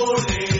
Holy 0.00 0.59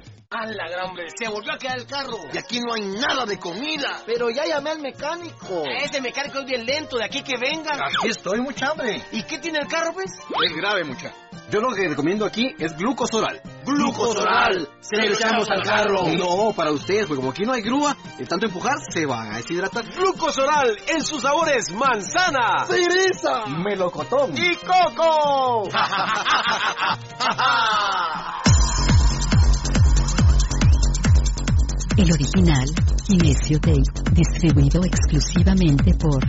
¡A 0.33 0.45
la 0.45 0.69
gran 0.69 0.87
hombre! 0.87 1.07
¡Se 1.13 1.27
volvió 1.27 1.51
a 1.51 1.57
quedar 1.57 1.77
el 1.77 1.85
carro! 1.85 2.17
Y 2.31 2.37
aquí 2.37 2.61
no 2.61 2.73
hay 2.73 2.85
nada 2.85 3.25
de 3.25 3.37
comida. 3.37 4.01
Pero 4.05 4.29
ya 4.29 4.45
llamé 4.45 4.69
al 4.69 4.79
mecánico. 4.79 5.65
Ese 5.65 5.99
mecánico 5.99 6.39
es 6.39 6.45
bien 6.45 6.65
lento, 6.65 6.97
de 6.97 7.03
aquí 7.03 7.21
que 7.21 7.35
venga. 7.37 7.71
Aquí 7.73 8.07
estoy, 8.07 8.39
mucha 8.39 8.69
hambre. 8.69 9.03
¿Y 9.11 9.23
qué 9.23 9.39
tiene 9.39 9.59
el 9.61 9.67
carro, 9.67 9.91
pues? 9.91 10.09
Es 10.09 10.55
grave, 10.55 10.85
mucha. 10.85 11.11
Yo 11.49 11.59
lo 11.59 11.75
que 11.75 11.85
recomiendo 11.85 12.25
aquí 12.25 12.55
es 12.57 12.77
glucosoral. 12.77 13.41
¡Glucosoral! 13.65 14.69
¡Se 14.79 15.05
lo 15.05 15.15
echamos 15.15 15.49
al 15.49 15.63
carro! 15.63 16.07
No, 16.17 16.53
para 16.55 16.71
ustedes, 16.71 17.07
porque 17.07 17.19
como 17.19 17.31
aquí 17.31 17.43
no 17.43 17.51
hay 17.51 17.61
grúa, 17.61 17.97
de 18.17 18.25
tanto 18.25 18.45
empujar 18.45 18.77
se 18.89 19.05
van 19.05 19.33
a 19.33 19.37
deshidratar. 19.37 19.83
Glucosoral 19.83 20.77
en 20.87 21.03
sus 21.03 21.23
sabores 21.23 21.73
manzana, 21.73 22.65
¡Cereza! 22.67 23.47
melocotón 23.47 24.33
¡Y 24.37 24.55
coco! 24.55 25.67
El 32.01 32.11
original, 32.13 32.65
Kinesio 33.05 33.59
Tape, 33.59 33.83
distribuido 34.11 34.83
exclusivamente 34.83 35.93
por 35.93 36.19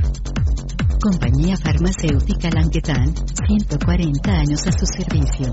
Compañía 1.00 1.56
Farmacéutica 1.56 2.50
Languetan, 2.50 3.14
140 3.46 4.32
años 4.32 4.66
a 4.66 4.72
su 4.72 4.84
servicio. 4.84 5.50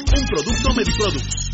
un 0.09 0.27
producto 0.27 0.73
Mediproducts. 0.73 1.51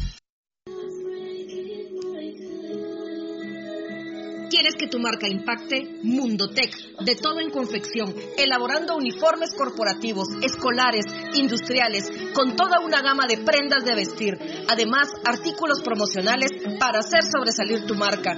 ¿Quieres 4.50 4.76
que 4.80 4.88
tu 4.88 5.00
marca 5.00 5.28
impacte? 5.28 6.00
Mundotech, 6.04 6.74
de 7.02 7.16
todo 7.16 7.42
en 7.42 7.52
confección, 7.52 8.16
elaborando 8.38 8.96
uniformes 8.96 9.54
corporativos, 9.54 10.30
escolares, 10.42 11.06
industriales, 11.36 12.10
con 12.34 12.56
toda 12.56 12.80
una 12.80 13.02
gama 13.02 13.26
de 13.28 13.38
prendas 13.38 13.84
de 13.84 13.96
vestir. 13.96 14.38
Además, 14.70 15.10
artículos 15.26 15.82
promocionales 15.84 16.50
para 16.80 17.00
hacer 17.00 17.24
sobresalir 17.24 17.86
tu 17.86 17.96
marca. 17.96 18.38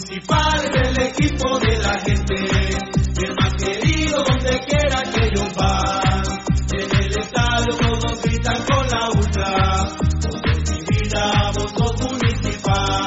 Municipal 0.00 0.70
del 0.72 1.02
equipo 1.08 1.58
de 1.58 1.78
la 1.78 1.92
gente, 2.00 2.34
el 3.22 3.34
más 3.34 3.52
querido 3.62 4.24
donde 4.24 4.58
quiera 4.60 5.02
que 5.02 5.26
ellos 5.26 5.54
van. 5.54 6.22
En 6.72 7.04
el 7.04 7.18
estadio 7.18 7.76
todos 7.76 8.22
gritan 8.22 8.64
con 8.64 8.88
la 8.88 9.10
ultra, 9.10 9.94
todos 10.22 10.56
mi 10.70 10.80
vida, 10.88 11.52
municipal. 11.52 12.10
Municipal 12.10 12.99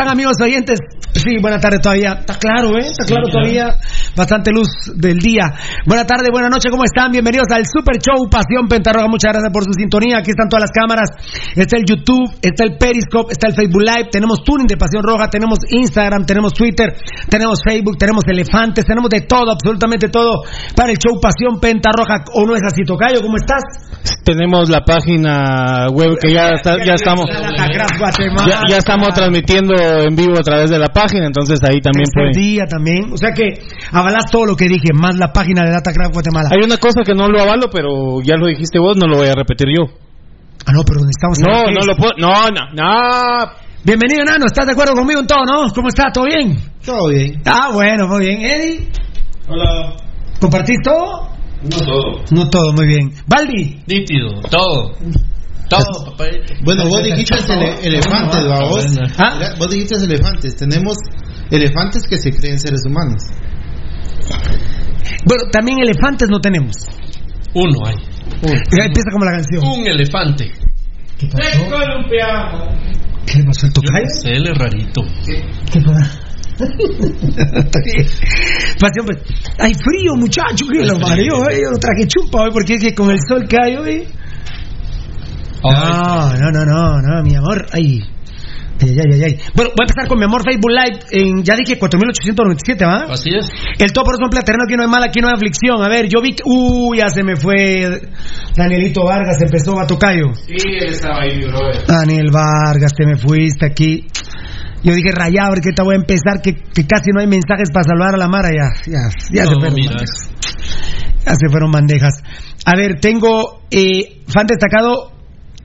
están 0.00 0.16
amigos 0.16 0.40
oyentes? 0.40 0.78
Sí, 1.12 1.36
buena 1.42 1.60
tarde 1.60 1.78
todavía, 1.78 2.12
está 2.20 2.38
claro, 2.38 2.78
¿eh? 2.78 2.88
Está 2.88 3.04
claro 3.04 3.28
todavía, 3.28 3.76
bastante 4.16 4.50
luz 4.50 4.68
del 4.94 5.18
día. 5.18 5.52
Buena 5.84 6.06
tarde, 6.06 6.30
buena 6.32 6.48
noche, 6.48 6.70
¿cómo 6.70 6.84
están? 6.84 7.10
Bienvenidos 7.12 7.48
al 7.50 7.66
Super 7.66 8.00
Show 8.00 8.30
Pasión 8.30 8.66
Pentarroja, 8.66 9.08
muchas 9.08 9.32
gracias 9.32 9.52
por 9.52 9.64
su 9.64 9.72
sintonía, 9.76 10.18
aquí 10.18 10.30
están 10.30 10.48
todas 10.48 10.62
las 10.62 10.70
cámaras, 10.70 11.10
está 11.54 11.76
el 11.76 11.84
YouTube, 11.84 12.32
está 12.40 12.64
el 12.64 12.78
Periscope, 12.78 13.32
está 13.32 13.48
el 13.48 13.54
Facebook 13.54 13.82
Live, 13.82 14.08
tenemos 14.10 14.42
tuning 14.42 14.66
de 14.66 14.78
Pasión 14.78 15.02
Roja, 15.02 15.28
tenemos 15.28 15.58
Instagram, 15.68 16.24
tenemos 16.24 16.54
Twitter, 16.54 16.96
tenemos 17.28 17.60
Facebook, 17.62 17.98
tenemos 17.98 18.24
elefantes, 18.26 18.86
tenemos 18.86 19.10
de 19.10 19.20
todo, 19.22 19.52
absolutamente 19.52 20.08
todo 20.08 20.44
para 20.74 20.92
el 20.92 20.96
show 20.96 21.20
Pasión 21.20 21.60
Pentarroja, 21.60 22.24
¿o 22.32 22.46
no 22.46 22.54
es 22.54 22.62
así, 22.64 22.84
Tocayo? 22.86 23.20
¿Cómo 23.20 23.36
estás? 23.36 23.60
Tenemos 24.24 24.68
la 24.68 24.80
página 24.84 25.86
web 25.92 26.18
que 26.20 26.32
ya 26.32 26.50
está- 26.50 26.76
ya 26.84 26.94
estamos 26.94 27.26
ya, 28.46 28.60
ya 28.68 28.76
estamos 28.76 29.08
transmitiendo 29.14 29.74
en 29.74 30.14
vivo 30.14 30.34
a 30.38 30.42
través 30.42 30.70
de 30.70 30.78
la 30.78 30.88
página, 30.88 31.26
entonces 31.26 31.58
ahí 31.64 31.80
también 31.80 32.04
Tercer 32.04 32.30
pueden. 32.30 32.32
día 32.32 32.66
también. 32.66 33.12
O 33.12 33.16
sea 33.16 33.32
que 33.32 33.60
avalas 33.92 34.24
todo 34.30 34.44
lo 34.46 34.56
que 34.56 34.66
dije, 34.68 34.88
más 34.92 35.16
la 35.16 35.32
página 35.32 35.64
de 35.64 35.70
Datacraft 35.72 36.12
Guatemala. 36.12 36.50
Hay 36.52 36.62
una 36.64 36.76
cosa 36.76 37.00
que 37.04 37.14
no 37.14 37.28
lo 37.28 37.40
avalo, 37.40 37.68
pero 37.72 38.20
ya 38.22 38.36
lo 38.36 38.46
dijiste 38.46 38.78
vos, 38.78 38.96
no 38.96 39.06
lo 39.06 39.16
voy 39.16 39.28
a 39.28 39.34
repetir 39.34 39.68
yo. 39.76 39.84
Ah, 40.66 40.72
no, 40.72 40.82
pero 40.84 41.00
necesitamos 41.00 41.38
No, 41.40 41.70
no 41.72 41.80
es. 41.80 41.86
lo 41.86 41.96
puedo. 41.96 42.12
No, 42.18 42.48
no, 42.50 42.70
no. 42.74 43.50
Bienvenido, 43.82 44.24
Nano. 44.24 44.44
¿Estás 44.46 44.66
de 44.66 44.72
acuerdo 44.72 44.92
conmigo 44.92 45.20
en 45.20 45.26
todo, 45.26 45.44
no? 45.46 45.72
¿Cómo 45.74 45.88
está? 45.88 46.12
¿Todo 46.12 46.26
bien? 46.26 46.56
Todo 46.84 47.08
bien. 47.08 47.40
Ah, 47.46 47.70
bueno, 47.72 48.06
muy 48.06 48.26
bien. 48.26 48.42
Eddie, 48.42 48.88
Hola. 49.48 49.94
¿compartís 50.38 50.76
todo? 50.84 51.30
No 51.62 51.76
todo. 51.78 52.24
No 52.30 52.48
todo, 52.50 52.72
muy 52.72 52.86
bien. 52.86 53.12
Baldi. 53.26 53.82
Nítido, 53.86 54.40
todo. 54.50 54.92
Todo, 55.68 56.04
papadito. 56.10 56.54
Bueno, 56.64 56.84
vos 56.88 57.02
dijiste 57.04 57.36
ele- 57.52 57.78
elefantes, 57.86 58.48
¿va 58.48 58.60
vos? 58.68 58.86
¿Ah? 59.18 59.54
Vos 59.58 59.70
dijiste 59.70 59.94
elefantes. 59.96 60.56
Tenemos 60.56 60.96
elefantes 61.50 62.02
que 62.08 62.16
se 62.16 62.30
creen 62.32 62.58
seres 62.58 62.80
humanos. 62.86 63.22
Bueno, 65.24 65.44
también 65.52 65.78
elefantes 65.80 66.28
no 66.30 66.40
tenemos. 66.40 66.76
Uno 67.54 67.86
hay. 67.86 67.96
Ya 68.42 68.84
empieza 68.86 69.10
como 69.12 69.24
la 69.24 69.32
canción. 69.32 69.64
Un 69.66 69.86
elefante. 69.86 70.50
¿Qué 71.18 71.26
pasó? 71.26 71.42
¿Qué 73.26 73.42
pasó 73.44 73.66
al 73.66 73.72
tocayo? 73.72 74.06
Él 74.24 74.46
es 74.46 74.58
rarito. 74.58 75.02
¿Qué 75.72 75.80
pasa? 75.80 76.19
Pasión, 78.80 79.06
pues. 79.06 79.18
Hay 79.58 79.74
frío, 79.74 80.14
muchacho, 80.16 80.66
que 80.70 80.84
lo 80.84 80.98
mareó, 80.98 81.48
eh. 81.48 81.60
Yo 81.62 81.70
traje 81.78 82.06
chupa 82.06 82.42
hoy 82.42 82.50
porque 82.52 82.74
es 82.74 82.82
que 82.82 82.94
con 82.94 83.10
el 83.10 83.18
sol 83.26 83.46
que 83.48 83.56
hay 83.62 83.76
hoy. 83.76 84.06
No, 85.62 86.32
no, 86.38 86.50
no, 86.50 86.64
no, 86.64 87.00
no, 87.02 87.22
mi 87.22 87.34
amor. 87.34 87.66
Ay. 87.72 88.00
Ay, 88.82 88.96
ay, 88.98 89.12
ay, 89.12 89.22
ay. 89.24 89.38
Bueno, 89.54 89.72
voy 89.76 89.84
a 89.84 89.84
empezar 89.84 90.08
con 90.08 90.18
mi 90.18 90.24
amor 90.24 90.42
Facebook 90.42 90.70
Live. 90.70 91.00
En, 91.12 91.44
ya 91.44 91.54
dije 91.54 91.78
4897, 91.78 92.84
¿va? 92.86 93.12
Así 93.12 93.28
es. 93.28 93.46
El 93.78 93.92
topo 93.92 94.12
es 94.12 94.18
un 94.22 94.30
platerano, 94.30 94.64
aquí 94.64 94.74
no 94.74 94.82
hay 94.82 94.88
mal, 94.88 95.02
aquí 95.04 95.20
no 95.20 95.28
hay 95.28 95.34
aflicción. 95.34 95.82
A 95.82 95.88
ver, 95.88 96.08
yo 96.08 96.22
vi 96.22 96.32
que. 96.32 96.42
Uy, 96.46 96.98
ya 96.98 97.08
se 97.08 97.22
me 97.22 97.36
fue. 97.36 98.00
Danielito 98.56 99.04
Vargas 99.04 99.36
empezó 99.42 99.78
a 99.78 99.86
tocayo. 99.86 100.32
Sí, 100.34 100.56
él 100.56 100.94
estaba 100.94 101.20
ahí, 101.20 101.42
brother. 101.42 101.84
Daniel 101.86 102.30
Vargas, 102.32 102.94
te 102.94 103.04
me 103.04 103.16
fuiste 103.16 103.66
aquí. 103.66 104.06
Yo 104.82 104.94
dije, 104.94 105.10
rayado, 105.12 105.48
a 105.48 105.50
ver 105.50 105.60
qué 105.60 105.72
te 105.72 105.82
voy 105.82 105.94
a 105.94 105.98
empezar, 105.98 106.40
que, 106.42 106.54
que 106.54 106.86
casi 106.86 107.10
no 107.12 107.20
hay 107.20 107.26
mensajes 107.26 107.70
para 107.72 107.84
salvar 107.84 108.14
a 108.14 108.18
la 108.18 108.28
Mara. 108.28 108.48
Ya, 108.48 108.70
ya, 108.90 109.10
ya 109.30 109.46
se 109.46 109.54
fueron 109.54 109.74
mira. 109.74 109.90
bandejas. 109.90 110.30
Ya 111.26 111.34
se 111.34 111.48
fueron 111.50 111.70
bandejas. 111.70 112.22
A 112.64 112.76
ver, 112.76 113.00
tengo 113.00 113.62
eh, 113.70 114.22
fan 114.26 114.46
destacado, 114.46 115.12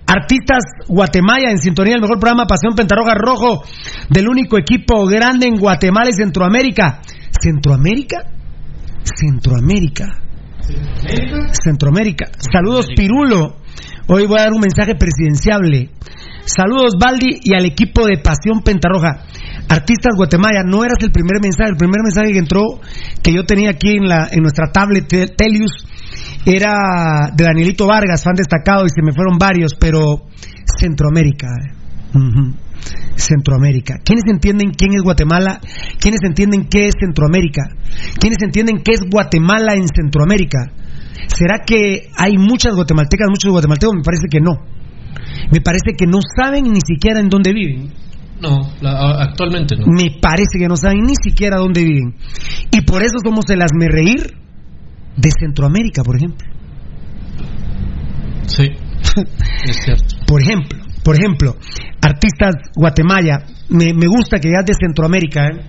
artistas 0.05 0.63
Guatemala 0.87 1.49
en 1.49 1.59
sintonía, 1.59 1.95
el 1.95 2.01
mejor 2.01 2.19
programa 2.19 2.45
Pasión 2.45 2.75
Pentarroja 2.75 3.13
Rojo, 3.15 3.63
del 4.09 4.27
único 4.27 4.57
equipo 4.57 5.05
grande 5.05 5.47
en 5.47 5.55
Guatemala 5.55 6.09
y 6.09 6.13
Centroamérica. 6.13 7.01
¿Centroamérica? 7.41 8.31
Centroamérica. 9.03 10.21
Centroamérica. 11.63 12.31
Saludos, 12.51 12.87
Pirulo. 12.95 13.57
Hoy 14.07 14.25
voy 14.27 14.39
a 14.39 14.43
dar 14.43 14.53
un 14.53 14.61
mensaje 14.61 14.95
presidenciable. 14.95 15.91
Saludos, 16.45 16.93
Baldi, 16.99 17.39
y 17.43 17.55
al 17.55 17.65
equipo 17.65 18.05
de 18.05 18.17
Pasión 18.17 18.61
Pentarroja. 18.63 19.25
Artistas 19.67 20.13
Guatemala, 20.15 20.61
no 20.63 20.83
eras 20.83 20.97
el 21.01 21.11
primer 21.11 21.41
mensaje. 21.41 21.71
El 21.71 21.77
primer 21.77 22.01
mensaje 22.03 22.31
que 22.31 22.39
entró, 22.39 22.61
que 23.23 23.33
yo 23.33 23.43
tenía 23.45 23.71
aquí 23.71 23.97
en, 23.97 24.07
la, 24.07 24.27
en 24.31 24.41
nuestra 24.41 24.71
tablet 24.71 25.07
Te- 25.07 25.27
Telius, 25.27 25.71
era 26.45 27.31
de 27.35 27.43
Danielito 27.43 27.87
Vargas, 27.87 28.23
fan 28.23 28.35
destacado, 28.35 28.85
y 28.85 28.89
se 28.89 29.01
me 29.01 29.11
fueron 29.11 29.37
varios, 29.39 29.73
pero 29.73 30.21
Centroamérica. 30.79 31.47
eh. 31.47 31.73
Centroamérica. 33.15 33.95
¿Quiénes 34.03 34.23
entienden 34.31 34.69
quién 34.71 34.91
es 34.93 35.01
Guatemala? 35.01 35.59
¿Quiénes 35.99 36.19
entienden 36.23 36.67
qué 36.69 36.87
es 36.87 36.93
Centroamérica? 36.99 37.63
¿Quiénes 38.19 38.37
entienden 38.43 38.83
qué 38.83 38.93
es 38.93 39.01
Guatemala 39.09 39.73
en 39.73 39.87
Centroamérica? 39.87 40.71
¿Será 41.27 41.59
que 41.65 42.09
hay 42.15 42.33
muchas 42.37 42.75
guatemaltecas, 42.75 43.27
muchos 43.29 43.51
guatemaltecos? 43.51 43.95
Me 43.95 44.03
parece 44.03 44.27
que 44.29 44.39
no. 44.39 44.74
Me 45.51 45.61
parece 45.61 45.93
que 45.97 46.05
no 46.05 46.19
saben 46.37 46.65
ni 46.71 46.79
siquiera 46.85 47.19
en 47.19 47.29
dónde 47.29 47.53
viven. 47.53 47.93
No, 48.41 48.59
la- 48.81 49.23
actualmente 49.23 49.75
no. 49.77 49.85
Me 49.87 50.11
parece 50.21 50.59
que 50.59 50.67
no 50.67 50.75
saben 50.75 51.05
ni 51.05 51.15
siquiera 51.15 51.57
dónde 51.57 51.83
viven. 51.83 52.15
Y 52.71 52.81
por 52.81 53.01
eso 53.01 53.15
somos 53.23 53.45
el 53.49 53.61
reír 53.89 54.33
de 55.15 55.29
Centroamérica, 55.39 56.03
por 56.03 56.17
ejemplo. 56.17 56.47
Sí, 58.47 58.63
es 59.65 59.77
cierto. 59.83 60.15
Por 60.27 60.41
ejemplo, 60.41 60.79
por 61.03 61.15
ejemplo, 61.15 61.55
artistas 62.01 62.55
Guatemala, 62.75 63.45
me, 63.69 63.93
me 63.93 64.07
gusta 64.07 64.39
que 64.39 64.49
ya 64.49 64.63
de 64.65 64.73
Centroamérica, 64.73 65.47
¿eh? 65.47 65.61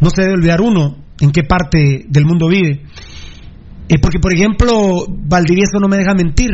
no 0.00 0.10
se 0.10 0.22
debe 0.22 0.34
olvidar 0.34 0.60
uno 0.60 0.96
en 1.20 1.30
qué 1.30 1.42
parte 1.42 2.04
del 2.08 2.24
mundo 2.24 2.48
vive. 2.48 2.84
Eh, 3.88 3.98
porque, 4.00 4.18
por 4.18 4.32
ejemplo, 4.32 5.06
Valdivieso 5.08 5.78
no 5.80 5.88
me 5.88 5.98
deja 5.98 6.14
mentir. 6.14 6.50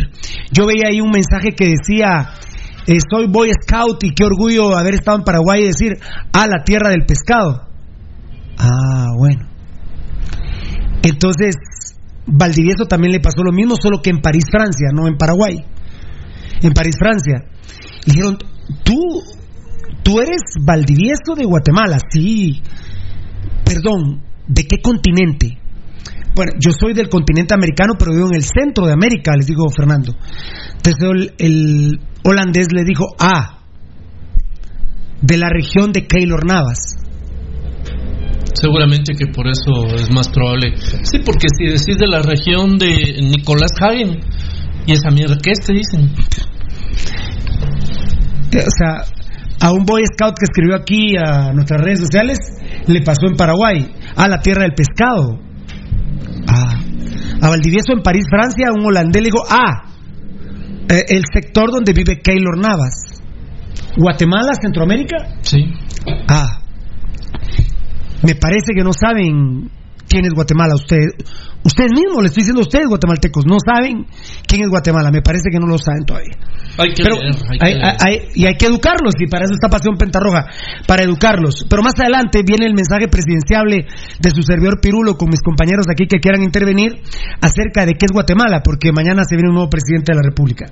Yo 0.51 0.67
veía 0.67 0.89
ahí 0.89 1.01
un 1.01 1.11
mensaje 1.11 1.53
que 1.53 1.77
decía, 1.77 2.31
eh, 2.87 2.99
soy 3.09 3.29
Boy 3.29 3.51
Scout 3.53 4.03
y 4.03 4.15
qué 4.15 4.25
orgullo 4.25 4.77
haber 4.77 4.95
estado 4.95 5.19
en 5.19 5.25
Paraguay 5.25 5.63
y 5.63 5.67
decir, 5.67 5.99
a 6.33 6.47
la 6.47 6.65
tierra 6.65 6.91
del 6.91 7.07
pescado. 7.07 7.69
Ah, 8.59 9.07
bueno. 9.17 9.47
Entonces, 11.03 11.55
Valdivieso 12.27 12.85
también 12.87 13.13
le 13.13 13.21
pasó 13.21 13.43
lo 13.43 13.53
mismo, 13.53 13.77
solo 13.81 14.03
que 14.03 14.11
en 14.11 14.21
París, 14.21 14.45
Francia, 14.51 14.89
no 14.93 15.07
en 15.07 15.17
Paraguay. 15.17 15.65
En 16.63 16.73
París, 16.73 16.97
Francia. 16.99 17.45
Dijeron, 18.05 18.39
tú, 18.83 19.23
tú 20.03 20.21
eres 20.21 20.43
Valdivieso 20.61 21.35
de 21.37 21.45
Guatemala, 21.45 21.99
sí. 22.11 22.61
Perdón, 23.65 24.23
¿de 24.49 24.65
qué 24.65 24.83
continente? 24.83 25.59
Bueno, 26.35 26.53
yo 26.59 26.71
soy 26.73 26.95
del 26.95 27.09
continente 27.09 27.55
americano, 27.55 27.95
pero 27.99 28.13
vivo 28.13 28.29
en 28.29 28.37
el 28.37 28.45
centro 28.45 28.87
de 28.87 28.93
América, 28.93 29.35
les 29.37 29.47
dijo 29.47 29.69
Fernando. 29.69 30.15
Entonces 30.77 31.03
el, 31.03 31.35
el 31.39 32.01
holandés 32.25 32.69
le 32.73 32.85
dijo, 32.85 33.07
ah, 33.19 33.59
de 35.21 35.37
la 35.37 35.49
región 35.49 35.93
de 35.93 36.07
Keylor 36.07 36.47
Navas. 36.47 36.97
Seguramente 38.55 39.15
que 39.15 39.27
por 39.27 39.47
eso 39.47 39.95
es 39.95 40.11
más 40.11 40.29
probable. 40.29 40.75
Sí, 40.77 41.19
porque 41.25 41.47
si 41.57 41.67
decís 41.67 41.97
de 41.99 42.07
la 42.07 42.23
región 42.23 42.79
de 42.79 43.19
Nicolás 43.23 43.71
Hagen 43.81 44.21
y 44.87 44.93
esa 44.93 45.11
mierda, 45.11 45.37
¿qué 45.43 45.53
es? 45.53 45.61
Te 45.61 45.73
dicen? 45.73 46.11
Eh, 48.53 48.65
O 48.67 48.71
sea, 48.77 49.05
a 49.61 49.73
un 49.73 49.85
Boy 49.85 50.03
Scout 50.15 50.35
que 50.39 50.45
escribió 50.45 50.77
aquí 50.77 51.17
a 51.17 51.53
nuestras 51.53 51.81
redes 51.81 52.01
sociales, 52.01 52.39
le 52.87 53.03
pasó 53.03 53.27
en 53.29 53.37
Paraguay, 53.37 53.93
a 54.17 54.29
la 54.29 54.41
tierra 54.41 54.63
del 54.63 54.73
pescado. 54.75 55.39
Ah. 56.47 56.81
A 57.43 57.49
Valdivieso 57.49 57.93
en 57.93 58.03
París, 58.03 58.27
Francia, 58.29 58.69
un 58.73 58.85
holandés 58.85 59.23
le 59.23 59.29
dijo, 59.29 59.43
ah, 59.49 59.91
eh, 60.89 61.05
el 61.09 61.23
sector 61.33 61.71
donde 61.71 61.93
vive 61.93 62.21
Keylor 62.21 62.59
Navas. 62.59 63.23
Guatemala, 63.97 64.53
Centroamérica. 64.61 65.17
Sí. 65.43 65.73
Ah. 66.29 66.61
Me 68.23 68.35
parece 68.35 68.73
que 68.75 68.83
no 68.83 68.93
saben 68.93 69.71
quién 70.09 70.27
es 70.27 70.35
Guatemala. 70.35 70.75
Usted, 70.75 70.99
ustedes 71.63 71.93
mismos, 71.93 72.23
le 72.23 72.29
estoy 72.29 72.43
diciendo 72.43 72.61
a 72.61 72.67
ustedes, 72.67 72.87
guatemaltecos, 72.89 73.45
no 73.47 73.57
saben 73.65 74.07
quién 74.47 74.63
es 74.63 74.69
Guatemala. 74.71 75.11
Me 75.11 75.23
parece 75.23 75.51
que 75.53 75.59
no 75.59 75.67
lo 75.67 75.79
saben 75.79 76.05
todavía. 76.05 76.37
Hay 76.79 76.95
que 76.95 77.03
Pero 77.03 77.17
leer, 77.17 77.35
hay 77.51 77.59
que 77.59 77.67
hay- 77.67 77.75
leer. 77.75 77.97
hay- 78.01 78.21
y 78.35 78.47
hay 78.47 78.55
que 78.55 78.67
educarlos, 78.67 79.15
y 79.19 79.27
para 79.29 79.45
eso 79.45 79.55
está 79.55 79.69
Pasión 79.69 79.97
Pentarroja, 79.97 80.47
para 80.87 81.03
educarlos. 81.03 81.67
Pero 81.69 81.83
más 81.83 81.93
adelante 81.99 82.43
viene 82.47 82.67
el 82.67 82.75
mensaje 82.75 83.09
presidenciable 83.09 83.87
de 84.19 84.31
su 84.31 84.43
servidor 84.43 84.81
Pirulo 84.81 85.17
con 85.17 85.29
mis 85.29 85.43
compañeros 85.43 85.87
aquí 85.91 86.07
que 86.07 86.21
quieran 86.21 86.43
intervenir 86.43 87.03
acerca 87.41 87.85
de 87.87 87.93
qué 87.95 88.07
es 88.07 88.13
Guatemala, 88.13 88.63
porque 88.65 88.93
mañana 88.93 89.25
se 89.29 89.37
viene 89.37 89.49
un 89.51 89.55
nuevo 89.57 89.69
presidente 89.71 90.13
de 90.13 90.17
la 90.17 90.23
República. 90.25 90.67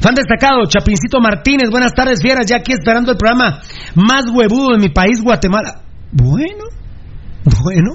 Fan 0.00 0.14
destacado, 0.14 0.64
Chapincito 0.68 1.20
Martínez, 1.20 1.70
buenas 1.70 1.94
tardes, 1.94 2.20
fieras, 2.22 2.46
ya 2.46 2.56
aquí 2.56 2.72
esperando 2.72 3.12
el 3.12 3.18
programa 3.18 3.60
más 3.94 4.24
huevudo 4.32 4.70
de 4.76 4.78
mi 4.78 4.88
país, 4.90 5.20
Guatemala. 5.22 5.82
Bueno. 6.12 6.71
Bueno, 7.44 7.94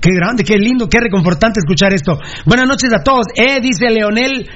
qué 0.00 0.10
grande, 0.12 0.42
qué 0.42 0.58
lindo, 0.58 0.88
qué 0.88 0.98
reconfortante 0.98 1.60
escuchar 1.60 1.92
esto. 1.92 2.18
Buenas 2.44 2.66
noches 2.66 2.90
a 2.92 3.02
todos. 3.02 3.26
Eh, 3.36 3.60
dice 3.60 3.88
Leonel 3.90 4.48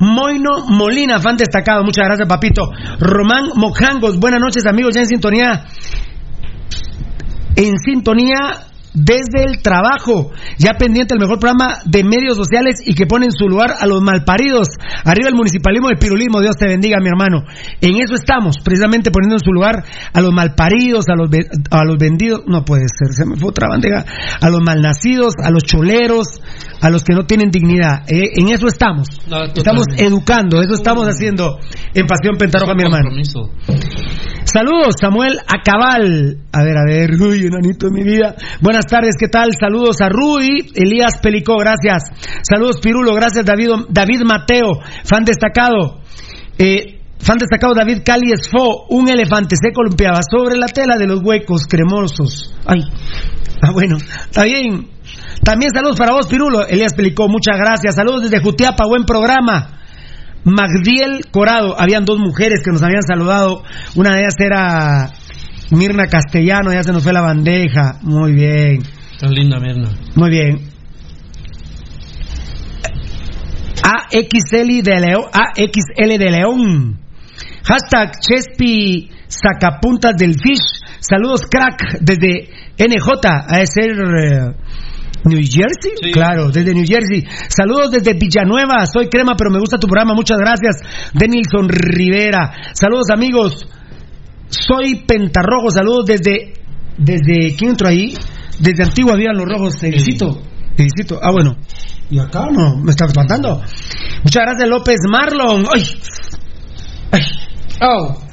Moino 0.00 0.66
Molina, 0.66 1.20
fan 1.20 1.36
destacado. 1.36 1.84
Muchas 1.84 2.06
gracias, 2.06 2.28
papito. 2.28 2.62
Román 2.98 3.50
Mojangos, 3.54 4.18
buenas 4.18 4.40
noches, 4.40 4.66
amigos, 4.66 4.94
ya 4.94 5.02
en 5.02 5.06
sintonía. 5.06 5.66
En 7.54 7.78
sintonía 7.78 8.69
desde 8.92 9.44
el 9.44 9.62
trabajo, 9.62 10.32
ya 10.58 10.72
pendiente 10.78 11.14
el 11.14 11.20
mejor 11.20 11.38
programa 11.38 11.78
de 11.84 12.02
medios 12.02 12.36
sociales 12.36 12.80
y 12.84 12.94
que 12.94 13.06
pone 13.06 13.26
en 13.26 13.32
su 13.32 13.48
lugar 13.48 13.74
a 13.78 13.86
los 13.86 14.00
malparidos. 14.02 14.68
Arriba 15.04 15.28
el 15.28 15.34
municipalismo 15.34 15.88
de 15.88 15.96
pirulismo, 15.96 16.40
Dios 16.40 16.56
te 16.56 16.66
bendiga, 16.66 16.98
mi 17.00 17.08
hermano. 17.08 17.44
En 17.80 17.96
eso 18.02 18.14
estamos, 18.14 18.56
precisamente 18.64 19.10
poniendo 19.10 19.36
en 19.36 19.44
su 19.44 19.52
lugar 19.52 19.84
a 20.12 20.20
los 20.20 20.32
malparidos, 20.32 21.06
a 21.08 21.14
los, 21.14 21.30
a 21.70 21.84
los 21.84 21.98
vendidos, 21.98 22.42
no 22.46 22.64
puede 22.64 22.86
ser, 22.88 23.12
se 23.12 23.24
me 23.26 23.36
fue 23.36 23.50
otra 23.50 23.68
bandeja, 23.68 24.04
a 24.40 24.50
los 24.50 24.60
malnacidos, 24.60 25.34
a 25.42 25.50
los 25.50 25.62
choleros, 25.62 26.40
a 26.80 26.90
los 26.90 27.04
que 27.04 27.14
no 27.14 27.26
tienen 27.26 27.50
dignidad. 27.50 28.02
Eh, 28.08 28.30
en 28.34 28.48
eso 28.48 28.66
estamos. 28.66 29.08
No, 29.28 29.44
Estamos 29.44 29.84
educando, 29.96 30.60
eso 30.62 30.74
estamos 30.74 31.06
haciendo 31.06 31.58
en 31.94 32.06
Pasión 32.06 32.36
Pentaroja, 32.36 32.74
mi 32.74 32.82
hermano. 32.82 33.10
Compromiso. 33.10 33.50
Saludos, 34.52 34.94
Samuel 35.00 35.38
Acabal. 35.46 36.38
A 36.52 36.62
ver, 36.64 36.76
a 36.76 36.84
ver, 36.84 37.10
uy, 37.20 37.46
enanito 37.46 37.86
de 37.86 37.92
mi 37.92 38.02
vida. 38.02 38.34
Buenas 38.60 38.86
tardes, 38.86 39.14
¿qué 39.18 39.28
tal? 39.28 39.50
Saludos 39.58 40.00
a 40.00 40.08
Rudy, 40.08 40.72
Elías 40.74 41.20
Pelicó, 41.22 41.56
gracias. 41.56 42.02
Saludos, 42.42 42.80
Pirulo, 42.82 43.14
gracias, 43.14 43.44
David, 43.44 43.68
David 43.90 44.22
Mateo, 44.24 44.80
fan 45.04 45.24
destacado. 45.24 46.00
Eh, 46.58 46.98
fan 47.20 47.38
destacado, 47.38 47.74
David 47.74 48.02
Cali 48.04 48.32
Esfo, 48.32 48.86
un 48.88 49.08
elefante 49.08 49.54
se 49.54 49.72
columpiaba 49.72 50.20
sobre 50.28 50.56
la 50.56 50.66
tela 50.66 50.96
de 50.96 51.06
los 51.06 51.20
huecos 51.22 51.66
cremosos. 51.68 52.52
Ay, 52.66 52.80
ah, 53.62 53.70
bueno, 53.72 53.98
está 53.98 54.44
bien. 54.44 54.88
También 55.44 55.70
saludos 55.72 55.96
para 55.96 56.12
vos, 56.12 56.26
Pirulo. 56.26 56.66
Elías 56.66 56.94
Pelicó, 56.94 57.28
muchas 57.28 57.56
gracias. 57.56 57.94
Saludos 57.94 58.22
desde 58.24 58.42
Jutiapa, 58.42 58.84
buen 58.86 59.04
programa. 59.04 59.79
Magdiel 60.44 61.26
Corado, 61.30 61.78
habían 61.78 62.04
dos 62.04 62.18
mujeres 62.18 62.60
que 62.64 62.72
nos 62.72 62.82
habían 62.82 63.02
saludado. 63.02 63.62
Una 63.96 64.14
de 64.14 64.20
ellas 64.20 64.34
era 64.38 65.10
Mirna 65.70 66.06
Castellano, 66.06 66.72
ya 66.72 66.82
se 66.82 66.92
nos 66.92 67.02
fue 67.04 67.12
la 67.12 67.20
bandeja. 67.20 67.98
Muy 68.02 68.32
bien, 68.32 68.82
Tan 69.18 69.32
linda 69.32 69.58
Mirna. 69.60 69.88
muy 70.14 70.30
bien. 70.30 70.70
AXL 73.82 74.82
de 74.82 75.00
León, 75.00 75.24
AXL 75.32 76.18
de 76.18 76.30
León. 76.30 77.00
Hashtag 77.64 78.18
Chespi 78.20 79.10
Sacapuntas 79.28 80.16
del 80.16 80.34
Fish. 80.34 80.82
Saludos, 81.00 81.42
crack, 81.48 82.00
desde 82.00 82.48
NJ, 82.78 83.26
a 83.26 83.66
ser 83.66 83.90
eh, 83.90 84.54
New 85.24 85.38
Jersey. 85.38 86.12
Claro, 86.12 86.50
desde 86.50 86.74
New 86.74 86.84
Jersey. 86.86 87.26
Saludos 87.48 87.90
desde 87.90 88.14
Villanueva. 88.14 88.86
Soy 88.86 89.08
crema, 89.08 89.34
pero 89.36 89.50
me 89.50 89.58
gusta 89.58 89.78
tu 89.78 89.86
programa. 89.86 90.14
Muchas 90.14 90.38
gracias, 90.38 90.76
Denilson 91.12 91.68
Rivera. 91.68 92.52
Saludos, 92.72 93.10
amigos. 93.12 93.66
Soy 94.48 95.04
Pentarrojo. 95.06 95.70
Saludos 95.70 96.06
desde. 96.06 96.54
desde 96.96 97.56
¿Quién 97.56 97.70
entró 97.70 97.88
ahí? 97.88 98.14
Desde 98.58 98.82
Antigua 98.82 99.16
Vía 99.16 99.32
Los 99.32 99.46
Rojos. 99.46 99.82
Edicito. 99.82 100.42
Edicito. 100.76 101.18
Ah, 101.22 101.30
bueno. 101.32 101.56
Y 102.10 102.18
acá 102.18 102.48
no, 102.50 102.76
me 102.76 102.90
está 102.90 103.06
espantando. 103.06 103.62
Muchas 104.24 104.42
gracias, 104.44 104.68
López 104.68 104.96
Marlon. 105.08 105.64
¡Ay! 105.72 105.82
¡Ay! 107.12 107.22
¡Oh! 107.82 108.29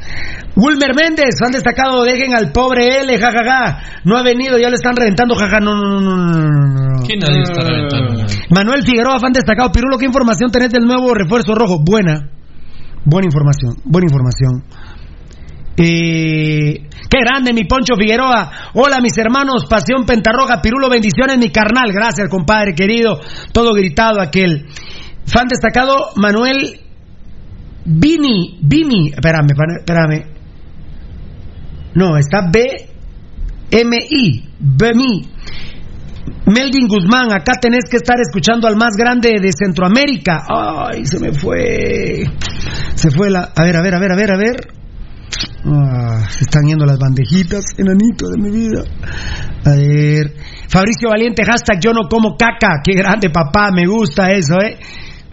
Wilmer 0.58 0.96
Méndez, 0.96 1.38
fan 1.40 1.52
destacado, 1.52 2.04
dejen 2.04 2.34
al 2.34 2.52
pobre 2.52 3.02
L, 3.02 3.18
jajaja. 3.18 4.02
No 4.06 4.18
ha 4.18 4.24
venido, 4.24 4.58
ya 4.58 4.70
le 4.70 4.76
están 4.76 4.96
reventando, 4.96 5.36
jaja. 5.36 5.60
No, 5.60 5.76
no, 5.76 6.02
no, 6.02 6.18
no, 6.18 6.32
no. 6.32 7.00
Aquí 7.00 7.16
nadie 7.16 7.44
está 7.44 7.62
reventando. 7.62 8.26
Manuel 8.50 8.84
Figueroa, 8.84 9.20
fan 9.20 9.34
destacado. 9.34 9.72
Pirulo, 9.72 10.00
¿qué 10.00 10.06
información 10.06 10.50
tenés 10.52 10.72
del 10.72 10.86
nuevo 10.86 11.14
refuerzo 11.14 11.54
rojo? 11.54 11.78
Buena. 11.86 12.32
Buena 13.06 13.28
información, 13.28 13.76
buena 13.86 14.08
información. 14.08 14.64
Eh, 15.78 16.90
qué 17.08 17.20
grande, 17.20 17.54
mi 17.54 17.66
Poncho 17.66 17.94
Figueroa. 17.96 18.52
Hola, 18.74 19.00
mis 19.00 19.16
hermanos, 19.18 19.66
Pasión 19.70 20.06
Pentarroja, 20.06 20.60
Pirulo, 20.60 20.90
bendiciones, 20.90 21.38
mi 21.38 21.52
carnal. 21.52 21.94
Gracias, 21.94 22.28
compadre 22.30 22.74
querido. 22.74 23.20
Todo 23.54 23.74
gritado 23.74 24.20
aquel. 24.20 24.66
Fan 25.28 25.48
destacado, 25.48 26.10
Manuel 26.16 26.82
Vini, 27.86 28.58
Vini. 28.64 29.10
Espérame, 29.10 29.52
espérame. 29.52 30.37
No, 31.98 32.16
está 32.16 32.48
B 32.54 32.62
M 33.72 33.98
I, 33.98 34.44
BMI. 34.60 35.30
Melvin 36.46 36.88
Guzmán, 36.88 37.32
acá 37.32 37.54
tenés 37.60 37.86
que 37.89 37.98
estar 37.98 38.18
escuchando 38.22 38.68
al 38.68 38.75
más 38.77 38.96
grande 38.96 39.39
de 39.42 39.51
Centroamérica. 39.51 40.46
Ay, 40.48 41.06
se 41.06 41.20
me 41.20 41.34
fue. 41.34 42.24
Se 42.94 43.10
fue 43.10 43.32
la. 43.32 43.51
A 43.56 43.63
ver, 43.63 43.77
a 43.77 43.82
ver, 43.82 43.96
a 43.96 44.00
ver, 44.00 44.12
a 44.12 44.16
ver, 44.16 44.32
a 44.32 44.38
ver. 44.38 44.56
Ah, 45.66 46.27
se 46.30 46.44
están 46.44 46.68
yendo 46.68 46.86
las 46.86 47.00
bandejitas, 47.00 47.66
enanito 47.77 48.27
de 48.30 48.42
mi 48.42 48.51
vida. 48.51 48.84
A 49.66 49.72
ver. 49.72 50.36
Fabricio 50.70 51.10
Valiente, 51.10 51.44
hashtag 51.44 51.80
yo 51.82 51.94
no 51.94 52.08
como 52.08 52.38
caca. 52.38 52.80
Qué 52.84 52.94
grande 52.94 53.32
papá, 53.32 53.72
me 53.74 53.88
gusta 53.88 54.27
eso, 54.27 54.56
¿eh? 54.62 54.77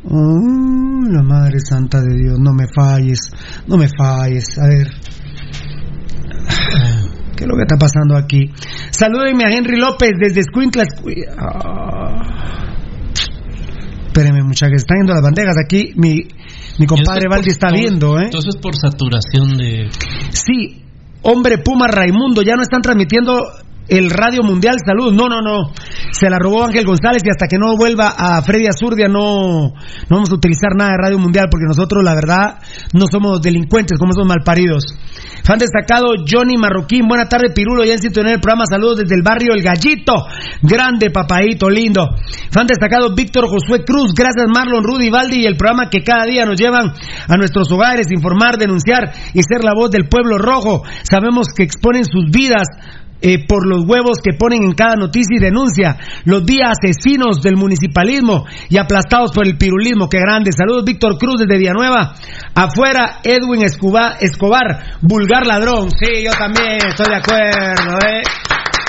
Mm, 0.05 1.13
la 1.13 1.23
Madre 1.23 1.59
Santa 1.61 2.01
de 2.01 2.15
Dios, 2.17 2.39
no 2.41 2.55
me 2.55 2.65
falles, 2.75 3.31
no 3.67 3.77
me 3.77 3.89
falles. 3.89 4.59
A 4.59 4.67
ver. 4.67 4.89
¿Qué 7.37 7.45
es 7.45 7.49
lo 7.49 7.57
que 7.57 7.63
está 7.63 7.77
pasando 7.77 8.17
aquí? 8.17 8.51
Salúdenme 8.91 9.45
a 9.45 9.51
Henry 9.51 9.77
López 9.77 10.13
desde 10.19 10.43
Squinklas. 10.43 10.89
Ah. 11.39 12.75
Espérenme, 14.07 14.45
muchachos, 14.45 14.77
están 14.77 14.99
yendo 14.99 15.13
las 15.13 15.23
bandejas 15.23 15.57
aquí. 15.59 15.93
Mi, 15.97 16.29
mi 16.79 16.87
compadre 16.87 17.29
Valdi 17.29 17.51
está 17.51 17.71
viendo, 17.73 18.19
¿eh? 18.21 18.27
Entonces 18.27 18.57
por 18.63 18.77
saturación 18.77 19.57
de... 19.57 19.89
Sí, 20.31 20.85
hombre 21.23 21.59
Puma 21.59 21.89
Raimundo, 21.89 22.43
ya 22.43 22.55
no 22.55 22.63
están 22.63 22.81
transmitiendo 22.81 23.43
el 23.89 24.11
Radio 24.11 24.43
Mundial 24.43 24.77
Salud. 24.85 25.13
No, 25.13 25.29
no, 25.29 25.41
no. 25.41 25.73
Se 26.11 26.31
la 26.31 26.39
robó 26.39 26.65
Ángel 26.65 26.85
González 26.85 27.23
y 27.25 27.31
hasta 27.31 27.47
que 27.47 27.59
no 27.59 27.77
vuelva 27.77 28.15
a 28.17 28.41
Freddy 28.43 28.67
Azurdia 28.67 29.09
no, 29.09 29.69
no 29.69 30.11
vamos 30.11 30.31
a 30.31 30.35
utilizar 30.35 30.71
nada 30.77 30.93
de 30.93 30.99
Radio 30.99 31.19
Mundial 31.19 31.47
porque 31.51 31.67
nosotros, 31.67 32.03
la 32.03 32.15
verdad, 32.15 32.59
no 32.93 33.07
somos 33.07 33.43
delincuentes, 33.43 33.99
como 33.99 34.13
somos 34.13 34.29
malparidos. 34.29 34.85
Fan 35.45 35.59
destacado 35.59 36.15
Johnny 36.27 36.57
Marroquín. 36.57 37.07
Buena 37.07 37.29
tarde, 37.29 37.53
Pirulo. 37.55 37.85
Ya 37.85 37.95
en 37.95 38.29
el 38.29 38.41
programa. 38.41 38.65
Saludos 38.67 38.99
desde 38.99 39.15
el 39.15 39.23
barrio 39.23 39.53
El 39.55 39.63
Gallito. 39.63 40.15
Grande, 40.63 41.11
papadito, 41.11 41.69
lindo. 41.69 42.09
Fan 42.51 42.67
destacado 42.67 43.15
Víctor 43.15 43.47
Josué 43.49 43.85
Cruz. 43.85 44.15
Gracias, 44.15 44.47
Marlon, 44.49 44.83
Rudy, 44.83 45.11
Valdi 45.11 45.43
y 45.43 45.45
el 45.45 45.57
programa 45.57 45.91
que 45.91 46.03
cada 46.03 46.25
día 46.25 46.47
nos 46.47 46.59
llevan 46.59 46.95
a 47.29 47.37
nuestros 47.37 47.71
hogares, 47.71 48.07
informar, 48.11 48.57
denunciar 48.57 49.13
y 49.35 49.43
ser 49.43 49.65
la 49.65 49.75
voz 49.75 49.91
del 49.91 50.09
pueblo 50.09 50.39
rojo. 50.39 50.83
Sabemos 51.03 51.49
que 51.55 51.63
exponen 51.63 52.05
sus 52.05 52.31
vidas 52.31 52.67
eh, 53.25 53.47
por 53.49 53.67
los 53.67 53.85
huevos 53.89 54.19
que 54.23 54.37
ponen 54.39 54.63
en 54.65 54.73
cada 54.73 54.97
noticia 54.97 55.35
y 55.39 55.41
denuncia, 55.41 55.97
los 56.27 56.45
días 56.45 56.77
asesinos 56.77 57.41
del 57.41 57.57
municipalismo 57.57 58.45
y 58.69 58.77
aplastados 58.77 59.33
por 59.33 59.47
el 59.47 59.57
pirulismo. 59.57 60.11
Qué 60.11 60.19
grande. 60.19 60.53
Saludos, 60.53 60.85
Víctor 60.85 61.17
Cruz 61.17 61.41
desde 61.41 61.59
Villanueva. 61.59 62.13
Afuera, 62.55 63.21
Edwin 63.25 63.63
Escobar, 63.63 64.19
Escobar 64.21 64.99
vulgar 65.01 65.47
ladrón. 65.47 65.89
Sí, 65.91 66.23
yo 66.23 66.33
también 66.33 66.77
estoy 66.87 67.07
de 67.07 67.17
acuerdo, 67.17 67.99
¿eh? 68.07 68.23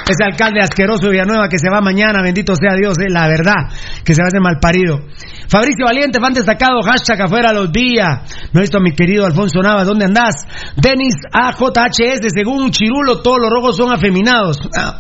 Ese 0.08 0.24
alcalde 0.24 0.60
asqueroso 0.62 1.08
de 1.08 1.12
Villanueva 1.12 1.50
que 1.50 1.58
se 1.58 1.70
va 1.70 1.82
mañana, 1.82 2.22
bendito 2.22 2.54
sea 2.56 2.76
Dios, 2.78 2.98
eh, 3.00 3.10
la 3.10 3.28
verdad, 3.28 3.74
que 4.04 4.14
se 4.14 4.22
va 4.22 4.26
a 4.26 4.30
hacer 4.30 4.42
mal 4.42 4.60
parido. 4.62 5.02
Fabricio 5.48 5.86
Valiente, 5.86 6.20
fan 6.20 6.34
destacado, 6.34 6.82
hashtag 6.84 7.22
afuera 7.22 7.52
los 7.52 7.72
días. 7.72 8.22
No 8.54 8.60
he 8.60 8.62
visto 8.62 8.78
a 8.78 8.82
mi 8.82 8.92
querido 8.92 9.26
Alfonso 9.26 9.62
Navas, 9.62 9.88
¿dónde 9.88 10.06
andás? 10.06 10.46
Denis 10.76 11.16
AJHS, 11.32 12.22
según 12.34 12.70
Chirulo, 12.70 13.22
todos 13.22 13.40
los 13.42 13.50
rojos 13.50 13.78
son 13.78 13.92
afeminados. 13.92 14.60
Ah. 14.78 15.00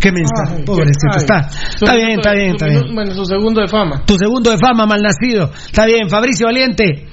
Qué 0.00 0.10
mensaje, 0.10 0.64
pobrecito, 0.64 1.16
está. 1.16 1.48
Está 1.74 1.94
bien, 1.94 2.18
está 2.18 2.32
bien, 2.32 2.50
está 2.50 2.66
bien. 2.66 2.94
Bueno, 2.94 3.14
su 3.14 3.24
segundo 3.24 3.60
de 3.60 3.68
fama. 3.68 4.02
Tu 4.04 4.16
segundo 4.18 4.50
de 4.50 4.58
fama, 4.58 4.84
malnacido. 4.84 5.52
Está 5.66 5.86
bien, 5.86 6.08
Fabricio 6.08 6.46
Valiente. 6.46 7.06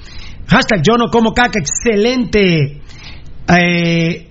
Hashtag 0.48 0.82
yo 0.82 0.96
no 0.96 1.06
como 1.10 1.32
caca, 1.32 1.60
excelente. 1.60 2.82
Eh, 3.48 4.29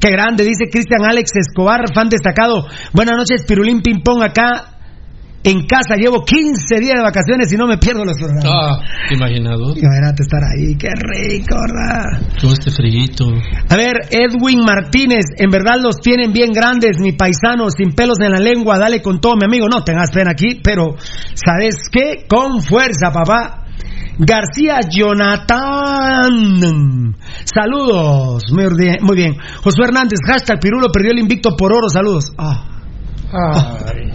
Qué 0.00 0.10
grande, 0.10 0.44
dice 0.44 0.70
Cristian 0.70 1.04
Alex 1.04 1.30
Escobar, 1.36 1.92
fan 1.94 2.08
destacado. 2.08 2.66
Buenas 2.92 3.16
noches, 3.16 3.44
Pirulín 3.46 3.82
Ping 3.82 4.02
Pong 4.02 4.22
acá 4.22 4.80
en 5.42 5.66
casa. 5.66 5.96
Llevo 5.96 6.24
15 6.24 6.80
días 6.80 6.96
de 6.96 7.02
vacaciones 7.02 7.52
y 7.52 7.56
no 7.56 7.66
me 7.66 7.78
pierdo 7.78 8.04
los 8.04 8.16
programas. 8.16 8.44
Ah, 8.46 8.80
imaginado. 9.10 9.76
Imagínate 9.76 10.22
estar 10.22 10.40
ahí, 10.42 10.76
qué 10.76 10.88
rico, 10.88 11.56
¿verdad? 11.60 12.28
Todo 12.40 12.52
este. 12.52 12.70
A 13.68 13.76
ver, 13.76 13.96
Edwin 14.10 14.60
Martínez, 14.64 15.24
en 15.36 15.50
verdad 15.50 15.76
los 15.80 16.00
tienen 16.00 16.32
bien 16.32 16.52
grandes, 16.52 16.98
mi 17.00 17.12
paisano, 17.12 17.70
sin 17.70 17.92
pelos 17.92 18.18
en 18.20 18.32
la 18.32 18.38
lengua, 18.38 18.78
dale 18.78 19.02
con 19.02 19.20
todo, 19.20 19.36
mi 19.36 19.44
amigo. 19.44 19.68
No 19.68 19.84
tengas 19.84 20.10
pena 20.12 20.32
aquí, 20.32 20.60
pero 20.62 20.96
¿sabes 21.34 21.88
qué? 21.90 22.26
Con 22.28 22.62
fuerza, 22.62 23.12
papá. 23.12 23.59
García 24.22 24.80
Jonathan. 24.90 26.36
Saludos. 27.44 28.42
Muy 28.52 29.16
bien. 29.16 29.36
Josué 29.62 29.86
Hernández, 29.86 30.18
hashtag 30.26 30.60
Pirulo 30.60 30.88
perdió 30.92 31.12
el 31.12 31.20
invicto 31.20 31.56
por 31.56 31.72
oro. 31.72 31.88
Saludos. 31.88 32.30
Ah. 32.36 32.66
Ay. 33.32 34.12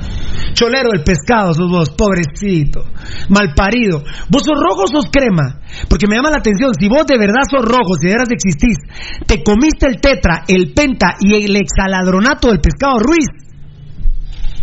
Cholero 0.54 0.92
el 0.94 1.04
pescado, 1.04 1.54
sos 1.54 1.70
vos, 1.70 1.90
pobrecito. 1.90 2.86
Malparido. 3.30 4.04
¿Vos 4.30 4.44
sos 4.44 4.56
rojo 4.56 4.84
o 4.84 4.88
sos 4.88 5.10
crema? 5.12 5.60
Porque 5.90 6.08
me 6.08 6.16
llama 6.16 6.30
la 6.30 6.38
atención, 6.38 6.72
si 6.80 6.88
vos 6.88 7.06
de 7.08 7.18
verdad 7.18 7.44
sos 7.50 7.66
rojo, 7.66 7.96
si 8.00 8.06
de 8.08 8.14
veras 8.14 8.30
existís, 8.30 8.78
te 9.26 9.44
comiste 9.44 9.88
el 9.88 10.00
tetra, 10.00 10.44
el 10.48 10.72
penta 10.74 11.16
y 11.20 11.34
el 11.34 11.56
exaladronato 11.56 12.50
del 12.50 12.62
pescado 12.62 13.00
Ruiz. 13.00 13.28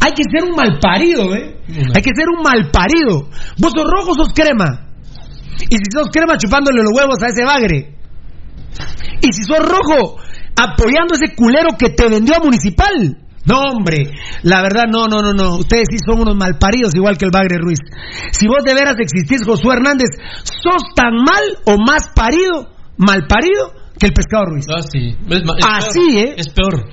Hay 0.00 0.12
que 0.12 0.22
ser 0.22 0.48
un 0.48 0.56
malparido, 0.56 1.34
¿eh? 1.34 1.56
Hay 1.68 2.02
que 2.02 2.14
ser 2.16 2.28
un 2.28 2.42
malparido. 2.42 3.28
¿Vos 3.58 3.72
sos 3.74 3.84
rojo 3.84 4.12
o 4.12 4.14
sos 4.14 4.32
crema? 4.32 4.91
Y 5.68 5.76
si 5.76 5.90
sos 5.92 6.08
crema 6.12 6.36
chupándole 6.38 6.82
los 6.82 6.92
huevos 6.94 7.22
a 7.22 7.28
ese 7.28 7.44
bagre. 7.44 7.94
Y 9.20 9.32
si 9.32 9.42
sos 9.44 9.58
rojo, 9.60 10.16
apoyando 10.56 11.14
a 11.14 11.18
ese 11.22 11.34
culero 11.34 11.76
que 11.78 11.90
te 11.90 12.08
vendió 12.08 12.36
a 12.36 12.40
municipal. 12.44 13.18
No, 13.44 13.58
hombre, 13.58 14.12
la 14.44 14.62
verdad, 14.62 14.84
no, 14.88 15.08
no, 15.08 15.20
no, 15.20 15.32
no. 15.32 15.56
Ustedes 15.56 15.86
sí 15.90 15.96
son 16.06 16.20
unos 16.20 16.36
malparidos, 16.36 16.94
igual 16.94 17.18
que 17.18 17.24
el 17.24 17.32
Bagre 17.32 17.58
Ruiz. 17.58 17.80
Si 18.30 18.46
vos 18.46 18.62
de 18.64 18.72
veras 18.74 18.94
existís, 19.00 19.42
Josué 19.44 19.74
Hernández, 19.74 20.10
sos 20.44 20.82
tan 20.94 21.14
mal 21.14 21.42
o 21.66 21.76
más 21.84 22.08
parido, 22.14 22.70
malparido, 22.98 23.74
que 23.98 24.06
el 24.06 24.12
pescado 24.12 24.44
Ruiz. 24.46 24.64
Ah, 24.70 24.80
sí. 24.82 25.16
Es 25.28 25.44
ma- 25.44 25.54
es 25.58 25.66
Así, 25.68 26.12
peor. 26.14 26.24
¿eh? 26.28 26.34
Es 26.36 26.48
peor. 26.50 26.84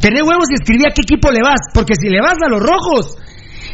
Tenés 0.00 0.22
huevos 0.22 0.46
y 0.50 0.54
escribí 0.54 0.84
a 0.90 0.94
qué 0.94 1.02
equipo 1.02 1.30
le 1.30 1.40
vas, 1.42 1.60
porque 1.74 1.94
si 2.00 2.08
le 2.08 2.20
vas 2.22 2.36
a 2.44 2.48
los 2.48 2.60
rojos 2.60 3.16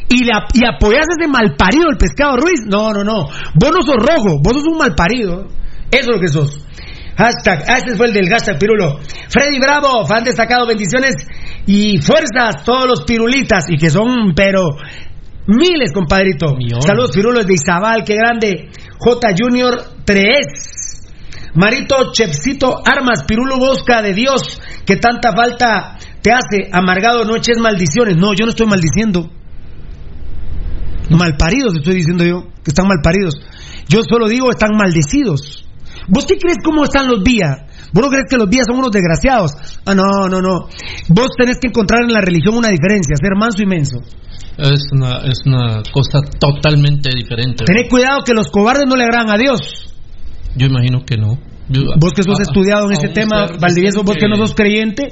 y, 0.09 0.25
le 0.25 0.33
ap- 0.33 0.51
y 0.55 0.61
apoyas 0.67 1.07
a 1.09 1.15
ese 1.21 1.31
malparido 1.31 1.89
el 1.91 1.97
pescado 1.97 2.37
Ruiz, 2.37 2.61
no, 2.67 2.93
no, 2.93 3.03
no. 3.05 3.25
Vos 3.55 3.71
no 3.73 3.83
sos 3.83 3.97
rojo, 3.97 4.39
vos 4.43 4.55
sos 4.55 4.65
un 4.67 4.79
malparido. 4.79 5.47
Eso 5.91 6.11
es 6.11 6.17
lo 6.17 6.21
que 6.21 6.29
sos. 6.29 6.67
Hashtag, 7.17 7.65
ah, 7.69 7.75
este 7.79 7.95
fue 7.97 8.07
el 8.07 8.13
del 8.13 8.29
hashtag 8.29 8.59
Pirulo. 8.59 8.99
Freddy 9.29 9.59
Bravo, 9.61 10.05
fan 10.07 10.25
destacado, 10.25 10.67
bendiciones 10.67 11.15
y 11.67 11.99
fuerzas 12.01 12.65
todos 12.65 12.87
los 12.87 13.03
pirulitas 13.05 13.67
y 13.71 13.77
que 13.77 13.89
son, 13.89 14.35
pero 14.35 14.63
miles, 15.47 15.93
compadrito. 15.93 16.57
Saludos, 16.81 17.13
Pirulos 17.15 17.47
de 17.47 17.55
Izabal, 17.55 18.03
qué 18.05 18.17
grande. 18.17 18.71
J 18.99 19.29
Junior 19.39 19.77
3. 20.05 20.37
Marito 21.55 22.11
Chepsito 22.13 22.83
Armas, 22.85 23.23
Pirulo 23.29 23.59
Bosca 23.59 24.03
de 24.03 24.13
Dios, 24.13 24.61
que 24.85 24.97
tanta 24.97 25.31
falta 25.37 25.97
te 26.21 26.33
hace. 26.33 26.69
Amargado, 26.73 27.25
no 27.25 27.37
eches 27.37 27.59
maldiciones. 27.61 28.17
No, 28.17 28.33
yo 28.35 28.45
no 28.45 28.51
estoy 28.51 28.67
maldiciendo. 28.67 29.31
Malparidos, 31.11 31.75
estoy 31.77 31.97
diciendo 31.97 32.25
yo, 32.25 32.45
que 32.63 32.71
están 32.71 32.87
malparidos. 32.89 33.35
Yo 33.89 34.01
solo 34.09 34.29
digo, 34.29 34.51
están 34.51 34.77
maldecidos. 34.77 35.65
¿Vos 36.09 36.27
qué 36.27 36.37
crees 36.37 36.59
cómo 36.63 36.85
están 36.85 37.09
los 37.09 37.23
vías? 37.23 37.63
¿Vos 37.93 38.05
no 38.05 38.11
crees 38.11 38.27
que 38.29 38.37
los 38.37 38.49
vías 38.49 38.67
son 38.67 38.79
unos 38.79 38.91
desgraciados? 38.91 39.53
Ah, 39.87 39.95
no, 39.95 40.29
no, 40.29 40.41
no. 40.41 40.69
Vos 41.09 41.29
tenés 41.39 41.59
que 41.59 41.69
encontrar 41.69 42.03
en 42.03 42.13
la 42.13 42.21
religión 42.21 42.57
una 42.57 42.69
diferencia, 42.69 43.17
ser 43.17 43.37
manso 43.39 43.63
y 43.63 43.67
menso. 43.67 43.99
Es 44.59 44.85
una, 44.93 45.19
es 45.19 45.41
una 45.47 45.83
cosa 45.93 46.21
totalmente 46.39 47.11
diferente. 47.15 47.65
Tened 47.65 47.89
cuidado 47.89 48.21
que 48.25 48.35
los 48.35 48.49
cobardes 48.51 48.85
no 48.87 48.97
le 48.97 49.05
agradan 49.05 49.31
a 49.31 49.39
Dios. 49.39 49.95
Yo 50.57 50.67
imagino 50.67 51.05
que 51.05 51.17
no. 51.17 51.39
Vos 51.69 52.13
que 52.15 52.23
sos 52.23 52.41
estudiado 52.41 52.91
en 52.91 53.09
un 53.09 53.15
tema, 53.15 53.47
Valdivieso, 53.59 54.03
vos 54.03 54.17
que 54.17 54.29
no 54.29 54.37
sos 54.37 54.55
creyente, 54.55 55.09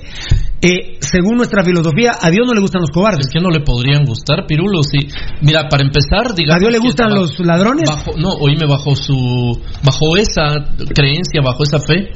eh, 0.61 0.99
según 1.01 1.37
nuestra 1.37 1.65
filosofía, 1.65 2.13
a 2.21 2.31
Dios 2.31 2.47
no 2.47 2.53
le 2.53 2.61
gustan 2.61 2.83
los 2.83 2.91
cobardes. 2.91 3.27
Es 3.27 3.33
que 3.33 3.41
no 3.41 3.49
le 3.49 3.61
podrían 3.61 4.05
gustar, 4.05 4.47
Pirulo. 4.47 4.83
Sí. 4.83 5.09
Mira, 5.41 5.69
para 5.69 5.83
empezar, 5.83 6.35
digamos. 6.35 6.57
¿A 6.57 6.61
Dios 6.61 6.73
le 6.73 6.79
gustan 6.79 7.11
los 7.15 7.39
ladrones? 7.41 7.89
Bajo, 7.89 8.13
no, 8.19 8.29
oíme, 8.41 8.67
bajo 8.69 8.95
su. 8.95 9.61
Bajo 9.83 10.17
esa 10.17 10.75
creencia, 10.95 11.41
bajo 11.43 11.65
esa 11.65 11.79
fe. 11.79 12.11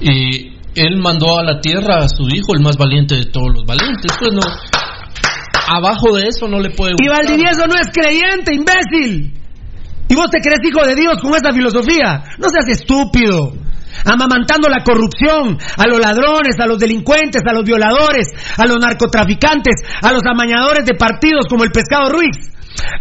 Y 0.00 0.52
él 0.74 0.98
mandó 0.98 1.38
a 1.38 1.42
la 1.42 1.60
tierra 1.60 2.04
a 2.04 2.08
su 2.08 2.28
hijo, 2.28 2.54
el 2.54 2.62
más 2.62 2.76
valiente 2.76 3.16
de 3.16 3.24
todos 3.24 3.48
los 3.54 3.64
valientes. 3.64 4.12
Pues 4.18 4.32
no. 4.34 4.42
Abajo 5.74 6.14
de 6.14 6.28
eso 6.28 6.46
no 6.46 6.60
le 6.60 6.70
puede 6.70 6.92
Y 6.92 7.06
gustar. 7.06 7.24
Valdivieso 7.24 7.66
no 7.66 7.74
es 7.74 7.88
creyente, 7.90 8.54
imbécil. 8.54 9.32
Y 10.08 10.14
vos 10.14 10.30
te 10.30 10.40
crees 10.40 10.60
hijo 10.62 10.86
de 10.86 10.94
Dios 10.94 11.16
con 11.22 11.34
esa 11.34 11.52
filosofía. 11.52 12.22
No 12.38 12.48
seas 12.50 12.68
estúpido. 12.68 13.54
Amamantando 14.04 14.68
la 14.68 14.82
corrupción, 14.82 15.58
a 15.76 15.86
los 15.86 16.00
ladrones, 16.00 16.58
a 16.58 16.66
los 16.66 16.78
delincuentes, 16.78 17.42
a 17.46 17.52
los 17.52 17.64
violadores, 17.64 18.28
a 18.56 18.66
los 18.66 18.78
narcotraficantes, 18.78 19.74
a 20.02 20.12
los 20.12 20.22
amañadores 20.24 20.84
de 20.84 20.94
partidos 20.94 21.46
como 21.48 21.64
el 21.64 21.70
pescado 21.70 22.10
Ruiz. 22.10 22.52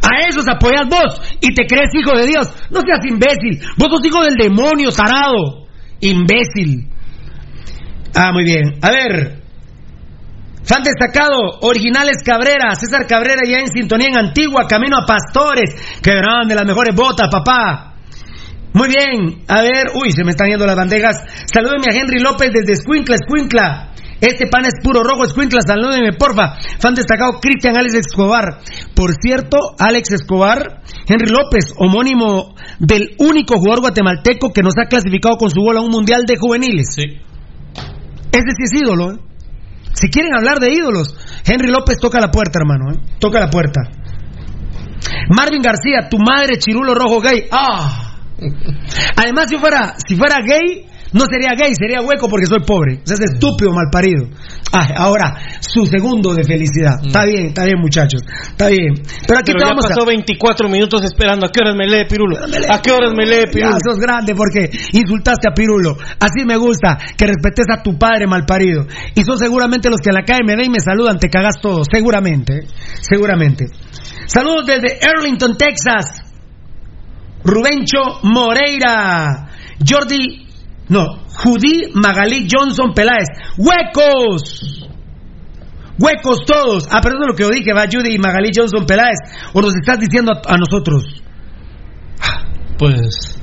A 0.01 0.27
esos 0.27 0.45
apoyas 0.47 0.87
vos 0.89 1.21
y 1.39 1.53
te 1.53 1.65
crees 1.65 1.89
hijo 1.93 2.17
de 2.17 2.27
Dios. 2.27 2.47
No 2.69 2.81
seas 2.81 3.05
imbécil. 3.05 3.61
Vos 3.77 3.89
sos 3.89 4.05
hijo 4.05 4.21
del 4.23 4.35
demonio, 4.35 4.91
tarado. 4.91 5.67
Imbécil. 6.01 6.89
Ah, 8.15 8.31
muy 8.33 8.43
bien. 8.43 8.79
A 8.81 8.91
ver. 8.91 9.41
Fan 10.63 10.83
destacado, 10.83 11.59
Originales 11.61 12.17
Cabrera, 12.23 12.75
César 12.75 13.07
Cabrera 13.07 13.41
ya 13.47 13.59
en 13.59 13.67
sintonía 13.67 14.09
en 14.09 14.17
Antigua, 14.17 14.67
camino 14.67 14.97
a 14.97 15.05
Pastores. 15.05 15.99
Qué 16.03 16.11
grande, 16.13 16.53
las 16.53 16.65
mejores 16.65 16.95
botas, 16.95 17.29
papá. 17.31 17.90
Muy 18.73 18.87
bien, 18.87 19.43
a 19.47 19.61
ver, 19.61 19.87
uy, 19.95 20.11
se 20.11 20.23
me 20.23 20.31
están 20.31 20.49
yendo 20.49 20.65
las 20.65 20.75
bandejas. 20.75 21.17
Salúdenme 21.51 21.91
a 21.91 21.95
Henry 21.95 22.19
López 22.19 22.51
desde 22.53 22.73
Escuincla, 22.73 23.15
Escuincla. 23.15 23.91
Este 24.21 24.45
pan 24.47 24.65
es 24.65 24.75
puro 24.83 25.03
rojo, 25.03 25.25
Escuincla, 25.25 25.61
salúdenme, 25.65 26.13
porfa. 26.13 26.55
Fan 26.79 26.93
destacado 26.93 27.39
Cristian 27.41 27.75
Alex 27.75 27.95
Escobar. 27.95 28.59
Por 28.95 29.15
cierto, 29.19 29.57
Alex 29.77 30.11
Escobar, 30.13 30.83
Henry 31.07 31.31
López, 31.31 31.73
homónimo 31.77 32.55
del 32.79 33.15
único 33.17 33.57
jugador 33.57 33.81
guatemalteco 33.81 34.53
que 34.53 34.61
nos 34.61 34.75
ha 34.77 34.85
clasificado 34.85 35.37
con 35.37 35.49
su 35.49 35.59
gol 35.59 35.77
a 35.77 35.81
un 35.81 35.89
mundial 35.89 36.23
de 36.25 36.37
juveniles. 36.37 36.93
Sí. 36.95 37.03
Ese 38.31 38.51
sí 38.55 38.63
es 38.63 38.81
ídolo, 38.81 39.11
¿eh? 39.11 39.17
Si 39.93 40.07
quieren 40.09 40.31
hablar 40.37 40.59
de 40.59 40.71
ídolos, 40.71 41.13
Henry 41.45 41.69
López 41.69 41.97
toca 41.99 42.21
la 42.21 42.31
puerta, 42.31 42.59
hermano, 42.59 42.93
¿eh? 42.93 42.99
Toca 43.19 43.39
la 43.39 43.49
puerta. 43.49 43.81
Marvin 45.29 45.61
García, 45.61 46.07
tu 46.09 46.17
madre 46.19 46.57
chirulo 46.57 46.93
rojo 46.93 47.19
gay. 47.19 47.47
¡Ah! 47.51 48.10
Además, 49.15 49.45
si 49.49 49.57
fuera, 49.57 49.95
si 50.07 50.15
fuera 50.15 50.37
gay, 50.41 50.87
no 51.13 51.25
sería 51.29 51.51
gay, 51.59 51.73
sería 51.75 52.01
hueco 52.01 52.29
porque 52.29 52.45
soy 52.45 52.63
pobre. 52.65 53.01
O 53.03 53.05
sea, 53.05 53.15
es 53.15 53.33
estúpido, 53.33 53.71
mal 53.71 53.87
parido. 53.91 54.27
Ah, 54.71 54.87
ahora, 54.95 55.35
su 55.59 55.85
segundo 55.85 56.33
de 56.33 56.43
felicidad. 56.45 57.03
Está 57.05 57.25
bien, 57.25 57.47
está 57.47 57.65
bien, 57.65 57.79
muchachos. 57.79 58.21
Está 58.23 58.69
bien. 58.69 58.95
Pero 59.27 59.39
aquí 59.39 59.51
Pero 59.51 59.59
te 59.59 59.65
ya 59.65 59.69
vamos 59.69 59.87
pasó 59.87 60.03
a. 60.03 60.05
24 60.05 60.69
minutos 60.69 61.03
esperando. 61.03 61.45
¿A 61.45 61.51
qué 61.51 61.59
horas 61.59 61.75
me 61.75 61.85
lee 61.85 62.05
Pirulo? 62.07 62.37
¿A 62.37 62.81
qué 62.81 62.91
horas 62.91 63.11
me 63.15 63.25
lee 63.25 63.51
Pirulo? 63.51 63.75
Ya 63.75 63.79
sos 63.83 63.99
grande 63.99 64.33
porque 64.35 64.71
insultaste 64.93 65.49
a 65.49 65.53
Pirulo. 65.53 65.97
Así 66.19 66.45
me 66.45 66.55
gusta 66.55 66.97
que 67.17 67.27
respetes 67.27 67.65
a 67.69 67.83
tu 67.83 67.97
padre 67.97 68.25
malparido. 68.25 68.87
Y 69.13 69.23
son 69.23 69.37
seguramente 69.37 69.89
los 69.89 69.99
que 69.99 70.09
en 70.09 70.15
la 70.15 70.23
calle 70.23 70.41
me 70.45 70.55
ven 70.55 70.67
y 70.67 70.69
me 70.69 70.79
saludan, 70.79 71.19
te 71.19 71.29
cagas 71.29 71.55
todo. 71.61 71.83
Seguramente, 71.83 72.53
¿eh? 72.53 72.67
seguramente. 73.01 73.65
Saludos 74.27 74.65
desde 74.65 74.99
Arlington, 75.05 75.57
Texas. 75.57 76.30
Rubencho 77.43 78.19
Moreira. 78.23 79.49
Jordi, 79.87 80.47
no, 80.89 81.05
Judy 81.43 81.91
Magalí 81.93 82.47
Johnson 82.51 82.93
Peláez. 82.93 83.27
¡Huecos! 83.57 84.87
Huecos 85.99 86.39
todos. 86.45 86.83
Ah, 86.89 86.99
es 87.03 87.11
lo 87.27 87.35
que 87.35 87.43
yo 87.43 87.49
dije, 87.49 87.73
va 87.73 87.85
Judy 87.91 88.17
Magalí 88.17 88.49
Johnson 88.55 88.85
Peláez. 88.85 89.17
O 89.53 89.61
nos 89.61 89.75
estás 89.75 89.99
diciendo 89.99 90.31
a, 90.33 90.53
a 90.53 90.57
nosotros. 90.57 91.03
Pues 92.77 93.37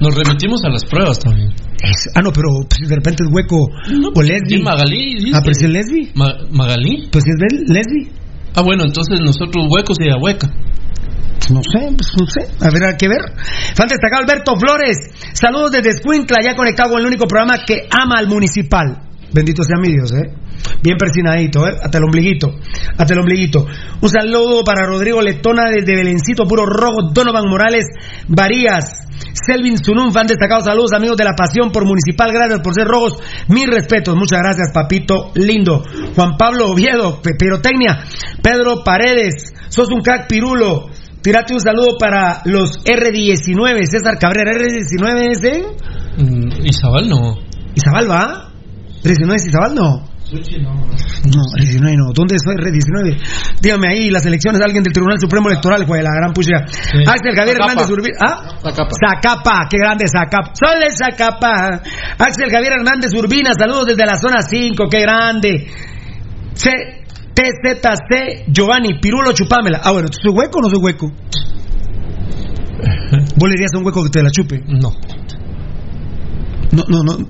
nos 0.00 0.14
remitimos 0.14 0.60
a 0.64 0.70
las 0.70 0.84
pruebas 0.84 1.18
también. 1.18 1.50
Es- 1.82 2.08
ah, 2.16 2.20
no, 2.22 2.32
pero 2.32 2.48
pues, 2.68 2.88
de 2.88 2.94
repente 2.96 3.22
es 3.24 3.30
hueco 3.32 3.56
o 4.14 4.22
lesbi. 4.22 4.56
Sí, 4.58 4.62
Magalí. 4.62 5.30
Ah, 5.34 5.40
pero 5.42 5.54
si 5.54 5.64
es 5.66 5.70
lesbi. 5.70 6.10
Ma- 6.14 6.34
Magalí. 6.50 7.08
Pues 7.12 7.24
si 7.24 7.30
es 7.30 7.68
lesbi. 7.68 8.10
Ah, 8.54 8.62
bueno, 8.62 8.84
entonces 8.84 9.20
nosotros 9.24 9.66
huecos 9.70 9.96
y 10.00 10.08
a 10.10 10.16
hueca. 10.20 10.48
No 11.50 11.60
sé, 11.62 11.94
pues 11.96 12.12
no 12.18 12.26
sé. 12.26 12.48
Hay 12.60 12.96
que 12.96 13.08
ver. 13.08 13.22
Fan 13.74 13.88
destacado 13.88 14.22
Alberto 14.22 14.54
Flores. 14.56 14.98
Saludos 15.32 15.72
desde 15.72 15.90
Escuintla, 15.90 16.38
ya 16.42 16.54
conectado 16.54 16.90
con 16.90 17.00
el 17.00 17.06
único 17.06 17.26
programa 17.26 17.64
que 17.64 17.88
ama 17.90 18.18
al 18.18 18.28
municipal. 18.28 19.08
Bendito 19.32 19.62
sea 19.62 19.76
mi 19.78 19.92
Dios, 19.92 20.12
¿eh? 20.12 20.32
Bien 20.82 20.96
persinadito, 20.96 21.66
¿eh? 21.66 21.76
Hasta 21.82 21.98
el 21.98 22.04
ombliguito. 22.04 22.54
Hasta 22.96 23.14
el 23.14 23.20
ombliguito. 23.20 23.66
Un 24.00 24.08
saludo 24.08 24.64
para 24.64 24.86
Rodrigo 24.86 25.20
Letona 25.20 25.64
desde 25.70 25.94
Belencito, 25.94 26.44
puro 26.46 26.64
rojo. 26.66 27.10
Donovan 27.12 27.48
Morales 27.48 27.86
Varías. 28.28 29.06
Selvin 29.32 29.76
Sunun, 29.82 30.12
fan 30.12 30.26
destacado. 30.26 30.64
Saludos, 30.64 30.92
amigos 30.92 31.16
de 31.16 31.24
la 31.24 31.34
pasión 31.34 31.70
por 31.70 31.84
municipal. 31.84 32.32
Gracias 32.32 32.60
por 32.60 32.74
ser 32.74 32.86
rojos. 32.86 33.18
Mis 33.48 33.66
respetos. 33.66 34.14
Muchas 34.16 34.40
gracias, 34.40 34.70
papito 34.72 35.30
lindo. 35.34 35.84
Juan 36.14 36.36
Pablo 36.38 36.70
Oviedo, 36.70 37.20
Pirotecnia. 37.22 38.04
Pedro 38.42 38.82
Paredes. 38.84 39.52
Sos 39.68 39.88
un 39.90 40.00
crack 40.00 40.28
pirulo. 40.28 40.88
Tírate 41.22 41.52
un 41.52 41.60
saludo 41.60 41.96
para 41.98 42.42
los 42.44 42.78
R19. 42.84 43.84
César 43.86 44.18
Cabrera, 44.18 44.52
R19 44.52 45.30
es 45.30 45.40
de 45.40 45.64
Mm, 46.18 46.66
Izabal 46.66 47.08
no. 47.08 47.38
Izabal, 47.74 48.10
¿va? 48.10 48.50
¿R19 49.04 49.34
es 49.36 49.46
Izabal? 49.46 49.74
No. 49.74 50.08
No, 50.30 51.42
R19 51.56 51.96
no. 51.96 52.12
¿Dónde 52.12 52.36
es 52.36 52.42
R19? 52.44 53.60
Dígame 53.62 53.88
ahí, 53.88 54.10
las 54.10 54.26
elecciones, 54.26 54.60
alguien 54.60 54.82
del 54.82 54.92
Tribunal 54.92 55.18
Supremo 55.18 55.48
Electoral, 55.48 55.86
güey, 55.86 56.02
la 56.02 56.10
gran 56.14 56.32
pucha. 56.32 56.56
Axel 57.06 57.34
Javier 57.34 57.56
Zacapa. 57.56 57.72
Hernández 57.72 57.90
Urbina. 57.90 58.18
¿Ah? 58.20 58.58
Zacapa. 58.60 59.66
qué 59.70 59.78
grande 59.78 60.04
Zacapa. 60.06 60.52
Soy 60.54 60.80
de 60.80 60.90
Zacapa. 60.96 61.80
Axel 62.18 62.50
Javier 62.50 62.72
Hernández 62.78 63.14
Urbina, 63.14 63.50
saludos 63.58 63.86
desde 63.86 64.04
la 64.04 64.16
zona 64.18 64.42
5, 64.42 64.84
qué 64.90 65.00
grande. 65.00 65.66
C 66.54 66.70
TZC 67.38 68.50
Giovanni, 68.52 68.98
Pirulo 69.00 69.32
Chupámela. 69.32 69.80
Ah, 69.84 69.92
bueno, 69.92 70.08
¿soy 70.10 70.32
hueco 70.32 70.58
o 70.58 70.62
no 70.62 70.68
soy 70.70 70.78
hueco? 70.82 71.06
¿Vos 73.36 73.48
le 73.48 73.54
dirías 73.54 73.70
a 73.74 73.78
un 73.78 73.86
hueco 73.86 74.02
que 74.04 74.10
te 74.10 74.22
la 74.22 74.30
chupe? 74.30 74.60
No. 74.66 74.90
No, 76.72 76.84
no, 76.88 77.02
no. 77.04 77.12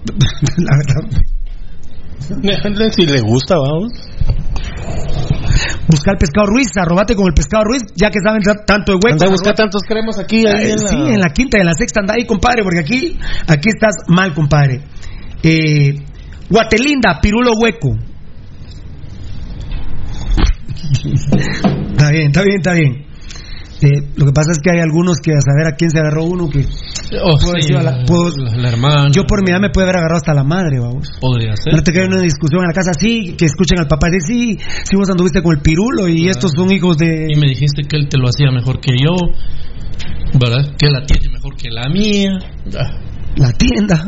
La 0.57 0.77
verdad. 0.79 1.21
Si 2.94 3.07
le 3.07 3.21
gusta, 3.21 3.57
vamos. 3.57 3.92
Buscar 5.88 6.14
el 6.14 6.18
pescado 6.18 6.47
Ruiz, 6.47 6.68
arrobate 6.77 7.14
con 7.14 7.27
el 7.27 7.35
pescado 7.35 7.64
Ruiz, 7.64 7.83
ya 7.94 8.11
que 8.11 8.18
saben 8.25 8.42
ta- 8.42 8.64
tanto 8.66 8.92
de 8.92 8.99
a 9.25 9.29
buscar 9.29 9.55
tantos 9.55 9.83
cremas 9.87 10.18
aquí. 10.18 10.47
Ahí 10.47 10.66
Eh, 10.68 10.73
en 10.73 10.81
la... 10.83 10.88
Sí, 10.88 10.97
en 11.14 11.21
la 11.21 11.29
quinta 11.31 11.59
y 11.59 11.61
en 11.61 11.66
la 11.66 11.75
sexta 11.75 12.01
anda 12.01 12.14
ahí, 12.18 12.27
compadre, 12.27 12.62
porque 12.62 12.81
aquí, 12.81 13.18
aquí 13.47 13.68
estás 13.68 13.94
mal, 14.09 14.35
compadre. 14.35 14.83
Eh, 15.42 15.94
Guatelinda, 16.51 17.21
Pirulo 17.21 17.53
Hueco. 17.61 17.97
está 21.91 22.11
bien, 22.11 22.27
está 22.29 22.43
bien, 22.43 22.57
está 22.59 22.73
bien. 22.75 23.05
Eh, 23.81 24.11
lo 24.17 24.27
que 24.27 24.33
pasa 24.33 24.51
es 24.51 24.59
que 24.59 24.73
hay 24.73 24.81
algunos 24.81 25.19
que 25.23 25.31
a 25.31 25.41
saber 25.41 25.73
a 25.73 25.77
quién 25.77 25.88
se 25.91 26.01
agarró 26.01 26.25
uno 26.25 26.49
que 26.51 26.64
Oh, 27.23 27.38
Puedo 27.38 27.55
sí, 27.55 27.69
decir 27.73 27.77
a 27.77 27.83
la- 27.85 27.99
la, 27.99 28.05
puedo- 28.05 28.31
la 28.57 28.69
hermana. 28.69 29.09
yo 29.12 29.25
por 29.25 29.43
mi 29.45 29.51
edad 29.53 29.61
me 29.61 29.71
puede 29.71 29.87
haber 29.87 29.99
agarrado 29.99 30.17
hasta 30.17 30.35
la 30.35 30.43
madre, 30.45 30.79
vamos. 30.81 31.09
Podría 31.21 31.55
ser. 31.57 31.75
No 31.75 31.83
te 31.83 31.93
queda 31.93 32.07
una 32.07 32.21
discusión 32.21 32.62
en 32.62 32.67
la 32.69 32.73
casa, 32.75 32.91
sí, 32.99 33.35
que 33.38 33.45
escuchen 33.47 33.79
al 33.79 33.87
papá 33.87 34.09
y 34.09 34.12
decir, 34.12 34.59
sí, 34.59 34.59
sí 34.83 34.97
vos 34.97 35.09
anduviste 35.09 35.41
con 35.43 35.55
el 35.57 35.62
pirulo 35.62 36.09
y 36.09 36.29
estos 36.29 36.51
son 36.57 36.71
hijos 36.73 36.99
de... 36.99 37.29
Y 37.31 37.37
me 37.37 37.47
dijiste 37.49 37.83
que 37.88 37.97
él 37.97 38.09
te 38.09 38.19
lo 38.19 38.29
hacía 38.29 38.51
mejor 38.51 38.81
que 38.81 38.93
yo. 38.99 39.14
¿Verdad? 40.38 40.75
Que 40.77 40.88
la 40.91 41.07
tiene 41.07 41.33
mejor 41.33 41.57
que 41.57 41.71
la 41.71 41.88
mía. 41.88 42.31
Ah, 42.79 42.99
La 43.37 43.53
tienda. 43.53 44.05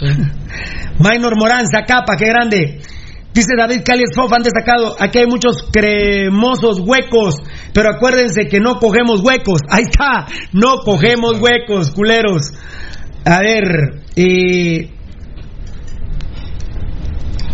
sí. 0.00 0.06
Minor 0.98 1.36
Morán, 1.38 1.66
Zacapa, 1.70 2.16
qué 2.16 2.24
grande. 2.26 2.80
Dice 3.32 3.54
David 3.56 3.82
Cali 3.84 4.02
Fof, 4.14 4.32
han 4.32 4.42
destacado, 4.42 4.96
aquí 4.98 5.18
hay 5.18 5.26
muchos 5.26 5.56
cremosos 5.72 6.80
huecos, 6.80 7.36
pero 7.72 7.90
acuérdense 7.90 8.48
que 8.48 8.58
no 8.58 8.78
cogemos 8.80 9.20
huecos. 9.22 9.60
Ahí 9.68 9.84
está, 9.84 10.26
no 10.52 10.78
cogemos 10.84 11.38
huecos, 11.40 11.92
culeros. 11.92 12.52
A 13.24 13.38
ver, 13.40 14.02
eh, 14.16 14.90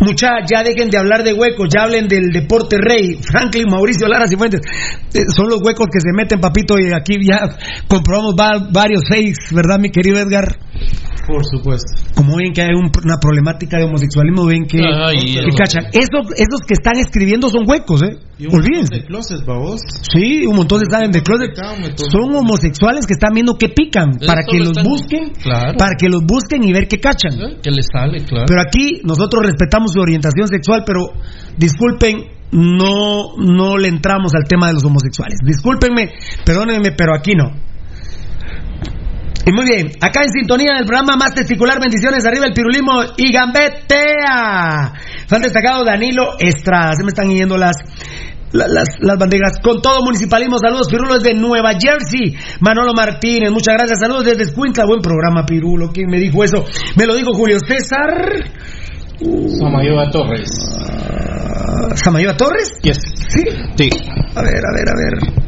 mucha, 0.01 0.27
ya 0.49 0.63
dejen 0.63 0.89
de 0.89 0.97
hablar 0.97 1.23
de 1.23 1.33
huecos, 1.33 1.67
ya 1.73 1.83
hablen 1.83 2.07
del 2.07 2.29
deporte 2.29 2.77
rey. 2.79 3.19
Franklin, 3.21 3.65
Mauricio 3.69 4.07
Lara 4.07 4.27
Cifuentes, 4.27 4.61
Eh, 5.13 5.19
son 5.35 5.47
los 5.49 5.61
huecos 5.61 5.87
que 5.91 5.99
se 5.99 6.11
meten, 6.13 6.39
papito, 6.39 6.79
y 6.79 6.91
aquí 6.93 7.17
ya 7.23 7.49
comprobamos 7.87 8.33
va- 8.39 8.67
varios 8.71 9.01
fakes, 9.07 9.53
¿verdad, 9.53 9.79
mi 9.79 9.89
querido 9.89 10.17
Edgar? 10.19 10.57
Por 11.27 11.43
supuesto. 11.45 11.91
como 12.15 12.37
ven 12.37 12.53
que 12.53 12.61
hay 12.61 12.73
un- 12.73 12.89
una 13.03 13.17
problemática 13.19 13.77
de 13.77 13.83
homosexualismo, 13.83 14.45
ven 14.45 14.65
que, 14.65 14.79
Ay, 14.79 15.35
que 15.35 15.55
cachan. 15.55 15.85
Esos, 15.91 16.31
esos 16.35 16.61
que 16.65 16.73
están 16.73 16.97
escribiendo 16.97 17.49
son 17.49 17.69
huecos, 17.69 18.01
¿eh? 18.03 18.17
Y 18.39 18.45
un 18.47 18.53
montón 18.53 18.61
Olvídense. 18.69 18.95
de 18.95 19.05
closets, 19.05 19.45
babos. 19.45 19.81
Sí, 20.13 20.45
un 20.45 20.55
montón 20.55 20.79
de 20.79 20.85
saben 20.89 21.11
de 21.11 21.21
closet. 21.21 21.51
Son 22.11 22.33
homosexuales 22.35 23.05
que 23.05 23.13
están 23.13 23.33
viendo 23.33 23.57
que 23.57 23.69
pican 23.69 24.11
para 24.25 24.43
que 24.43 24.57
lo 24.57 24.65
los 24.65 24.77
están- 24.77 24.85
busquen, 24.85 25.29
Claro. 25.41 25.77
para 25.77 25.95
que 25.99 26.07
los 26.09 26.21
busquen 26.25 26.63
y 26.63 26.71
ver 26.71 26.87
qué 26.87 26.99
cachan. 26.99 27.33
¿Eh? 27.33 27.57
Que 27.61 27.71
le 27.71 27.81
sale, 27.83 28.23
claro. 28.23 28.45
Pero 28.47 28.61
aquí 28.61 29.01
nosotros 29.03 29.43
respetamos 29.45 29.91
su 29.93 29.99
orientación 29.99 30.47
sexual, 30.47 30.83
pero 30.85 31.01
disculpen, 31.57 32.25
no, 32.51 33.35
no 33.37 33.77
le 33.77 33.87
entramos 33.89 34.33
al 34.35 34.45
tema 34.47 34.67
de 34.67 34.73
los 34.75 34.83
homosexuales. 34.85 35.39
Discúlpenme, 35.45 36.11
perdónenme, 36.45 36.91
pero 36.91 37.13
aquí 37.15 37.33
no. 37.35 37.51
Y 39.47 39.51
muy 39.53 39.65
bien, 39.65 39.91
acá 40.01 40.23
en 40.23 40.29
sintonía 40.29 40.75
del 40.75 40.85
programa 40.85 41.15
más 41.15 41.33
testicular, 41.33 41.79
bendiciones, 41.79 42.25
arriba 42.25 42.47
el 42.47 42.53
pirulismo 42.53 43.01
y 43.15 43.31
gambetea. 43.31 44.91
Fan 45.27 45.41
destacado 45.41 45.85
Danilo 45.85 46.35
Estrada, 46.37 46.93
se 46.95 47.03
me 47.03 47.09
están 47.09 47.29
yendo 47.29 47.57
las, 47.57 47.77
la- 48.51 48.67
las, 48.67 48.89
las 48.99 49.17
banderas. 49.17 49.53
Con 49.63 49.81
todo 49.81 50.03
municipalismo, 50.03 50.57
saludos 50.59 50.89
Pirulo 50.89 51.13
desde 51.17 51.33
Nueva 51.33 51.71
Jersey. 51.79 52.35
Manolo 52.59 52.93
Martínez, 52.93 53.49
muchas 53.51 53.75
gracias, 53.75 53.99
saludos 54.01 54.25
desde 54.25 54.43
Escuintla, 54.43 54.83
buen 54.85 54.99
programa 55.01 55.45
Pirulo, 55.45 55.91
¿quién 55.93 56.07
me 56.09 56.19
dijo 56.19 56.43
eso? 56.43 56.65
Me 56.97 57.05
lo 57.05 57.15
dijo 57.15 57.31
Julio 57.33 57.57
César. 57.65 58.51
Samayoa 59.59 60.11
Torres. 60.11 60.49
¿Samayoa 61.95 62.35
Torres? 62.35 62.77
Yes. 62.81 62.97
Sí. 63.29 63.43
Sí. 63.77 63.89
A 64.35 64.41
ver, 64.41 64.61
a 64.61 64.71
ver, 64.75 64.89
a 64.89 64.93
ver. 64.93 65.46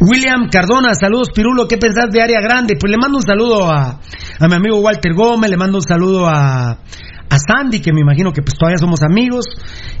William 0.00 0.48
Cardona, 0.50 0.94
saludos 0.94 1.30
Pirulo, 1.34 1.66
¿qué 1.66 1.76
pensás 1.76 2.06
de 2.12 2.22
Área 2.22 2.40
Grande? 2.40 2.76
Pues 2.78 2.90
le 2.90 2.98
mando 2.98 3.18
un 3.18 3.24
saludo 3.24 3.70
a, 3.70 4.00
a 4.38 4.48
mi 4.48 4.54
amigo 4.54 4.78
Walter 4.80 5.12
Gómez, 5.12 5.50
le 5.50 5.56
mando 5.56 5.78
un 5.78 5.82
saludo 5.82 6.26
a, 6.26 6.70
a 6.70 7.38
Sandy, 7.38 7.80
que 7.80 7.92
me 7.92 8.00
imagino 8.00 8.32
que 8.32 8.42
pues 8.42 8.56
todavía 8.56 8.78
somos 8.78 9.02
amigos. 9.02 9.46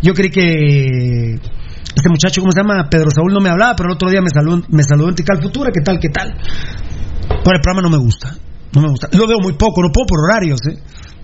Yo 0.00 0.14
creí 0.14 0.30
que 0.30 1.34
este 1.94 2.08
muchacho, 2.08 2.40
¿cómo 2.40 2.52
se 2.52 2.60
llama? 2.60 2.88
Pedro 2.88 3.10
Saúl 3.10 3.32
no 3.32 3.40
me 3.40 3.50
hablaba, 3.50 3.74
pero 3.76 3.88
el 3.88 3.94
otro 3.94 4.08
día 4.08 4.20
me 4.20 4.30
saludó, 4.30 4.62
me 4.68 4.82
saludó 4.84 5.08
en 5.08 5.14
Tical 5.16 5.42
Futura, 5.42 5.70
¿qué 5.72 5.80
tal, 5.84 5.98
qué 5.98 6.10
tal? 6.10 6.32
Por 7.42 7.56
el 7.56 7.60
programa 7.60 7.82
no 7.82 7.90
me 7.90 7.98
gusta. 7.98 8.36
No 8.74 8.82
me 8.82 8.88
gusta. 8.88 9.08
Lo 9.12 9.26
veo 9.26 9.38
muy 9.42 9.54
poco, 9.54 9.82
no 9.82 9.90
puedo 9.90 10.06
por 10.06 10.20
horarios, 10.20 10.60
¿eh? 10.68 10.78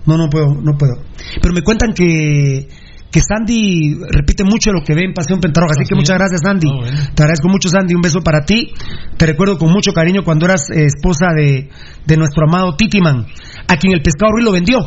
No, 0.05 0.17
no 0.17 0.29
puedo, 0.29 0.47
no 0.47 0.73
puedo. 0.77 0.93
Pero 1.41 1.53
me 1.53 1.61
cuentan 1.61 1.93
que 1.93 2.67
que 3.11 3.21
Sandy 3.21 3.95
repite 4.11 4.43
mucho 4.43 4.71
lo 4.71 4.83
que 4.83 4.93
ve 4.93 5.05
en 5.05 5.13
Pasión 5.13 5.39
Pentarroja. 5.39 5.73
Así 5.77 5.87
que 5.87 5.95
muchas 5.95 6.17
gracias, 6.17 6.41
Sandy. 6.43 6.67
Te 7.15 7.23
agradezco 7.23 7.47
mucho, 7.47 7.69
Sandy. 7.69 7.95
Un 7.95 8.01
beso 8.01 8.19
para 8.19 8.41
ti. 8.41 8.73
Te 9.17 9.25
recuerdo 9.25 9.57
con 9.57 9.71
mucho 9.71 9.93
cariño 9.93 10.23
cuando 10.23 10.45
eras 10.45 10.69
eh, 10.69 10.85
esposa 10.85 11.27
de, 11.35 11.69
de 12.05 12.17
nuestro 12.17 12.45
amado 12.47 12.75
Titiman, 12.75 13.25
a 13.67 13.77
quien 13.77 13.93
el 13.93 14.01
pescado 14.01 14.33
Ruiz 14.33 14.45
lo 14.45 14.51
vendió. 14.51 14.79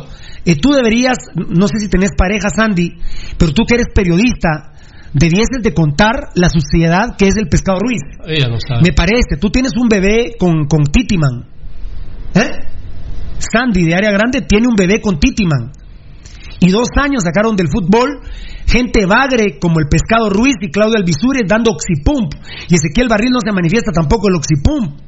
Eh, 0.45 0.55
tú 0.55 0.71
deberías, 0.71 1.17
no 1.35 1.67
sé 1.67 1.79
si 1.79 1.89
tenés 1.89 2.11
pareja, 2.17 2.49
Sandy, 2.49 2.97
pero 3.37 3.51
tú 3.51 3.63
que 3.65 3.75
eres 3.75 3.87
periodista, 3.93 4.73
debieses 5.13 5.61
de 5.61 5.73
contar 5.73 6.29
la 6.35 6.49
suciedad 6.49 7.15
que 7.17 7.27
es 7.27 7.35
el 7.35 7.47
pescado 7.47 7.79
Ruiz. 7.79 8.01
Ella 8.25 8.47
lo 8.47 8.57
sabe. 8.59 8.81
Me 8.83 8.93
parece, 8.93 9.37
tú 9.39 9.49
tienes 9.49 9.71
un 9.75 9.89
bebé 9.89 10.35
con, 10.39 10.65
con 10.65 10.83
Titiman. 10.83 11.45
¿Eh? 12.35 12.51
Sandy 13.39 13.85
de 13.85 13.95
área 13.95 14.11
grande 14.11 14.41
tiene 14.41 14.67
un 14.67 14.75
bebé 14.75 15.01
con 15.01 15.19
Titiman. 15.19 15.71
Y 16.59 16.71
dos 16.71 16.89
años 17.01 17.23
sacaron 17.23 17.55
del 17.55 17.69
fútbol 17.69 18.21
gente 18.67 19.05
bagre 19.05 19.59
como 19.59 19.79
el 19.79 19.87
Pescado 19.87 20.29
Ruiz 20.29 20.55
y 20.61 20.69
Claudio 20.71 20.97
Albizure 20.97 21.41
dando 21.47 21.71
oxipump. 21.71 22.33
Y 22.67 22.75
Ezequiel 22.75 23.07
Barril 23.07 23.31
no 23.31 23.39
se 23.43 23.51
manifiesta 23.51 23.91
tampoco 23.91 24.27
el 24.29 24.35
oxipump. 24.35 24.99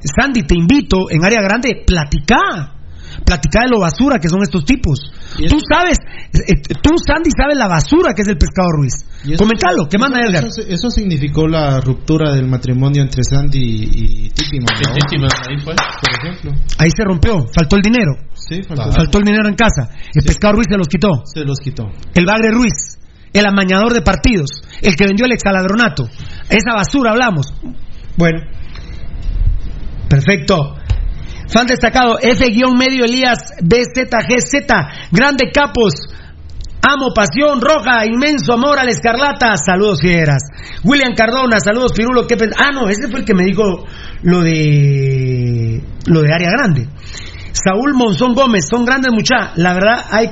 Sandy, 0.00 0.42
te 0.42 0.54
invito 0.56 1.10
en 1.10 1.24
área 1.24 1.42
grande, 1.42 1.82
platicá. 1.86 2.81
Platicá 3.24 3.64
de 3.64 3.70
lo 3.70 3.80
basura 3.80 4.18
que 4.18 4.28
son 4.28 4.42
estos 4.42 4.64
tipos. 4.64 5.00
Tú 5.48 5.58
sabes, 5.70 5.98
eh, 6.32 6.54
tú, 6.82 6.90
Sandy, 7.06 7.30
sabes 7.36 7.56
la 7.56 7.68
basura 7.68 8.14
que 8.14 8.22
es 8.22 8.28
el 8.28 8.38
Pescado 8.38 8.68
Ruiz. 8.72 8.94
Y 9.24 9.36
Comentalo, 9.36 9.88
¿qué 9.88 9.98
manda 9.98 10.20
Edgar? 10.20 10.44
Eso, 10.44 10.62
eso 10.66 10.90
significó 10.90 11.46
la 11.46 11.80
ruptura 11.80 12.34
del 12.34 12.48
matrimonio 12.48 13.02
entre 13.02 13.22
Sandy 13.22 13.58
y 13.60 14.28
¿no? 14.28 14.34
Titiman, 14.34 15.30
ahí 15.48 15.58
fue. 15.62 15.74
Por 15.74 16.10
ejemplo. 16.18 16.52
Ahí 16.78 16.90
se 16.90 17.04
rompió, 17.04 17.46
faltó 17.54 17.76
el 17.76 17.82
dinero. 17.82 18.12
Sí, 18.34 18.62
faltó. 18.62 18.92
Faltó 18.92 19.18
el 19.18 19.24
dinero 19.24 19.48
en 19.48 19.54
casa. 19.54 19.88
El 20.14 20.24
Pescado 20.24 20.54
Ruiz 20.54 20.66
se 20.68 20.76
los 20.76 20.88
quitó. 20.88 21.08
Se 21.24 21.44
los 21.44 21.58
quitó. 21.58 21.88
el 22.14 22.26
Bagre 22.26 22.50
Ruiz, 22.50 22.98
el 23.32 23.46
amañador 23.46 23.92
de 23.92 24.02
partidos, 24.02 24.50
el 24.82 24.96
que 24.96 25.06
vendió 25.06 25.26
el 25.26 25.32
exaladronato. 25.32 26.08
Esa 26.48 26.74
basura 26.74 27.12
hablamos. 27.12 27.54
Bueno, 28.16 28.40
perfecto. 30.08 30.76
Fan 31.52 31.66
destacado, 31.66 32.18
F-medio 32.18 33.04
Elías 33.04 33.38
BZGZ, 33.62 35.10
grande 35.10 35.50
capos. 35.52 35.92
Amo 36.84 37.12
pasión 37.14 37.60
roja, 37.60 38.06
inmenso 38.06 38.54
amor 38.54 38.78
a 38.78 38.84
la 38.84 38.90
escarlata. 38.90 39.54
Saludos 39.56 40.00
fieras. 40.00 40.42
William 40.82 41.14
Cardona, 41.14 41.60
saludos 41.60 41.92
Pirulo. 41.92 42.26
¿qué 42.26 42.36
ah, 42.58 42.70
no, 42.72 42.88
ese 42.88 43.08
fue 43.08 43.20
el 43.20 43.26
que 43.26 43.34
me 43.34 43.44
dijo 43.44 43.86
lo 44.22 44.40
de 44.40 45.80
lo 46.06 46.22
de 46.22 46.32
área 46.32 46.48
grande. 46.50 46.88
Saúl 47.52 47.94
Monzón 47.94 48.34
Gómez, 48.34 48.66
son 48.68 48.84
grandes 48.84 49.12
muchachos. 49.12 49.52
La 49.56 49.74
verdad, 49.74 50.06
hay 50.10 50.30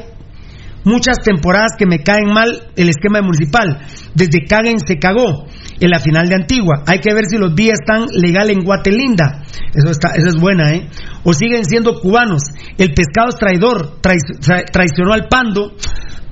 muchas 0.84 1.18
temporadas 1.24 1.72
que 1.78 1.86
me 1.86 1.98
caen 2.02 2.32
mal 2.32 2.68
el 2.76 2.88
esquema 2.88 3.18
de 3.18 3.24
municipal. 3.24 3.78
Desde 4.14 4.44
Caguen 4.48 4.78
se 4.78 4.98
cagó 4.98 5.46
en 5.80 5.90
la 5.90 5.98
final 6.00 6.28
de 6.28 6.34
Antigua. 6.34 6.82
Hay 6.86 6.98
que 7.00 7.14
ver 7.14 7.24
si 7.26 7.36
los 7.38 7.54
días 7.54 7.78
están 7.80 8.06
legal 8.12 8.50
en 8.50 8.64
Guatelinda. 8.64 9.42
Eso 9.74 9.90
está, 9.90 10.10
eso 10.14 10.28
es 10.28 10.36
buena, 10.36 10.72
¿eh? 10.72 10.88
O 11.24 11.32
siguen 11.32 11.64
siendo 11.64 12.00
cubanos. 12.00 12.42
El 12.78 12.92
pescado 12.94 13.28
es 13.28 13.36
traidor, 13.36 14.00
trai- 14.00 14.18
tra- 14.40 14.64
traicionó 14.70 15.12
al 15.12 15.28
pando. 15.28 15.72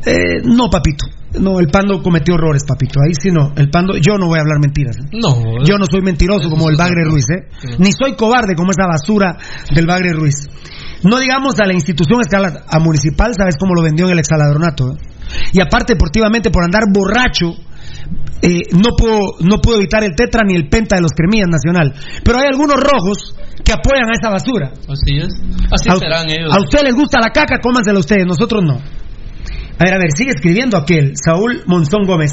Eh, 0.07 0.43
no, 0.45 0.71
papito. 0.71 1.07
No, 1.39 1.61
el 1.61 1.67
pando 1.67 2.03
cometió 2.03 2.37
errores, 2.37 2.63
papito. 2.67 3.01
Ahí 3.07 3.13
sí 3.21 3.31
no. 3.31 3.53
El 3.55 3.69
pando, 3.69 3.95
yo 3.99 4.17
no 4.17 4.29
voy 4.29 4.39
a 4.39 4.41
hablar 4.43 4.59
mentiras. 4.61 4.97
¿eh? 4.97 5.09
No. 5.13 5.63
Yo 5.63 5.77
no 5.77 5.85
soy 5.85 6.01
mentiroso 6.01 6.49
como 6.49 6.71
el 6.71 6.77
Bagre 6.77 7.05
Ruiz, 7.05 7.27
¿eh? 7.31 7.49
Ni 7.79 7.91
soy 7.93 8.15
cobarde 8.17 8.55
como 8.55 8.71
esa 8.71 8.87
basura 8.87 9.37
del 9.75 9.87
Bagre 9.87 10.13
Ruiz. 10.15 10.37
No 11.03 11.19
digamos 11.19 11.59
a 11.61 11.67
la 11.67 11.75
institución 11.75 12.21
escala, 12.21 12.65
a 12.69 12.79
municipal, 12.79 13.33
¿sabes 13.37 13.55
cómo 13.59 13.75
lo 13.75 13.83
vendió 13.83 14.07
en 14.07 14.13
el 14.13 14.19
exaladronato? 14.19 14.93
eh? 14.93 14.97
Y 15.53 15.61
aparte, 15.61 15.95
deportivamente, 15.95 16.51
por 16.51 16.65
andar 16.65 16.85
borracho, 16.93 17.55
eh, 18.43 18.63
no, 18.73 18.91
puedo, 18.97 19.35
no 19.41 19.59
puedo 19.61 19.79
evitar 19.79 20.03
el 20.05 20.15
tetra 20.15 20.43
ni 20.47 20.55
el 20.55 20.69
penta 20.69 20.97
de 20.97 21.03
los 21.03 21.13
cremillas 21.13 21.49
nacional. 21.49 21.95
Pero 22.25 22.39
hay 22.39 22.47
algunos 22.47 22.77
rojos 22.77 23.35
que 23.65 23.73
apoyan 23.73 24.09
a 24.11 24.15
esa 24.19 24.31
basura. 24.31 24.73
Así 24.89 25.19
es. 25.19 25.29
Así 25.71 25.89
A, 25.91 25.97
serán 25.97 26.31
ellos. 26.31 26.53
a 26.53 26.59
ustedes 26.61 26.85
les 26.85 26.95
gusta 26.95 27.21
la 27.21 27.31
caca, 27.31 27.59
cómansela 27.61 27.99
ustedes, 27.99 28.27
nosotros 28.27 28.63
no. 28.65 28.75
A 28.75 29.85
ver, 29.85 29.95
a 29.95 29.99
ver, 29.99 30.11
sigue 30.17 30.31
escribiendo 30.31 30.77
aquel, 30.77 31.13
Saúl 31.23 31.63
Monzón 31.67 32.05
Gómez. 32.05 32.33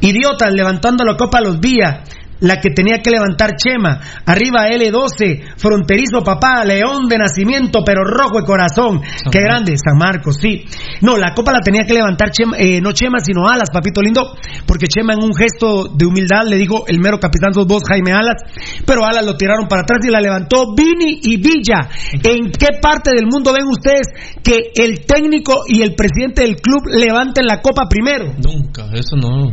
Idiotas 0.00 0.52
levantando 0.52 1.04
la 1.04 1.16
copa 1.16 1.38
a 1.38 1.40
los 1.42 1.60
días. 1.60 2.08
La 2.40 2.60
que 2.60 2.70
tenía 2.70 2.98
que 3.02 3.10
levantar 3.10 3.56
Chema. 3.56 4.00
Arriba 4.24 4.68
L12. 4.68 5.56
Fronterizo 5.56 6.22
papá. 6.22 6.64
León 6.64 7.08
de 7.08 7.18
nacimiento, 7.18 7.80
pero 7.84 8.04
rojo 8.04 8.40
de 8.40 8.46
corazón. 8.46 9.00
Qué 9.30 9.40
grande. 9.40 9.74
San 9.76 9.98
Marcos, 9.98 10.36
sí. 10.40 10.64
No, 11.00 11.16
la 11.16 11.34
copa 11.34 11.52
la 11.52 11.60
tenía 11.60 11.84
que 11.84 11.94
levantar 11.94 12.30
Chema, 12.30 12.56
eh, 12.58 12.80
no 12.80 12.92
Chema, 12.92 13.18
sino 13.20 13.48
Alas, 13.48 13.70
papito 13.72 14.00
lindo. 14.02 14.36
Porque 14.66 14.86
Chema 14.86 15.14
en 15.14 15.22
un 15.22 15.34
gesto 15.34 15.88
de 15.88 16.06
humildad 16.06 16.46
le 16.46 16.56
dijo 16.56 16.84
el 16.86 17.00
mero 17.00 17.18
capitán 17.18 17.52
sos 17.52 17.66
vos, 17.66 17.82
Jaime 17.88 18.12
Alas. 18.12 18.42
Pero 18.86 19.04
Alas 19.04 19.24
lo 19.24 19.36
tiraron 19.36 19.66
para 19.66 19.82
atrás 19.82 19.98
y 20.06 20.10
la 20.10 20.20
levantó 20.20 20.74
Vini 20.74 21.20
y 21.22 21.36
Villa. 21.38 21.88
¿En 22.12 22.50
qué 22.52 22.78
parte 22.80 23.10
del 23.14 23.26
mundo 23.26 23.52
ven 23.52 23.66
ustedes 23.66 24.08
que 24.42 24.70
el 24.76 25.04
técnico 25.06 25.62
y 25.66 25.82
el 25.82 25.94
presidente 25.94 26.42
del 26.42 26.56
club 26.56 26.86
levanten 26.86 27.46
la 27.46 27.60
copa 27.60 27.88
primero? 27.88 28.32
Nunca, 28.38 28.86
eso 28.92 29.16
no. 29.16 29.50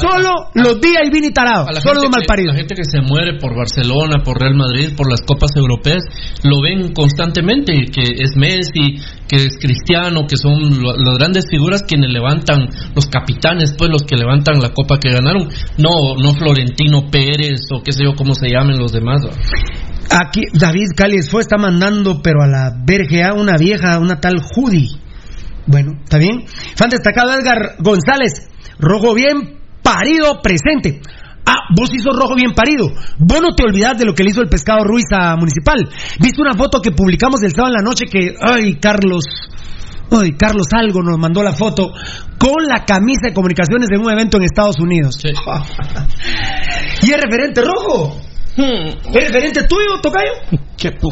Solo 0.00 0.50
los 0.54 0.80
días 0.80 1.02
y 1.04 1.10
Vini 1.10 1.30
Tarado. 1.32 1.66
Solo 1.80 2.02
gente 2.02 2.21
malparidos. 2.22 2.54
La 2.54 2.60
gente 2.60 2.74
que 2.74 2.84
se 2.84 3.00
muere 3.00 3.38
por 3.38 3.56
Barcelona, 3.56 4.22
por 4.24 4.40
Real 4.40 4.54
Madrid, 4.54 4.94
por 4.96 5.10
las 5.10 5.22
copas 5.22 5.50
europeas, 5.56 6.04
lo 6.44 6.62
ven 6.62 6.92
constantemente, 6.92 7.86
que 7.92 8.02
es 8.02 8.36
Messi, 8.36 9.02
que 9.28 9.36
es 9.36 9.58
Cristiano, 9.58 10.26
que 10.26 10.36
son 10.36 10.82
las 10.82 11.18
grandes 11.18 11.46
figuras 11.50 11.82
quienes 11.82 12.12
levantan, 12.12 12.68
los 12.94 13.06
capitanes, 13.06 13.74
pues 13.76 13.90
los 13.90 14.02
que 14.02 14.16
levantan 14.16 14.60
la 14.60 14.70
copa 14.70 14.98
que 14.98 15.12
ganaron, 15.12 15.48
no 15.78 16.16
no 16.16 16.34
Florentino 16.34 17.10
Pérez 17.10 17.60
o 17.72 17.82
qué 17.82 17.92
sé 17.92 18.04
yo 18.04 18.14
cómo 18.14 18.34
se 18.34 18.48
llamen 18.48 18.78
los 18.78 18.92
demás. 18.92 19.22
Aquí 20.10 20.42
David 20.52 20.92
Cáliz 20.96 21.30
fue, 21.30 21.42
está 21.42 21.56
mandando, 21.56 22.20
pero 22.22 22.42
a 22.42 22.46
la 22.46 22.72
verga 22.84 23.34
una 23.34 23.56
vieja, 23.56 23.98
una 23.98 24.20
tal 24.20 24.42
Judy. 24.42 25.00
Bueno, 25.66 25.92
¿está 26.02 26.18
bien? 26.18 26.44
Fan 26.76 26.90
destacado 26.90 27.32
Edgar 27.32 27.76
González, 27.78 28.50
rojo 28.78 29.14
bien 29.14 29.60
parido 29.82 30.40
presente. 30.42 31.00
Ah, 31.44 31.68
vos 31.76 31.92
hizo 31.92 32.10
rojo 32.12 32.34
bien 32.34 32.52
parido. 32.54 32.86
Vos 33.18 33.40
no 33.40 33.54
te 33.54 33.64
olvidás 33.64 33.98
de 33.98 34.04
lo 34.04 34.14
que 34.14 34.22
le 34.22 34.30
hizo 34.30 34.40
el 34.42 34.48
pescado 34.48 34.84
Ruiz 34.84 35.06
a 35.12 35.36
Municipal. 35.36 35.88
¿Viste 36.20 36.40
una 36.40 36.54
foto 36.54 36.80
que 36.80 36.92
publicamos 36.92 37.42
el 37.42 37.50
sábado 37.50 37.74
en 37.74 37.82
la 37.82 37.88
noche 37.88 38.06
que, 38.06 38.34
ay, 38.40 38.76
Carlos, 38.76 39.24
ay, 40.10 40.32
Carlos 40.32 40.68
Algo 40.72 41.02
nos 41.02 41.18
mandó 41.18 41.42
la 41.42 41.52
foto 41.52 41.92
con 42.38 42.66
la 42.66 42.84
camisa 42.84 43.28
de 43.28 43.34
comunicaciones 43.34 43.88
en 43.92 44.00
un 44.00 44.10
evento 44.10 44.36
en 44.36 44.44
Estados 44.44 44.78
Unidos? 44.78 45.16
y 47.02 47.10
es 47.10 47.20
referente 47.20 47.62
rojo. 47.62 48.16
¿Es 48.56 49.04
referente 49.12 49.64
tuyo, 49.64 50.00
Tocayo? 50.00 50.32
¿Qué 50.76 50.92
pu? 50.92 51.10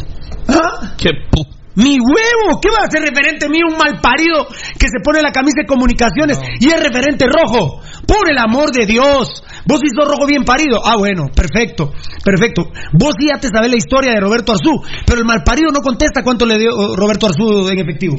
¿Ah? 0.49 0.95
¿Qué 0.97 1.11
pu? 1.31 1.60
Mi 1.83 1.97
huevo, 1.99 2.61
¿qué 2.61 2.69
va 2.71 2.85
a 2.87 2.91
ser 2.91 3.03
referente 3.03 3.49
mío? 3.49 3.67
Un 3.71 3.79
mal 3.79 4.01
parido 4.01 4.47
que 4.79 4.87
se 4.89 5.01
pone 5.03 5.23
la 5.23 5.33
camisa 5.33 5.63
de 5.63 5.67
comunicaciones 5.67 6.39
y 6.61 6.67
es 6.69 6.83
referente 6.83 7.27
rojo. 7.27 7.81
Por 8.07 8.31
el 8.31 8.39
amor 8.39 8.71
de 8.73 8.87
Dios. 8.87 9.43
Vos 9.67 9.81
hizo 9.85 10.09
rojo 10.09 10.27
bien 10.27 10.45
parido. 10.45 10.81
Ah, 10.85 10.97
bueno, 10.99 11.27
perfecto, 11.35 11.93
perfecto. 12.25 12.65
Vos 12.93 13.15
ya 13.25 13.39
te 13.39 13.49
sabés 13.49 13.71
la 13.71 13.77
historia 13.77 14.13
de 14.13 14.21
Roberto 14.21 14.53
Arzú, 14.53 14.81
pero 15.07 15.21
el 15.21 15.27
mal 15.27 15.43
parido 15.45 15.71
no 15.73 15.81
contesta 15.81 16.23
cuánto 16.23 16.45
le 16.47 16.59
dio 16.59 16.71
oh, 16.75 16.97
Roberto 16.97 17.27
Arzú 17.27 17.69
en 17.69 17.79
efectivo. 17.79 18.17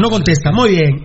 No 0.00 0.08
contesta, 0.10 0.50
muy 0.52 0.70
bien. 0.70 1.04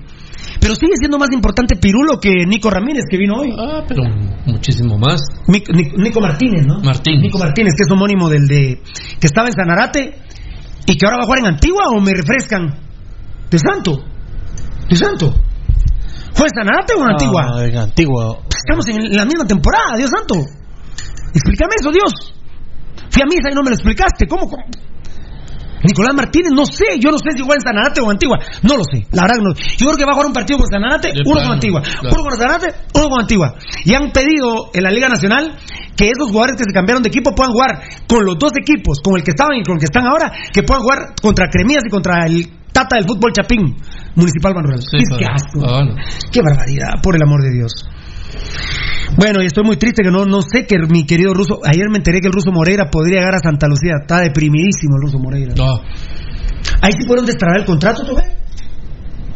Pero 0.62 0.76
sigue 0.76 0.94
siendo 0.98 1.18
más 1.18 1.30
importante 1.32 1.76
Pirulo 1.76 2.20
que 2.20 2.46
Nico 2.46 2.70
Ramírez 2.70 3.04
que 3.10 3.18
vino 3.18 3.36
hoy. 3.36 3.50
Ah, 3.58 3.84
pero 3.88 4.04
muchísimo 4.46 4.98
más. 4.98 5.22
Nico, 5.48 5.72
Nico- 5.74 5.98
Nico 5.98 6.22
Martínez, 6.22 6.66
¿no? 6.66 6.80
Martínez. 6.82 7.22
Nico 7.22 7.38
Martínez, 7.40 7.74
que 7.78 7.84
es 7.86 7.92
homónimo 7.92 8.30
del 8.30 8.48
de. 8.48 8.82
que 9.20 9.28
estaba 9.28 9.48
en 9.48 9.54
Sanarate 9.54 10.16
y 10.90 10.98
que 10.98 11.06
ahora 11.06 11.18
va 11.18 11.24
a 11.24 11.26
jugar 11.26 11.40
en 11.40 11.46
Antigua 11.54 11.84
o 11.96 12.02
me 12.02 12.12
refrescan. 12.12 12.66
De 13.50 13.60
Santo. 13.60 14.04
De 14.90 14.96
Santo. 14.96 15.34
¿Fue 16.34 16.48
en 16.48 16.54
Sanarate 16.54 16.94
o 16.96 17.04
en 17.04 17.12
Antigua? 17.12 17.46
Ah, 17.54 17.66
en 17.66 17.78
Antigua. 17.78 18.40
Estamos 18.50 18.88
en 18.88 19.16
la 19.16 19.26
misma 19.26 19.46
temporada, 19.46 19.98
Dios 19.98 20.10
santo. 20.10 20.36
Explícame 21.34 21.76
eso, 21.80 21.92
Dios. 21.92 22.34
Fui 23.10 23.22
a 23.22 23.26
misa 23.26 23.50
y 23.52 23.56
no 23.56 23.62
me 23.62 23.70
lo 23.70 23.76
explicaste. 23.76 24.28
¿Cómo? 24.28 24.50
cómo? 24.50 24.64
Nicolás 25.84 26.14
Martínez, 26.14 26.52
no 26.52 26.66
sé, 26.66 27.00
yo 27.00 27.10
no 27.12 27.18
sé 27.18 27.32
si 27.32 27.40
juega 27.40 27.56
en 27.56 27.62
Sanarate 27.62 28.02
o 28.02 28.06
en 28.06 28.12
Antigua, 28.12 28.38
no 28.64 28.76
lo 28.76 28.84
sé, 28.84 29.08
la 29.14 29.24
verdad 29.24 29.38
que 29.38 29.44
no. 29.44 29.54
Yo 29.56 29.86
creo 29.88 29.98
que 29.98 30.04
va 30.04 30.12
a 30.12 30.16
jugar 30.16 30.28
un 30.28 30.34
partido 30.34 30.60
con 30.60 30.68
Sanarate, 30.68 31.14
uno 31.24 31.24
plano, 31.24 31.42
con 31.42 31.54
Antigua, 31.54 31.82
claro. 31.82 32.16
uno 32.16 32.24
con 32.24 32.38
Sanarate, 32.38 32.76
uno 32.96 33.10
con 33.10 33.20
Antigua. 33.22 33.56
Y 33.86 33.94
han 33.94 34.12
pedido 34.12 34.72
en 34.74 34.84
la 34.84 34.92
Liga 34.92 35.08
Nacional 35.08 35.56
que 36.00 36.08
esos 36.08 36.32
jugadores 36.32 36.56
que 36.56 36.64
se 36.64 36.72
cambiaron 36.72 37.04
de 37.04 37.10
equipo 37.10 37.36
puedan 37.36 37.52
jugar 37.52 37.84
con 38.08 38.24
los 38.24 38.40
dos 38.40 38.52
equipos, 38.56 39.02
con 39.04 39.18
el 39.18 39.24
que 39.24 39.32
estaban 39.32 39.58
y 39.60 39.64
con 39.64 39.76
el 39.76 39.80
que 39.80 39.92
están 39.92 40.08
ahora, 40.08 40.32
que 40.54 40.64
puedan 40.64 40.82
jugar 40.82 41.00
contra 41.22 41.50
Cremías 41.52 41.84
y 41.86 41.90
contra 41.90 42.26
el 42.26 42.48
Tata 42.72 42.96
del 42.96 43.06
fútbol 43.06 43.34
Chapín, 43.34 43.76
Municipal 44.16 44.56
Manuel. 44.56 44.80
Sí, 44.80 45.04
qué 45.18 45.26
asco. 45.26 45.60
Ah. 45.68 45.84
Qué 46.32 46.40
barbaridad, 46.40 47.04
por 47.04 47.18
el 47.18 47.22
amor 47.22 47.44
de 47.44 47.52
Dios. 47.52 47.74
Bueno, 49.18 49.44
y 49.44 49.48
estoy 49.48 49.66
muy 49.66 49.76
triste 49.76 50.02
que 50.02 50.10
no, 50.12 50.24
no 50.24 50.42
sé 50.42 50.66
que 50.66 50.78
mi 50.88 51.06
querido 51.06 51.34
ruso. 51.34 51.60
Ayer 51.66 51.90
me 51.90 51.98
enteré 51.98 52.22
que 52.22 52.28
el 52.28 52.34
ruso 52.34 52.54
Moreira 52.54 52.86
podría 52.90 53.20
llegar 53.20 53.36
a 53.36 53.40
Santa 53.40 53.68
Lucía. 53.68 53.96
Está 54.00 54.22
deprimidísimo 54.22 54.96
el 54.96 55.02
ruso 55.02 55.20
Moreira. 55.20 55.54
No. 55.58 55.82
Ahí 56.80 56.94
sí 56.98 57.06
pueden 57.06 57.26
destrabar 57.26 57.60
el 57.60 57.66
contrato, 57.66 58.06
¿tú 58.06 58.16
ves? 58.16 58.32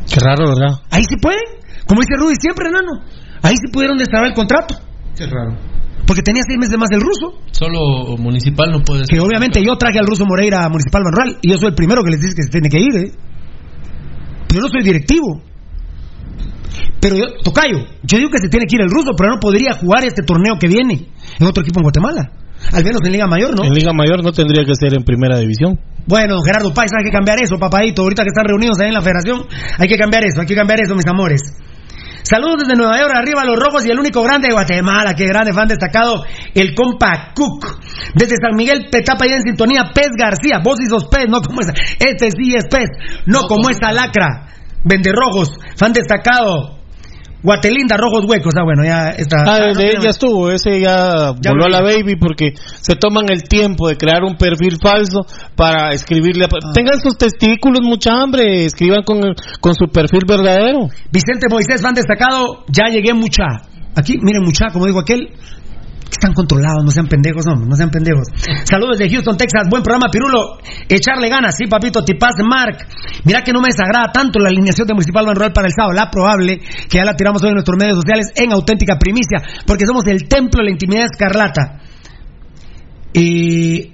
Qué 0.07 0.19
raro, 0.21 0.47
¿verdad? 0.47 0.79
Ahí 0.91 1.03
sí 1.09 1.17
pueden. 1.17 1.43
Como 1.85 1.99
dice 1.99 2.15
Rudy 2.15 2.35
siempre, 2.39 2.69
enano. 2.69 3.03
Ahí 3.41 3.55
sí 3.59 3.69
pudieron 3.69 3.97
destrabar 3.97 4.29
el 4.29 4.33
contrato. 4.33 4.75
Qué 5.17 5.25
raro. 5.25 5.72
Porque 6.05 6.21
tenía 6.21 6.41
seis 6.45 6.59
meses 6.59 6.77
más 6.77 6.89
el 6.91 7.01
ruso. 7.01 7.39
Solo 7.51 8.17
municipal 8.17 8.71
no 8.71 8.83
puede 8.83 9.05
Que 9.05 9.19
obviamente 9.19 9.63
yo 9.63 9.77
traje 9.77 9.99
al 9.99 10.05
ruso 10.05 10.25
Moreira 10.25 10.65
a 10.65 10.69
Municipal 10.69 11.01
Manuel 11.03 11.37
y 11.41 11.51
yo 11.51 11.57
soy 11.57 11.69
el 11.69 11.75
primero 11.75 12.03
que 12.03 12.11
les 12.11 12.21
dice 12.21 12.35
que 12.35 12.43
se 12.43 12.49
tiene 12.49 12.69
que 12.69 12.79
ir, 12.79 12.95
¿eh? 12.95 13.11
Pero 14.47 14.59
yo 14.59 14.61
no 14.61 14.69
soy 14.69 14.83
directivo. 14.83 15.41
Pero 16.99 17.15
yo, 17.17 17.25
Tocayo, 17.43 17.85
yo 18.03 18.17
digo 18.17 18.29
que 18.29 18.39
se 18.39 18.49
tiene 18.49 18.65
que 18.65 18.75
ir 18.75 18.81
el 18.81 18.89
ruso, 18.89 19.11
pero 19.17 19.31
no 19.33 19.39
podría 19.39 19.73
jugar 19.73 20.05
este 20.05 20.23
torneo 20.23 20.55
que 20.59 20.67
viene 20.67 21.07
en 21.39 21.47
otro 21.47 21.61
equipo 21.61 21.79
en 21.79 21.83
Guatemala. 21.83 22.31
Al 22.71 22.83
menos 22.83 23.01
en 23.03 23.11
Liga 23.11 23.27
Mayor, 23.27 23.55
¿no? 23.57 23.65
En 23.65 23.73
Liga 23.73 23.91
Mayor 23.93 24.23
no 24.23 24.31
tendría 24.31 24.63
que 24.63 24.73
ser 24.75 24.93
en 24.93 25.03
Primera 25.03 25.37
División. 25.37 25.79
Bueno, 26.05 26.39
Gerardo 26.41 26.73
Páez, 26.73 26.91
hay 26.97 27.03
que 27.03 27.11
cambiar 27.11 27.37
eso, 27.41 27.57
papadito. 27.57 28.03
Ahorita 28.03 28.23
que 28.23 28.29
están 28.29 28.45
reunidos 28.45 28.79
ahí 28.79 28.87
en 28.87 28.93
la 28.93 29.01
federación, 29.01 29.43
hay 29.77 29.87
que 29.87 29.97
cambiar 29.97 30.25
eso, 30.25 30.41
hay 30.41 30.47
que 30.47 30.55
cambiar 30.55 30.79
eso, 30.81 30.95
mis 30.95 31.07
amores. 31.07 31.41
Saludos 32.23 32.63
desde 32.63 32.75
Nueva 32.75 32.97
York, 32.99 33.11
arriba 33.15 33.43
los 33.43 33.59
rojos 33.59 33.85
y 33.85 33.91
el 33.91 33.99
único 33.99 34.23
grande 34.23 34.47
de 34.47 34.53
Guatemala, 34.53 35.13
qué 35.13 35.25
grande 35.25 35.51
fan 35.53 35.67
destacado, 35.67 36.23
el 36.55 36.73
compa 36.73 37.33
Cook. 37.35 37.79
Desde 38.15 38.35
San 38.41 38.55
Miguel, 38.55 38.87
Petapa, 38.89 39.25
ya 39.27 39.35
en 39.35 39.43
sintonía, 39.43 39.91
Pez 39.93 40.09
García, 40.17 40.59
vos 40.63 40.79
y 40.81 40.89
sos 40.89 41.05
Pez, 41.05 41.27
no 41.27 41.41
como 41.41 41.61
esa, 41.61 41.73
este 41.99 42.31
sí 42.31 42.55
es 42.55 42.65
Pez, 42.65 42.89
no, 43.25 43.41
como 43.41 43.69
esa. 43.69 43.91
lacra. 43.91 44.47
Vende 44.85 45.11
rojos, 45.13 45.51
fan 45.77 45.93
destacado, 45.93 46.82
Guatelinda, 47.43 47.97
rojos 47.97 48.23
huecos, 48.25 48.53
ah 48.57 48.63
bueno, 48.63 48.83
ya 48.85 49.09
está. 49.09 49.43
Ah, 49.45 49.57
ah, 49.65 49.73
no 49.73 50.01
ya 50.01 50.09
estuvo, 50.09 50.49
ese 50.49 50.79
ya, 50.79 51.33
Ya 51.41 51.51
volvió 51.51 51.65
a 51.65 51.69
la 51.69 51.81
baby 51.81 52.15
porque 52.15 52.53
se 52.55 52.95
toman 52.95 53.25
el 53.29 53.43
tiempo 53.43 53.89
de 53.89 53.97
crear 53.97 54.23
un 54.23 54.35
perfil 54.37 54.77
falso 54.81 55.25
para 55.55 55.89
escribirle. 55.89 56.45
a- 56.45 56.47
Ah. 56.53 56.71
Tengan 56.73 56.99
sus 57.01 57.17
testículos, 57.17 57.81
mucha 57.83 58.11
hambre, 58.21 58.63
escriban 58.65 59.03
con, 59.03 59.19
con 59.59 59.73
su 59.75 59.87
perfil 59.91 60.21
verdadero. 60.27 60.87
Vicente 61.11 61.47
Moisés, 61.49 61.81
fan 61.81 61.93
destacado, 61.93 62.63
ya 62.69 62.85
llegué 62.89 63.13
mucha. 63.13 63.43
Aquí, 63.95 64.17
miren 64.21 64.43
mucha, 64.43 64.67
como 64.71 64.85
digo 64.85 65.01
aquel, 65.01 65.27
que 65.29 65.33
están 66.09 66.33
controlados, 66.33 66.83
no 66.83 66.91
sean 66.91 67.07
pendejos, 67.07 67.45
no, 67.45 67.55
no 67.55 67.75
sean 67.75 67.89
pendejos. 67.89 68.27
Saludos 68.63 68.97
de 68.97 69.09
Houston, 69.09 69.37
Texas, 69.37 69.63
buen 69.69 69.83
programa, 69.83 70.07
Pirulo. 70.11 70.57
Echarle 70.87 71.29
ganas, 71.29 71.55
sí, 71.57 71.65
papito, 71.67 72.03
tipaz 72.03 72.35
Mark. 72.43 72.77
Mira 73.25 73.41
que 73.41 73.51
no 73.51 73.61
me 73.61 73.67
desagrada 73.67 74.11
tanto 74.11 74.39
la 74.39 74.49
alineación 74.49 74.87
de 74.87 74.93
Municipal 74.93 75.25
Manuel 75.25 75.51
para 75.53 75.67
el 75.67 75.73
sábado, 75.73 75.93
la 75.93 76.09
probable, 76.09 76.59
que 76.59 76.97
ya 76.97 77.05
la 77.05 77.15
tiramos 77.15 77.41
hoy 77.43 77.49
en 77.49 77.55
nuestros 77.55 77.77
medios 77.79 77.97
sociales 77.97 78.27
en 78.35 78.51
auténtica 78.51 78.97
primicia, 78.97 79.41
porque 79.65 79.85
somos 79.85 80.05
el 80.07 80.27
templo 80.27 80.59
de 80.59 80.65
la 80.65 80.71
intimidad 80.71 81.05
escarlata. 81.11 81.81
Y 83.13 83.93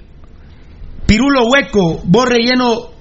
Pirulo 1.05 1.47
Hueco, 1.47 2.01
vos 2.05 2.29
relleno 2.29 2.91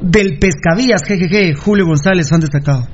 del 0.00 0.38
Pescadillas, 0.38 1.02
jejeje, 1.06 1.54
Julio 1.54 1.86
González, 1.86 2.28
fan 2.28 2.40
destacado. 2.40 2.86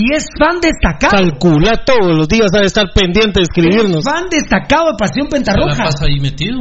Y 0.00 0.14
es 0.14 0.24
fan 0.38 0.60
destacado. 0.60 1.10
Calcula 1.16 1.82
todos 1.84 2.14
los 2.16 2.28
días, 2.28 2.50
ha 2.54 2.60
de 2.60 2.66
estar 2.66 2.86
pendiente 2.94 3.40
de 3.40 3.42
escribirnos. 3.42 4.06
Es 4.06 4.12
fan 4.12 4.28
destacado 4.30 4.86
de 4.92 4.96
Pasión 4.98 5.26
Pentarroja. 5.28 5.84
pasa 5.84 6.06
ahí 6.06 6.20
metido. 6.20 6.58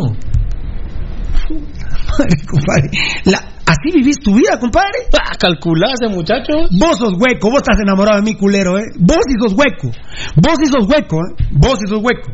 Madre, 2.08 2.36
compadre. 2.50 2.90
La- 3.26 3.44
así 3.66 3.92
vivís 3.94 4.18
tu 4.20 4.34
vida, 4.34 4.58
compadre. 4.60 5.08
Ah, 5.14 5.36
calcula 5.40 5.92
ese 5.94 6.14
muchacho. 6.14 6.54
Vos 6.72 6.98
sos 6.98 7.14
hueco, 7.20 7.50
vos 7.50 7.58
estás 7.62 7.78
enamorado 7.80 8.18
de 8.18 8.24
mí, 8.24 8.36
culero, 8.36 8.78
¿eh? 8.80 8.86
Vos 8.98 9.20
sí 9.28 9.34
sos 9.40 9.54
hueco. 9.54 9.90
Vos 10.36 10.56
sí 10.58 10.66
sos 10.72 10.88
hueco, 10.90 11.18
¿eh? 11.18 11.46
Vos 11.52 11.78
sí 11.80 11.86
sos 11.88 12.02
hueco. 12.02 12.32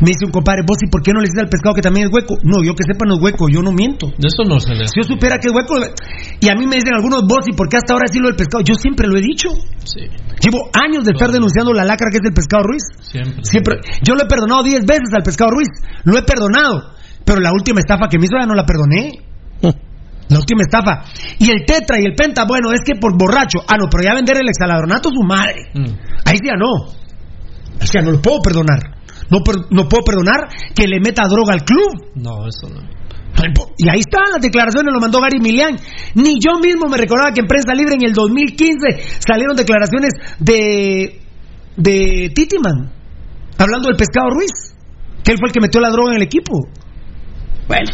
Me 0.00 0.10
dice 0.10 0.24
un 0.26 0.32
compadre, 0.32 0.62
vos 0.66 0.78
y 0.82 0.90
por 0.90 1.02
qué 1.02 1.12
no 1.12 1.20
le 1.20 1.26
dices 1.28 1.42
al 1.42 1.48
pescado 1.48 1.74
que 1.74 1.82
también 1.82 2.06
es 2.06 2.12
hueco? 2.12 2.36
No, 2.42 2.62
yo 2.62 2.74
que 2.74 2.84
sepa 2.84 3.04
no 3.06 3.16
es 3.16 3.22
hueco, 3.22 3.48
yo 3.48 3.62
no 3.62 3.72
miento. 3.72 4.08
De 4.18 4.28
eso 4.28 4.42
no 4.46 4.58
se 4.60 4.74
le 4.74 4.86
Si 4.88 5.00
yo 5.00 5.04
supiera 5.04 5.38
que 5.38 5.48
es 5.48 5.54
hueco, 5.54 5.76
y 6.40 6.48
a 6.48 6.54
mí 6.54 6.66
me 6.66 6.76
dicen 6.76 6.94
algunos 6.94 7.22
vos 7.28 7.44
y 7.46 7.54
por 7.56 7.68
qué 7.68 7.76
hasta 7.76 7.94
ahora 7.94 8.06
sí 8.10 8.18
lo 8.18 8.28
del 8.28 8.36
pescado, 8.36 8.62
yo 8.64 8.74
siempre 8.74 9.08
lo 9.08 9.16
he 9.16 9.22
dicho. 9.22 9.48
Sí, 9.84 10.08
Llevo 10.40 10.68
años 10.74 11.04
de 11.04 11.12
estar 11.12 11.30
denunciando 11.30 11.72
la 11.72 11.84
lacra 11.84 12.10
que 12.10 12.18
es 12.18 12.24
el 12.24 12.34
pescado 12.34 12.64
Ruiz. 12.64 12.82
siempre. 13.00 13.44
Siempre, 13.44 13.74
yo 14.02 14.14
lo 14.14 14.24
he 14.24 14.26
perdonado 14.26 14.62
10 14.62 14.84
veces 14.84 15.10
al 15.14 15.22
pescado 15.22 15.50
Ruiz, 15.50 15.68
lo 16.04 16.18
he 16.18 16.22
perdonado, 16.22 16.94
pero 17.24 17.40
la 17.40 17.52
última 17.52 17.80
estafa 17.80 18.08
que 18.08 18.18
me 18.18 18.26
hizo 18.26 18.36
ya 18.38 18.46
no 18.46 18.54
la 18.54 18.64
perdoné. 18.64 19.20
La 20.26 20.38
última 20.38 20.62
estafa. 20.62 21.04
Y 21.38 21.50
el 21.50 21.66
tetra 21.66 22.00
y 22.00 22.04
el 22.04 22.14
penta, 22.14 22.46
bueno, 22.48 22.72
es 22.72 22.80
que 22.82 22.98
por 22.98 23.12
borracho. 23.16 23.58
Ah, 23.68 23.76
no, 23.78 23.88
pero 23.90 24.04
ya 24.04 24.14
vender 24.14 24.38
el 24.38 24.48
exaladronato 24.48 25.10
su 25.10 25.22
madre. 25.22 25.68
Mm. 25.74 25.84
Ahí 26.24 26.38
sí 26.38 26.46
ya 26.46 26.56
no. 26.56 26.86
Ahí 27.78 27.86
sí 27.86 27.92
ya 27.94 28.00
no 28.02 28.12
lo 28.12 28.22
puedo 28.22 28.40
perdonar. 28.40 28.93
No, 29.30 29.38
no 29.70 29.88
puedo 29.88 30.04
perdonar 30.04 30.48
que 30.74 30.86
le 30.86 31.00
meta 31.00 31.22
droga 31.28 31.54
al 31.54 31.64
club. 31.64 32.12
No, 32.14 32.46
eso 32.46 32.68
no. 32.68 32.80
Y 33.76 33.88
ahí 33.88 34.00
están 34.00 34.30
las 34.32 34.40
declaraciones, 34.40 34.92
lo 34.92 35.00
mandó 35.00 35.20
Gary 35.20 35.40
Milian. 35.40 35.76
Ni 36.14 36.38
yo 36.40 36.58
mismo 36.60 36.88
me 36.88 36.96
recordaba 36.96 37.32
que 37.32 37.40
en 37.40 37.46
prensa 37.46 37.74
libre 37.74 37.94
en 37.94 38.04
el 38.04 38.12
2015 38.12 39.20
salieron 39.26 39.56
declaraciones 39.56 40.12
de, 40.38 41.20
de 41.76 42.30
Titiman, 42.34 42.92
hablando 43.58 43.88
del 43.88 43.96
pescado 43.96 44.30
Ruiz, 44.30 44.74
que 45.22 45.32
él 45.32 45.38
fue 45.38 45.48
el 45.48 45.52
que 45.52 45.60
metió 45.60 45.80
la 45.80 45.90
droga 45.90 46.12
en 46.12 46.16
el 46.18 46.22
equipo. 46.22 46.68
Bueno. 47.66 47.90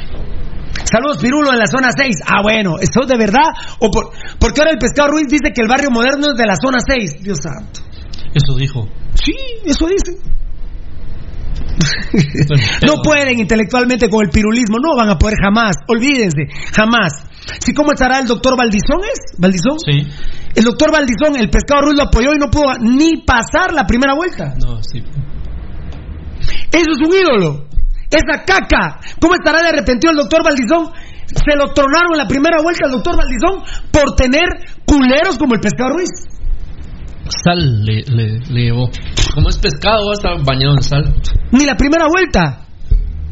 Saludos 0.85 1.19
Pirulo 1.19 1.53
en 1.53 1.59
la 1.59 1.67
zona 1.67 1.91
6. 1.97 2.17
Ah, 2.27 2.43
bueno, 2.43 2.77
¿esto 2.81 3.03
es 3.03 3.09
de 3.09 3.17
verdad? 3.17 3.51
¿O 3.81 3.91
por, 3.91 4.11
porque 4.39 4.61
ahora 4.61 4.73
el 4.73 4.79
pescado 4.79 5.11
Ruiz 5.11 5.27
dice 5.29 5.53
que 5.55 5.63
el 5.63 5.69
barrio 5.69 5.91
moderno 5.91 6.33
es 6.33 6.37
de 6.37 6.47
la 6.47 6.57
zona 6.57 6.79
6? 6.85 7.23
Dios 7.23 7.39
santo. 7.43 7.81
Eso 8.35 8.57
dijo. 8.57 8.89
Sí, 9.15 9.35
eso 9.65 9.87
dice. 9.87 10.19
No 12.87 13.03
pueden 13.03 13.39
intelectualmente 13.39 14.09
con 14.09 14.25
el 14.25 14.31
pirulismo, 14.31 14.79
no 14.79 14.97
van 14.97 15.09
a 15.11 15.19
poder 15.19 15.37
jamás, 15.43 15.77
olvídense, 15.89 16.47
jamás. 16.73 17.13
¿Sí 17.59 17.73
cómo 17.73 17.93
estará 17.93 18.21
el 18.21 18.27
doctor 18.27 18.57
Valdizón 18.57 19.01
es? 19.03 19.39
¿Valdizón? 19.39 19.79
Sí. 19.79 20.07
El 20.55 20.65
doctor 20.65 20.93
Valdizón, 20.93 21.37
el 21.37 21.49
pescado 21.49 21.83
Ruiz 21.83 21.97
lo 21.97 22.05
apoyó 22.05 22.33
y 22.35 22.39
no 22.39 22.51
pudo 22.51 22.75
ni 22.81 23.23
pasar 23.23 23.73
la 23.73 23.87
primera 23.87 24.15
vuelta. 24.15 24.55
No, 24.61 24.83
sí. 24.83 25.03
Eso 26.73 26.91
es 26.93 27.01
un 27.01 27.15
ídolo. 27.15 27.67
Esa 28.11 28.45
caca. 28.45 29.01
¿Cómo 29.21 29.35
estará 29.35 29.63
de 29.63 29.69
arrepentido 29.69 30.11
el 30.11 30.19
doctor 30.19 30.45
Valdizón? 30.45 30.91
Se 31.27 31.57
lo 31.57 31.73
tronaron 31.73 32.13
en 32.13 32.19
la 32.19 32.27
primera 32.27 32.61
vuelta 32.63 32.87
al 32.87 32.93
doctor 32.93 33.17
Valdizón 33.17 33.63
por 33.93 34.17
tener 34.17 34.49
culeros 34.85 35.39
como 35.39 35.55
el 35.55 35.61
pescado 35.61 35.91
Ruiz. 35.91 36.11
Sal 37.45 37.85
le, 37.85 38.03
le, 38.09 38.39
le 38.51 38.61
llevó. 38.63 38.91
Como 39.35 39.49
es 39.49 39.59
pescado, 39.59 40.07
va 40.07 40.11
a 40.11 40.15
estar 40.15 40.45
bañado 40.45 40.75
en 40.75 40.83
sal. 40.83 41.15
Ni 41.53 41.65
la 41.65 41.77
primera 41.77 42.07
vuelta. 42.09 42.67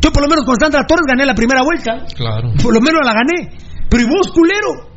Yo 0.01 0.13
por 0.13 0.23
lo 0.23 0.29
menos 0.29 0.45
con 0.45 0.55
Sandra 0.61 0.87
Torres 0.87 1.05
gané 1.09 1.27
la 1.27 1.35
primera 1.35 1.63
vuelta. 1.63 2.07
Claro. 2.15 2.53
Por 2.63 2.73
lo 2.73 2.81
menos 2.81 3.01
la 3.05 3.13
gané. 3.13 3.59
Pero 3.91 4.03
¿y 4.03 4.07
vos, 4.07 4.31
culero? 4.33 4.95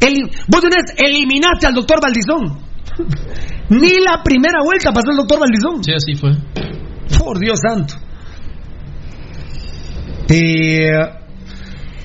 Eli- 0.00 0.30
vos 0.48 0.60
vez 0.62 0.94
eliminaste 0.98 1.66
al 1.66 1.74
doctor 1.74 1.98
Valdizón. 2.02 2.58
Ni 3.70 3.94
la 4.04 4.22
primera 4.22 4.60
vuelta 4.62 4.92
pasó 4.92 5.10
el 5.10 5.16
doctor 5.16 5.40
Valdizón. 5.40 5.82
Sí, 5.82 5.92
así 5.92 6.14
fue. 6.14 6.32
Por 7.18 7.38
Dios 7.38 7.58
santo. 7.66 7.94
Eh, 10.28 10.88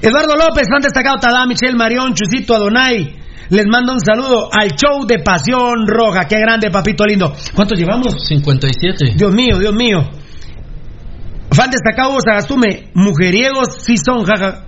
Eduardo 0.01 0.35
López, 0.35 0.67
fan 0.71 0.81
destacado, 0.81 1.17
Tadá, 1.19 1.45
Michelle 1.45 1.75
Marión, 1.75 2.13
Chusito 2.13 2.55
Adonai. 2.55 3.15
Les 3.51 3.65
mando 3.67 3.91
un 3.91 3.99
saludo 3.99 4.49
al 4.49 4.69
show 4.69 5.05
de 5.05 5.19
Pasión 5.19 5.85
Roja. 5.85 6.25
Qué 6.25 6.39
grande, 6.39 6.71
papito 6.71 7.05
lindo. 7.05 7.33
¿Cuántos 7.53 7.77
llevamos? 7.77 8.25
57. 8.25 9.15
Dios 9.17 9.33
mío, 9.33 9.59
Dios 9.59 9.75
mío. 9.75 9.97
Fan 11.51 11.69
destacado, 11.69 12.17
Sagastume. 12.25 12.91
Mujeriegos 12.93 13.83
sí 13.83 13.97
son, 13.97 14.23
jaja. 14.23 14.67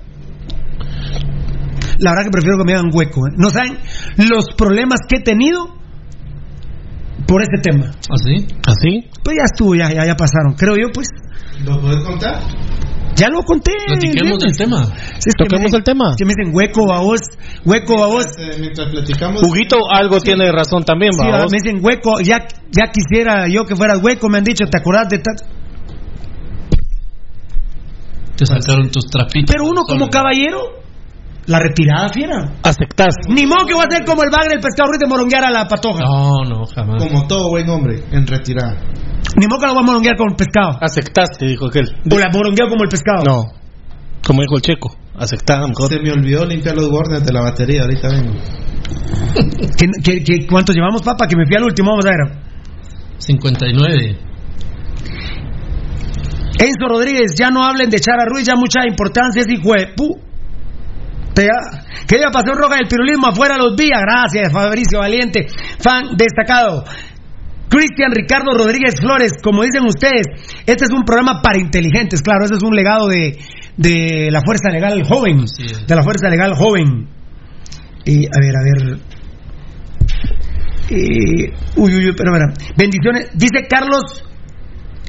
La 1.99 2.11
verdad 2.11 2.25
que 2.25 2.31
prefiero 2.31 2.57
que 2.57 2.65
me 2.65 2.73
hagan 2.73 2.91
hueco. 2.93 3.21
¿eh? 3.25 3.31
No 3.38 3.49
saben 3.49 3.77
los 4.17 4.53
problemas 4.57 4.99
que 5.07 5.19
he 5.19 5.23
tenido 5.23 5.77
por 7.25 7.41
este 7.41 7.61
tema. 7.61 7.86
¿Así? 8.09 8.45
¿Así? 8.67 9.09
Pues 9.23 9.38
ya 9.38 9.43
estuvo, 9.45 9.75
ya, 9.75 9.93
ya, 9.93 10.05
ya 10.05 10.15
pasaron. 10.17 10.55
Creo 10.57 10.75
yo, 10.75 10.91
pues. 10.93 11.07
¿Lo 11.63 11.79
puedes 11.79 12.03
contar? 12.03 12.41
Ya 13.16 13.30
lo 13.30 13.43
conté. 13.43 13.72
Platiquemos 13.88 14.39
del 14.39 14.55
tema. 14.57 14.86
Sí, 14.86 15.30
es 15.30 15.36
que 15.38 15.43
Toquemos 15.45 15.72
me 15.72 15.78
el 15.78 15.84
tema. 15.84 16.16
Que 16.18 16.26
me 16.26 16.34
dicen 16.36 16.55
hueco 16.55 16.91
a 16.93 17.01
vos, 17.01 17.20
hueco 17.66 18.03
a 18.03 18.07
vos. 18.07 18.26
Eh, 18.38 18.57
Mientras 18.59 18.89
platicamos. 18.89 19.43
Huguito 19.43 19.78
algo 19.91 20.20
tiene 20.20 20.51
razón 20.51 20.84
también, 20.84 21.14
Sí, 21.14 21.20
¿va? 21.28 21.43
ah, 21.43 21.45
me 21.49 21.57
dicen 21.61 21.80
hueco, 21.84 22.20
ya, 22.22 22.39
ya 22.72 22.91
quisiera 22.91 23.47
yo 23.47 23.66
que 23.66 23.76
fueras 23.76 24.01
hueco, 24.01 24.30
me 24.30 24.39
han 24.39 24.43
dicho, 24.43 24.66
¿te 24.66 24.78
acordás 24.80 25.09
de 25.09 25.20
tal? 25.20 25.36
Te 28.36 28.45
sacaron 28.45 28.89
tus 28.89 29.05
trapitos. 29.05 29.51
Pero 29.53 29.70
uno 29.70 29.84
como 29.84 30.09
caballero, 30.09 30.59
la 31.47 31.59
retirada 31.59 32.09
fiera. 32.09 32.53
Aceptás. 32.63 33.15
Ni 33.29 33.45
modo 33.45 33.65
que 33.67 33.73
va 33.73 33.83
a 33.83 33.89
ser 33.91 34.05
como 34.05 34.23
el 34.23 34.29
bagre 34.31 34.49
del 34.55 34.59
pescado 34.61 34.89
Ruiz 34.89 34.99
de 34.99 35.07
moronguear 35.07 35.43
a 35.45 35.51
la 35.51 35.67
patoja. 35.67 35.99
No, 36.03 36.43
no, 36.47 36.65
jamás. 36.65 37.03
Como 37.03 37.27
todo 37.27 37.49
buen 37.49 37.69
hombre, 37.69 38.03
en 38.11 38.25
retirada. 38.27 38.77
Ni 39.37 39.47
modo 39.47 39.59
que 39.59 39.67
lo 39.67 39.75
va 39.75 39.81
a 39.81 39.83
moronguear 39.83 40.15
como 40.15 40.29
el 40.31 40.35
pescado. 40.35 40.77
Aceptaste, 40.81 41.45
dijo 41.45 41.67
aquel. 41.67 41.85
O 42.11 42.17
la 42.19 42.29
morongueo 42.31 42.67
como 42.69 42.83
el 42.83 42.89
pescado. 42.89 43.23
No. 43.25 43.43
Como 44.25 44.41
dijo 44.41 44.55
el 44.55 44.61
checo. 44.61 44.95
Aceptá, 45.15 45.59
mejor. 45.67 45.89
Se 45.89 45.99
me 45.99 46.11
olvidó 46.11 46.45
limpiar 46.45 46.75
los 46.75 46.89
bordes 46.89 47.25
de 47.25 47.33
la 47.33 47.41
batería, 47.41 47.81
ahorita 47.83 48.07
vengo. 48.09 48.33
¿Qué, 49.77 49.87
qué- 50.03 50.23
qué- 50.23 50.47
cuántos 50.47 50.75
llevamos, 50.75 51.01
papá? 51.01 51.27
Que 51.27 51.35
me 51.35 51.45
fui 51.45 51.55
al 51.55 51.63
último, 51.63 51.89
vamos 51.91 52.05
a 52.05 52.09
ver. 52.09 52.43
59. 53.19 54.17
Enzo 56.59 56.87
Rodríguez, 56.87 57.35
ya 57.37 57.49
no 57.49 57.63
hablen 57.63 57.89
de 57.89 57.99
Chara 57.99 58.25
Ruiz, 58.25 58.45
ya 58.45 58.55
mucha 58.55 58.87
importancia 58.87 59.41
es 59.41 59.47
hijo 59.49 59.73
de 59.73 59.87
pu. 59.95 60.17
Te 61.34 61.45
ha- 61.45 61.84
Que 62.07 62.17
diga 62.17 62.29
Pasión 62.31 62.55
Roja 62.57 62.75
del 62.75 62.88
Pirulismo 62.88 63.27
afuera 63.27 63.57
los 63.57 63.75
días. 63.75 63.99
Gracias, 64.01 64.51
Fabricio 64.51 64.99
Valiente, 64.99 65.47
fan 65.79 66.15
destacado. 66.17 66.84
Cristian 67.69 68.11
Ricardo 68.11 68.51
Rodríguez 68.55 68.99
Flores, 68.99 69.31
como 69.43 69.63
dicen 69.63 69.84
ustedes, 69.88 70.27
este 70.67 70.86
es 70.86 70.91
un 70.95 71.03
programa 71.05 71.41
para 71.41 71.57
inteligentes, 71.57 72.21
claro, 72.21 72.45
ese 72.45 72.53
es 72.55 72.61
un 72.63 72.75
legado 72.75 73.07
de, 73.07 73.39
de 73.77 74.29
la 74.29 74.41
Fuerza 74.45 74.69
Legal 74.69 75.01
Joven, 75.07 75.45
de 75.88 75.95
la 75.95 76.03
Fuerza 76.03 76.29
Legal 76.29 76.53
Joven. 76.53 77.07
Y, 78.05 78.25
a 78.25 78.39
ver, 78.39 78.55
a 78.55 78.61
ver. 78.63 78.99
Eh, 80.89 81.51
uy, 81.77 81.95
uy, 81.95 82.05
uy, 82.09 82.13
pero, 82.15 82.36
espera. 82.36 82.53
Bendiciones, 82.77 83.29
dice 83.34 83.65
Carlos 83.67 84.23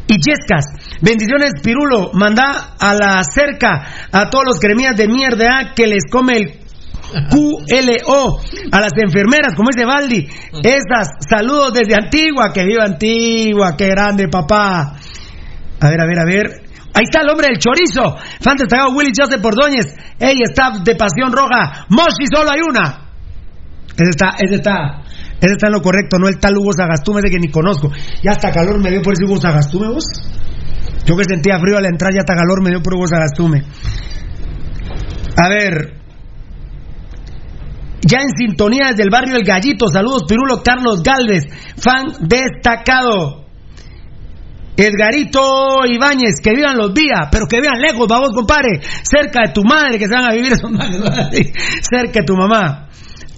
Illescas, 0.07 0.67
bendiciones 1.01 1.53
Pirulo, 1.63 2.11
manda 2.13 2.75
a 2.79 2.95
la 2.95 3.23
cerca 3.25 3.87
a 4.13 4.29
todos 4.29 4.45
los 4.47 4.61
cremías 4.61 4.97
de 4.97 5.09
mierda 5.09 5.73
que 5.75 5.87
les 5.87 6.05
come 6.11 6.37
el 6.37 6.65
QLO, 7.31 8.41
a 8.73 8.81
las 8.81 8.93
enfermeras, 8.97 9.55
como 9.57 9.71
dice 9.73 9.87
Valdi, 9.87 10.29
esas, 10.63 11.09
saludos 11.29 11.73
desde 11.73 11.95
Antigua, 11.95 12.53
que 12.53 12.65
viva 12.65 12.85
Antigua, 12.85 13.77
qué 13.77 13.89
grande 13.89 14.29
papá. 14.29 14.95
A 15.81 15.89
ver, 15.89 16.01
a 16.01 16.07
ver, 16.07 16.19
a 16.19 16.25
ver. 16.25 16.65
Ahí 16.95 17.03
está 17.05 17.23
el 17.23 17.29
hombre 17.29 17.49
del 17.49 17.59
chorizo. 17.59 18.17
Fan 18.41 18.57
destacado 18.57 18.91
Willy 18.93 19.13
Joseph 19.17 19.45
Ordóñez. 19.45 19.87
Ey, 20.19 20.37
staff 20.51 20.79
de 20.85 20.95
Pasión 20.95 21.33
Roja. 21.33 21.87
Moshi, 21.89 22.27
solo 22.33 22.51
hay 22.51 22.61
una. 22.61 23.05
Ese 23.97 24.11
está, 24.11 24.35
ese 24.39 24.57
está, 24.57 25.03
ese 25.45 25.55
está 25.55 25.67
en 25.67 25.75
lo 25.75 25.83
correcto, 25.83 26.19
no 26.19 26.29
el 26.29 26.39
tal 26.39 26.57
Hugo 26.57 26.73
Sagastume 26.73 27.21
de 27.23 27.31
que 27.31 27.39
ni 27.39 27.49
conozco. 27.51 27.91
Ya 28.23 28.33
hasta 28.33 28.51
calor 28.51 28.81
me 28.81 28.91
dio 28.91 29.03
por 29.03 29.13
ese 29.13 29.25
Hugo 29.25 29.41
Sagastume, 29.41 29.89
vos. 29.89 30.05
Yo 31.05 31.17
que 31.17 31.25
sentía 31.25 31.59
frío 31.59 31.77
al 31.77 31.87
entrar, 31.87 32.13
ya 32.13 32.21
hasta 32.21 32.35
calor 32.35 32.63
me 32.63 32.71
dio 32.71 32.83
por 32.83 32.95
Hugo 32.95 33.07
Sagastume. 33.07 33.63
A 35.37 35.49
ver. 35.49 35.95
Ya 38.07 38.19
en 38.21 38.37
sintonía 38.37 38.89
desde 38.89 39.03
el 39.03 39.11
barrio 39.11 39.37
El 39.37 39.45
Gallito. 39.45 39.89
Saludos, 39.89 40.25
Pirulo 40.29 40.63
Carlos 40.63 41.03
Galvez, 41.03 41.45
fan 41.77 42.07
destacado. 42.21 43.45
Edgarito 44.77 45.87
Ibáñez, 45.87 46.41
que 46.43 46.53
vivan 46.53 46.77
los 46.77 46.93
días, 46.93 47.29
pero 47.31 47.47
que 47.47 47.61
vivan 47.61 47.81
lejos, 47.81 48.09
vamos, 48.09 48.31
compadre. 48.35 48.81
Cerca 49.03 49.43
de 49.47 49.53
tu 49.53 49.63
madre, 49.63 49.99
que 49.99 50.07
se 50.07 50.15
van 50.15 50.25
a 50.25 50.33
vivir 50.33 50.53
esos 50.53 50.71
cerca 51.91 52.21
de 52.21 52.27
tu 52.27 52.35
mamá. 52.35 52.89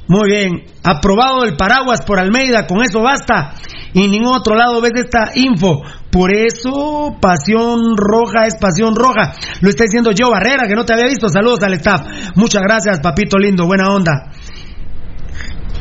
Muy 0.09 0.31
bien, 0.31 0.65
aprobado 0.85 1.45
el 1.45 1.57
paraguas 1.57 2.01
por 2.07 2.21
Almeida, 2.21 2.67
con 2.67 2.83
eso 2.83 3.03
basta. 3.03 3.55
Y 3.93 4.09
ningún 4.09 4.35
otro 4.35 4.55
lado 4.55 4.81
ves 4.81 4.93
esta 4.95 5.31
info. 5.35 5.83
Por 6.13 6.33
eso, 6.35 7.17
Pasión 7.21 7.97
Roja 7.97 8.47
es 8.47 8.57
Pasión 8.57 8.95
Roja. 8.95 9.35
Lo 9.61 9.69
está 9.69 9.85
diciendo 9.85 10.13
yo 10.13 10.31
Barrera, 10.31 10.69
que 10.69 10.75
no 10.75 10.85
te 10.85 10.93
había 10.93 11.07
visto. 11.07 11.29
Saludos 11.29 11.63
al 11.63 11.75
staff. 11.75 12.03
Muchas 12.37 12.63
gracias, 12.63 13.01
papito 13.01 13.39
lindo, 13.39 13.67
buena 13.67 13.91
onda. 13.91 14.31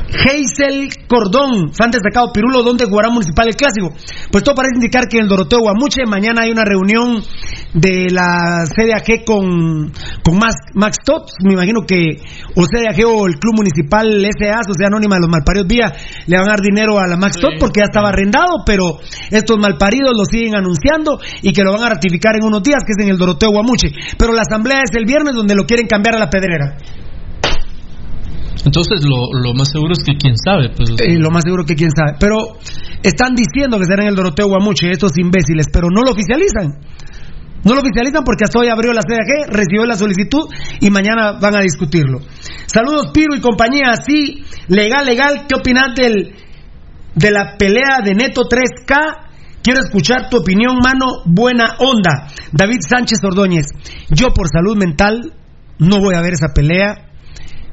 Hazel 0.10 0.90
Cordón, 1.08 1.74
fan 1.74 1.92
destacado 1.92 2.32
Pirulo, 2.32 2.64
¿dónde 2.64 2.86
jugará 2.86 3.10
Municipal 3.10 3.48
el 3.48 3.56
Clásico? 3.56 3.94
Pues 4.32 4.44
todo 4.44 4.56
parece 4.56 4.76
indicar 4.76 5.08
que 5.08 5.18
en 5.18 5.24
el 5.24 5.30
Doroteo 5.30 5.60
Guamuche 5.60 6.06
mañana 6.06 6.44
hay 6.44 6.52
una 6.52 6.64
reunión 6.64 7.24
de 7.74 8.10
la 8.10 8.64
CDAG 8.66 9.26
con, 9.26 9.92
con 10.24 10.38
Max, 10.38 10.56
Max 10.74 10.98
Tots, 11.04 11.34
me 11.44 11.54
imagino 11.54 11.82
que 11.86 12.22
o 12.56 12.64
CDAG 12.66 13.06
o 13.06 13.28
el 13.28 13.40
Club 13.40 13.56
Municipal 13.58 14.08
SA, 14.38 14.64
Sociedad 14.64 14.94
Anónima 14.94 15.16
de 15.16 15.22
los 15.22 15.30
Malparidos 15.30 15.68
Vía, 15.68 15.94
le 16.28 16.38
van 16.38 16.48
a 16.48 16.52
dar 16.52 16.62
dinero 16.62 17.00
a 17.00 17.08
la 17.08 17.18
Max 17.18 17.38
Tots 17.40 17.58
porque 17.60 17.82
ya 17.82 17.86
estaba 17.86 18.10
arrendado, 18.10 18.64
pero 18.66 19.00
estos 19.32 19.58
malparidos 19.58 20.14
lo 20.16 20.26
siguen 20.26 20.56
anunciando 20.56 21.20
y 21.42 21.52
que 21.52 21.64
lo 21.64 21.74
van 21.74 21.84
a 21.84 21.90
ratificar 21.90 22.36
en 22.36 22.46
unos 22.46 22.64
días, 22.64 22.84
que 22.86 22.94
es 22.98 23.04
en 23.04 23.12
el 23.12 23.18
Doroteo 23.18 23.50
Guamuche. 23.50 23.90
Pero 24.18 24.34
la 24.34 24.42
asamblea 24.42 24.82
es 24.84 24.96
el 24.96 25.06
viernes 25.06 25.36
donde 25.36 25.56
lo 25.56 25.66
quieren 25.66 25.88
cambiar 25.88 26.16
a 26.16 26.20
la 26.20 26.30
pedrera. 26.30 26.78
Entonces 28.64 29.04
lo, 29.04 29.34
lo 29.34 29.54
más 29.54 29.70
seguro 29.72 29.94
es 29.94 30.04
que 30.04 30.16
quién 30.18 30.38
sabe. 30.38 30.70
Pues, 30.76 30.92
Eh, 31.02 31.18
lo 31.20 31.30
más 31.32 31.44
seguro 31.44 31.66
que 31.66 31.76
quién 31.76 31.92
sabe. 31.92 32.18
Pero 32.20 32.38
están 33.04 33.36
diciendo 33.36 33.78
que 33.80 33.86
será 33.86 34.04
en 34.04 34.10
el 34.10 34.16
Doroteo 34.16 34.48
Guamuche 34.48 34.90
estos 34.92 35.18
imbéciles, 35.18 35.68
pero 35.72 35.90
no 35.90 36.02
lo 36.02 36.12
oficializan. 36.12 36.80
No 37.64 37.74
lo 37.74 37.82
oficializan 37.82 38.24
porque 38.24 38.44
hasta 38.46 38.60
hoy 38.60 38.70
abrió 38.70 38.94
la 38.94 39.02
CDG, 39.02 39.50
recibió 39.52 39.86
la 39.86 39.96
solicitud 39.96 40.48
y 40.80 40.90
mañana 40.92 41.34
van 41.42 41.56
a 41.56 41.62
discutirlo. 41.62 42.20
Saludos 42.68 43.08
Piro 43.12 43.36
y 43.36 43.42
compañía. 43.42 43.96
Sí, 44.06 44.44
legal, 44.68 45.06
legal. 45.06 45.46
¿Qué 45.50 45.56
opinas 45.56 45.96
del, 45.96 46.36
de 47.16 47.32
la 47.32 47.58
pelea 47.58 48.02
de 48.04 48.14
Neto 48.14 48.44
3K? 48.44 49.26
Quiero 49.64 49.80
escuchar 49.80 50.30
tu 50.30 50.38
opinión, 50.38 50.78
mano. 50.78 51.24
Buena 51.26 51.76
onda. 51.80 52.28
David 52.52 52.82
Sánchez 52.88 53.18
Ordóñez. 53.24 53.66
Yo 54.12 54.28
por 54.28 54.48
salud 54.48 54.78
mental 54.78 55.34
no 55.80 56.00
voy 56.00 56.14
a 56.14 56.22
ver 56.22 56.34
esa 56.34 56.54
pelea. 56.54 57.05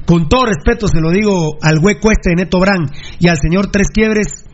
Con 0.05 0.27
todo 0.27 0.45
respeto 0.45 0.87
se 0.87 0.99
lo 0.99 1.11
digo 1.11 1.57
al 1.61 1.79
hueco 1.79 2.11
este 2.11 2.31
de 2.31 2.43
Neto 2.43 2.59
Brand 2.59 2.91
y 3.19 3.27
al 3.27 3.37
señor 3.37 3.71
Tres 3.71 3.87
Quiebres, 3.93 4.45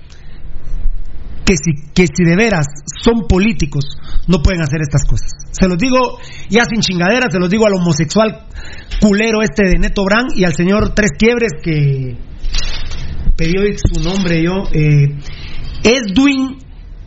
que 1.45 1.55
si, 1.57 1.91
que 1.93 2.05
si 2.05 2.23
de 2.23 2.35
veras 2.35 2.67
son 3.01 3.27
políticos, 3.27 3.97
no 4.27 4.43
pueden 4.43 4.61
hacer 4.61 4.81
estas 4.81 5.05
cosas. 5.05 5.31
Se 5.51 5.67
los 5.67 5.77
digo 5.77 6.19
ya 6.49 6.65
sin 6.65 6.81
chingadera, 6.81 7.31
se 7.31 7.39
los 7.39 7.49
digo 7.49 7.65
al 7.65 7.73
homosexual 7.73 8.45
culero 9.01 9.41
este 9.41 9.67
de 9.67 9.79
Neto 9.79 10.03
Brand 10.03 10.31
y 10.35 10.43
al 10.43 10.53
señor 10.53 10.93
Tres 10.93 11.11
Quiebres 11.17 11.53
que 11.63 12.17
hoy 13.57 13.77
su 13.77 14.03
nombre 14.03 14.43
yo, 14.43 14.65
eh, 14.73 15.15
Edwin 15.83 16.57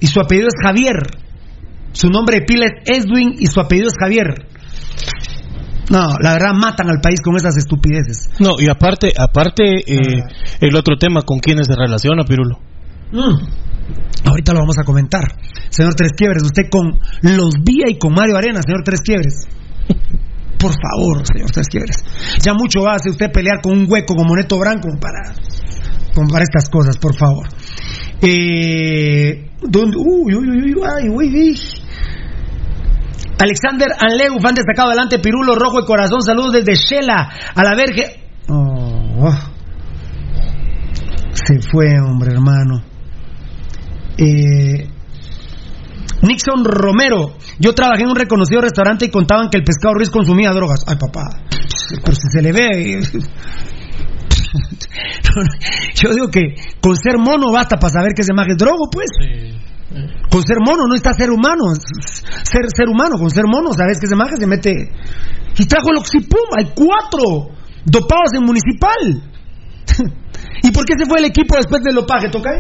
y 0.01 0.07
su 0.07 0.21
apellido 0.21 0.49
es 0.49 0.55
Javier. 0.63 0.97
Su 1.93 2.09
nombre 2.09 2.41
de 2.41 2.47
pila 2.47 2.67
es 2.67 3.05
Edwin 3.05 3.35
y 3.39 3.47
su 3.47 3.61
apellido 3.61 3.89
es 3.89 3.95
Javier. 4.01 4.49
No, 5.91 6.17
la 6.21 6.33
verdad 6.35 6.55
matan 6.55 6.89
al 6.89 7.01
país 7.01 7.21
con 7.23 7.37
esas 7.37 7.57
estupideces. 7.57 8.31
No, 8.39 8.55
y 8.59 8.69
aparte, 8.69 9.13
aparte 9.17 9.81
eh, 9.81 10.23
el 10.61 10.77
otro 10.77 10.97
tema, 10.97 11.23
¿con 11.23 11.39
quiénes 11.39 11.67
se 11.67 11.75
relaciona, 11.75 12.25
Pirulo? 12.25 12.59
Mm. 13.11 13.63
Ahorita 14.25 14.53
lo 14.53 14.61
vamos 14.61 14.79
a 14.79 14.85
comentar. 14.85 15.23
Señor 15.69 15.95
Tres 15.95 16.13
Quiebres, 16.17 16.43
usted 16.45 16.71
con 16.71 16.99
los 17.23 17.55
Vía 17.63 17.87
y 17.89 17.99
con 17.99 18.15
Mario 18.15 18.37
Arena, 18.37 18.61
señor 18.63 18.83
Tres 18.85 19.01
Quiebres. 19.01 19.49
Por 20.59 20.73
favor, 20.73 21.27
señor 21.27 21.51
Tres 21.51 21.67
Quiebres. 21.69 22.05
Ya 22.45 22.55
mucho 22.55 22.89
hace 22.89 23.11
usted 23.11 23.33
pelear 23.33 23.61
con 23.61 23.73
un 23.73 23.87
hueco 23.91 24.15
como 24.15 24.37
Neto 24.37 24.59
Branco 24.59 24.89
para, 25.01 25.35
como 26.15 26.29
para 26.29 26.45
estas 26.45 26.69
cosas, 26.71 26.97
por 26.99 27.17
favor. 27.17 27.49
Eh, 28.23 29.51
¿dónde? 29.63 29.97
Uy, 29.97 30.35
uy, 30.35 30.49
uy, 30.49 30.75
uy, 30.75 30.83
ay, 30.85 31.09
uy, 31.09 31.27
uy. 31.27 31.61
Alexander 33.43 33.89
Anleu, 33.99 34.39
fan 34.41 34.55
destacado 34.55 34.91
adelante, 34.91 35.19
Pirulo 35.19 35.57
Rojo 35.57 35.81
de 35.81 35.87
Corazón, 35.87 36.23
saludos 36.23 36.53
desde 36.53 36.75
Shela, 36.75 37.29
a 37.55 37.63
la 37.65 37.75
verge. 37.75 38.23
Oh, 38.49 39.31
se 41.33 41.61
fue, 41.69 41.99
hombre, 41.99 42.33
hermano. 42.33 42.85
Eh, 44.17 44.89
Nixon 46.23 46.65
Romero, 46.65 47.35
yo 47.59 47.75
trabajé 47.75 48.03
en 48.03 48.11
un 48.11 48.17
reconocido 48.17 48.61
restaurante 48.61 49.07
y 49.07 49.11
contaban 49.11 49.49
que 49.51 49.59
el 49.59 49.65
pescado 49.65 49.95
Ruiz 49.95 50.11
consumía 50.11 50.53
drogas. 50.53 50.85
Ay, 50.87 50.97
papá, 50.97 51.41
pero 52.05 52.15
si 52.15 52.29
se 52.31 52.43
le 52.43 52.53
ve. 52.53 53.01
Yo 55.95 56.13
digo 56.13 56.29
que 56.29 56.55
con 56.81 56.95
ser 56.97 57.17
mono 57.19 57.51
basta 57.51 57.79
para 57.79 57.93
saber 57.93 58.13
que 58.15 58.21
ese 58.23 58.35
maje 58.35 58.53
es 58.53 58.59
drogo, 58.59 58.91
pues. 58.93 59.09
Con 60.31 60.43
ser 60.43 60.59
mono 60.65 60.87
no 60.87 60.95
está 60.95 61.13
ser 61.15 61.31
humano. 61.31 61.65
Ser, 62.53 62.69
ser 62.77 62.89
humano, 62.89 63.17
con 63.17 63.31
ser 63.31 63.45
mono, 63.47 63.73
sabes 63.73 63.99
que 63.99 64.07
ese 64.07 64.17
maje 64.17 64.37
se 64.39 64.47
mete. 64.47 64.93
Y 65.59 65.65
trajo 65.67 65.91
el 65.91 65.99
Oxipum, 65.99 66.53
hay 66.59 66.73
cuatro 66.75 67.49
dopados 67.85 68.35
en 68.37 68.45
municipal. 68.45 69.25
¿Y 70.63 70.71
por 70.71 70.85
qué 70.85 70.95
se 70.99 71.07
fue 71.07 71.19
el 71.21 71.27
equipo 71.27 71.57
después 71.57 71.83
del 71.83 71.95
dopaje, 71.95 72.29
toca? 72.29 72.51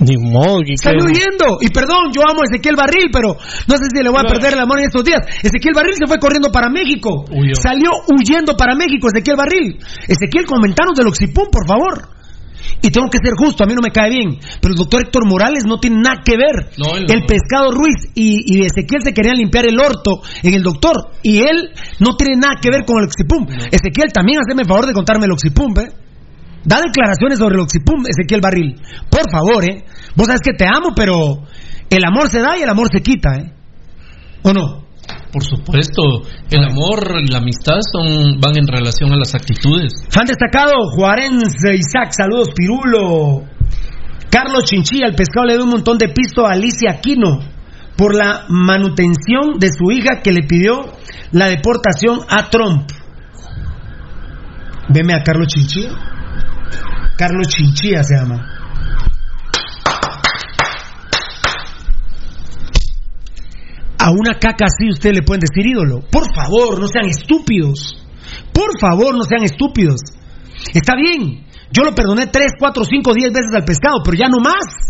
Ni 0.00 0.16
modo. 0.16 0.62
Salió 0.76 1.04
huyendo. 1.04 1.58
Y 1.60 1.70
perdón, 1.70 2.12
yo 2.14 2.22
amo 2.22 2.42
a 2.42 2.44
Ezequiel 2.46 2.76
Barril, 2.76 3.10
pero 3.12 3.34
no 3.34 3.74
sé 3.76 3.84
si 3.90 4.02
le 4.02 4.10
voy 4.10 4.20
a 4.20 4.28
perder 4.28 4.54
el 4.54 4.60
amor 4.60 4.78
en 4.78 4.86
estos 4.86 5.02
días. 5.02 5.20
Ezequiel 5.42 5.74
Barril 5.74 5.94
se 5.98 6.06
fue 6.06 6.18
corriendo 6.18 6.52
para 6.52 6.68
México. 6.70 7.24
Huyó. 7.30 7.54
Salió 7.56 7.90
huyendo 8.06 8.56
para 8.56 8.76
México, 8.76 9.08
Ezequiel 9.08 9.36
Barril. 9.36 9.78
Ezequiel, 10.06 10.46
comentanos 10.46 10.94
del 10.94 11.08
Oxipum, 11.08 11.50
por 11.50 11.66
favor. 11.66 12.17
Y 12.82 12.90
tengo 12.90 13.08
que 13.10 13.18
ser 13.22 13.34
justo, 13.36 13.64
a 13.64 13.66
mí 13.66 13.74
no 13.74 13.80
me 13.82 13.90
cae 13.90 14.10
bien. 14.10 14.38
Pero 14.60 14.72
el 14.72 14.78
doctor 14.78 15.02
Héctor 15.02 15.26
Morales 15.26 15.64
no 15.66 15.78
tiene 15.78 15.96
nada 16.02 16.22
que 16.24 16.36
ver. 16.36 16.70
No, 16.78 16.96
él 16.96 17.06
no. 17.08 17.14
el 17.14 17.26
pescado 17.26 17.70
Ruiz 17.70 18.10
y, 18.14 18.42
y 18.46 18.64
Ezequiel 18.64 19.02
se 19.02 19.12
querían 19.12 19.36
limpiar 19.36 19.66
el 19.66 19.78
orto 19.78 20.22
en 20.42 20.54
el 20.54 20.62
doctor. 20.62 21.10
Y 21.22 21.38
él 21.38 21.70
no 21.98 22.16
tiene 22.16 22.36
nada 22.36 22.54
que 22.60 22.70
ver 22.70 22.84
con 22.84 22.98
el 22.98 23.06
Oxipum. 23.06 23.46
Ezequiel, 23.70 24.12
también 24.12 24.40
haceme 24.40 24.62
el 24.62 24.68
favor 24.68 24.86
de 24.86 24.92
contarme 24.92 25.26
el 25.26 25.32
Oxipum, 25.32 25.72
¿eh? 25.78 25.90
Da 26.64 26.80
declaraciones 26.84 27.38
sobre 27.38 27.54
el 27.54 27.60
Oxipum, 27.62 28.04
Ezequiel 28.06 28.40
Barril. 28.40 28.74
Por 29.10 29.30
favor, 29.30 29.64
¿eh? 29.64 29.84
Vos 30.14 30.26
sabes 30.26 30.40
que 30.42 30.52
te 30.52 30.66
amo, 30.66 30.90
pero 30.94 31.44
el 31.88 32.04
amor 32.04 32.28
se 32.28 32.40
da 32.40 32.58
y 32.58 32.62
el 32.62 32.68
amor 32.68 32.88
se 32.92 33.02
quita, 33.02 33.36
¿eh? 33.36 33.52
¿O 34.42 34.52
no? 34.52 34.87
Por 35.32 35.44
supuesto, 35.44 36.22
el 36.50 36.64
amor 36.64 37.20
y 37.22 37.30
la 37.30 37.38
amistad 37.38 37.80
son 37.92 38.40
van 38.40 38.56
en 38.56 38.66
relación 38.66 39.12
a 39.12 39.16
las 39.16 39.34
actitudes. 39.34 39.92
Fan 40.10 40.26
destacado, 40.26 40.72
Juarense 40.96 41.74
Isaac, 41.74 42.12
saludos, 42.12 42.50
Pirulo. 42.56 43.42
Carlos 44.30 44.64
Chinchilla, 44.64 45.06
el 45.06 45.14
pescado 45.14 45.46
le 45.46 45.54
dio 45.54 45.64
un 45.64 45.70
montón 45.70 45.98
de 45.98 46.08
pisto 46.08 46.46
a 46.46 46.52
Alicia 46.52 46.92
Aquino 46.92 47.40
por 47.96 48.14
la 48.14 48.44
manutención 48.48 49.58
de 49.58 49.68
su 49.68 49.90
hija 49.90 50.20
que 50.22 50.32
le 50.32 50.46
pidió 50.46 50.92
la 51.32 51.48
deportación 51.48 52.20
a 52.28 52.48
Trump. 52.48 52.88
Veme 54.88 55.14
a 55.14 55.22
Carlos 55.22 55.48
Chinchilla. 55.48 55.90
Carlos 57.16 57.48
Chinchilla 57.48 58.02
se 58.02 58.16
llama. 58.16 58.57
A 63.98 64.10
una 64.10 64.34
caca 64.34 64.66
así 64.66 64.90
usted 64.90 65.12
le 65.12 65.22
pueden 65.22 65.40
decir 65.40 65.66
ídolo. 65.66 66.00
Por 66.10 66.32
favor, 66.34 66.80
no 66.80 66.86
sean 66.88 67.06
estúpidos. 67.06 68.04
Por 68.52 68.78
favor, 68.80 69.16
no 69.16 69.24
sean 69.24 69.42
estúpidos. 69.42 70.00
Está 70.72 70.94
bien, 70.96 71.46
yo 71.72 71.82
lo 71.82 71.94
perdoné 71.94 72.26
3, 72.26 72.52
4, 72.58 72.84
5, 72.84 73.14
10 73.14 73.32
veces 73.32 73.52
al 73.54 73.64
pescado, 73.64 73.98
pero 74.04 74.16
ya 74.16 74.28
no 74.28 74.38
más. 74.42 74.88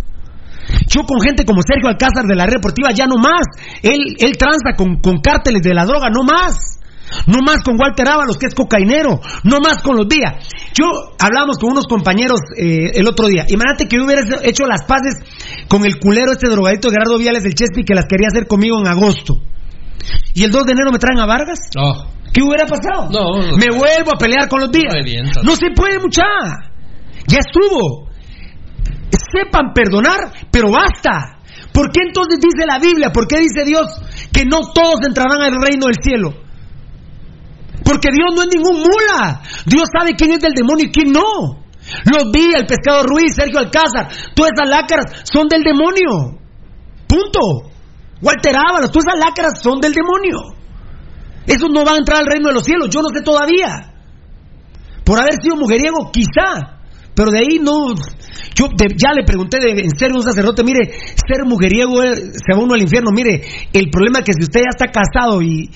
Yo 0.87 1.03
con 1.03 1.21
gente 1.21 1.45
como 1.45 1.63
Sergio 1.63 1.89
Alcázar 1.89 2.27
de 2.27 2.35
la 2.35 2.45
red 2.45 2.55
deportiva, 2.55 2.91
ya 2.95 3.07
no 3.07 3.17
más. 3.17 3.47
Él, 3.83 4.17
él 4.19 4.37
tranza 4.37 4.77
con, 4.77 5.01
con 5.01 5.21
cárteles 5.21 5.63
de 5.63 5.75
la 5.75 5.85
droga, 5.85 6.11
no 6.11 6.23
más. 6.25 6.79
No 7.27 7.41
más 7.41 7.63
con 7.65 7.81
Walter 7.81 8.07
Ábalos, 8.09 8.37
que 8.37 8.47
es 8.47 8.55
cocainero. 8.55 9.21
No 9.45 9.59
más 9.61 9.83
con 9.83 9.97
los 9.97 10.07
Vía. 10.07 10.39
Yo 10.75 10.85
hablábamos 11.19 11.57
con 11.59 11.73
unos 11.73 11.87
compañeros 11.87 12.41
eh, 12.57 12.93
el 12.95 13.09
otro 13.09 13.29
día. 13.29 13.47
Imagínate 13.49 13.89
que 13.89 13.97
yo 13.97 14.05
hubiera 14.05 14.23
hecho 14.43 14.65
las 14.67 14.85
paces 14.85 15.15
con 15.69 15.85
el 15.85 15.99
culero 15.99 16.33
este 16.33 16.49
drogadito 16.49 16.91
Gerardo 16.91 17.19
Viales 17.19 17.43
del 17.43 17.55
Chespi 17.55 17.85
que 17.85 17.95
las 17.95 18.07
quería 18.07 18.29
hacer 18.29 18.47
conmigo 18.47 18.79
en 18.81 18.89
agosto. 18.89 19.41
Y 20.35 20.45
el 20.45 20.51
2 20.51 20.67
de 20.67 20.73
enero 20.73 20.91
me 20.93 20.99
traen 20.99 21.19
a 21.21 21.27
Vargas. 21.27 21.59
Oh. 21.77 22.07
¿Qué 22.33 22.43
hubiera 22.43 22.67
pasado? 22.67 23.09
No, 23.11 23.41
no, 23.41 23.57
me 23.57 23.67
vuelvo 23.77 24.13
a 24.15 24.19
pelear 24.19 24.49
con 24.49 24.61
los. 24.61 24.71
Revientas. 24.71 25.43
No 25.45 25.57
se 25.57 25.71
puede, 25.75 25.99
mucha. 25.99 26.25
Ya 27.27 27.39
estuvo. 27.39 28.09
Sepan 29.11 29.73
perdonar, 29.75 30.33
pero 30.51 30.71
basta. 30.71 31.39
¿Por 31.73 31.91
qué 31.91 32.01
entonces 32.07 32.39
dice 32.41 32.67
la 32.67 32.79
Biblia? 32.79 33.11
¿Por 33.13 33.27
qué 33.27 33.39
dice 33.39 33.65
Dios 33.65 33.87
que 34.33 34.45
no 34.45 34.61
todos 34.73 35.01
entrarán 35.07 35.43
al 35.43 35.53
reino 35.61 35.87
del 35.87 35.97
cielo? 36.03 36.35
Porque 37.85 38.09
Dios 38.13 38.35
no 38.35 38.43
es 38.43 38.49
ningún 38.49 38.83
mula. 38.83 39.43
Dios 39.65 39.89
sabe 39.97 40.15
quién 40.17 40.33
es 40.33 40.41
del 40.41 40.53
demonio 40.53 40.87
y 40.87 40.91
quién 40.93 41.13
no. 41.13 41.68
Los 42.05 42.31
vi, 42.33 42.53
el 42.55 42.67
pescado 42.67 43.03
Ruiz, 43.05 43.35
Sergio 43.35 43.59
Alcázar, 43.59 44.09
todas 44.35 44.53
esas 44.55 44.69
lácaras 44.69 45.23
son 45.33 45.49
del 45.49 45.63
demonio. 45.63 46.39
Punto. 47.07 47.71
Walter 48.21 48.55
Ábalos, 48.57 48.91
todas 48.91 49.07
esas 49.09 49.21
lácaras 49.27 49.61
son 49.63 49.81
del 49.81 49.93
demonio. 49.93 50.55
Esos 51.47 51.71
no 51.71 51.85
van 51.85 51.95
a 51.95 51.99
entrar 51.99 52.19
al 52.21 52.27
reino 52.27 52.49
de 52.49 52.55
los 52.55 52.65
cielos, 52.65 52.91
yo 52.91 53.01
no 53.01 53.09
sé 53.15 53.23
todavía. 53.23 53.95
Por 55.05 55.19
haber 55.19 55.41
sido 55.41 55.57
mujeriego, 55.57 56.11
quizá. 56.13 56.79
Pero 57.15 57.31
de 57.31 57.39
ahí 57.39 57.59
no. 57.61 57.95
Yo 58.55 58.69
ya 58.77 59.13
le 59.13 59.25
pregunté 59.25 59.59
de 59.59 59.71
en 59.71 59.91
ser 59.97 60.13
un 60.13 60.23
sacerdote, 60.23 60.63
mire, 60.63 60.93
ser 61.27 61.45
mujeriego 61.47 62.03
eh, 62.03 62.15
se 62.17 62.55
va 62.55 62.61
uno 62.61 62.75
al 62.75 62.83
infierno. 62.83 63.11
Mire, 63.13 63.43
el 63.73 63.91
problema 63.91 64.19
es 64.19 64.25
que 64.27 64.33
si 64.35 64.45
usted 64.45 64.61
ya 64.61 64.71
está 64.71 64.87
casado 64.93 65.41
y- 65.43 65.71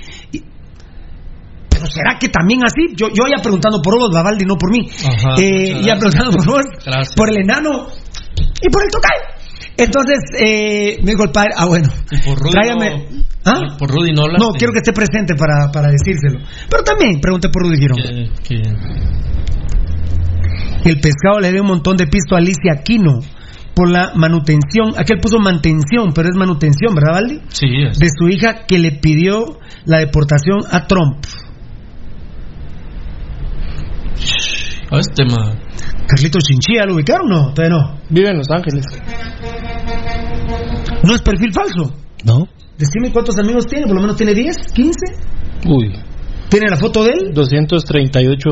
será 1.87 2.19
que 2.19 2.29
también 2.29 2.61
así? 2.65 2.95
Yo, 2.97 3.09
yo 3.09 3.25
ya 3.35 3.43
preguntando 3.43 3.81
por 3.83 3.99
vos, 3.99 4.11
Babaldi, 4.13 4.45
no 4.45 4.57
por 4.57 4.71
mí. 4.71 4.89
Ajá, 4.91 5.35
Eh, 5.39 5.81
ya 5.85 5.97
preguntando 5.97 6.31
por 6.33 6.47
vos, 6.47 6.63
Gracias. 6.85 7.15
por 7.17 7.31
el 7.31 7.39
enano 7.39 7.89
y 8.61 8.69
por 8.71 8.83
el 8.85 8.91
total. 8.91 9.13
Entonces, 9.77 10.19
eh, 10.39 10.99
me 11.03 11.13
dijo 11.13 11.25
el 11.25 11.31
padre, 11.31 11.51
ah, 11.57 11.65
bueno, 11.67 11.89
por 12.25 12.39
Rudy 12.39 12.51
tráigame. 12.53 12.91
no- 12.91 13.23
¿Ah? 13.45 13.59
Por 13.79 13.91
Rudy 13.91 14.13
no 14.13 14.23
No, 14.39 14.51
quiero 14.57 14.73
que 14.73 14.79
esté 14.79 14.93
presente 14.93 15.35
para, 15.35 15.73
para 15.73 15.89
decírselo. 15.91 16.39
Pero 16.71 16.85
también 16.85 17.21
pregunté 17.21 17.49
por 17.49 17.63
Rudy 17.65 17.77
Girón. 17.79 17.99
Y 20.85 20.89
el 20.89 21.01
pescado 21.01 21.41
le 21.41 21.53
dio 21.53 21.63
un 21.63 21.69
montón 21.69 21.97
de 21.97 22.07
pisto 22.07 22.35
a 22.35 22.39
Alicia 22.39 22.73
Aquino 22.79 23.21
por 23.75 23.91
la 23.91 24.13
manutención. 24.15 24.93
Aquel 24.97 25.19
puso 25.21 25.39
mantención, 25.39 26.13
pero 26.15 26.29
es 26.29 26.37
manutención, 26.37 26.95
¿verdad, 26.95 27.15
Valdi? 27.15 27.41
sí, 27.49 27.67
es- 27.89 27.99
De 27.99 28.09
su 28.17 28.29
hija 28.29 28.65
que 28.67 28.79
le 28.79 28.93
pidió 28.93 29.59
la 29.87 29.99
deportación 29.99 30.61
a 30.71 30.87
Trump. 30.87 31.25
A 34.93 35.01
este 35.01 35.25
tema. 35.25 35.55
Carlito 36.07 36.39
Chinchilla, 36.39 36.85
¿lo 36.87 36.95
ubicaron 36.95 37.33
o 37.33 37.35
no? 37.35 37.55
Todavía 37.55 37.77
no. 37.77 37.99
Vive 38.11 38.31
en 38.31 38.39
Los 38.39 38.51
Ángeles. 38.51 38.85
No 41.05 41.15
es 41.15 41.23
perfil 41.23 41.53
falso. 41.53 41.95
¿No? 42.25 42.47
Decime 42.79 43.13
cuántos 43.13 43.37
amigos 43.39 43.67
tiene, 43.67 43.87
por 43.87 43.97
lo 43.97 44.03
menos 44.03 44.17
tiene 44.17 44.35
10, 44.35 44.57
15. 44.73 44.99
Uy, 45.67 45.93
¿Tiene 46.49 46.69
la 46.69 46.77
foto 46.77 47.03
de 47.05 47.13
él? 47.13 47.31
238 47.33 48.51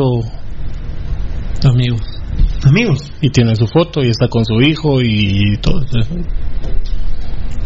Amigos. 1.64 2.00
Amigos. 2.64 3.12
y 3.20 3.28
tiene 3.30 3.54
su 3.54 3.66
foto 3.66 4.02
y 4.02 4.08
está 4.08 4.28
con 4.28 4.44
su 4.46 4.54
hijo 4.62 5.02
y 5.02 5.58
todo. 5.60 5.82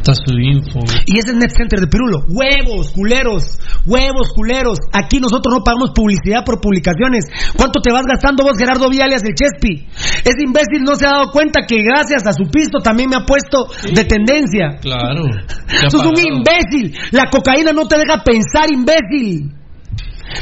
Está 0.04 0.12
su 0.20 0.36
info. 0.36 0.80
Y 1.06 1.16
ese 1.16 1.30
es 1.30 1.36
Net 1.36 1.56
Center 1.56 1.80
de 1.80 1.86
Pirulo. 1.86 2.28
Huevos, 2.28 2.92
culeros. 2.92 3.56
Huevos, 3.86 4.36
culeros. 4.36 4.76
Aquí 4.92 5.16
nosotros 5.16 5.48
no 5.56 5.64
pagamos 5.64 5.92
publicidad 5.96 6.44
por 6.44 6.60
publicaciones. 6.60 7.24
¿Cuánto 7.56 7.80
te 7.80 7.90
vas 7.90 8.04
gastando 8.04 8.44
vos, 8.44 8.58
Gerardo 8.58 8.90
Viales, 8.90 9.22
el 9.24 9.32
Chespi? 9.32 9.88
Ese 10.20 10.44
imbécil 10.44 10.84
no 10.84 10.94
se 10.96 11.06
ha 11.06 11.12
dado 11.12 11.30
cuenta 11.32 11.64
que 11.66 11.80
gracias 11.82 12.26
a 12.26 12.34
su 12.34 12.50
pisto 12.52 12.80
también 12.84 13.08
me 13.08 13.16
ha 13.16 13.24
puesto 13.24 13.64
de 13.80 14.04
tendencia. 14.04 14.76
Claro. 14.82 15.24
Sos 15.88 16.04
un 16.04 16.20
imbécil. 16.20 16.92
La 17.12 17.30
cocaína 17.30 17.72
no 17.72 17.88
te 17.88 17.96
deja 17.96 18.22
pensar, 18.22 18.68
imbécil. 18.70 19.56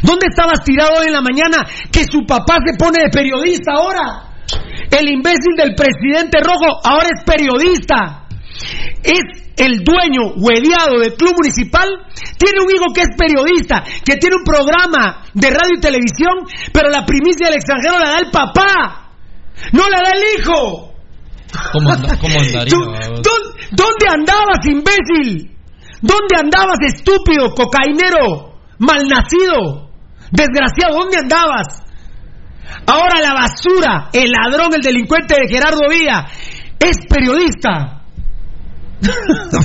¿Dónde 0.02 0.26
estabas 0.28 0.64
tirado 0.64 0.98
hoy 0.98 1.06
en 1.06 1.12
la 1.12 1.22
mañana 1.22 1.62
que 1.92 2.02
su 2.02 2.26
papá 2.26 2.56
se 2.66 2.74
pone 2.76 2.98
de 2.98 3.10
periodista 3.10 3.74
ahora? 3.74 4.26
El 4.90 5.08
imbécil 5.08 5.54
del 5.56 5.76
presidente 5.76 6.38
rojo 6.42 6.80
ahora 6.82 7.06
es 7.14 7.22
periodista. 7.22 8.26
Es 9.04 9.41
el 9.56 9.84
dueño 9.84 10.34
hueviado 10.36 10.98
del 11.00 11.14
club 11.14 11.32
municipal. 11.40 11.88
Tiene 12.38 12.60
un 12.64 12.70
hijo 12.74 12.92
que 12.94 13.02
es 13.02 13.08
periodista, 13.16 13.82
que 14.04 14.16
tiene 14.16 14.36
un 14.36 14.44
programa 14.44 15.22
de 15.34 15.50
radio 15.50 15.76
y 15.76 15.80
televisión, 15.80 16.46
pero 16.72 16.90
la 16.90 17.04
primicia 17.04 17.46
del 17.48 17.56
extranjero 17.56 17.98
la 17.98 18.10
da 18.10 18.18
el 18.18 18.30
papá. 18.30 19.10
No 19.72 19.88
la 19.88 20.00
da 20.02 20.10
el 20.16 20.40
hijo. 20.40 20.94
¿Cómo, 21.72 21.90
anda- 21.92 22.16
cómo 22.18 22.34
andaría? 22.40 22.70
Tú- 22.72 22.84
¿dó- 23.22 23.52
¿Dónde 23.72 24.06
andabas, 24.10 24.64
imbécil? 24.66 25.50
¿Dónde 26.00 26.36
andabas, 26.38 26.78
estúpido, 26.86 27.54
cocainero, 27.54 28.58
malnacido, 28.78 29.90
desgraciado? 30.32 30.98
¿Dónde 30.98 31.18
andabas? 31.18 31.82
Ahora 32.86 33.20
la 33.20 33.34
basura, 33.34 34.08
el 34.12 34.30
ladrón, 34.32 34.74
el 34.74 34.80
delincuente 34.80 35.34
de 35.40 35.48
Gerardo 35.48 35.80
Villa, 35.88 36.26
es 36.78 36.96
periodista. 37.08 38.01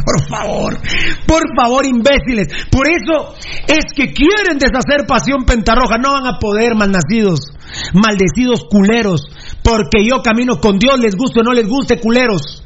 Por 0.06 0.28
favor, 0.30 0.78
por 1.26 1.44
favor, 1.56 1.86
imbéciles. 1.86 2.48
Por 2.72 2.88
eso 2.88 3.36
es 3.68 3.94
que 3.96 4.14
quieren 4.14 4.58
deshacer 4.58 5.06
Pasión 5.08 5.46
Pentarroja. 5.46 5.98
No 5.98 6.14
van 6.14 6.26
a 6.26 6.40
poder, 6.40 6.76
malnacidos, 6.76 7.40
maldecidos 7.94 8.66
culeros. 8.70 9.22
Porque 9.64 10.06
yo 10.06 10.22
camino 10.22 10.60
con 10.60 10.80
Dios, 10.80 11.00
les 11.00 11.16
guste 11.16 11.42
o 11.42 11.44
no 11.44 11.54
les 11.54 11.68
guste, 11.68 12.00
culeros. 12.00 12.64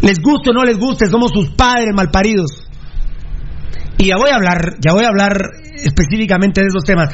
Les 0.00 0.20
guste 0.20 0.50
o 0.50 0.52
no 0.52 0.64
les 0.64 0.78
guste, 0.78 1.06
somos 1.06 1.30
sus 1.32 1.50
padres 1.50 1.94
malparidos. 1.94 2.64
Y 3.96 4.08
ya 4.08 4.16
voy 4.16 4.30
a 4.30 4.34
hablar, 4.34 4.76
ya 4.80 4.92
voy 4.92 5.04
a 5.04 5.08
hablar 5.08 5.36
específicamente 5.76 6.60
de 6.60 6.66
esos 6.66 6.84
temas. 6.84 7.10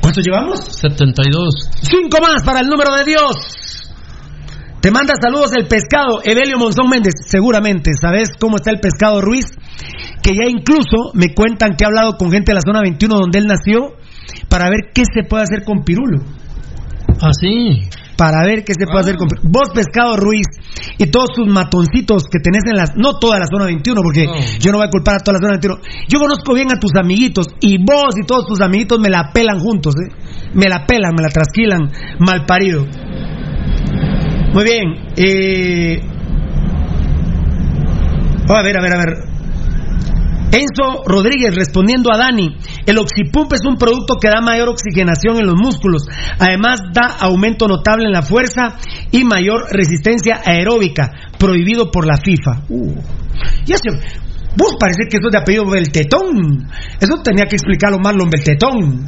¿Cuántos 0.00 0.24
llevamos? 0.24 0.60
72. 0.60 1.70
Cinco 1.82 2.18
más 2.20 2.42
para 2.44 2.60
el 2.60 2.68
número 2.68 2.94
de 2.94 3.04
Dios. 3.04 3.79
Te 4.80 4.90
manda 4.90 5.12
saludos 5.20 5.52
el 5.56 5.66
pescado, 5.68 6.20
Evelio 6.24 6.56
Monzón 6.58 6.88
Méndez. 6.88 7.12
Seguramente, 7.26 7.90
¿sabes 8.00 8.30
cómo 8.40 8.56
está 8.56 8.70
el 8.70 8.80
pescado 8.80 9.20
Ruiz? 9.20 9.46
Que 10.22 10.30
ya 10.30 10.48
incluso 10.48 11.12
me 11.14 11.34
cuentan 11.34 11.76
que 11.76 11.84
ha 11.84 11.88
hablado 11.88 12.16
con 12.16 12.30
gente 12.30 12.52
de 12.52 12.54
la 12.54 12.62
zona 12.64 12.80
21 12.80 13.14
donde 13.14 13.38
él 13.38 13.46
nació 13.46 13.92
para 14.48 14.70
ver 14.70 14.90
qué 14.94 15.02
se 15.04 15.22
puede 15.28 15.44
hacer 15.44 15.64
con 15.64 15.84
Pirulo. 15.84 16.22
Ah, 17.20 17.30
sí. 17.38 17.88
Para 18.16 18.44
ver 18.44 18.64
qué 18.64 18.72
se 18.72 18.86
puede 18.86 19.00
hacer 19.00 19.16
con 19.16 19.28
Pirulo. 19.28 19.50
Vos, 19.52 19.68
pescado 19.74 20.16
Ruiz, 20.16 20.46
y 20.96 21.06
todos 21.10 21.28
sus 21.36 21.46
matoncitos 21.46 22.24
que 22.30 22.38
tenés 22.40 22.62
en 22.66 22.76
las. 22.76 22.96
No 22.96 23.18
toda 23.18 23.38
la 23.38 23.46
zona 23.52 23.66
21, 23.66 24.00
porque 24.02 24.24
No. 24.24 24.32
yo 24.60 24.72
no 24.72 24.78
voy 24.78 24.86
a 24.86 24.90
culpar 24.90 25.16
a 25.16 25.18
toda 25.18 25.38
la 25.38 25.46
zona 25.46 25.58
21. 25.60 25.78
Yo 26.08 26.18
conozco 26.18 26.54
bien 26.54 26.72
a 26.72 26.80
tus 26.80 26.92
amiguitos, 26.98 27.48
y 27.60 27.76
vos 27.76 28.14
y 28.16 28.26
todos 28.26 28.46
tus 28.46 28.60
amiguitos 28.62 28.98
me 28.98 29.10
la 29.10 29.30
pelan 29.32 29.58
juntos, 29.58 29.94
¿eh? 29.96 30.12
Me 30.54 30.68
la 30.70 30.86
pelan, 30.86 31.12
me 31.14 31.22
la 31.22 31.28
trasquilan, 31.28 31.90
mal 32.18 32.46
parido. 32.46 32.86
Muy 34.52 34.64
bien. 34.64 34.94
Eh... 35.16 36.02
oh, 38.48 38.54
a 38.54 38.62
ver, 38.62 38.76
a 38.76 38.82
ver, 38.82 38.92
a 38.92 38.98
ver. 38.98 39.30
Enzo 40.52 41.04
Rodríguez 41.06 41.54
respondiendo 41.54 42.12
a 42.12 42.18
Dani, 42.18 42.56
el 42.84 42.98
Oxipump 42.98 43.52
es 43.52 43.60
un 43.64 43.76
producto 43.76 44.16
que 44.20 44.28
da 44.28 44.40
mayor 44.40 44.68
oxigenación 44.68 45.38
en 45.38 45.46
los 45.46 45.54
músculos, 45.54 46.08
además 46.40 46.80
da 46.92 47.18
aumento 47.20 47.68
notable 47.68 48.06
en 48.06 48.12
la 48.12 48.22
fuerza 48.22 48.76
y 49.12 49.22
mayor 49.22 49.66
resistencia 49.70 50.40
aeróbica, 50.44 51.12
prohibido 51.38 51.92
por 51.92 52.04
la 52.04 52.16
FIFA. 52.16 52.64
Uh, 52.68 52.96
ya 53.64 53.76
se, 53.76 53.90
vos 54.56 54.74
parece 54.80 55.08
que 55.08 55.18
eso 55.18 55.28
es 55.28 55.32
de 55.32 55.38
apellido 55.38 55.70
Beltetón, 55.70 56.66
eso 57.00 57.22
tenía 57.22 57.46
que 57.46 57.54
explicarlo 57.54 58.00
Marlon 58.00 58.28
Beltetón. 58.28 59.06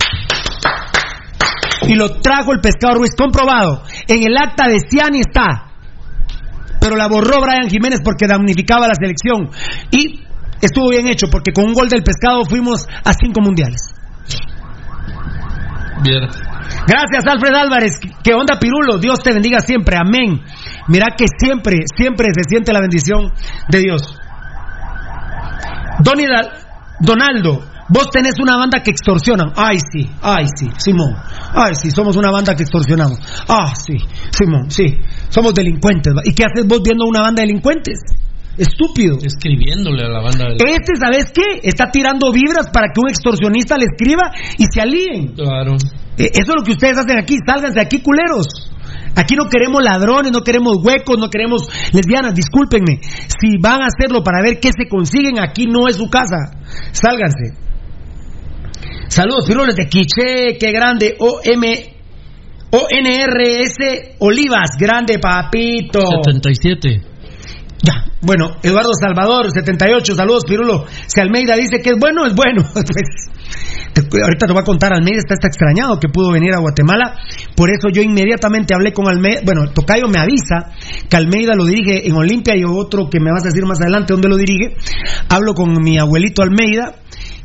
Y 1.89 1.95
lo 1.95 2.21
trajo 2.21 2.53
el 2.53 2.61
pescado 2.61 2.95
Ruiz 2.95 3.15
comprobado, 3.17 3.83
en 4.07 4.23
el 4.23 4.37
acta 4.37 4.69
de 4.69 4.79
Ciani 4.89 5.21
está. 5.21 5.69
pero 6.81 6.97
la 6.97 7.07
borró 7.07 7.41
Brian 7.41 7.69
Jiménez 7.69 8.01
porque 8.05 8.27
damnificaba 8.27 8.89
la 8.89 8.95
selección. 8.95 9.51
Y 9.91 10.25
estuvo 10.61 10.91
bien 10.91 11.09
hecho 11.09 11.29
porque 11.31 11.53
con 11.53 11.67
un 11.67 11.75
gol 11.75 11.89
del 11.89 12.03
pescado 12.03 12.45
fuimos 12.45 12.87
a 13.05 13.13
cinco 13.13 13.41
mundiales. 13.41 13.81
Bien. 16.03 16.29
Gracias, 16.87 17.25
Alfred 17.27 17.55
Álvarez. 17.55 18.01
¿Qué 18.25 18.35
onda, 18.35 18.59
Pirulo? 18.59 18.99
Dios 18.99 19.23
te 19.23 19.33
bendiga 19.33 19.61
siempre. 19.61 19.97
Amén. 19.97 20.43
Mira 20.89 21.09
que 21.17 21.27
siempre, 21.39 21.77
siempre 21.97 22.29
se 22.35 22.49
siente 22.49 22.73
la 22.73 22.81
bendición 22.81 23.33
de 23.69 23.79
Dios. 23.79 24.19
Donaldo, 27.01 27.65
vos 27.93 28.11
tenés 28.11 28.35
una 28.41 28.57
banda 28.57 28.83
que 28.83 28.91
extorsionan. 28.91 29.53
Ay, 29.55 29.79
sí, 29.79 30.09
ay, 30.23 30.47
sí, 30.57 30.69
Simón. 30.79 31.15
Ay, 31.55 31.75
sí, 31.75 31.91
somos 31.91 32.17
una 32.17 32.31
banda 32.31 32.55
que 32.55 32.63
extorsionamos. 32.63 33.19
Ah, 33.49 33.73
sí, 33.75 33.97
Simón, 34.31 34.71
sí. 34.71 34.97
Somos 35.29 35.55
delincuentes. 35.55 36.13
¿Y 36.25 36.35
qué 36.35 36.45
haces 36.45 36.67
vos 36.67 36.83
viendo 36.83 37.05
una 37.07 37.23
banda 37.23 37.43
de 37.43 37.49
delincuentes? 37.49 38.01
Estúpido. 38.57 39.17
Escribiéndole 39.23 40.05
a 40.05 40.09
la 40.09 40.21
banda. 40.21 40.45
De... 40.51 40.57
Este, 40.57 40.97
¿sabes 40.99 41.33
qué? 41.33 41.61
Está 41.63 41.91
tirando 41.91 42.33
vibras 42.33 42.69
para 42.71 42.89
que 42.93 43.01
un 43.01 43.09
extorsionista 43.09 43.79
le 43.79 43.87
escriba 43.87 44.31
y 44.59 44.65
se 44.71 44.81
alíen. 44.81 45.35
Claro. 45.35 45.77
Eh, 46.19 46.29
eso 46.33 46.53
es 46.53 46.57
lo 46.57 46.65
que 46.65 46.73
ustedes 46.73 46.99
hacen 46.99 47.19
aquí. 47.19 47.37
Sálganse 47.47 47.81
aquí, 47.81 48.03
culeros. 48.03 48.47
Aquí 49.17 49.37
no 49.37 49.49
queremos 49.49 49.83
ladrones, 49.83 50.33
no 50.33 50.43
queremos 50.43 50.77
huecos, 50.83 51.19
no 51.19 51.29
queremos 51.29 51.69
lesbianas, 51.93 52.35
discúlpenme. 52.35 53.01
Si 53.03 53.59
van 53.61 53.83
a 53.83 53.87
hacerlo 53.87 54.23
para 54.23 54.43
ver 54.43 54.59
qué 54.61 54.71
se 54.73 54.89
consiguen, 54.89 55.39
aquí 55.39 55.67
no 55.67 55.89
es 55.89 55.97
su 55.97 56.09
casa. 56.09 56.53
Sálganse. 56.93 57.72
Saludos, 59.13 59.45
pirules 59.47 59.77
de 59.77 59.89
Quiche, 59.89 60.57
qué 60.59 60.73
grande. 60.73 61.17
OM, 61.19 61.63
ONRS 62.71 63.77
Olivas, 64.21 64.71
grande 64.81 65.19
papito. 65.19 66.01
77. 66.25 67.03
Ya, 67.83 68.07
bueno, 68.23 68.57
Eduardo 68.63 68.89
Salvador, 68.99 69.51
78, 69.53 70.15
saludos, 70.15 70.45
Pirulo. 70.47 70.87
Si 71.07 71.21
Almeida 71.21 71.57
dice 71.57 71.83
que 71.83 71.91
es 71.91 71.97
bueno, 72.01 72.25
es 72.27 72.35
bueno. 72.35 72.63
Pues, 73.95 74.23
ahorita 74.23 74.47
te 74.47 74.53
voy 74.55 74.63
a 74.63 74.65
contar, 74.65 74.95
Almeida 74.95 75.19
está, 75.19 75.35
está 75.35 75.49
extrañado 75.49 76.01
que 76.01 76.09
pudo 76.09 76.33
venir 76.33 76.55
a 76.55 76.61
Guatemala. 76.61 77.15
Por 77.55 77.69
eso 77.69 77.91
yo 77.93 78.01
inmediatamente 78.01 78.73
hablé 78.73 78.95
con 78.95 79.07
Almeida. 79.07 79.43
Bueno, 79.45 79.71
Tocayo 79.75 80.09
me 80.09 80.19
avisa 80.19 80.73
que 81.11 81.17
Almeida 81.19 81.53
lo 81.55 81.67
dirige 81.67 82.09
en 82.09 82.15
Olimpia 82.15 82.57
y 82.57 82.65
otro 82.65 83.11
que 83.11 83.21
me 83.21 83.31
vas 83.31 83.43
a 83.43 83.49
decir 83.49 83.67
más 83.67 83.83
adelante 83.83 84.15
dónde 84.15 84.31
lo 84.31 84.39
dirige. 84.39 84.75
Hablo 85.29 85.53
con 85.53 85.75
mi 85.85 85.99
abuelito 85.99 86.43
Almeida 86.43 86.95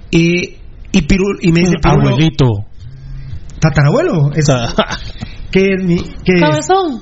y, 0.09 0.55
y, 0.91 1.01
Pirul, 1.03 1.37
y 1.41 1.51
me 1.51 1.61
dice: 1.61 1.73
Pirulo, 1.81 2.09
Abuelito. 2.09 2.45
¿Tatarabuelo? 3.59 4.31
Es, 4.33 4.45
que, 5.51 5.77
mi, 5.83 5.97
que, 5.97 6.39
Cabezón. 6.39 7.01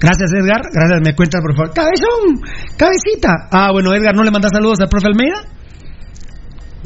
Gracias, 0.00 0.32
Edgar. 0.32 0.62
Gracias, 0.72 1.00
me 1.04 1.14
cuentas, 1.14 1.40
por 1.40 1.56
favor. 1.56 1.74
Cabezón, 1.74 2.40
cabecita. 2.76 3.48
Ah, 3.50 3.70
bueno, 3.72 3.94
Edgar, 3.94 4.14
¿no 4.14 4.22
le 4.22 4.30
mandas 4.30 4.52
saludos 4.52 4.78
al 4.80 4.88
profe 4.88 5.08
Almeida? 5.08 5.42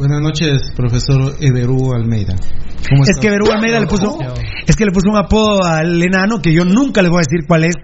Buenas 0.03 0.21
noches, 0.21 0.73
profesor 0.75 1.37
Everú 1.41 1.95
Almeida. 1.95 2.35
¿Cómo 2.35 3.05
Es 3.05 3.21
que 3.21 3.31
Berú 3.31 3.53
Almeida 3.53 3.79
le 3.79 3.87
puso, 3.87 4.19
es 4.67 4.75
que 4.75 4.85
le 4.85 4.91
puso 4.91 5.09
un 5.09 5.17
apodo 5.17 5.63
al 5.63 6.03
enano 6.03 6.43
que 6.43 6.53
yo 6.53 6.65
nunca 6.65 7.03
le 7.03 7.09
voy 7.09 7.19
a 7.19 7.23
decir 7.23 7.47
cuál 7.47 7.63
es. 7.63 7.77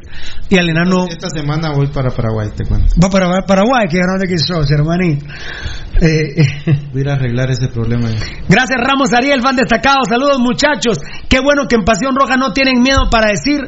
Y 0.48 0.58
al 0.58 0.68
enano 0.68 1.06
Esta 1.08 1.28
semana 1.30 1.70
voy 1.72 1.86
para 1.86 2.10
Paraguay, 2.10 2.48
te 2.56 2.64
cuento. 2.64 2.88
va 3.00 3.08
para 3.08 3.42
Paraguay, 3.46 3.86
que 3.88 3.98
grande 3.98 4.26
que 4.26 4.36
sos, 4.36 4.68
hermanito. 4.68 5.26
Eh, 6.00 6.42
eh. 6.42 6.46
Voy 6.90 7.02
a 7.02 7.04
ir 7.04 7.08
a 7.08 7.12
arreglar 7.12 7.52
ese 7.52 7.68
problema. 7.68 8.08
Gracias 8.48 8.80
Ramos 8.84 9.12
Ariel, 9.12 9.40
fan 9.40 9.54
destacado. 9.54 9.98
Saludos 10.08 10.40
muchachos. 10.40 10.98
Qué 11.28 11.38
bueno 11.38 11.68
que 11.68 11.76
en 11.76 11.84
Pasión 11.84 12.16
Roja 12.16 12.34
no 12.36 12.52
tienen 12.52 12.82
miedo 12.82 13.08
para 13.12 13.30
decir 13.30 13.60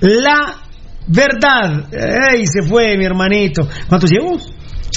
la 0.00 0.56
verdad. 1.08 1.90
¡Ey! 1.92 2.46
Se 2.46 2.62
fue 2.62 2.96
mi 2.96 3.04
hermanito. 3.04 3.68
¿Cuántos 3.86 4.10
llevo? 4.10 4.38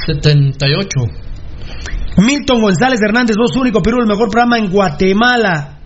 78. 0.08 0.88
Milton 2.18 2.62
González 2.62 3.00
Hernández, 3.02 3.36
voz 3.38 3.56
único, 3.56 3.82
Perú, 3.82 4.00
el 4.02 4.08
mejor 4.08 4.30
programa 4.30 4.58
en 4.58 4.70
Guatemala. 4.70 5.80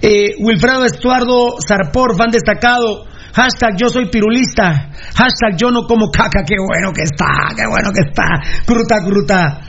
Eh, 0.00 0.34
Wilfredo 0.40 0.84
Estuardo 0.84 1.56
Zarpor, 1.66 2.16
fan 2.16 2.30
destacado. 2.30 3.04
Hashtag 3.34 3.76
yo 3.76 3.88
soy 3.88 4.08
pirulista. 4.10 4.90
Hashtag 5.14 5.56
yo 5.58 5.70
no 5.70 5.82
como 5.82 6.10
caca. 6.10 6.42
Qué 6.46 6.56
bueno 6.58 6.92
que 6.92 7.02
está, 7.02 7.54
qué 7.54 7.66
bueno 7.68 7.90
que 7.92 8.08
está. 8.08 8.24
Cruta, 8.64 8.96
cruta. 9.04 9.60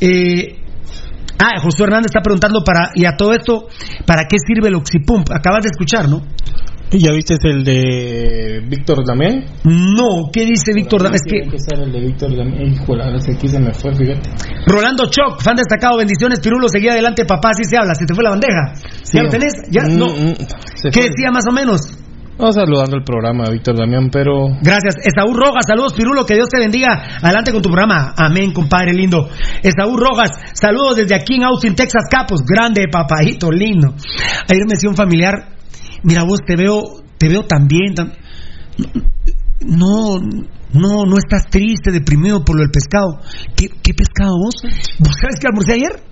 Eh, 0.00 0.62
ah, 1.38 1.60
José 1.60 1.84
Hernández 1.84 2.10
está 2.10 2.20
preguntando 2.20 2.62
para, 2.64 2.90
y 2.94 3.04
a 3.04 3.16
todo 3.16 3.32
esto, 3.32 3.66
¿para 4.06 4.22
qué 4.28 4.36
sirve 4.38 4.68
el 4.68 4.76
Oxipump? 4.76 5.30
Acabas 5.32 5.64
de 5.64 5.70
escuchar, 5.72 6.08
¿no? 6.08 6.22
¿Y 6.92 6.98
¿Ya 7.00 7.10
viste 7.12 7.34
el 7.42 7.64
de 7.64 8.62
Víctor 8.68 9.04
Damián? 9.04 9.44
No, 9.64 10.30
¿qué 10.32 10.44
dice 10.44 10.72
Víctor? 10.72 11.04
Es 11.12 11.20
que 11.24 11.30
Tiene 11.40 11.50
que 11.50 11.58
ser 11.58 11.80
el 11.80 11.92
de 11.92 12.00
Víctor 12.00 12.36
Damián. 12.36 12.72
Híjole, 12.72 13.02
ahora 13.02 13.18
sí 13.18 13.32
aquí 13.32 13.48
se 13.48 13.58
me 13.58 13.74
fue, 13.74 13.92
fíjate. 13.92 14.30
Rolando 14.66 15.06
Choc, 15.10 15.42
fan 15.42 15.56
destacado, 15.56 15.98
bendiciones, 15.98 16.38
Pirulo, 16.40 16.68
seguía 16.68 16.92
adelante, 16.92 17.24
papá, 17.24 17.50
así 17.50 17.64
se 17.64 17.76
habla, 17.76 17.94
se 17.94 18.06
te 18.06 18.14
fue 18.14 18.22
la 18.22 18.30
bandeja. 18.30 18.72
¿Ya 19.12 19.22
lo 19.24 19.28
tenés? 19.30 19.52
¿Ya? 19.68 19.82
Mm, 19.82 19.98
No. 19.98 20.06
mm, 20.06 20.34
se 20.76 20.90
¿Qué 20.90 21.08
decía 21.08 21.30
más 21.32 21.44
o 21.50 21.52
menos? 21.52 21.80
Vamos 22.38 22.54
saludando 22.54 22.96
el 22.98 23.02
programa, 23.02 23.44
Víctor 23.50 23.76
Damián, 23.78 24.10
pero 24.12 24.48
Gracias. 24.62 24.94
Esaú 25.02 25.32
Rojas, 25.34 25.64
saludos 25.66 25.94
Pirulo, 25.94 26.24
que 26.24 26.34
Dios 26.34 26.48
te 26.50 26.58
bendiga. 26.60 27.18
Adelante 27.22 27.50
con 27.50 27.62
tu 27.62 27.70
programa. 27.70 28.12
Amén, 28.16 28.52
compadre 28.52 28.92
lindo. 28.92 29.28
Esaú 29.62 29.96
Rojas, 29.96 30.30
saludos 30.52 30.96
desde 30.96 31.14
aquí 31.16 31.34
en 31.36 31.44
Austin, 31.44 31.74
Texas, 31.74 32.04
Capos. 32.10 32.42
Grande, 32.46 32.84
papadito, 32.92 33.50
lindo. 33.50 33.88
Ayer 34.48 34.62
me 34.68 34.74
decía 34.74 34.90
un 34.90 34.96
familiar, 34.96 35.55
mira 36.06 36.22
vos, 36.24 36.40
te 36.46 36.56
veo, 36.56 36.80
te 37.18 37.28
veo 37.28 37.42
tan 37.44 37.66
bien. 37.68 37.94
tan- 37.94 38.12
No, 39.60 40.18
no, 40.72 41.04
no 41.04 41.16
estás 41.18 41.48
triste, 41.50 41.90
deprimido 41.92 42.44
por 42.44 42.56
lo 42.56 42.62
del 42.62 42.70
pescado. 42.70 43.18
¿Qué, 43.56 43.68
qué 43.82 43.92
pescado 43.94 44.32
vos? 44.38 44.54
¿Vos 44.98 45.16
sabes 45.20 45.36
que 45.40 45.46
almorcé 45.48 45.72
ayer? 45.74 46.02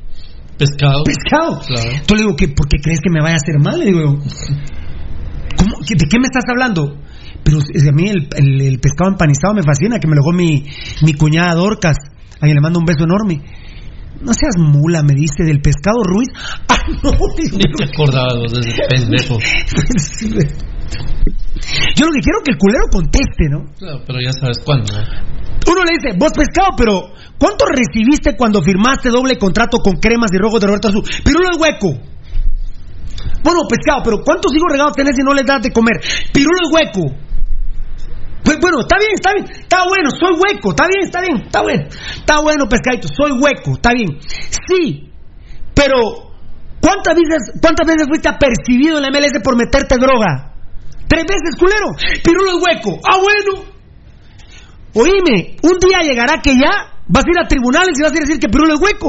Pescado. 0.59 1.03
Pescado. 1.05 1.61
Claro. 1.66 1.90
Tú 2.07 2.14
le 2.14 2.22
digo, 2.22 2.36
¿qué, 2.36 2.49
¿por 2.49 2.68
qué 2.68 2.78
crees 2.82 3.01
que 3.03 3.11
me 3.11 3.20
vaya 3.20 3.34
a 3.34 3.42
hacer 3.42 3.59
mal? 3.62 3.78
Le 3.78 3.86
digo, 3.86 4.18
¿cómo, 5.59 5.74
¿qué- 5.86 5.95
¿de 5.97 6.07
qué 6.09 6.18
me 6.18 6.24
estás 6.26 6.45
hablando? 6.49 6.97
Pero 7.45 7.59
a 7.59 7.92
mí 7.92 8.09
el, 8.09 8.28
el- 8.36 8.61
el 8.62 8.78
pescado 8.80 9.11
empanizado 9.11 9.53
me 9.55 9.62
fascina, 9.62 9.99
que 9.99 10.09
me 10.09 10.14
lo 10.16 10.22
dejó 10.22 10.32
mi, 10.32 10.64
mi 11.03 11.12
cuñada 11.14 11.55
Dorcas, 11.55 11.97
a 12.36 12.40
quien 12.40 12.55
le 12.55 12.61
mando 12.62 12.78
un 12.78 12.86
beso 12.86 13.05
enorme. 13.05 13.42
No 14.24 14.32
seas 14.32 14.56
mula, 14.56 15.02
me 15.02 15.14
dice, 15.14 15.44
del 15.44 15.60
pescado 15.60 16.02
Ruiz. 16.02 16.28
¡Ah, 16.68 16.78
no! 17.02 17.10
digo, 17.36 17.58
Ni 17.58 17.64
te 17.76 17.84
acordabas 17.84 18.34
vos 18.34 18.52
de 18.52 18.60
ese 18.60 18.82
pendejo. 18.88 19.38
Yo 21.96 22.06
lo 22.06 22.12
que 22.12 22.20
quiero 22.20 22.38
es 22.38 22.44
que 22.44 22.52
el 22.52 22.58
culero 22.58 22.84
conteste, 22.90 23.48
¿no? 23.50 23.64
Claro, 23.78 24.02
pero 24.06 24.20
ya 24.20 24.32
sabes 24.32 24.58
cuándo. 24.64 24.92
¿no? 24.92 25.00
Uno 25.70 25.82
le 25.84 25.96
dice, 25.96 26.16
vos 26.18 26.32
pescado, 26.32 26.70
pero 26.76 27.12
¿cuánto 27.38 27.64
recibiste 27.66 28.36
cuando 28.36 28.62
firmaste 28.62 29.08
doble 29.08 29.38
contrato 29.38 29.78
con 29.78 29.96
cremas 29.96 30.30
y 30.32 30.38
rojos 30.38 30.60
de 30.60 30.66
Roberto 30.66 30.88
Azul? 30.88 31.04
Pirulo 31.24 31.50
es 31.50 31.58
hueco. 31.58 32.00
Bueno, 33.42 33.60
pescado, 33.68 34.00
pero 34.04 34.18
¿cuántos 34.24 34.54
hijos 34.54 34.68
regados 34.70 34.96
tenés 34.96 35.16
si 35.16 35.22
no 35.22 35.32
les 35.32 35.46
das 35.46 35.62
de 35.62 35.70
comer? 35.70 36.00
Pirulo 36.32 36.58
es 36.64 36.72
hueco. 36.72 37.16
Pues 38.45 38.59
bueno, 38.61 38.80
está 38.80 38.99
bien, 38.99 39.12
está 39.14 39.32
bien, 39.32 39.47
está 39.49 39.78
bueno, 39.88 40.11
soy 40.11 40.36
hueco, 40.36 40.70
está 40.70 40.86
bien, 40.86 41.03
está 41.03 41.20
bien, 41.20 41.36
está 41.47 41.62
bueno, 41.62 41.84
está 41.88 42.40
bueno, 42.40 42.68
pescadito, 42.68 43.09
soy 43.09 43.32
hueco, 43.32 43.72
está 43.72 43.92
bien. 43.92 44.20
Sí, 44.68 45.11
pero 45.74 46.30
¿cuántas 46.80 47.14
veces, 47.16 47.57
cuántas 47.61 47.86
veces 47.86 48.07
fuiste 48.07 48.28
apercibido 48.28 48.99
en 48.99 49.03
la 49.03 49.11
MLS 49.11 49.40
por 49.42 49.57
meterte 49.57 49.97
droga? 49.97 50.53
Tres 51.09 51.24
veces, 51.24 51.57
culero. 51.59 51.88
Pirulo 52.22 52.57
es 52.57 52.62
hueco. 52.62 52.99
Ah, 53.05 53.18
bueno. 53.18 53.64
Oíme, 54.95 55.57
un 55.62 55.78
día 55.78 56.01
llegará 56.03 56.40
que 56.40 56.55
ya 56.55 56.95
vas 57.09 57.24
a 57.24 57.30
ir 57.30 57.38
a 57.45 57.49
tribunales 57.49 57.99
y 57.99 58.03
vas 58.03 58.12
a 58.12 58.14
ir 58.14 58.22
a 58.22 58.26
decir 58.26 58.40
que 58.40 58.49
Pirulo 58.49 58.74
es 58.74 58.80
hueco. 58.80 59.09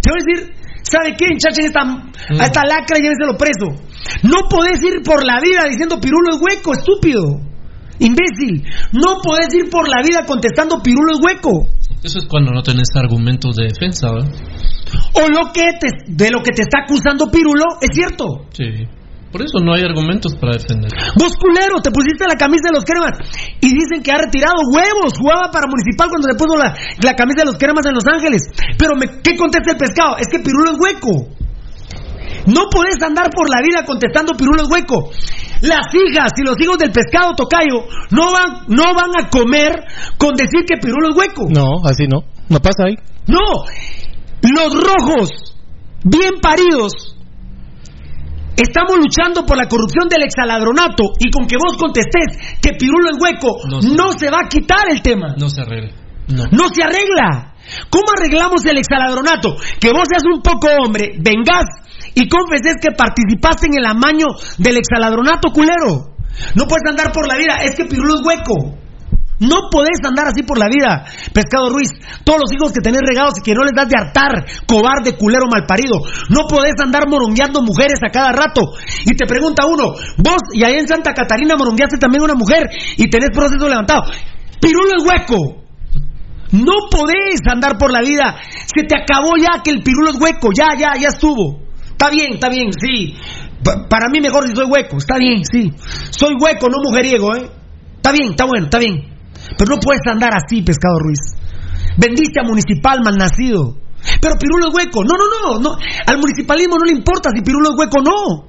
Te 0.00 0.10
voy 0.10 0.18
a 0.18 0.24
decir, 0.24 0.54
¿sabe 0.82 1.14
qué? 1.16 1.26
Enchachen 1.26 1.66
esta, 1.66 1.82
a 1.82 2.44
esta 2.46 2.64
lacra 2.64 2.98
y 2.98 3.02
llévenselo 3.02 3.36
preso. 3.36 3.82
No 4.22 4.48
podés 4.48 4.82
ir 4.82 5.02
por 5.04 5.24
la 5.24 5.40
vida 5.40 5.64
diciendo 5.68 6.00
Pirulo 6.00 6.34
es 6.34 6.40
hueco, 6.40 6.72
estúpido. 6.72 7.40
Imbécil. 7.98 8.64
No 8.92 9.18
podés 9.22 9.52
ir 9.54 9.70
por 9.70 9.88
la 9.88 10.02
vida 10.02 10.24
contestando 10.26 10.82
Pirulo 10.82 11.14
es 11.14 11.20
hueco. 11.22 11.68
Eso 12.02 12.18
es 12.18 12.26
cuando 12.26 12.52
no 12.52 12.62
tenés 12.62 12.88
argumentos 12.94 13.56
de 13.56 13.64
defensa, 13.64 14.12
¿verdad? 14.12 14.30
O 15.14 15.28
lo 15.28 15.52
que 15.52 15.72
te, 15.78 15.88
de 16.06 16.30
lo 16.30 16.40
que 16.40 16.52
te 16.52 16.62
está 16.62 16.84
acusando 16.84 17.30
Pirulo 17.30 17.64
es 17.80 17.90
cierto. 17.92 18.46
Sí. 18.52 18.86
Por 19.30 19.42
eso 19.42 19.60
no 19.60 19.74
hay 19.74 19.84
argumentos 19.84 20.34
para 20.36 20.56
defender. 20.56 20.90
Vos 21.18 21.36
culero, 21.36 21.82
te 21.82 21.90
pusiste 21.90 22.24
la 22.24 22.36
camisa 22.36 22.72
de 22.72 22.80
los 22.80 22.84
cremas 22.84 23.12
y 23.60 23.74
dicen 23.74 24.02
que 24.02 24.10
ha 24.10 24.24
retirado 24.24 24.56
huevos. 24.72 25.18
Jugaba 25.18 25.50
para 25.50 25.68
Municipal 25.68 26.08
cuando 26.08 26.28
se 26.28 26.38
puso 26.38 26.56
la, 26.56 26.72
la 27.02 27.14
camisa 27.14 27.44
de 27.44 27.52
los 27.52 27.58
cremas 27.58 27.84
en 27.84 27.94
Los 27.94 28.06
Ángeles. 28.08 28.40
Pero 28.78 28.96
me, 28.96 29.20
¿qué 29.20 29.36
contesta 29.36 29.72
el 29.72 29.76
pescado? 29.76 30.16
Es 30.16 30.28
que 30.32 30.38
Pirulo 30.38 30.72
es 30.72 30.78
hueco. 30.80 31.28
No 32.46 32.70
podés 32.72 32.96
andar 33.02 33.28
por 33.28 33.50
la 33.52 33.60
vida 33.60 33.84
contestando 33.84 34.32
Pirulo 34.32 34.62
es 34.62 34.70
hueco. 34.70 35.10
Las 35.62 35.86
hijas 35.92 36.32
y 36.36 36.46
los 36.46 36.60
hijos 36.60 36.78
del 36.78 36.92
pescado 36.92 37.34
tocayo 37.34 37.84
no 38.10 38.32
van, 38.32 38.64
no 38.68 38.94
van 38.94 39.10
a 39.18 39.28
comer 39.28 39.72
con 40.16 40.34
decir 40.34 40.64
que 40.66 40.76
Pirulo 40.80 41.10
es 41.10 41.16
hueco. 41.16 41.46
no, 41.48 41.82
así 41.84 42.06
no. 42.06 42.22
No 42.48 42.60
pasa 42.60 42.84
ahí. 42.86 42.94
No, 43.26 43.64
los 44.40 44.74
rojos, 44.74 45.54
bien 46.04 46.40
paridos, 46.40 47.18
Estamos 48.58 48.98
luchando 48.98 49.46
por 49.46 49.56
la 49.56 49.68
corrupción 49.68 50.08
del 50.08 50.24
exaladronato 50.24 51.14
y 51.20 51.30
con 51.30 51.46
que 51.46 51.54
vos 51.54 51.76
contestés 51.78 52.58
que 52.60 52.72
Pirulo 52.72 53.10
es 53.10 53.16
hueco, 53.22 53.56
no, 53.70 54.12
se 54.18 54.30
va 54.30 54.38
a 54.44 54.48
quitar 54.48 54.90
el 54.90 55.00
tema. 55.00 55.36
No 55.38 55.48
se 55.48 55.60
arregla. 55.62 55.92
No. 56.26 56.42
No 56.50 56.68
se 56.68 56.82
arregla. 56.82 57.54
¿Cómo 57.88 58.06
arreglamos 58.16 58.64
el 58.64 58.78
exaladronato? 58.78 59.54
Que 59.78 59.92
vos 59.92 60.02
seas 60.10 60.24
un 60.24 60.42
poco 60.42 60.66
hombre, 60.82 61.12
vengas 61.20 61.66
y 62.18 62.28
confeses 62.28 62.82
que 62.82 62.90
participaste 62.90 63.66
en 63.66 63.78
el 63.78 63.86
amaño 63.86 64.26
del 64.58 64.78
exaladronato, 64.78 65.50
culero. 65.54 66.18
No 66.54 66.66
puedes 66.66 66.82
andar 66.90 67.12
por 67.12 67.28
la 67.28 67.36
vida, 67.36 67.62
es 67.62 67.76
que 67.76 67.84
Pirulo 67.84 68.14
es 68.14 68.26
hueco. 68.26 68.74
No 69.38 69.70
podés 69.70 70.02
andar 70.02 70.26
así 70.26 70.42
por 70.42 70.58
la 70.58 70.66
vida, 70.66 71.06
Pescado 71.32 71.70
Ruiz. 71.70 71.90
Todos 72.24 72.40
los 72.40 72.52
hijos 72.52 72.72
que 72.72 72.80
tenés 72.82 73.02
regados 73.06 73.38
y 73.38 73.42
que 73.42 73.54
no 73.54 73.62
les 73.62 73.72
das 73.72 73.88
de 73.88 73.94
hartar, 73.96 74.44
cobarde, 74.66 75.14
culero, 75.16 75.46
malparido. 75.46 75.94
No 76.28 76.48
podés 76.50 76.74
andar 76.82 77.06
morongueando 77.08 77.62
mujeres 77.62 78.00
a 78.02 78.10
cada 78.10 78.32
rato. 78.32 78.62
Y 79.06 79.14
te 79.14 79.26
pregunta 79.26 79.66
uno, 79.66 79.94
vos 80.18 80.42
y 80.52 80.64
ahí 80.64 80.74
en 80.74 80.88
Santa 80.88 81.14
Catarina 81.14 81.54
morongueaste 81.54 81.98
también 81.98 82.24
una 82.24 82.34
mujer 82.34 82.68
y 82.96 83.08
tenés 83.08 83.30
proceso 83.32 83.68
levantado. 83.68 84.10
Pirulo 84.60 84.98
es 84.98 85.06
hueco. 85.06 85.62
No 86.50 86.90
podés 86.90 87.38
andar 87.48 87.78
por 87.78 87.92
la 87.92 88.00
vida. 88.00 88.34
Se 88.74 88.82
te 88.82 88.96
acabó 88.98 89.36
ya 89.36 89.62
que 89.62 89.70
el 89.70 89.84
pirulo 89.84 90.10
es 90.10 90.20
hueco. 90.20 90.48
Ya, 90.52 90.76
ya, 90.76 90.98
ya 91.00 91.08
estuvo. 91.10 91.67
Está 91.98 92.10
bien, 92.10 92.34
está 92.34 92.48
bien, 92.48 92.70
sí. 92.72 93.16
para 93.90 94.08
mí 94.08 94.20
mejor 94.20 94.46
si 94.46 94.54
soy 94.54 94.66
hueco. 94.66 94.98
Está 94.98 95.18
bien, 95.18 95.42
sí. 95.44 95.72
Soy 96.10 96.34
hueco, 96.40 96.68
no 96.70 96.78
mujeriego, 96.80 97.34
¿eh? 97.34 97.50
Está 97.96 98.12
bien, 98.12 98.30
está 98.30 98.44
bueno, 98.46 98.66
está 98.66 98.78
bien. 98.78 99.02
Pero 99.58 99.74
no 99.74 99.80
puedes 99.80 100.02
andar 100.06 100.30
así, 100.32 100.62
Pescado 100.62 101.00
Ruiz. 101.00 101.18
Vendiste 101.96 102.38
a 102.38 102.44
municipal 102.44 103.00
malnacido. 103.02 103.78
Pero 104.22 104.36
Pirulo 104.38 104.68
es 104.68 104.74
hueco. 104.74 105.02
No, 105.02 105.16
no, 105.18 105.26
no, 105.26 105.58
no. 105.58 105.76
Al 106.06 106.18
municipalismo 106.18 106.76
no 106.78 106.84
le 106.84 106.92
importa 106.92 107.30
si 107.34 107.42
Pirulo 107.42 107.70
es 107.70 107.76
hueco 107.76 107.98
o 107.98 108.02
no. 108.04 108.48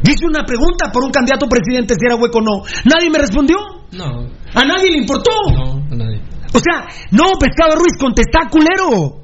Dice 0.00 0.24
una 0.24 0.44
pregunta 0.44 0.92
por 0.92 1.02
un 1.02 1.10
candidato 1.10 1.48
presidente 1.48 1.94
si 1.98 2.06
era 2.06 2.14
hueco 2.14 2.38
o 2.38 2.42
no. 2.42 2.62
¿Nadie 2.84 3.10
me 3.10 3.18
respondió? 3.18 3.56
No. 3.90 4.30
¿A 4.54 4.64
nadie 4.64 4.92
le 4.92 4.98
importó? 4.98 5.32
No, 5.52 5.74
a 5.90 5.96
nadie. 5.96 6.22
O 6.54 6.60
sea, 6.60 6.86
no, 7.10 7.32
Pescado 7.40 7.74
Ruiz, 7.74 7.98
contesta, 7.98 8.48
culero. 8.48 9.21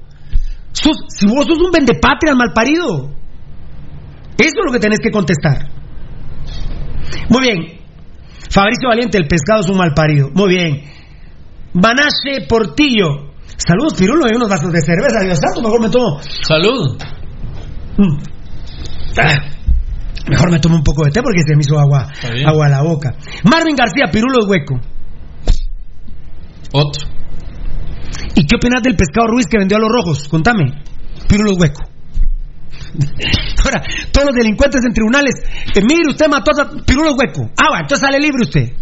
Si 0.73 1.27
vos 1.27 1.47
sos 1.47 1.59
un 1.59 1.71
vendepatria 1.71 2.35
malparido. 2.35 3.11
Eso 4.39 4.55
es 4.61 4.65
lo 4.65 4.73
que 4.73 4.79
tenés 4.79 5.01
que 5.01 5.11
contestar. 5.11 5.69
Muy 7.29 7.43
bien. 7.43 7.79
Fabricio 8.51 8.89
Valiente, 8.89 9.19
el 9.19 9.27
pescado 9.27 9.61
es 9.61 9.69
un 9.69 9.77
mal 9.77 9.93
parido. 9.95 10.31
Muy 10.33 10.49
bien. 10.49 10.83
Banache 11.75 12.47
Portillo. 12.49 13.33
Saludos, 13.57 13.95
Pirulo. 13.99 14.27
Hay 14.27 14.37
unos 14.37 14.49
vasos 14.49 14.73
de 14.73 14.81
cerveza. 14.81 15.21
Dios 15.25 15.39
santo, 15.39 15.61
mejor 15.61 15.81
me 15.83 15.91
tomo. 15.91 16.21
Salud. 16.23 16.97
Mm. 17.99 18.19
Ah. 19.21 19.59
Mejor 20.29 20.53
me 20.53 20.61
tomo 20.61 20.77
un 20.77 20.85
poco 20.85 21.05
de 21.05 21.11
té 21.11 21.23
porque 21.23 21.41
se 21.41 21.55
me 21.55 21.63
hizo 21.63 21.79
agua, 21.79 22.07
agua 22.47 22.67
a 22.67 22.69
la 22.69 22.83
boca. 22.83 23.15
Marvin 23.45 23.75
García, 23.75 24.07
Pirulo 24.13 24.41
es 24.43 24.47
hueco. 24.47 24.79
Otro. 26.73 27.18
¿Y 28.35 28.47
qué 28.47 28.57
opinas 28.57 28.83
del 28.83 28.97
pescado 28.97 29.29
Ruiz 29.29 29.47
que 29.47 29.59
vendió 29.59 29.77
a 29.77 29.81
los 29.81 29.91
rojos? 29.91 30.29
Contame. 30.29 30.83
Pirulo 31.29 31.53
es 31.53 31.59
hueco. 31.59 31.83
Ahora, 33.65 33.83
todos 34.13 34.29
los 34.29 34.37
delincuentes 34.37 34.85
en 34.85 34.93
tribunales, 34.93 35.35
eh, 35.75 35.81
mire, 35.83 36.09
usted 36.09 36.29
mató 36.29 36.53
a 36.61 36.71
Pirulo 36.85 37.15
Hueco. 37.15 37.51
Ah, 37.57 37.69
bueno, 37.71 37.83
entonces 37.83 38.01
sale 38.01 38.19
libre 38.19 38.43
usted. 38.43 38.73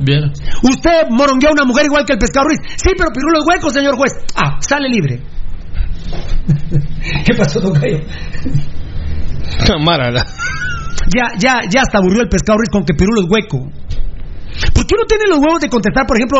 Bien. 0.00 0.32
Usted 0.62 1.08
morongueó 1.10 1.50
a 1.50 1.52
una 1.52 1.64
mujer 1.64 1.86
igual 1.86 2.04
que 2.04 2.14
el 2.14 2.18
pescado 2.18 2.48
Ruiz. 2.48 2.58
Sí, 2.76 2.90
pero 2.96 3.10
Pirulo 3.12 3.40
es 3.40 3.44
hueco, 3.46 3.70
señor 3.70 3.96
juez. 3.96 4.12
Ah, 4.34 4.58
sale 4.60 4.88
libre. 4.88 5.20
¿Qué 7.24 7.34
pasó, 7.36 7.60
Tocayo? 7.60 8.00
Marala. 9.84 10.24
Ya, 11.14 11.28
ya, 11.38 11.60
ya 11.68 11.82
hasta 11.82 11.98
aburrió 11.98 12.22
el 12.22 12.28
pescado 12.28 12.58
Ruiz 12.58 12.70
con 12.72 12.84
que 12.84 12.94
Pirulo 12.94 13.20
es 13.22 13.28
hueco. 13.30 13.70
¿Por 14.74 14.86
qué 14.86 14.94
no 14.98 15.04
tiene 15.06 15.24
los 15.28 15.38
huevos 15.38 15.60
de 15.60 15.68
contestar, 15.68 16.06
por 16.06 16.16
ejemplo, 16.16 16.38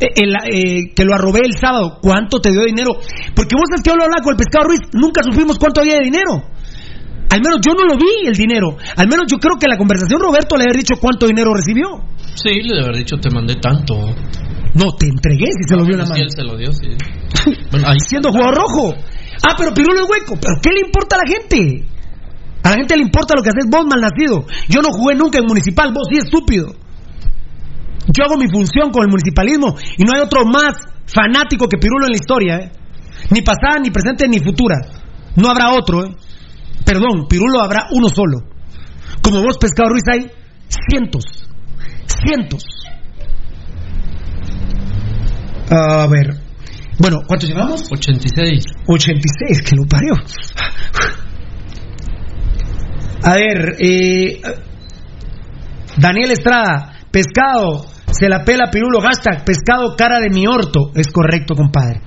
eh, 0.00 0.08
eh, 0.16 0.94
que 0.94 1.04
lo 1.04 1.14
arrobé 1.14 1.40
el 1.44 1.56
sábado? 1.58 1.98
¿Cuánto 2.00 2.40
te 2.40 2.50
dio 2.50 2.64
dinero? 2.64 2.92
Porque 3.34 3.54
vos 3.54 3.68
sabes 3.68 3.82
que 3.82 3.90
hablo 3.90 4.04
con 4.22 4.32
el 4.32 4.38
pescado 4.38 4.68
Ruiz, 4.68 4.80
nunca 4.92 5.22
supimos 5.22 5.58
cuánto 5.58 5.80
había 5.80 5.96
de 5.96 6.04
dinero. 6.04 6.42
Al 7.32 7.40
menos 7.40 7.60
yo 7.64 7.72
no 7.72 7.88
lo 7.88 7.96
vi 7.96 8.28
el 8.28 8.36
dinero. 8.36 8.76
Al 8.96 9.08
menos 9.08 9.24
yo 9.30 9.38
creo 9.38 9.56
que 9.58 9.66
la 9.66 9.78
conversación 9.78 10.20
Roberto 10.20 10.56
le 10.56 10.64
había 10.64 10.76
dicho 10.76 11.00
cuánto 11.00 11.26
dinero 11.26 11.54
recibió. 11.54 12.04
Sí, 12.34 12.60
le 12.60 12.82
haber 12.82 12.96
dicho 12.96 13.16
te 13.16 13.30
mandé 13.30 13.56
tanto. 13.56 13.94
No, 14.74 14.92
te 14.92 15.06
entregué 15.06 15.48
si 15.56 15.64
se 15.68 15.76
lo 15.76 15.84
dio 15.84 15.96
la 15.96 16.04
mano. 16.04 16.14
Sí, 16.14 16.20
él 16.20 16.30
se 16.30 16.42
lo 16.44 16.56
dio, 16.56 16.72
sí. 16.72 16.88
bueno, 17.70 17.88
ahí 17.88 17.98
siendo 18.06 18.30
jugador 18.30 18.56
rojo. 18.56 18.94
Ah, 19.42 19.54
pero 19.56 19.72
Pirulo 19.72 20.00
es 20.00 20.10
hueco. 20.10 20.36
¿Pero 20.40 20.60
qué 20.60 20.70
le 20.72 20.80
importa 20.84 21.16
a 21.16 21.24
la 21.24 21.32
gente? 21.32 21.88
A 22.62 22.70
la 22.70 22.76
gente 22.76 22.96
le 22.96 23.02
importa 23.02 23.34
lo 23.34 23.42
que 23.42 23.48
haces 23.48 23.64
vos, 23.68 23.84
malnacido. 23.86 24.44
Yo 24.68 24.82
no 24.82 24.90
jugué 24.92 25.14
nunca 25.14 25.38
en 25.38 25.46
municipal, 25.46 25.92
vos 25.92 26.06
sí, 26.12 26.18
estúpido. 26.18 26.74
Yo 28.08 28.24
hago 28.24 28.36
mi 28.36 28.48
función 28.48 28.90
con 28.90 29.04
el 29.04 29.10
municipalismo 29.10 29.76
y 29.96 30.04
no 30.04 30.12
hay 30.14 30.22
otro 30.22 30.44
más 30.44 30.74
fanático 31.06 31.68
que 31.68 31.78
Pirulo 31.78 32.06
en 32.06 32.12
la 32.12 32.16
historia, 32.16 32.56
¿eh? 32.56 32.72
Ni 33.30 33.42
pasada, 33.42 33.78
ni 33.80 33.90
presente, 33.90 34.26
ni 34.28 34.40
futura. 34.40 34.76
No 35.36 35.48
habrá 35.48 35.72
otro, 35.72 36.04
¿eh? 36.04 36.16
Perdón, 36.84 37.26
Pirulo 37.28 37.60
habrá 37.60 37.86
uno 37.92 38.08
solo. 38.08 38.42
Como 39.22 39.42
vos, 39.42 39.56
Pescado 39.58 39.90
Ruiz, 39.90 40.02
hay 40.10 40.30
cientos. 40.68 41.24
Cientos. 42.06 42.64
A 45.70 46.06
ver. 46.06 46.40
Bueno, 46.98 47.20
¿cuántos 47.26 47.48
llevamos? 47.48 47.90
86. 47.90 48.64
86, 48.86 49.62
que 49.62 49.76
lo 49.76 49.86
parió. 49.86 50.14
A 53.24 53.34
ver, 53.34 53.76
eh, 53.78 54.42
Daniel 55.96 56.32
Estrada, 56.32 56.91
pescado, 57.12 57.86
se 58.10 58.28
la 58.28 58.44
pela 58.44 58.70
pirulo, 58.70 59.00
hashtag 59.00 59.44
pescado 59.44 59.94
cara 59.96 60.18
de 60.18 60.30
mi 60.30 60.46
orto. 60.46 60.90
Es 60.94 61.12
correcto, 61.12 61.54
compadre. 61.54 62.00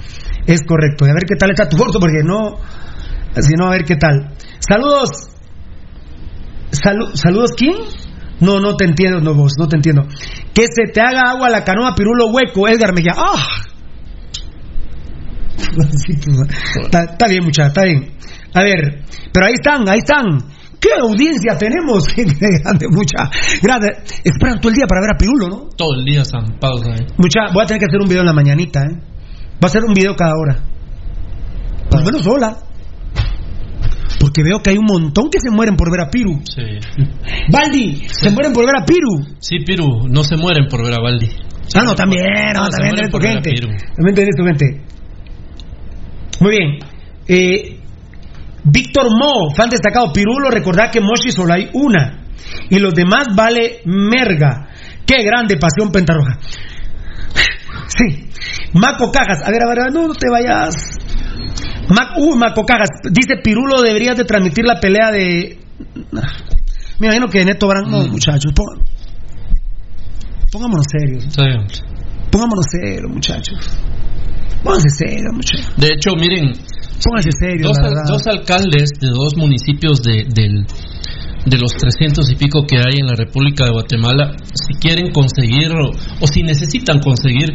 Es 0.45 0.61
correcto. 0.67 1.05
Y 1.05 1.09
a 1.09 1.13
ver 1.13 1.23
qué 1.27 1.35
tal 1.35 1.51
está 1.51 1.69
tu 1.69 1.81
orto, 1.81 1.99
porque 1.99 2.23
no. 2.23 2.57
Así 3.35 3.53
no, 3.57 3.67
a 3.67 3.71
ver 3.71 3.83
qué 3.83 3.95
tal. 3.95 4.33
Saludos. 4.59 5.09
¿Saludos 7.13 7.51
quién? 7.55 7.75
No, 8.41 8.59
no 8.59 8.75
te 8.75 8.85
entiendo, 8.85 9.21
no 9.21 9.33
vos, 9.33 9.53
no 9.57 9.67
te 9.67 9.77
entiendo. 9.77 10.07
Que 10.53 10.63
se 10.63 10.91
te 10.91 10.99
haga 10.99 11.31
agua 11.31 11.49
la 11.49 11.63
canoa 11.63 11.95
pirulo 11.95 12.27
hueco, 12.27 12.67
Edgar 12.67 12.93
Mejía. 12.93 13.13
¡Ah! 13.15 13.65
está, 16.91 17.27
bien, 17.27 17.43
muchacha, 17.43 17.67
está 17.67 17.83
bien. 17.83 18.11
A 18.53 18.63
ver, 18.63 19.03
pero 19.31 19.45
ahí 19.45 19.53
están, 19.53 19.87
ahí 19.87 19.99
están. 19.99 20.39
¿Qué 20.85 20.91
audiencia 21.01 21.57
tenemos? 21.57 22.05
grande, 22.15 22.87
mucha. 22.89 23.27
Grande. 23.59 23.87
Esperan 24.23 24.59
todo 24.59 24.69
el 24.69 24.75
día 24.75 24.85
para 24.87 25.01
ver 25.01 25.15
a 25.15 25.17
Pirulo, 25.17 25.49
¿no? 25.49 25.69
Todo 25.75 25.95
el 25.95 26.05
día 26.05 26.23
zampados 26.23 26.83
ahí. 26.85 27.07
Mucha, 27.17 27.51
voy 27.51 27.63
a 27.63 27.65
tener 27.65 27.79
que 27.79 27.85
hacer 27.85 27.99
un 27.99 28.07
video 28.07 28.21
en 28.21 28.27
la 28.27 28.33
mañanita, 28.33 28.81
¿eh? 28.81 28.93
Va 29.63 29.67
a 29.67 29.69
ser 29.69 29.81
un 29.83 29.95
video 29.95 30.15
cada 30.15 30.33
hora. 30.37 30.61
Por 31.89 32.01
lo 32.01 32.05
menos 32.05 32.21
sola. 32.21 32.57
Porque 34.19 34.43
veo 34.43 34.61
que 34.61 34.69
hay 34.69 34.77
un 34.77 34.85
montón 34.85 35.29
que 35.31 35.39
se 35.39 35.49
mueren 35.49 35.75
por 35.75 35.89
ver 35.89 36.01
a 36.01 36.11
Piru. 36.11 36.39
Sí. 36.43 36.61
Baldi, 37.51 38.03
se 38.07 38.29
mueren 38.29 38.53
por 38.53 38.67
ver 38.67 38.75
a 38.79 38.85
Piru. 38.85 39.37
Sí, 39.39 39.57
Piru, 39.65 40.07
no 40.07 40.23
se 40.23 40.37
mueren 40.37 40.67
por 40.69 40.83
ver 40.83 40.93
a 40.93 41.01
Baldi. 41.01 41.29
Ah, 41.73 41.83
no, 41.83 41.95
también, 41.95 42.21
no, 42.53 42.69
también 42.69 42.93
tenés 42.93 43.11
tu 43.11 43.17
gente. 43.17 43.53
También 43.95 44.15
tenés 44.15 44.35
tu 44.37 44.43
gente. 44.43 44.83
Muy 46.41 46.51
bien. 46.51 46.79
Eh, 47.27 47.79
Víctor 48.65 49.05
Mo, 49.11 49.53
fan 49.55 49.69
destacado. 49.69 50.11
Pirulo, 50.11 50.49
recordad 50.49 50.91
que 50.91 50.99
Moshi 50.99 51.31
solo 51.31 51.53
hay 51.53 51.69
una. 51.73 52.25
Y 52.69 52.79
los 52.79 52.93
demás 52.93 53.27
vale 53.35 53.81
merga. 53.85 54.69
Qué 55.05 55.23
grande 55.23 55.57
pasión 55.57 55.91
pentarroja. 55.91 56.39
Sí. 57.87 58.29
Maco 58.73 59.11
Cajas. 59.11 59.41
A 59.43 59.51
ver, 59.51 59.61
a 59.63 59.67
ver, 59.67 59.93
no, 59.93 60.07
no 60.07 60.13
te 60.13 60.29
vayas. 60.29 60.75
Mac, 61.89 62.17
uh, 62.17 62.35
Maco 62.35 62.65
Cajas. 62.65 62.89
Dice 63.11 63.37
Pirulo, 63.43 63.81
deberías 63.81 64.17
de 64.17 64.25
transmitir 64.25 64.65
la 64.65 64.79
pelea 64.79 65.11
de. 65.11 65.59
Me 66.99 67.07
imagino 67.07 67.27
que 67.27 67.45
Neto 67.45 67.67
Brand. 67.67 67.87
No, 67.87 68.01
mm. 68.01 68.11
muchachos. 68.11 68.51
Pongámonos 70.51 70.85
serios. 70.89 71.25
Sí. 71.29 71.83
Pongámonos 72.31 72.65
serios, 72.69 73.11
muchachos. 73.11 73.77
Pónganse 74.63 74.89
serios, 74.89 75.33
muchachos. 75.33 75.73
De 75.77 75.87
hecho, 75.87 76.15
miren, 76.15 76.53
Póngase 77.03 77.29
serio, 77.39 77.67
dos, 77.67 77.77
dos, 78.07 78.27
alcaldes 78.27 78.89
de 78.99 79.09
dos 79.09 79.35
municipios 79.37 80.01
de, 80.01 80.25
de 81.45 81.57
los 81.57 81.73
300 81.73 82.29
y 82.31 82.35
pico 82.35 82.65
que 82.65 82.77
hay 82.77 82.99
en 82.99 83.07
la 83.07 83.15
República 83.15 83.65
de 83.65 83.71
Guatemala, 83.71 84.35
si 84.53 84.73
quieren 84.79 85.11
conseguir 85.11 85.71
o, 85.73 86.27
si 86.27 86.43
necesitan 86.43 86.99
conseguir 86.99 87.53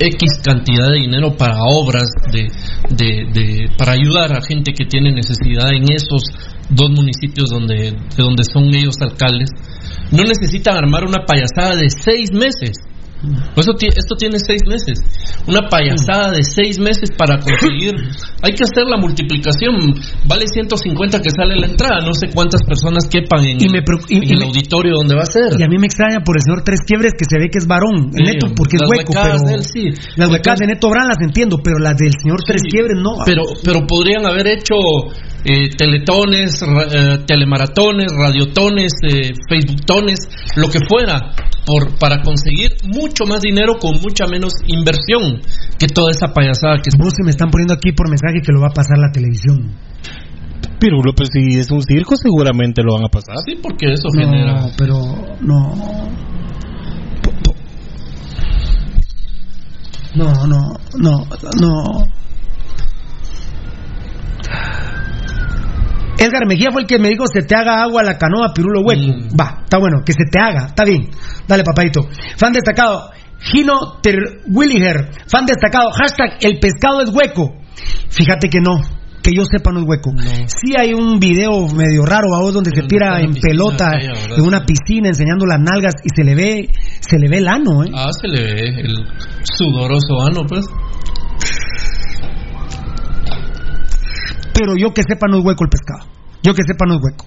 X 0.00 0.40
cantidad 0.42 0.88
de 0.88 1.00
dinero 1.00 1.36
para 1.36 1.58
obras, 1.66 2.08
de, 2.32 2.48
de, 2.90 3.68
para 3.76 3.92
ayudar 3.92 4.32
a 4.32 4.40
gente 4.40 4.72
que 4.72 4.86
tiene 4.86 5.12
necesidad 5.12 5.72
en 5.72 5.92
esos 5.92 6.22
dos 6.70 6.90
municipios 6.90 7.50
donde, 7.50 7.92
de 7.92 8.22
donde 8.22 8.44
son 8.44 8.72
ellos 8.74 8.94
alcaldes, 9.00 9.50
no 10.10 10.22
necesitan 10.22 10.76
armar 10.76 11.04
una 11.04 11.26
payasada 11.26 11.76
de 11.76 11.90
seis 11.90 12.32
meses 12.32 12.78
Eso 13.56 13.72
ti- 13.74 13.88
esto 13.90 14.14
tiene 14.16 14.38
seis 14.38 14.62
meses. 14.66 15.02
Una 15.46 15.66
payasada 15.68 16.30
de 16.30 16.42
seis 16.44 16.78
meses 16.78 17.10
para 17.16 17.38
conseguir. 17.40 17.94
Hay 18.42 18.52
que 18.54 18.62
hacer 18.62 18.86
la 18.86 18.96
multiplicación. 18.96 19.74
Vale 20.26 20.44
150 20.46 21.18
que 21.20 21.30
sale 21.30 21.56
la 21.58 21.66
entrada. 21.66 21.98
No 22.06 22.14
sé 22.14 22.30
cuántas 22.32 22.62
personas 22.62 23.08
quepan 23.08 23.42
en, 23.44 23.58
Y 23.60 23.64
el, 23.66 23.72
me 23.72 23.82
preocu- 23.82 24.06
y- 24.08 24.16
en 24.18 24.22
y 24.24 24.32
el 24.32 24.38
me- 24.38 24.44
auditorio 24.46 24.94
donde 24.96 25.16
va 25.16 25.22
a 25.22 25.26
ser. 25.26 25.58
Y 25.58 25.62
a 25.62 25.66
mí 25.66 25.76
me 25.78 25.86
extraña 25.86 26.20
por 26.24 26.36
el 26.36 26.42
señor 26.46 26.62
Tres 26.62 26.80
Quiebres 26.86 27.12
que 27.18 27.24
se 27.28 27.38
ve 27.38 27.50
que 27.50 27.58
es 27.58 27.66
varón, 27.66 28.12
Sí, 28.14 28.22
neto, 28.22 28.46
porque 28.54 28.76
es 28.76 28.82
hueco, 28.88 29.12
pero 29.12 29.38
de 29.42 29.54
él, 29.54 29.64
sí. 29.64 29.90
las 30.16 30.30
huecadas 30.30 30.60
de 30.60 30.66
Neto 30.68 30.88
Brand 30.88 31.08
las 31.08 31.18
entiendo, 31.20 31.58
pero 31.62 31.78
las 31.78 31.96
del 31.96 32.12
señor 32.22 32.38
Tres 32.46 32.62
Quiebres 32.62 32.96
no. 33.02 33.18
Pero, 33.26 33.42
pero 33.64 33.86
podrían 33.86 34.24
haber 34.26 34.46
hecho 34.46 34.74
eh, 35.44 35.70
teletones, 35.76 36.60
ra- 36.62 36.86
eh, 37.14 37.18
telemaratones, 37.26 38.12
radiotones, 38.12 38.92
eh, 39.02 39.32
facebooktones, 39.48 40.28
lo 40.56 40.68
que 40.68 40.78
fuera, 40.88 41.32
por, 41.66 41.98
para 41.98 42.22
conseguir 42.22 42.72
mucho 42.84 43.24
más 43.26 43.40
dinero 43.42 43.78
con 43.78 44.00
mucha 44.00 44.26
menos 44.26 44.52
inversión 44.66 45.40
que 45.78 45.86
toda 45.86 46.10
esa 46.10 46.28
payasada 46.34 46.80
que 46.82 46.90
Vos 46.98 47.12
se 47.16 47.22
me 47.24 47.30
están 47.30 47.50
poniendo 47.50 47.74
aquí 47.74 47.92
por 47.92 48.08
mensaje 48.08 48.40
que 48.44 48.52
lo 48.52 48.60
va 48.60 48.68
a 48.68 48.74
pasar 48.74 48.98
la 48.98 49.10
televisión. 49.12 49.74
Pirulo, 50.80 51.12
pues 51.14 51.28
si 51.32 51.58
es 51.58 51.70
un 51.70 51.82
circo, 51.82 52.16
seguramente 52.16 52.82
lo 52.82 52.94
van 52.94 53.04
a 53.06 53.08
pasar. 53.08 53.36
Sí, 53.46 53.58
porque 53.62 53.92
eso 53.92 54.08
No, 54.14 54.20
genera. 54.20 54.66
pero 54.76 54.94
no. 55.40 56.08
No, 60.14 60.46
no, 60.46 60.74
no, 60.98 61.26
no. 61.60 62.08
Edgar 66.18 66.46
Mejía 66.46 66.70
fue 66.72 66.82
el 66.82 66.88
que 66.88 66.98
me 66.98 67.08
dijo 67.08 67.24
se 67.32 67.42
te 67.42 67.54
haga 67.54 67.82
agua 67.82 68.02
la 68.02 68.18
canoa 68.18 68.52
pirulo 68.52 68.82
hueco. 68.82 69.12
Va, 69.38 69.62
está 69.62 69.78
bueno, 69.78 70.02
que 70.04 70.12
se 70.12 70.24
te 70.30 70.40
haga, 70.40 70.66
está 70.66 70.84
bien. 70.84 71.10
Dale, 71.46 71.62
papadito. 71.62 72.08
Fan 72.36 72.52
destacado, 72.52 73.10
Gino 73.38 74.00
Terwilliger. 74.02 75.10
Fan 75.28 75.46
destacado, 75.46 75.90
hashtag 75.92 76.38
el 76.40 76.58
pescado 76.58 77.02
es 77.02 77.10
hueco. 77.10 77.54
Fíjate 78.10 78.48
que 78.48 78.60
no, 78.60 78.80
que 79.22 79.34
yo 79.34 79.44
sepa 79.44 79.70
no 79.72 79.80
es 79.80 79.86
hueco. 79.86 80.10
Sí 80.46 80.74
hay 80.78 80.92
un 80.92 81.20
video 81.20 81.68
medio 81.68 82.04
raro 82.04 82.34
a 82.34 82.40
vos 82.40 82.54
donde 82.54 82.70
se 82.74 82.82
tira 82.82 83.20
en 83.20 83.34
pelota 83.34 83.90
¿verdad? 83.90 84.38
en 84.38 84.44
una 84.44 84.64
piscina 84.64 85.08
enseñando 85.08 85.46
las 85.46 85.60
nalgas 85.60 85.94
y 86.02 86.08
se 86.14 86.24
le 86.24 86.34
ve, 86.34 86.68
se 87.00 87.18
le 87.18 87.28
ve 87.28 87.38
el 87.38 87.48
ano, 87.48 87.84
¿eh? 87.84 87.90
Ah, 87.94 88.10
se 88.12 88.28
le 88.28 88.42
ve 88.42 88.80
el 88.80 88.96
sudoroso 89.42 90.20
ano, 90.26 90.42
pues. 90.48 90.66
Pero 94.58 94.74
yo 94.76 94.92
que 94.92 95.02
sepa 95.06 95.28
no 95.30 95.38
es 95.38 95.44
hueco 95.44 95.64
el 95.64 95.70
pescado. 95.70 96.10
Yo 96.42 96.52
que 96.52 96.62
sepa 96.62 96.84
no 96.86 96.94
es 96.94 97.00
hueco. 97.02 97.26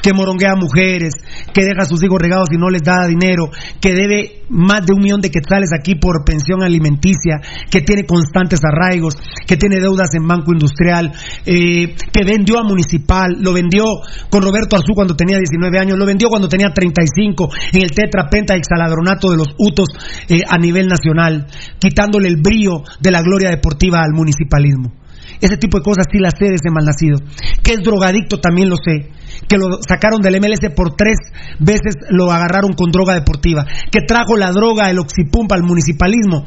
Que 0.00 0.12
moronguea 0.12 0.54
mujeres, 0.56 1.12
que 1.52 1.62
deja 1.62 1.82
a 1.82 1.84
sus 1.84 2.02
hijos 2.02 2.18
regados 2.18 2.48
y 2.52 2.56
no 2.56 2.70
les 2.70 2.82
da 2.82 3.06
dinero, 3.06 3.50
que 3.80 3.92
debe 3.92 4.44
más 4.48 4.86
de 4.86 4.94
un 4.94 5.02
millón 5.02 5.20
de 5.20 5.30
quetzales 5.30 5.70
aquí 5.78 5.96
por 5.96 6.24
pensión 6.24 6.62
alimenticia, 6.62 7.40
que 7.70 7.82
tiene 7.82 8.04
constantes 8.06 8.60
arraigos, 8.64 9.14
que 9.46 9.56
tiene 9.56 9.78
deudas 9.78 10.08
en 10.14 10.26
Banco 10.26 10.52
Industrial, 10.52 11.12
eh, 11.44 11.94
que 12.12 12.24
vendió 12.24 12.58
a 12.58 12.62
Municipal, 12.62 13.36
lo 13.40 13.52
vendió 13.52 13.84
con 14.30 14.42
Roberto 14.42 14.76
Arzú 14.76 14.94
cuando 14.94 15.16
tenía 15.16 15.36
19 15.36 15.78
años, 15.78 15.98
lo 15.98 16.06
vendió 16.06 16.28
cuando 16.28 16.48
tenía 16.48 16.72
35 16.72 17.50
en 17.72 17.82
el 17.82 17.90
tetrapenta 17.90 18.54
hexaladronato 18.56 19.30
de 19.30 19.36
los 19.36 19.48
Utos 19.58 19.88
eh, 20.28 20.42
a 20.48 20.56
nivel 20.58 20.86
nacional, 20.86 21.46
quitándole 21.78 22.28
el 22.28 22.40
brillo 22.40 22.84
de 23.00 23.10
la 23.10 23.20
gloria 23.20 23.50
deportiva 23.50 23.98
al 23.98 24.14
municipalismo. 24.14 24.92
Ese 25.40 25.56
tipo 25.56 25.78
de 25.78 25.84
cosas 25.84 26.06
sí 26.10 26.18
las 26.18 26.34
sé 26.38 26.46
de 26.46 26.56
ese 26.56 26.70
malnacido. 26.70 27.18
Que 27.62 27.74
es 27.74 27.80
drogadicto 27.82 28.40
también 28.40 28.68
lo 28.68 28.76
sé. 28.76 29.10
Que 29.48 29.56
lo 29.56 29.78
sacaron 29.86 30.20
del 30.20 30.40
MLS 30.40 30.74
por 30.74 30.96
tres 30.96 31.18
veces 31.58 31.94
lo 32.10 32.30
agarraron 32.32 32.72
con 32.72 32.90
droga 32.90 33.14
deportiva. 33.14 33.64
Que 33.90 34.00
trajo 34.06 34.36
la 34.36 34.50
droga, 34.52 34.90
el 34.90 34.98
oxipumpa 34.98 35.54
al 35.54 35.62
municipalismo 35.62 36.44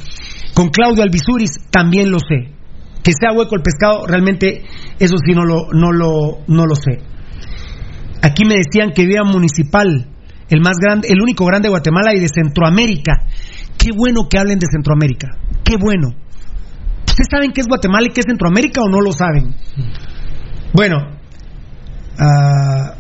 con 0.53 0.69
Claudio 0.69 1.03
Alvisuris 1.03 1.51
también 1.69 2.11
lo 2.11 2.19
sé. 2.19 2.53
Que 3.03 3.13
sea 3.19 3.35
hueco 3.35 3.55
el 3.55 3.63
pescado, 3.63 4.05
realmente 4.05 4.63
eso 4.99 5.15
sí 5.17 5.33
no 5.33 5.43
lo, 5.43 5.67
no 5.73 5.91
lo, 5.91 6.39
no 6.47 6.65
lo 6.65 6.75
sé. 6.75 6.99
Aquí 8.21 8.45
me 8.45 8.55
decían 8.55 8.91
que 8.93 9.03
vivía 9.03 9.23
municipal, 9.23 10.07
el 10.49 10.61
más 10.61 10.77
grande, 10.79 11.07
el 11.09 11.21
único 11.21 11.45
grande 11.45 11.67
de 11.67 11.71
Guatemala 11.71 12.13
y 12.13 12.19
de 12.19 12.27
Centroamérica. 12.27 13.25
Qué 13.77 13.89
bueno 13.95 14.27
que 14.29 14.37
hablen 14.37 14.59
de 14.59 14.67
Centroamérica. 14.71 15.29
Qué 15.63 15.77
bueno. 15.77 16.09
¿Ustedes 17.07 17.27
saben 17.29 17.51
qué 17.51 17.61
es 17.61 17.67
Guatemala 17.67 18.07
y 18.09 18.13
qué 18.13 18.21
es 18.21 18.25
Centroamérica 18.27 18.81
o 18.81 18.89
no 18.89 19.01
lo 19.01 19.11
saben? 19.11 19.55
Bueno, 20.73 20.97
ah, 22.17 22.95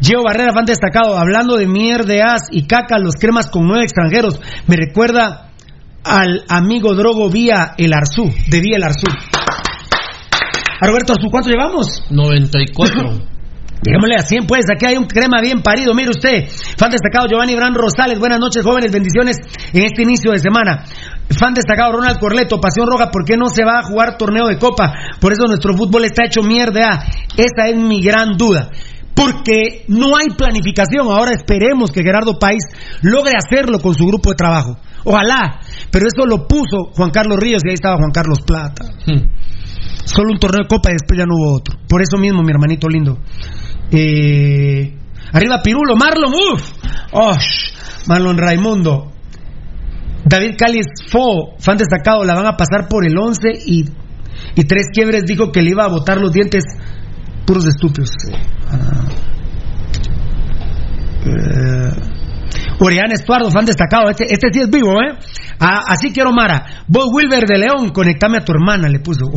Gio 0.00 0.22
Barrera, 0.22 0.52
fan 0.52 0.64
destacado, 0.64 1.18
hablando 1.18 1.56
de 1.56 1.66
mierdeas 1.66 2.48
y 2.50 2.66
caca, 2.66 2.98
los 2.98 3.14
cremas 3.16 3.50
con 3.50 3.66
nueve 3.66 3.84
extranjeros, 3.84 4.40
me 4.66 4.76
recuerda 4.76 5.50
al 6.04 6.44
amigo 6.48 6.94
Drogo 6.94 7.30
Vía 7.30 7.74
El 7.76 7.92
Arzú, 7.92 8.32
de 8.48 8.60
Vía 8.60 8.76
El 8.76 8.84
Arzú. 8.84 9.06
A 10.80 10.86
Roberto 10.86 11.14
Arzú, 11.14 11.28
¿cuánto 11.30 11.48
llevamos? 11.48 12.04
94. 12.10 13.35
Digámosle 13.86 14.16
a 14.18 14.22
100, 14.22 14.46
pues, 14.46 14.66
aquí 14.68 14.84
hay 14.84 14.96
un 14.96 15.06
crema 15.06 15.38
bien 15.40 15.62
parido, 15.62 15.94
mire 15.94 16.10
usted. 16.10 16.50
Fan 16.76 16.90
destacado 16.90 17.28
Giovanni 17.30 17.54
Bran 17.54 17.72
Rosales, 17.72 18.18
buenas 18.18 18.40
noches, 18.40 18.64
jóvenes, 18.64 18.90
bendiciones 18.90 19.36
en 19.72 19.84
este 19.84 20.02
inicio 20.02 20.32
de 20.32 20.40
semana. 20.40 20.82
Fan 21.30 21.54
destacado 21.54 21.92
Ronald 21.92 22.18
Corleto, 22.18 22.58
Pasión 22.58 22.88
Roja, 22.90 23.12
¿por 23.12 23.24
qué 23.24 23.36
no 23.36 23.48
se 23.48 23.64
va 23.64 23.78
a 23.78 23.84
jugar 23.84 24.18
torneo 24.18 24.48
de 24.48 24.58
copa? 24.58 24.92
Por 25.20 25.32
eso 25.32 25.46
nuestro 25.46 25.76
fútbol 25.76 26.04
está 26.04 26.24
hecho 26.26 26.42
mierda. 26.42 27.06
Esa 27.36 27.68
es 27.68 27.76
mi 27.76 28.02
gran 28.02 28.36
duda. 28.36 28.70
Porque 29.14 29.84
no 29.86 30.16
hay 30.16 30.34
planificación. 30.36 31.06
Ahora 31.06 31.32
esperemos 31.32 31.92
que 31.92 32.02
Gerardo 32.02 32.40
País 32.40 32.64
logre 33.02 33.34
hacerlo 33.36 33.78
con 33.78 33.94
su 33.94 34.04
grupo 34.04 34.30
de 34.30 34.36
trabajo. 34.36 34.78
Ojalá. 35.04 35.60
Pero 35.92 36.06
eso 36.08 36.26
lo 36.26 36.48
puso 36.48 36.90
Juan 36.92 37.10
Carlos 37.10 37.38
Ríos 37.38 37.62
y 37.64 37.68
ahí 37.68 37.74
estaba 37.74 37.96
Juan 37.96 38.10
Carlos 38.10 38.40
Plata. 38.44 38.84
Solo 40.04 40.32
un 40.32 40.38
torneo 40.38 40.64
de 40.64 40.68
copa 40.68 40.90
y 40.90 40.94
después 40.94 41.18
ya 41.18 41.24
no 41.24 41.36
hubo 41.36 41.54
otro. 41.54 41.78
Por 41.88 42.02
eso 42.02 42.18
mismo, 42.18 42.42
mi 42.42 42.50
hermanito 42.50 42.88
lindo. 42.88 43.18
Eh, 43.90 44.94
arriba 45.32 45.62
Pirulo, 45.62 45.96
Marlon, 45.96 46.32
uff. 46.32 46.72
Marlon 48.06 48.38
Raimundo. 48.38 49.12
David 50.24 50.56
Cáliz 50.58 50.86
Fo, 51.08 51.56
fan 51.58 51.76
destacado, 51.76 52.24
la 52.24 52.34
van 52.34 52.46
a 52.46 52.56
pasar 52.56 52.88
por 52.88 53.06
el 53.06 53.16
11 53.16 53.48
y, 53.64 53.84
y 54.56 54.64
Tres 54.64 54.88
Quiebres 54.92 55.24
dijo 55.24 55.52
que 55.52 55.62
le 55.62 55.70
iba 55.70 55.84
a 55.84 55.88
botar 55.88 56.20
los 56.20 56.32
dientes 56.32 56.64
puros 57.46 57.64
estúpidos. 57.64 58.10
Ah. 58.68 59.04
Eh, 61.26 62.15
Orián 62.78 63.12
Estuardo, 63.12 63.50
fan 63.50 63.64
destacado. 63.64 64.10
Este, 64.10 64.24
este 64.24 64.48
sí 64.52 64.60
es 64.60 64.70
vivo, 64.70 64.92
¿eh? 65.02 65.16
Ah, 65.58 65.80
así 65.88 66.12
quiero 66.12 66.32
Mara. 66.32 66.84
Bob 66.86 67.12
Wilber 67.14 67.44
de 67.44 67.58
León, 67.58 67.90
conectame 67.90 68.38
a 68.38 68.44
tu 68.44 68.52
hermana, 68.52 68.88
le 68.88 69.00
puso. 69.00 69.26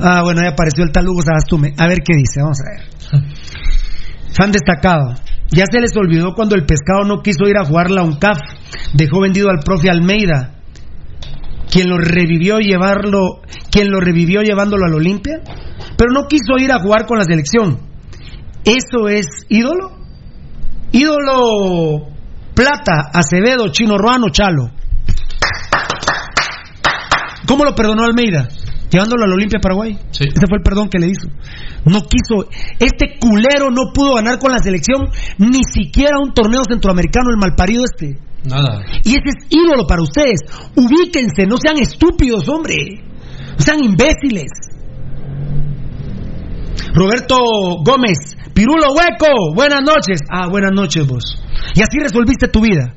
ah, 0.00 0.22
bueno, 0.22 0.40
ya 0.42 0.50
apareció 0.50 0.84
el 0.84 0.92
tal 0.92 1.08
Hugo 1.08 1.22
Sagastume. 1.22 1.74
A 1.76 1.86
ver 1.86 1.98
qué 2.04 2.14
dice, 2.16 2.40
vamos 2.42 2.58
a 2.60 2.64
ver. 2.70 2.80
Fan 4.32 4.52
destacado. 4.52 5.14
Ya 5.52 5.64
se 5.70 5.80
les 5.80 5.96
olvidó 5.96 6.34
cuando 6.34 6.54
el 6.54 6.64
pescado 6.64 7.04
no 7.04 7.22
quiso 7.22 7.48
ir 7.48 7.56
a 7.58 7.64
jugar 7.64 7.90
la 7.90 8.02
UNCAF. 8.02 8.38
Dejó 8.94 9.20
vendido 9.20 9.50
al 9.50 9.58
profe 9.64 9.90
Almeida. 9.90 10.54
Quien 11.70 11.88
lo 11.88 11.98
revivió 11.98 12.58
llevarlo, 12.58 13.42
quien 13.70 13.90
lo 13.90 14.00
revivió 14.00 14.42
llevándolo 14.42 14.86
al 14.86 14.94
Olimpia, 14.94 15.40
pero 15.96 16.10
no 16.12 16.26
quiso 16.26 16.58
ir 16.58 16.72
a 16.72 16.80
jugar 16.80 17.06
con 17.06 17.18
la 17.18 17.24
selección. 17.24 17.78
¿Eso 18.64 19.08
es 19.08 19.26
ídolo? 19.48 19.99
Ídolo 20.92 22.08
Plata, 22.54 23.10
Acevedo, 23.12 23.68
Chino 23.68 23.96
Ruano, 23.96 24.26
Chalo. 24.30 24.70
¿Cómo 27.46 27.64
lo 27.64 27.74
perdonó 27.74 28.04
Almeida? 28.04 28.48
Llevándolo 28.90 29.24
al 29.24 29.32
Olimpia 29.32 29.60
Paraguay. 29.60 29.96
Ese 30.10 30.46
fue 30.48 30.58
el 30.58 30.62
perdón 30.62 30.88
que 30.88 30.98
le 30.98 31.08
hizo. 31.08 31.28
No 31.84 32.02
quiso. 32.02 32.48
Este 32.78 33.18
culero 33.20 33.70
no 33.70 33.92
pudo 33.94 34.14
ganar 34.14 34.38
con 34.38 34.52
la 34.52 34.58
selección 34.58 35.08
ni 35.38 35.60
siquiera 35.64 36.18
un 36.18 36.34
torneo 36.34 36.62
centroamericano, 36.68 37.30
el 37.30 37.38
malparido 37.38 37.84
este. 37.84 38.18
Nada. 38.44 38.82
Y 39.04 39.10
ese 39.10 39.28
es 39.28 39.46
ídolo 39.48 39.86
para 39.86 40.02
ustedes. 40.02 40.40
Ubíquense, 40.74 41.46
no 41.46 41.56
sean 41.56 41.78
estúpidos, 41.78 42.48
hombre. 42.48 43.04
No 43.58 43.64
sean 43.64 43.82
imbéciles. 43.84 44.69
Roberto 46.92 47.36
Gómez, 47.84 48.36
Pirulo 48.54 48.92
Hueco, 48.92 49.54
buenas 49.54 49.82
noches. 49.82 50.20
Ah, 50.30 50.48
buenas 50.48 50.72
noches 50.72 51.06
vos. 51.06 51.42
Y 51.74 51.82
así 51.82 51.98
resolviste 52.00 52.48
tu 52.48 52.60
vida. 52.60 52.94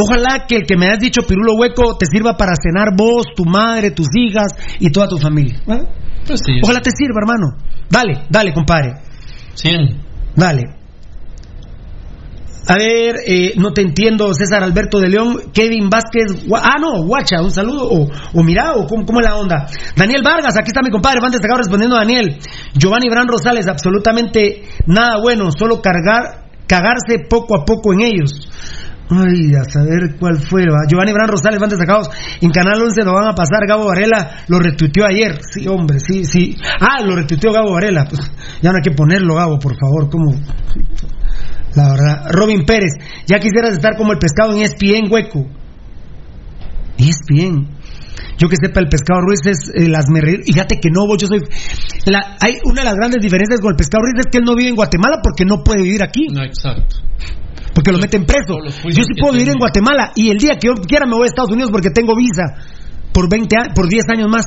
Ojalá 0.00 0.46
que 0.46 0.56
el 0.56 0.62
que 0.66 0.76
me 0.76 0.86
has 0.88 1.00
dicho 1.00 1.22
Pirulo 1.26 1.54
Hueco 1.54 1.96
te 1.98 2.06
sirva 2.06 2.36
para 2.36 2.52
cenar 2.54 2.96
vos, 2.96 3.26
tu 3.34 3.44
madre, 3.44 3.90
tus 3.90 4.06
hijas 4.14 4.54
y 4.78 4.90
toda 4.90 5.08
tu 5.08 5.18
familia. 5.18 5.56
¿eh? 5.66 5.82
Pues 6.26 6.40
sí. 6.44 6.52
Ojalá 6.62 6.80
te 6.80 6.90
sirva, 6.90 7.20
hermano. 7.20 7.56
Dale, 7.90 8.26
dale, 8.30 8.52
compadre. 8.52 8.94
100. 9.54 10.00
Dale. 10.36 10.77
A 12.66 12.74
ver, 12.74 13.16
eh, 13.26 13.54
no 13.56 13.72
te 13.72 13.82
entiendo, 13.82 14.32
César 14.34 14.62
Alberto 14.62 14.98
de 14.98 15.08
León, 15.08 15.52
Kevin 15.54 15.88
Vázquez, 15.88 16.44
ah, 16.54 16.76
no, 16.80 17.02
Guacha, 17.04 17.40
un 17.40 17.50
saludo, 17.50 17.88
o, 17.88 18.08
o 18.34 18.42
mira, 18.42 18.72
o 18.74 18.86
cómo, 18.86 19.06
cómo 19.06 19.20
es 19.20 19.26
la 19.26 19.36
onda. 19.36 19.66
Daniel 19.96 20.22
Vargas, 20.22 20.54
aquí 20.58 20.68
está 20.68 20.82
mi 20.82 20.90
compadre, 20.90 21.20
van 21.20 21.30
destacado 21.30 21.58
respondiendo 21.58 21.96
a 21.96 22.00
Daniel. 22.00 22.38
Giovanni 22.74 23.08
Bran 23.08 23.28
Rosales, 23.28 23.66
absolutamente 23.68 24.64
nada 24.86 25.20
bueno, 25.22 25.50
solo 25.50 25.80
cargar, 25.80 26.48
cagarse 26.66 27.26
poco 27.28 27.56
a 27.56 27.64
poco 27.64 27.94
en 27.94 28.02
ellos. 28.02 28.48
Ay, 29.10 29.54
a 29.54 29.64
saber 29.64 30.16
cuál 30.20 30.36
fue. 30.36 30.62
¿va? 30.64 30.86
Giovanni 30.86 31.12
Bran 31.12 31.28
Rosales 31.28 31.58
van 31.58 31.70
destacados. 31.70 32.10
En 32.42 32.50
Canal 32.50 32.82
11 32.82 33.04
lo 33.04 33.14
van 33.14 33.28
a 33.28 33.34
pasar. 33.34 33.66
Gabo 33.66 33.86
Varela 33.86 34.44
lo 34.48 34.58
retuiteó 34.58 35.06
ayer. 35.06 35.40
Sí, 35.40 35.66
hombre, 35.66 35.98
sí, 35.98 36.24
sí. 36.24 36.56
Ah, 36.78 37.02
lo 37.02 37.16
retuiteó 37.16 37.52
Gabo 37.52 37.72
Varela. 37.72 38.04
Pues, 38.04 38.20
ya 38.60 38.70
no 38.70 38.76
hay 38.76 38.82
que 38.82 38.94
ponerlo, 38.94 39.36
Gabo, 39.36 39.58
por 39.58 39.74
favor. 39.78 40.10
¿Cómo? 40.10 40.34
La 41.78 41.90
verdad. 41.90 42.26
Robin 42.30 42.64
Pérez. 42.64 42.92
Ya 43.26 43.38
quisieras 43.38 43.72
estar 43.72 43.96
como 43.96 44.12
el 44.12 44.18
pescado 44.18 44.52
en 44.54 44.62
ESPN, 44.62 45.10
hueco. 45.10 45.46
ESPN. 46.98 47.76
Yo 48.38 48.48
que 48.48 48.56
sepa, 48.60 48.80
el 48.80 48.88
pescado 48.88 49.20
Ruiz 49.20 49.40
es 49.46 49.70
el 49.74 49.94
asmerreír. 49.94 50.42
Fíjate 50.44 50.78
que 50.80 50.90
no, 50.90 51.06
vos, 51.06 51.18
yo 51.20 51.26
soy. 51.26 51.40
La, 52.06 52.36
hay 52.40 52.54
una 52.64 52.82
de 52.82 52.84
las 52.84 52.94
grandes 52.94 53.20
diferencias 53.22 53.60
con 53.60 53.70
el 53.70 53.76
pescado 53.76 54.02
Ruiz 54.02 54.14
es 54.18 54.26
que 54.30 54.38
él 54.38 54.44
no 54.44 54.54
vive 54.54 54.68
en 54.70 54.76
Guatemala 54.76 55.18
porque 55.22 55.44
no 55.44 55.62
puede 55.64 55.82
vivir 55.82 56.02
aquí. 56.02 56.26
No, 56.32 56.42
exacto. 56.44 56.96
Porque 57.74 57.92
lo 57.92 57.98
meten 57.98 58.24
preso. 58.24 58.58
Yo 58.94 59.02
sí 59.04 59.14
puedo 59.20 59.32
vivir 59.34 59.48
en 59.50 59.58
Guatemala 59.58 60.10
y 60.16 60.30
el 60.30 60.38
día 60.38 60.56
que 60.60 60.66
yo 60.68 60.74
quiera 60.74 61.06
me 61.06 61.14
voy 61.14 61.24
a 61.24 61.26
Estados 61.26 61.50
Unidos 61.50 61.70
porque 61.70 61.90
tengo 61.90 62.14
visa 62.16 62.42
por 63.12 63.28
20 63.30 63.56
a- 63.56 63.74
por 63.74 63.88
10 63.88 64.04
años 64.08 64.28
más. 64.30 64.44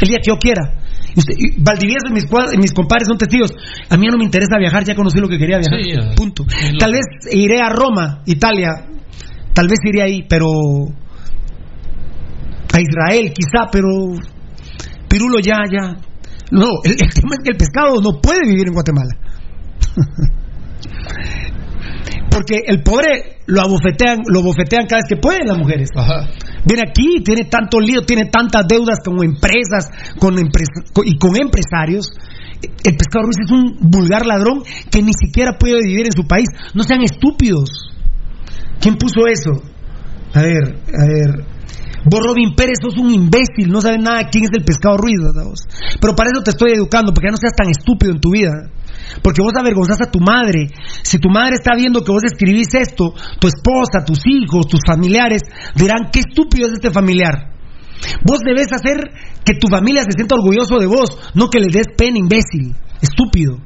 El 0.00 0.08
día 0.08 0.18
que 0.22 0.30
yo 0.30 0.38
quiera. 0.38 0.85
Y 1.16 1.18
usted- 1.18 1.34
y 1.38 1.60
Valdivieso 1.62 2.06
y 2.10 2.12
mis, 2.12 2.24
y 2.24 2.58
mis 2.58 2.72
compadres 2.72 3.08
son 3.08 3.16
testigos. 3.18 3.50
A 3.88 3.96
mí 3.96 4.06
no 4.06 4.18
me 4.18 4.24
interesa 4.24 4.58
viajar, 4.58 4.84
ya 4.84 4.94
conocí 4.94 5.18
lo 5.18 5.28
que 5.28 5.38
quería 5.38 5.58
viajar. 5.58 5.80
Sí, 5.82 5.90
ya. 5.92 6.14
Punto. 6.14 6.44
Tal 6.78 6.92
vez 6.92 7.06
iré 7.32 7.58
a 7.60 7.70
Roma, 7.70 8.22
Italia. 8.26 8.86
Tal 9.54 9.66
vez 9.66 9.78
iré 9.84 10.02
ahí, 10.02 10.22
pero. 10.28 10.46
A 12.72 12.80
Israel, 12.80 13.32
quizá, 13.32 13.66
pero. 13.72 13.88
Pirulo 15.08 15.38
ya, 15.40 15.56
ya. 15.72 15.94
No, 16.50 16.68
el, 16.84 16.92
el 16.92 16.98
tema 16.98 17.32
es 17.32 17.38
que 17.42 17.50
el 17.52 17.56
pescado 17.56 18.00
no 18.02 18.20
puede 18.20 18.40
vivir 18.46 18.68
en 18.68 18.74
Guatemala. 18.74 19.16
Porque 22.30 22.60
el 22.66 22.82
pobre 22.82 23.38
lo 23.46 23.62
abofetean, 23.62 24.18
lo 24.26 24.42
bofetean 24.42 24.86
cada 24.86 25.00
vez 25.00 25.06
que 25.08 25.16
pueden 25.16 25.46
las 25.46 25.56
mujeres. 25.58 25.88
Viene 26.66 26.82
aquí, 26.90 27.22
tiene 27.22 27.44
tanto 27.44 27.78
lío, 27.78 28.02
tiene 28.02 28.26
tantas 28.26 28.66
deudas 28.66 28.98
con 29.04 29.22
empresas 29.22 29.88
con 30.18 30.34
empres- 30.36 30.82
y 31.04 31.16
con 31.16 31.36
empresarios. 31.36 32.10
El 32.82 32.96
pescado 32.96 33.26
Ruiz 33.26 33.38
es 33.44 33.50
un 33.52 33.88
vulgar 33.88 34.26
ladrón 34.26 34.62
que 34.90 35.00
ni 35.02 35.12
siquiera 35.12 35.56
puede 35.58 35.80
vivir 35.82 36.06
en 36.06 36.12
su 36.12 36.26
país. 36.26 36.48
No 36.74 36.82
sean 36.82 37.02
estúpidos. 37.02 37.70
¿Quién 38.80 38.96
puso 38.96 39.26
eso? 39.26 39.62
A 40.34 40.42
ver, 40.42 40.82
a 40.92 41.06
ver. 41.06 41.46
Vos, 42.08 42.20
Robin 42.24 42.54
Pérez, 42.54 42.78
sos 42.80 42.98
un 42.98 43.10
imbécil, 43.10 43.68
no 43.68 43.80
sabes 43.80 43.98
nada 44.00 44.28
quién 44.30 44.44
es 44.44 44.50
el 44.52 44.64
pescado 44.64 44.96
Ruiz, 44.96 45.18
¿verdad? 45.18 45.50
Pero 46.00 46.14
para 46.14 46.30
eso 46.32 46.42
te 46.42 46.50
estoy 46.50 46.72
educando, 46.72 47.12
porque 47.12 47.30
no 47.30 47.36
seas 47.36 47.54
tan 47.56 47.68
estúpido 47.68 48.12
en 48.12 48.20
tu 48.20 48.30
vida. 48.30 48.70
Porque 49.22 49.42
vos 49.42 49.52
avergonzás 49.58 50.00
a 50.02 50.10
tu 50.10 50.20
madre. 50.20 50.68
Si 51.02 51.18
tu 51.18 51.28
madre 51.28 51.54
está 51.54 51.74
viendo 51.76 52.02
que 52.02 52.12
vos 52.12 52.24
escribís 52.24 52.74
esto, 52.74 53.14
tu 53.40 53.48
esposa, 53.48 54.04
tus 54.04 54.20
hijos, 54.26 54.66
tus 54.66 54.80
familiares 54.86 55.42
dirán, 55.74 56.10
qué 56.12 56.20
estúpido 56.20 56.68
es 56.68 56.74
este 56.74 56.90
familiar. 56.90 57.54
Vos 58.24 58.40
debes 58.44 58.72
hacer 58.72 59.10
que 59.44 59.54
tu 59.54 59.68
familia 59.68 60.02
se 60.02 60.12
sienta 60.14 60.34
orgulloso 60.34 60.78
de 60.78 60.86
vos, 60.86 61.18
no 61.34 61.48
que 61.48 61.60
le 61.60 61.72
des 61.72 61.86
pena, 61.96 62.18
imbécil, 62.18 62.74
estúpido. 63.00 63.58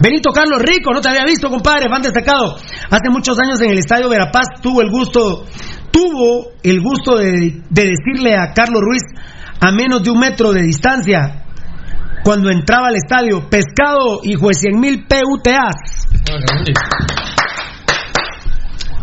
Benito 0.00 0.30
Carlos 0.30 0.60
Rico, 0.62 0.92
no 0.92 1.00
te 1.00 1.08
había 1.08 1.24
visto, 1.24 1.48
compadre, 1.48 1.88
fan 1.88 2.02
destacado. 2.02 2.56
Hace 2.90 3.10
muchos 3.10 3.38
años 3.38 3.60
en 3.60 3.70
el 3.70 3.78
Estadio 3.78 4.08
Verapaz 4.08 4.60
tuvo 4.60 4.82
el 4.82 4.90
gusto, 4.90 5.44
tuvo 5.90 6.52
el 6.62 6.80
gusto 6.80 7.16
de, 7.16 7.62
de 7.70 7.82
decirle 7.82 8.36
a 8.36 8.52
Carlos 8.52 8.82
Ruiz 8.82 9.02
a 9.60 9.72
menos 9.72 10.02
de 10.02 10.10
un 10.10 10.18
metro 10.18 10.52
de 10.52 10.62
distancia 10.62 11.45
cuando 12.26 12.50
entraba 12.50 12.88
al 12.88 12.96
estadio, 12.96 13.48
pescado 13.48 14.18
hijo 14.24 14.48
de 14.48 14.54
100 14.54 14.80
mil 14.80 15.06
PUTAs. 15.06 16.08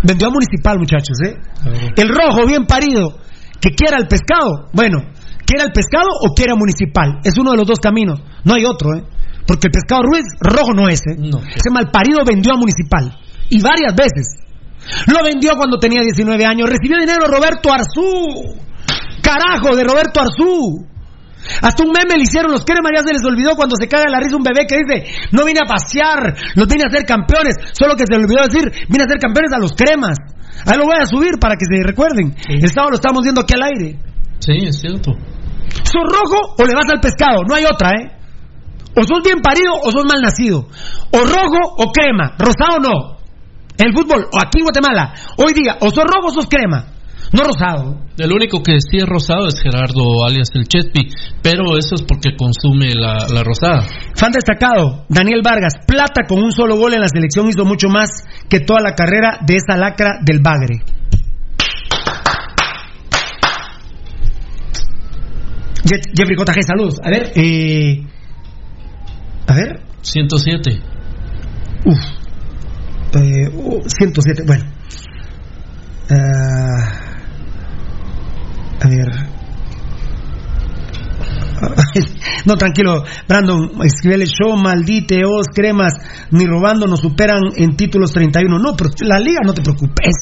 Vendió 0.03 0.27
a 0.27 0.29
Municipal, 0.29 0.77
muchachos, 0.77 1.15
¿eh? 1.25 1.37
El 1.95 2.09
rojo, 2.09 2.45
bien 2.45 2.65
parido, 2.65 3.19
que 3.61 3.69
quiera 3.69 3.95
el 3.97 4.09
pescado. 4.09 4.67
Bueno, 4.73 4.97
quiera 5.45 5.63
el 5.63 5.71
pescado 5.71 6.09
o 6.19 6.35
quiera 6.35 6.55
Municipal. 6.55 7.21
Es 7.23 7.37
uno 7.37 7.51
de 7.51 7.57
los 7.59 7.65
dos 7.65 7.79
caminos. 7.79 8.19
No 8.43 8.55
hay 8.55 8.65
otro, 8.65 8.89
¿eh? 8.93 9.03
Porque 9.47 9.67
el 9.67 9.71
pescado 9.71 10.01
Ruiz, 10.03 10.25
rojo 10.41 10.73
no 10.75 10.89
es, 10.89 10.99
¿eh? 11.07 11.15
Ese 11.55 11.71
malparido 11.71 12.25
vendió 12.25 12.51
a 12.51 12.57
Municipal. 12.57 13.17
Y 13.47 13.61
varias 13.61 13.95
veces. 13.95 14.35
Lo 15.07 15.23
vendió 15.23 15.55
cuando 15.55 15.79
tenía 15.79 16.01
19 16.01 16.45
años. 16.45 16.69
Recibió 16.69 16.99
dinero 16.99 17.27
Roberto 17.27 17.71
Arzú. 17.71 18.59
Carajo, 19.21 19.77
de 19.77 19.83
Roberto 19.85 20.19
Arzú. 20.19 20.91
Hasta 21.61 21.83
un 21.83 21.91
meme 21.91 22.17
le 22.17 22.23
hicieron 22.23 22.51
los 22.51 22.65
cremas, 22.65 22.91
ya 22.95 23.03
se 23.03 23.13
les 23.13 23.25
olvidó 23.25 23.55
cuando 23.55 23.75
se 23.79 23.87
caga 23.87 24.09
la 24.09 24.19
risa 24.19 24.35
un 24.35 24.43
bebé 24.43 24.65
que 24.67 24.77
dice, 24.79 25.29
no 25.31 25.45
vine 25.45 25.59
a 25.63 25.67
pasear, 25.67 26.35
los 26.55 26.67
vine 26.67 26.83
a 26.85 26.87
hacer 26.87 27.05
campeones, 27.05 27.55
solo 27.73 27.95
que 27.95 28.05
se 28.07 28.15
le 28.15 28.23
olvidó 28.23 28.47
decir, 28.47 28.71
vine 28.87 29.03
a 29.03 29.05
hacer 29.05 29.19
campeones 29.19 29.51
a 29.53 29.59
los 29.59 29.73
cremas. 29.73 30.17
Ahí 30.65 30.77
lo 30.77 30.85
voy 30.85 30.95
a 30.99 31.05
subir 31.05 31.39
para 31.39 31.55
que 31.55 31.65
se 31.65 31.83
recuerden. 31.83 32.35
El 32.47 32.69
sábado 32.69 32.91
lo 32.91 32.95
estamos 32.95 33.23
viendo 33.23 33.41
aquí 33.41 33.53
al 33.53 33.63
aire. 33.63 33.99
Sí, 34.39 34.67
es 34.67 34.79
cierto. 34.79 35.11
¿Sos 35.83 36.05
rojo 36.05 36.55
o 36.57 36.65
le 36.65 36.73
vas 36.73 36.87
al 36.93 37.01
pescado? 37.01 37.43
No 37.47 37.55
hay 37.55 37.65
otra, 37.65 37.89
¿eh? 37.91 38.11
O 38.95 39.03
sos 39.03 39.23
bien 39.23 39.41
parido 39.41 39.73
o 39.73 39.91
sos 39.91 40.05
mal 40.05 40.21
nacido. 40.21 40.67
O 41.11 41.19
rojo 41.19 41.59
o 41.77 41.91
crema. 41.91 42.35
Rosado 42.37 42.79
no. 42.79 43.17
El 43.77 43.91
fútbol, 43.91 44.27
o 44.31 44.37
aquí 44.37 44.59
en 44.59 44.65
Guatemala, 44.65 45.13
hoy 45.37 45.53
día, 45.53 45.77
o 45.79 45.89
sos 45.89 46.03
rojo 46.03 46.27
o 46.27 46.31
sos 46.31 46.47
crema. 46.47 46.92
No 47.33 47.43
rosado. 47.43 47.99
El 48.17 48.31
único 48.31 48.61
que 48.61 48.73
sí 48.79 48.97
es 48.97 49.05
rosado 49.07 49.47
es 49.47 49.59
Gerardo 49.59 50.23
alias 50.23 50.49
el 50.53 50.67
Chetpi, 50.67 51.09
pero 51.41 51.77
eso 51.77 51.95
es 51.95 52.03
porque 52.03 52.35
consume 52.37 52.93
la, 52.93 53.25
la 53.33 53.43
rosada. 53.43 53.87
Fan 54.15 54.31
destacado, 54.31 55.05
Daniel 55.09 55.41
Vargas, 55.43 55.73
plata 55.87 56.23
con 56.27 56.43
un 56.43 56.51
solo 56.51 56.77
gol 56.77 56.93
en 56.93 57.01
la 57.01 57.07
selección 57.07 57.47
hizo 57.49 57.65
mucho 57.65 57.89
más 57.89 58.09
que 58.49 58.59
toda 58.59 58.81
la 58.81 58.93
carrera 58.93 59.39
de 59.45 59.55
esa 59.55 59.75
lacra 59.77 60.19
del 60.23 60.39
Bagre. 60.41 60.81
Je- 65.85 66.01
Jeffrey 66.15 66.35
Cotaje, 66.37 66.61
saludos. 66.63 66.99
A 67.03 67.09
ver, 67.09 67.31
eh, 67.35 68.03
a 69.47 69.53
ver. 69.53 69.81
107. 70.01 70.79
Uf. 71.85 71.99
Eh, 73.15 73.49
uh, 73.53 73.81
107, 73.87 74.43
bueno. 74.45 74.63
Ah, 76.09 77.02
ver. 78.89 79.43
No, 82.45 82.55
tranquilo, 82.57 83.03
Brandon, 83.27 83.71
escribe 83.83 84.25
show, 84.25 84.57
malditeos, 84.57 85.47
cremas, 85.53 85.93
ni 86.31 86.45
robando 86.45 86.87
nos 86.87 86.99
superan 86.99 87.39
en 87.55 87.77
títulos 87.77 88.11
31. 88.11 88.59
No, 88.59 88.75
pero 88.75 88.89
la 89.07 89.19
liga 89.19 89.39
no 89.45 89.53
te 89.53 89.61
preocupes. 89.61 90.13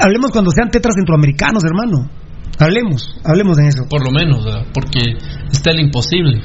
Hablemos 0.00 0.30
cuando 0.30 0.50
sean 0.52 0.70
tetras 0.70 0.94
centroamericanos, 0.94 1.64
hermano. 1.64 2.08
Hablemos, 2.58 3.18
hablemos 3.24 3.58
en 3.58 3.66
eso. 3.66 3.84
Por 3.88 4.04
lo 4.04 4.12
menos, 4.12 4.44
¿verdad? 4.44 4.66
porque 4.72 5.00
está 5.50 5.70
el 5.72 5.80
imposible. 5.80 6.42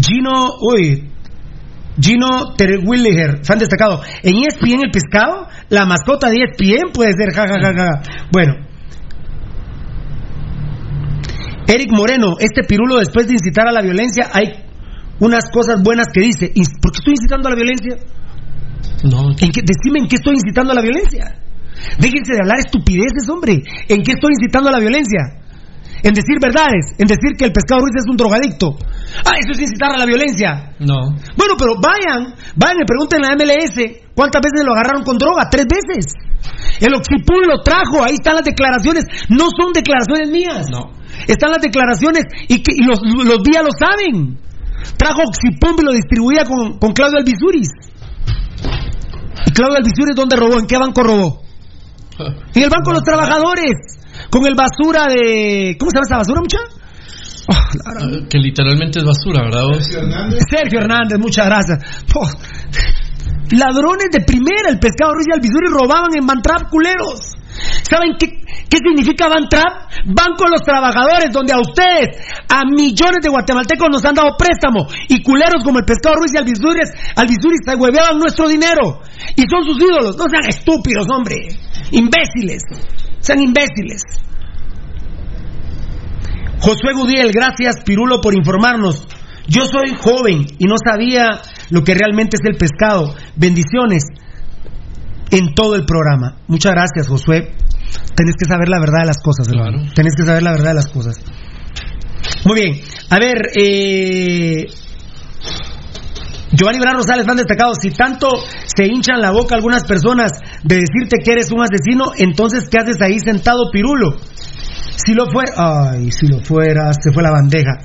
Gino, 0.00 0.54
uy, 0.60 1.10
Gino 2.00 2.54
Terwilliger, 2.56 3.44
fan 3.44 3.58
destacado. 3.58 4.00
En 4.22 4.36
ESPN 4.36 4.84
el 4.84 4.90
pescado, 4.90 5.48
la 5.70 5.84
mascota 5.86 6.30
de 6.30 6.36
ESPN 6.42 6.92
puede 6.92 7.12
ser, 7.18 7.34
ja, 7.34 7.46
ja, 7.48 7.60
ja, 7.60 7.72
ja. 7.74 8.02
Bueno. 8.32 8.65
Eric 11.66 11.90
Moreno, 11.90 12.34
este 12.38 12.62
pirulo 12.62 12.98
después 12.98 13.26
de 13.26 13.34
incitar 13.34 13.66
a 13.68 13.72
la 13.72 13.82
violencia, 13.82 14.30
hay 14.32 14.64
unas 15.20 15.50
cosas 15.50 15.82
buenas 15.82 16.06
que 16.12 16.20
dice. 16.20 16.50
¿Y 16.54 16.62
¿Por 16.80 16.92
qué 16.92 16.98
estoy 16.98 17.14
incitando 17.14 17.48
a 17.48 17.50
la 17.50 17.56
violencia? 17.56 17.96
No. 19.04 19.30
¿En 19.30 19.50
qué, 19.50 19.60
decime 19.62 20.00
en 20.00 20.08
qué 20.08 20.16
estoy 20.16 20.34
incitando 20.34 20.72
a 20.72 20.76
la 20.76 20.82
violencia. 20.82 21.42
Déjense 21.98 22.32
de 22.32 22.40
hablar 22.40 22.58
estupideces, 22.58 23.28
hombre. 23.28 23.62
¿En 23.88 24.02
qué 24.02 24.12
estoy 24.12 24.32
incitando 24.32 24.68
a 24.70 24.72
la 24.72 24.80
violencia? 24.80 25.42
En 26.02 26.12
decir 26.14 26.38
verdades, 26.40 26.94
en 26.98 27.06
decir 27.06 27.36
que 27.36 27.46
el 27.46 27.52
pescado 27.52 27.80
Ruiz 27.80 27.96
es 27.96 28.08
un 28.08 28.16
drogadicto. 28.16 28.76
Ah, 29.24 29.36
eso 29.40 29.52
es 29.52 29.60
incitar 29.60 29.92
a 29.92 29.98
la 29.98 30.06
violencia. 30.06 30.76
No. 30.78 31.16
Bueno, 31.36 31.54
pero 31.58 31.74
vayan, 31.80 32.34
vayan 32.54 32.78
y 32.82 32.86
pregunten 32.86 33.24
a 33.24 33.34
la 33.34 33.36
MLS 33.36 33.80
cuántas 34.14 34.42
veces 34.42 34.64
lo 34.64 34.72
agarraron 34.72 35.04
con 35.04 35.16
droga, 35.16 35.48
tres 35.50 35.66
veces. 35.66 36.12
El 36.80 36.94
Oxipul 36.94 37.46
lo 37.48 37.62
trajo, 37.62 38.04
ahí 38.04 38.14
están 38.14 38.36
las 38.36 38.44
declaraciones, 38.44 39.04
no 39.30 39.48
son 39.50 39.72
declaraciones 39.72 40.30
mías. 40.30 40.68
No. 40.70 40.95
Están 41.26 41.50
las 41.50 41.60
declaraciones 41.60 42.24
y, 42.48 42.62
que, 42.62 42.72
y 42.74 42.84
los, 42.84 43.00
los 43.02 43.42
días 43.42 43.62
lo 43.64 43.70
saben. 43.78 44.38
Trajo 44.96 45.22
Oxipump 45.26 45.80
y 45.80 45.84
lo 45.84 45.92
distribuía 45.92 46.44
con, 46.44 46.78
con 46.78 46.92
Claudio 46.92 47.18
Alvisuris. 47.18 47.68
¿Y 49.46 49.50
Claudio 49.52 49.76
Alvisuris 49.78 50.14
dónde 50.14 50.36
robó? 50.36 50.58
¿En 50.58 50.66
qué 50.66 50.78
banco 50.78 51.02
robó? 51.02 51.42
En 52.54 52.62
el 52.62 52.70
Banco 52.70 52.90
de 52.90 52.94
los 52.94 53.02
Trabajadores. 53.02 54.00
Con 54.30 54.46
el 54.46 54.54
basura 54.54 55.06
de. 55.06 55.76
¿Cómo 55.78 55.90
se 55.90 55.96
llama 55.98 56.06
esa 56.08 56.16
basura, 56.18 56.40
mucha? 56.40 56.58
Eh, 57.48 58.26
Que 58.28 58.38
literalmente 58.38 58.98
es 59.00 59.04
basura, 59.04 59.42
¿verdad? 59.44 59.64
vos? 59.64 59.84
Sergio 60.50 60.80
Hernández, 60.80 61.18
muchas 61.18 61.46
gracias. 61.46 61.78
Oh, 62.14 62.26
ladrones 63.52 64.08
de 64.10 64.20
primera, 64.24 64.70
el 64.70 64.78
pescado 64.78 65.12
Ruiz 65.12 65.26
y 65.28 65.32
Alvizuri 65.34 65.68
robaban 65.68 66.10
en 66.16 66.24
Mantrap 66.24 66.70
culeros. 66.70 67.35
¿Saben 67.88 68.16
qué, 68.18 68.40
¿Qué 68.68 68.78
significa 68.78 69.28
Van 69.28 69.48
Trap? 69.48 70.06
Banco 70.06 70.44
de 70.44 70.50
los 70.50 70.62
Trabajadores, 70.62 71.30
donde 71.32 71.52
a 71.52 71.60
ustedes, 71.60 72.18
a 72.48 72.64
millones 72.66 73.22
de 73.22 73.30
guatemaltecos 73.30 73.88
nos 73.90 74.04
han 74.04 74.14
dado 74.14 74.36
préstamo 74.36 74.86
y 75.08 75.22
culeros 75.22 75.62
como 75.62 75.78
el 75.78 75.84
Pescado 75.84 76.16
Ruiz 76.16 76.32
y 76.34 76.38
Alvisuris, 76.38 76.90
Alvisuris 77.14 77.60
se 77.64 77.76
hueveaban 77.76 78.18
nuestro 78.18 78.48
dinero. 78.48 79.00
Y 79.36 79.42
son 79.48 79.64
sus 79.64 79.78
ídolos. 79.80 80.16
No 80.16 80.24
sean 80.28 80.48
estúpidos, 80.48 81.06
hombre. 81.10 81.36
Imbéciles. 81.92 82.62
Sean 83.20 83.40
imbéciles. 83.40 84.02
Josué 86.58 86.94
Gudiel, 86.94 87.30
gracias 87.32 87.84
Pirulo 87.84 88.20
por 88.20 88.34
informarnos. 88.34 89.06
Yo 89.46 89.64
soy 89.66 89.94
joven 89.96 90.46
y 90.58 90.66
no 90.66 90.74
sabía 90.82 91.40
lo 91.70 91.84
que 91.84 91.94
realmente 91.94 92.36
es 92.36 92.44
el 92.44 92.56
pescado. 92.56 93.14
Bendiciones 93.36 94.02
en 95.36 95.54
todo 95.54 95.74
el 95.74 95.84
programa. 95.84 96.36
Muchas 96.48 96.72
gracias, 96.72 97.08
Josué. 97.08 97.52
Tenés 98.14 98.34
que 98.38 98.46
saber 98.48 98.68
la 98.68 98.80
verdad 98.80 99.00
de 99.02 99.06
las 99.06 99.18
cosas, 99.22 99.48
hermano. 99.48 99.82
Tenés 99.94 100.14
que 100.16 100.24
saber 100.24 100.42
la 100.42 100.52
verdad 100.52 100.68
de 100.68 100.74
las 100.74 100.88
cosas. 100.88 101.16
Muy 102.44 102.60
bien. 102.60 102.80
A 103.10 103.18
ver, 103.18 103.36
eh... 103.54 104.66
Giovanni 106.52 106.78
Bran 106.78 106.96
Rosales, 106.96 107.26
fan 107.26 107.36
destacado. 107.36 107.74
Si 107.74 107.90
tanto 107.90 108.30
se 108.64 108.86
hinchan 108.86 109.20
la 109.20 109.30
boca 109.30 109.56
algunas 109.56 109.84
personas 109.84 110.32
de 110.62 110.76
decirte 110.76 111.18
que 111.22 111.32
eres 111.32 111.52
un 111.52 111.60
asesino, 111.60 112.12
entonces 112.16 112.68
¿qué 112.70 112.78
haces 112.78 112.96
ahí 113.02 113.18
sentado, 113.18 113.70
pirulo? 113.70 114.16
Si 114.96 115.14
lo 115.14 115.26
fuera. 115.30 115.52
Ay, 115.56 116.10
si 116.10 116.26
lo 116.26 116.40
fuera, 116.40 116.92
se 116.92 117.12
fue 117.12 117.22
la 117.22 117.30
bandeja. 117.30 117.78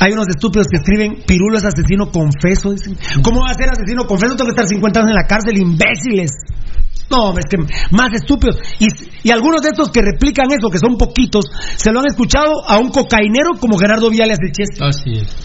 Hay 0.00 0.12
unos 0.12 0.26
estúpidos 0.28 0.66
que 0.68 0.78
escriben, 0.78 1.22
Pirulo 1.26 1.58
es 1.58 1.64
asesino 1.64 2.10
confeso. 2.10 2.72
Dicen. 2.72 2.96
¿Cómo 3.22 3.40
va 3.40 3.50
a 3.50 3.54
ser 3.54 3.70
asesino 3.70 4.06
confeso? 4.06 4.34
Tengo 4.36 4.50
que 4.50 4.60
estar 4.60 4.66
50 4.66 5.00
años 5.00 5.10
en 5.10 5.16
la 5.16 5.26
cárcel, 5.26 5.56
imbéciles. 5.56 6.30
No, 7.10 7.36
es 7.38 7.44
que 7.48 7.58
más 7.90 8.12
estúpidos. 8.12 8.56
Y, 8.80 8.86
y, 9.22 9.30
algunos 9.30 9.62
de 9.62 9.68
estos 9.68 9.90
que 9.90 10.00
replican 10.00 10.50
eso, 10.50 10.70
que 10.70 10.78
son 10.78 10.96
poquitos, 10.96 11.44
se 11.76 11.92
lo 11.92 12.00
han 12.00 12.06
escuchado 12.06 12.66
a 12.66 12.78
un 12.78 12.90
cocainero 12.90 13.50
como 13.60 13.78
Gerardo 13.78 14.10
Viales 14.10 14.38
de 14.38 14.50
Chester. 14.50 14.82
Así 14.82 15.20
es. 15.20 15.36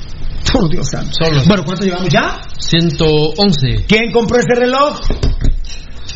Por 0.52 0.70
Dios 0.70 0.88
santo. 0.90 1.12
Solo. 1.12 1.42
Bueno, 1.48 1.64
¿cuánto 1.66 1.86
llevamos 1.86 2.10
ya? 2.10 2.40
111. 2.58 3.86
¿Quién 3.88 4.12
compró 4.12 4.40
ese 4.40 4.56
reloj? 4.56 5.00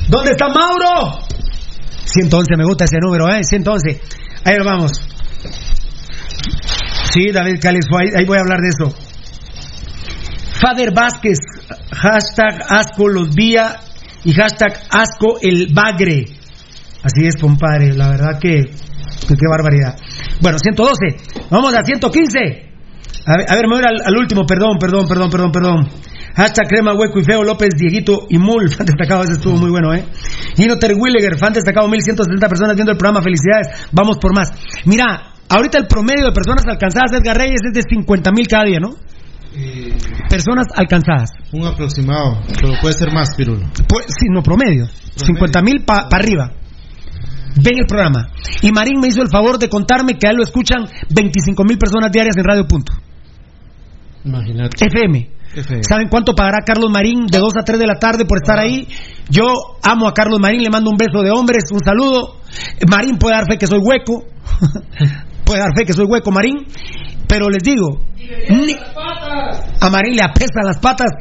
¿Dónde 0.09 0.31
está 0.31 0.47
Mauro? 0.47 1.19
111, 2.05 2.57
me 2.57 2.65
gusta 2.65 2.85
ese 2.85 2.97
número, 2.99 3.29
¿eh? 3.29 3.43
111. 3.43 4.01
Ahí 4.45 4.55
lo 4.57 4.65
vamos. 4.65 4.91
Sí, 7.13 7.31
David 7.31 7.59
Cáliz, 7.61 7.85
ahí 8.15 8.25
voy 8.25 8.37
a 8.37 8.41
hablar 8.41 8.59
de 8.59 8.69
eso. 8.69 8.95
Fader 10.59 10.93
Vázquez, 10.93 11.37
hashtag 11.91 12.61
asco 12.69 13.07
los 13.07 13.33
vía 13.35 13.75
y 14.23 14.33
hashtag 14.33 14.73
asco 14.89 15.37
el 15.41 15.73
bagre. 15.73 16.25
Así 17.03 17.25
es, 17.25 17.35
compadre, 17.35 17.93
la 17.93 18.09
verdad 18.09 18.39
que, 18.39 18.61
que 18.61 19.35
qué 19.35 19.47
barbaridad. 19.49 19.95
Bueno, 20.41 20.57
112, 20.57 21.47
vamos 21.49 21.73
a 21.73 21.83
115. 21.83 22.39
A 23.25 23.37
ver, 23.37 23.51
a 23.51 23.55
ver 23.55 23.67
me 23.67 23.75
voy 23.75 23.83
al, 23.85 24.01
al, 24.05 24.17
último, 24.17 24.45
perdón, 24.45 24.77
perdón, 24.79 25.07
perdón, 25.07 25.29
perdón, 25.29 25.51
perdón. 25.51 25.89
Hashtag 26.35 26.67
crema, 26.67 26.93
hueco 26.93 27.19
y 27.19 27.23
feo, 27.23 27.43
López, 27.43 27.69
Dieguito 27.77 28.25
y 28.29 28.37
Mul, 28.37 28.69
fan 28.75 28.85
destacado, 28.85 29.23
ese 29.23 29.33
estuvo 29.33 29.57
muy 29.57 29.69
bueno, 29.69 29.93
¿eh? 29.93 30.05
Gino 30.55 30.77
Terwilliger, 30.77 31.37
fan 31.37 31.53
destacado, 31.53 31.87
1170 31.87 32.47
personas 32.47 32.75
viendo 32.75 32.91
el 32.91 32.97
programa, 32.97 33.21
felicidades, 33.21 33.87
vamos 33.91 34.17
por 34.17 34.33
más. 34.33 34.49
Mira, 34.85 35.33
ahorita 35.49 35.77
el 35.77 35.87
promedio 35.87 36.25
de 36.25 36.31
personas 36.31 36.65
alcanzadas, 36.67 37.11
Edgar 37.13 37.37
Reyes, 37.37 37.61
es 37.65 37.73
de 37.73 37.81
50 37.87 38.31
mil 38.31 38.47
cada 38.47 38.65
día, 38.65 38.79
¿no? 38.79 38.95
Eh, 39.55 39.95
personas 40.29 40.65
alcanzadas. 40.75 41.29
Un 41.51 41.67
aproximado, 41.67 42.41
pero 42.59 42.73
puede 42.81 42.93
ser 42.93 43.13
más, 43.13 43.35
Pirulo. 43.35 43.67
Pues, 43.87 44.05
sí, 44.07 44.27
no, 44.31 44.41
promedio. 44.41 44.87
50 45.15 45.61
mil 45.61 45.83
para 45.85 46.09
pa 46.09 46.17
arriba. 46.17 46.51
Ven 47.55 47.77
el 47.77 47.85
programa. 47.85 48.29
Y 48.63 48.71
Marín 48.71 48.99
me 48.99 49.09
hizo 49.09 49.21
el 49.21 49.29
favor 49.29 49.59
de 49.59 49.69
contarme 49.69 50.17
que 50.17 50.27
a 50.27 50.31
él 50.31 50.37
lo 50.37 50.43
escuchan 50.43 50.87
25 51.13 51.63
mil 51.63 51.77
personas 51.77 52.11
diarias 52.11 52.35
en 52.35 52.43
Radio 52.43 52.65
Punto. 52.67 52.93
Imagínate. 54.25 54.85
FM. 54.85 55.29
¿Saben 55.87 56.07
cuánto 56.09 56.33
pagará 56.33 56.59
Carlos 56.65 56.89
Marín 56.89 57.27
de 57.27 57.37
2 57.37 57.57
a 57.57 57.63
3 57.63 57.79
de 57.79 57.85
la 57.87 57.99
tarde 57.99 58.25
por 58.25 58.39
estar 58.41 58.57
ahí? 58.57 58.87
Yo 59.29 59.45
amo 59.83 60.07
a 60.07 60.13
Carlos 60.13 60.39
Marín, 60.39 60.63
le 60.63 60.69
mando 60.69 60.89
un 60.89 60.97
beso 60.97 61.21
de 61.21 61.31
hombres, 61.31 61.65
un 61.71 61.79
saludo. 61.79 62.39
Marín 62.89 63.17
puede 63.17 63.35
dar 63.35 63.45
fe 63.47 63.57
que 63.57 63.67
soy 63.67 63.79
hueco. 63.79 64.23
puede 65.45 65.59
dar 65.59 65.71
fe 65.75 65.85
que 65.85 65.93
soy 65.93 66.05
hueco, 66.05 66.31
Marín. 66.31 66.65
Pero 67.27 67.49
les 67.49 67.63
digo, 67.63 67.99
ni... 68.49 68.73
a 69.79 69.89
Marín 69.89 70.15
le 70.15 70.23
apestan 70.23 70.65
las 70.65 70.79
patas. 70.79 71.11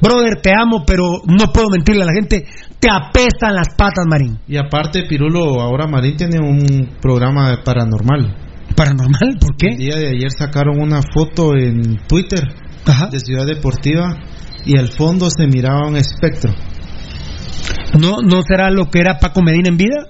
Brother, 0.00 0.40
te 0.42 0.50
amo, 0.54 0.84
pero 0.86 1.22
no 1.26 1.46
puedo 1.52 1.68
mentirle 1.70 2.02
a 2.02 2.06
la 2.06 2.12
gente. 2.12 2.46
Te 2.78 2.88
apestan 2.90 3.54
las 3.54 3.74
patas, 3.76 4.04
Marín. 4.06 4.38
Y 4.46 4.56
aparte, 4.56 5.04
Pirulo, 5.08 5.60
ahora 5.60 5.86
Marín 5.86 6.16
tiene 6.16 6.38
un 6.38 6.96
programa 7.00 7.58
paranormal. 7.64 8.36
¿Paranormal? 8.76 9.38
¿Por 9.40 9.56
qué? 9.56 9.68
El 9.68 9.78
día 9.78 9.96
de 9.96 10.08
ayer 10.10 10.30
sacaron 10.30 10.80
una 10.80 11.00
foto 11.02 11.56
en 11.56 11.96
Twitter 12.06 12.44
Ajá. 12.88 13.08
de 13.08 13.20
Ciudad 13.20 13.46
Deportiva 13.46 14.16
y 14.64 14.78
al 14.78 14.88
fondo 14.88 15.28
se 15.30 15.46
miraba 15.46 15.86
un 15.86 15.96
espectro. 15.96 16.52
¿No, 17.98 18.22
¿No 18.22 18.42
será 18.42 18.70
lo 18.70 18.86
que 18.90 18.98
era 19.00 19.18
Paco 19.18 19.42
Medina 19.42 19.68
en 19.68 19.76
vida? 19.76 20.06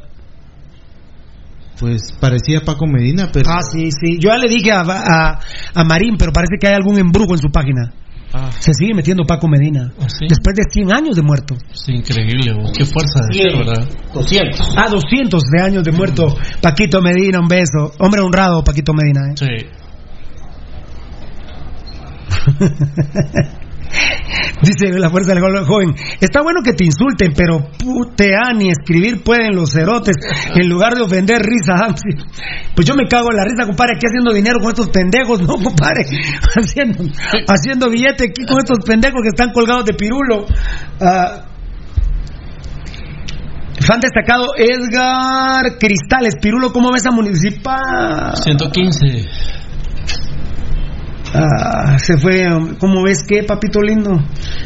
Pues 1.78 2.12
parecía 2.20 2.60
Paco 2.64 2.86
Medina, 2.86 3.28
pero... 3.32 3.50
Ah, 3.50 3.60
sí, 3.62 3.90
sí. 3.90 4.18
Yo 4.18 4.30
ya 4.30 4.38
le 4.38 4.48
dije 4.48 4.72
a, 4.72 4.80
a, 4.80 5.40
a 5.74 5.84
Marín, 5.84 6.16
pero 6.18 6.32
parece 6.32 6.56
que 6.60 6.66
hay 6.66 6.74
algún 6.74 6.98
embrujo 6.98 7.34
en 7.34 7.38
su 7.38 7.50
página. 7.50 7.92
Ah. 8.32 8.50
Se 8.58 8.72
sigue 8.74 8.94
metiendo 8.94 9.24
Paco 9.24 9.48
Medina. 9.48 9.92
¿Ah, 10.00 10.08
sí? 10.08 10.26
Después 10.28 10.54
de 10.56 10.64
100 10.70 10.92
años 10.92 11.16
de 11.16 11.22
muerto. 11.22 11.56
Es 11.72 11.88
increíble, 11.88 12.52
oh, 12.52 12.72
qué 12.76 12.84
fuerza 12.84 13.20
de 13.26 13.38
ser, 13.38 13.56
¿verdad? 13.56 13.88
200. 14.12 14.74
Ah, 14.76 14.88
200 14.90 15.42
de 15.44 15.62
años 15.62 15.84
de 15.84 15.92
muerto. 15.92 16.34
Paquito 16.60 17.00
Medina, 17.00 17.40
un 17.40 17.48
beso. 17.48 17.92
Hombre 18.00 18.20
honrado, 18.20 18.62
Paquito 18.64 18.92
Medina. 18.92 19.30
¿eh? 19.30 19.34
Sí. 19.36 19.66
Dice 24.62 24.98
la 24.98 25.08
fuerza 25.08 25.32
del 25.32 25.40
gol 25.40 25.64
joven. 25.64 25.94
Está 26.20 26.42
bueno 26.42 26.60
que 26.62 26.72
te 26.72 26.84
insulten, 26.84 27.32
pero 27.34 27.70
putear 27.78 28.54
ni 28.56 28.70
escribir 28.70 29.22
pueden 29.22 29.54
los 29.54 29.72
cerotes 29.72 30.16
en 30.54 30.68
lugar 30.68 30.94
de 30.94 31.02
ofender 31.02 31.42
risa. 31.42 31.74
Pues 32.74 32.86
yo 32.86 32.94
me 32.94 33.08
cago 33.08 33.28
en 33.32 33.36
la 33.38 33.44
risa, 33.44 33.66
compadre, 33.66 33.94
aquí 33.96 34.06
haciendo 34.06 34.32
dinero 34.32 34.60
con 34.60 34.68
estos 34.68 34.88
pendejos, 34.90 35.42
no, 35.42 35.56
compadre. 35.56 36.04
Haciendo, 36.54 37.02
haciendo 37.48 37.90
billete 37.90 38.26
aquí 38.26 38.46
con 38.46 38.58
estos 38.58 38.78
pendejos 38.86 39.20
que 39.20 39.30
están 39.30 39.50
colgados 39.52 39.84
de 39.84 39.94
pirulo. 39.94 40.46
Ah, 41.00 41.48
fan 43.80 44.00
destacado 44.00 44.46
Edgar 44.56 45.76
Cristales. 45.78 46.36
Pirulo, 46.40 46.72
¿cómo 46.72 46.92
ves 46.92 47.04
a 47.06 47.10
Municipal? 47.10 48.36
115. 48.36 49.26
Ah, 51.34 51.98
se 51.98 52.16
fue, 52.16 52.42
¿cómo 52.80 53.02
ves 53.04 53.22
qué, 53.28 53.42
papito 53.42 53.80
lindo? 53.82 54.12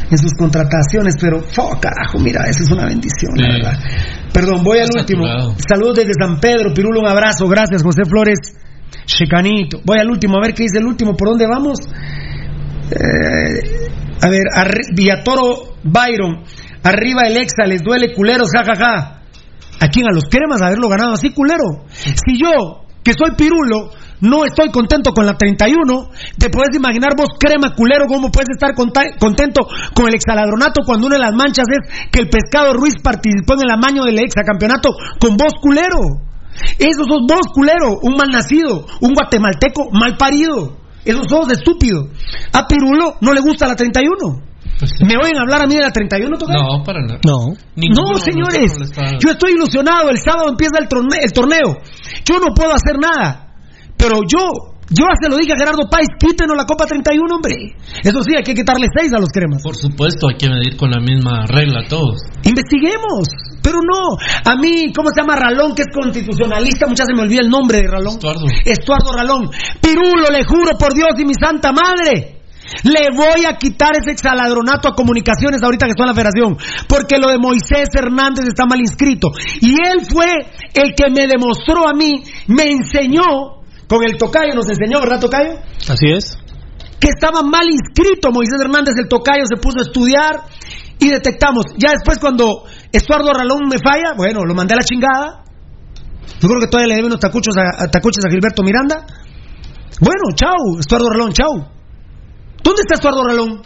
En 0.09 0.17
sus 0.17 0.33
contrataciones, 0.37 1.15
pero, 1.19 1.41
¡fo, 1.41 1.77
carajo! 1.79 2.19
Mira, 2.19 2.45
eso 2.47 2.63
es 2.63 2.71
una 2.71 2.85
bendición, 2.85 3.33
la 3.35 3.49
verdad. 3.49 3.79
Perdón, 4.33 4.63
voy 4.63 4.79
al 4.79 4.89
último. 4.97 5.25
Saludos 5.67 5.95
desde 5.97 6.13
San 6.19 6.39
Pedro, 6.39 6.73
Pirulo, 6.73 7.01
un 7.01 7.07
abrazo, 7.07 7.47
gracias, 7.47 7.83
José 7.83 8.03
Flores, 8.05 8.39
Checanito. 9.05 9.81
Voy 9.83 9.99
al 9.99 10.09
último, 10.09 10.37
a 10.37 10.41
ver 10.41 10.53
qué 10.53 10.63
dice 10.63 10.77
el 10.79 10.85
último, 10.85 11.15
¿por 11.15 11.29
dónde 11.29 11.47
vamos? 11.47 11.79
Eh, 12.91 13.89
a 14.21 14.29
ver, 14.29 14.43
arri- 14.55 14.95
Villatoro 14.95 15.75
Byron, 15.83 16.43
arriba 16.83 17.23
el 17.27 17.37
Exa, 17.37 17.65
les 17.65 17.81
duele 17.83 18.13
culeros, 18.13 18.47
jajaja. 18.55 19.21
¿A 19.79 19.87
quién? 19.89 20.07
A 20.07 20.13
los 20.13 20.25
cremas 20.25 20.61
haberlo 20.61 20.87
ganado 20.87 21.13
así, 21.13 21.31
culero. 21.31 21.85
Si 21.91 22.39
yo, 22.39 22.85
que 23.03 23.11
soy 23.13 23.35
pirulo, 23.35 23.89
no 24.21 24.45
estoy 24.45 24.69
contento 24.69 25.11
con 25.13 25.25
la 25.25 25.35
31, 25.37 26.09
te 26.37 26.49
puedes 26.49 26.75
imaginar 26.75 27.11
vos, 27.17 27.29
crema 27.39 27.73
culero, 27.75 28.05
cómo 28.07 28.29
puedes 28.31 28.49
estar 28.51 28.73
contento 28.75 29.67
con 29.93 30.07
el 30.07 30.15
exaladronato 30.15 30.81
cuando 30.85 31.07
una 31.07 31.15
de 31.15 31.21
las 31.21 31.33
manchas 31.33 31.65
es 31.69 32.09
que 32.11 32.19
el 32.19 32.29
pescado 32.29 32.73
Ruiz 32.73 32.95
participó 33.03 33.53
en 33.53 33.61
el 33.63 33.71
amaño 33.71 34.03
del 34.03 34.19
exacampeonato 34.19 34.89
con 35.19 35.35
vos, 35.37 35.53
culero. 35.61 35.99
Eso 36.77 37.03
sos 37.07 37.21
vos, 37.27 37.47
culero, 37.53 37.97
un 38.03 38.15
mal 38.15 38.29
nacido, 38.31 38.85
un 39.01 39.13
guatemalteco 39.13 39.89
mal 39.91 40.15
parido. 40.17 40.77
Eso 41.03 41.23
sos 41.27 41.51
estúpido. 41.51 42.07
A 42.53 42.67
Pirulo 42.67 43.15
no 43.21 43.33
le 43.33 43.41
gusta 43.41 43.67
la 43.67 43.75
31. 43.75 44.15
¿Me 45.05 45.15
oyen 45.17 45.37
hablar 45.37 45.61
a 45.63 45.67
mí 45.67 45.75
de 45.75 45.81
la 45.81 45.91
31, 45.91 46.37
Tocayo? 46.37 46.59
Pues 46.59 46.77
No, 46.79 46.83
para 46.83 47.01
nada. 47.01 47.19
No. 47.25 47.53
Ninguno 47.75 48.11
no, 48.11 48.15
de 48.17 48.21
señores. 48.21 48.71
Yo 49.19 49.31
estoy 49.31 49.51
ilusionado. 49.53 50.09
El 50.09 50.17
sábado 50.17 50.49
empieza 50.49 50.79
el, 50.79 50.87
torne- 50.87 51.19
el 51.23 51.31
torneo. 51.31 51.77
Yo 52.25 52.39
no 52.39 52.53
puedo 52.53 52.71
hacer 52.73 52.97
nada. 52.99 53.52
Pero 54.03 54.19
yo, 54.27 54.75
yo 54.91 55.05
se 55.15 55.29
lo 55.29 55.37
dije 55.37 55.53
a 55.53 55.57
Gerardo 55.57 55.87
Páez, 55.89 56.11
quítenos 56.19 56.57
la 56.57 56.65
Copa 56.65 56.85
31, 56.85 57.23
hombre. 57.23 57.71
Eso 58.03 58.19
sí, 58.21 58.35
hay 58.35 58.43
que 58.43 58.53
quitarle 58.53 58.87
seis 58.91 59.13
a 59.13 59.19
los 59.19 59.29
cremas. 59.29 59.63
Por 59.63 59.77
supuesto, 59.77 60.27
hay 60.27 60.35
que 60.35 60.49
medir 60.49 60.75
con 60.75 60.91
la 60.91 60.99
misma 60.99 61.47
regla 61.47 61.87
todos. 61.87 62.19
Investiguemos. 62.43 63.31
Pero 63.63 63.79
no. 63.79 64.19
A 64.19 64.59
mí, 64.59 64.91
¿cómo 64.93 65.07
se 65.07 65.21
llama 65.21 65.37
Ralón, 65.37 65.73
que 65.73 65.83
es 65.83 65.87
constitucionalista? 65.95 66.85
Muchas 66.85 67.07
se 67.07 67.15
me 67.15 67.21
olvida 67.21 67.39
el 67.39 67.49
nombre 67.49 67.79
de 67.79 67.87
Ralón. 67.87 68.19
Estuardo. 68.19 68.45
Estuardo 68.65 69.13
Ralón. 69.15 69.49
Pirulo, 69.79 70.27
le 70.29 70.43
juro 70.43 70.75
por 70.77 70.93
Dios 70.93 71.15
y 71.17 71.23
mi 71.23 71.33
santa 71.33 71.71
madre. 71.71 72.43
Le 72.83 73.07
voy 73.15 73.45
a 73.47 73.55
quitar 73.55 73.91
ese 73.95 74.11
exaladronato 74.11 74.89
a 74.89 74.95
comunicaciones 74.95 75.63
ahorita 75.63 75.85
que 75.85 75.91
estoy 75.91 76.03
en 76.03 76.11
la 76.11 76.19
federación. 76.19 76.57
Porque 76.89 77.15
lo 77.19 77.31
de 77.31 77.37
Moisés 77.37 77.87
Hernández 77.95 78.47
está 78.47 78.65
mal 78.65 78.81
inscrito. 78.81 79.29
Y 79.61 79.71
él 79.71 80.03
fue 80.11 80.27
el 80.73 80.91
que 80.91 81.09
me 81.09 81.25
demostró 81.25 81.87
a 81.87 81.93
mí, 81.93 82.21
me 82.47 82.63
enseñó, 82.63 83.62
con 83.93 84.03
el 84.03 84.17
tocayo, 84.17 84.53
nos 84.55 84.67
enseñó, 84.67 84.99
¿verdad, 84.99 85.19
tocayo? 85.19 85.59
Así 85.87 86.09
es. 86.09 86.37
Que 86.99 87.09
estaba 87.09 87.43
mal 87.43 87.69
inscrito 87.69 88.31
Moisés 88.31 88.59
Hernández, 88.59 88.95
el 88.97 89.07
tocayo 89.07 89.43
se 89.45 89.61
puso 89.61 89.79
a 89.79 89.81
estudiar 89.83 90.33
y 90.97 91.09
detectamos. 91.09 91.65
Ya 91.77 91.91
después 91.91 92.17
cuando 92.17 92.63
Estuardo 92.91 93.31
Ralón 93.33 93.69
me 93.69 93.77
falla, 93.77 94.13
bueno, 94.17 94.45
lo 94.45 94.55
mandé 94.55 94.73
a 94.73 94.77
la 94.77 94.83
chingada. 94.83 95.43
Yo 96.41 96.47
creo 96.49 96.59
que 96.59 96.67
todavía 96.67 96.87
le 96.87 96.95
deben 96.95 97.11
unos 97.11 97.19
tacuchos 97.19 97.55
a, 97.57 97.83
a 97.83 97.87
tacuches 97.91 98.25
a 98.25 98.29
Gilberto 98.29 98.63
Miranda. 98.63 99.05
Bueno, 99.99 100.33
chau, 100.33 100.79
Estuardo 100.79 101.09
Ralón, 101.09 101.33
chau. 101.33 101.53
¿Dónde 102.63 102.81
está 102.81 102.95
Estuardo 102.95 103.23
Ralón? 103.25 103.61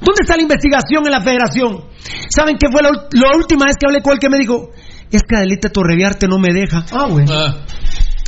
¿Dónde 0.00 0.22
está 0.22 0.36
la 0.36 0.42
investigación 0.42 1.04
en 1.04 1.12
la 1.12 1.20
federación? 1.20 1.84
¿Saben 2.30 2.56
qué 2.56 2.68
fue 2.70 2.80
la, 2.82 2.90
la 2.90 3.36
última 3.36 3.66
vez 3.66 3.74
que 3.78 3.86
hablé 3.86 4.00
con 4.00 4.14
él 4.14 4.18
que 4.18 4.30
me 4.30 4.38
dijo? 4.38 4.70
Es 5.10 5.22
que 5.28 5.36
Adelita 5.36 5.68
Torreviarte 5.68 6.28
no 6.28 6.38
me 6.38 6.54
deja. 6.54 6.84
Ah, 6.92 7.06
bueno. 7.10 7.32
Ah, 7.32 7.56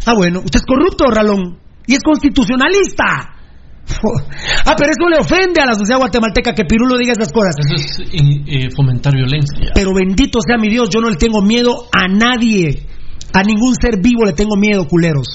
Ah, 0.06 0.14
bueno. 0.14 0.40
Usted 0.40 0.60
es 0.60 0.66
corrupto, 0.66 1.05
Ralón. 1.10 1.59
Y 1.86 1.94
es 1.94 2.01
constitucionalista. 2.02 3.05
Ah, 4.66 4.74
pero 4.78 4.90
eso 4.90 5.09
le 5.09 5.16
ofende 5.18 5.60
a 5.60 5.66
la 5.66 5.74
sociedad 5.74 5.98
guatemalteca 5.98 6.55
que 6.55 6.64
Pirulo 6.64 6.97
diga 6.97 7.12
esas 7.12 7.32
cosas. 7.32 7.56
eso 7.59 7.74
es 8.05 8.14
in- 8.14 8.44
eh, 8.47 8.68
fomentar 8.77 9.12
violencia. 9.14 9.72
Pero 9.74 9.93
bendito 9.93 10.39
sea 10.47 10.59
mi 10.59 10.68
Dios, 10.68 10.90
yo 10.90 11.01
no 11.01 11.10
le 11.10 11.16
tengo 11.16 11.43
miedo 11.43 11.86
a 11.93 12.06
nadie. 12.06 12.86
A 13.32 13.43
ningún 13.43 13.74
ser 13.74 14.01
vivo 14.01 14.24
le 14.24 14.32
tengo 14.32 14.56
miedo, 14.56 14.86
culeros. 14.86 15.27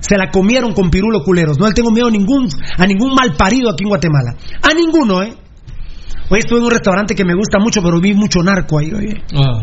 Se 0.00 0.16
la 0.16 0.30
comieron 0.30 0.72
con 0.72 0.90
pirulo, 0.90 1.22
culeros. 1.24 1.58
No 1.58 1.66
le 1.66 1.72
tengo 1.72 1.90
miedo 1.90 2.06
a 2.08 2.10
ningún, 2.12 2.46
a 2.78 2.86
ningún 2.86 3.12
mal 3.14 3.34
parido 3.36 3.70
aquí 3.70 3.82
en 3.84 3.88
Guatemala. 3.88 4.34
A 4.62 4.72
ninguno, 4.74 5.22
¿eh? 5.22 5.34
Hoy 6.28 6.38
estuve 6.38 6.58
en 6.60 6.64
un 6.66 6.70
restaurante 6.70 7.14
que 7.16 7.24
me 7.24 7.34
gusta 7.34 7.58
mucho, 7.58 7.82
pero 7.82 7.98
vi 8.00 8.14
mucho 8.14 8.40
narco 8.42 8.78
ahí, 8.78 8.92
oye. 8.92 9.14
Ah, 9.34 9.62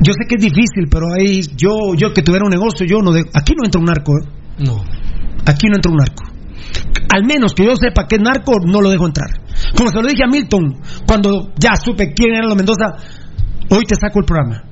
Yo 0.00 0.12
sé 0.12 0.26
que 0.28 0.36
es 0.36 0.42
difícil, 0.42 0.86
pero 0.90 1.06
ahí 1.12 1.40
yo, 1.56 1.94
yo 1.96 2.12
que 2.12 2.22
tuviera 2.22 2.44
un 2.44 2.50
negocio, 2.50 2.86
yo 2.86 2.98
no 3.02 3.12
de, 3.12 3.24
aquí 3.34 3.54
no 3.56 3.64
entra 3.64 3.80
un 3.80 3.86
narco, 3.86 4.12
¿eh? 4.12 4.28
no. 4.58 4.84
Aquí 5.46 5.66
no 5.68 5.76
entra 5.76 5.90
un 5.90 5.98
narco. 5.98 6.24
Al 7.14 7.24
menos 7.24 7.54
que 7.54 7.64
yo 7.64 7.74
sepa 7.74 8.06
que 8.06 8.16
es 8.16 8.22
narco, 8.22 8.56
no 8.64 8.80
lo 8.80 8.90
dejo 8.90 9.06
entrar. 9.06 9.30
Como 9.74 9.90
se 9.90 9.96
lo 10.00 10.08
dije 10.08 10.24
a 10.24 10.30
Milton, 10.30 10.80
cuando 11.06 11.52
ya 11.58 11.74
supe 11.74 12.12
quién 12.12 12.34
era 12.34 12.46
los 12.46 12.56
Mendoza, 12.56 12.96
hoy 13.70 13.84
te 13.84 13.96
saco 13.96 14.20
el 14.20 14.26
programa. 14.26 14.64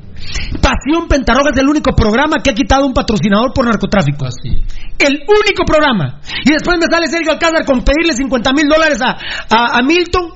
Pasión 0.60 1.08
Pentarroga 1.08 1.50
es 1.54 1.60
el 1.60 1.68
único 1.68 1.92
programa 1.92 2.36
que 2.42 2.50
ha 2.50 2.54
quitado 2.54 2.86
un 2.86 2.92
patrocinador 2.92 3.52
por 3.54 3.64
narcotráfico. 3.64 4.26
Así. 4.26 4.50
El 4.98 5.22
único 5.26 5.64
programa. 5.64 6.20
Y 6.44 6.50
después 6.50 6.78
me 6.78 6.86
sale 6.90 7.08
Sergio 7.08 7.32
Alcázar 7.32 7.64
con 7.64 7.82
pedirle 7.82 8.12
50 8.12 8.52
mil 8.52 8.66
dólares 8.68 8.98
a, 9.02 9.16
a, 9.54 9.78
a 9.78 9.82
Milton. 9.82 10.30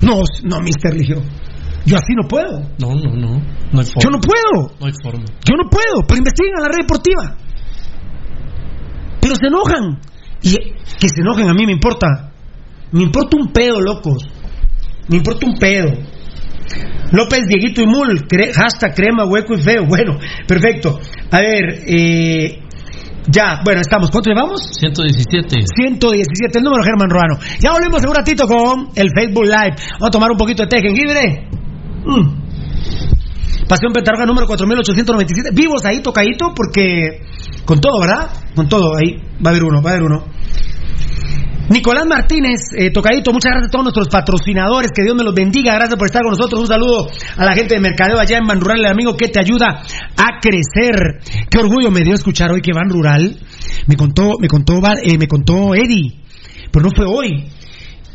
No, 0.00 0.20
no, 0.44 0.56
Mr. 0.60 0.94
Ligio. 0.94 1.22
Yo 1.84 1.96
así 1.96 2.12
no 2.14 2.28
puedo. 2.28 2.60
No, 2.78 2.90
no, 2.94 3.14
no. 3.16 3.38
No 3.72 3.80
hay 3.80 3.86
forma. 3.86 4.02
Yo 4.02 4.10
no 4.10 4.20
puedo. 4.20 4.74
No 4.80 4.86
hay 4.86 4.92
forma. 5.02 5.24
Yo 5.44 5.56
no 5.56 5.68
puedo, 5.70 6.06
pero 6.06 6.18
investiguen 6.18 6.54
a 6.58 6.62
la 6.62 6.68
red 6.68 6.78
deportiva. 6.82 7.36
Pero 9.20 9.34
se 9.36 9.46
enojan. 9.46 9.98
Y 10.42 10.52
que 10.98 11.08
se 11.08 11.20
enojen 11.20 11.48
a 11.48 11.54
mí 11.54 11.66
me 11.66 11.72
importa. 11.72 12.32
Me 12.92 13.02
importa 13.02 13.36
un 13.36 13.52
pedo, 13.52 13.80
locos. 13.80 14.22
Me 15.08 15.16
importa 15.16 15.46
un 15.46 15.54
pedo. 15.58 15.90
López, 17.12 17.46
Dieguito 17.46 17.82
y 17.82 17.86
Mul, 17.86 18.26
cre- 18.28 18.52
hashtag 18.54 18.94
crema, 18.94 19.24
hueco 19.24 19.54
y 19.54 19.62
feo. 19.62 19.84
Bueno, 19.88 20.18
perfecto. 20.46 20.98
A 21.30 21.38
ver, 21.40 21.82
eh, 21.86 22.60
ya, 23.28 23.60
bueno, 23.64 23.80
estamos. 23.80 24.10
¿Cuánto 24.10 24.30
llevamos? 24.30 24.60
117. 24.78 25.64
117, 25.76 26.58
el 26.58 26.64
número 26.64 26.82
Germán 26.84 27.10
Ruano. 27.10 27.38
Ya 27.60 27.72
volvemos 27.72 28.02
en 28.02 28.08
un 28.08 28.14
ratito 28.14 28.46
con 28.46 28.88
el 28.94 29.10
Facebook 29.16 29.44
Live. 29.44 29.76
Vamos 29.98 30.08
a 30.08 30.10
tomar 30.10 30.30
un 30.30 30.36
poquito 30.38 30.62
de 30.64 30.68
té 30.68 30.80
jengibre. 30.80 31.48
Mm. 32.04 33.66
Pasión 33.68 33.92
Pentarroga 33.92 34.26
número 34.26 34.46
4897. 34.46 35.50
Vivos 35.54 35.84
ahí, 35.84 36.02
tocadito, 36.02 36.52
porque 36.54 37.22
con 37.64 37.80
todo, 37.80 38.00
¿verdad? 38.00 38.30
Con 38.54 38.68
todo, 38.68 38.96
ahí 38.96 39.16
va 39.44 39.48
a 39.48 39.48
haber 39.50 39.64
uno, 39.64 39.82
va 39.82 39.90
a 39.90 39.92
haber 39.94 40.04
uno. 40.04 40.24
Nicolás 41.68 42.04
Martínez, 42.06 42.60
eh, 42.76 42.90
tocadito, 42.90 43.32
muchas 43.32 43.52
gracias 43.52 43.68
a 43.68 43.72
todos 43.72 43.84
nuestros 43.84 44.08
patrocinadores, 44.08 44.90
que 44.94 45.02
Dios 45.02 45.14
me 45.16 45.24
los 45.24 45.32
bendiga, 45.32 45.72
gracias 45.74 45.96
por 45.96 46.06
estar 46.06 46.20
con 46.22 46.32
nosotros, 46.32 46.60
un 46.60 46.66
saludo 46.66 47.08
a 47.36 47.44
la 47.46 47.54
gente 47.54 47.74
de 47.74 47.80
Mercadeo 47.80 48.18
allá 48.18 48.36
en 48.36 48.46
Ban 48.46 48.60
Rural, 48.60 48.80
el 48.80 48.90
amigo 48.90 49.16
que 49.16 49.28
te 49.28 49.40
ayuda 49.40 49.80
a 50.16 50.40
crecer. 50.40 51.20
Qué 51.48 51.58
orgullo 51.58 51.90
me 51.90 52.02
dio 52.02 52.12
escuchar 52.12 52.50
hoy 52.50 52.60
que 52.60 52.72
Ban 52.74 52.90
Rural 52.90 53.38
me 53.86 53.96
contó, 53.96 54.32
me 54.38 54.48
contó, 54.48 54.74
eh, 55.02 55.16
me 55.18 55.28
contó 55.28 55.74
Eddie, 55.74 56.20
pero 56.70 56.84
no 56.84 56.90
fue 56.94 57.06
hoy. 57.06 57.48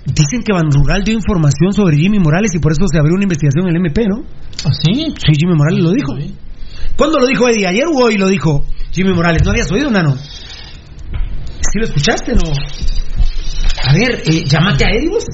Dicen 0.07 0.41
que 0.43 0.53
Ban 0.53 0.71
Rural 0.71 1.03
dio 1.03 1.13
información 1.13 1.73
sobre 1.73 1.97
Jimmy 1.97 2.17
Morales 2.19 2.55
y 2.55 2.59
por 2.59 2.71
eso 2.71 2.85
se 2.89 2.97
abrió 2.97 3.13
una 3.15 3.23
investigación 3.23 3.67
en 3.67 3.75
el 3.75 3.81
MP, 3.81 4.07
¿no? 4.07 4.23
¿Ah, 4.65 4.71
sí? 4.71 5.13
Sí, 5.17 5.33
Jimmy 5.37 5.53
Morales 5.55 5.83
lo 5.83 5.91
dijo. 5.91 6.13
¿Cuándo 6.95 7.19
lo 7.19 7.27
dijo 7.27 7.47
Eddie? 7.49 7.67
¿Ayer 7.67 7.83
o 7.85 7.97
hoy 8.05 8.17
lo 8.17 8.27
dijo 8.29 8.65
Jimmy 8.91 9.13
Morales? 9.13 9.43
¿No 9.43 9.51
habías 9.51 9.69
oído, 9.71 9.91
Nano? 9.91 10.15
¿Sí 10.15 11.79
lo 11.79 11.83
escuchaste, 11.85 12.33
no? 12.35 12.41
A 13.83 13.93
ver, 13.93 14.21
eh, 14.25 14.43
llámate 14.47 14.85
a 14.85 14.89
Eddie, 14.91 15.09
vos. 15.09 15.25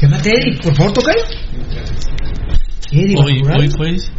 Llámate 0.00 0.30
a 0.30 0.32
Eddie, 0.34 0.58
por 0.62 0.74
favor, 0.76 0.92
toca. 0.92 1.12
Eddie, 2.92 3.16
Hoy, 3.18 3.42
Van 3.42 3.60
hoy 3.60 3.68
pues. 3.76 4.12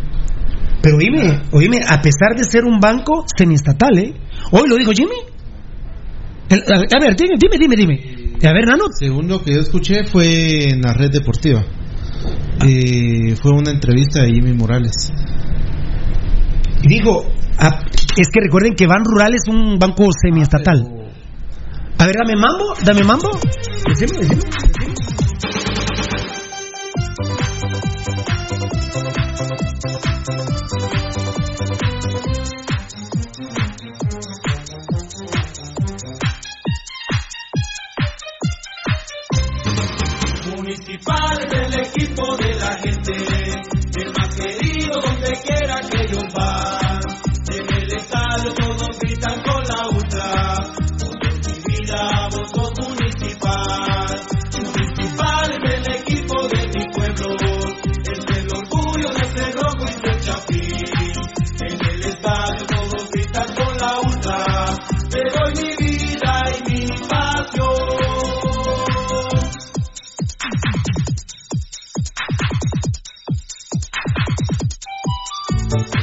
Pero 0.81 0.97
oíme, 0.97 1.41
oíme, 1.51 1.79
a 1.87 2.01
pesar 2.01 2.35
de 2.37 2.43
ser 2.43 2.65
un 2.65 2.79
banco 2.79 3.25
semiestatal, 3.35 3.97
¿eh? 3.97 4.13
Hoy 4.51 4.69
lo 4.69 4.75
dijo 4.75 4.91
Jimmy. 4.91 5.15
El- 6.49 6.63
a, 6.71 6.77
a 6.79 6.99
ver, 7.01 7.15
dime, 7.15 7.35
dime, 7.39 7.57
dime, 7.57 7.75
dime. 7.75 8.18
A 8.41 8.53
ver, 8.53 8.65
Nano. 8.65 8.85
Según 8.97 9.27
lo 9.27 9.43
que 9.43 9.53
yo 9.53 9.59
escuché 9.59 10.05
fue 10.05 10.69
en 10.69 10.81
la 10.81 10.93
red 10.93 11.11
deportiva. 11.11 11.63
Eh, 12.65 13.35
fue 13.41 13.51
una 13.51 13.71
entrevista 13.71 14.21
de 14.21 14.31
Jimmy 14.31 14.53
Morales. 14.53 15.11
Y 16.83 16.87
dijo, 16.87 17.25
ah, 17.57 17.83
es 18.17 18.29
que 18.29 18.39
recuerden 18.41 18.75
que 18.75 18.87
Ban 18.87 19.03
Rural 19.03 19.33
es 19.33 19.43
un 19.49 19.77
banco 19.77 20.07
semiestatal. 20.21 20.99
A 21.97 22.05
ver, 22.05 22.15
dame 22.15 22.35
mambo, 22.37 22.73
dame 22.85 23.03
mambo. 23.03 23.39
Decime, 23.89 24.19
decime, 24.19 24.43
decime. 24.43 24.88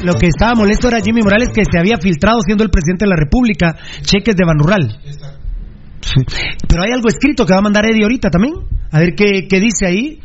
Lo 0.06 0.14
que 0.14 0.28
estaba 0.28 0.54
molesto 0.54 0.86
era 0.86 1.00
Jimmy 1.00 1.20
Morales 1.22 1.50
que 1.52 1.64
se 1.64 1.78
había 1.78 1.96
filtrado 1.98 2.38
siendo 2.40 2.62
el 2.62 2.70
presidente 2.70 3.04
de 3.04 3.10
la 3.10 3.16
República 3.16 3.76
cheques 4.02 4.36
de 4.36 4.44
Ban 4.46 4.58
Rural. 4.58 5.00
Sí. 6.00 6.22
Pero 6.68 6.82
hay 6.84 6.92
algo 6.92 7.08
escrito 7.08 7.44
que 7.44 7.52
va 7.52 7.58
a 7.58 7.62
mandar 7.62 7.84
Eddie 7.84 8.04
ahorita 8.04 8.30
también. 8.30 8.54
A 8.92 9.00
ver 9.00 9.14
qué, 9.16 9.48
qué 9.48 9.58
dice 9.58 9.86
ahí. 9.86 10.20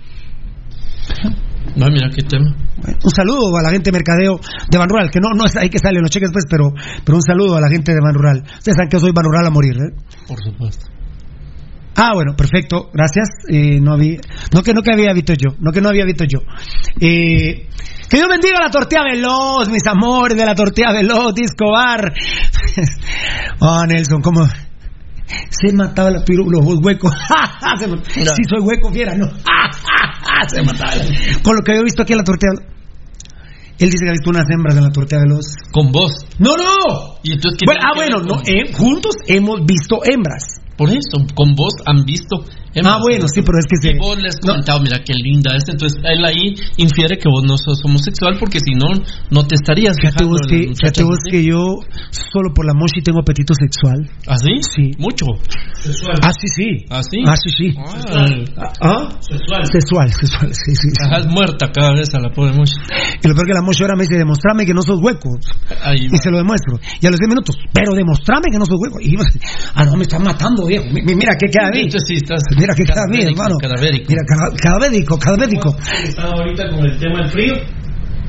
No, 1.75 1.87
mira 1.87 2.09
qué 2.13 2.21
tema. 2.21 2.55
Un 3.03 3.09
saludo 3.09 3.57
a 3.57 3.61
la 3.63 3.71
gente 3.71 3.89
de 3.89 3.93
mercadeo 3.93 4.39
de 4.69 4.77
Ban 4.77 4.89
Rural, 4.89 5.09
que 5.09 5.19
no, 5.19 5.29
no 5.35 5.45
es 5.45 5.55
ahí 5.55 5.69
que 5.69 5.79
salen 5.79 6.01
los 6.01 6.11
cheques 6.11 6.29
pues, 6.31 6.45
pero, 6.49 6.73
pero 7.03 7.15
un 7.15 7.23
saludo 7.23 7.57
a 7.57 7.61
la 7.61 7.69
gente 7.69 7.91
de 7.91 7.99
Ban 7.99 8.13
Rural. 8.13 8.43
Ustedes 8.43 8.75
saben 8.75 8.89
que 8.89 8.97
yo 8.97 9.01
soy 9.01 9.11
Ban 9.13 9.25
Rural 9.25 9.47
a 9.47 9.49
morir, 9.49 9.75
¿eh? 9.77 9.95
Por 10.27 10.37
supuesto. 10.43 10.85
Ah, 11.95 12.11
bueno, 12.13 12.35
perfecto, 12.35 12.89
gracias. 12.93 13.27
Eh, 13.49 13.79
no 13.79 13.93
había, 13.93 14.19
no 14.53 14.63
que 14.63 14.73
no 14.73 14.81
que 14.81 14.93
había 14.93 15.13
visto 15.13 15.33
yo, 15.33 15.55
no 15.59 15.71
que 15.71 15.81
no 15.81 15.89
había 15.89 16.05
visto 16.05 16.23
yo. 16.25 16.39
Eh, 16.99 17.67
que 18.11 18.17
Dios 18.17 18.27
bendiga 18.29 18.59
la 18.59 18.69
tortilla 18.69 19.03
veloz, 19.09 19.69
mis 19.69 19.87
amores 19.87 20.37
de 20.37 20.45
la 20.45 20.53
tortilla 20.53 20.91
veloz, 20.91 21.33
disco 21.33 21.71
bar. 21.71 22.11
oh, 23.61 23.85
Nelson, 23.87 24.21
cómo 24.21 24.45
se 25.49 25.73
mataba 25.73 26.11
la 26.11 26.23
piru, 26.25 26.49
los 26.49 26.61
huecos. 26.83 27.13
Si 28.13 28.43
soy 28.49 28.59
hueco, 28.61 28.91
fiera, 28.91 29.15
no. 29.15 29.27
se 30.49 30.61
mataba. 30.61 30.95
la- 30.95 31.05
Con 31.41 31.55
lo 31.55 31.61
que 31.63 31.71
había 31.71 31.83
visto 31.83 32.01
aquí 32.03 32.11
en 32.13 32.17
la 32.17 32.23
tortilla 32.25 32.51
veloz. 32.59 32.71
Él 33.79 33.89
dice 33.89 34.03
que 34.03 34.09
ha 34.09 34.11
visto 34.11 34.29
unas 34.29 34.45
hembras 34.51 34.75
en 34.75 34.83
la 34.83 34.89
tortilla 34.91 35.21
veloz. 35.21 35.45
Con 35.71 35.91
vos. 35.91 36.11
No, 36.37 36.51
no. 36.57 37.15
¿Y 37.23 37.31
entonces 37.33 37.61
Bueno, 37.65 37.81
ah, 37.83 37.93
bueno, 37.95 38.19
no, 38.19 38.41
eh, 38.45 38.73
juntos 38.73 39.15
hemos 39.27 39.61
visto 39.65 40.01
hembras. 40.03 40.59
Por 40.77 40.89
eso, 40.89 41.25
con 41.33 41.55
vos 41.55 41.73
han 41.85 42.03
visto. 42.03 42.43
Ah, 42.83 42.97
bueno, 43.01 43.25
sí, 43.27 43.41
pero 43.41 43.59
es 43.59 43.65
que 43.67 43.75
sí. 43.81 43.97
vos 43.99 44.17
le 44.17 44.29
has 44.29 44.37
comentado, 44.39 44.79
mira 44.79 44.99
qué 45.03 45.13
linda 45.13 45.55
es. 45.55 45.63
Entonces 45.67 45.99
él 46.03 46.23
ahí 46.23 46.55
infiere 46.77 47.17
que 47.17 47.27
vos 47.29 47.43
no 47.43 47.57
sos 47.57 47.79
homosexual 47.83 48.37
porque 48.39 48.59
si 48.59 48.73
no, 48.73 48.87
no 49.29 49.43
te 49.45 49.55
estarías 49.55 49.95
fíjate 49.99 50.23
vos 50.25 50.39
que, 50.47 50.71
fíjate 50.73 51.03
vos 51.03 51.19
que 51.29 51.43
yo, 51.43 51.59
solo 52.11 52.53
por 52.53 52.65
la 52.65 52.73
mochi, 52.73 53.01
tengo 53.03 53.19
apetito 53.19 53.53
sexual. 53.53 54.07
¿Ah, 54.27 54.37
sí? 54.37 54.55
Sí. 54.63 54.91
Mucho. 54.97 55.25
Sexual. 55.75 56.15
Ah, 56.23 56.31
sí, 56.31 56.47
sí. 56.47 56.85
¿Ah, 56.89 57.01
sí? 57.03 57.17
Ah, 57.25 57.35
sí, 57.35 57.49
sí. 57.57 57.67
Ah. 57.77 58.71
¿Ah? 58.81 59.09
Sexual. 59.19 59.65
Sexual, 59.71 60.07
sexual, 60.13 60.49
sí, 60.53 60.71
sí. 60.75 60.87
sí. 60.89 61.03
Ajá, 61.03 61.27
muerta 61.27 61.67
cada 61.73 61.93
vez 61.93 62.13
a 62.15 62.19
la 62.19 62.29
pobre 62.29 62.53
mochi. 62.53 62.73
Y 63.23 63.27
lo 63.27 63.35
peor 63.35 63.47
que 63.47 63.53
la 63.53 63.61
mochi 63.61 63.83
ahora 63.83 63.95
me 63.95 64.03
dice, 64.03 64.15
demostrame 64.17 64.65
que 64.65 64.73
no 64.73 64.81
sos 64.81 64.99
hueco. 65.01 65.29
Ahí 65.83 66.07
y 66.11 66.17
se 66.17 66.29
lo 66.31 66.37
demuestro. 66.37 66.79
Y 67.01 67.07
a 67.07 67.11
los 67.11 67.19
10 67.19 67.29
minutos, 67.29 67.55
pero 67.73 67.93
demostrame 67.95 68.47
que 68.51 68.57
no 68.57 68.65
sos 68.65 68.77
hueco. 68.79 68.99
Y 69.01 69.11
yo, 69.17 69.19
ah, 69.75 69.83
no, 69.85 69.95
me 69.95 70.03
están 70.03 70.23
matando, 70.23 70.65
viejo. 70.67 70.85
Mi- 70.91 71.01
Mira 71.15 71.35
que 71.37 71.47
queda 71.51 71.69
bien. 71.73 71.89
Sí, 71.91 72.15
estás 72.15 72.41
Mira 72.61 72.73
que 72.75 72.83
bien, 72.83 72.93
cadavérico, 72.95 73.31
hermano. 73.41 73.55
cadavérico. 73.59 74.05
Mira, 74.09 74.21
cada- 74.27 74.55
cadavérico, 74.55 75.17
cadavérico. 75.17 75.75
Estaba 76.03 76.31
ahorita 76.31 76.69
con 76.69 76.85
el 76.85 76.99
tema 76.99 77.17
del 77.21 77.29
frío. 77.31 77.53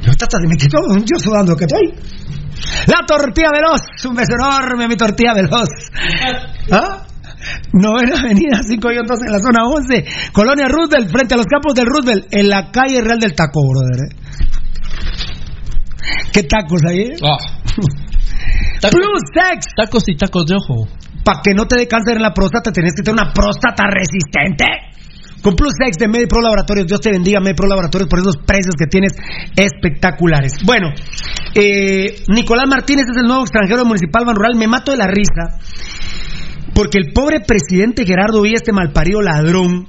Yo 0.03 0.49
me 0.49 0.57
quito, 0.57 0.79
yo 0.99 1.19
sudando 1.19 1.55
que 1.55 1.65
estoy. 1.65 1.95
La 2.87 3.05
tortilla 3.07 3.51
veloz, 3.53 3.81
un 4.09 4.15
beso 4.17 4.35
enorme, 4.35 4.89
mi 4.89 4.97
tortilla 4.97 5.35
veloz. 5.35 5.69
¿Ah? 6.73 7.07
Novena 7.73 8.21
Avenida 8.21 8.61
5 8.63 8.93
y 8.93 8.95
2 8.97 9.19
en 9.27 9.33
la 9.33 9.39
zona 9.41 9.65
11, 9.67 10.05
Colonia 10.33 10.69
Roosevelt, 10.69 11.11
frente 11.11 11.35
a 11.35 11.37
los 11.37 11.47
campos 11.47 11.75
del 11.75 11.87
Roosevelt, 11.87 12.27
en 12.33 12.49
la 12.49 12.71
calle 12.71 13.01
Real 13.01 13.19
del 13.19 13.35
Taco, 13.35 13.61
brother. 13.69 14.01
¿eh? 14.05 14.17
¿Qué 16.33 16.43
tacos 16.45 16.81
ahí? 16.89 17.01
eh? 17.01 17.17
Ah. 17.23 17.37
Tacos- 18.81 18.91
Plus 18.93 19.21
Sex, 19.35 19.67
Tacos 19.77 20.05
y 20.07 20.17
tacos 20.17 20.47
de 20.47 20.55
ojo. 20.57 20.89
Para 21.25 21.41
que 21.43 21.55
no 21.55 21.67
te 21.67 21.77
dé 21.77 21.87
cáncer 21.87 22.17
en 22.17 22.23
la 22.23 22.33
próstata, 22.33 22.73
tenés 22.73 22.95
que 22.95 23.03
tener 23.03 23.23
una 23.23 23.33
próstata 23.33 23.85
resistente. 23.89 24.65
Con 25.43 25.57
Plus 25.57 25.73
Sex 25.77 25.99
de 25.99 26.07
MediPro 26.07 26.41
Laboratorios, 26.41 26.87
Dios 26.87 27.01
te 27.01 27.11
bendiga, 27.11 27.41
MediPro 27.41 27.67
Laboratorios, 27.67 28.09
por 28.09 28.21
esos 28.21 28.37
precios 28.39 28.75
que 28.79 28.87
tienes 28.87 29.13
espectaculares. 29.57 30.59
Bueno, 30.65 30.91
eh, 31.55 32.15
Nicolás 32.29 32.69
Martínez 32.69 33.07
es 33.11 33.17
el 33.21 33.27
nuevo 33.27 33.43
extranjero 33.43 33.85
municipal 33.85 34.25
Ban 34.25 34.37
Rural. 34.37 34.55
Me 34.57 34.69
mato 34.69 34.93
de 34.93 34.99
la 34.99 35.09
risa, 35.09 35.59
porque 36.75 36.99
el 36.99 37.13
pobre 37.13 37.41
presidente 37.41 38.07
Gerardo 38.07 38.43
Villa, 38.43 38.57
este 38.57 38.73
malparido 38.73 39.21
ladrón, 39.21 39.89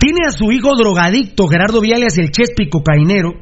tiene 0.00 0.26
a 0.26 0.30
su 0.30 0.50
hijo 0.52 0.74
drogadicto, 0.74 1.46
Gerardo 1.46 1.80
Villa, 1.80 1.96
alias 1.96 2.16
el 2.16 2.30
Chespi 2.30 2.70
cocainero, 2.70 3.32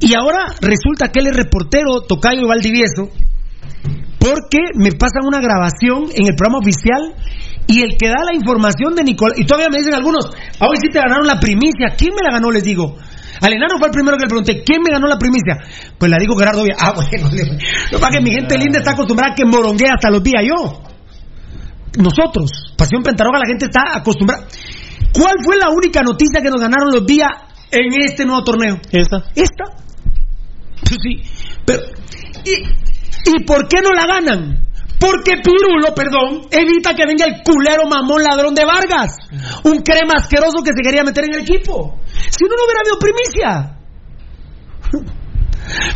y 0.00 0.14
ahora 0.14 0.46
resulta 0.62 1.12
que 1.12 1.20
él 1.20 1.26
es 1.26 1.36
reportero, 1.36 2.00
Tocayo 2.08 2.40
y 2.40 2.48
Valdivieso, 2.48 3.10
porque 4.18 4.58
me 4.74 4.92
pasan 4.92 5.24
una 5.26 5.40
grabación 5.40 6.12
en 6.14 6.26
el 6.26 6.34
programa 6.36 6.58
oficial 6.58 7.14
y 7.66 7.82
el 7.82 7.96
que 7.96 8.08
da 8.08 8.24
la 8.24 8.34
información 8.34 8.94
de 8.94 9.04
Nicolás, 9.04 9.38
y 9.38 9.44
todavía 9.44 9.68
me 9.70 9.78
dicen 9.78 9.94
algunos, 9.94 10.26
ah, 10.58 10.66
hoy 10.68 10.76
sí 10.82 10.88
te 10.92 10.98
ganaron 10.98 11.26
la 11.26 11.38
primicia, 11.38 11.94
¿quién 11.96 12.10
me 12.14 12.22
la 12.22 12.36
ganó? 12.36 12.50
Les 12.50 12.64
digo. 12.64 12.96
Al 13.40 13.52
enano 13.54 13.78
fue 13.78 13.88
el 13.88 13.92
primero 13.92 14.18
que 14.18 14.24
le 14.24 14.28
pregunté, 14.28 14.62
¿quién 14.62 14.82
me 14.82 14.90
ganó 14.92 15.06
la 15.06 15.16
primicia? 15.16 15.56
Pues 15.96 16.10
la 16.10 16.18
digo 16.18 16.36
Gerardo 16.36 16.62
Villa. 16.62 16.76
Ah, 16.80 16.92
bueno, 16.92 17.30
lo 17.30 17.98
es 17.98 18.16
que 18.16 18.20
mi 18.20 18.30
gente 18.32 18.58
linda 18.58 18.78
está 18.78 18.92
acostumbrada 18.92 19.32
a 19.32 19.34
que 19.34 19.44
moronguee 19.46 19.88
hasta 19.88 20.10
los 20.10 20.22
días 20.22 20.42
yo. 20.44 20.82
Nosotros, 21.96 22.74
Pasión 22.76 23.02
Pentaroga, 23.02 23.38
la 23.38 23.48
gente 23.48 23.66
está 23.66 23.96
acostumbrada. 23.96 24.46
¿Cuál 25.12 25.36
fue 25.42 25.56
la 25.56 25.70
única 25.70 26.02
noticia 26.02 26.40
que 26.42 26.50
nos 26.50 26.60
ganaron 26.60 26.92
los 26.92 27.06
días 27.06 27.28
en 27.70 28.02
este 28.02 28.24
nuevo 28.24 28.44
torneo? 28.44 28.76
Esta. 28.92 29.24
¿Esta? 29.34 29.64
Pues 30.84 30.98
sí, 31.02 31.22
pero 31.64 31.82
¿y, 32.44 32.89
¿y 33.26 33.44
por 33.44 33.68
qué 33.68 33.80
no 33.82 33.90
la 33.92 34.06
ganan? 34.06 34.70
Porque 35.00 35.40
Pirulo, 35.42 35.94
perdón, 35.94 36.48
evita 36.50 36.94
que 36.94 37.06
venga 37.06 37.24
el 37.24 37.42
culero 37.42 37.88
mamón 37.88 38.22
ladrón 38.22 38.54
de 38.54 38.66
Vargas, 38.66 39.16
un 39.64 39.80
crema 39.80 40.14
asqueroso 40.16 40.62
que 40.62 40.72
se 40.76 40.82
quería 40.82 41.02
meter 41.02 41.24
en 41.24 41.34
el 41.34 41.40
equipo. 41.40 41.98
Si 42.06 42.44
no, 42.44 42.54
no 42.54 42.64
hubiera 42.66 42.80
habido 42.80 42.98
primicia. 43.00 43.80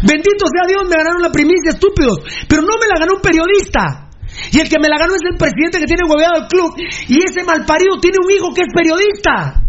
Bendito 0.03 0.47
sea 0.49 0.67
Dios, 0.67 0.89
me 0.89 0.97
ganaron 0.97 1.21
la 1.21 1.31
primicia, 1.31 1.77
estúpidos. 1.77 2.21
Pero 2.49 2.63
no 2.63 2.79
me 2.81 2.89
la 2.89 2.99
ganó 2.99 3.17
un 3.17 3.21
periodista. 3.21 4.09
Y 4.53 4.61
el 4.61 4.69
que 4.69 4.79
me 4.81 4.89
la 4.89 4.99
ganó 4.99 5.15
es 5.15 5.23
el 5.31 5.37
presidente 5.37 5.79
que 5.81 5.87
tiene 5.87 6.09
hueveado 6.09 6.41
el 6.41 6.49
club. 6.49 6.73
Y 7.09 7.19
ese 7.23 7.45
malparido 7.45 8.01
tiene 8.01 8.19
un 8.25 8.31
hijo 8.31 8.55
que 8.55 8.63
es 8.63 8.73
periodista. 8.73 9.61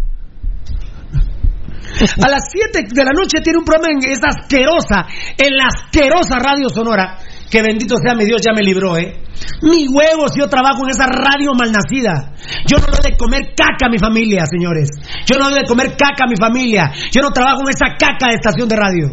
A 1.96 2.28
las 2.28 2.50
7 2.52 2.88
de 2.92 3.04
la 3.04 3.12
noche 3.12 3.40
tiene 3.42 3.58
un 3.58 3.64
programa 3.64 3.88
en 3.92 4.10
esa 4.10 4.28
asquerosa, 4.28 5.06
en 5.38 5.56
la 5.56 5.68
asquerosa 5.68 6.38
radio 6.38 6.68
sonora. 6.68 7.18
Que 7.50 7.62
bendito 7.62 7.96
sea 7.96 8.14
mi 8.14 8.24
Dios, 8.24 8.42
ya 8.44 8.52
me 8.52 8.62
libró, 8.62 8.96
¿eh? 8.96 9.22
Mi 9.62 9.86
huevos, 9.86 10.32
yo 10.36 10.48
trabajo 10.48 10.84
en 10.84 10.90
esa 10.90 11.06
radio 11.06 11.52
malnacida. 11.54 12.34
Yo 12.66 12.78
no 12.78 12.86
doy 12.86 13.12
de 13.12 13.16
comer 13.16 13.54
caca 13.56 13.86
a 13.86 13.90
mi 13.90 13.98
familia, 13.98 14.44
señores. 14.46 14.88
Yo 15.26 15.38
no 15.38 15.50
doy 15.50 15.60
de 15.60 15.66
comer 15.66 15.96
caca 15.96 16.24
a 16.26 16.28
mi 16.28 16.36
familia. 16.36 16.90
Yo 17.12 17.22
no 17.22 17.30
trabajo 17.30 17.62
en 17.62 17.70
esa 17.70 17.94
caca 17.98 18.28
de 18.28 18.34
estación 18.34 18.68
de 18.68 18.76
radio. 18.76 19.08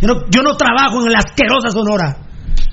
Yo 0.00 0.08
no, 0.08 0.14
yo 0.30 0.42
no 0.42 0.56
trabajo 0.56 1.04
en 1.04 1.12
la 1.12 1.18
asquerosa 1.18 1.70
sonora. 1.70 2.16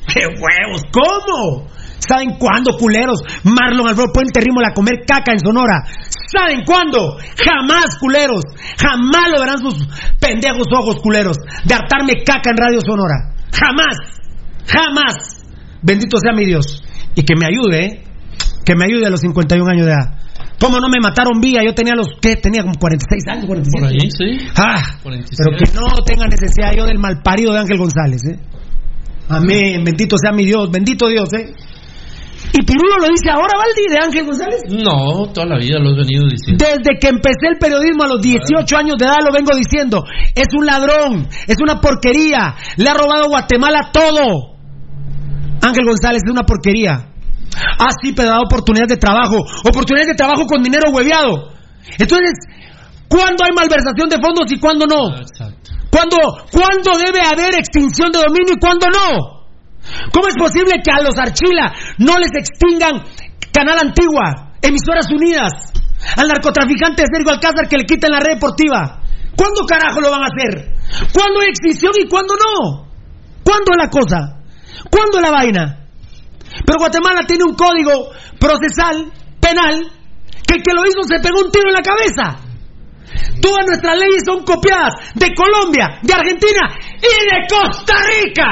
¡Qué 0.08 0.26
huevos! 0.26 0.82
¿Cómo? 0.92 1.68
¿Saben 2.00 2.36
cuándo, 2.38 2.76
culeros? 2.78 3.22
Marlon 3.44 3.88
Alfredo 3.88 4.12
Puente 4.12 4.42
Rímola 4.42 4.70
a 4.70 4.74
comer 4.74 5.06
caca 5.08 5.32
en 5.32 5.40
Sonora. 5.40 5.88
¿Saben 6.36 6.66
cuándo? 6.66 7.18
Jamás, 7.40 7.98
culeros. 8.00 8.44
Jamás 8.78 9.32
lo 9.32 9.40
verán 9.40 9.60
sus 9.60 9.88
pendejos 10.20 10.68
ojos, 10.76 10.98
culeros, 11.02 11.38
de 11.64 11.74
hartarme 11.74 12.24
caca 12.26 12.52
en 12.52 12.58
Radio 12.58 12.80
Sonora. 12.82 13.36
Jamás. 13.54 14.23
Jamás. 14.68 15.46
Bendito 15.82 16.18
sea 16.18 16.34
mi 16.34 16.46
Dios. 16.46 16.82
Y 17.16 17.24
que 17.24 17.36
me 17.36 17.46
ayude, 17.46 17.86
¿eh? 17.86 18.04
Que 18.66 18.76
me 18.76 18.86
ayude 18.86 19.06
a 19.06 19.10
los 19.10 19.20
51 19.20 19.70
años 19.70 19.86
de 19.86 19.92
edad. 19.92 20.24
¿Cómo 20.60 20.80
no 20.80 20.88
me 20.88 21.00
mataron 21.02 21.42
vía? 21.42 21.62
Yo 21.66 21.74
tenía 21.74 21.94
los, 21.94 22.08
¿qué? 22.22 22.38
Tenía 22.38 22.62
como 22.62 22.76
46 22.80 23.24
años, 23.28 23.46
47. 23.48 23.80
Por 23.80 23.90
ahí, 23.90 24.10
sí. 24.10 24.48
Ah, 24.56 25.00
47. 25.04 25.44
pero 25.44 25.58
que 25.58 25.66
no 25.76 26.04
tenga 26.06 26.26
necesidad 26.28 26.74
yo 26.74 26.86
del 26.86 27.00
malparido 27.00 27.52
de 27.52 27.60
Ángel 27.60 27.78
González, 27.78 28.22
¿eh? 28.24 28.40
Amén, 29.28 29.84
bendito 29.84 30.16
sea 30.18 30.32
mi 30.32 30.46
Dios, 30.46 30.70
bendito 30.72 31.08
Dios, 31.08 31.34
¿eh? 31.34 31.54
Y 32.54 32.64
Pirulo 32.64 32.98
lo 33.00 33.08
dice 33.08 33.32
ahora, 33.32 33.58
Valdi, 33.58 33.90
de 33.90 33.98
Ángel 33.98 34.26
González. 34.26 34.62
No, 34.70 35.32
toda 35.34 35.48
la 35.48 35.58
vida 35.58 35.80
lo 35.80 35.92
he 35.92 35.96
venido 35.96 36.28
diciendo. 36.30 36.64
Desde 36.64 37.00
que 37.00 37.08
empecé 37.08 37.48
el 37.50 37.58
periodismo 37.58 38.04
a 38.04 38.08
los 38.08 38.22
18 38.22 38.78
años 38.78 38.96
de 39.00 39.06
edad 39.06 39.18
lo 39.26 39.34
vengo 39.34 39.56
diciendo. 39.56 40.04
Es 40.36 40.48
un 40.56 40.66
ladrón, 40.66 41.28
es 41.48 41.58
una 41.62 41.82
porquería. 41.82 42.56
Le 42.78 42.90
ha 42.90 42.94
robado 42.94 43.28
Guatemala 43.28 43.90
todo. 43.92 44.53
Ángel 45.64 45.86
González 45.86 46.22
es 46.26 46.32
una 46.32 46.44
porquería. 46.44 47.08
Ah, 47.80 47.92
sí, 48.02 48.14
pero 48.14 48.30
da 48.30 48.42
oportunidades 48.42 48.90
de 48.90 48.98
trabajo. 48.98 49.38
Oportunidades 49.64 50.12
de 50.12 50.16
trabajo 50.16 50.46
con 50.46 50.62
dinero 50.62 50.92
hueveado. 50.92 51.54
Entonces, 51.98 52.34
¿cuándo 53.08 53.44
hay 53.44 53.56
malversación 53.56 54.10
de 54.10 54.20
fondos 54.20 54.52
y 54.52 54.60
cuándo 54.60 54.86
no? 54.86 55.16
¿Cuándo, 55.90 56.18
¿Cuándo 56.52 56.98
debe 56.98 57.22
haber 57.22 57.56
extinción 57.56 58.12
de 58.12 58.20
dominio 58.20 58.56
y 58.56 58.60
cuándo 58.60 58.88
no? 58.90 59.44
¿Cómo 60.12 60.28
es 60.28 60.36
posible 60.36 60.82
que 60.84 60.92
a 60.92 61.04
los 61.04 61.18
Archila 61.18 61.72
no 62.00 62.18
les 62.18 62.32
extingan 62.34 63.04
Canal 63.52 63.80
Antigua, 63.80 64.56
Emisoras 64.62 65.08
Unidas, 65.12 65.72
al 66.18 66.28
narcotraficante 66.28 67.04
Sergio 67.06 67.32
Alcázar 67.32 67.68
que 67.70 67.78
le 67.78 67.86
quiten 67.86 68.12
la 68.12 68.20
red 68.20 68.36
deportiva? 68.36 69.02
¿Cuándo 69.36 69.66
carajo 69.68 70.02
lo 70.02 70.12
van 70.12 70.24
a 70.24 70.28
hacer? 70.28 70.74
¿Cuándo 71.14 71.42
hay 71.42 71.50
extinción 71.50 71.94
y 72.00 72.08
cuándo 72.08 72.34
no? 72.36 72.88
¿Cuándo 73.44 73.72
es 73.72 73.78
la 73.78 73.90
cosa? 73.90 74.43
¿Cuándo 74.90 75.20
la 75.20 75.32
vaina? 75.32 75.88
Pero 76.66 76.78
Guatemala 76.78 77.22
tiene 77.28 77.44
un 77.44 77.56
código 77.56 78.12
procesal, 78.40 79.12
penal, 79.40 79.92
que 80.48 80.56
el 80.56 80.64
que 80.64 80.74
lo 80.74 80.86
hizo 80.86 81.04
se 81.04 81.20
pegó 81.20 81.42
un 81.46 81.52
tiro 81.52 81.70
en 81.70 81.74
la 81.74 81.82
cabeza. 81.82 82.54
Todas 83.42 83.66
nuestras 83.68 83.98
leyes 83.98 84.24
son 84.26 84.44
copiadas 84.44 84.96
de 85.16 85.34
Colombia, 85.34 86.00
de 86.02 86.14
Argentina 86.14 86.62
y 86.98 87.14
de 87.26 87.48
Costa 87.50 87.96
Rica. 88.08 88.48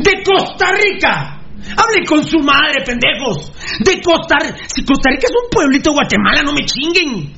De 0.00 0.22
Costa 0.22 0.66
Rica. 0.72 1.40
Hablen 1.76 2.04
con 2.06 2.24
su 2.24 2.38
madre, 2.40 2.84
pendejos. 2.84 3.52
De 3.80 4.00
Costa 4.00 4.36
Rica. 4.40 4.56
Si 4.68 4.84
Costa 4.84 5.10
Rica 5.10 5.26
es 5.26 5.32
un 5.32 5.50
pueblito 5.50 5.90
de 5.90 5.96
Guatemala, 5.96 6.42
no 6.42 6.52
me 6.52 6.64
chinguen. 6.64 7.34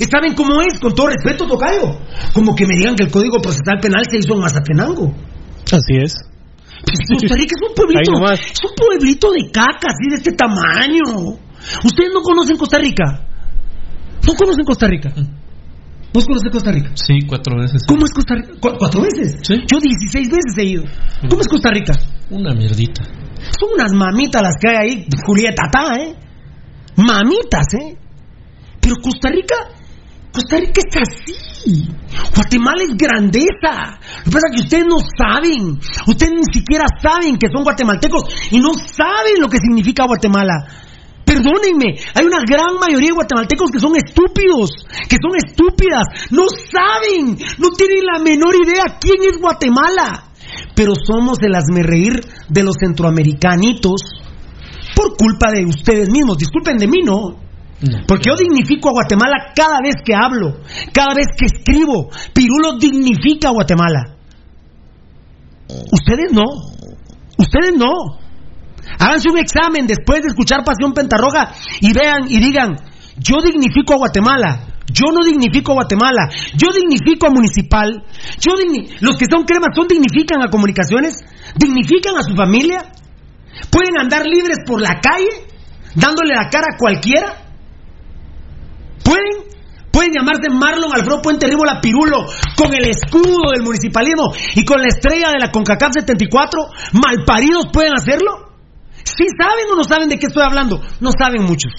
¿Y 0.00 0.04
¿Saben 0.04 0.34
cómo 0.34 0.60
es? 0.60 0.78
Con 0.78 0.94
todo 0.94 1.08
respeto, 1.08 1.46
Tocayo. 1.46 1.98
Como 2.32 2.54
que 2.54 2.66
me 2.66 2.76
digan 2.76 2.94
que 2.94 3.04
el 3.04 3.10
Código 3.10 3.40
Procesal 3.40 3.80
Penal 3.80 4.04
se 4.08 4.18
hizo 4.18 4.34
en 4.34 4.40
Mazatenango. 4.40 5.12
Así 5.72 5.96
es. 5.96 6.27
Costa 7.08 7.34
Rica 7.36 7.54
es 7.56 7.68
un 7.68 7.74
pueblito. 7.74 8.10
Es 8.32 8.64
un 8.64 8.74
pueblito 8.76 9.32
de 9.32 9.50
caca, 9.50 9.88
así 9.88 10.08
de 10.10 10.16
este 10.16 10.32
tamaño. 10.32 11.38
¿Ustedes 11.84 12.10
no 12.14 12.20
conocen 12.22 12.56
Costa 12.56 12.78
Rica? 12.78 13.26
¿No 14.26 14.34
conocen 14.34 14.64
Costa 14.64 14.86
Rica? 14.86 15.10
¿Vos 16.12 16.24
conoces 16.24 16.50
Costa 16.50 16.72
Rica? 16.72 16.90
Sí, 16.94 17.18
cuatro 17.26 17.58
veces. 17.60 17.82
¿Cómo 17.86 18.04
es 18.06 18.12
Costa 18.12 18.34
Rica? 18.34 18.48
¿Cu- 18.60 18.76
¿Cuatro 18.78 19.02
veces? 19.02 19.40
Sí. 19.42 19.54
Yo 19.70 19.78
16 19.78 20.28
veces 20.28 20.54
he 20.56 20.64
ido. 20.64 20.84
¿Cómo 21.28 21.40
es 21.42 21.48
Costa 21.48 21.70
Rica? 21.70 21.92
Una 22.30 22.54
mierdita. 22.54 23.02
Son 23.58 23.70
unas 23.74 23.92
mamitas 23.92 24.42
las 24.42 24.54
que 24.60 24.68
hay 24.70 24.76
ahí, 24.90 25.06
Julieta, 25.26 25.64
¿eh? 26.00 26.14
Mamitas, 26.96 27.66
¿eh? 27.80 27.96
Pero 28.80 28.96
Costa 29.02 29.28
Rica 29.30 29.54
Costa 30.32 30.56
Rica 30.58 30.80
está 30.86 31.00
así. 31.00 31.88
Guatemala 32.34 32.82
es 32.82 32.96
grandeza. 32.96 33.98
Lo 34.18 34.24
que 34.24 34.30
pasa 34.30 34.46
es 34.48 34.54
que 34.54 34.64
ustedes 34.66 34.86
no 34.86 34.98
saben. 35.16 35.78
Ustedes 36.06 36.32
ni 36.32 36.52
siquiera 36.52 36.86
saben 37.02 37.36
que 37.36 37.48
son 37.52 37.64
guatemaltecos 37.64 38.22
y 38.50 38.58
no 38.58 38.74
saben 38.74 39.40
lo 39.40 39.48
que 39.48 39.58
significa 39.58 40.06
Guatemala. 40.06 40.66
Perdónenme, 41.24 42.00
hay 42.14 42.24
una 42.24 42.40
gran 42.40 42.80
mayoría 42.80 43.08
de 43.08 43.14
guatemaltecos 43.14 43.70
que 43.70 43.80
son 43.80 43.94
estúpidos, 43.96 44.70
que 45.10 45.18
son 45.20 45.36
estúpidas, 45.36 46.30
no 46.30 46.46
saben, 46.48 47.36
no 47.58 47.68
tienen 47.76 48.06
la 48.10 48.18
menor 48.18 48.54
idea 48.56 48.96
quién 48.98 49.16
es 49.30 49.38
Guatemala. 49.38 50.24
Pero 50.74 50.94
somos 50.94 51.38
el 51.42 51.84
reír 51.84 52.14
de 52.48 52.62
los 52.62 52.76
centroamericanitos 52.80 54.00
por 54.96 55.16
culpa 55.18 55.50
de 55.52 55.66
ustedes 55.66 56.08
mismos. 56.08 56.38
Disculpen 56.38 56.78
de 56.78 56.88
mí, 56.88 57.02
no. 57.04 57.47
Porque 58.06 58.28
yo 58.28 58.36
dignifico 58.36 58.88
a 58.88 58.92
Guatemala 58.92 59.52
cada 59.54 59.78
vez 59.82 59.94
que 60.04 60.14
hablo, 60.14 60.60
cada 60.92 61.14
vez 61.14 61.28
que 61.36 61.46
escribo. 61.46 62.10
Pirulo 62.34 62.76
dignifica 62.78 63.48
a 63.48 63.52
Guatemala. 63.52 64.16
Ustedes 65.92 66.32
no. 66.32 66.44
Ustedes 67.38 67.76
no. 67.76 68.18
Háganse 68.98 69.30
un 69.30 69.38
examen 69.38 69.86
después 69.86 70.22
de 70.22 70.28
escuchar 70.28 70.64
Pasión 70.64 70.92
Pentarroja 70.92 71.52
y 71.80 71.92
vean 71.92 72.24
y 72.28 72.40
digan, 72.40 72.76
yo 73.16 73.36
dignifico 73.44 73.94
a 73.94 73.98
Guatemala. 73.98 74.64
Yo 74.90 75.12
no 75.12 75.24
dignifico 75.24 75.72
a 75.72 75.74
Guatemala. 75.76 76.30
Yo 76.56 76.68
dignifico 76.72 77.26
a 77.26 77.30
Municipal. 77.30 78.04
Yo 78.40 78.52
Los 79.00 79.16
que 79.18 79.26
son 79.30 79.44
cremas 79.44 79.76
son 79.76 79.86
dignifican 79.86 80.42
a 80.42 80.50
comunicaciones. 80.50 81.20
Dignifican 81.54 82.16
a 82.16 82.22
su 82.22 82.34
familia. 82.34 82.90
Pueden 83.70 83.98
andar 84.00 84.26
libres 84.26 84.58
por 84.66 84.80
la 84.80 84.98
calle 85.00 85.28
dándole 85.94 86.34
la 86.34 86.48
cara 86.48 86.66
a 86.72 86.78
cualquiera. 86.78 87.47
Pueden. 89.08 89.48
Pueden 89.90 90.12
llamarse 90.12 90.50
Marlon 90.52 90.94
Alfredo 90.94 91.22
Puente 91.22 91.48
la 91.48 91.80
Pirulo 91.80 92.26
con 92.56 92.72
el 92.74 92.84
escudo 92.84 93.50
del 93.50 93.62
municipalismo 93.62 94.30
y 94.54 94.64
con 94.64 94.80
la 94.80 94.88
estrella 94.88 95.30
de 95.30 95.40
la 95.40 95.50
CONCACAF 95.50 95.92
74. 96.00 96.60
Malparidos 96.92 97.68
pueden 97.72 97.94
hacerlo. 97.94 98.52
¿Sí 99.02 99.24
saben 99.40 99.64
o 99.72 99.76
no 99.76 99.84
saben 99.84 100.08
de 100.10 100.18
qué 100.18 100.26
estoy 100.26 100.42
hablando? 100.42 100.80
No 101.00 101.10
saben 101.18 101.42
muchos. 101.42 101.72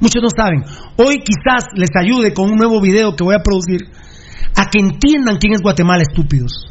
Muchos 0.00 0.20
no 0.20 0.28
saben. 0.28 0.64
Hoy 0.96 1.22
quizás 1.24 1.66
les 1.74 1.90
ayude 1.96 2.34
con 2.34 2.50
un 2.50 2.56
nuevo 2.56 2.80
video 2.80 3.14
que 3.14 3.24
voy 3.24 3.36
a 3.36 3.42
producir 3.42 3.88
a 4.56 4.66
que 4.66 4.80
entiendan 4.80 5.38
quién 5.38 5.54
es 5.54 5.62
Guatemala, 5.62 6.02
estúpidos. 6.02 6.66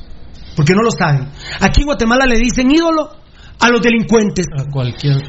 Porque 0.56 0.74
no 0.74 0.82
lo 0.82 0.92
saben. 0.92 1.30
Aquí 1.62 1.82
en 1.82 1.88
Guatemala 1.88 2.26
le 2.26 2.38
dicen 2.38 2.70
ídolo 2.70 3.10
a 3.60 3.70
los 3.70 3.82
delincuentes. 3.82 4.46
A 4.58 4.70
cualquier. 4.70 5.24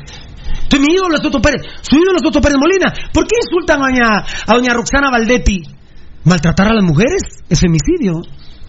Entonces, 0.68 0.80
mi 0.86 0.94
ídolo 0.94 1.14
es 1.16 1.22
Toto 1.22 1.40
Pérez. 1.40 1.62
Su 1.80 1.96
ídolo 1.96 2.16
es 2.16 2.22
Toto 2.22 2.40
Pérez 2.40 2.58
Molina. 2.60 2.92
¿Por 3.12 3.26
qué 3.26 3.36
insultan 3.42 3.80
a 3.80 3.88
doña, 3.88 4.24
a 4.46 4.54
doña 4.54 4.74
Roxana 4.74 5.10
Valdetti? 5.10 5.62
¿Maltratar 6.24 6.68
a 6.68 6.74
las 6.74 6.84
mujeres? 6.84 7.22
Es 7.48 7.60
femicidio. 7.60 8.20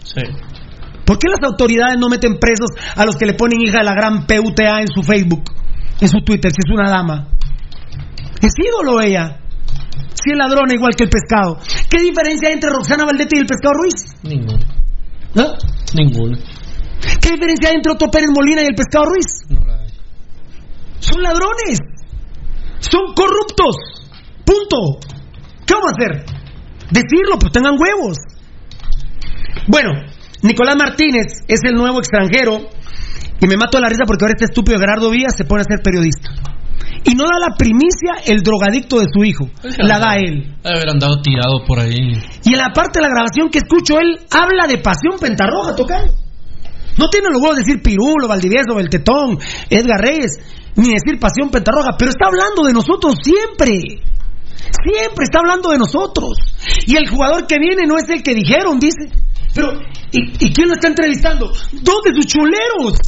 Sí. 0.02 0.22
¿Por 1.04 1.18
qué 1.18 1.28
las 1.28 1.42
autoridades 1.42 1.98
no 1.98 2.08
meten 2.08 2.38
presos 2.38 2.70
a 2.96 3.04
los 3.04 3.16
que 3.16 3.26
le 3.26 3.34
ponen 3.34 3.60
hija 3.60 3.78
de 3.78 3.84
la 3.84 3.94
gran 3.94 4.26
PUTA 4.26 4.80
en 4.80 4.88
su 4.88 5.02
Facebook? 5.02 5.42
en 6.00 6.08
su 6.08 6.20
Twitter 6.24 6.50
si 6.50 6.58
es 6.66 6.72
una 6.72 6.90
dama. 6.90 7.28
Es 8.40 8.52
ídolo 8.56 9.00
ella. 9.00 9.38
Si 10.14 10.32
es 10.32 10.36
ladrona 10.36 10.74
igual 10.74 10.94
que 10.96 11.04
el 11.04 11.10
pescado. 11.10 11.58
¿Qué 11.88 12.02
diferencia 12.02 12.48
hay 12.48 12.54
entre 12.54 12.70
Roxana 12.70 13.04
Valdetti 13.04 13.36
y 13.36 13.40
el 13.40 13.46
pescado 13.46 13.74
Ruiz? 13.74 13.94
Ninguna. 14.22 14.66
¿No? 15.34 15.54
Ninguna. 15.94 16.38
¿Qué 17.20 17.30
diferencia 17.32 17.68
hay 17.70 17.76
entre 17.76 17.92
Otto 17.92 18.10
Pérez 18.10 18.28
Molina 18.34 18.62
y 18.62 18.66
el 18.66 18.74
pescado 18.74 19.06
Ruiz? 19.06 19.44
No 19.48 19.60
la. 19.66 19.79
Son 21.00 21.22
ladrones. 21.22 21.78
Son 22.78 23.12
corruptos. 23.14 23.76
Punto. 24.44 25.00
¿Qué 25.66 25.74
vamos 25.74 25.92
a 25.92 25.94
hacer? 25.96 26.24
Decirlo, 26.90 27.38
pues 27.38 27.52
tengan 27.52 27.76
huevos. 27.78 28.18
Bueno, 29.66 29.90
Nicolás 30.42 30.76
Martínez 30.76 31.44
es 31.46 31.60
el 31.64 31.74
nuevo 31.74 31.98
extranjero 31.98 32.68
y 33.40 33.46
me 33.46 33.56
mato 33.56 33.78
la 33.78 33.88
risa 33.88 34.04
porque 34.06 34.24
ahora 34.24 34.34
este 34.36 34.46
estúpido 34.46 34.78
Gerardo 34.78 35.10
Víaz 35.10 35.34
se 35.36 35.44
pone 35.44 35.62
a 35.62 35.64
ser 35.64 35.80
periodista. 35.82 36.30
Y 37.04 37.14
no 37.14 37.24
da 37.24 37.38
la 37.38 37.56
primicia 37.56 38.20
el 38.26 38.42
drogadicto 38.42 38.98
de 38.98 39.06
su 39.12 39.24
hijo. 39.24 39.48
La 39.78 39.98
da 39.98 40.16
él. 40.16 40.54
Debe 40.62 40.76
haber 40.76 40.90
andado 40.90 41.22
tirado 41.22 41.64
por 41.66 41.80
ahí. 41.80 42.12
Y 42.44 42.52
en 42.52 42.58
la 42.58 42.72
parte 42.74 42.98
de 42.98 43.02
la 43.02 43.08
grabación 43.08 43.48
que 43.48 43.58
escucho 43.58 43.98
él, 43.98 44.20
habla 44.30 44.66
de 44.66 44.78
pasión 44.78 45.18
pentarroja, 45.18 45.74
tocando. 45.74 46.12
No 46.98 47.08
tiene 47.08 47.28
los 47.30 47.40
huevos 47.40 47.56
de 47.56 47.62
decir 47.62 47.82
Pirulo, 47.82 48.28
Valdivieso, 48.28 48.78
El 48.78 48.90
Tetón, 48.90 49.38
Edgar 49.70 50.00
Reyes, 50.00 50.32
ni 50.76 50.90
decir 50.92 51.18
pasión 51.18 51.50
pentarroja, 51.50 51.96
pero 51.98 52.10
está 52.10 52.26
hablando 52.26 52.64
de 52.64 52.72
nosotros 52.72 53.16
siempre. 53.22 54.02
Siempre 54.84 55.24
está 55.24 55.40
hablando 55.40 55.70
de 55.70 55.78
nosotros. 55.78 56.38
Y 56.86 56.96
el 56.96 57.08
jugador 57.08 57.46
que 57.46 57.58
viene 57.58 57.86
no 57.86 57.96
es 57.96 58.08
el 58.08 58.22
que 58.22 58.34
dijeron, 58.34 58.78
dice. 58.78 59.10
Pero, 59.54 59.72
¿y, 60.12 60.52
quién 60.52 60.68
lo 60.68 60.74
está 60.74 60.88
entrevistando? 60.88 61.46
Dos 61.46 62.00
de 62.04 62.14
sus 62.14 62.26
chuleros. 62.26 62.98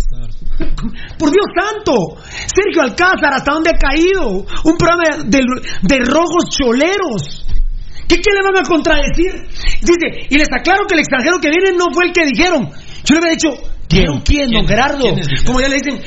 Por 1.19 1.31
Dios 1.31 1.47
santo, 1.55 2.17
Sergio 2.47 2.83
Alcázar, 2.83 3.35
¿hasta 3.35 3.53
dónde 3.53 3.71
ha 3.71 3.79
caído? 3.79 4.45
Un 4.65 4.77
programa 4.77 5.25
de, 5.25 5.99
rojos 6.05 6.49
choleros. 6.51 7.47
¿Qué, 8.09 8.17
¿Qué, 8.17 8.31
le 8.35 8.43
van 8.43 8.65
a 8.65 8.69
contradecir? 8.69 9.33
Dice, 9.81 10.27
y 10.29 10.37
les 10.37 10.49
aclaro 10.53 10.87
que 10.87 10.95
el 10.95 11.01
extranjero 11.01 11.39
que 11.41 11.49
viene 11.49 11.77
no 11.79 11.93
fue 11.93 12.07
el 12.07 12.13
que 12.13 12.27
dijeron. 12.27 12.71
Yo 13.05 13.15
le 13.15 13.19
había 13.21 13.31
dicho, 13.33 13.49
¿quién, 13.89 14.21
quién, 14.25 14.51
don 14.51 14.67
Gerardo? 14.67 15.05
Como 15.47 15.61
ya 15.61 15.69
le 15.69 15.77
dicen, 15.77 16.01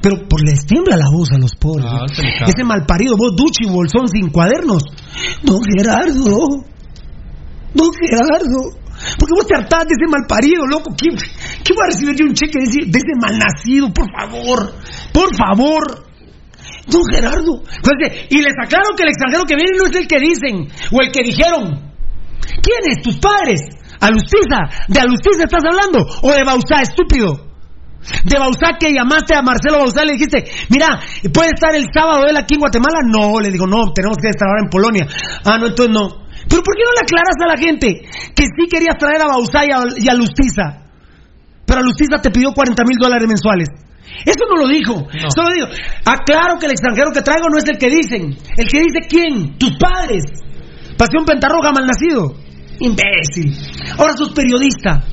pero 0.00 0.26
por 0.28 0.40
les 0.42 0.64
tiembla 0.66 0.96
la 0.96 1.10
voz 1.12 1.30
a 1.32 1.38
los 1.38 1.54
pobres. 1.56 1.86
Ah, 1.88 2.04
Ese 2.46 2.64
malparido, 2.64 3.16
vos 3.16 3.36
Duchi, 3.36 3.66
bolsón 3.68 4.08
sin 4.08 4.30
cuadernos. 4.30 4.82
Don 5.42 5.60
Gerardo, 5.76 6.64
don 7.74 7.90
Gerardo. 7.92 8.86
Porque 9.18 9.34
vos 9.36 9.46
te 9.46 9.54
hartás 9.54 9.84
de 9.84 9.92
ese 9.92 10.10
malparido, 10.10 10.66
loco. 10.66 10.94
¿Qué, 10.96 11.10
qué 11.10 11.74
voy 11.74 11.84
a 11.84 11.90
recibir 11.92 12.16
yo 12.16 12.24
un 12.24 12.32
cheque 12.32 12.58
de 12.58 12.64
ese, 12.64 12.80
de 12.90 12.98
ese 12.98 13.12
malnacido? 13.20 13.92
Por 13.92 14.08
favor, 14.10 14.72
por 15.12 15.36
favor. 15.36 16.06
Don 16.86 17.02
Gerardo. 17.12 17.62
y 18.30 18.36
les 18.38 18.54
aclaro 18.62 18.94
que 18.96 19.02
el 19.02 19.08
extranjero 19.10 19.42
que 19.44 19.56
viene 19.56 19.76
no 19.76 19.86
es 19.86 19.94
el 19.96 20.06
que 20.06 20.18
dicen 20.18 20.68
o 20.92 21.02
el 21.02 21.10
que 21.10 21.22
dijeron. 21.22 21.92
¿Quién 22.40 22.90
es? 22.90 23.02
¿Tus 23.02 23.16
padres? 23.18 23.60
¿Alustiza? 24.00 24.86
¿De 24.88 25.00
Alustiza 25.00 25.44
estás 25.44 25.64
hablando? 25.64 26.04
¿O 26.22 26.32
de 26.32 26.44
Bausá, 26.44 26.82
estúpido? 26.82 27.46
De 28.24 28.38
Bausá 28.38 28.78
que 28.78 28.92
llamaste 28.92 29.34
a 29.34 29.42
Marcelo 29.42 29.78
Bausá 29.78 30.04
y 30.04 30.06
le 30.06 30.12
dijiste, 30.14 30.44
mira, 30.68 31.00
¿puede 31.32 31.50
estar 31.54 31.74
el 31.74 31.86
sábado 31.92 32.22
él 32.28 32.36
aquí 32.36 32.54
en 32.54 32.60
Guatemala? 32.60 33.00
No, 33.02 33.40
le 33.40 33.50
digo, 33.50 33.66
no, 33.66 33.92
tenemos 33.92 34.16
que 34.20 34.28
estar 34.28 34.46
ahora 34.46 34.62
en 34.62 34.70
Polonia. 34.70 35.06
Ah, 35.44 35.58
no, 35.58 35.66
entonces 35.66 35.92
no. 35.92 36.26
Pero 36.48 36.62
¿por 36.62 36.74
qué 36.76 36.82
no 36.86 36.94
le 36.94 37.02
aclaras 37.02 37.36
a 37.42 37.48
la 37.50 37.58
gente 37.58 38.06
que 38.34 38.44
sí 38.44 38.68
querías 38.70 38.96
traer 38.98 39.22
a 39.22 39.26
Bausá 39.26 39.66
y 39.66 40.08
a, 40.08 40.14
Lustiza? 40.14 40.86
Pero 41.66 41.80
a 41.80 41.82
Lustiza 41.82 42.22
te 42.22 42.30
pidió 42.30 42.52
40 42.52 42.84
mil 42.86 42.98
dólares 43.00 43.26
mensuales. 43.26 43.68
Eso 44.24 44.46
no 44.48 44.62
lo 44.62 44.68
dijo. 44.68 44.94
Solo 45.34 45.50
digo, 45.52 45.66
aclaro 46.04 46.58
que 46.60 46.66
el 46.66 46.72
extranjero 46.72 47.10
que 47.10 47.22
traigo 47.22 47.48
no 47.50 47.58
es 47.58 47.66
el 47.66 47.76
que 47.76 47.90
dicen. 47.90 48.38
El 48.56 48.68
que 48.68 48.78
dice 48.78 49.00
quién, 49.08 49.58
tus 49.58 49.74
padres. 49.76 50.22
Pasión 50.96 51.24
Pentarroja 51.26 51.72
nacido. 51.72 52.45
Imbécil. 52.80 53.56
Ahora 53.98 54.16
sos 54.16 54.32
periodista. 54.32 55.04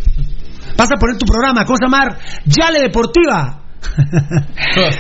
Vas 0.77 0.89
a 0.91 0.99
poner 0.99 1.17
tu 1.17 1.25
programa, 1.25 1.65
cosa 1.65 1.87
mar, 1.87 2.17
Yale 2.45 2.81
Deportiva. 2.81 3.61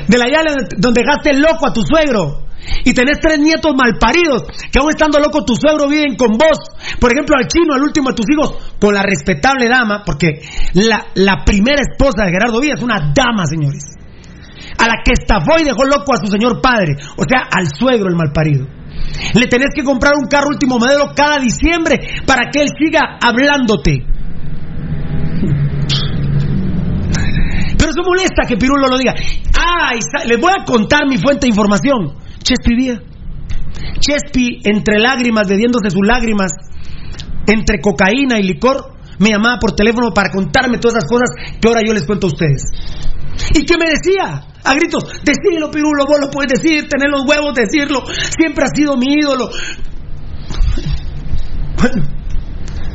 de 0.07 0.17
la 0.17 0.29
Yale 0.29 0.67
donde 0.77 1.01
dejaste 1.01 1.33
loco 1.33 1.67
a 1.67 1.73
tu 1.73 1.81
suegro 1.83 2.43
y 2.85 2.93
tenés 2.93 3.19
tres 3.19 3.39
nietos 3.39 3.73
malparidos 3.75 4.43
que 4.71 4.79
aún 4.79 4.89
estando 4.89 5.19
loco 5.19 5.43
tu 5.45 5.55
suegro 5.55 5.87
viven 5.87 6.15
con 6.15 6.31
vos. 6.31 6.57
Por 6.99 7.11
ejemplo, 7.11 7.35
al 7.37 7.47
chino, 7.47 7.73
al 7.73 7.83
último 7.83 8.09
de 8.09 8.15
tus 8.15 8.25
hijos, 8.31 8.75
con 8.79 8.93
la 8.93 9.03
respetable 9.03 9.67
dama, 9.67 10.03
porque 10.05 10.41
la, 10.73 11.07
la 11.15 11.43
primera 11.43 11.81
esposa 11.81 12.25
de 12.25 12.31
Gerardo 12.31 12.59
Villa 12.59 12.75
es 12.75 12.83
una 12.83 13.11
dama, 13.13 13.45
señores. 13.45 13.83
A 14.77 14.87
la 14.87 14.95
que 15.03 15.13
estafó 15.13 15.59
y 15.59 15.65
dejó 15.65 15.83
loco 15.85 16.13
a 16.13 16.17
su 16.17 16.27
señor 16.27 16.61
padre, 16.61 16.95
o 17.17 17.23
sea, 17.27 17.47
al 17.51 17.67
suegro 17.67 18.09
el 18.09 18.15
malparido. 18.15 18.65
Le 19.33 19.47
tenés 19.47 19.69
que 19.75 19.83
comprar 19.83 20.13
un 20.15 20.27
carro 20.27 20.49
último 20.49 20.77
modelo 20.79 21.11
cada 21.15 21.39
diciembre 21.39 21.99
para 22.25 22.49
que 22.51 22.61
él 22.61 22.69
siga 22.77 23.17
hablándote. 23.21 24.05
Pero 27.77 27.91
eso 27.91 28.03
molesta 28.05 28.47
que 28.47 28.57
Pirulo 28.57 28.87
lo 28.87 28.97
diga. 28.97 29.13
Ay, 29.13 29.99
les 30.27 30.39
voy 30.39 30.51
a 30.57 30.63
contar 30.63 31.07
mi 31.07 31.17
fuente 31.17 31.47
de 31.47 31.49
información. 31.49 32.15
Chespi 32.41 32.75
Díaz. 32.75 32.99
Chespi, 33.99 34.61
entre 34.63 34.99
lágrimas, 34.99 35.47
bebiéndose 35.47 35.89
sus 35.89 36.05
lágrimas, 36.05 36.51
entre 37.47 37.79
cocaína 37.79 38.39
y 38.39 38.43
licor, 38.43 38.92
me 39.19 39.29
llamaba 39.29 39.59
por 39.59 39.73
teléfono 39.73 40.11
para 40.13 40.29
contarme 40.29 40.77
todas 40.77 40.97
esas 40.97 41.09
cosas 41.09 41.29
que 41.59 41.67
ahora 41.67 41.81
yo 41.85 41.93
les 41.93 42.05
cuento 42.05 42.27
a 42.27 42.31
ustedes. 42.31 42.63
¿Y 43.53 43.65
qué 43.65 43.77
me 43.77 43.89
decía? 43.89 44.45
A 44.63 44.73
gritos, 44.75 45.03
decílo, 45.23 45.69
Pirulo, 45.69 46.05
vos 46.05 46.19
lo 46.19 46.29
puedes 46.29 46.53
decir, 46.53 46.87
tener 46.87 47.09
los 47.09 47.25
huevos 47.27 47.53
de 47.53 47.63
decirlo, 47.63 48.03
siempre 48.07 48.63
ha 48.63 48.67
sido 48.73 48.95
mi 48.95 49.13
ídolo. 49.13 49.49
Bueno, 51.77 52.03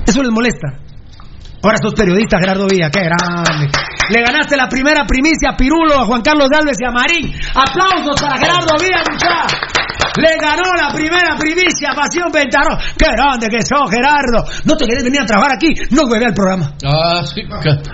eso 0.06 0.22
les 0.22 0.32
molesta. 0.32 0.68
Ahora 1.62 1.76
sos 1.82 1.94
periodista, 1.94 2.38
Gerardo 2.38 2.66
Villa, 2.68 2.88
qué 2.90 3.00
grande. 3.00 3.68
Le 4.10 4.22
ganaste 4.22 4.56
la 4.56 4.68
primera 4.68 5.04
primicia 5.04 5.50
a 5.52 5.56
Pirulo, 5.56 6.00
a 6.00 6.06
Juan 6.06 6.22
Carlos 6.22 6.48
Galvez 6.48 6.78
y 6.80 6.84
a 6.86 6.90
Marín. 6.90 7.32
Aplausos 7.54 8.20
para 8.20 8.38
Gerardo 8.38 8.76
Villa, 8.80 9.02
muchachos. 9.10 9.58
Le 10.16 10.36
ganó 10.40 10.72
la 10.74 10.88
primera 10.94 11.36
primicia 11.38 11.90
Pasión 11.94 12.32
Pentarro. 12.32 12.76
¡Qué 12.96 13.06
grande 13.06 13.48
que 13.48 13.60
sos, 13.62 13.90
Gerardo! 13.90 14.44
No 14.64 14.76
te 14.76 14.86
querés 14.86 15.04
venir 15.04 15.20
a 15.22 15.26
trabajar 15.26 15.52
aquí, 15.56 15.74
no 15.90 16.08
vuelve 16.08 16.26
al 16.26 16.34
programa. 16.34 16.72
Ah, 16.84 17.22
sí. 17.24 17.42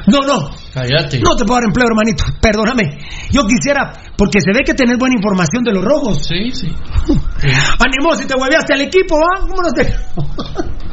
No, 0.07 0.21
no. 0.21 0.51
Cállate. 0.73 1.21
No 1.21 1.37
te 1.37 1.45
puedo 1.45 1.61
dar 1.61 1.65
empleo, 1.65 1.89
hermanito. 1.89 2.25
Perdóname. 2.41 2.99
Yo 3.31 3.43
quisiera, 3.47 3.93
porque 4.17 4.41
se 4.41 4.53
ve 4.53 4.65
que 4.65 4.75
tenés 4.75 4.99
buena 4.99 5.15
información 5.17 5.65
de 5.65 5.73
los 5.73 5.85
rojos. 5.85 6.25
Sí, 6.27 6.51
sí. 6.51 6.69
Animó 7.85 8.15
si 8.17 8.27
te 8.27 8.35
hueveaste 8.35 8.75
al 8.75 8.83
equipo, 8.83 9.17
¿va? 9.17 9.41
¿Cómo 9.41 9.63
no 9.63 9.73
te.? 9.73 9.83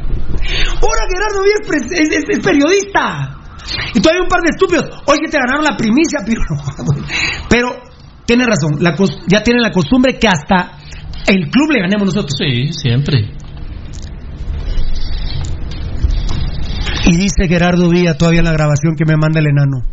Ahora 0.82 1.04
Gerardo 1.08 1.44
Díaz 1.44 1.62
es, 1.70 1.92
es, 1.92 2.10
es, 2.18 2.24
es 2.30 2.40
periodista. 2.40 3.38
Y 3.94 4.02
todavía 4.02 4.24
un 4.24 4.28
par 4.28 4.42
de 4.42 4.50
estúpidos. 4.50 4.86
Hoy 5.06 5.20
que 5.24 5.30
te 5.30 5.38
ganaron 5.38 5.64
la 5.64 5.78
primicia, 5.78 6.20
pero. 6.26 6.42
Pero 7.50 7.68
tiene 8.26 8.46
razón. 8.46 8.78
La, 8.80 8.96
ya 9.28 9.44
tienen 9.44 9.62
la 9.62 9.72
costumbre 9.72 10.18
que 10.18 10.28
hasta 10.28 10.78
el 11.28 11.50
club 11.50 11.72
le 11.72 11.82
ganemos 11.82 12.08
nosotros. 12.08 12.34
Sí, 12.38 12.74
siempre. 12.74 13.30
Y 17.06 17.18
dice 17.18 17.48
Gerardo 17.48 17.90
Díaz 17.90 18.18
todavía 18.18 18.42
la 18.42 18.54
grabación 18.54 18.96
que 18.96 19.06
me 19.06 19.16
manda 19.18 19.40
el 19.40 19.48
enano. 19.48 19.84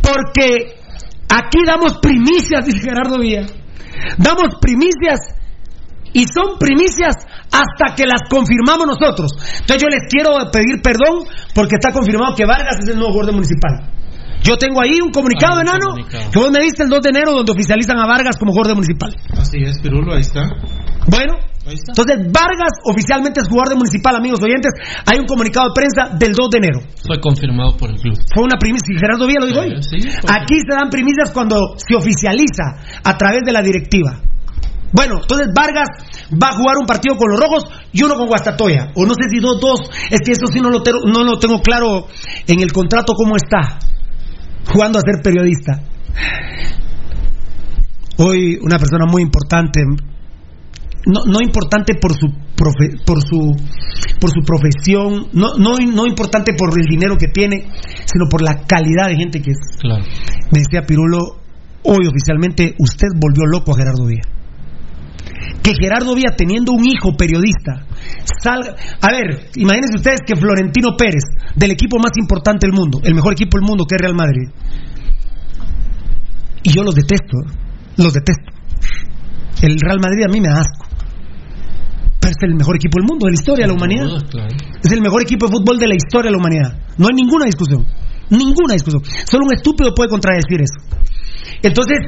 Porque 0.00 0.80
aquí 1.28 1.58
damos 1.66 1.98
primicias, 1.98 2.64
dice 2.64 2.80
Gerardo 2.80 3.18
Díaz. 3.18 3.52
Damos 4.18 4.56
primicias 4.60 5.20
y 6.12 6.26
son 6.26 6.58
primicias 6.58 7.16
hasta 7.50 7.94
que 7.94 8.04
las 8.06 8.28
confirmamos 8.28 8.86
nosotros. 8.86 9.32
Entonces 9.60 9.82
yo 9.82 9.88
les 9.88 10.08
quiero 10.08 10.38
pedir 10.50 10.80
perdón 10.82 11.24
porque 11.54 11.76
está 11.76 11.92
confirmado 11.92 12.34
que 12.34 12.46
Vargas 12.46 12.78
es 12.80 12.88
el 12.88 12.96
nuevo 12.96 13.14
guardia 13.14 13.32
municipal. 13.32 14.01
Yo 14.42 14.56
tengo 14.56 14.80
ahí 14.82 14.98
un 15.00 15.10
comunicado, 15.10 15.58
ah, 15.58 15.62
enano, 15.62 15.88
comunicado. 15.90 16.30
que 16.30 16.38
vos 16.38 16.50
me 16.50 16.60
diste 16.60 16.82
el 16.82 16.88
2 16.88 17.00
de 17.02 17.08
enero 17.10 17.32
donde 17.32 17.52
oficializan 17.52 17.98
a 17.98 18.06
Vargas 18.06 18.36
como 18.36 18.52
guardia 18.52 18.74
municipal. 18.74 19.14
Así 19.38 19.58
es, 19.62 19.78
Pirulo, 19.80 20.14
ahí 20.14 20.22
está. 20.22 20.48
Bueno, 21.06 21.34
ahí 21.66 21.74
está. 21.74 21.92
entonces 21.94 22.16
Vargas 22.32 22.74
oficialmente 22.84 23.40
es 23.40 23.48
guardia 23.48 23.76
municipal, 23.76 24.16
amigos 24.16 24.42
oyentes. 24.42 24.72
Hay 25.06 25.18
un 25.18 25.26
comunicado 25.26 25.68
de 25.68 25.74
prensa 25.74 26.14
del 26.18 26.32
2 26.34 26.50
de 26.50 26.58
enero. 26.58 26.80
Fue 27.06 27.20
confirmado 27.20 27.76
por 27.76 27.90
el 27.90 27.98
club. 28.00 28.18
Fue 28.34 28.44
una 28.44 28.58
primicia, 28.58 28.98
Gerardo 28.98 29.26
Villa 29.26 29.40
lo 29.40 29.46
dijo 29.46 29.60
hoy. 29.60 29.82
Sí, 29.82 29.98
Aquí 30.26 30.58
se 30.58 30.74
dan 30.74 30.90
primicias 30.90 31.30
cuando 31.30 31.74
se 31.76 31.94
oficializa 31.94 32.82
a 33.04 33.16
través 33.16 33.42
de 33.46 33.52
la 33.52 33.62
directiva. 33.62 34.20
Bueno, 34.92 35.20
entonces 35.22 35.48
Vargas 35.54 35.88
va 36.30 36.48
a 36.48 36.52
jugar 36.52 36.76
un 36.78 36.86
partido 36.86 37.16
con 37.16 37.30
los 37.30 37.40
rojos 37.40 37.64
y 37.92 38.02
uno 38.02 38.14
con 38.14 38.26
Guastatoya. 38.26 38.92
O 38.94 39.06
no 39.06 39.14
sé 39.14 39.30
si 39.30 39.40
dos, 39.40 39.58
dos. 39.58 39.80
Es 40.10 40.20
que 40.24 40.32
eso 40.32 40.46
sí 40.52 40.60
no 40.60 40.68
lo, 40.68 40.82
no 41.06 41.24
lo 41.24 41.38
tengo 41.38 41.60
claro 41.62 42.06
en 42.46 42.60
el 42.60 42.72
contrato 42.72 43.14
cómo 43.14 43.36
está. 43.36 43.78
Jugando 44.66 44.98
a 44.98 45.02
ser 45.02 45.22
periodista. 45.22 45.82
Hoy 48.18 48.58
una 48.62 48.78
persona 48.78 49.06
muy 49.06 49.22
importante, 49.22 49.80
no, 51.06 51.20
no 51.26 51.40
importante 51.40 51.94
por 51.94 52.12
su, 52.12 52.28
profe, 52.54 53.02
por 53.04 53.20
su 53.22 53.56
por 54.20 54.30
su 54.30 54.40
profesión, 54.46 55.28
no, 55.32 55.54
no, 55.58 55.76
no 55.78 56.06
importante 56.06 56.52
por 56.56 56.70
el 56.78 56.86
dinero 56.86 57.16
que 57.18 57.26
tiene, 57.26 57.66
sino 58.04 58.26
por 58.30 58.40
la 58.40 58.64
calidad 58.66 59.08
de 59.08 59.16
gente 59.16 59.42
que 59.42 59.50
es. 59.50 59.58
Claro. 59.80 60.04
Me 60.52 60.60
decía 60.60 60.82
Pirulo, 60.86 61.18
hoy 61.82 62.06
oficialmente 62.06 62.74
usted 62.78 63.08
volvió 63.16 63.44
loco 63.46 63.72
a 63.72 63.76
Gerardo 63.76 64.06
Villa 64.06 64.41
que 65.62 65.72
Gerardo 65.80 66.14
Vía, 66.14 66.34
teniendo 66.36 66.72
un 66.72 66.84
hijo 66.84 67.16
periodista, 67.16 67.86
salga. 68.42 68.74
A 69.00 69.10
ver, 69.12 69.50
imagínense 69.56 69.96
ustedes 69.96 70.20
que 70.26 70.36
Florentino 70.36 70.96
Pérez, 70.96 71.24
del 71.54 71.70
equipo 71.70 71.98
más 71.98 72.12
importante 72.18 72.66
del 72.66 72.74
mundo, 72.74 73.00
el 73.04 73.14
mejor 73.14 73.32
equipo 73.32 73.58
del 73.58 73.66
mundo 73.66 73.84
que 73.88 73.94
es 73.94 74.02
Real 74.02 74.14
Madrid, 74.14 74.50
y 76.62 76.72
yo 76.72 76.82
los 76.82 76.94
detesto, 76.94 77.38
los 77.96 78.12
detesto. 78.12 78.50
El 79.62 79.78
Real 79.78 79.98
Madrid 80.00 80.24
a 80.24 80.28
mí 80.28 80.40
me 80.40 80.48
da 80.48 80.60
asco. 80.60 80.86
Pero 82.20 82.30
es 82.30 82.42
el 82.42 82.54
mejor 82.54 82.76
equipo 82.76 82.98
del 82.98 83.06
mundo, 83.08 83.26
de 83.26 83.32
la 83.32 83.34
historia 83.34 83.64
de 83.64 83.68
la 83.68 83.74
humanidad. 83.74 84.06
Es 84.82 84.92
el 84.92 85.02
mejor 85.02 85.22
equipo 85.22 85.46
de 85.46 85.52
fútbol 85.52 85.78
de 85.78 85.88
la 85.88 85.94
historia 85.94 86.30
de 86.30 86.36
la 86.36 86.38
humanidad. 86.38 86.78
No 86.98 87.06
hay 87.06 87.14
ninguna 87.14 87.46
discusión. 87.46 87.84
Ninguna 88.30 88.74
discusión. 88.74 89.02
Solo 89.26 89.46
un 89.46 89.54
estúpido 89.54 89.92
puede 89.94 90.08
contradecir 90.08 90.60
eso. 90.62 90.78
Entonces, 91.62 91.98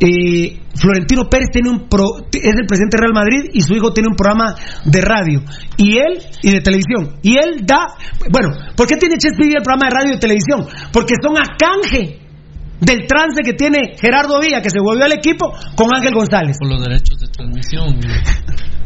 eh, 0.00 0.60
Florentino 0.74 1.28
Pérez 1.28 1.48
tiene 1.52 1.68
un 1.68 1.88
pro, 1.88 2.04
es 2.32 2.54
el 2.56 2.66
presidente 2.66 2.96
de 2.96 3.02
Real 3.02 3.12
Madrid 3.12 3.50
y 3.52 3.60
su 3.60 3.74
hijo 3.74 3.92
tiene 3.92 4.08
un 4.08 4.16
programa 4.16 4.54
de 4.84 5.00
radio. 5.00 5.42
Y 5.76 5.98
él 5.98 6.18
y 6.42 6.52
de 6.52 6.60
televisión. 6.60 7.18
Y 7.22 7.36
él 7.36 7.64
da 7.64 7.86
bueno 8.30 8.50
¿por 8.76 8.86
qué 8.86 8.96
tiene 8.96 9.16
Chespirito 9.18 9.58
el 9.58 9.62
programa 9.62 9.88
de 9.88 9.96
radio 9.96 10.10
y 10.10 10.14
de 10.14 10.20
televisión? 10.20 10.66
porque 10.92 11.14
son 11.22 11.36
a 11.36 11.56
canje 11.56 12.18
del 12.80 13.06
trance 13.06 13.42
que 13.44 13.52
tiene 13.52 13.96
Gerardo 14.00 14.40
Villa 14.40 14.62
que 14.62 14.70
se 14.70 14.80
volvió 14.80 15.04
al 15.04 15.12
equipo 15.12 15.52
con 15.76 15.94
Ángel 15.94 16.14
González. 16.14 16.56
Por 16.58 16.70
los 16.70 16.82
derechos 16.82 17.18
de 17.20 17.28
transmisión 17.28 18.00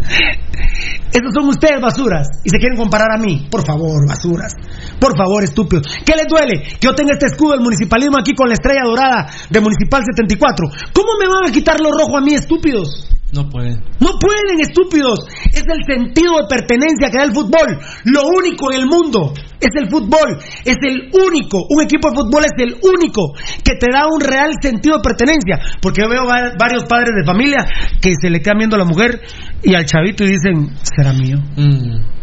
esos 1.13 1.33
son 1.33 1.49
ustedes 1.49 1.81
basuras 1.81 2.29
y 2.45 2.51
se 2.51 2.59
quieren 2.59 2.77
comparar 2.77 3.13
a 3.13 3.19
mí. 3.19 3.47
Por 3.51 3.65
favor, 3.65 4.07
basuras. 4.07 4.55
Por 4.99 5.17
favor, 5.17 5.45
estúpidos. 5.45 5.87
¿Qué 6.05 6.15
les 6.17 6.27
duele? 6.27 6.63
Que 6.81 6.87
yo 6.89 6.95
tenga 6.95 7.13
este 7.13 7.27
escudo 7.27 7.53
del 7.53 7.61
municipalismo 7.61 8.19
aquí 8.19 8.35
con 8.35 8.49
la 8.49 8.55
estrella 8.55 8.83
dorada 8.85 9.31
de 9.49 9.61
Municipal 9.61 10.03
74. 10.05 10.67
¿Cómo 10.93 11.13
me 11.21 11.29
van 11.29 11.49
a 11.49 11.53
quitar 11.53 11.81
lo 11.81 11.91
rojo 11.93 12.17
a 12.17 12.21
mí, 12.21 12.35
estúpidos? 12.35 13.09
No 13.35 13.49
pueden. 13.51 13.83
No 13.99 14.13
pueden, 14.21 14.61
estúpidos. 14.61 15.19
Es 15.53 15.65
el 15.67 15.83
sentido 15.87 16.39
de 16.39 16.47
pertenencia 16.49 17.11
que 17.11 17.19
da 17.19 17.25
el 17.25 17.35
fútbol. 17.35 17.79
Lo 18.05 18.29
único 18.29 18.71
en 18.71 18.81
el 18.81 18.87
mundo 18.87 19.33
es 19.59 19.71
el 19.75 19.91
fútbol. 19.91 20.39
Es 20.65 20.77
el 20.83 21.11
único. 21.11 21.59
Un 21.69 21.83
equipo 21.83 22.11
de 22.11 22.17
fútbol 22.17 22.45
es 22.45 22.55
el 22.63 22.77
único 22.81 23.35
que 23.65 23.75
te 23.75 23.91
da 23.91 24.07
un 24.07 24.21
real 24.21 24.53
sentido 24.63 24.99
de 24.99 25.03
pertenencia. 25.03 25.59
Porque 25.83 26.03
yo 26.03 26.09
veo 26.09 26.23
varios 26.27 26.85
padres 26.85 27.11
de 27.17 27.25
familia 27.25 27.67
que 28.01 28.13
se 28.21 28.31
le 28.31 28.41
quedan 28.41 28.59
viendo 28.59 28.77
a 28.77 28.79
la 28.79 28.85
mujer 28.85 29.21
y 29.63 29.75
al 29.75 29.85
chavito 29.85 30.23
y 30.23 30.29
dicen, 30.29 30.71
será 30.83 31.13
mío. 31.13 31.39
Mm. 31.57 32.15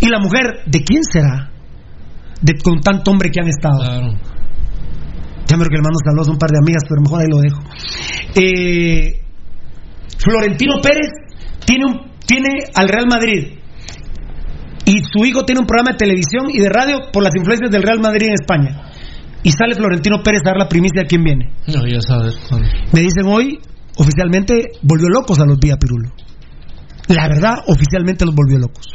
Y 0.00 0.08
la 0.08 0.20
mujer, 0.20 0.64
¿de 0.64 0.82
quién 0.82 1.02
será? 1.04 1.50
De, 2.40 2.54
con 2.62 2.80
tanto 2.80 3.10
hombre 3.10 3.30
que 3.30 3.40
han 3.42 3.48
estado. 3.48 3.78
Claro. 3.78 4.30
Ya 5.46 5.56
me 5.56 5.64
que 5.64 5.76
le 5.76 5.82
mando 5.82 5.98
saludos 6.04 6.28
a 6.28 6.30
un 6.30 6.38
par 6.38 6.50
de 6.50 6.58
amigas, 6.62 6.84
pero 6.88 7.02
mejor 7.02 7.20
ahí 7.20 7.28
lo 7.28 7.40
dejo. 7.40 7.60
Eh, 8.36 9.19
Florentino 10.22 10.80
Pérez 10.82 11.10
tiene, 11.64 11.86
un, 11.86 12.12
tiene 12.26 12.64
al 12.74 12.88
Real 12.88 13.06
Madrid 13.08 13.60
y 14.84 15.02
su 15.04 15.24
hijo 15.24 15.44
tiene 15.44 15.60
un 15.60 15.66
programa 15.66 15.92
de 15.92 15.98
televisión 15.98 16.50
y 16.50 16.58
de 16.58 16.68
radio 16.68 16.98
por 17.12 17.22
las 17.22 17.34
influencias 17.36 17.70
del 17.70 17.82
Real 17.82 18.00
Madrid 18.00 18.26
en 18.26 18.34
España. 18.34 18.90
Y 19.42 19.52
sale 19.52 19.74
Florentino 19.74 20.22
Pérez 20.22 20.42
a 20.44 20.50
dar 20.50 20.58
la 20.58 20.68
primicia 20.68 21.02
de 21.02 21.06
quién 21.06 21.22
viene. 21.22 21.50
No, 21.66 21.86
ya 21.86 22.00
sabes. 22.00 22.34
Me 22.92 23.00
dicen 23.00 23.26
hoy, 23.26 23.58
oficialmente, 23.96 24.72
volvió 24.82 25.08
locos 25.08 25.38
a 25.38 25.46
los 25.46 25.58
Vía 25.58 25.76
Pirulo. 25.76 26.10
La 27.08 27.28
verdad, 27.28 27.54
oficialmente 27.66 28.26
los 28.26 28.34
volvió 28.34 28.58
locos. 28.58 28.86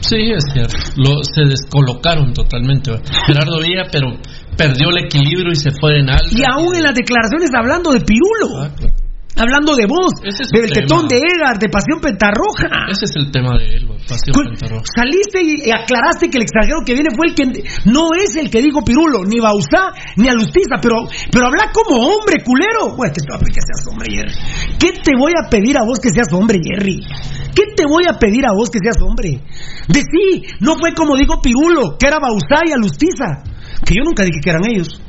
Sí, 0.00 0.32
es 0.32 0.44
cierto. 0.52 0.76
Lo, 0.96 1.22
se 1.22 1.48
descolocaron 1.48 2.34
totalmente. 2.34 2.90
Gerardo 3.26 3.60
Villa, 3.62 3.84
pero 3.90 4.08
perdió 4.56 4.90
el 4.90 5.06
equilibrio 5.06 5.52
y 5.52 5.56
se 5.56 5.70
fue 5.70 6.00
en 6.00 6.10
algo. 6.10 6.26
Y 6.30 6.42
aún 6.44 6.74
en 6.76 6.82
las 6.82 6.94
declaraciones 6.94 7.50
hablando 7.56 7.92
de 7.92 8.00
Pirulo. 8.00 8.62
Ah, 8.62 8.70
claro. 8.76 9.01
Hablando 9.42 9.74
de 9.74 9.86
vos, 9.90 10.22
Ese 10.22 10.46
es 10.46 10.50
del 10.54 10.70
el 10.70 10.70
tetón 10.70 11.08
de 11.10 11.18
Edgar, 11.18 11.58
de 11.58 11.66
Pasión 11.66 11.98
Pentarroja. 11.98 12.86
Ese 12.86 13.10
es 13.10 13.14
el 13.18 13.32
tema 13.34 13.58
de 13.58 13.74
él, 13.74 13.90
Pasión 14.06 14.38
Pues, 14.38 14.54
Pentarroja. 14.54 14.86
Saliste 14.86 15.42
y 15.42 15.66
aclaraste 15.66 16.30
que 16.30 16.38
el 16.38 16.46
extranjero 16.46 16.86
que 16.86 16.94
viene 16.94 17.10
fue 17.10 17.26
el 17.26 17.34
que 17.34 17.50
no 17.90 18.14
es 18.14 18.38
el 18.38 18.54
que 18.54 18.62
dijo 18.62 18.86
Pirulo, 18.86 19.26
ni 19.26 19.42
Bausá, 19.42 19.90
ni 20.14 20.28
Alustiza, 20.30 20.78
pero, 20.78 21.10
pero 21.32 21.50
habla 21.50 21.74
como 21.74 21.98
hombre, 22.06 22.38
culero. 22.46 22.94
Bueno, 22.94 23.10
que 23.10 23.18
te 23.18 23.26
voy 23.26 23.34
a 23.34 23.42
pedir 23.42 23.54
que 23.58 23.66
seas 23.66 23.82
hombre, 23.90 24.06
Jerry. 24.14 24.78
¿Qué 24.78 24.90
te 25.02 25.12
voy 25.18 25.32
a 25.34 25.50
pedir 25.50 25.74
a 25.74 25.82
vos 25.82 25.98
que 25.98 26.10
seas 26.14 26.30
hombre, 26.30 26.62
Jerry? 26.62 27.02
¿Qué 27.50 27.74
te 27.74 27.82
voy 27.82 28.06
a 28.06 28.14
pedir 28.22 28.46
a 28.46 28.54
vos 28.54 28.70
que 28.70 28.78
seas 28.78 29.02
hombre? 29.02 29.42
De 29.90 30.00
sí, 30.06 30.46
no 30.60 30.78
fue 30.78 30.94
como 30.94 31.16
dijo 31.16 31.42
Pirulo, 31.42 31.98
que 31.98 32.06
era 32.06 32.22
Bausá 32.22 32.62
y 32.62 32.70
Alustiza, 32.70 33.42
que 33.82 33.98
yo 33.98 34.06
nunca 34.06 34.22
dije 34.22 34.38
que 34.38 34.50
eran 34.50 34.70
ellos, 34.70 35.02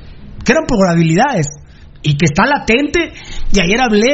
que 0.44 0.52
eran 0.52 0.66
probabilidades 0.66 1.63
y 2.04 2.16
que 2.18 2.26
está 2.26 2.46
latente. 2.46 3.14
Y 3.52 3.60
ayer 3.60 3.82
hablé 3.82 4.12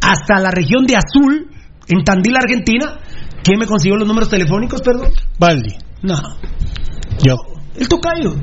hasta 0.00 0.38
la 0.40 0.50
región 0.50 0.86
de 0.86 0.96
Azul, 0.96 1.50
en 1.88 2.04
Tandil, 2.04 2.36
Argentina. 2.36 2.98
¿Quién 3.42 3.58
me 3.58 3.66
consiguió 3.66 3.96
los 3.96 4.06
números 4.06 4.28
telefónicos, 4.28 4.82
perdón? 4.82 5.10
Baldi. 5.38 5.74
No, 6.02 6.14
Yo. 7.22 7.36
el 7.76 7.88
tocayo. 7.88 8.34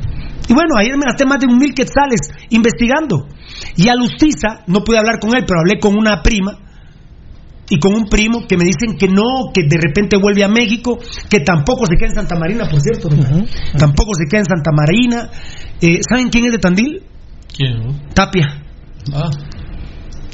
Y 0.50 0.54
bueno, 0.54 0.76
ayer 0.80 0.96
me 0.98 1.06
gasté 1.06 1.26
más 1.26 1.40
de 1.40 1.48
un 1.48 1.58
mil 1.58 1.74
quetzales 1.74 2.20
investigando. 2.50 3.28
Y 3.76 3.90
a 3.90 3.96
Lustiza, 3.96 4.64
no 4.68 4.84
pude 4.84 4.98
hablar 4.98 5.20
con 5.20 5.36
él, 5.36 5.44
pero 5.46 5.60
hablé 5.60 5.80
con 5.80 5.96
una 5.98 6.22
prima 6.22 6.58
y 7.70 7.80
con 7.80 7.94
un 7.94 8.06
primo 8.06 8.48
que 8.48 8.56
me 8.56 8.64
dicen 8.64 8.98
que 8.98 9.08
no, 9.08 9.52
que 9.54 9.64
de 9.64 9.78
repente 9.78 10.18
vuelve 10.18 10.44
a 10.44 10.48
México, 10.48 11.00
que 11.30 11.42
tampoco 11.42 11.86
se 11.86 11.98
queda 11.98 12.10
en 12.10 12.16
Santa 12.16 12.36
Marina, 12.40 12.68
por 12.70 12.80
cierto. 12.80 13.10
¿no? 13.10 13.46
Tampoco 13.78 14.14
se 14.16 14.26
queda 14.30 14.40
en 14.40 14.46
Santa 14.46 14.72
Marina. 14.72 15.30
Eh, 15.82 16.00
¿Saben 16.10 16.30
quién 16.30 16.46
es 16.46 16.54
de 16.54 16.60
Tandil? 16.60 17.04
¿Quién? 17.54 18.08
Tapia. 18.14 18.64
Ah, 19.14 19.30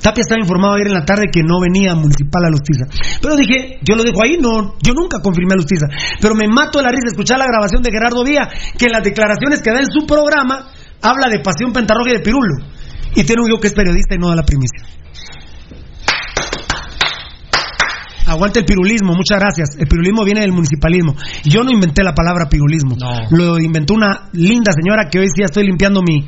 Tapia 0.03 0.21
estaba 0.21 0.41
informado 0.41 0.73
ayer 0.75 0.87
en 0.87 0.93
la 0.95 1.05
tarde 1.05 1.31
que 1.31 1.41
no 1.43 1.61
venía 1.61 1.95
municipal 1.95 2.43
a 2.43 2.49
Lustiza. 2.49 2.85
Pero 3.21 3.37
dije, 3.37 3.79
yo 3.81 3.95
lo 3.95 4.03
dejo 4.03 4.21
ahí, 4.21 4.37
no, 4.37 4.75
yo 4.83 4.93
nunca 4.93 5.21
confirmé 5.23 5.53
a 5.53 5.55
Lustiza. 5.55 5.87
Pero 6.19 6.35
me 6.35 6.45
mato 6.49 6.79
de 6.79 6.83
la 6.83 6.91
risa 6.91 7.07
escuchar 7.07 7.39
la 7.39 7.47
grabación 7.47 7.81
de 7.81 7.89
Gerardo 7.89 8.21
Vía, 8.23 8.49
que 8.77 8.85
en 8.85 8.91
las 8.91 9.03
declaraciones 9.03 9.61
que 9.61 9.71
da 9.71 9.79
en 9.79 9.87
su 9.89 10.05
programa 10.05 10.67
habla 11.01 11.29
de 11.29 11.39
Pasión 11.39 11.71
Pentarroja 11.71 12.11
y 12.11 12.13
de 12.15 12.19
Pirulo. 12.19 12.65
Y 13.15 13.21
un 13.21 13.47
hijo 13.47 13.61
que 13.61 13.67
es 13.67 13.73
periodista 13.73 14.15
y 14.15 14.17
no 14.17 14.27
da 14.27 14.35
la 14.35 14.43
primicia. 14.43 14.83
Aguante 18.33 18.59
el 18.59 18.65
pirulismo, 18.65 19.13
muchas 19.13 19.39
gracias. 19.39 19.77
El 19.77 19.87
pirulismo 19.87 20.25
viene 20.25 20.41
del 20.41 20.51
municipalismo. 20.51 21.15
Yo 21.43 21.63
no 21.63 21.69
inventé 21.69 22.03
la 22.03 22.13
palabra 22.13 22.49
pirulismo. 22.49 22.95
Lo 23.29 23.59
inventó 23.59 23.93
una 23.93 24.29
linda 24.33 24.71
señora 24.73 25.07
que 25.09 25.19
hoy 25.19 25.27
sí 25.27 25.43
estoy 25.43 25.67
limpiando 25.67 26.01
mi, 26.01 26.25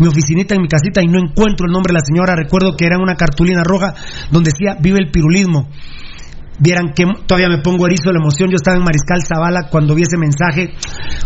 mi 0.00 0.06
oficinita 0.06 0.54
en 0.54 0.62
mi 0.62 0.68
casita 0.68 1.02
y 1.02 1.08
no 1.08 1.18
encuentro 1.18 1.66
el 1.66 1.72
nombre 1.72 1.92
de 1.92 2.00
la 2.00 2.04
señora. 2.04 2.34
Recuerdo 2.34 2.74
que 2.74 2.86
era 2.86 2.96
una 2.96 3.16
cartulina 3.16 3.62
roja 3.64 3.94
donde 4.30 4.50
decía 4.50 4.78
vive 4.80 4.98
el 4.98 5.10
pirulismo. 5.10 5.68
Vieran 6.58 6.92
que 6.94 7.04
todavía 7.26 7.48
me 7.48 7.58
pongo 7.58 7.86
erizo 7.86 8.08
de 8.08 8.14
la 8.14 8.20
emoción. 8.20 8.48
Yo 8.48 8.56
estaba 8.56 8.78
en 8.78 8.84
Mariscal 8.84 9.20
Zavala 9.20 9.68
cuando 9.68 9.94
vi 9.94 10.02
ese 10.02 10.16
mensaje. 10.16 10.72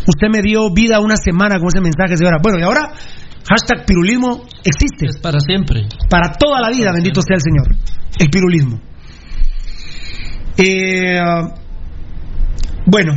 Usted 0.08 0.28
me 0.32 0.42
dio 0.42 0.72
vida 0.72 0.98
una 0.98 1.16
semana 1.16 1.58
con 1.58 1.68
ese 1.68 1.80
mensaje, 1.80 2.16
señora. 2.16 2.38
Bueno, 2.42 2.58
y 2.58 2.62
ahora, 2.62 2.90
hashtag 3.46 3.86
pirulismo 3.86 4.42
existe. 4.64 5.06
Es 5.06 5.18
para 5.22 5.38
siempre. 5.38 5.86
Para 6.10 6.32
toda 6.32 6.60
la 6.60 6.70
vida, 6.70 6.90
bendito 6.92 7.20
sea 7.22 7.36
el 7.36 7.42
Señor. 7.42 7.68
El 8.18 8.30
pirulismo. 8.30 8.80
Eh, 10.58 11.20
bueno, 12.86 13.12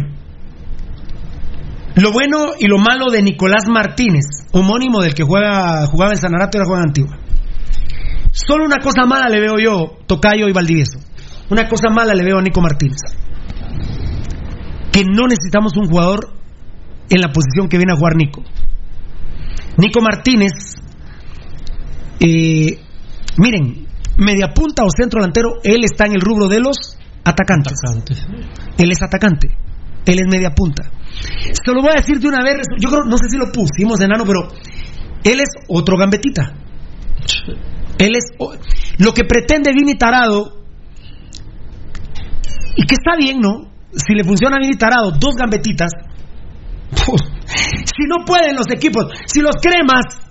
lo 1.96 2.12
bueno 2.12 2.52
y 2.60 2.68
lo 2.68 2.78
malo 2.78 3.12
de 3.12 3.22
Nicolás 3.22 3.64
Martínez, 3.70 4.26
homónimo 4.52 5.02
del 5.02 5.14
que 5.14 5.24
juega, 5.24 5.86
jugaba 5.88 6.12
en 6.12 6.18
Sanarato 6.18 6.58
y 6.58 6.66
juega 6.66 6.82
en 6.82 6.88
Antigua. 6.88 7.18
Solo 8.32 8.66
una 8.66 8.78
cosa 8.78 9.06
mala 9.06 9.28
le 9.28 9.40
veo 9.40 9.58
yo, 9.58 9.98
Tocayo 10.06 10.48
y 10.48 10.54
Valdivieso. 10.54 11.00
Una 11.50 11.68
cosa 11.68 11.90
mala 11.90 12.14
le 12.14 12.24
veo 12.24 12.38
a 12.38 12.42
Nico 12.42 12.62
Martínez. 12.62 13.00
Que 14.92 15.04
no 15.04 15.28
necesitamos 15.28 15.76
un 15.78 15.88
jugador 15.88 16.34
en 17.10 17.22
la 17.22 17.32
posición 17.32 17.68
que 17.68 17.78
viene 17.78 17.94
a 17.94 17.96
jugar 17.96 18.16
Nico. 18.16 18.44
Nico 19.78 20.02
Martínez, 20.02 20.52
eh, 22.20 22.80
miren, 23.38 23.88
media 24.18 24.50
punta 24.54 24.84
o 24.84 24.90
centro 24.90 25.22
delantero, 25.22 25.60
él 25.64 25.84
está 25.84 26.06
en 26.06 26.14
el 26.14 26.22
rubro 26.22 26.48
de 26.48 26.60
los 26.60 26.98
atacantes. 27.30 27.80
Él 28.78 28.92
es 28.92 29.02
atacante, 29.02 29.48
él 30.06 30.20
es 30.20 30.28
media 30.28 30.52
punta. 30.52 30.90
Se 31.42 31.74
lo 31.74 31.82
voy 31.82 31.92
a 31.92 32.02
decir 32.02 32.20
de 32.20 32.28
una 32.28 32.44
vez, 32.44 32.68
yo 32.80 32.90
creo, 32.90 33.04
no 33.06 33.18
sé 33.18 33.30
si 33.30 33.38
lo 33.38 33.52
pusimos 33.52 34.00
enano, 34.02 34.24
pero 34.26 34.48
él 35.24 35.40
es 35.40 35.50
otro 35.68 35.98
gambetita. 35.98 36.54
Él 37.98 38.16
es 38.16 38.32
lo 38.98 39.14
que 39.14 39.24
pretende 39.26 39.74
Vini 39.74 39.96
Tarado 39.96 40.60
y 42.76 42.86
que 42.86 42.96
está 42.96 43.16
bien, 43.18 43.40
¿no? 43.40 43.70
Si 43.92 44.14
le 44.14 44.24
funciona 44.24 44.58
bien 44.60 44.78
Tarado, 44.78 45.12
dos 45.12 45.36
gambetitas. 45.36 45.92
si 46.96 48.08
no 48.08 48.26
pueden 48.26 48.56
los 48.56 48.70
equipos, 48.72 49.06
si 49.26 49.42
los 49.42 49.56
cremas 49.62 50.29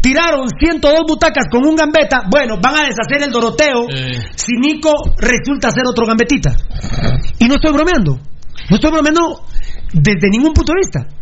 tiraron 0.00 0.48
102 0.48 1.04
butacas 1.06 1.46
con 1.50 1.66
un 1.66 1.76
gambeta, 1.76 2.22
bueno, 2.30 2.58
van 2.60 2.76
a 2.76 2.86
deshacer 2.86 3.22
el 3.22 3.30
Doroteo 3.30 3.86
si 4.34 4.52
Nico 4.58 4.92
resulta 5.16 5.70
ser 5.70 5.84
otro 5.86 6.06
gambetita. 6.06 6.56
Y 7.38 7.46
no 7.46 7.54
estoy 7.54 7.72
bromeando. 7.72 8.18
No 8.70 8.76
estoy 8.76 8.90
bromeando 8.90 9.42
desde 9.92 10.28
ningún 10.30 10.52
punto 10.52 10.72
de 10.72 10.78
vista. 10.78 11.18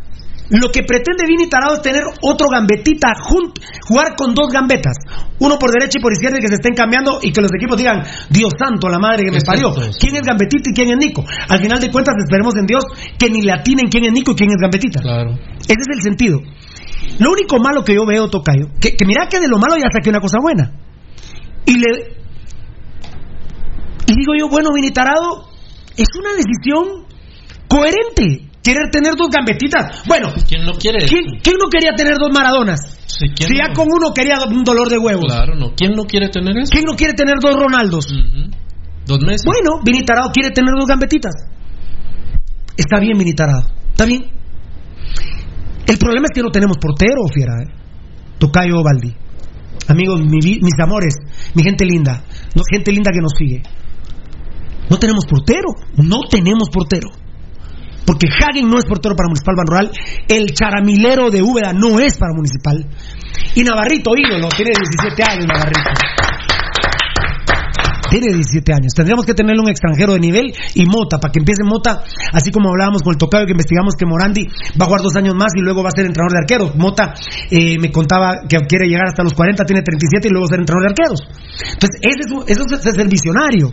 Lo 0.48 0.70
que 0.70 0.84
pretende 0.84 1.26
Vini 1.26 1.48
Tarado 1.48 1.74
es 1.74 1.82
tener 1.82 2.02
otro 2.22 2.46
gambetita, 2.48 3.14
jugar 3.18 4.14
con 4.16 4.32
dos 4.32 4.48
gambetas, 4.48 4.94
uno 5.40 5.58
por 5.58 5.72
derecha 5.72 5.98
y 5.98 6.02
por 6.02 6.12
izquierda 6.12 6.38
y 6.38 6.40
que 6.40 6.48
se 6.48 6.54
estén 6.54 6.74
cambiando 6.74 7.18
y 7.20 7.32
que 7.32 7.40
los 7.40 7.50
equipos 7.52 7.76
digan, 7.76 8.04
Dios 8.30 8.52
santo, 8.56 8.88
la 8.88 8.98
madre 8.98 9.24
que 9.24 9.32
me 9.32 9.40
parió, 9.40 9.74
¿quién 9.98 10.14
es 10.14 10.22
gambetita 10.22 10.70
y 10.70 10.72
quién 10.72 10.90
es 10.90 10.96
Nico? 10.98 11.24
Al 11.48 11.60
final 11.60 11.80
de 11.80 11.90
cuentas 11.90 12.14
esperemos 12.24 12.54
en 12.56 12.66
Dios 12.66 12.84
que 13.18 13.28
ni 13.28 13.42
le 13.42 13.52
atinen 13.52 13.88
quién 13.90 14.04
es 14.04 14.12
Nico 14.12 14.32
y 14.32 14.34
quién 14.36 14.50
es 14.50 14.56
gambetita. 14.60 15.00
Claro. 15.00 15.32
Ese 15.32 15.82
es 15.82 15.96
el 15.96 16.02
sentido. 16.02 16.38
Lo 17.18 17.32
único 17.32 17.58
malo 17.58 17.84
que 17.84 17.94
yo 17.94 18.04
veo, 18.06 18.28
Tocayo, 18.28 18.68
que, 18.80 18.96
que 18.96 19.06
mira 19.06 19.28
que 19.28 19.40
de 19.40 19.48
lo 19.48 19.58
malo 19.58 19.76
ya 19.76 19.88
saqué 19.92 20.10
una 20.10 20.20
cosa 20.20 20.38
buena. 20.40 20.72
Y 21.64 21.78
le... 21.78 22.16
Y 24.06 24.14
digo 24.14 24.34
yo, 24.38 24.48
bueno, 24.48 24.70
Vini 24.72 24.90
Tarado, 24.92 25.48
es 25.96 26.08
una 26.18 26.30
decisión 26.30 27.06
coherente 27.68 28.46
querer 28.62 28.90
tener 28.90 29.14
dos 29.16 29.28
gambetitas. 29.30 30.02
Bueno, 30.06 30.32
¿quién 30.48 30.64
no 30.64 30.72
quiere? 30.72 31.06
¿Quién, 31.06 31.56
no 31.58 31.68
quería 31.70 31.94
tener 31.94 32.16
dos 32.18 32.30
maradonas? 32.32 32.80
si 33.06 33.28
ya 33.56 33.72
con 33.72 33.86
uno 33.90 34.12
quería 34.12 34.38
un 34.44 34.64
dolor 34.64 34.88
de 34.88 34.98
huevos. 34.98 35.24
Claro, 35.26 35.54
no. 35.54 35.74
¿Quién 35.74 35.92
no 35.92 36.04
quiere 36.04 36.28
tener 36.28 36.56
eso? 36.58 36.70
¿Quién 36.70 36.84
no 36.84 36.96
quiere 36.96 37.14
tener 37.14 37.36
dos 37.40 37.54
Ronaldos? 37.54 38.06
Dos 39.06 39.20
meses. 39.20 39.42
Bueno, 39.44 39.80
Vinitarado 39.84 40.30
quiere 40.32 40.50
tener 40.50 40.74
dos 40.76 40.86
gambetitas. 40.86 41.32
Está 42.76 42.98
bien, 43.00 43.16
Vinitarado. 43.16 43.70
Está 43.90 44.04
bien. 44.04 44.35
El 45.86 45.98
problema 45.98 46.26
es 46.26 46.32
que 46.34 46.42
no 46.42 46.50
tenemos 46.50 46.76
portero, 46.78 47.22
fiera. 47.32 47.62
¿eh? 47.62 47.68
Tocayo 48.38 48.82
Baldi. 48.82 49.14
Amigos, 49.88 50.20
mis 50.24 50.80
amores, 50.82 51.14
mi 51.54 51.62
gente 51.62 51.84
linda, 51.84 52.24
gente 52.72 52.90
linda 52.90 53.12
que 53.12 53.20
nos 53.20 53.32
sigue. 53.38 53.62
No 54.90 54.98
tenemos 54.98 55.24
portero, 55.26 55.68
no 55.96 56.20
tenemos 56.28 56.68
portero 56.70 57.08
porque 58.06 58.28
Hagen 58.30 58.70
no 58.70 58.78
es 58.78 58.84
portero 58.86 59.16
para 59.16 59.28
Municipal 59.28 59.56
Banrural, 59.56 59.90
el 60.28 60.54
charamilero 60.54 61.28
de 61.30 61.42
Úbeda 61.42 61.72
no 61.74 61.98
es 61.98 62.16
para 62.16 62.32
Municipal, 62.32 62.86
y 63.54 63.64
Navarrito, 63.64 64.12
ídolo, 64.16 64.48
tiene 64.48 64.70
17 64.70 65.22
años 65.24 65.46
Navarrito. 65.46 66.15
Tiene 68.16 68.32
17 68.32 68.72
años. 68.72 68.94
Tendríamos 68.96 69.26
que 69.26 69.34
tenerle 69.34 69.60
un 69.60 69.68
extranjero 69.68 70.14
de 70.14 70.20
nivel 70.20 70.54
y 70.74 70.86
Mota, 70.86 71.20
para 71.20 71.30
que 71.30 71.38
empiece 71.38 71.62
Mota, 71.64 72.00
así 72.32 72.50
como 72.50 72.70
hablábamos 72.70 73.02
con 73.02 73.12
el 73.12 73.18
tocado 73.18 73.44
que 73.44 73.52
investigamos 73.52 73.92
que 73.92 74.06
Morandi 74.06 74.48
va 74.80 74.84
a 74.84 74.88
jugar 74.88 75.02
dos 75.02 75.14
años 75.16 75.34
más 75.34 75.52
y 75.54 75.60
luego 75.60 75.82
va 75.82 75.90
a 75.90 75.96
ser 75.96 76.06
entrenador 76.06 76.32
de 76.32 76.38
arqueros. 76.38 76.76
Mota 76.76 77.12
eh, 77.50 77.76
me 77.78 77.92
contaba 77.92 78.48
que 78.48 78.56
quiere 78.64 78.88
llegar 78.88 79.08
hasta 79.08 79.22
los 79.22 79.34
40, 79.34 79.64
tiene 79.64 79.82
37 79.82 80.28
y 80.28 80.30
luego 80.30 80.46
ser 80.46 80.60
entrenador 80.60 80.88
de 80.88 80.94
arqueros. 80.96 81.20
Entonces, 81.74 82.00
ese 82.00 82.56
es, 82.56 82.86
es 82.86 82.98
el 82.98 83.08
visionario. 83.08 83.72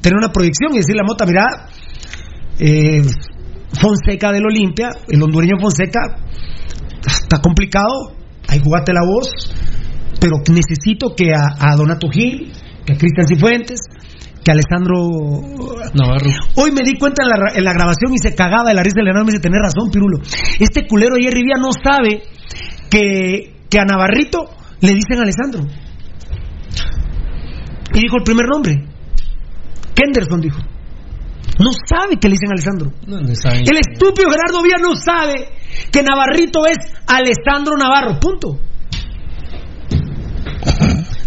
Tener 0.00 0.18
una 0.18 0.32
proyección 0.32 0.74
y 0.74 0.78
decirle 0.78 1.02
a 1.02 1.06
Mota, 1.06 1.24
mira, 1.24 1.46
eh, 2.58 3.02
Fonseca 3.80 4.32
del 4.32 4.44
Olimpia, 4.44 4.90
el 5.06 5.22
hondureño 5.22 5.60
Fonseca, 5.60 6.18
está 7.06 7.40
complicado, 7.40 8.10
ahí 8.48 8.58
jugate 8.58 8.92
la 8.92 9.06
voz, 9.06 9.30
pero 10.20 10.38
necesito 10.50 11.14
que 11.16 11.32
a, 11.34 11.74
Donato 11.76 12.08
Gil, 12.08 12.52
que 12.84 12.92
a 12.92 12.96
Cristian 12.96 13.26
Cifuentes, 13.26 13.80
que 14.44 14.50
a 14.50 14.54
Alessandro 14.54 14.96
Navarro. 15.94 16.30
Hoy 16.56 16.72
me 16.72 16.82
di 16.82 16.98
cuenta 16.98 17.22
en 17.24 17.64
la, 17.64 17.72
grabación 17.72 18.12
y 18.14 18.18
se 18.18 18.34
cagaba 18.34 18.68
de 18.68 18.74
la 18.74 18.82
risa 18.82 18.96
de 18.96 19.04
Leonardo 19.04 19.26
me 19.26 19.32
dice, 19.32 19.42
tenés 19.42 19.60
razón, 19.62 19.90
Pirulo. 19.90 20.18
Este 20.58 20.86
culero 20.86 21.16
Jerry 21.20 21.42
Vía 21.42 21.56
no 21.58 21.70
sabe 21.72 22.22
que, 22.90 23.54
que 23.70 23.78
a 23.78 23.84
Navarrito 23.84 24.50
le 24.80 24.92
dicen 24.94 25.20
Alessandro. 25.20 25.62
Y 27.94 28.00
dijo 28.00 28.16
el 28.16 28.24
primer 28.24 28.46
nombre. 28.46 28.84
Kenderson 29.94 30.40
dijo. 30.40 30.58
No 31.58 31.70
sabe 31.86 32.16
que 32.16 32.28
le 32.28 32.34
dicen 32.34 32.50
Alessandro. 32.50 32.92
el 33.06 33.78
estúpido 33.78 34.30
Gerardo 34.30 34.62
Vía 34.62 34.76
no 34.80 34.96
sabe 34.96 35.48
que 35.90 36.02
Navarrito 36.02 36.66
es 36.66 36.78
Alessandro 37.06 37.76
Navarro. 37.76 38.18
Punto. 38.18 38.58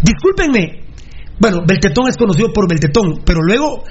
Discúlpenme. 0.02 0.85
Bueno, 1.38 1.62
Beltetón 1.66 2.08
es 2.08 2.16
conocido 2.16 2.52
por 2.52 2.68
Beltetón, 2.68 3.20
pero 3.24 3.40
luego 3.42 3.84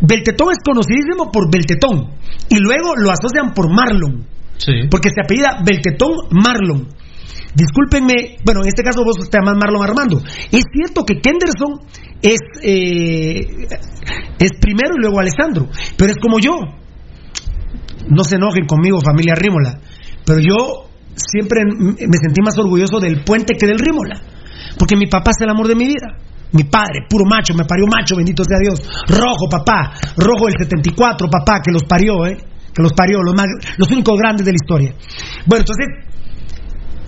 Beltetón 0.00 0.52
es 0.52 0.58
conocidísimo 0.64 1.30
por 1.30 1.50
Beltetón 1.50 2.10
y 2.48 2.58
luego 2.58 2.96
lo 2.96 3.10
asocian 3.10 3.54
por 3.54 3.70
Marlon. 3.72 4.26
Porque 4.90 5.08
se 5.08 5.22
apellida 5.22 5.62
Beltetón 5.64 6.12
Marlon. 6.30 6.88
Discúlpenme, 7.54 8.36
bueno, 8.44 8.60
en 8.62 8.68
este 8.68 8.82
caso 8.82 9.02
vos 9.04 9.16
te 9.28 9.38
llamas 9.38 9.56
Marlon 9.60 9.82
Armando. 9.82 10.18
Es 10.52 10.64
cierto 10.72 11.04
que 11.04 11.20
Kenderson 11.20 11.80
es, 12.22 12.38
eh, 12.62 13.40
es 14.38 14.50
primero 14.60 14.94
y 14.96 15.02
luego 15.02 15.20
Alessandro, 15.20 15.68
pero 15.96 16.12
es 16.12 16.18
como 16.18 16.38
yo. 16.38 16.52
No 18.08 18.24
se 18.24 18.36
enojen 18.36 18.66
conmigo, 18.66 19.00
familia 19.00 19.34
Rímola, 19.34 19.80
pero 20.24 20.40
yo 20.40 20.88
siempre 21.14 21.62
me 21.64 22.18
sentí 22.18 22.40
más 22.42 22.56
orgulloso 22.58 22.98
del 22.98 23.22
puente 23.24 23.54
que 23.58 23.66
del 23.66 23.78
Rímola, 23.78 24.20
porque 24.78 24.96
mi 24.96 25.06
papá 25.06 25.32
es 25.32 25.42
el 25.42 25.50
amor 25.50 25.68
de 25.68 25.74
mi 25.74 25.86
vida. 25.86 26.18
Mi 26.52 26.64
padre, 26.64 27.06
puro 27.08 27.24
macho, 27.24 27.54
me 27.54 27.64
parió 27.64 27.86
macho, 27.86 28.16
bendito 28.16 28.42
sea 28.44 28.58
Dios. 28.58 28.80
Rojo, 29.08 29.48
papá. 29.48 29.92
Rojo 30.16 30.46
del 30.46 30.56
74, 30.58 31.28
papá, 31.28 31.60
que 31.62 31.70
los 31.70 31.84
parió, 31.84 32.26
¿eh? 32.26 32.36
Que 32.74 32.82
los 32.82 32.92
parió, 32.92 33.22
los, 33.22 33.34
más, 33.34 33.46
los 33.76 33.90
únicos 33.90 34.18
grandes 34.18 34.46
de 34.46 34.52
la 34.52 34.56
historia. 34.56 34.94
Bueno, 35.46 35.64
entonces, 35.66 35.86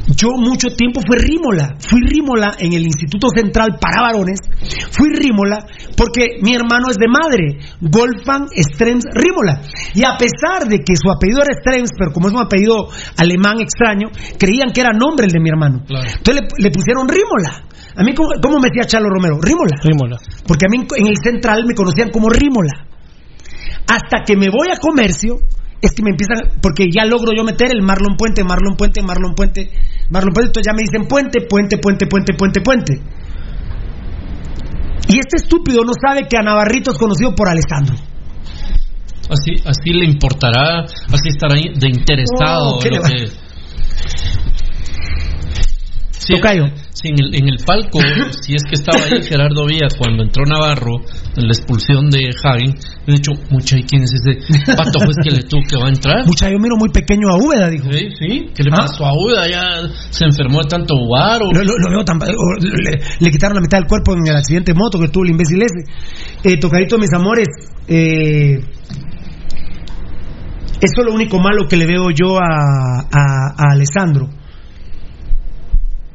yo 0.08 0.28
mucho 0.36 0.68
tiempo 0.74 1.00
fui 1.06 1.16
rímola, 1.16 1.76
fui 1.78 2.00
rímola 2.00 2.54
en 2.58 2.72
el 2.72 2.82
Instituto 2.82 3.28
Central 3.34 3.78
para 3.80 4.02
Varones, 4.02 4.40
fui 4.90 5.10
rímola 5.14 5.64
porque 5.96 6.38
mi 6.42 6.54
hermano 6.54 6.90
es 6.90 6.96
de 6.96 7.06
madre, 7.06 7.58
Wolfgang 7.80 8.48
Strems 8.50 9.04
Rímola. 9.14 9.62
Y 9.94 10.02
a 10.04 10.16
pesar 10.18 10.68
de 10.68 10.78
que 10.78 10.96
su 10.96 11.10
apellido 11.10 11.42
era 11.42 11.54
Strems, 11.54 11.90
pero 11.96 12.12
como 12.12 12.28
es 12.28 12.34
un 12.34 12.40
apellido 12.40 12.88
alemán 13.16 13.60
extraño, 13.60 14.08
creían 14.38 14.72
que 14.72 14.80
era 14.80 14.92
nombre 14.92 15.26
el 15.26 15.32
de 15.32 15.40
mi 15.40 15.48
hermano. 15.48 15.84
Entonces 15.86 16.42
le, 16.58 16.70
pusieron 16.70 17.08
Rímola. 17.08 17.62
A 17.94 18.02
mí, 18.02 18.14
¿cómo, 18.14 18.58
me 18.58 18.70
decía 18.70 18.86
Chalo 18.86 19.08
Romero? 19.08 19.38
Rímola. 19.40 19.76
Rímola. 19.82 20.18
Porque 20.46 20.66
a 20.66 20.70
mí 20.70 20.86
en 20.96 21.06
el 21.06 21.16
Central 21.22 21.64
me 21.66 21.74
conocían 21.74 22.10
como 22.10 22.28
Rímola. 22.28 22.88
Hasta 23.86 24.24
que 24.24 24.36
me 24.36 24.48
voy 24.48 24.68
a 24.72 24.78
comercio 24.78 25.38
es 25.82 25.90
que 25.90 26.02
me 26.02 26.10
empiezan, 26.10 26.60
porque 26.62 26.86
ya 26.90 27.04
logro 27.04 27.32
yo 27.36 27.42
meter 27.42 27.68
el 27.72 27.82
Marlon 27.82 28.16
Puente, 28.16 28.44
Marlon 28.44 28.76
Puente, 28.76 29.02
Marlon 29.02 29.34
Puente, 29.34 29.68
Marlon 30.12 30.32
Puente, 30.34 30.48
entonces 30.50 30.70
ya 30.70 30.76
me 30.76 30.82
dicen 30.82 31.08
puente, 31.08 31.40
puente, 31.48 31.78
puente, 31.78 32.06
puente, 32.06 32.34
puente, 32.34 32.60
puente. 32.60 32.92
Y 35.08 35.18
este 35.18 35.36
estúpido 35.36 35.82
no 35.84 35.92
sabe 36.00 36.28
que 36.28 36.36
a 36.36 36.42
Navarrito 36.42 36.90
es 36.92 36.98
conocido 36.98 37.34
por 37.34 37.48
Alessandro. 37.48 37.96
Así, 39.30 39.54
así 39.64 39.90
le 39.92 40.04
importará, 40.04 40.84
así 40.84 41.28
estará 41.28 41.54
de 41.54 41.88
interesado. 41.88 42.74
Oh, 42.76 42.78
¿qué 42.78 42.90
lo 42.90 42.96
le 42.96 43.02
va- 43.02 43.08
que- 43.08 43.26
Sí, 46.10 46.34
sí, 46.94 47.08
en, 47.08 47.16
el, 47.24 47.34
en 47.34 47.48
el 47.48 47.56
palco, 47.64 47.98
si 48.42 48.54
es 48.54 48.62
que 48.64 48.74
estaba 48.74 49.02
ahí 49.04 49.22
Gerardo 49.22 49.66
Villa 49.66 49.88
cuando 49.98 50.22
entró 50.22 50.44
Navarro 50.44 50.96
en 51.36 51.46
la 51.46 51.52
expulsión 51.52 52.10
de 52.10 52.30
Hagen, 52.44 52.74
le 53.06 53.14
he 53.14 53.16
dicho, 53.16 53.32
mucha, 53.50 53.76
¿y 53.78 53.82
quién 53.84 54.02
es 54.02 54.12
ese 54.14 54.74
pato 54.76 54.98
juez 55.00 55.16
que 55.24 55.30
le 55.30 55.42
tuvo 55.44 55.60
que 55.68 55.76
va 55.76 55.86
a 55.86 55.88
entrar? 55.88 56.26
Mucha, 56.26 56.50
yo 56.50 56.58
miro 56.58 56.76
muy 56.76 56.88
pequeño 56.90 57.28
a 57.30 57.36
Úbeda, 57.36 57.68
dijo. 57.70 57.90
Sí, 57.92 58.08
sí, 58.18 58.50
¿qué 58.54 58.62
le 58.62 58.70
pasó 58.70 59.06
a 59.06 59.12
Uda? 59.14 59.48
Ya 59.48 59.62
se 60.10 60.24
enfermó 60.24 60.60
de 60.62 60.68
tanto 60.68 60.94
jugar. 60.96 61.40
o- 61.42 61.50
Lo, 61.52 61.62
lo- 61.64 61.78
lo 61.78 61.90
veo 61.90 62.04
tan- 62.04 62.20
o 62.22 62.54
le, 62.60 63.00
le 63.20 63.30
quitaron 63.30 63.54
la 63.56 63.60
mitad 63.62 63.78
del 63.78 63.86
cuerpo 63.88 64.12
en 64.14 64.26
el 64.28 64.36
accidente 64.36 64.72
de 64.72 64.78
moto 64.78 64.98
que 65.00 65.08
tuvo 65.08 65.24
el 65.24 65.30
imbécil 65.30 65.62
ese. 65.62 65.82
Eh, 66.44 66.58
tocadito, 66.58 66.98
mis 66.98 67.12
amores. 67.14 67.48
eh, 67.88 68.60
eso 70.80 71.00
es 71.00 71.04
lo 71.06 71.12
único 71.14 71.38
malo 71.38 71.68
que 71.68 71.76
le 71.76 71.86
veo 71.86 72.10
yo 72.10 72.38
a, 72.38 73.00
a- 73.02 73.54
a 73.56 73.72
Alessandro 73.72 74.28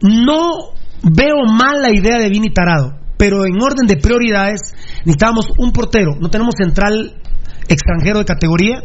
no 0.01 0.73
veo 1.03 1.45
mal 1.45 1.81
la 1.81 1.89
idea 1.89 2.17
de 2.19 2.29
Vini 2.29 2.49
Tarado, 2.49 2.93
pero 3.17 3.45
en 3.45 3.61
orden 3.61 3.87
de 3.87 3.97
prioridades 3.97 4.59
necesitamos 5.05 5.47
un 5.57 5.71
portero. 5.71 6.15
No 6.19 6.29
tenemos 6.29 6.55
central 6.57 7.15
extranjero 7.67 8.19
de 8.19 8.25
categoría. 8.25 8.81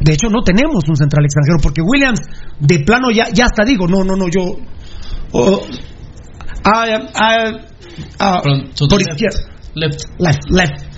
De 0.00 0.14
hecho, 0.14 0.28
no 0.30 0.42
tenemos 0.42 0.88
un 0.88 0.96
central 0.96 1.24
extranjero, 1.24 1.58
porque 1.62 1.82
Williams, 1.82 2.20
de 2.58 2.78
plano, 2.80 3.10
ya, 3.10 3.28
ya 3.32 3.44
hasta 3.44 3.64
digo, 3.64 3.86
no, 3.86 4.02
no, 4.02 4.16
no, 4.16 4.28
yo. 4.28 4.56
Oh, 5.32 5.60
I 6.64 6.90
am, 6.92 7.06
por 8.88 9.00
izquierda. 9.00 9.40
Left. 9.74 10.00
Left, 10.18 10.50
left. 10.50 10.90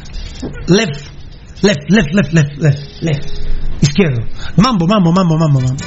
Left, 1.62 1.90
left, 1.90 1.90
left, 1.90 2.32
left, 2.32 2.58
left, 2.58 3.02
left. 3.02 3.28
Izquierdo. 3.80 4.22
Mambo, 4.56 4.86
mambo, 4.86 5.12
mambo, 5.12 5.36
mambo, 5.36 5.60
mambo. 5.60 5.84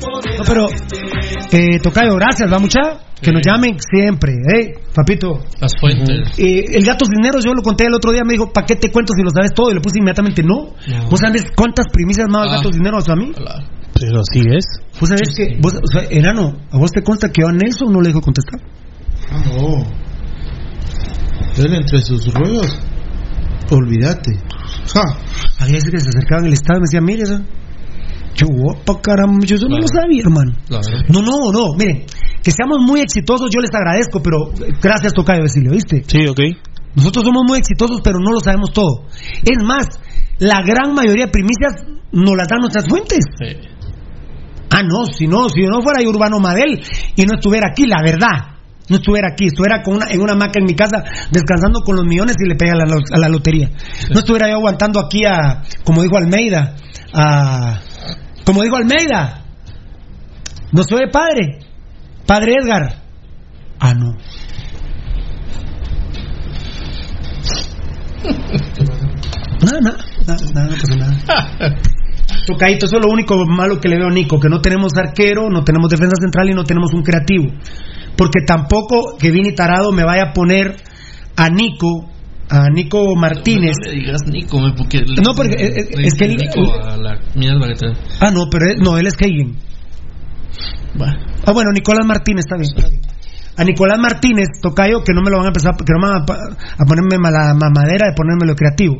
No, 0.00 0.44
pero, 0.46 0.66
eh, 1.52 1.78
Tocayo, 1.80 2.14
gracias, 2.16 2.52
va 2.52 2.58
mucha. 2.58 2.80
Que 3.20 3.32
nos 3.32 3.42
llamen 3.44 3.76
siempre, 3.80 4.32
¿eh? 4.32 4.74
Papito. 4.94 5.40
Las 5.60 5.72
fuentes. 5.80 6.38
Eh, 6.38 6.64
el 6.72 6.84
gato 6.84 7.04
Cisneros, 7.04 7.44
yo 7.44 7.52
lo 7.52 7.62
conté 7.62 7.86
el 7.86 7.94
otro 7.94 8.12
día, 8.12 8.22
me 8.24 8.34
dijo, 8.34 8.52
¿para 8.52 8.64
qué 8.64 8.76
te 8.76 8.92
cuento 8.92 9.12
si 9.16 9.22
lo 9.24 9.30
sabes 9.30 9.52
todo? 9.54 9.70
Y 9.72 9.74
le 9.74 9.80
puse 9.80 9.98
inmediatamente, 9.98 10.42
no. 10.44 10.74
No. 10.86 11.08
¿Vos 11.10 11.18
sabes 11.20 11.46
cuántas 11.56 11.86
primicias 11.92 12.28
más 12.30 12.46
el 12.46 12.52
Ah. 12.52 12.56
gato 12.58 12.70
Cisneros 12.72 13.08
a 13.08 13.16
mí? 13.16 13.32
Pero 13.94 14.20
así 14.20 14.40
es. 14.56 14.64
¿Vos 15.00 15.08
sabés 15.08 15.34
que, 15.36 15.58
vos, 15.60 15.74
o 15.74 15.86
sea, 15.92 16.04
enano, 16.10 16.56
¿a 16.70 16.78
vos 16.78 16.92
te 16.92 17.02
consta 17.02 17.30
que 17.32 17.42
a 17.42 17.50
Nelson 17.50 17.92
no 17.92 18.00
le 18.00 18.08
dijo 18.08 18.20
contestar? 18.20 18.60
Ah, 19.32 19.42
no. 19.46 19.84
Él 21.64 21.74
entre 21.74 22.00
sus 22.02 22.32
ruegos. 22.32 22.80
Olvídate. 23.70 24.32
Había 25.58 25.74
veces 25.74 25.90
que 25.90 26.00
se 26.00 26.08
acercaban 26.10 26.46
al 26.46 26.52
estado 26.52 26.78
y 26.78 26.82
me 26.82 26.86
decían, 26.86 27.04
mire, 27.04 27.24
esa. 28.38 28.46
Yo, 28.46 28.46
guapa, 28.48 29.00
caramba, 29.00 29.44
yo 29.44 29.56
eso 29.56 29.68
no 29.68 29.78
lo 29.78 29.86
sabía, 29.88 30.22
hermano. 30.22 30.52
No, 31.08 31.22
no, 31.22 31.52
no, 31.52 31.74
miren, 31.76 32.04
que 32.42 32.50
seamos 32.50 32.78
muy 32.80 33.00
exitosos, 33.00 33.50
yo 33.52 33.60
les 33.60 33.74
agradezco, 33.74 34.22
pero 34.22 34.50
eh, 34.54 34.72
gracias, 34.80 35.12
Tocayo, 35.12 35.42
decirle, 35.42 35.70
¿viste? 35.70 36.02
Sí, 36.06 36.26
ok. 36.26 36.40
Nosotros 36.94 37.24
somos 37.24 37.44
muy 37.46 37.58
exitosos, 37.58 38.00
pero 38.02 38.18
no 38.18 38.32
lo 38.32 38.40
sabemos 38.40 38.72
todo. 38.72 39.06
Es 39.42 39.62
más, 39.64 39.86
la 40.38 40.62
gran 40.62 40.94
mayoría 40.94 41.26
de 41.26 41.32
primicias 41.32 41.84
nos 42.12 42.36
las 42.36 42.48
dan 42.48 42.60
nuestras 42.60 42.88
fuentes. 42.88 43.20
Ah, 44.70 44.82
no, 44.82 45.06
si 45.06 45.26
no, 45.26 45.48
si 45.48 45.62
yo 45.62 45.68
no 45.68 45.82
fuera 45.82 46.02
yo 46.02 46.10
Urbano 46.10 46.38
Madel 46.38 46.80
y 47.16 47.24
no 47.24 47.36
estuviera 47.36 47.68
aquí, 47.70 47.86
la 47.86 48.02
verdad. 48.02 48.58
No 48.88 48.96
estuviera 48.96 49.28
aquí, 49.32 49.46
estuviera 49.46 49.82
con 49.82 49.96
una, 49.96 50.06
en 50.10 50.20
una 50.20 50.32
hamaca 50.32 50.58
en 50.58 50.64
mi 50.64 50.74
casa 50.74 51.04
descansando 51.30 51.80
con 51.84 51.96
los 51.96 52.06
millones 52.06 52.36
y 52.42 52.48
le 52.48 52.54
pega 52.54 52.72
a 52.72 52.76
la, 52.76 52.84
a 52.84 53.18
la 53.18 53.28
lotería. 53.28 53.70
No 54.10 54.20
estuviera 54.20 54.48
yo 54.48 54.56
aguantando 54.56 54.98
aquí 54.98 55.26
a, 55.26 55.62
como 55.84 56.02
dijo 56.02 56.16
Almeida, 56.16 56.74
a, 57.12 57.80
como 58.48 58.62
dijo 58.62 58.76
Almeida, 58.76 59.42
no 60.72 60.82
soy 60.82 61.10
padre, 61.12 61.58
padre 62.26 62.54
Edgar. 62.58 62.94
Ah, 63.78 63.92
no. 63.92 64.14
Nada, 69.62 69.80
nada, 69.82 69.98
nada, 70.26 70.36
nada, 70.54 70.76
no 70.88 70.96
nada. 70.96 71.76
Eso 72.70 72.86
es 72.86 72.92
lo 72.92 73.12
único 73.12 73.36
malo 73.44 73.78
que 73.80 73.90
le 73.90 73.98
veo 73.98 74.06
a 74.06 74.10
Nico, 74.10 74.40
que 74.40 74.48
no 74.48 74.62
tenemos 74.62 74.96
arquero, 74.96 75.50
no 75.50 75.62
tenemos 75.62 75.90
defensa 75.90 76.16
central 76.18 76.48
y 76.48 76.54
no 76.54 76.64
tenemos 76.64 76.94
un 76.94 77.02
creativo. 77.02 77.52
Porque 78.16 78.46
tampoco 78.46 79.18
que 79.18 79.30
Vini 79.30 79.54
Tarado 79.54 79.92
me 79.92 80.04
vaya 80.04 80.30
a 80.30 80.32
poner 80.32 80.74
a 81.36 81.50
Nico, 81.50 82.08
a 82.50 82.68
Nico 82.70 83.14
Martínez. 83.16 83.76
No 83.84 83.90
le 83.90 83.98
digas 83.98 84.20
Nico, 84.26 84.58
porque 84.76 84.98
le- 84.98 85.22
No, 85.22 85.34
porque 85.34 85.54
es- 85.58 85.76
es- 85.76 85.96
le 85.96 86.06
es 86.06 86.14
que 86.14 86.24
él- 86.24 86.36
Nico 86.36 86.72
a 86.82 86.96
la. 86.96 87.18
Ah, 88.20 88.30
no, 88.30 88.48
pero 88.50 88.66
él- 88.70 88.78
no, 88.80 88.96
él 88.98 89.06
es 89.06 89.14
Keigen. 89.16 89.56
Ah, 91.46 91.52
bueno, 91.52 91.70
Nicolás 91.72 92.04
Martínez 92.06 92.44
está 92.46 92.56
bien. 92.56 92.68
está 92.74 92.88
bien. 92.88 93.02
A 93.56 93.64
Nicolás 93.64 93.98
Martínez, 93.98 94.46
tocayo, 94.62 95.02
que 95.04 95.12
no 95.12 95.20
me 95.22 95.30
lo 95.30 95.38
van 95.38 95.46
a 95.46 95.48
empezar, 95.48 95.74
que 95.76 95.92
no 95.92 95.98
me 95.98 96.08
van 96.12 96.22
a, 96.22 96.82
a 96.82 96.84
ponerme 96.86 97.18
la 97.30 97.54
mamadera 97.54 98.06
de 98.08 98.12
ponérmelo 98.14 98.54
creativo. 98.54 98.96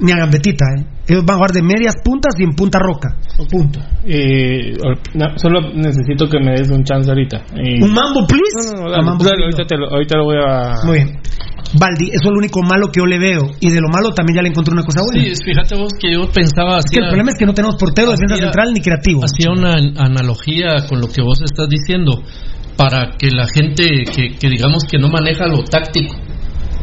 Ni 0.00 0.12
a 0.12 0.16
gambetita, 0.16 0.64
¿eh? 0.78 0.84
Ellos 1.08 1.24
van 1.26 1.34
a 1.34 1.38
jugar 1.38 1.50
de 1.52 1.62
medias 1.62 1.94
puntas 2.04 2.34
y 2.38 2.44
en 2.44 2.54
punta 2.54 2.78
roca. 2.78 3.16
Punto. 3.50 3.80
Eh, 4.06 4.72
no, 5.14 5.26
solo 5.36 5.72
necesito 5.74 6.28
que 6.28 6.38
me 6.40 6.52
des 6.52 6.70
un 6.70 6.84
chance 6.84 7.08
ahorita. 7.10 7.38
Eh, 7.56 7.82
¿Un 7.82 7.92
mambo, 7.92 8.24
please? 8.26 8.72
No, 8.72 8.72
no, 8.72 8.80
no, 8.82 8.86
Ah, 8.88 8.90
dale, 8.92 9.04
mambo, 9.04 9.24
dale, 9.24 9.36
please, 9.36 9.56
ahorita, 9.56 9.64
te 9.66 9.76
lo, 9.76 9.90
ahorita 9.90 10.16
lo 10.16 10.24
voy 10.24 10.36
a... 10.40 10.74
Muy 10.86 10.96
bien. 10.98 11.18
Baldi, 11.78 12.08
eso 12.08 12.28
es 12.28 12.30
lo 12.30 12.38
único 12.38 12.60
malo 12.62 12.86
que 12.92 13.00
yo 13.00 13.06
le 13.06 13.18
veo. 13.18 13.50
Y 13.60 13.70
de 13.70 13.80
lo 13.80 13.88
malo 13.88 14.10
también 14.14 14.36
ya 14.36 14.42
le 14.42 14.48
encontré 14.48 14.72
una 14.72 14.84
cosa 14.84 15.00
buena. 15.02 15.24
Sí, 15.24 15.42
fíjate 15.44 15.74
vos 15.76 15.92
que 15.98 16.12
yo 16.12 16.28
pensaba 16.30 16.78
Es 16.78 16.84
que 16.90 17.00
el 17.00 17.08
problema 17.08 17.30
es 17.32 17.38
que 17.38 17.46
no 17.46 17.54
tenemos 17.54 17.76
portero, 17.76 18.10
defensa 18.12 18.36
central 18.36 18.72
ni 18.74 18.80
creativo. 18.80 19.22
Hacía 19.24 19.50
una 19.52 19.74
an- 19.74 19.94
analogía 19.96 20.86
con 20.88 21.00
lo 21.00 21.08
que 21.08 21.22
vos 21.22 21.40
estás 21.42 21.68
diciendo 21.68 22.22
para 22.76 23.16
que 23.18 23.30
la 23.30 23.46
gente 23.54 23.84
que, 24.14 24.36
que 24.38 24.48
digamos 24.48 24.84
que 24.90 24.98
no 24.98 25.08
maneja 25.08 25.46
lo 25.46 25.62
táctico, 25.64 26.14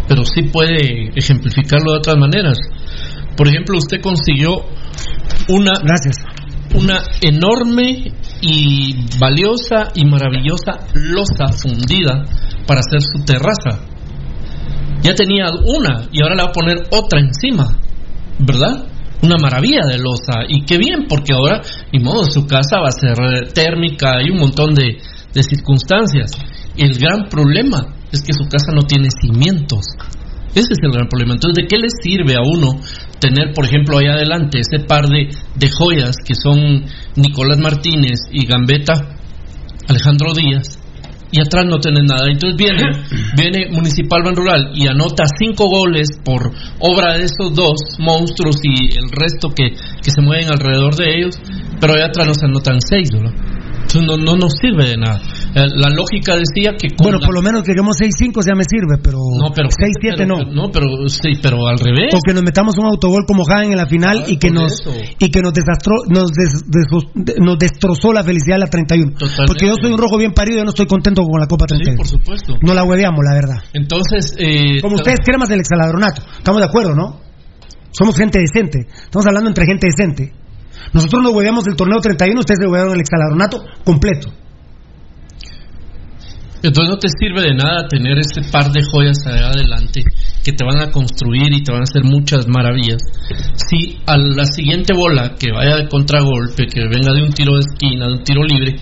pero 0.10 0.24
sí 0.26 0.42
puede 0.52 1.12
ejemplificarlo 1.16 1.92
de 1.92 1.98
otras 2.00 2.18
maneras. 2.18 2.58
Por 3.38 3.48
ejemplo, 3.48 3.78
usted 3.78 4.02
consiguió 4.02 4.66
una 5.48 5.74
Gracias. 5.84 6.18
una 6.74 7.04
enorme 7.22 8.12
y 8.42 8.96
valiosa 9.20 9.90
y 9.94 10.06
maravillosa 10.06 10.88
losa 10.96 11.54
fundida 11.54 12.26
para 12.66 12.82
hacer 12.82 13.02
su 13.02 13.24
terraza. 13.24 13.86
Ya 15.04 15.14
tenía 15.14 15.52
una 15.52 16.08
y 16.12 16.22
ahora 16.22 16.36
le 16.36 16.44
va 16.44 16.50
a 16.50 16.54
poner 16.54 16.78
otra 16.92 17.20
encima, 17.20 17.68
¿verdad? 18.40 18.86
Una 19.22 19.36
maravilla 19.40 19.86
de 19.86 20.00
losa 20.00 20.42
y 20.48 20.66
qué 20.66 20.78
bien 20.78 21.06
porque 21.08 21.34
ahora, 21.34 21.62
ni 21.94 22.00
modo, 22.00 22.24
su 22.24 22.48
casa 22.48 22.80
va 22.80 22.88
a 22.88 22.92
ser 22.92 23.54
térmica 23.54 24.24
y 24.24 24.32
un 24.32 24.40
montón 24.40 24.74
de, 24.74 24.98
de 25.34 25.44
circunstancias. 25.44 26.32
El 26.76 26.98
gran 26.98 27.30
problema 27.30 27.99
es 28.12 28.22
que 28.24 28.34
su 28.34 28.48
casa 28.50 28.72
no 28.74 28.84
tiene 28.84 29.10
cimientos. 29.22 29.86
Ese 30.56 30.74
es 30.74 30.80
el 30.82 30.92
gran 30.92 31.08
problema. 31.08 31.34
Entonces, 31.34 31.64
¿de 31.64 31.68
qué 31.68 31.78
le 31.78 31.90
sirve 31.90 32.36
a 32.36 32.42
uno 32.42 32.80
tener, 33.20 33.54
por 33.54 33.66
ejemplo, 33.66 33.98
ahí 33.98 34.08
adelante 34.08 34.60
ese 34.60 34.84
par 34.86 35.08
de, 35.08 35.30
de 35.56 35.70
joyas 35.70 36.16
que 36.26 36.34
son 36.34 36.86
Nicolás 37.16 37.60
Martínez 37.60 38.20
y 38.32 38.46
Gambetta, 38.48 38.94
Alejandro 39.88 40.34
Díaz, 40.34 40.80
y 41.32 41.40
atrás 41.40 41.66
no 41.70 41.78
tienen 41.78 42.06
nada? 42.06 42.32
Entonces 42.32 42.58
viene, 42.58 42.82
viene 43.38 43.70
Municipal 43.72 44.24
Ban 44.24 44.36
Rural 44.36 44.72
y 44.74 44.88
anota 44.88 45.26
cinco 45.38 45.68
goles 45.68 46.10
por 46.24 46.52
obra 46.80 47.18
de 47.18 47.26
esos 47.26 47.54
dos 47.54 48.00
monstruos 48.00 48.58
y 48.64 48.98
el 48.98 49.12
resto 49.12 49.50
que, 49.50 49.70
que 50.02 50.10
se 50.10 50.22
mueven 50.22 50.50
alrededor 50.50 50.96
de 50.96 51.16
ellos, 51.16 51.40
pero 51.80 51.94
allá 51.94 52.08
atrás 52.08 52.28
nos 52.28 52.44
anotan 52.44 52.80
seis, 52.82 53.10
¿verdad? 53.14 53.34
Entonces 53.82 54.02
no, 54.02 54.18
no 54.18 54.36
nos 54.36 54.54
sirve 54.60 54.86
de 54.86 54.98
nada. 54.98 55.22
Eh, 55.60 55.68
La 55.76 55.90
lógica 55.90 56.36
decía 56.36 56.76
que 56.80 56.90
con 56.96 57.04
Bueno, 57.06 57.20
la- 57.20 57.26
por 57.26 57.36
lo 57.36 57.42
menos 57.42 57.64
que 57.64 57.72
lleguemos 57.72 57.98
6-5 57.98 58.42
ya 58.46 58.56
me 58.56 58.64
sirve, 58.64 58.98
pero, 59.04 59.18
no, 59.18 59.52
pero 59.54 59.70
6-7 59.70 60.26
no. 60.26 60.38
No, 60.46 60.72
pero 60.72 60.88
sí, 61.10 61.34
pero 61.42 61.68
al 61.68 61.80
revés. 61.80 62.14
O 62.14 62.20
que 62.26 62.34
nos 62.34 62.44
metamos 62.44 62.78
un 62.78 62.86
autogol 62.86 63.26
como 63.28 63.44
Hagen 63.50 63.72
en 63.72 63.78
la 63.78 63.88
final 63.88 64.24
y 64.28 64.38
que 64.38 64.52
nos 64.52 64.82
y 65.20 65.30
que 65.32 65.42
nos 65.42 65.54
desastró, 65.54 65.96
nos, 66.10 66.32
des- 66.32 66.64
des- 66.66 67.36
nos 67.40 67.58
destrozó 67.58 68.14
la 68.14 68.24
felicidad 68.24 68.56
de 68.56 68.60
la 68.60 68.68
31. 68.68 69.12
Totalmente. 69.14 69.44
Porque 69.48 69.68
yo 69.68 69.76
soy 69.82 69.92
un 69.92 69.98
rojo 69.98 70.18
bien 70.18 70.34
parido 70.34 70.58
y 70.58 70.60
yo 70.60 70.64
no 70.66 70.70
estoy 70.72 70.86
contento 70.88 71.24
con 71.24 71.40
la 71.40 71.48
Copa 71.48 71.66
31. 71.66 71.98
por 71.98 72.08
supuesto. 72.08 72.56
No 72.62 72.74
la 72.74 72.84
hueveamos, 72.84 73.20
la 73.28 73.34
verdad. 73.36 73.64
Entonces, 73.74 74.36
eh, 74.38 74.80
Como 74.82 74.96
ustedes 74.96 75.20
cremas 75.26 75.50
del 75.50 75.60
exaladronato. 75.60 76.22
Estamos 76.38 76.62
de 76.62 76.68
acuerdo, 76.68 76.96
¿no? 76.96 77.20
Somos 77.92 78.16
gente 78.16 78.40
decente. 78.40 78.86
Estamos 78.88 79.26
hablando 79.26 79.50
entre 79.50 79.66
gente 79.66 79.88
decente. 79.88 80.32
Nosotros 80.94 81.22
nos 81.24 81.34
hueveamos 81.34 81.66
el 81.68 81.76
torneo 81.76 82.00
31, 82.00 82.40
ustedes 82.40 82.60
se 82.62 82.68
huevearon 82.68 82.94
el 82.96 83.02
escalaronato 83.02 83.62
completo. 83.84 84.30
Entonces 86.62 86.90
no 86.90 86.98
te 86.98 87.08
sirve 87.08 87.42
de 87.42 87.54
nada 87.54 87.88
tener 87.88 88.20
ese 88.20 88.42
par 88.52 88.72
de 88.72 88.82
joyas 88.84 89.18
adelante 89.26 90.04
que 90.44 90.52
te 90.52 90.66
van 90.66 90.80
a 90.82 90.92
construir 90.92 91.54
y 91.54 91.64
te 91.64 91.72
van 91.72 91.82
a 91.82 91.84
hacer 91.84 92.04
muchas 92.04 92.48
maravillas. 92.48 93.02
Si 93.56 94.00
a 94.06 94.18
la 94.18 94.46
siguiente 94.46 94.94
bola 94.94 95.36
que 95.40 95.52
vaya 95.52 95.78
de 95.78 95.88
contragolpe, 95.88 96.68
que 96.68 96.82
venga 96.90 97.14
de 97.14 97.24
un 97.24 97.32
tiro 97.32 97.54
de 97.54 97.62
esquina, 97.62 98.08
de 98.08 98.14
un 98.14 98.24
tiro 98.24 98.44
libre, 98.44 98.76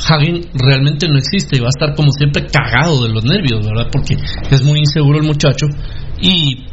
Hagen 0.00 0.46
realmente 0.54 1.08
no 1.08 1.18
existe 1.18 1.56
y 1.56 1.60
va 1.60 1.66
a 1.66 1.74
estar 1.74 1.94
como 1.96 2.12
siempre 2.12 2.46
cagado 2.46 3.02
de 3.02 3.12
los 3.12 3.24
nervios, 3.24 3.66
¿verdad? 3.66 3.88
Porque 3.90 4.16
es 4.50 4.62
muy 4.62 4.78
inseguro 4.78 5.18
el 5.18 5.26
muchacho 5.26 5.66
y 6.20 6.66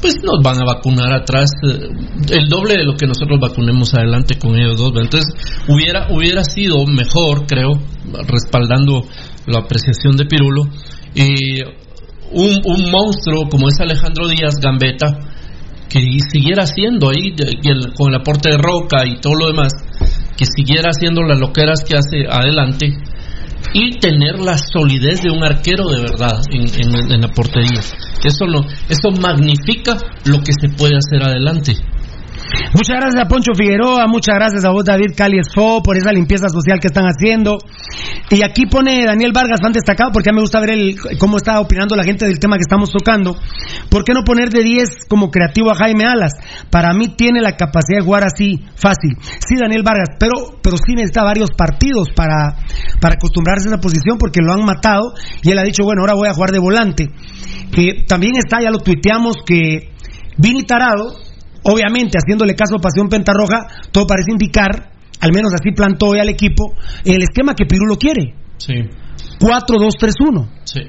pues 0.00 0.16
nos 0.24 0.42
van 0.42 0.60
a 0.60 0.64
vacunar 0.64 1.12
atrás 1.12 1.48
eh, 1.62 1.88
el 2.30 2.48
doble 2.48 2.76
de 2.76 2.84
lo 2.84 2.96
que 2.96 3.06
nosotros 3.06 3.38
vacunemos 3.40 3.94
adelante 3.94 4.38
con 4.38 4.56
ellos 4.56 4.76
dos. 4.76 4.92
Entonces 4.96 5.32
hubiera 5.68 6.08
hubiera 6.10 6.42
sido 6.42 6.84
mejor, 6.86 7.46
creo, 7.46 7.78
respaldando 8.26 9.04
la 9.46 9.60
apreciación 9.60 10.16
de 10.16 10.26
Pirulo, 10.26 10.64
y 11.14 11.62
un, 12.32 12.60
un 12.64 12.90
monstruo 12.90 13.48
como 13.50 13.68
es 13.68 13.80
Alejandro 13.80 14.28
Díaz 14.28 14.54
Gambetta, 14.60 15.18
que 15.88 16.00
siguiera 16.30 16.64
haciendo 16.64 17.10
ahí 17.10 17.34
con 17.94 18.10
el 18.10 18.20
aporte 18.20 18.50
de 18.50 18.56
Roca 18.56 19.04
y 19.06 19.20
todo 19.20 19.34
lo 19.34 19.46
demás, 19.48 19.72
que 20.36 20.46
siguiera 20.46 20.90
haciendo 20.90 21.22
las 21.22 21.38
loqueras 21.38 21.84
que 21.84 21.96
hace 21.96 22.26
adelante 22.30 22.94
y 23.74 23.98
tener 23.98 24.38
la 24.38 24.56
solidez 24.56 25.22
de 25.22 25.30
un 25.30 25.44
arquero 25.44 25.88
de 25.88 26.00
verdad 26.00 26.40
en, 26.50 27.12
en, 27.12 27.20
la 27.20 27.28
portería. 27.28 27.80
Eso, 28.24 28.46
lo, 28.46 28.60
eso 28.88 29.10
magnifica 29.20 29.96
lo 30.24 30.40
que 30.42 30.52
se 30.52 30.68
puede 30.68 30.96
hacer 30.96 31.22
adelante. 31.22 31.74
Muchas 32.74 32.96
gracias 33.00 33.22
a 33.24 33.28
Poncho 33.28 33.52
Figueroa, 33.54 34.06
muchas 34.06 34.34
gracias 34.34 34.64
a 34.64 34.70
vos 34.70 34.84
David 34.84 35.12
Fo 35.54 35.82
por 35.82 35.96
esa 35.96 36.12
limpieza 36.12 36.48
social 36.48 36.80
que 36.80 36.88
están 36.88 37.04
haciendo. 37.04 37.58
Y 38.30 38.42
aquí 38.42 38.66
pone 38.66 39.04
Daniel 39.04 39.32
Vargas, 39.34 39.60
fan 39.62 39.72
destacado, 39.72 40.10
porque 40.12 40.30
a 40.30 40.32
mí 40.32 40.36
me 40.36 40.42
gusta 40.42 40.60
ver 40.60 40.70
el, 40.70 40.96
cómo 41.18 41.36
está 41.36 41.60
opinando 41.60 41.96
la 41.96 42.04
gente 42.04 42.26
del 42.26 42.38
tema 42.38 42.56
que 42.56 42.62
estamos 42.62 42.90
tocando. 42.90 43.36
¿Por 43.90 44.04
qué 44.04 44.14
no 44.14 44.24
poner 44.24 44.48
de 44.48 44.62
10 44.62 45.06
como 45.08 45.30
creativo 45.30 45.70
a 45.70 45.74
Jaime 45.74 46.04
Alas? 46.04 46.32
Para 46.70 46.92
mí 46.94 47.08
tiene 47.08 47.40
la 47.40 47.56
capacidad 47.56 47.98
de 47.98 48.04
jugar 48.04 48.24
así, 48.24 48.60
fácil. 48.74 49.16
Sí, 49.20 49.56
Daniel 49.60 49.82
Vargas, 49.82 50.16
pero, 50.18 50.58
pero 50.62 50.76
sí 50.76 50.94
necesita 50.94 51.22
varios 51.24 51.50
partidos 51.50 52.08
para, 52.14 52.56
para 53.00 53.14
acostumbrarse 53.14 53.68
a 53.68 53.72
esa 53.72 53.80
posición 53.80 54.18
porque 54.18 54.40
lo 54.42 54.52
han 54.52 54.64
matado 54.64 55.12
y 55.42 55.50
él 55.50 55.58
ha 55.58 55.62
dicho, 55.62 55.84
bueno, 55.84 56.02
ahora 56.02 56.14
voy 56.14 56.28
a 56.28 56.34
jugar 56.34 56.52
de 56.52 56.58
volante. 56.58 57.10
Eh, 57.76 58.04
también 58.06 58.32
está, 58.36 58.62
ya 58.62 58.70
lo 58.70 58.78
tuiteamos, 58.78 59.36
que 59.44 59.92
Vini 60.38 60.62
Tarado 60.62 61.16
obviamente 61.64 62.18
haciéndole 62.18 62.54
caso 62.54 62.76
a 62.76 62.80
Pasión 62.80 63.08
Pentarroja, 63.08 63.66
todo 63.90 64.06
parece 64.06 64.32
indicar, 64.32 64.92
al 65.20 65.32
menos 65.32 65.52
así 65.54 65.72
plantó 65.72 66.08
hoy 66.08 66.20
al 66.20 66.28
equipo, 66.28 66.74
el 67.04 67.22
esquema 67.22 67.54
que 67.54 67.66
Pirulo 67.66 67.96
quiere. 67.96 68.34
Sí. 68.58 68.74
4-2-3-1. 69.38 70.48
Sí. 70.64 70.80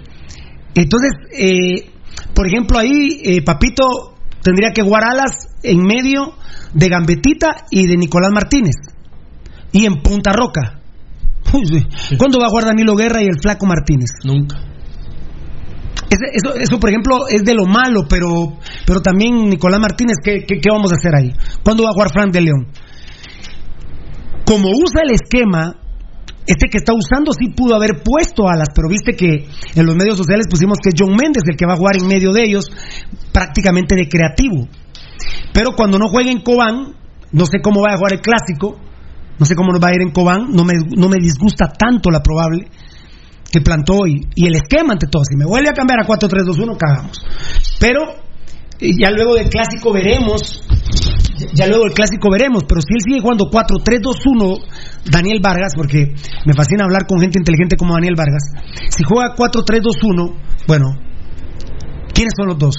Entonces, 0.76 1.12
eh, 1.38 1.90
por 2.34 2.48
ejemplo, 2.48 2.80
ahí 2.80 3.22
eh, 3.24 3.42
Papito 3.44 4.16
tendría 4.42 4.72
que 4.72 4.82
jugar 4.82 5.04
alas 5.06 5.48
en 5.64 5.80
medio 5.80 6.34
de 6.74 6.90
Gambetita 6.90 7.66
y 7.72 7.88
de 7.88 7.98
Nicolás 7.98 8.32
Martínez. 8.34 8.76
Y 9.72 9.86
en 9.86 10.02
Punta 10.02 10.34
Roca. 10.34 10.80
Uy, 11.54 11.66
sí. 11.66 12.16
¿Cuándo 12.18 12.40
va 12.40 12.48
a 12.48 12.50
jugar 12.50 12.66
Danilo 12.66 12.96
Guerra 12.96 13.22
y 13.22 13.26
el 13.26 13.40
Flaco 13.40 13.66
Martínez? 13.66 14.10
Nunca. 14.24 14.73
Eso, 16.10 16.54
eso, 16.56 16.80
por 16.80 16.90
ejemplo, 16.90 17.28
es 17.28 17.44
de 17.44 17.54
lo 17.56 17.66
malo, 17.66 18.06
pero, 18.08 18.58
pero 18.86 19.02
también 19.02 19.50
Nicolás 19.50 19.80
Martínez, 19.80 20.18
¿qué, 20.24 20.46
qué, 20.46 20.70
vamos 20.72 20.92
a 20.92 20.96
hacer 20.96 21.12
ahí? 21.16 21.34
¿Cuándo 21.64 21.84
va 21.84 21.90
a 21.90 21.94
jugar 21.94 22.12
Frank 22.14 22.32
de 22.32 22.42
León? 22.42 22.68
Como 24.46 24.70
usa 24.70 25.02
el 25.04 25.12
esquema, 25.12 25.76
este 26.46 26.68
que 26.70 26.78
está 26.78 26.94
usando 26.94 27.32
sí 27.32 27.50
pudo 27.56 27.76
haber 27.76 28.04
puesto 28.04 28.48
alas, 28.48 28.70
pero 28.76 28.90
viste 28.90 29.14
que 29.16 29.48
en 29.76 29.86
los 29.86 29.96
medios 29.96 30.18
sociales 30.18 30.46
pusimos 30.50 30.78
que 30.84 30.90
es 30.90 30.96
John 30.98 31.16
Méndez 31.16 31.44
el 31.48 31.56
que 31.56 31.66
va 31.66 31.74
a 31.74 31.78
jugar 31.78 31.96
en 31.98 32.08
medio 32.08 32.34
de 32.34 32.44
ellos, 32.44 32.70
prácticamente 33.32 33.96
de 33.96 34.08
creativo. 34.08 34.68
Pero 35.54 35.72
cuando 35.76 35.98
no 35.98 36.10
juegue 36.10 36.32
en 36.32 36.42
Cobán, 36.42 36.96
no 37.32 37.46
sé 37.46 37.60
cómo 37.64 37.82
va 37.82 37.94
a 37.94 37.98
jugar 37.98 38.14
el 38.14 38.22
clásico, 38.22 38.78
no 39.40 39.46
sé 39.46 39.56
cómo 39.56 39.72
nos 39.72 39.82
va 39.82 39.90
a 39.90 39.96
ir 39.96 40.02
en 40.02 40.12
Cobán, 40.12 40.52
no 40.52 40.64
me, 40.64 40.74
no 40.96 41.10
me 41.10 41.18
disgusta 41.20 41.72
tanto 41.72 42.12
la 42.12 42.22
probable 42.22 42.68
que 43.54 43.62
plantó 43.62 43.98
hoy. 44.02 44.28
Y 44.34 44.48
el 44.48 44.56
esquema 44.56 44.94
ante 44.94 45.06
todo. 45.06 45.22
Si 45.24 45.38
me 45.38 45.46
vuelve 45.46 45.70
a 45.70 45.74
cambiar 45.74 46.00
a 46.02 46.08
4-3-2-1, 46.08 46.76
cagamos. 46.76 47.24
Pero 47.80 48.02
ya 48.80 49.12
luego 49.12 49.36
del 49.36 49.48
clásico 49.48 49.94
veremos. 49.94 50.64
Ya 51.54 51.68
luego 51.68 51.84
del 51.84 51.94
clásico 51.94 52.32
veremos. 52.32 52.64
Pero 52.68 52.82
si 52.82 52.96
él 52.96 53.02
sigue 53.06 53.22
jugando 53.22 53.52
4-3-2-1, 53.52 54.60
Daniel 55.06 55.40
Vargas, 55.40 55.74
porque 55.76 56.16
me 56.46 56.54
fascina 56.54 56.86
hablar 56.86 57.06
con 57.06 57.20
gente 57.20 57.38
inteligente 57.38 57.78
como 57.78 57.94
Daniel 57.94 58.16
Vargas. 58.18 58.42
Si 58.90 59.04
juega 59.04 59.36
4-3-2-1, 59.36 60.34
bueno, 60.68 60.86
¿quiénes 62.12 62.34
son 62.36 62.48
los 62.48 62.58
dos? 62.58 62.76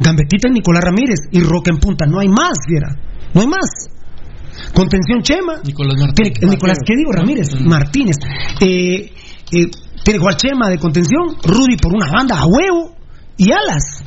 Gambetita 0.00 0.48
y 0.48 0.52
Nicolás 0.52 0.84
Ramírez. 0.84 1.20
Y 1.32 1.40
Roca 1.40 1.70
en 1.70 1.80
punta. 1.80 2.06
No 2.06 2.20
hay 2.20 2.28
más, 2.28 2.56
fiera. 2.66 2.96
No 3.34 3.42
hay 3.42 3.46
más. 3.46 3.90
Contención 4.72 5.20
Chema. 5.20 5.60
Nicolás 5.62 6.00
Martínez. 6.00 6.32
Nicolás, 6.40 6.78
¿qué 6.86 6.96
digo? 6.96 7.12
Ramírez. 7.12 7.60
Martínez. 7.60 8.16
Eh, 8.60 9.12
eh, 9.52 9.70
tiene 10.08 10.24
que 10.24 10.36
Chema 10.36 10.70
de 10.70 10.78
contención, 10.78 11.36
Rudy 11.44 11.76
por 11.76 11.92
una 11.92 12.10
banda 12.10 12.40
a 12.40 12.46
huevo 12.46 12.96
y 13.36 13.52
alas. 13.52 14.02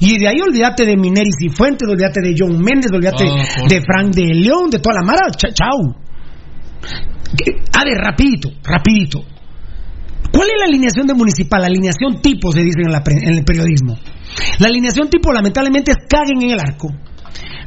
Y 0.00 0.18
de 0.18 0.26
ahí 0.26 0.40
olvídate 0.40 0.86
de 0.86 0.96
Mineris 0.96 1.36
y 1.40 1.50
Fuentes, 1.50 1.86
olvídate 1.86 2.22
de 2.22 2.34
John 2.36 2.58
Méndez, 2.58 2.90
olvídate 2.90 3.24
oh, 3.28 3.68
de 3.68 3.82
Frank 3.82 4.14
de 4.14 4.32
León, 4.32 4.70
de 4.70 4.78
toda 4.78 4.96
la 5.00 5.02
mara. 5.04 5.30
Ch 5.30 5.52
chao. 5.52 5.94
A 7.74 7.84
ver, 7.84 7.98
rapidito, 7.98 8.48
rapidito. 8.64 9.20
¿Cuál 10.32 10.48
es 10.48 10.54
la 10.58 10.64
alineación 10.64 11.06
de 11.06 11.14
municipal? 11.14 11.60
La 11.60 11.66
alineación 11.66 12.22
tipo, 12.22 12.50
se 12.50 12.62
dice 12.62 12.80
en, 12.82 12.90
la, 12.90 13.02
en 13.06 13.34
el 13.36 13.44
periodismo. 13.44 13.98
La 14.58 14.68
alineación 14.68 15.10
tipo, 15.10 15.32
lamentablemente, 15.32 15.92
es 15.92 15.98
Caguen 16.08 16.42
en 16.42 16.50
el 16.52 16.60
arco. 16.60 16.88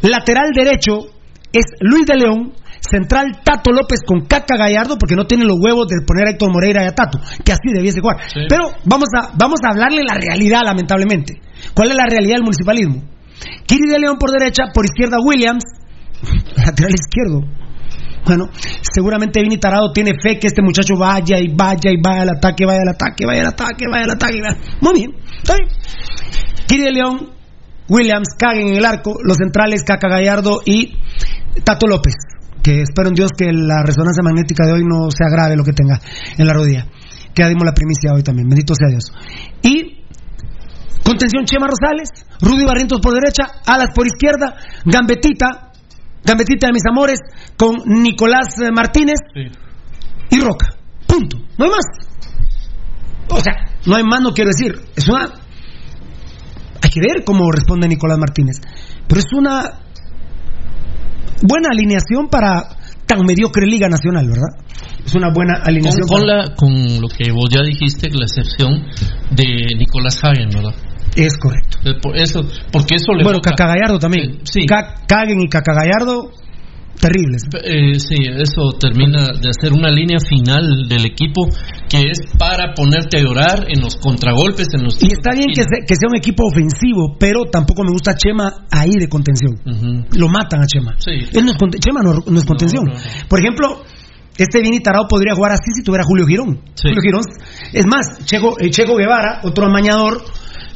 Lateral 0.02 0.50
derecho 0.56 1.06
es 1.54 1.66
Luis 1.82 2.06
de 2.08 2.16
León, 2.16 2.52
Central 2.90 3.42
Tato 3.44 3.72
López 3.72 4.00
con 4.06 4.26
Caca 4.26 4.58
Gallardo, 4.58 4.98
porque 4.98 5.16
no 5.16 5.26
tiene 5.26 5.46
los 5.46 5.58
huevos 5.60 5.88
de 5.88 6.06
poner 6.06 6.28
a 6.28 6.32
Héctor 6.32 6.52
Moreira 6.52 6.84
y 6.84 6.88
a 6.88 6.96
Tato, 6.96 7.20
que 7.44 7.52
así 7.52 7.74
debiese 7.74 8.00
jugar. 8.00 8.18
Sí. 8.28 8.42
Pero 8.48 8.70
vamos 8.86 9.10
a, 9.18 9.32
vamos 9.36 9.60
a 9.66 9.72
hablarle 9.72 10.02
la 10.04 10.16
realidad, 10.16 10.62
lamentablemente. 10.64 11.42
¿Cuál 11.74 11.92
es 11.92 11.96
la 11.96 12.06
realidad 12.06 12.36
del 12.36 12.44
municipalismo? 12.44 13.04
Kiri 13.66 13.90
de 13.90 14.00
León 14.00 14.18
por 14.18 14.32
derecha, 14.32 14.66
por 14.74 14.86
izquierda 14.86 15.18
Williams, 15.24 15.64
lateral 16.56 16.94
izquierdo. 16.94 17.42
Bueno, 18.26 18.50
seguramente 18.82 19.42
Vini 19.42 19.58
Tarado 19.58 19.92
tiene 19.94 20.14
fe 20.20 20.40
que 20.40 20.48
este 20.48 20.64
muchacho 20.64 20.96
vaya 20.98 21.38
y 21.40 21.54
vaya 21.54 21.92
y 21.92 22.02
vaya 22.02 22.24
al 22.24 22.30
ataque, 22.38 22.66
vaya 22.66 22.82
al 22.82 22.90
ataque, 22.90 23.26
vaya 23.26 23.42
al 23.42 23.48
ataque, 23.48 23.86
vaya 23.90 24.04
al 24.06 24.12
ataque. 24.12 24.42
Vaya. 24.42 24.58
Muy 24.82 24.94
bien, 24.94 25.12
está 25.38 25.56
bien. 25.56 25.70
Kiri 26.66 26.84
de 26.84 26.92
León, 26.92 27.30
Williams, 27.88 28.30
Caguen 28.38 28.70
en 28.70 28.78
el 28.78 28.86
arco, 28.86 29.14
los 29.24 29.38
centrales, 29.38 29.84
Caca 29.84 30.08
Gallardo 30.08 30.62
y 30.66 30.98
Tato 31.64 31.86
López 31.86 32.16
que 32.66 32.82
espero 32.82 33.10
en 33.10 33.14
Dios 33.14 33.30
que 33.38 33.54
la 33.54 33.84
resonancia 33.84 34.24
magnética 34.24 34.66
de 34.66 34.74
hoy 34.74 34.84
no 34.84 35.12
sea 35.12 35.30
grave 35.30 35.56
lo 35.56 35.64
que 35.64 35.72
tenga 35.72 36.02
en 36.36 36.48
la 36.48 36.54
rodilla. 36.54 36.88
Que 37.32 37.44
ya 37.44 37.48
dimos 37.48 37.64
la 37.64 37.74
primicia 37.74 38.10
hoy 38.12 38.24
también, 38.24 38.50
bendito 38.50 38.74
sea 38.74 38.90
Dios. 38.90 39.14
Y 39.62 40.02
contención 41.04 41.46
Chema 41.46 41.68
Rosales, 41.68 42.10
Rudy 42.42 42.66
Barrientos 42.66 43.00
por 43.02 43.14
derecha, 43.14 43.62
Alas 43.68 43.90
por 43.94 44.08
izquierda, 44.08 44.56
Gambetita, 44.84 45.74
Gambetita 46.24 46.66
de 46.66 46.74
mis 46.74 46.82
amores, 46.90 47.20
con 47.56 47.84
Nicolás 47.86 48.56
Martínez 48.74 49.20
sí. 49.32 49.44
y 50.32 50.40
Roca. 50.40 50.70
Punto. 51.06 51.38
No 51.60 51.66
hay 51.66 51.72
más. 51.72 51.86
O 53.30 53.40
sea, 53.42 53.54
no 53.86 53.96
hay 53.96 54.04
más, 54.04 54.22
no 54.22 54.34
quiero 54.34 54.50
decir. 54.50 54.74
Es 54.96 55.08
una. 55.08 55.26
Hay 56.82 56.90
que 56.90 57.00
ver 57.00 57.24
cómo 57.24 57.52
responde 57.52 57.88
Nicolás 57.88 58.18
Martínez. 58.18 58.58
Pero 59.08 59.20
es 59.20 59.28
una 59.38 59.85
buena 61.42 61.70
alineación 61.72 62.28
para 62.30 62.78
tan 63.06 63.26
mediocre 63.26 63.66
Liga 63.66 63.88
Nacional, 63.88 64.28
¿verdad? 64.28 64.66
Es 65.06 65.14
una 65.16 65.32
buena 65.32 65.60
alineación. 65.64 66.08
Con, 66.08 66.20
con, 66.20 66.28
la, 66.28 66.56
con 66.56 67.02
lo 67.02 67.08
que 67.08 67.32
vos 67.32 67.50
ya 67.50 67.62
dijiste, 67.64 68.10
la 68.10 68.26
excepción 68.26 68.84
de 69.32 69.76
Nicolás 69.78 70.24
Hagen, 70.24 70.50
¿verdad? 70.50 70.74
Es 71.16 71.38
correcto. 71.38 71.78
Por 72.02 72.18
eso, 72.18 72.42
porque 72.72 72.96
eso 72.96 73.14
le 73.14 73.24
Bueno, 73.24 73.40
Cacagallardo 73.40 74.00
también. 74.00 74.32
Eh, 74.32 74.40
sí. 74.44 74.66
Caguen 74.66 75.42
y 75.42 75.48
Cacagallardo 75.48 76.32
terribles. 77.00 77.44
Eh, 77.64 78.00
sí, 78.00 78.16
eso 78.38 78.78
termina 78.80 79.28
de 79.40 79.50
hacer 79.50 79.74
una 79.74 79.90
línea 79.90 80.18
final 80.20 80.88
del 80.88 81.06
equipo 81.06 81.48
que 81.90 82.10
es 82.10 82.20
para 82.38 82.74
ponerte 82.74 83.18
a 83.18 83.22
llorar 83.22 83.66
en 83.68 83.82
los 83.82 83.96
contragolpes, 83.98 84.68
en 84.74 84.84
los 84.84 85.02
y 85.02 85.08
está 85.08 85.34
bien 85.34 85.48
que, 85.54 85.64
se, 85.64 85.86
que 85.88 85.96
sea 85.96 86.10
un 86.10 86.18
equipo 86.18 86.46
ofensivo, 86.46 87.16
pero 87.20 87.46
tampoco 87.52 87.84
me 87.84 87.92
gusta 87.92 88.16
Chema 88.16 88.66
ahí 88.72 88.92
de 89.00 89.08
contención. 89.08 89.54
Uh 89.66 89.70
-huh. 89.70 90.18
Lo 90.18 90.28
matan 90.30 90.62
a 90.62 90.66
Chema. 90.66 90.96
Sí. 90.98 91.12
Él 91.34 91.46
no 91.46 91.52
es, 91.52 91.58
Chema 91.80 92.02
no, 92.02 92.24
no 92.26 92.38
es 92.40 92.46
contención. 92.46 92.86
No, 92.86 92.94
no, 92.94 93.00
Por 93.28 93.40
ejemplo, 93.40 93.84
este 94.38 94.62
Vini 94.62 94.80
Tarao 94.82 95.08
podría 95.08 95.36
jugar 95.36 95.52
así 95.54 95.72
si 95.76 95.84
tuviera 95.84 96.04
Julio 96.04 96.26
Girón. 96.26 96.62
Sí. 96.76 96.90
Julio 96.90 97.02
Girón, 97.02 97.22
es 97.74 97.86
más, 97.86 98.26
Checo, 98.26 98.60
eh, 98.60 98.70
Checo 98.70 98.96
Guevara, 98.96 99.42
otro 99.44 99.66
amañador, 99.66 100.24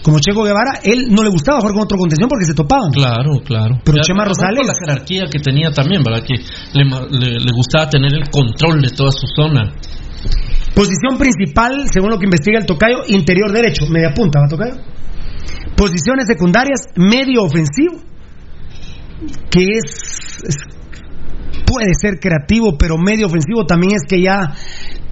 como 0.03 0.19
Checo 0.19 0.43
Guevara, 0.43 0.79
él 0.83 1.07
no 1.09 1.23
le 1.23 1.29
gustaba 1.29 1.59
jugar 1.59 1.73
con 1.73 1.83
otro 1.83 1.97
contención 1.97 2.29
porque 2.29 2.45
se 2.45 2.53
topaban. 2.53 2.89
Claro, 2.91 3.41
claro. 3.43 3.79
Pero 3.83 3.97
Ya, 3.97 4.03
Chema 4.03 4.25
Rosales. 4.25 4.65
la 4.65 4.73
jerarquía 4.73 5.25
que 5.29 5.39
tenía 5.39 5.71
también, 5.71 6.01
¿verdad? 6.03 6.23
Que 6.25 6.35
le, 6.73 6.83
le- 6.85 7.39
le 7.39 7.51
gustaba 7.51 7.89
tener 7.89 8.13
el 8.13 8.29
control 8.29 8.81
de 8.81 8.89
toda 8.89 9.11
su 9.11 9.27
zona. 9.35 9.73
Posición 10.73 11.17
principal, 11.17 11.85
según 11.93 12.11
lo 12.11 12.17
que 12.17 12.25
investiga 12.25 12.59
el 12.59 12.65
tocayo, 12.65 12.99
interior 13.07 13.51
derecho, 13.51 13.85
media 13.89 14.13
punta, 14.13 14.39
¿va 14.39 14.47
tocayo? 14.47 14.75
Posiciones 15.75 16.25
secundarias, 16.27 16.81
medio 16.95 17.43
ofensivo, 17.43 17.99
que 19.49 19.63
es, 19.63 20.43
es- 20.47 20.55
puede 21.65 21.91
ser 21.99 22.19
creativo, 22.19 22.77
pero 22.77 22.97
medio 22.97 23.27
ofensivo 23.27 23.65
también 23.65 23.93
es 23.95 24.03
que 24.07 24.21
ya 24.21 24.53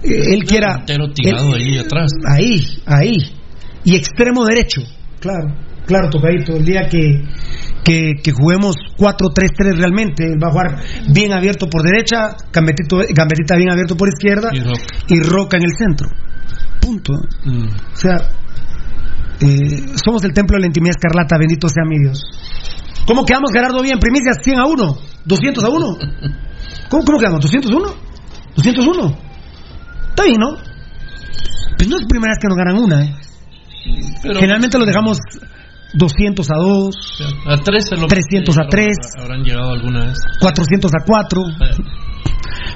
eh, 0.02 0.34
él 0.34 0.44
quiera 0.44 0.76
Entero 0.80 1.12
tirado 1.12 1.54
él- 1.54 1.62
ahí 1.62 1.78
atrás. 1.78 2.10
ahí, 2.26 2.66
ahí, 2.86 3.16
y 3.84 3.96
extremo 3.96 4.44
derecho, 4.44 4.82
claro, 5.20 5.54
claro, 5.86 6.10
tocadito, 6.10 6.56
el 6.56 6.64
día 6.64 6.88
que 6.88 7.22
que, 7.84 8.12
que 8.22 8.32
juguemos 8.32 8.76
4-3-3 8.98 9.78
realmente, 9.78 10.24
él 10.24 10.36
va 10.42 10.48
a 10.48 10.52
jugar 10.52 10.82
bien 11.10 11.32
abierto 11.32 11.68
por 11.70 11.82
derecha, 11.82 12.36
Gambetito, 12.52 12.98
Gambetita 13.14 13.56
bien 13.56 13.70
abierto 13.70 13.96
por 13.96 14.08
izquierda 14.08 14.50
Y 14.52 14.60
Roca. 14.60 14.82
y 15.08 15.22
Roca 15.22 15.56
en 15.56 15.62
el 15.62 15.72
centro. 15.72 16.08
Punto. 16.82 17.14
Mm. 17.44 17.66
O 17.66 17.96
sea, 17.96 18.16
eh, 19.40 19.86
somos 20.04 20.22
el 20.24 20.34
templo 20.34 20.56
de 20.56 20.60
la 20.60 20.66
intimidad 20.66 20.96
escarlata, 20.96 21.38
bendito 21.38 21.68
sea 21.68 21.84
mi 21.86 21.98
Dios. 21.98 22.20
¿Cómo 23.06 23.24
quedamos, 23.24 23.50
Gerardo, 23.52 23.80
bien? 23.80 23.98
Primicias 23.98 24.36
100 24.42 24.58
a 24.58 24.66
1, 24.66 24.98
200 25.24 25.64
a 25.64 25.68
1. 25.70 25.98
¿Cómo, 26.90 27.04
cómo 27.04 27.18
quedamos? 27.18 27.40
¿201? 27.40 27.94
¿201? 28.54 29.16
Está 30.10 30.24
bien, 30.24 30.36
¿no? 30.38 30.56
Pues 31.78 31.88
no 31.88 31.96
es 31.96 32.06
primera 32.06 32.32
vez 32.32 32.38
que 32.38 32.48
nos 32.48 32.58
ganan 32.58 32.76
una, 32.76 33.04
¿eh? 33.04 33.14
Pero- 34.22 34.40
Generalmente 34.40 34.78
lo 34.78 34.84
dejamos 34.84 35.18
200 35.94 36.50
a 36.50 36.54
2, 36.54 36.96
A 37.46 37.56
13 37.56 37.96
lo 37.96 38.06
300 38.06 38.58
a 38.58 38.66
3. 38.68 38.88
Habrán 39.20 39.42
llegado 39.42 39.72
alguna 39.72 40.06
vez. 40.06 40.18
400 40.40 40.92
a 40.92 41.04
4. 41.04 41.42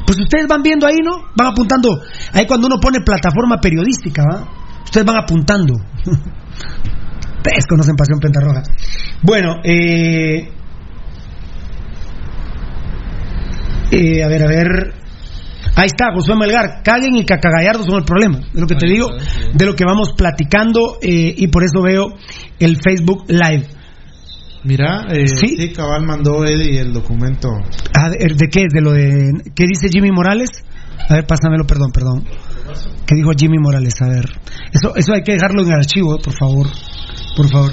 Pues 0.07 0.19
ustedes 0.19 0.47
van 0.49 0.63
viendo 0.63 0.87
ahí, 0.87 0.97
¿no? 1.05 1.29
Van 1.37 1.49
apuntando. 1.49 2.01
Ahí 2.33 2.47
cuando 2.47 2.67
uno 2.67 2.77
pone 2.81 3.01
plataforma 3.05 3.59
periodística, 3.61 4.23
¿va? 4.25 4.49
Ustedes 4.85 5.07
van 5.07 5.17
apuntando. 5.17 5.75
Ustedes 7.37 7.67
conocen 7.69 7.97
Pasión 7.97 8.19
Pentarroja. 8.21 8.63
Bueno, 9.23 9.57
eh, 9.65 10.49
eh, 13.91 14.23
a 14.25 14.29
ver, 14.29 14.43
a 14.43 14.47
ver. 14.47 14.95
Ahí 15.75 15.87
está, 15.87 16.13
Josué 16.15 16.37
Melgar. 16.37 16.83
Caguen 16.85 17.17
y 17.17 17.25
Cacagallardo 17.25 17.83
son 17.85 17.97
el 17.97 18.05
problema. 18.05 18.39
De 18.53 18.61
lo 18.61 18.67
que 18.67 18.75
te 18.75 18.87
digo, 18.87 19.09
de 19.55 19.67
lo 19.67 19.75
que 19.75 19.85
vamos 19.85 20.13
platicando 20.17 20.99
eh, 21.01 21.35
y 21.37 21.49
por 21.49 21.65
eso 21.65 21.83
veo 21.83 22.09
el 22.59 22.77
Facebook 22.77 23.25
Live. 23.29 23.67
Mira, 24.65 25.07
eh, 25.11 25.27
Sí. 25.27 25.57
sí. 25.57 25.73
cabal 25.73 26.05
mandó 26.07 26.45
Eddie 26.45 26.81
el 26.81 26.93
documento. 26.93 27.49
Ah, 27.99 28.11
¿de 28.11 28.35
de 28.35 28.49
qué? 28.49 28.67
¿De 28.73 28.81
lo 28.81 28.93
de 28.93 29.33
qué 29.57 29.65
dice 29.67 29.89
Jimmy 29.91 30.11
Morales? 30.13 30.51
A 31.09 31.15
ver, 31.15 31.27
pásamelo, 31.27 31.65
perdón, 31.67 31.91
perdón. 31.93 32.25
¿Qué 33.07 33.17
dijo 33.17 33.31
Jimmy 33.37 33.59
Morales? 33.59 33.95
A 34.03 34.09
ver. 34.09 34.25
Eso, 34.73 34.95
eso 34.95 35.15
hay 35.15 35.23
que 35.23 35.33
dejarlo 35.33 35.63
en 35.63 35.69
el 35.69 35.75
archivo, 35.75 36.15
eh, 36.17 36.21
por 36.23 36.35
favor. 36.35 36.67
Por 37.37 37.51
favor. 37.51 37.73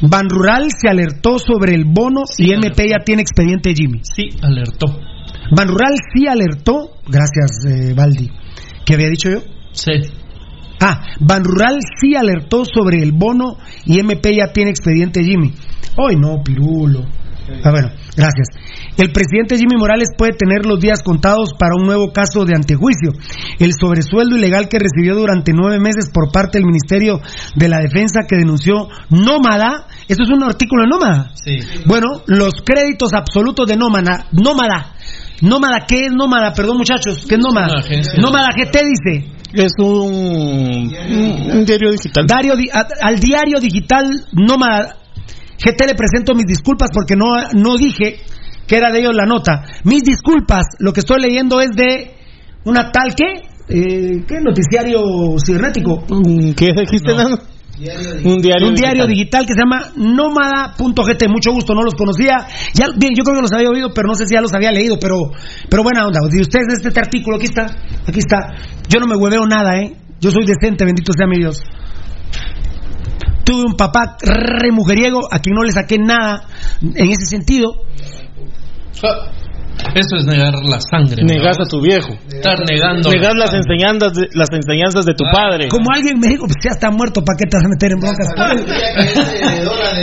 Ban 0.00 0.28
Rural 0.28 0.68
se 0.80 0.88
alertó 0.88 1.38
sobre 1.38 1.74
el 1.74 1.84
bono 1.84 2.22
y 2.38 2.52
MP 2.52 2.88
ya 2.88 3.04
tiene 3.04 3.22
expediente 3.22 3.74
Jimmy. 3.74 4.00
Sí, 4.02 4.30
alertó. 4.40 4.98
Ban 5.50 5.68
Rural 5.68 5.94
sí 6.14 6.26
alertó, 6.26 6.90
gracias 7.06 7.64
eh, 7.68 7.94
Baldi. 7.94 8.30
¿Qué 8.84 8.94
había 8.94 9.08
dicho 9.08 9.30
yo? 9.30 9.40
Sí. 9.72 9.92
Ah, 10.80 11.00
Ban 11.20 11.44
Rural 11.44 11.78
sí 12.00 12.14
alertó 12.14 12.64
sobre 12.64 13.02
el 13.02 13.12
bono 13.12 13.56
y 13.84 13.98
MP 13.98 14.34
ya 14.36 14.52
tiene 14.52 14.70
expediente 14.70 15.22
Jimmy. 15.22 15.54
Hoy 15.96 16.16
no, 16.16 16.42
Pirulo. 16.42 17.06
Ah, 17.64 17.70
bueno, 17.70 17.88
gracias. 18.16 18.48
El 18.96 19.12
presidente 19.12 19.56
Jimmy 19.56 19.76
Morales 19.76 20.10
puede 20.16 20.32
tener 20.32 20.64
los 20.64 20.80
días 20.80 21.02
contados 21.02 21.50
para 21.58 21.74
un 21.74 21.86
nuevo 21.86 22.12
caso 22.12 22.44
de 22.44 22.54
antejuicio. 22.54 23.12
El 23.58 23.72
sobresueldo 23.78 24.36
ilegal 24.36 24.68
que 24.68 24.78
recibió 24.78 25.14
durante 25.14 25.52
nueve 25.52 25.78
meses 25.78 26.10
por 26.12 26.30
parte 26.30 26.58
del 26.58 26.66
Ministerio 26.66 27.20
de 27.56 27.68
la 27.68 27.78
Defensa 27.78 28.20
que 28.28 28.36
denunció 28.36 28.88
Nómada. 29.10 29.86
Esto 30.08 30.24
es 30.24 30.30
un 30.30 30.44
artículo 30.44 30.84
de 30.84 30.88
Nómada. 30.88 31.30
Sí. 31.34 31.58
Bueno, 31.86 32.22
los 32.26 32.54
créditos 32.64 33.12
absolutos 33.12 33.66
de 33.66 33.76
Nómada. 33.76 34.26
Nómada. 34.32 34.94
Nómada, 35.42 35.84
¿qué 35.86 36.06
es 36.06 36.12
Nómada? 36.12 36.52
Perdón, 36.54 36.78
muchachos, 36.78 37.26
¿qué 37.28 37.34
es 37.34 37.40
Nómada? 37.40 37.66
Nómada, 38.22 38.48
¿qué 38.56 38.66
te 38.66 38.80
dice? 38.84 39.28
Es 39.52 39.72
un, 39.78 39.86
un, 39.86 41.50
un 41.58 41.64
diario 41.66 41.90
digital. 41.92 42.26
Dario 42.26 42.56
di- 42.56 42.70
a- 42.72 42.86
al 43.06 43.18
diario 43.18 43.60
digital 43.60 44.06
Nómada 44.32 44.96
GT 45.58 45.86
le 45.86 45.94
presento 45.94 46.34
mis 46.34 46.46
disculpas 46.46 46.88
porque 46.92 47.14
no, 47.16 47.26
no 47.54 47.76
dije 47.76 48.20
que 48.66 48.76
era 48.76 48.90
de 48.90 49.00
ellos 49.00 49.14
la 49.14 49.26
nota. 49.26 49.64
Mis 49.84 50.02
disculpas, 50.04 50.62
lo 50.78 50.92
que 50.92 51.00
estoy 51.00 51.20
leyendo 51.20 51.60
es 51.60 51.70
de 51.76 52.14
una 52.64 52.90
tal 52.90 53.14
que, 53.14 53.42
eh, 53.68 54.24
¿qué 54.26 54.40
noticiario 54.40 55.00
cibernético? 55.44 56.04
¿Qué 56.56 56.72
dijiste, 56.72 57.12
Un 57.78 58.42
diario, 58.42 58.68
un 58.68 58.74
diario 58.74 59.06
digital 59.06 59.46
que 59.46 59.54
se 59.54 59.60
llama 59.60 59.92
nómada.gt. 59.96 61.28
Mucho 61.28 61.52
gusto, 61.52 61.74
no 61.74 61.82
los 61.82 61.94
conocía. 61.94 62.46
Ya, 62.74 62.86
bien, 62.96 63.12
yo 63.16 63.24
creo 63.24 63.36
que 63.36 63.42
los 63.42 63.52
había 63.52 63.70
oído, 63.70 63.92
pero 63.94 64.08
no 64.08 64.14
sé 64.14 64.26
si 64.26 64.34
ya 64.34 64.40
los 64.40 64.52
había 64.52 64.70
leído. 64.70 64.98
Pero, 65.00 65.32
pero 65.68 65.82
buena 65.82 66.06
onda. 66.06 66.20
Si 66.30 66.40
ustedes 66.40 66.66
este, 66.76 66.88
este 66.88 67.00
artículo, 67.00 67.36
aquí 67.36 67.46
está, 67.46 67.64
aquí 68.06 68.18
está. 68.18 68.54
Yo 68.88 69.00
no 69.00 69.06
me 69.06 69.16
hueveo 69.16 69.46
nada, 69.46 69.78
¿eh? 69.80 69.96
Yo 70.20 70.30
soy 70.30 70.44
decente, 70.44 70.84
bendito 70.84 71.12
sea 71.12 71.26
mi 71.26 71.38
Dios. 71.38 71.62
Tuve 73.44 73.64
un 73.64 73.74
papá 73.76 74.16
re 74.20 74.70
mujeriego 74.70 75.20
a 75.30 75.40
quien 75.40 75.56
no 75.56 75.64
le 75.64 75.72
saqué 75.72 75.98
nada 75.98 76.44
en 76.80 77.10
ese 77.10 77.26
sentido. 77.26 77.74
Eso 79.94 80.16
es 80.16 80.24
negar 80.24 80.54
la 80.64 80.78
sangre. 80.80 81.22
Negas 81.24 81.58
¿no? 81.58 81.64
a 81.64 81.68
tu 81.68 81.80
viejo. 81.82 82.12
Estar 82.32 82.58
negando. 82.68 83.10
Negar 83.10 83.34
la 83.34 83.44
las 83.46 83.54
enseñanzas 83.54 84.14
de, 84.14 84.28
las 84.32 84.48
enseñanzas 84.52 85.04
de 85.04 85.14
tu 85.14 85.24
padre. 85.30 85.68
Como 85.68 85.86
alguien 85.92 86.18
me 86.18 86.28
dijo, 86.28 86.44
pues 86.46 86.56
ya 86.64 86.70
está 86.70 86.90
muerto, 86.90 87.22
¿para 87.24 87.36
qué 87.36 87.44
te 87.50 87.56
vas 87.58 87.66
a 87.66 87.68
meter 87.68 87.92
en 87.92 88.00
broncas? 88.00 88.26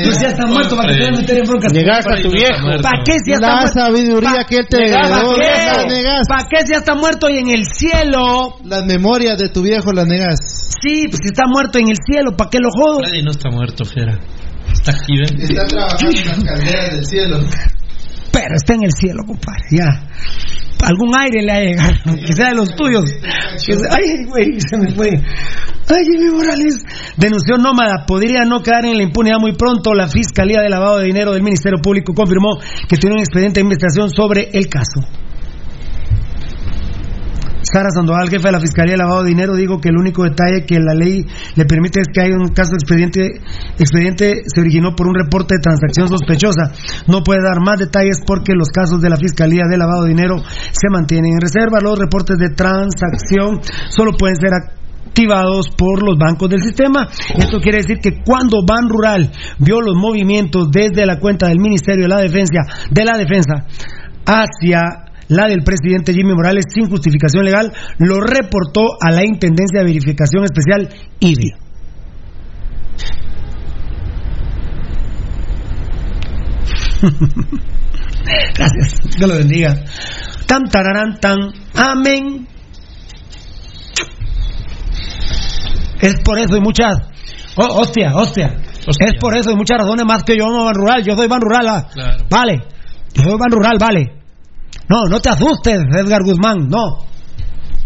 Pues 0.04 0.22
ya 0.22 0.28
está 0.30 0.46
muerto, 0.46 0.76
¿para 0.76 0.90
qué 0.94 1.00
te 1.00 1.06
vas 1.10 1.18
a 1.18 1.22
meter 1.22 1.38
en 1.40 1.48
broncas? 1.48 1.74
Negas 1.74 2.06
a 2.06 2.16
tu 2.22 2.30
viejo. 2.32 2.68
¿Para 2.82 3.04
qué 3.04 3.14
si 3.24 3.32
ya 3.32 3.36
está 3.36 3.48
La 3.48 3.56
muerto? 3.62 3.80
sabiduría 3.80 4.44
que 4.48 4.56
él 4.58 4.68
te 4.70 4.78
¿Para 4.92 5.08
heredó, 5.08 5.36
qué? 5.36 5.66
la 5.78 5.86
negas. 5.86 6.28
¿Para 6.28 6.44
qué 6.50 6.58
si 6.66 6.72
ya 6.74 6.78
está 6.80 6.96
muerto 6.96 7.30
y 7.30 7.38
en 7.38 7.50
el 7.50 7.64
cielo? 7.66 8.56
Las 8.66 8.86
memorias 8.86 9.38
de 9.38 9.50
tu 9.50 9.62
viejo 9.62 9.92
las 9.94 10.06
negas. 10.06 10.38
Sí, 10.82 11.06
pues 11.10 11.20
si 11.24 11.28
está 11.34 11.44
muerto 11.48 11.80
en 11.80 11.90
el 11.90 11.98
cielo, 12.06 12.36
¿para 12.38 12.50
qué 12.50 12.60
lo 12.60 12.70
jodo? 12.72 13.00
Freddy 13.04 13.24
no 13.24 13.32
está 13.32 13.50
muerto, 13.50 13.86
fiera. 13.86 14.18
Está 14.72 14.92
aquí, 14.92 15.18
ven. 15.18 15.42
Está 15.42 15.66
trabajando 15.66 16.10
en 16.20 16.28
las 16.28 16.44
calderas 16.44 16.92
del 16.92 17.06
cielo. 17.06 17.40
Pero 18.32 18.56
está 18.56 18.74
en 18.74 18.84
el 18.84 18.92
cielo, 18.92 19.24
compadre, 19.26 19.64
ya. 19.72 19.88
Algún 20.82 21.12
aire 21.18 21.42
le 21.44 21.52
ha 21.52 21.60
llegado, 21.60 21.92
que 22.26 22.34
sea 22.34 22.50
de 22.50 22.56
los 22.56 22.76
tuyos. 22.76 23.06
Ay, 23.90 24.26
güey, 24.26 24.60
se 24.60 24.78
me 24.78 24.94
fue. 24.96 25.10
Ay, 25.10 26.06
Jimmy 26.06 26.32
Morales. 26.32 26.84
Denunció 27.18 27.58
Nómada, 27.58 28.06
podría 28.08 28.46
no 28.46 28.62
quedar 28.62 28.86
en 28.86 28.98
la 28.98 29.04
impunidad 29.04 29.40
muy 29.40 29.54
pronto. 29.54 29.94
La 29.94 30.08
Fiscalía 30.08 30.62
de 30.62 30.70
Lavado 30.70 31.00
de 31.00 31.06
Dinero 31.06 31.34
del 31.34 31.44
Ministerio 31.44 31.80
Público 31.82 32.14
confirmó 32.14 32.58
que 32.88 32.98
tiene 32.98 33.16
un 33.16 33.22
expediente 33.22 33.60
de 33.60 33.66
investigación 33.66 34.10
sobre 34.10 34.50
el 34.54 34.68
caso. 34.70 35.02
Sara 37.72 37.90
Sandoval, 37.92 38.30
jefe 38.30 38.48
de 38.48 38.52
la 38.52 38.60
Fiscalía 38.60 38.94
de 38.94 38.98
Lavado 38.98 39.24
de 39.24 39.30
Dinero, 39.30 39.56
dijo 39.56 39.80
que 39.80 39.90
el 39.90 39.98
único 39.98 40.24
detalle 40.24 40.66
que 40.66 40.80
la 40.80 40.94
ley 40.94 41.26
le 41.56 41.66
permite 41.66 42.02
es 42.02 42.08
que 42.12 42.22
hay 42.22 42.32
un 42.32 42.48
caso 42.50 42.74
expediente, 42.74 43.42
expediente 43.78 44.42
se 44.46 44.62
originó 44.62 44.96
por 44.96 45.08
un 45.08 45.14
reporte 45.14 45.56
de 45.56 45.62
transacción 45.62 46.10
sospechosa. 46.10 46.72
No 47.08 47.22
puede 47.22 47.42
dar 47.44 47.62
más 47.62 47.78
detalles 47.78 48.22
porque 48.26 48.54
los 48.54 48.70
casos 48.70 49.02
de 49.02 49.10
la 49.10 49.18
Fiscalía 49.18 49.64
de 49.70 49.78
Lavado 49.78 50.04
de 50.04 50.10
Dinero 50.10 50.38
se 50.42 50.90
mantienen 50.90 51.34
en 51.34 51.42
reserva. 51.42 51.80
Los 51.82 52.00
reportes 52.00 52.38
de 52.38 52.50
transacción 52.50 53.62
solo 53.90 54.14
pueden 54.18 54.38
ser 54.38 54.52
activados 54.54 55.70
por 55.78 56.02
los 56.02 56.18
bancos 56.18 56.50
del 56.50 56.64
sistema. 56.64 57.08
Esto 57.38 57.60
quiere 57.60 57.80
decir 57.80 58.00
que 58.00 58.24
cuando 58.26 58.66
Ban 58.66 58.90
Rural 58.90 59.32
vio 59.60 59.82
los 59.82 59.96
movimientos 59.96 60.70
desde 60.72 61.06
la 61.06 61.20
cuenta 61.20 61.48
del 61.48 61.60
Ministerio 61.60 62.04
de 62.04 62.10
la 62.10 62.22
Defensa, 62.22 62.62
de 62.90 63.06
la 63.06 63.18
Defensa 63.18 63.66
hacia 64.26 65.09
la 65.30 65.48
del 65.48 65.64
presidente 65.64 66.14
Jimmy 66.14 66.34
Morales 66.34 66.66
sin 66.74 66.90
justificación 66.90 67.46
legal, 67.46 67.72
lo 68.00 68.20
reportó 68.20 68.82
a 69.00 69.12
la 69.12 69.24
Intendencia 69.24 69.80
de 69.80 69.86
Verificación 69.86 70.44
Especial 70.44 70.90
IBI. 71.20 71.54
Gracias, 78.56 79.00
Dios 79.18 79.30
lo 79.30 79.38
bendiga. 79.38 79.76
Tan 80.46 80.66
tararán 80.66 81.20
tan, 81.20 81.38
amén. 81.76 82.48
Es 86.02 86.16
por 86.24 86.40
eso 86.40 86.58
y 86.58 86.62
muchas, 86.62 86.98
oh, 87.56 87.82
hostia, 87.82 88.14
hostia, 88.16 88.56
es 88.88 89.14
por 89.20 89.38
eso 89.38 89.52
y 89.52 89.56
muchas 89.56 89.78
razones 89.80 90.06
más 90.06 90.24
que 90.24 90.38
yo 90.38 90.46
no 90.48 90.64
van 90.66 90.74
rural, 90.74 91.04
yo 91.04 91.16
soy 91.16 91.28
van 91.28 91.42
rural, 91.42 91.68
ah. 91.68 91.88
Claro. 91.94 92.26
vale, 92.30 92.56
yo 93.14 93.24
soy 93.24 93.38
van 93.38 93.52
rural, 93.52 93.78
vale. 93.80 94.19
No, 94.90 95.04
no 95.10 95.20
te 95.20 95.30
asustes, 95.30 95.78
Edgar 95.96 96.24
Guzmán, 96.24 96.68
no. 96.68 97.06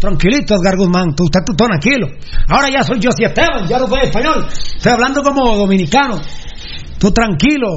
tranquilito, 0.00 0.54
Edgar 0.56 0.76
Guzmán, 0.76 1.14
tú 1.14 1.24
estás 1.24 1.42
tú, 1.44 1.54
tranquilo. 1.54 2.08
Ahora 2.48 2.68
ya 2.70 2.82
soy 2.82 2.98
yo 3.00 3.10
Esteban, 3.10 3.66
ya 3.68 3.78
no 3.78 3.86
soy 3.86 4.00
español. 4.04 4.46
Estoy 4.50 4.92
hablando 4.92 5.22
como 5.22 5.56
dominicano. 5.56 6.20
Tú 6.98 7.10
tranquilo. 7.10 7.68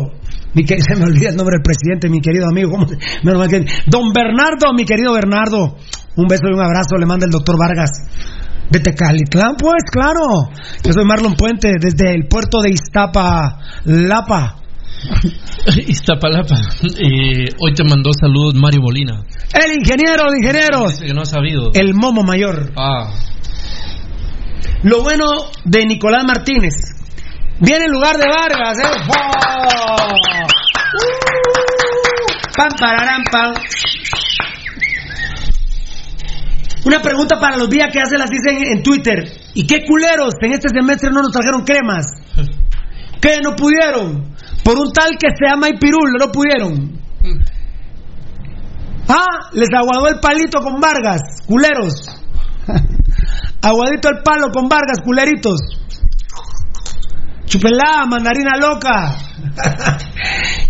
Mi 0.53 0.63
que, 0.63 0.79
se 0.81 0.95
me 0.95 1.03
olvida 1.05 1.29
el 1.29 1.35
nombre 1.35 1.55
del 1.57 1.63
presidente, 1.63 2.09
mi 2.09 2.19
querido 2.21 2.45
amigo. 2.49 2.71
¿cómo 2.71 2.87
se- 2.87 2.97
que- 2.97 3.65
Don 3.87 4.11
Bernardo, 4.13 4.73
mi 4.73 4.85
querido 4.85 5.13
Bernardo. 5.13 5.75
Un 6.15 6.25
beso 6.27 6.43
y 6.49 6.53
un 6.53 6.61
abrazo 6.63 6.95
le 6.97 7.05
manda 7.05 7.25
el 7.25 7.31
doctor 7.31 7.57
Vargas. 7.59 7.91
De 8.69 8.79
Tecalitlán, 8.79 9.55
pues, 9.57 9.83
claro. 9.91 10.49
Yo 10.83 10.91
soy 10.91 11.05
Marlon 11.05 11.35
Puente, 11.35 11.71
desde 11.79 12.13
el 12.13 12.27
puerto 12.27 12.59
de 12.61 12.71
Iztapa, 12.71 13.59
Lapa. 13.85 14.55
Iztapalapa. 15.87 16.55
Eh, 16.99 17.49
hoy 17.59 17.73
te 17.73 17.83
mandó 17.83 18.11
saludos 18.19 18.55
Mario 18.55 18.81
Molina. 18.81 19.23
El 19.53 19.79
ingeniero 19.79 20.31
de 20.31 20.37
ingenieros. 20.37 20.99
Que 20.99 21.13
no 21.13 21.21
ha 21.21 21.25
sabido. 21.25 21.71
El 21.73 21.93
momo 21.93 22.23
mayor. 22.23 22.71
Ah, 22.75 23.11
Lo 24.83 25.03
bueno 25.03 25.25
de 25.65 25.85
Nicolás 25.85 26.23
Martínez. 26.25 26.73
Viene 27.59 27.85
en 27.85 27.91
lugar 27.91 28.17
de 28.17 28.25
Vargas, 28.27 28.77
¿eh? 28.79 28.83
¡Oh! 29.09 30.13
Uh, 30.13 30.47
Pam, 32.55 32.69
pararán, 32.79 33.23
pam. 33.31 33.53
Una 36.85 37.01
pregunta 37.01 37.39
para 37.39 37.57
los 37.57 37.69
días 37.69 37.89
que 37.91 37.99
hace 37.99 38.17
las 38.17 38.29
dicen 38.29 38.63
en 38.63 38.81
Twitter. 38.83 39.25
¿Y 39.53 39.67
qué 39.67 39.83
culeros 39.85 40.33
en 40.41 40.53
este 40.53 40.69
semestre 40.69 41.09
no 41.11 41.21
nos 41.21 41.31
trajeron 41.31 41.63
cremas? 41.63 42.05
¿Qué 43.21 43.39
no 43.43 43.55
pudieron? 43.55 44.35
Por 44.63 44.77
un 44.77 44.91
tal 44.91 45.17
que 45.17 45.29
se 45.29 45.49
llama 45.49 45.69
Ipirul, 45.69 46.13
no 46.19 46.31
pudieron. 46.31 46.99
Ah, 49.07 49.49
les 49.53 49.69
aguadó 49.73 50.07
el 50.09 50.19
palito 50.19 50.59
con 50.61 50.79
Vargas, 50.81 51.21
culeros. 51.47 51.93
Aguadito 53.61 54.09
el 54.09 54.21
palo 54.23 54.51
con 54.51 54.67
Vargas, 54.67 54.99
culeritos. 55.03 55.59
Chupelá, 57.45 58.05
mandarina 58.05 58.57
loca. 58.57 59.15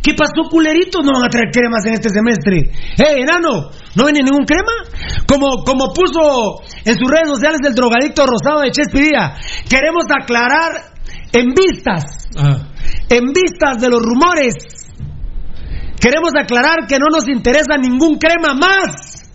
¿Qué 0.04 0.14
pasó, 0.14 0.48
culeritos? 0.50 1.04
No 1.04 1.14
van 1.14 1.26
a 1.26 1.30
traer 1.30 1.50
cremas 1.52 1.84
en 1.88 1.94
este 1.94 2.10
semestre. 2.10 2.72
¡Eh, 2.98 3.22
enano! 3.22 3.72
¿No 3.96 4.06
viene 4.06 4.22
ningún 4.22 4.46
crema? 4.46 4.72
Como, 5.28 5.64
como 5.66 5.92
puso 5.92 6.62
en 6.86 6.96
sus 6.98 7.10
redes 7.10 7.30
sociales 7.30 7.60
el 7.66 7.74
drogadicto 7.74 8.26
rosado 8.28 8.62
de 8.62 8.72
Chespiría. 8.72 9.34
Queremos 9.68 10.06
aclarar 10.10 10.94
en 11.34 11.48
vistas, 11.54 12.04
ah. 12.38 12.68
En 13.10 13.26
vistas 13.34 13.82
de 13.82 13.90
los 13.90 14.02
rumores. 14.02 14.54
Queremos 16.00 16.32
aclarar 16.40 16.88
que 16.88 16.98
no 17.00 17.08
nos 17.12 17.28
interesa 17.28 17.78
ningún 17.78 18.18
crema 18.18 18.54
más. 18.54 19.30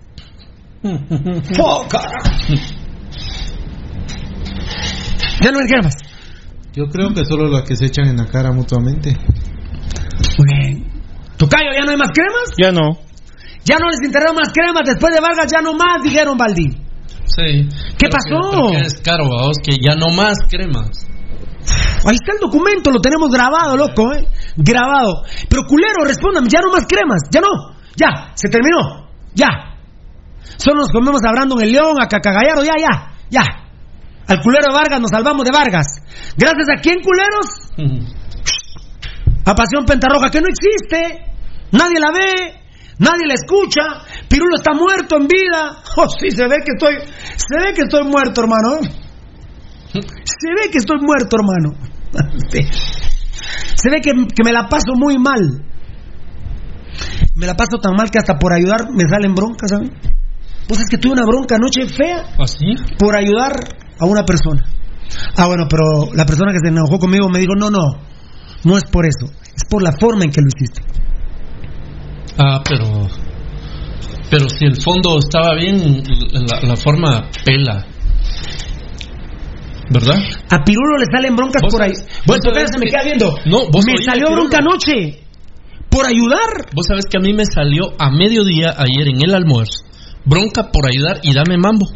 Foca. 1.56 2.02
Ya 5.42 5.50
no 5.50 5.58
hay 5.58 5.66
cremas. 5.66 5.94
Yo 6.74 6.86
creo 6.86 7.12
que 7.12 7.24
solo 7.24 7.48
las 7.48 7.62
que 7.62 7.76
se 7.76 7.86
echan 7.86 8.06
en 8.08 8.16
la 8.16 8.26
cara 8.26 8.52
mutuamente. 8.52 9.16
Muy 10.38 10.46
bien. 10.58 10.92
Tocayo, 11.36 11.70
¿ya 11.76 11.84
no 11.84 11.90
hay 11.90 11.96
más 11.96 12.10
cremas? 12.14 12.50
Ya 12.56 12.70
no. 12.70 12.98
Ya 13.64 13.76
no 13.78 13.88
les 13.90 14.00
interesa 14.04 14.32
más 14.32 14.52
cremas. 14.52 14.82
Después 14.86 15.12
de 15.12 15.20
Vargas 15.20 15.46
ya 15.52 15.60
no 15.62 15.74
más, 15.74 16.02
dijeron 16.02 16.36
Baldi. 16.38 16.70
Sí. 17.26 17.68
¿Qué 17.98 18.08
pasó? 18.08 18.50
que- 18.50 18.56
pero 18.56 18.70
que 18.72 18.86
es 18.86 19.00
caro, 19.02 19.24
vamos, 19.28 19.56
que 19.62 19.76
ya 19.82 19.94
no 19.96 20.10
más 20.10 20.36
cremas. 20.48 21.06
Ahí 22.04 22.16
está 22.16 22.32
el 22.32 22.40
documento, 22.40 22.90
lo 22.90 23.00
tenemos 23.00 23.30
grabado, 23.30 23.76
loco, 23.76 24.12
¿eh? 24.12 24.26
Grabado. 24.56 25.22
Pero 25.48 25.62
culero, 25.64 26.04
respóndame, 26.04 26.48
ya 26.48 26.60
no 26.60 26.72
más 26.72 26.86
cremas, 26.86 27.22
ya 27.30 27.40
no. 27.40 27.76
Ya, 27.96 28.32
se 28.34 28.48
terminó. 28.48 29.08
Ya. 29.34 29.48
Solo 30.56 30.80
nos 30.80 30.90
comemos 30.90 31.20
a 31.24 31.32
Brandon 31.32 31.62
el 31.62 31.72
León, 31.72 32.00
a 32.00 32.08
Cacagallardo, 32.08 32.64
ya, 32.64 32.74
ya, 32.78 33.12
ya. 33.30 33.42
Al 34.26 34.40
culero 34.40 34.68
de 34.68 34.74
Vargas 34.74 35.00
nos 35.00 35.10
salvamos 35.10 35.44
de 35.44 35.52
Vargas. 35.52 35.86
Gracias 36.36 36.68
a 36.70 36.80
quién, 36.80 37.00
culeros? 37.02 38.08
A 39.44 39.54
Pasión 39.54 39.84
Pentarroja, 39.84 40.30
que 40.30 40.40
no 40.40 40.48
existe. 40.48 41.32
Nadie 41.72 41.98
la 41.98 42.12
ve, 42.12 42.60
nadie 42.98 43.26
la 43.26 43.34
escucha. 43.34 43.82
Pirulo 44.28 44.56
está 44.56 44.72
muerto 44.74 45.16
en 45.16 45.26
vida. 45.26 45.78
Oh, 45.94 46.08
sí, 46.08 46.30
se 46.30 46.48
ve 46.48 46.56
que 46.64 46.72
estoy, 46.72 46.94
se 47.36 47.54
ve 47.60 47.74
que 47.74 47.82
estoy 47.82 48.04
muerto, 48.04 48.40
hermano. 48.40 48.80
Se 49.92 50.48
ve 50.56 50.70
que 50.70 50.78
estoy 50.78 51.00
muerto, 51.02 51.36
hermano. 51.36 51.91
Se 53.74 53.90
ve 53.90 54.00
que, 54.00 54.12
que 54.12 54.44
me 54.44 54.52
la 54.52 54.68
paso 54.68 54.94
muy 54.94 55.18
mal. 55.18 55.40
Me 57.34 57.46
la 57.46 57.54
paso 57.54 57.78
tan 57.78 57.94
mal 57.96 58.10
que 58.10 58.18
hasta 58.18 58.38
por 58.38 58.52
ayudar 58.52 58.90
me 58.92 59.04
salen 59.08 59.34
broncas, 59.34 59.70
¿sabes? 59.70 59.90
Pues 60.68 60.80
es 60.80 60.88
que 60.88 60.98
tuve 60.98 61.12
una 61.12 61.24
bronca 61.24 61.56
anoche 61.56 61.86
fea 61.88 62.24
¿Así? 62.38 62.74
por 62.98 63.16
ayudar 63.16 63.52
a 63.98 64.06
una 64.06 64.24
persona. 64.24 64.62
Ah, 65.36 65.46
bueno, 65.46 65.66
pero 65.68 66.14
la 66.14 66.24
persona 66.24 66.52
que 66.52 66.60
se 66.62 66.68
enojó 66.68 66.98
conmigo 66.98 67.28
me 67.28 67.38
dijo, 67.38 67.54
no, 67.54 67.70
no, 67.70 67.98
no 68.64 68.76
es 68.76 68.84
por 68.84 69.04
eso, 69.06 69.26
es 69.54 69.64
por 69.68 69.82
la 69.82 69.92
forma 69.92 70.24
en 70.24 70.30
que 70.30 70.40
lo 70.40 70.48
hiciste. 70.48 70.82
Ah, 72.38 72.62
pero. 72.66 73.08
Pero 74.30 74.48
si 74.48 74.64
el 74.64 74.80
fondo 74.80 75.18
estaba 75.18 75.54
bien, 75.54 76.02
la, 76.32 76.60
la 76.62 76.76
forma 76.76 77.28
pela. 77.44 77.84
¿Verdad? 79.92 80.16
A 80.50 80.64
Pirulo 80.64 80.96
le 80.98 81.06
salen 81.12 81.36
broncas 81.36 81.62
¿Vos 81.62 81.72
por 81.72 81.82
ahí. 81.82 81.92
Bueno, 82.26 82.40
se 82.42 82.78
me 82.78 82.86
que- 82.86 82.90
queda 82.90 83.02
viendo. 83.04 83.34
No, 83.46 83.70
vos 83.70 83.84
me 83.84 83.92
salió 84.04 84.30
bronca 84.32 84.58
anoche 84.58 85.20
por 85.90 86.06
ayudar. 86.06 86.70
Vos 86.74 86.86
sabés 86.86 87.04
que 87.06 87.18
a 87.18 87.20
mí 87.20 87.32
me 87.32 87.44
salió 87.44 87.92
a 87.98 88.10
mediodía 88.10 88.74
ayer 88.76 89.08
en 89.08 89.22
el 89.22 89.34
almuerzo. 89.34 89.84
Bronca 90.24 90.70
por 90.72 90.86
ayudar 90.86 91.18
y 91.22 91.34
dame 91.34 91.58
mambo. 91.58 91.86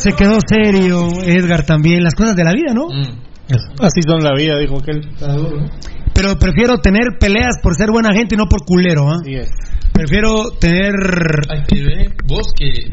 Se 0.00 0.12
quedó 0.12 0.38
serio, 0.46 1.08
Edgar 1.22 1.64
también, 1.64 2.02
las 2.02 2.14
cosas 2.14 2.34
de 2.36 2.44
la 2.44 2.52
vida, 2.52 2.72
¿no? 2.74 2.88
Así 3.80 4.00
son 4.06 4.22
la 4.22 4.32
vida, 4.36 4.58
dijo 4.58 4.78
aquel. 4.78 5.00
Pero 6.14 6.38
prefiero 6.38 6.78
tener 6.78 7.18
peleas 7.18 7.56
por 7.62 7.74
ser 7.74 7.90
buena 7.90 8.12
gente 8.12 8.34
y 8.34 8.38
no 8.38 8.46
por 8.46 8.64
culero, 8.64 9.08
¿ah? 9.10 9.18
Prefiero 9.92 10.50
tener... 10.58 10.94
Hay 11.50 11.62
que 11.66 11.82
ver, 11.82 12.14
vos 12.26 12.46
que, 12.56 12.88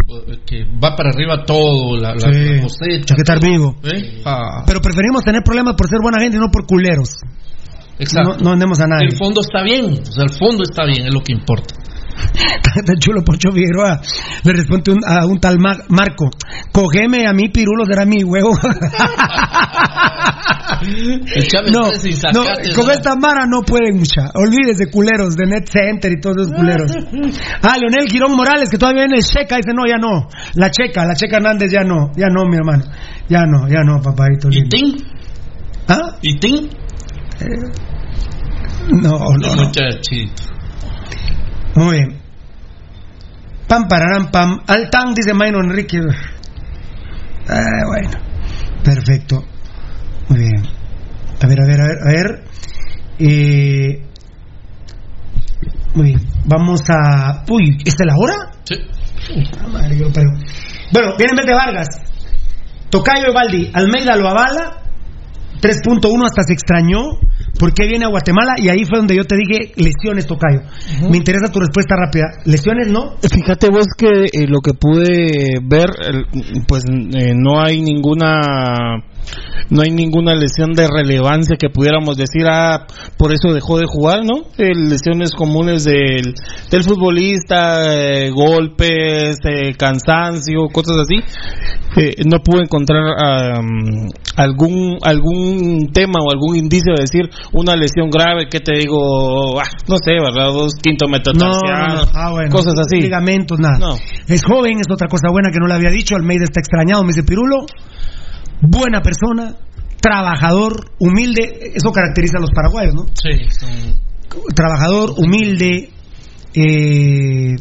que 0.45 0.65
va 0.84 0.95
para 0.95 1.09
arriba 1.09 1.43
todo, 1.45 1.95
la, 1.95 2.13
la, 2.15 2.19
Sí, 2.34 2.55
la 2.55 2.61
cosecha. 2.63 3.13
hay 3.13 3.15
que 3.15 3.21
estar 3.21 3.39
vivo. 3.41 3.75
¿eh? 3.84 4.21
Ah, 4.25 4.63
Pero 4.65 4.81
preferimos 4.81 5.23
tener 5.23 5.41
problemas 5.43 5.75
por 5.75 5.88
ser 5.88 5.99
buena 6.01 6.19
gente 6.19 6.38
y 6.38 6.39
no 6.39 6.49
por 6.51 6.65
culeros. 6.65 7.09
exacto. 7.99 8.38
No, 8.39 8.43
no 8.45 8.51
andemos 8.53 8.79
a 8.81 8.88
nadie. 8.88 9.07
El 9.11 9.15
fondo 9.15 9.41
está 9.41 9.63
bien, 9.63 9.85
o 10.01 10.11
sea, 10.11 10.23
el 10.23 10.34
fondo 10.38 10.63
está 10.63 10.85
bien, 10.85 11.05
es 11.07 11.13
lo 11.13 11.21
que 11.21 11.34
importa. 11.34 11.75
Tan 12.85 12.98
chulo 12.99 13.22
Poncho 13.23 13.52
Figueroa 13.52 13.99
le 14.44 14.53
responde 14.53 14.91
un- 14.91 15.03
a 15.07 15.26
un 15.26 15.39
tal 15.39 15.57
Ma- 15.60 15.77
Marco 15.89 16.30
cogeme 16.72 17.26
a 17.27 17.34
mí 17.34 17.49
pirulo 17.49 17.85
será 17.85 18.06
mi 18.06 18.23
huevo 18.23 18.52
no, 21.72 21.89
no, 22.34 22.44
con 22.76 22.91
esta 22.91 23.15
mara 23.15 23.45
no 23.48 23.61
pueden 23.61 23.98
mucha 23.98 24.30
olvídese 24.35 24.89
culeros 24.91 25.35
de 25.35 25.45
Net 25.48 25.68
Center 25.69 26.11
y 26.11 26.19
todos 26.22 26.38
esos 26.48 26.53
culeros 26.53 26.91
ah 27.64 27.76
Leonel 27.80 28.07
Girón 28.10 28.35
Morales 28.35 28.69
que 28.69 28.77
todavía 28.77 29.06
viene 29.07 29.22
checa 29.22 29.57
dice 29.57 29.72
no 29.73 29.84
ya 29.88 29.98
no 29.98 30.27
la 30.56 30.69
checa 30.69 31.06
la 31.06 31.15
checa 31.15 31.38
Hernández 31.38 31.72
ya 31.72 31.84
no 31.84 32.11
ya 32.15 32.27
no 32.30 32.45
mi 32.48 32.57
hermano 32.57 32.84
ya 33.30 33.44
no 33.45 33.68
ya 33.68 33.84
no 33.84 34.02
papadito 34.02 34.49
¿Y 34.49 34.61
lindo. 34.61 34.69
Ting? 34.69 34.98
¿Ah? 35.88 36.15
¿Y 36.22 36.38
Ting? 36.39 36.69
No, 38.89 39.10
no. 39.19 39.30
no. 39.38 39.56
Muchachito. 39.64 40.44
Muy 41.77 41.97
bien. 41.97 42.19
Pam, 43.67 43.87
pararán, 43.87 44.31
pam. 44.31 44.61
Al 44.65 44.89
tan, 44.89 45.13
dice 45.13 45.35
Maino 45.35 45.59
Enrique. 45.59 45.99
Ah, 47.47 47.83
bueno. 47.85 48.09
Perfecto. 48.83 49.43
Muy 50.29 50.39
bien. 50.39 50.63
A 51.39 51.47
ver, 51.47 51.59
a 51.61 51.65
ver, 51.67 51.81
a 51.81 51.87
ver, 51.87 51.97
a 52.01 52.11
ver. 52.11 52.43
Eh, 53.19 54.05
muy 55.93 56.05
bien. 56.05 56.27
Vamos 56.45 56.81
a. 56.89 57.43
Uy, 57.47 57.77
¿esta 57.85 58.03
es 58.03 58.07
la 58.07 58.15
hora? 58.17 58.35
Sí. 58.63 58.75
Puta 59.51 59.67
madre, 59.67 59.99
yo, 59.99 60.07
pero... 60.11 60.31
Bueno, 60.91 61.13
viene 61.15 61.31
en 61.31 61.37
vez 61.37 61.45
de 61.45 61.53
Vargas. 61.53 61.87
Tocayo 62.89 63.27
Evaldi, 63.27 63.69
Almeida 63.71 64.15
lo 64.15 64.29
avala. 64.29 64.81
3.1 65.61 66.25
hasta 66.25 66.41
se 66.41 66.53
extrañó. 66.53 67.19
¿Por 67.59 67.73
qué 67.73 67.88
viene 67.88 68.05
a 68.05 68.09
Guatemala? 68.09 68.53
Y 68.57 68.69
ahí 68.69 68.85
fue 68.85 68.99
donde 68.99 69.15
yo 69.15 69.23
te 69.23 69.35
dije 69.35 69.73
lesiones, 69.75 70.27
Tocayo. 70.27 70.61
Me 71.09 71.17
interesa 71.17 71.51
tu 71.51 71.59
respuesta 71.59 71.95
rápida. 71.95 72.25
¿Lesiones 72.45 72.88
no? 72.89 73.15
Fíjate 73.21 73.69
vos 73.69 73.88
que 73.97 74.25
eh, 74.25 74.47
lo 74.47 74.59
que 74.61 74.73
pude 74.73 75.59
ver, 75.63 75.89
pues 76.67 76.84
eh, 76.85 77.34
no 77.35 77.59
hay 77.59 77.81
ninguna 77.81 79.03
no 79.69 79.81
hay 79.81 79.91
ninguna 79.91 80.33
lesión 80.33 80.73
de 80.73 80.87
relevancia 80.87 81.57
que 81.59 81.69
pudiéramos 81.69 82.17
decir, 82.17 82.45
ah, 82.49 82.87
por 83.17 83.33
eso 83.33 83.53
dejó 83.53 83.77
de 83.77 83.85
jugar, 83.85 84.23
¿no? 84.23 84.45
Eh, 84.57 84.73
lesiones 84.75 85.31
comunes 85.31 85.83
del, 85.83 86.33
del 86.71 86.83
futbolista, 86.83 87.93
eh, 87.93 88.29
golpes, 88.29 89.37
eh, 89.43 89.73
cansancio, 89.77 90.67
cosas 90.71 90.97
así. 90.99 91.15
Eh, 91.97 92.15
no 92.29 92.39
pude 92.43 92.63
encontrar 92.63 93.01
mm, 93.61 94.09
algún 94.35 94.97
algún 95.01 95.89
tema 95.91 96.19
o 96.21 96.31
algún 96.31 96.55
indicio 96.55 96.93
de 96.93 97.01
decir 97.01 97.29
una 97.53 97.75
lesión 97.75 98.09
grave 98.09 98.47
que 98.49 98.59
te 98.59 98.77
digo, 98.77 99.59
ah, 99.59 99.67
no 99.87 99.97
sé, 99.97 100.13
¿verdad? 100.13 100.53
Dos 100.53 100.75
quinto 100.81 101.07
No, 101.07 101.17
no. 101.33 102.01
Ah, 102.13 102.31
bueno. 102.31 102.51
cosas 102.51 102.75
así. 102.79 103.01
Ligamentos, 103.01 103.59
nada. 103.59 103.95
Es 104.27 104.43
joven, 104.43 104.79
es 104.79 104.91
otra 104.91 105.07
cosa 105.07 105.29
buena 105.29 105.49
que 105.51 105.59
no 105.59 105.67
le 105.67 105.73
había 105.73 105.89
dicho. 105.89 106.15
Almeida 106.15 106.43
está 106.43 106.59
extrañado, 106.59 107.03
me 107.03 107.09
dice 107.09 107.23
Pirulo. 107.23 107.65
Buena 108.61 109.01
persona, 109.01 109.55
trabajador, 110.01 110.91
humilde. 110.99 111.71
Eso 111.75 111.91
caracteriza 111.91 112.38
a 112.38 112.41
los 112.41 112.51
paraguayos, 112.51 112.93
¿no? 112.95 113.05
Sí, 113.13 113.31
son- 113.59 114.07
Trabajador, 114.55 115.11
humilde. 115.17 115.89
Eh, 116.53 117.55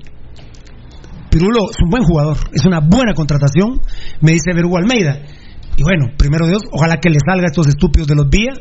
Pirulo 1.31 1.70
es 1.70 1.77
un 1.85 1.90
buen 1.90 2.02
jugador, 2.05 2.39
es 2.52 2.64
una 2.64 2.81
buena 2.81 3.12
contratación, 3.14 3.81
me 4.23 4.32
dice 4.32 4.55
Verú 4.55 4.74
Almeida. 4.77 5.20
Y 5.77 5.82
bueno, 5.82 6.06
primero 6.16 6.47
Dios, 6.47 6.62
ojalá 6.73 6.97
que 6.98 7.10
le 7.10 7.18
salga 7.27 7.44
a 7.44 7.51
estos 7.51 7.66
estúpidos 7.66 8.09
de 8.09 8.14
los 8.14 8.28
Vía. 8.31 8.52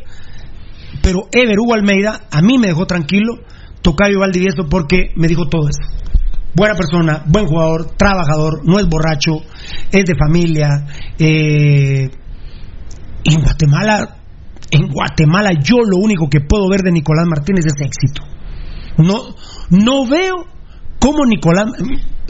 Pero 1.01 1.27
Ever 1.31 1.57
Hugo 1.59 1.73
Almeida 1.73 2.21
a 2.31 2.41
mí 2.41 2.57
me 2.57 2.67
dejó 2.67 2.85
tranquilo, 2.85 3.35
Tocayo 3.81 4.19
Valdivieso, 4.19 4.67
porque 4.69 5.11
me 5.15 5.27
dijo 5.27 5.45
todo 5.47 5.69
eso. 5.69 5.81
Buena 6.53 6.75
persona, 6.75 7.23
buen 7.27 7.45
jugador, 7.47 7.95
trabajador, 7.97 8.61
no 8.65 8.79
es 8.79 8.87
borracho, 8.87 9.37
es 9.91 10.03
de 10.05 10.13
familia. 10.17 10.67
Eh, 11.19 12.09
en 13.25 13.41
Guatemala, 13.41 14.15
en 14.71 14.87
Guatemala 14.87 15.51
yo 15.61 15.77
lo 15.77 15.97
único 15.97 16.29
que 16.29 16.39
puedo 16.41 16.69
ver 16.69 16.81
de 16.81 16.91
Nicolás 16.91 17.25
Martínez 17.27 17.65
es 17.65 17.73
éxito. 17.81 18.21
No, 18.97 19.35
no 19.71 20.07
veo 20.07 20.45
cómo 20.99 21.25
Nicolás... 21.25 21.65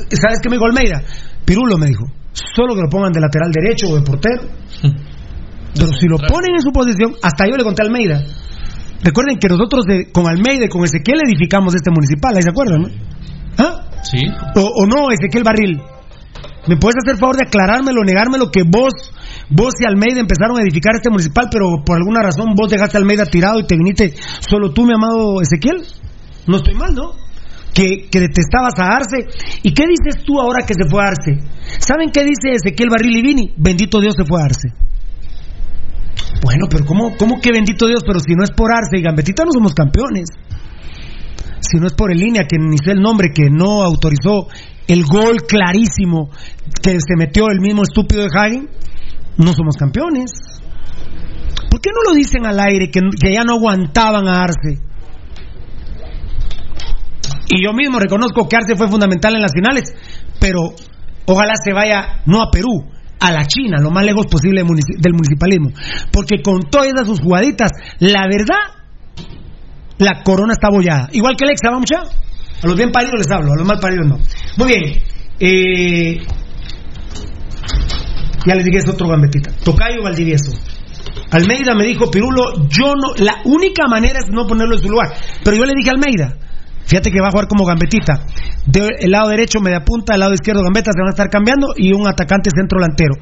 ¿Sabes 0.09 0.39
qué 0.41 0.49
me 0.49 0.55
dijo 0.55 0.65
Almeida? 0.65 1.01
Pirulo 1.45 1.77
me 1.77 1.87
dijo, 1.87 2.05
solo 2.33 2.73
que 2.75 2.81
lo 2.81 2.89
pongan 2.89 3.11
de 3.13 3.21
lateral 3.21 3.51
derecho 3.51 3.87
o 3.89 3.95
de 3.95 4.01
portero. 4.01 4.41
Pero 5.73 5.87
si 5.99 6.07
lo 6.07 6.17
ponen 6.17 6.55
en 6.55 6.61
su 6.61 6.71
posición, 6.71 7.13
hasta 7.21 7.45
yo 7.47 7.55
le 7.57 7.63
conté 7.63 7.83
a 7.83 7.85
Almeida. 7.85 8.21
Recuerden 9.03 9.37
que 9.37 9.47
nosotros 9.47 9.85
de- 9.85 10.11
con 10.11 10.27
Almeida 10.27 10.65
y 10.65 10.69
con 10.69 10.83
Ezequiel 10.83 11.19
edificamos 11.27 11.75
este 11.75 11.91
municipal, 11.91 12.35
¿ahí 12.35 12.41
se 12.41 12.49
acuerdan? 12.49 12.81
No? 12.81 12.87
¿Ah? 13.57 13.85
Sí. 14.03 14.19
O, 14.55 14.61
o 14.61 14.85
no, 14.87 15.11
Ezequiel 15.11 15.43
Barril. 15.43 15.79
¿Me 16.67 16.77
puedes 16.77 16.95
hacer 17.03 17.17
favor 17.19 17.35
de 17.35 17.43
aclarármelo, 17.45 18.03
negármelo 18.03 18.49
que 18.51 18.63
vos, 18.63 18.91
vos 19.49 19.73
y 19.79 19.85
Almeida 19.85 20.19
empezaron 20.19 20.57
a 20.57 20.61
edificar 20.61 20.95
este 20.95 21.09
municipal, 21.09 21.47
pero 21.51 21.83
por 21.85 21.97
alguna 21.97 22.21
razón 22.21 22.53
vos 22.55 22.69
dejaste 22.69 22.97
a 22.97 22.99
Almeida 22.99 23.25
tirado 23.25 23.59
y 23.59 23.67
te 23.67 23.77
viniste 23.77 24.13
solo 24.39 24.71
tú, 24.71 24.85
mi 24.85 24.93
amado 24.93 25.41
Ezequiel? 25.41 25.83
No 26.47 26.57
estoy 26.57 26.75
mal, 26.75 26.93
¿no? 26.93 27.13
Que, 27.73 28.07
que 28.09 28.19
detestabas 28.19 28.73
a 28.79 28.95
Arce. 28.95 29.27
¿Y 29.63 29.73
qué 29.73 29.83
dices 29.87 30.23
tú 30.25 30.39
ahora 30.39 30.65
que 30.65 30.73
se 30.73 30.89
fue 30.89 31.03
a 31.03 31.07
Arce? 31.07 31.39
¿Saben 31.79 32.09
qué 32.09 32.23
dice 32.23 32.55
Ezequiel 32.55 32.89
Barril 32.89 33.17
y 33.17 33.21
Vini? 33.21 33.53
Bendito 33.57 33.99
Dios 33.99 34.15
se 34.15 34.25
fue 34.25 34.41
a 34.41 34.45
Arce. 34.45 34.69
Bueno, 36.41 36.67
pero 36.69 36.85
¿cómo, 36.85 37.17
¿cómo 37.17 37.41
que 37.41 37.51
bendito 37.51 37.87
Dios? 37.87 38.03
Pero 38.05 38.19
si 38.19 38.33
no 38.35 38.43
es 38.43 38.51
por 38.51 38.71
Arce 38.71 38.97
y 38.97 39.01
Gambetita 39.01 39.43
no 39.45 39.51
somos 39.51 39.73
campeones. 39.73 40.29
Si 41.59 41.79
no 41.79 41.87
es 41.87 41.93
por 41.93 42.11
el 42.11 42.19
línea, 42.19 42.45
que 42.47 42.57
ni 42.59 42.77
sé 42.77 42.91
el 42.91 43.01
nombre, 43.01 43.29
que 43.33 43.49
no 43.49 43.81
autorizó 43.83 44.47
el 44.87 45.03
gol 45.05 45.37
clarísimo 45.47 46.29
que 46.81 46.99
se 46.99 47.15
metió 47.17 47.45
el 47.49 47.59
mismo 47.59 47.81
estúpido 47.83 48.21
de 48.21 48.29
Hagen, 48.31 48.69
no 49.37 49.53
somos 49.53 49.75
campeones. 49.77 50.31
¿Por 51.69 51.81
qué 51.81 51.89
no 51.93 52.09
lo 52.09 52.15
dicen 52.15 52.45
al 52.45 52.59
aire 52.59 52.89
que, 52.89 53.01
ya 53.31 53.43
no 53.43 53.53
aguantaban 53.55 54.27
a 54.27 54.43
Arce? 54.43 54.79
Y 57.49 57.63
yo 57.63 57.73
mismo 57.73 57.99
reconozco 57.99 58.47
que 58.47 58.55
Arce 58.55 58.75
fue 58.75 58.89
fundamental 58.89 59.35
en 59.35 59.41
las 59.41 59.51
finales, 59.53 59.93
pero 60.39 60.61
ojalá 61.25 61.53
se 61.63 61.73
vaya 61.73 62.21
no 62.25 62.41
a 62.41 62.49
Perú, 62.51 62.89
a 63.19 63.31
la 63.31 63.45
China, 63.45 63.79
lo 63.81 63.91
más 63.91 64.03
lejos 64.05 64.25
posible 64.27 64.61
del 64.61 64.69
munici- 64.69 64.97
del 64.99 65.13
municipalismo. 65.13 65.69
Porque 66.11 66.41
con 66.41 66.61
todas 66.69 67.05
sus 67.05 67.19
jugaditas, 67.19 67.71
la 67.99 68.23
verdad, 68.27 68.73
la 69.97 70.23
corona 70.23 70.53
está 70.53 70.69
bollada. 70.69 71.09
Igual 71.11 71.35
que 71.37 71.45
Alexa, 71.45 71.69
¿va 71.71 71.79
mucha? 71.79 71.97
A 72.63 72.67
los 72.67 72.75
bien 72.75 72.91
paridos 72.91 73.15
les 73.17 73.31
hablo, 73.31 73.51
a 73.53 73.57
los 73.57 73.65
mal 73.67 73.79
paridos 73.79 74.07
no. 74.07 74.17
Muy 74.57 74.67
bien. 74.67 75.03
eh, 75.39 76.21
ya 78.45 78.55
les 78.55 78.65
dije 78.65 78.77
es 78.77 78.89
otro 78.89 79.07
gambetita. 79.07 79.51
Tocayo 79.63 80.03
Valdivieso. 80.03 80.51
Almeida 81.31 81.73
me 81.75 81.83
dijo, 81.85 82.09
Pirulo, 82.11 82.67
yo 82.69 82.93
no, 82.95 83.13
la 83.17 83.41
única 83.45 83.87
manera 83.89 84.19
es 84.19 84.31
no 84.31 84.45
ponerlo 84.47 84.75
en 84.75 84.81
su 84.81 84.89
lugar. 84.89 85.13
Pero 85.43 85.57
yo 85.57 85.65
le 85.65 85.73
dije 85.75 85.89
a 85.89 85.93
Almeida, 85.93 86.37
fíjate 86.85 87.11
que 87.11 87.19
va 87.21 87.27
a 87.27 87.31
jugar 87.31 87.47
como 87.47 87.65
gambetita. 87.65 88.25
El 88.73 89.11
lado 89.11 89.29
derecho 89.29 89.59
media 89.59 89.83
punta, 89.83 90.13
el 90.13 90.19
lado 90.19 90.33
izquierdo 90.33 90.61
gambeta 90.63 90.91
se 90.93 90.99
van 90.99 91.07
a 91.07 91.11
estar 91.11 91.29
cambiando 91.29 91.67
y 91.75 91.93
un 91.93 92.07
atacante 92.07 92.49
centro 92.55 92.79
delantero. 92.79 93.15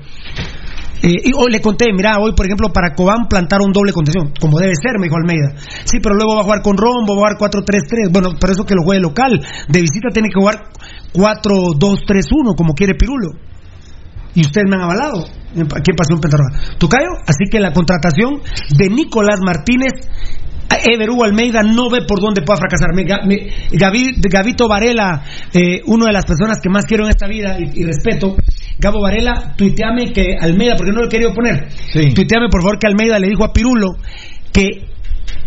Eh, 1.03 1.19
y 1.25 1.31
hoy 1.35 1.51
le 1.51 1.59
conté, 1.59 1.87
mira, 1.93 2.17
hoy 2.17 2.31
por 2.33 2.45
ejemplo 2.45 2.69
para 2.71 2.95
Cobán 2.95 3.27
plantaron 3.27 3.73
doble 3.73 3.91
contención, 3.91 4.31
como 4.39 4.57
debe 4.57 4.71
ser, 4.81 4.99
me 4.99 5.07
dijo 5.07 5.17
Almeida. 5.17 5.59
Sí, 5.83 5.99
pero 6.01 6.15
luego 6.15 6.35
va 6.35 6.41
a 6.41 6.43
jugar 6.43 6.61
con 6.61 6.77
Rombo, 6.77 7.19
va 7.19 7.27
a 7.27 7.35
jugar 7.35 7.51
4-3-3. 7.51 8.11
Bueno, 8.11 8.29
por 8.39 8.51
eso 8.51 8.65
que 8.65 8.73
lo 8.73 8.83
juegue 8.83 9.01
local. 9.01 9.39
De 9.67 9.81
visita 9.81 10.09
tiene 10.13 10.29
que 10.29 10.39
jugar 10.39 10.63
4-2-3-1, 11.13 12.55
como 12.55 12.73
quiere 12.73 12.95
Pirulo. 12.95 13.31
Y 14.35 14.41
ustedes 14.41 14.65
me 14.69 14.75
han 14.75 14.81
avalado. 14.83 15.23
Aquí 15.23 15.91
en 15.91 15.95
Pasión 15.95 16.19
Pentarroja. 16.19 16.77
Tocayo, 16.79 17.09
así 17.27 17.45
que 17.51 17.59
la 17.59 17.71
contratación 17.71 18.41
de 18.77 18.89
Nicolás 18.89 19.39
Martínez, 19.45 19.91
Ever 20.85 21.09
Hugo 21.11 21.23
Almeida 21.25 21.61
no 21.61 21.89
ve 21.89 21.99
por 22.07 22.19
dónde 22.19 22.41
pueda 22.41 22.57
fracasar. 22.57 22.93
Me- 22.95 23.03
me- 23.05 23.47
Gavi- 23.77 24.15
Gavito 24.19 24.67
Varela, 24.67 25.23
eh, 25.53 25.81
una 25.85 26.07
de 26.07 26.13
las 26.13 26.25
personas 26.25 26.59
que 26.61 26.69
más 26.69 26.85
quiero 26.85 27.03
en 27.05 27.11
esta 27.11 27.27
vida 27.27 27.57
y, 27.59 27.81
y 27.81 27.83
respeto, 27.85 28.35
Gabo 28.79 29.01
Varela, 29.01 29.53
tuiteame 29.55 30.11
que 30.11 30.35
Almeida, 30.41 30.75
porque 30.75 30.91
no 30.91 31.01
lo 31.01 31.05
he 31.05 31.09
querido 31.09 31.33
poner, 31.33 31.67
tuiteame 32.15 32.47
por 32.49 32.63
favor 32.63 32.79
que 32.79 32.87
Almeida 32.87 33.19
le 33.19 33.27
dijo 33.29 33.43
a 33.43 33.53
Pirulo 33.53 33.89
que 34.51 34.87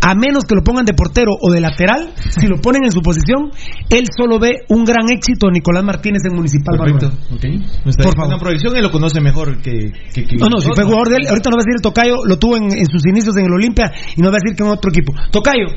a 0.07 0.15
menos 0.15 0.45
que 0.47 0.55
lo 0.55 0.63
pongan 0.63 0.85
de 0.85 0.93
portero 0.93 1.35
o 1.35 1.51
de 1.51 1.59
lateral, 1.59 2.13
si 2.15 2.47
lo 2.47 2.61
ponen 2.61 2.85
en 2.85 2.91
su 2.93 3.01
posición, 3.01 3.51
él 3.89 4.05
solo 4.15 4.39
ve 4.39 4.63
un 4.69 4.85
gran 4.85 5.11
éxito 5.11 5.47
de 5.47 5.59
Nicolás 5.59 5.83
Martínez 5.83 6.23
en 6.23 6.33
Municipal 6.33 6.77
Perfecto, 6.79 7.11
Manuel. 7.11 7.35
ok. 7.35 7.43
Me 7.83 7.91
está 7.91 8.03
Por 8.03 8.15
favor. 8.15 8.27
una 8.31 8.39
proyección 8.39 8.77
y 8.77 8.81
lo 8.81 8.89
conoce 8.89 9.19
mejor 9.19 9.61
que, 9.61 9.91
que, 10.13 10.23
que 10.23 10.37
No, 10.37 10.47
no, 10.47 10.59
si 10.61 10.69
fue 10.73 10.85
jugador 10.85 11.09
de 11.09 11.17
él, 11.17 11.27
ahorita 11.27 11.49
nos 11.49 11.57
va 11.57 11.61
a 11.61 11.65
decir 11.67 11.75
el 11.75 11.81
Tocayo, 11.81 12.15
lo 12.25 12.39
tuvo 12.39 12.55
en, 12.55 12.71
en 12.71 12.85
sus 12.87 13.03
inicios 13.05 13.35
en 13.35 13.45
el 13.47 13.51
Olimpia 13.51 13.91
y 14.15 14.21
nos 14.21 14.31
va 14.31 14.37
a 14.37 14.39
decir 14.39 14.55
que 14.55 14.63
en 14.63 14.69
otro 14.71 14.89
equipo. 14.91 15.11
Tocayo, 15.29 15.67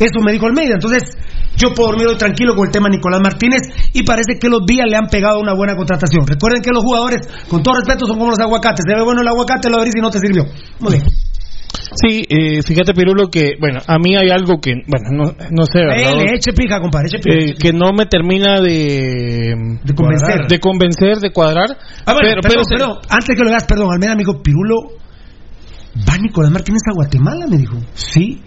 eso 0.00 0.18
me 0.24 0.32
dijo 0.32 0.46
Almeida, 0.46 0.80
entonces 0.80 1.02
yo 1.56 1.74
puedo 1.74 1.90
dormir 1.90 2.08
hoy 2.08 2.16
tranquilo 2.16 2.54
con 2.56 2.64
el 2.66 2.72
tema 2.72 2.88
Nicolás 2.88 3.20
Martínez 3.22 3.68
y 3.92 4.02
parece 4.02 4.38
que 4.40 4.48
los 4.48 4.64
días 4.66 4.86
le 4.88 4.96
han 4.96 5.06
pegado 5.12 5.40
una 5.40 5.52
buena 5.52 5.76
contratación. 5.76 6.26
Recuerden 6.26 6.62
que 6.62 6.70
los 6.72 6.82
jugadores, 6.82 7.20
con 7.48 7.62
todo 7.62 7.74
respeto, 7.76 8.06
son 8.06 8.16
como 8.16 8.30
los 8.30 8.40
aguacates. 8.40 8.82
Se 8.88 8.94
ve 8.96 9.04
bueno 9.04 9.20
el 9.20 9.28
aguacate, 9.28 9.68
lo 9.68 9.76
abrís 9.76 9.92
y 9.94 10.00
no 10.00 10.08
te 10.10 10.18
sirvió. 10.20 10.44
Muy 10.80 10.94
bien. 10.94 11.04
Sí, 11.92 12.24
eh, 12.28 12.62
fíjate 12.62 12.94
Pirulo 12.94 13.28
que, 13.28 13.52
bueno, 13.60 13.80
a 13.86 13.98
mí 13.98 14.16
hay 14.16 14.30
algo 14.30 14.60
que, 14.60 14.74
bueno, 14.86 15.10
no, 15.10 15.36
no 15.50 15.66
sé, 15.66 15.80
¿verdad? 15.80 16.12
Eh, 16.12 16.24
le 16.24 16.36
eche 16.36 16.52
pija, 16.52 16.80
compadre, 16.80 17.08
eche 17.08 17.18
pija. 17.18 17.36
Eh, 17.38 17.54
que 17.58 17.72
no 17.72 17.92
me 17.92 18.06
termina 18.06 18.60
de 18.60 19.54
De 19.82 19.94
convencer. 19.94 20.46
de 20.48 20.60
convencer, 20.60 21.18
de 21.18 21.30
cuadrar. 21.30 21.76
Ah, 22.06 22.14
bueno, 22.14 22.40
pero, 22.42 22.42
pero, 22.42 22.62
perdón, 22.68 22.98
antes 23.08 23.36
que 23.36 23.42
lo 23.42 23.50
hagas, 23.50 23.64
perdón, 23.64 23.88
Almeida 23.92 24.14
me 24.14 24.20
dijo, 24.20 24.42
Pirulo, 24.42 24.98
¿va 26.08 26.18
Nicolás 26.18 26.50
Martínez 26.50 26.82
a 26.90 26.94
Guatemala? 26.94 27.46
Me 27.48 27.58
dijo, 27.58 27.76
sí. 27.94 28.40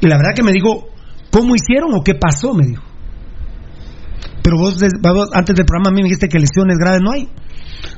Y 0.00 0.06
la 0.06 0.16
verdad 0.16 0.30
que 0.34 0.42
me 0.42 0.52
dijo, 0.52 0.88
¿cómo 1.30 1.54
hicieron 1.54 1.94
o 1.94 2.02
qué 2.02 2.14
pasó? 2.14 2.54
Me 2.54 2.66
dijo. 2.66 2.82
Pero 4.48 4.56
vos, 4.56 5.28
antes 5.34 5.54
del 5.54 5.66
programa 5.66 5.90
a 5.90 5.92
mí 5.92 6.00
me 6.00 6.08
dijiste 6.08 6.28
que 6.28 6.38
lesiones 6.38 6.78
graves 6.78 7.02
no 7.04 7.12
hay. 7.12 7.28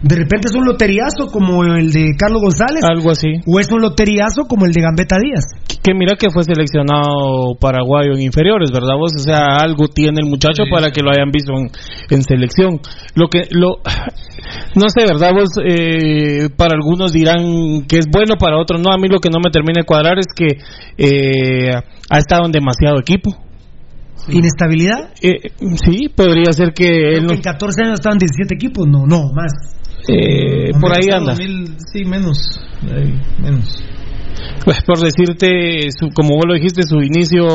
De 0.03 0.17
repente 0.17 0.49
es 0.51 0.55
un 0.57 0.65
loteriazo 0.65 1.31
como 1.31 1.63
el 1.63 1.93
de 1.93 2.11
Carlos 2.19 2.43
González. 2.43 2.83
Algo 2.83 3.13
así. 3.13 3.39
O 3.47 3.61
es 3.61 3.71
un 3.71 3.81
loteriazo 3.81 4.47
como 4.49 4.67
el 4.67 4.73
de 4.73 4.83
Gambetta 4.83 5.17
Díaz. 5.23 5.45
Que 5.81 5.95
mira 5.95 6.17
que 6.19 6.29
fue 6.31 6.43
seleccionado 6.43 7.55
paraguayo 7.61 8.15
en 8.15 8.23
inferiores, 8.23 8.73
¿verdad 8.73 8.99
vos? 8.99 9.13
O 9.15 9.23
sea, 9.23 9.63
algo 9.63 9.87
tiene 9.87 10.19
el 10.23 10.29
muchacho 10.29 10.65
para 10.69 10.91
que 10.91 11.03
lo 11.03 11.11
hayan 11.11 11.31
visto 11.31 11.53
en, 11.53 11.71
en 12.11 12.23
selección. 12.23 12.81
Lo 13.15 13.29
que, 13.29 13.47
lo, 13.51 13.77
no 14.75 14.89
sé, 14.89 15.07
¿verdad 15.07 15.31
vos? 15.33 15.51
Eh, 15.65 16.49
para 16.57 16.75
algunos 16.75 17.13
dirán 17.13 17.87
que 17.87 17.99
es 17.99 18.07
bueno, 18.11 18.35
para 18.41 18.59
otros 18.59 18.81
no. 18.81 18.93
A 18.93 18.99
mí 18.99 19.07
lo 19.07 19.21
que 19.21 19.31
no 19.31 19.39
me 19.39 19.53
termina 19.53 19.83
de 19.83 19.87
cuadrar 19.87 20.19
es 20.19 20.27
que 20.35 20.59
eh, 20.99 21.71
ha 22.11 22.19
estado 22.19 22.45
en 22.45 22.53
demasiado 22.53 22.99
equipo. 22.99 23.50
¿Inestabilidad? 24.33 25.13
Eh, 25.23 25.51
sí, 25.85 26.09
podría 26.15 26.53
ser 26.53 26.73
que 26.73 27.17
él 27.17 27.27
no, 27.27 27.33
En 27.33 27.41
14 27.41 27.83
años 27.85 27.95
estaban 28.01 28.19
17 28.19 28.55
equipos, 28.55 28.87
no, 28.87 29.07
no, 29.07 29.31
más. 29.35 29.53
eh, 30.09 30.71
por 30.81 30.93
ahí 30.93 31.09
anda. 31.13 31.33
2000, 31.35 31.77
sí, 31.93 32.05
menos. 32.05 32.39
ahí, 32.83 33.15
menos. 33.43 33.85
Pues 34.65 34.83
por 34.83 34.99
decirte, 34.99 35.91
su- 35.99 36.11
como 36.15 36.37
vos 36.37 36.45
lo 36.47 36.55
dijiste, 36.55 36.83
su 36.83 36.97
inicio, 37.03 37.47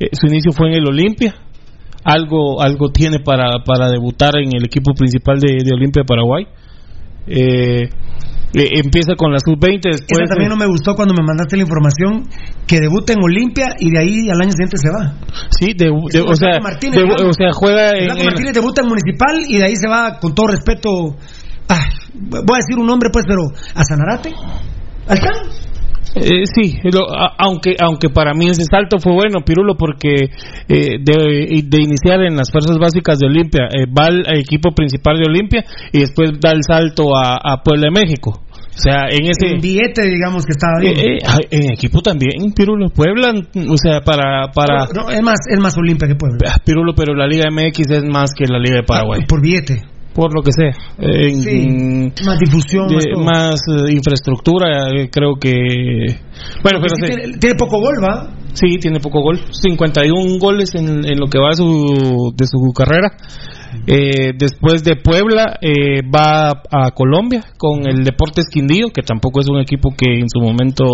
eh, 0.00 0.08
su 0.12 0.26
inicio 0.26 0.52
fue 0.52 0.68
en 0.68 0.74
el 0.74 0.88
Olimpia. 0.88 1.34
Algo, 2.04 2.60
algo 2.62 2.90
tiene 2.90 3.18
para, 3.18 3.64
para 3.64 3.90
debutar 3.90 4.36
en 4.38 4.54
el 4.56 4.64
equipo 4.64 4.92
principal 4.94 5.40
de, 5.40 5.64
de 5.64 5.74
Olimpia 5.74 6.02
de 6.02 6.06
Paraguay. 6.06 6.46
Eh, 7.26 7.88
eh, 8.54 8.80
empieza 8.82 9.14
con 9.16 9.32
la 9.32 9.38
sub-20, 9.38 9.80
después 9.82 10.20
Esa 10.22 10.30
también 10.30 10.50
no 10.50 10.56
me 10.56 10.66
gustó 10.66 10.94
cuando 10.94 11.14
me 11.14 11.22
mandaste 11.26 11.56
la 11.56 11.62
información 11.62 12.28
que 12.66 12.80
debuta 12.80 13.12
en 13.12 13.22
Olimpia 13.22 13.74
y 13.78 13.90
de 13.90 13.98
ahí 13.98 14.30
al 14.30 14.40
año 14.40 14.50
siguiente 14.52 14.76
se 14.78 14.88
va. 14.90 15.14
sí, 15.50 15.72
de- 15.76 15.86
de- 15.86 16.20
o, 16.22 16.34
sea, 16.34 16.60
Martínez, 16.60 16.96
de- 16.96 17.02
digamos. 17.02 17.22
o 17.22 17.32
sea, 17.32 17.50
juega 17.52 17.90
en, 17.98 18.10
en- 18.16 18.24
Martínez 18.24 18.54
debuta 18.54 18.82
en 18.82 18.88
Municipal 18.88 19.36
y 19.48 19.56
de 19.58 19.64
ahí 19.64 19.76
se 19.76 19.88
va 19.88 20.18
con 20.20 20.34
todo 20.34 20.46
respeto. 20.48 21.16
ah, 21.68 21.84
voy 22.14 22.54
a 22.54 22.62
decir 22.64 22.78
un 22.78 22.86
nombre 22.86 23.10
pues, 23.12 23.24
pero 23.28 23.42
a 23.74 23.84
Sanarate. 23.84 24.32
Al 25.08 25.18
Can. 25.20 25.32
Eh, 26.16 26.44
sí, 26.46 26.78
lo- 26.84 27.10
a- 27.14 27.34
aunque 27.38 27.76
aunque 27.78 28.08
para 28.08 28.32
mí 28.34 28.46
ese 28.46 28.64
salto 28.64 28.98
fue 28.98 29.12
bueno, 29.12 29.40
Pirulo, 29.44 29.76
porque 29.76 30.14
eh, 30.68 30.98
de, 31.00 31.62
de 31.64 31.78
iniciar 31.82 32.22
en 32.22 32.36
las 32.36 32.50
fuerzas 32.50 32.78
básicas 32.78 33.18
de 33.18 33.26
Olimpia, 33.26 33.64
eh, 33.70 33.84
va 33.86 34.06
al 34.06 34.38
equipo 34.38 34.72
principal 34.74 35.18
de 35.18 35.26
Olimpia 35.28 35.64
y 35.92 36.00
después 36.00 36.30
da 36.40 36.52
el 36.52 36.62
salto 36.66 37.14
a, 37.16 37.36
a 37.36 37.62
Puebla 37.62 37.88
de 37.92 38.00
México. 38.00 38.42
O 38.76 38.78
sea, 38.78 39.06
en 39.08 39.24
ese... 39.24 39.54
En 39.54 39.60
billete, 39.62 40.02
digamos 40.02 40.44
que 40.44 40.52
estaba 40.52 40.78
bien. 40.80 40.98
Eh, 40.98 41.14
eh, 41.14 41.18
ah, 41.26 41.38
en 41.50 41.72
equipo 41.72 42.02
también, 42.02 42.52
Pirulo. 42.54 42.90
Puebla, 42.90 43.32
o 43.70 43.76
sea, 43.78 44.00
para... 44.02 44.50
para 44.54 44.86
No, 44.94 45.08
es 45.10 45.22
más, 45.22 45.38
es 45.50 45.58
más 45.58 45.76
Olimpia 45.78 46.06
que 46.06 46.14
Puebla. 46.14 46.38
Ah, 46.52 46.58
Pirulo, 46.62 46.94
pero 46.94 47.14
la 47.14 47.26
Liga 47.26 47.46
MX 47.50 47.90
es 47.90 48.04
más 48.04 48.32
que 48.34 48.44
la 48.46 48.58
Liga 48.58 48.76
de 48.76 48.82
Paraguay. 48.82 49.20
Por 49.26 49.40
billete. 49.40 49.82
Por 50.16 50.34
lo 50.34 50.42
que 50.42 50.50
sea. 50.50 50.72
En- 50.98 51.42
Sí, 51.42 52.24
más 52.24 52.38
difusión, 52.38 52.88
de- 52.88 52.94
más 52.94 53.04
todo. 53.12 53.24
más, 53.24 53.60
eh, 53.68 53.92
infraestructura, 53.92 54.88
eh, 54.90 55.10
creo 55.12 55.34
que... 55.38 55.52
Bueno, 56.62 56.80
pero 56.80 56.96
Sí, 56.96 57.06
sí. 57.06 57.12
tiene, 57.14 57.38
tiene 57.38 57.54
poco 57.56 57.78
gol, 57.78 57.94
¿va? 58.02 58.32
Sí, 58.54 58.78
tiene 58.80 58.98
poco 59.00 59.20
gol. 59.20 59.38
51 59.50 60.38
goles 60.40 60.74
en, 60.74 61.04
en 61.06 61.18
lo 61.20 61.26
que 61.26 61.38
va 61.38 61.50
de 61.50 61.56
su, 61.56 62.32
de 62.34 62.46
su 62.46 62.72
carrera. 62.72 63.12
Eh, 63.86 64.32
después 64.38 64.82
de 64.84 64.96
Puebla 64.96 65.58
eh, 65.60 66.02
va 66.02 66.50
a 66.70 66.90
Colombia 66.92 67.44
con 67.58 67.86
el 67.86 68.04
Deportes 68.04 68.46
Quindío, 68.50 68.88
que 68.90 69.02
tampoco 69.02 69.40
es 69.40 69.48
un 69.48 69.58
equipo 69.60 69.90
que 69.96 70.20
en 70.20 70.28
su 70.28 70.40
momento 70.40 70.84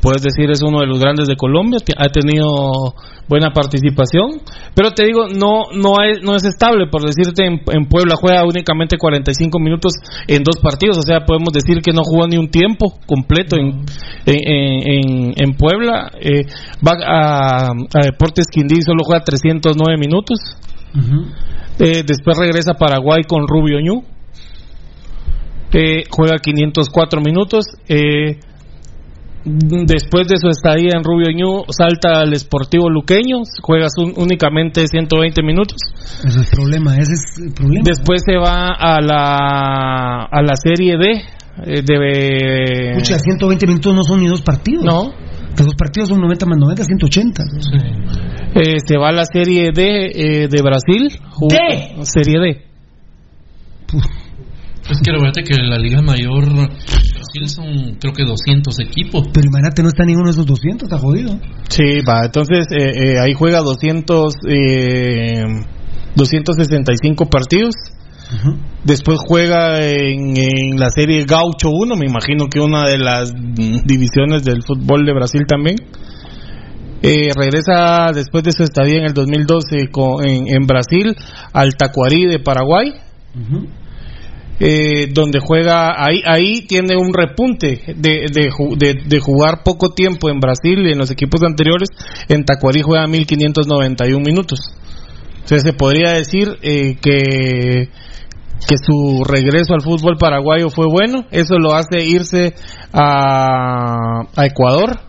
puedes 0.00 0.22
decir 0.22 0.50
es 0.50 0.62
uno 0.62 0.80
de 0.80 0.86
los 0.86 0.98
grandes 1.00 1.28
de 1.28 1.36
Colombia. 1.36 1.78
Ha 1.98 2.08
tenido 2.08 2.94
buena 3.28 3.50
participación, 3.50 4.40
pero 4.74 4.92
te 4.92 5.04
digo 5.04 5.26
no 5.28 5.64
no 5.74 5.94
es 6.04 6.22
no 6.22 6.36
es 6.36 6.44
estable. 6.44 6.86
Por 6.90 7.02
decirte 7.02 7.44
en, 7.46 7.86
Puebla 7.86 8.14
juega 8.16 8.44
únicamente 8.44 8.96
45 8.98 9.58
minutos 9.58 9.92
en 10.28 10.42
dos 10.44 10.56
partidos, 10.62 10.98
o 10.98 11.02
sea 11.02 11.24
podemos 11.26 11.52
decir 11.52 11.80
que 11.82 11.92
no 11.92 12.02
jugó 12.04 12.26
ni 12.28 12.36
un 12.36 12.48
tiempo 12.50 12.98
completo 13.06 13.56
en 13.56 13.84
en, 14.26 14.36
en- 14.46 15.32
en 15.36 15.54
Puebla. 15.56 16.10
Eh, 16.20 16.42
va 16.86 16.92
a, 17.06 17.66
a 17.70 18.00
Deportes 18.04 18.46
Quindío 18.50 18.78
y 18.78 18.82
solo 18.82 19.00
juega 19.04 19.24
309 19.24 19.96
minutos. 19.98 20.38
Eh, 21.78 22.02
después 22.06 22.38
regresa 22.38 22.72
a 22.72 22.74
Paraguay 22.74 23.22
con 23.28 23.46
Rubio 23.46 23.78
Ñu. 23.80 24.02
Eh, 25.72 26.04
juega 26.10 26.38
504 26.38 27.20
minutos. 27.20 27.66
Eh, 27.88 28.38
después 29.44 30.26
de 30.28 30.38
su 30.38 30.48
estadía 30.48 30.92
en 30.96 31.04
Rubio 31.04 31.28
Ñu, 31.30 31.64
salta 31.70 32.20
al 32.20 32.34
Sportivo 32.36 32.88
Luqueño. 32.90 33.38
Juega 33.62 33.88
su- 33.90 34.12
únicamente 34.16 34.86
120 34.86 35.42
minutos. 35.42 35.76
Ese 36.24 36.28
es 36.28 36.36
el 36.36 36.46
problema, 36.46 36.96
ese 36.98 37.12
es 37.12 37.38
el 37.46 37.52
problema. 37.52 37.84
Después 37.84 38.22
se 38.24 38.36
va 38.36 38.68
a 38.74 39.00
la, 39.00 40.24
a 40.24 40.42
la 40.42 40.56
Serie 40.56 40.96
D. 40.96 41.22
eh, 41.64 41.82
de, 41.82 42.94
Pucha, 42.96 43.18
120 43.18 43.66
minutos 43.66 43.94
no 43.94 44.02
son 44.02 44.20
ni 44.20 44.26
dos 44.28 44.42
partidos. 44.42 44.84
No. 44.84 45.12
Los 45.56 45.66
dos 45.66 45.74
partidos 45.74 46.08
son 46.08 46.20
90 46.20 46.46
más 46.46 46.58
90, 46.58 46.84
180. 46.84 47.42
eh, 48.54 48.76
se 48.84 48.98
va 48.98 49.08
a 49.08 49.12
la 49.12 49.24
Serie 49.24 49.70
D 49.72 49.82
eh, 49.82 50.48
de 50.48 50.62
Brasil. 50.62 51.18
¿Qué? 51.48 52.04
Serie 52.04 52.38
D. 52.38 52.66
Es 54.90 55.00
que 55.02 55.10
recuerda 55.10 55.42
que 55.42 55.56
la 55.62 55.78
Liga 55.78 56.00
Mayor 56.00 56.44
Brasil 56.46 57.48
son 57.48 57.96
creo 58.00 58.12
que 58.12 58.24
200 58.24 58.78
equipos. 58.80 59.24
Pero 59.32 59.48
imagínate, 59.48 59.82
no 59.82 59.88
está 59.88 60.04
ninguno 60.04 60.26
de 60.26 60.32
esos 60.32 60.46
200, 60.46 60.84
está 60.84 60.98
jodido. 60.98 61.38
Sí, 61.68 62.00
va. 62.08 62.24
Entonces 62.24 62.66
eh, 62.70 63.14
eh, 63.14 63.18
ahí 63.18 63.32
juega 63.34 63.60
200, 63.60 64.34
eh, 64.48 65.42
265 66.14 67.26
partidos. 67.26 67.74
Después 68.84 69.18
juega 69.26 69.80
en, 69.86 70.36
en 70.36 70.78
la 70.78 70.90
serie 70.90 71.24
Gaucho 71.24 71.70
1, 71.70 71.96
me 71.96 72.06
imagino 72.06 72.46
que 72.48 72.60
una 72.60 72.84
de 72.88 72.98
las 72.98 73.32
divisiones 73.34 74.44
del 74.44 74.62
fútbol 74.62 75.04
de 75.06 75.12
Brasil 75.12 75.42
también. 75.46 75.76
Eh, 77.02 77.28
regresa 77.36 78.10
después 78.14 78.42
de 78.44 78.52
su 78.52 78.62
estadía 78.62 78.98
en 78.98 79.04
el 79.04 79.12
2012 79.14 79.88
co- 79.92 80.22
en, 80.24 80.48
en 80.48 80.66
Brasil 80.66 81.14
al 81.52 81.74
Tacuarí 81.76 82.26
de 82.26 82.38
Paraguay. 82.38 82.92
eh, 84.58 85.08
donde 85.12 85.38
juega 85.38 86.02
ahí 86.02 86.22
ahí 86.24 86.62
tiene 86.66 86.96
un 86.96 87.12
repunte 87.12 87.82
de, 87.94 88.26
de- 88.32 88.94
de 89.06 89.20
jugar 89.20 89.62
poco 89.62 89.90
tiempo 89.90 90.30
en 90.30 90.40
Brasil 90.40 90.78
y 90.86 90.92
en 90.92 90.98
los 90.98 91.10
equipos 91.10 91.42
anteriores 91.42 91.90
en 92.28 92.44
Tacuarí 92.44 92.80
juega 92.80 93.06
1591 93.06 94.24
minutos 94.24 94.58
se 95.46 95.72
podría 95.72 96.12
decir 96.12 96.48
eh, 96.62 96.96
que 97.00 97.88
que 98.68 98.76
su 98.78 99.22
regreso 99.24 99.74
al 99.74 99.82
fútbol 99.82 100.16
paraguayo 100.18 100.70
fue 100.70 100.86
bueno 100.90 101.26
eso 101.30 101.58
lo 101.58 101.74
hace 101.74 102.04
irse 102.04 102.54
a, 102.92 104.22
a 104.34 104.46
Ecuador 104.46 105.00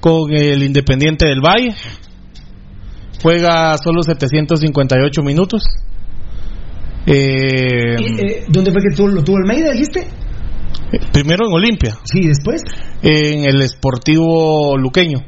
con 0.00 0.32
el 0.32 0.62
Independiente 0.62 1.26
del 1.26 1.40
Valle 1.40 1.74
juega 3.22 3.76
solo 3.78 4.02
758 4.02 5.22
minutos 5.22 5.62
eh, 7.06 7.96
Eh, 7.96 8.44
¿Dónde 8.48 8.72
fue 8.72 8.80
que 8.80 8.96
tú, 8.96 9.08
lo 9.08 9.22
tuvo 9.22 9.36
Almeida, 9.36 9.72
dijiste? 9.72 10.06
Primero 11.12 11.46
en 11.46 11.52
Olimpia. 11.52 11.98
Sí, 12.04 12.26
después. 12.26 12.62
En 13.02 13.44
el 13.48 13.60
Esportivo 13.62 14.76
Luqueño. 14.78 15.18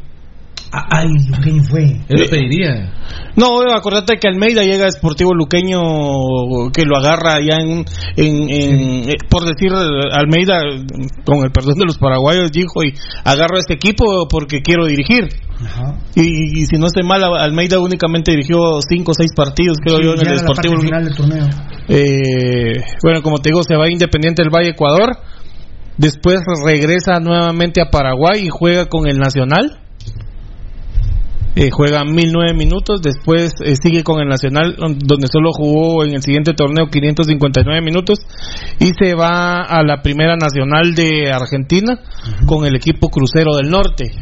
Ay, 0.90 1.08
Luqueño 1.30 1.62
fue. 1.64 1.82
Él 2.08 2.20
lo 2.20 2.28
pediría. 2.28 2.92
No, 3.36 3.60
acordate 3.74 4.16
que 4.18 4.28
Almeida 4.28 4.62
llega 4.64 4.86
a 4.86 4.88
Esportivo 4.88 5.32
Luqueño 5.34 5.80
que 6.72 6.84
lo 6.84 6.96
agarra 6.96 7.38
ya 7.40 7.56
en, 7.60 7.84
en, 8.16 8.50
en- 8.50 9.10
eh, 9.10 9.14
por 9.28 9.44
decir 9.44 9.70
Almeida, 10.12 10.60
con 11.24 11.44
el 11.44 11.50
perdón 11.52 11.74
de 11.78 11.84
los 11.86 11.98
paraguayos, 11.98 12.50
dijo 12.52 12.82
y 12.84 12.92
agarro 13.24 13.56
a 13.56 13.60
este 13.60 13.74
equipo 13.74 14.26
porque 14.28 14.62
quiero 14.62 14.86
dirigir. 14.86 15.28
Y, 16.14 16.60
y 16.60 16.64
si 16.66 16.76
no 16.78 16.86
estoy 16.86 17.02
mal, 17.04 17.22
Almeida 17.24 17.78
únicamente 17.78 18.30
dirigió 18.32 18.80
cinco 18.86 19.12
o 19.12 19.14
seis 19.14 19.30
partidos, 19.34 19.78
creo 19.82 19.98
Sí, 19.98 20.04
yo, 20.04 20.12
en 20.14 20.20
el 20.26 20.44
parte 20.44 20.68
Luqueño. 20.68 20.80
final 20.80 21.04
del 21.04 21.14
torneo. 21.14 21.46
Eh, 21.88 22.72
bueno, 23.02 23.22
como 23.22 23.38
te 23.38 23.50
digo, 23.50 23.62
se 23.62 23.76
va 23.76 23.84
a 23.86 23.90
Independiente 23.90 24.42
del 24.42 24.50
Valle, 24.54 24.70
Ecuador. 24.70 25.16
Después 25.98 26.40
regresa 26.64 27.20
nuevamente 27.20 27.80
a 27.80 27.90
Paraguay 27.90 28.44
y 28.46 28.48
juega 28.50 28.86
con 28.86 29.06
el 29.08 29.18
Nacional. 29.18 29.78
Eh, 31.58 31.70
juega 31.72 32.04
1009 32.04 32.52
minutos. 32.52 33.00
Después 33.00 33.54
eh, 33.64 33.76
sigue 33.82 34.04
con 34.04 34.20
el 34.20 34.28
Nacional, 34.28 34.76
donde 34.76 35.26
solo 35.26 35.52
jugó 35.52 36.04
en 36.04 36.12
el 36.12 36.22
siguiente 36.22 36.52
torneo 36.52 36.88
559 36.90 37.80
minutos. 37.80 38.18
Y 38.78 38.92
se 38.92 39.14
va 39.14 39.62
a 39.62 39.82
la 39.82 40.02
Primera 40.02 40.36
Nacional 40.36 40.94
de 40.94 41.32
Argentina 41.32 41.98
con 42.46 42.66
el 42.66 42.76
equipo 42.76 43.08
Crucero 43.08 43.56
del 43.56 43.70
Norte. 43.70 44.12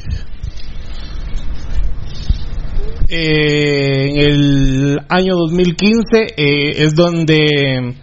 Eh, 3.08 4.08
en 4.08 4.18
el 4.18 5.00
año 5.08 5.34
2015 5.36 6.34
eh, 6.36 6.84
es 6.84 6.94
donde 6.94 7.94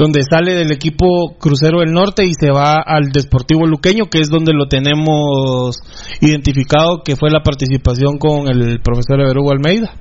donde 0.00 0.22
sale 0.22 0.54
del 0.54 0.72
equipo 0.72 1.36
Crucero 1.38 1.80
del 1.80 1.92
Norte 1.92 2.24
y 2.24 2.32
se 2.32 2.50
va 2.50 2.76
al 2.76 3.10
Desportivo 3.12 3.66
Luqueño, 3.66 4.06
que 4.06 4.20
es 4.20 4.30
donde 4.30 4.54
lo 4.54 4.66
tenemos 4.66 5.76
identificado, 6.22 7.02
que 7.04 7.16
fue 7.16 7.30
la 7.30 7.42
participación 7.42 8.16
con 8.16 8.48
el 8.48 8.80
profesor 8.80 9.20
Everugo 9.20 9.52
Almeida. 9.52 9.92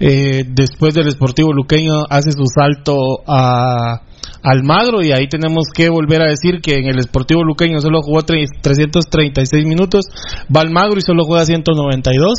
Eh, 0.00 0.44
después 0.48 0.94
del 0.94 1.10
Sportivo 1.10 1.52
Luqueño 1.52 2.04
hace 2.08 2.32
su 2.32 2.44
salto 2.46 2.94
a 3.26 4.00
Almagro 4.42 5.02
y 5.02 5.12
ahí 5.12 5.28
tenemos 5.28 5.66
que 5.74 5.90
volver 5.90 6.22
a 6.22 6.30
decir 6.30 6.62
que 6.62 6.76
en 6.76 6.86
el 6.86 7.02
Sportivo 7.02 7.44
Luqueño 7.44 7.82
solo 7.82 8.00
jugó 8.00 8.22
336 8.22 9.66
minutos, 9.66 10.06
va 10.54 10.62
Almagro 10.62 10.96
y 10.96 11.02
solo 11.02 11.24
juega 11.24 11.44
192. 11.44 12.38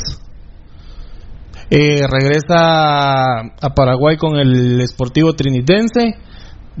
Eh, 1.70 2.00
regresa 2.10 3.38
a 3.38 3.74
Paraguay 3.76 4.16
con 4.16 4.36
el 4.36 4.84
Sportivo 4.88 5.34
Trinitense 5.34 6.16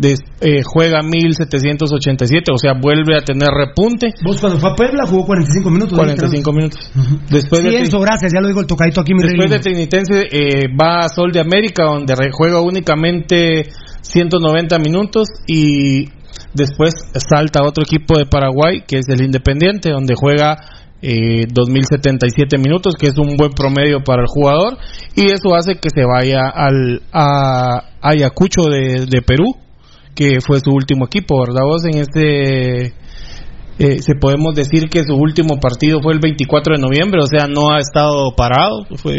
de, 0.00 0.14
eh, 0.40 0.62
juega 0.64 1.02
1787, 1.02 2.50
o 2.52 2.56
sea, 2.56 2.72
vuelve 2.72 3.18
a 3.18 3.20
tener 3.20 3.50
repunte. 3.50 4.14
Vos 4.24 4.40
cuando 4.40 4.58
fue 4.58 4.70
a 4.70 4.74
Puebla 4.74 5.04
jugó 5.06 5.26
45 5.26 5.70
minutos. 5.70 5.98
45 5.98 6.52
minutos. 6.54 6.90
Después 7.28 7.60
sí, 7.60 7.68
de 7.68 7.82
eso, 7.82 8.00
gracias, 8.00 8.32
ya 8.32 8.40
lo 8.40 8.48
digo 8.48 8.60
el 8.60 8.66
tocadito 8.66 9.02
aquí, 9.02 9.12
mi 9.12 9.22
Después 9.22 9.50
de 9.50 9.58
Trinitense 9.58 10.26
eh, 10.32 10.68
va 10.74 11.04
a 11.04 11.08
Sol 11.10 11.32
de 11.32 11.40
América, 11.40 11.84
donde 11.84 12.14
juega 12.32 12.62
únicamente 12.62 13.68
190 14.00 14.78
minutos 14.78 15.28
y 15.46 16.08
después 16.54 16.94
salta 17.28 17.60
a 17.60 17.68
otro 17.68 17.84
equipo 17.84 18.16
de 18.16 18.24
Paraguay, 18.24 18.84
que 18.86 19.00
es 19.00 19.08
el 19.10 19.22
Independiente, 19.22 19.90
donde 19.90 20.14
juega 20.14 20.56
eh, 21.02 21.46
2077 21.52 22.56
minutos, 22.56 22.94
que 22.98 23.08
es 23.08 23.18
un 23.18 23.36
buen 23.36 23.52
promedio 23.52 24.02
para 24.02 24.22
el 24.22 24.28
jugador, 24.28 24.78
y 25.14 25.26
eso 25.26 25.54
hace 25.54 25.74
que 25.74 25.90
se 25.90 26.06
vaya 26.06 26.48
al 26.48 27.02
a 27.12 27.84
Ayacucho 28.00 28.62
de, 28.62 29.04
de 29.04 29.20
Perú, 29.20 29.56
que 30.14 30.40
fue 30.40 30.60
su 30.60 30.70
último 30.70 31.06
equipo, 31.06 31.40
¿verdad? 31.40 31.62
Vos 31.64 31.84
en 31.84 31.98
este 31.98 32.94
eh, 33.78 34.02
se 34.02 34.14
podemos 34.14 34.54
decir 34.54 34.90
que 34.90 35.04
su 35.04 35.14
último 35.14 35.58
partido 35.58 36.00
fue 36.02 36.12
el 36.12 36.20
24 36.20 36.76
de 36.76 36.82
noviembre, 36.82 37.20
o 37.22 37.26
sea, 37.26 37.46
no 37.46 37.72
ha 37.72 37.78
estado 37.78 38.34
parado. 38.36 38.84
Fue, 38.96 39.14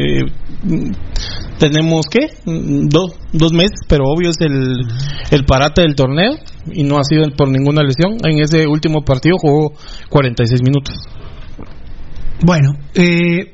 mm, 0.63 0.91
tenemos 1.57 2.05
qué 2.11 2.31
Mm, 2.45 2.87
dos, 2.89 3.13
dos 3.33 3.53
meses, 3.53 3.81
pero 3.87 4.05
obvio 4.05 4.31
es 4.31 4.41
el, 4.41 4.77
el 5.29 5.45
parate 5.45 5.81
del 5.81 5.95
torneo 5.95 6.33
y 6.71 6.83
no 6.83 6.97
ha 6.97 7.03
sido 7.03 7.23
por 7.37 7.49
ninguna 7.49 7.83
lesión. 7.83 8.17
En 8.23 8.39
ese 8.39 8.67
último 8.67 9.03
partido 9.03 9.35
jugó 9.39 9.73
46 10.09 10.61
minutos. 10.63 10.95
Bueno, 12.43 12.71
eh, 12.95 13.53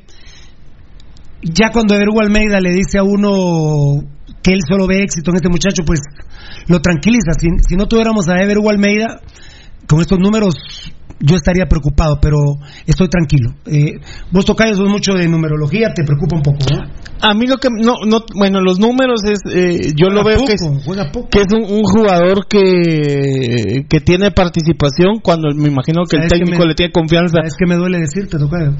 ya 1.42 1.70
cuando 1.70 1.94
Edu 1.94 2.18
Almeida 2.20 2.60
le 2.60 2.72
dice 2.72 2.98
a 2.98 3.02
uno 3.02 4.02
que 4.42 4.52
él 4.52 4.60
solo 4.68 4.86
ve 4.86 5.02
éxito 5.02 5.30
en 5.30 5.36
este 5.36 5.48
muchacho, 5.48 5.82
pues 5.84 6.00
lo 6.68 6.80
tranquiliza. 6.80 7.32
Si, 7.38 7.48
si 7.68 7.76
no 7.76 7.86
tuviéramos 7.86 8.28
a 8.28 8.40
Ever 8.42 8.58
Almeida, 8.68 9.20
con 9.86 10.00
estos 10.00 10.18
números 10.18 10.54
yo 11.20 11.34
estaría 11.34 11.66
preocupado, 11.66 12.18
pero 12.22 12.36
estoy 12.86 13.08
tranquilo. 13.08 13.50
Eh, 13.66 13.94
vos 14.30 14.44
tocáis 14.44 14.76
sos 14.76 14.88
mucho 14.88 15.14
de 15.14 15.26
numerología, 15.26 15.92
te 15.92 16.04
preocupa 16.04 16.36
un 16.36 16.42
poco, 16.42 16.58
¿no? 16.72 16.82
A 17.20 17.34
mí 17.34 17.48
lo 17.48 17.56
que 17.56 17.68
no, 17.70 17.94
no 18.06 18.20
bueno, 18.36 18.60
los 18.60 18.78
números 18.78 19.22
es 19.24 19.40
eh, 19.52 19.92
yo 19.96 20.08
lo 20.10 20.22
veo 20.22 20.38
que 20.46 20.52
es, 20.52 20.60
que 21.32 21.40
es 21.40 21.46
un, 21.52 21.64
un 21.78 21.82
jugador 21.82 22.46
que 22.46 23.84
que 23.88 24.00
tiene 24.00 24.30
participación 24.30 25.18
cuando 25.20 25.48
me 25.56 25.68
imagino 25.68 26.02
que 26.08 26.16
el 26.16 26.22
¿Sabes 26.22 26.32
qué 26.34 26.38
técnico 26.38 26.62
me- 26.62 26.68
le 26.68 26.74
tiene 26.76 26.92
confianza. 26.92 27.38
Es 27.44 27.54
que 27.58 27.66
me 27.66 27.74
duele 27.74 27.98
decirte, 27.98 28.38
Tocayo, 28.38 28.70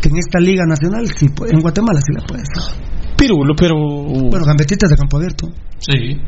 que 0.00 0.08
en 0.08 0.16
esta 0.16 0.40
liga 0.40 0.64
nacional, 0.66 1.06
sí, 1.16 1.26
en 1.26 1.60
Guatemala 1.60 2.00
sí 2.00 2.12
la 2.12 2.26
puedes. 2.26 2.48
Pirulo, 3.22 3.54
pero 3.56 3.76
Bueno, 3.76 4.44
Gambetitas 4.44 4.90
de 4.90 4.96
campo 4.96 5.16
abierto. 5.16 5.46
Sí. 5.78 6.18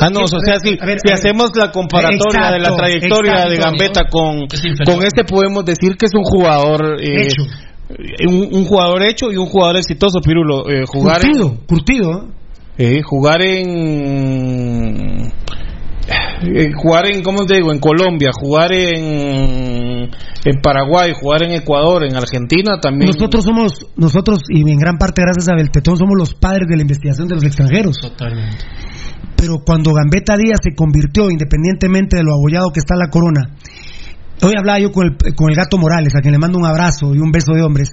Ah, 0.00 0.10
no, 0.10 0.24
o 0.24 0.26
sea, 0.28 0.58
si, 0.58 0.76
A 0.80 0.84
ver, 0.84 0.98
si 1.04 1.12
hacemos 1.12 1.50
la 1.54 1.70
comparatoria 1.70 2.50
de 2.50 2.58
la 2.58 2.68
Exacto, 2.70 2.76
trayectoria 2.76 3.44
de. 3.48 3.56
Gambetta 3.56 4.08
con, 4.10 4.46
con 4.84 5.04
este, 5.04 5.24
podemos 5.24 5.64
decir 5.64 5.96
que 5.96 6.06
es 6.06 6.12
un 6.14 6.24
jugador 6.24 7.00
eh, 7.00 7.26
Hecho. 7.26 7.42
Un, 8.28 8.48
un 8.52 8.64
jugador 8.64 9.02
hecho 9.02 9.30
y 9.30 9.36
un 9.36 9.46
jugador 9.46 9.76
exitoso, 9.76 10.18
Pirulo. 10.20 10.68
Eh, 10.68 10.84
jugar 10.86 11.20
Curtido, 11.20 11.56
curtido. 11.66 12.28
en, 12.76 12.92
eh, 12.96 13.02
jugar 13.04 13.42
en 13.42 15.32
eh, 16.42 16.70
jugar 16.74 17.10
en, 17.10 17.22
¿cómo 17.22 17.44
te 17.46 17.56
digo? 17.56 17.72
En 17.72 17.78
Colombia, 17.78 18.30
jugar 18.32 18.72
en, 18.72 20.10
en 20.44 20.60
Paraguay, 20.62 21.12
jugar 21.18 21.42
en 21.44 21.52
Ecuador, 21.52 22.04
en 22.04 22.16
Argentina 22.16 22.78
también. 22.80 23.12
Nosotros 23.14 23.44
somos, 23.44 23.86
nosotros, 23.96 24.40
y 24.48 24.68
en 24.68 24.78
gran 24.78 24.98
parte 24.98 25.22
gracias 25.22 25.48
a 25.48 25.54
Beltetón, 25.54 25.96
somos 25.96 26.14
los 26.18 26.34
padres 26.34 26.68
de 26.68 26.76
la 26.76 26.82
investigación 26.82 27.28
de 27.28 27.36
los 27.36 27.44
extranjeros. 27.44 27.96
Totalmente. 28.00 28.64
Pero 29.36 29.60
cuando 29.64 29.92
Gambetta 29.92 30.36
Díaz 30.36 30.60
se 30.62 30.74
convirtió, 30.74 31.30
independientemente 31.30 32.16
de 32.16 32.22
lo 32.24 32.32
abollado 32.32 32.70
que 32.72 32.80
está 32.80 32.94
la 32.96 33.10
corona, 33.10 33.50
hoy 34.42 34.52
hablaba 34.56 34.78
yo 34.78 34.90
con 34.90 35.06
el, 35.06 35.34
con 35.34 35.50
el 35.50 35.56
gato 35.56 35.78
Morales, 35.78 36.14
a 36.16 36.20
quien 36.20 36.32
le 36.32 36.38
mando 36.38 36.58
un 36.58 36.66
abrazo 36.66 37.14
y 37.14 37.18
un 37.18 37.30
beso 37.30 37.52
de 37.52 37.62
hombres. 37.62 37.90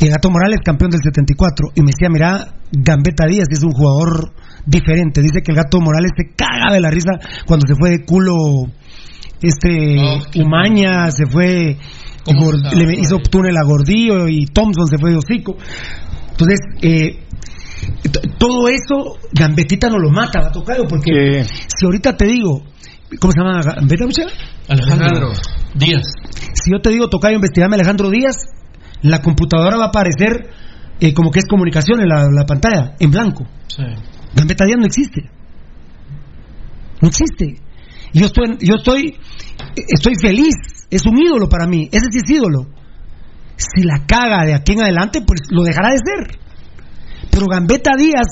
El 0.00 0.10
gato 0.10 0.30
Morales, 0.30 0.58
campeón 0.64 0.90
del 0.90 1.00
74, 1.02 1.68
y 1.74 1.80
me 1.82 1.92
decía, 1.92 2.08
mira, 2.10 2.54
Gambetta 2.72 3.26
Díaz 3.26 3.48
es 3.50 3.62
un 3.62 3.72
jugador 3.72 4.32
diferente. 4.66 5.20
Dice 5.20 5.42
que 5.42 5.52
el 5.52 5.56
gato 5.56 5.80
Morales 5.80 6.12
se 6.16 6.34
caga 6.34 6.72
de 6.72 6.80
la 6.80 6.90
risa 6.90 7.12
cuando 7.46 7.66
se 7.66 7.74
fue 7.74 7.90
de 7.90 8.04
culo 8.04 8.34
este 9.42 9.96
Umaña, 10.40 11.10
se 11.10 11.26
fue, 11.26 11.76
le 12.74 12.94
hizo 12.94 13.18
túnel 13.18 13.56
a 13.56 13.64
Gordillo 13.64 14.28
y 14.28 14.46
Thompson 14.46 14.86
se 14.86 14.98
fue 14.98 15.10
de 15.10 15.16
hocico. 15.18 15.56
Entonces, 16.30 16.60
eh, 16.82 17.24
todo 18.38 18.68
eso, 18.68 19.18
Gambetita 19.32 19.88
no 19.88 19.98
lo 19.98 20.10
mata, 20.10 20.40
va 20.40 20.48
a 20.48 20.52
tocar, 20.52 20.78
porque 20.88 21.44
si 21.44 21.84
ahorita 21.84 22.16
te 22.16 22.26
digo, 22.26 22.62
¿cómo 23.20 23.32
se 23.32 23.40
llama 23.40 23.60
Gambetta, 23.62 24.06
muchacha? 24.06 24.34
Alejandro 24.68 25.32
Díaz. 25.74 26.04
Si 26.54 26.72
yo 26.72 26.80
te 26.80 26.90
digo, 26.90 27.08
Tocayo, 27.08 27.36
investigame 27.36 27.76
Alejandro 27.76 28.10
Díaz, 28.10 28.36
la 29.02 29.20
computadora 29.20 29.76
va 29.76 29.84
a 29.84 29.88
aparecer 29.88 30.50
eh, 31.00 31.12
como 31.12 31.30
que 31.30 31.40
es 31.40 31.46
comunicación 31.46 32.00
en 32.00 32.08
la, 32.08 32.26
la 32.32 32.46
pantalla, 32.46 32.94
en 32.98 33.10
blanco. 33.10 33.44
Sí. 33.66 33.82
Gambetta 34.34 34.64
Díaz 34.64 34.78
no 34.78 34.86
existe. 34.86 35.30
No 37.00 37.08
existe. 37.08 37.60
Yo 38.12 38.26
estoy, 38.26 38.56
yo 38.60 38.76
estoy, 38.76 39.16
estoy 39.76 40.14
feliz. 40.20 40.54
Es 40.90 41.04
un 41.06 41.18
ídolo 41.18 41.48
para 41.48 41.66
mí. 41.66 41.88
Ese 41.90 42.06
sí 42.10 42.18
es 42.22 42.30
ídolo. 42.30 42.66
Si 43.56 43.82
la 43.82 44.06
caga 44.06 44.44
de 44.44 44.54
aquí 44.54 44.72
en 44.72 44.82
adelante, 44.82 45.20
pues 45.26 45.40
lo 45.50 45.62
dejará 45.62 45.90
de 45.90 45.98
ser. 45.98 46.38
Pero 47.30 47.46
Gambetta 47.46 47.92
Díaz, 47.96 48.26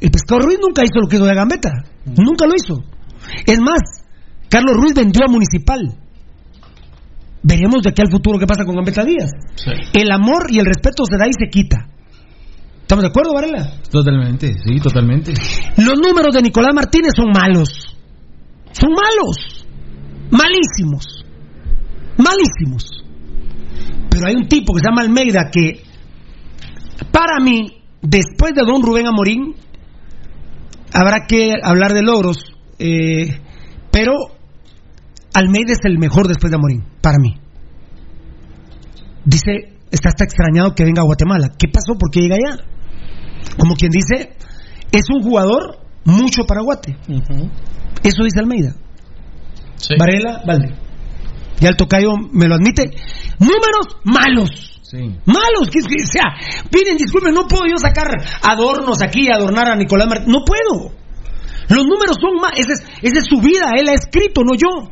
el 0.00 0.10
pescador 0.10 0.44
Ruiz 0.44 0.58
nunca 0.60 0.82
hizo 0.82 1.00
lo 1.00 1.08
que 1.08 1.16
hizo 1.16 1.26
de 1.26 1.34
Gambetta. 1.34 1.70
Nunca 2.04 2.46
lo 2.46 2.54
hizo. 2.54 2.82
Es 3.46 3.58
más, 3.58 3.80
Carlos 4.48 4.76
Ruiz 4.76 4.94
vendió 4.94 5.26
a 5.26 5.30
Municipal. 5.30 5.98
Veremos 7.42 7.82
de 7.82 7.90
aquí 7.90 8.02
al 8.02 8.10
futuro 8.10 8.38
qué 8.38 8.46
pasa 8.46 8.64
con 8.64 8.74
Gambetta 8.74 9.04
Díaz. 9.04 9.30
Sí. 9.54 9.70
El 9.94 10.10
amor 10.10 10.46
y 10.50 10.58
el 10.58 10.66
respeto 10.66 11.04
se 11.04 11.16
da 11.16 11.26
y 11.26 11.32
se 11.32 11.50
quita. 11.50 11.88
¿Estamos 12.88 13.02
de 13.02 13.10
acuerdo, 13.10 13.34
Varela? 13.34 13.70
Totalmente, 13.90 14.50
sí, 14.64 14.80
totalmente. 14.80 15.34
Los 15.76 15.98
números 16.00 16.34
de 16.34 16.40
Nicolás 16.40 16.72
Martínez 16.74 17.12
son 17.14 17.28
malos. 17.34 17.68
Son 18.72 18.88
malos. 18.88 19.66
Malísimos. 20.30 21.22
Malísimos. 22.16 23.04
Pero 24.08 24.26
hay 24.26 24.36
un 24.36 24.48
tipo 24.48 24.72
que 24.72 24.80
se 24.80 24.86
llama 24.88 25.02
Almeida 25.02 25.50
que, 25.52 25.82
para 27.12 27.44
mí, 27.44 27.82
después 28.00 28.54
de 28.54 28.62
Don 28.64 28.82
Rubén 28.82 29.06
Amorín, 29.06 29.54
habrá 30.94 31.26
que 31.26 31.56
hablar 31.62 31.92
de 31.92 32.00
logros, 32.00 32.38
eh, 32.78 33.38
pero 33.92 34.14
Almeida 35.34 35.74
es 35.74 35.84
el 35.84 35.98
mejor 35.98 36.26
después 36.26 36.50
de 36.50 36.56
Amorín, 36.56 36.84
para 37.02 37.18
mí. 37.18 37.34
Dice, 39.26 39.76
está 39.90 40.08
hasta 40.08 40.24
extrañado 40.24 40.74
que 40.74 40.84
venga 40.84 41.02
a 41.02 41.04
Guatemala. 41.04 41.50
¿Qué 41.50 41.68
pasó? 41.70 41.98
¿Por 41.98 42.10
qué 42.10 42.20
llega 42.20 42.36
allá? 42.36 42.64
Como 43.56 43.74
quien 43.74 43.90
dice, 43.90 44.34
es 44.92 45.04
un 45.14 45.22
jugador 45.22 45.78
mucho 46.04 46.44
para 46.44 46.62
Guate. 46.62 46.96
Eso 48.02 48.22
dice 48.24 48.40
Almeida. 48.40 48.74
Sí. 49.76 49.94
Varela, 49.98 50.42
Valde. 50.46 50.74
Ya 51.60 51.70
el 51.70 51.76
tocayo 51.76 52.12
me 52.32 52.46
lo 52.46 52.54
admite. 52.54 52.90
Números 53.38 53.96
malos. 54.04 54.80
Sí. 54.82 54.98
Malos, 55.26 55.68
que, 55.70 55.80
que- 55.80 56.06
sea, 56.06 56.24
miren, 56.72 56.96
disculpen, 56.96 57.34
no 57.34 57.46
puedo 57.46 57.64
yo 57.70 57.76
sacar 57.78 58.06
adornos 58.42 59.02
aquí 59.02 59.26
y 59.26 59.32
adornar 59.32 59.68
a 59.68 59.76
Nicolás 59.76 60.06
Martínez. 60.08 60.32
No 60.32 60.44
puedo. 60.44 60.92
Los 61.68 61.84
números 61.86 62.16
son 62.20 62.36
más. 62.40 62.52
Esa 62.56 62.72
es, 62.72 62.80
esa 63.02 63.18
es 63.20 63.26
su 63.28 63.40
vida. 63.40 63.70
Él 63.76 63.88
ha 63.88 63.92
escrito, 63.94 64.42
no 64.44 64.54
yo. 64.54 64.90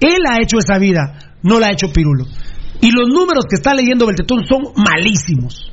Él 0.00 0.18
ha 0.28 0.40
hecho 0.42 0.58
esa 0.58 0.78
vida, 0.78 1.36
no 1.42 1.60
la 1.60 1.68
ha 1.68 1.72
hecho 1.72 1.92
Pirulo. 1.92 2.24
Y 2.80 2.90
los 2.90 3.08
números 3.08 3.44
que 3.48 3.54
está 3.56 3.74
leyendo 3.74 4.06
Beltetón 4.06 4.44
son 4.48 4.72
malísimos. 4.76 5.71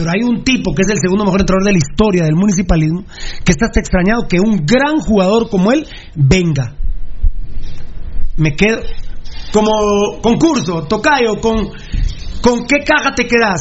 Pero 0.00 0.12
hay 0.12 0.22
un 0.22 0.42
tipo 0.44 0.74
que 0.74 0.80
es 0.80 0.88
el 0.88 0.98
segundo 0.98 1.26
mejor 1.26 1.40
entrenador 1.40 1.66
de 1.66 1.72
la 1.72 1.78
historia 1.78 2.24
del 2.24 2.34
municipalismo 2.34 3.04
que 3.44 3.52
está 3.52 3.66
hasta 3.66 3.80
extrañado 3.80 4.26
que 4.26 4.40
un 4.40 4.64
gran 4.64 4.98
jugador 4.98 5.50
como 5.50 5.72
él 5.72 5.86
venga. 6.16 6.74
Me 8.38 8.52
quedo 8.56 8.80
como 9.52 10.22
concurso, 10.22 10.84
tocayo, 10.84 11.38
con, 11.42 11.68
¿con 12.40 12.66
qué 12.66 12.82
caja 12.82 13.14
te 13.14 13.26
quedas? 13.26 13.60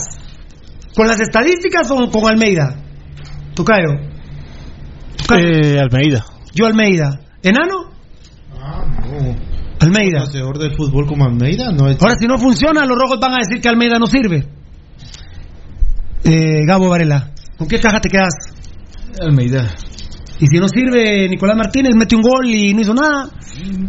¿Con 0.96 1.08
las 1.08 1.20
estadísticas 1.20 1.92
o 1.92 2.10
con 2.10 2.30
Almeida? 2.30 2.86
Tocayo. 3.54 3.90
Eh, 5.36 5.78
Almeida. 5.78 6.24
Yo 6.54 6.68
Almeida. 6.68 7.20
¿Enano? 7.44 7.92
Almeida. 9.82 10.20
Conocedor 10.20 10.58
del 10.58 10.74
fútbol 10.78 11.06
como 11.06 11.26
Almeida, 11.26 11.74
no 11.74 11.90
es. 11.90 12.02
Ahora, 12.02 12.16
si 12.18 12.28
no 12.28 12.38
funciona, 12.38 12.86
los 12.86 12.98
rojos 12.98 13.20
van 13.20 13.34
a 13.34 13.38
decir 13.40 13.62
que 13.62 13.68
Almeida 13.68 14.00
no 14.00 14.08
sirve. 14.08 14.59
Eh, 16.24 16.66
Gabo 16.66 16.90
Varela. 16.90 17.32
¿Con 17.58 17.68
qué 17.68 17.80
caja 17.80 18.00
te 18.00 18.10
quedas? 18.10 18.34
Almeida. 19.20 19.74
Y 20.42 20.48
si 20.48 20.58
no 20.58 20.70
sirve 20.70 21.28
Nicolás 21.28 21.58
Martínez, 21.58 21.94
mete 21.96 22.16
un 22.16 22.22
gol 22.22 22.46
y 22.48 22.74
no 22.74 22.82
hizo 22.82 22.94
nada. 22.94 23.30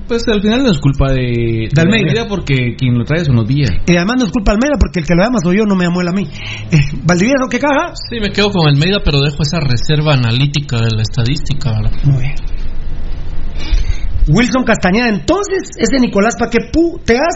Pues 0.08 0.26
al 0.26 0.42
final 0.42 0.64
no 0.64 0.70
es 0.72 0.78
culpa 0.80 1.12
de, 1.12 1.68
De 1.72 1.80
Almeida. 1.80 2.26
porque 2.28 2.74
quien 2.76 2.98
lo 2.98 3.04
trae 3.04 3.24
son 3.24 3.36
los 3.36 3.46
días. 3.46 3.70
Y 3.86 3.94
además 3.96 4.16
no 4.18 4.24
es 4.26 4.32
culpa 4.32 4.50
de 4.52 4.56
Almeida 4.56 4.76
porque 4.80 4.98
el 5.00 5.06
que 5.06 5.14
lo 5.14 5.22
llama 5.22 5.38
soy 5.40 5.58
yo, 5.58 5.64
no 5.64 5.76
me 5.76 5.84
llamó 5.84 6.00
él 6.00 6.08
a 6.08 6.12
mí. 6.12 6.26
Eh, 6.72 6.78
¿Valdivieso 7.04 7.46
qué 7.48 7.60
caja? 7.60 7.92
Sí, 7.94 8.18
me 8.20 8.30
quedo 8.30 8.50
con 8.50 8.66
Almeida, 8.66 8.98
pero 9.04 9.20
dejo 9.20 9.42
esa 9.42 9.60
reserva 9.60 10.14
analítica 10.14 10.78
de 10.78 10.90
la 10.96 11.02
estadística. 11.02 11.70
¿verdad? 11.70 11.92
Muy 12.02 12.18
bien. 12.18 12.34
Wilson 14.32 14.64
Castañeda, 14.64 15.08
entonces, 15.08 15.70
ese 15.76 15.98
Nicolás, 16.00 16.36
¿para 16.38 16.50
qué 16.50 16.58
puteas? 16.72 17.34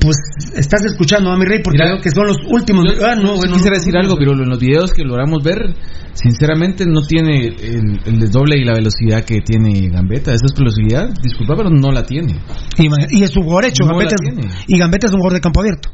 Pues 0.00 0.16
estás 0.54 0.84
escuchando 0.84 1.30
a 1.30 1.36
mi 1.38 1.46
rey 1.46 1.60
porque 1.64 1.78
veo 1.82 1.98
que 1.98 2.10
son 2.10 2.26
los 2.26 2.36
últimos. 2.50 2.84
ah, 3.02 3.14
no, 3.14 3.36
bueno, 3.36 3.54
quisiera 3.54 3.76
no, 3.76 3.80
decir 3.80 3.94
no, 3.94 4.00
algo, 4.00 4.16
pero 4.18 4.32
en 4.32 4.48
los 4.50 4.58
videos 4.58 4.92
que 4.92 5.02
logramos 5.02 5.42
ver, 5.42 5.74
sinceramente 6.12 6.84
no 6.86 7.00
tiene 7.06 7.46
el, 7.46 8.00
el 8.04 8.18
desdoble 8.20 8.56
y 8.58 8.64
la 8.64 8.74
velocidad 8.74 9.24
que 9.24 9.40
tiene 9.40 9.88
Gambetta. 9.88 10.34
Esa 10.34 10.44
explosividad, 10.44 11.08
disculpa, 11.22 11.54
pero 11.56 11.70
no 11.70 11.90
la 11.90 12.02
tiene. 12.02 12.38
Y, 12.76 13.22
es 13.22 13.34
un 13.36 13.44
jugador 13.44 13.64
hecho, 13.66 13.86
Gambetta 13.86 14.14
es- 14.22 14.64
y 14.66 14.78
Gambetta 14.78 15.06
es 15.06 15.12
un 15.12 15.20
jugador 15.20 15.34
de 15.34 15.40
campo 15.40 15.60
abierto. 15.60 15.88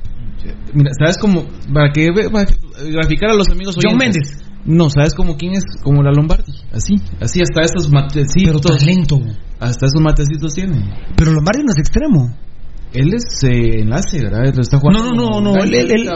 Mira, 0.74 0.91
¿sabes 0.99 1.16
cómo? 1.19 1.45
Para 1.73 1.93
que 1.93 2.09
para 2.32 2.47
graficar 2.91 3.31
a 3.31 3.35
los 3.35 3.49
amigos 3.51 3.77
John 3.77 3.95
oyentes. 3.97 4.41
Méndez. 4.41 4.51
No, 4.65 4.91
¿sabes 4.91 5.15
cómo 5.15 5.37
quién 5.37 5.53
es? 5.55 5.65
Como 5.82 6.03
la 6.03 6.11
Lombardi. 6.11 6.53
Así, 6.73 6.97
así 7.20 7.41
hasta 7.43 7.62
esos 7.62 7.91
matecitos. 7.91 8.61
Pero 8.61 8.61
talento. 8.61 9.20
Hasta 9.61 9.87
esos 9.87 10.01
matecitos 10.01 10.55
tiene. 10.55 10.82
Pero 11.16 11.32
Lombardi 11.32 11.62
no 11.62 11.73
es 11.73 11.78
extremo. 11.78 12.35
Él 12.93 13.15
es 13.15 13.23
eh, 13.45 13.82
enlace, 13.82 14.20
¿verdad? 14.20 14.53
Lo 14.53 14.62
está 14.62 14.78
jugando. 14.78 15.05
No, 15.05 15.11
no, 15.15 15.41
no, 15.41 15.55
no. 15.55 15.62
Él, 15.62 15.73
él- 15.74 16.09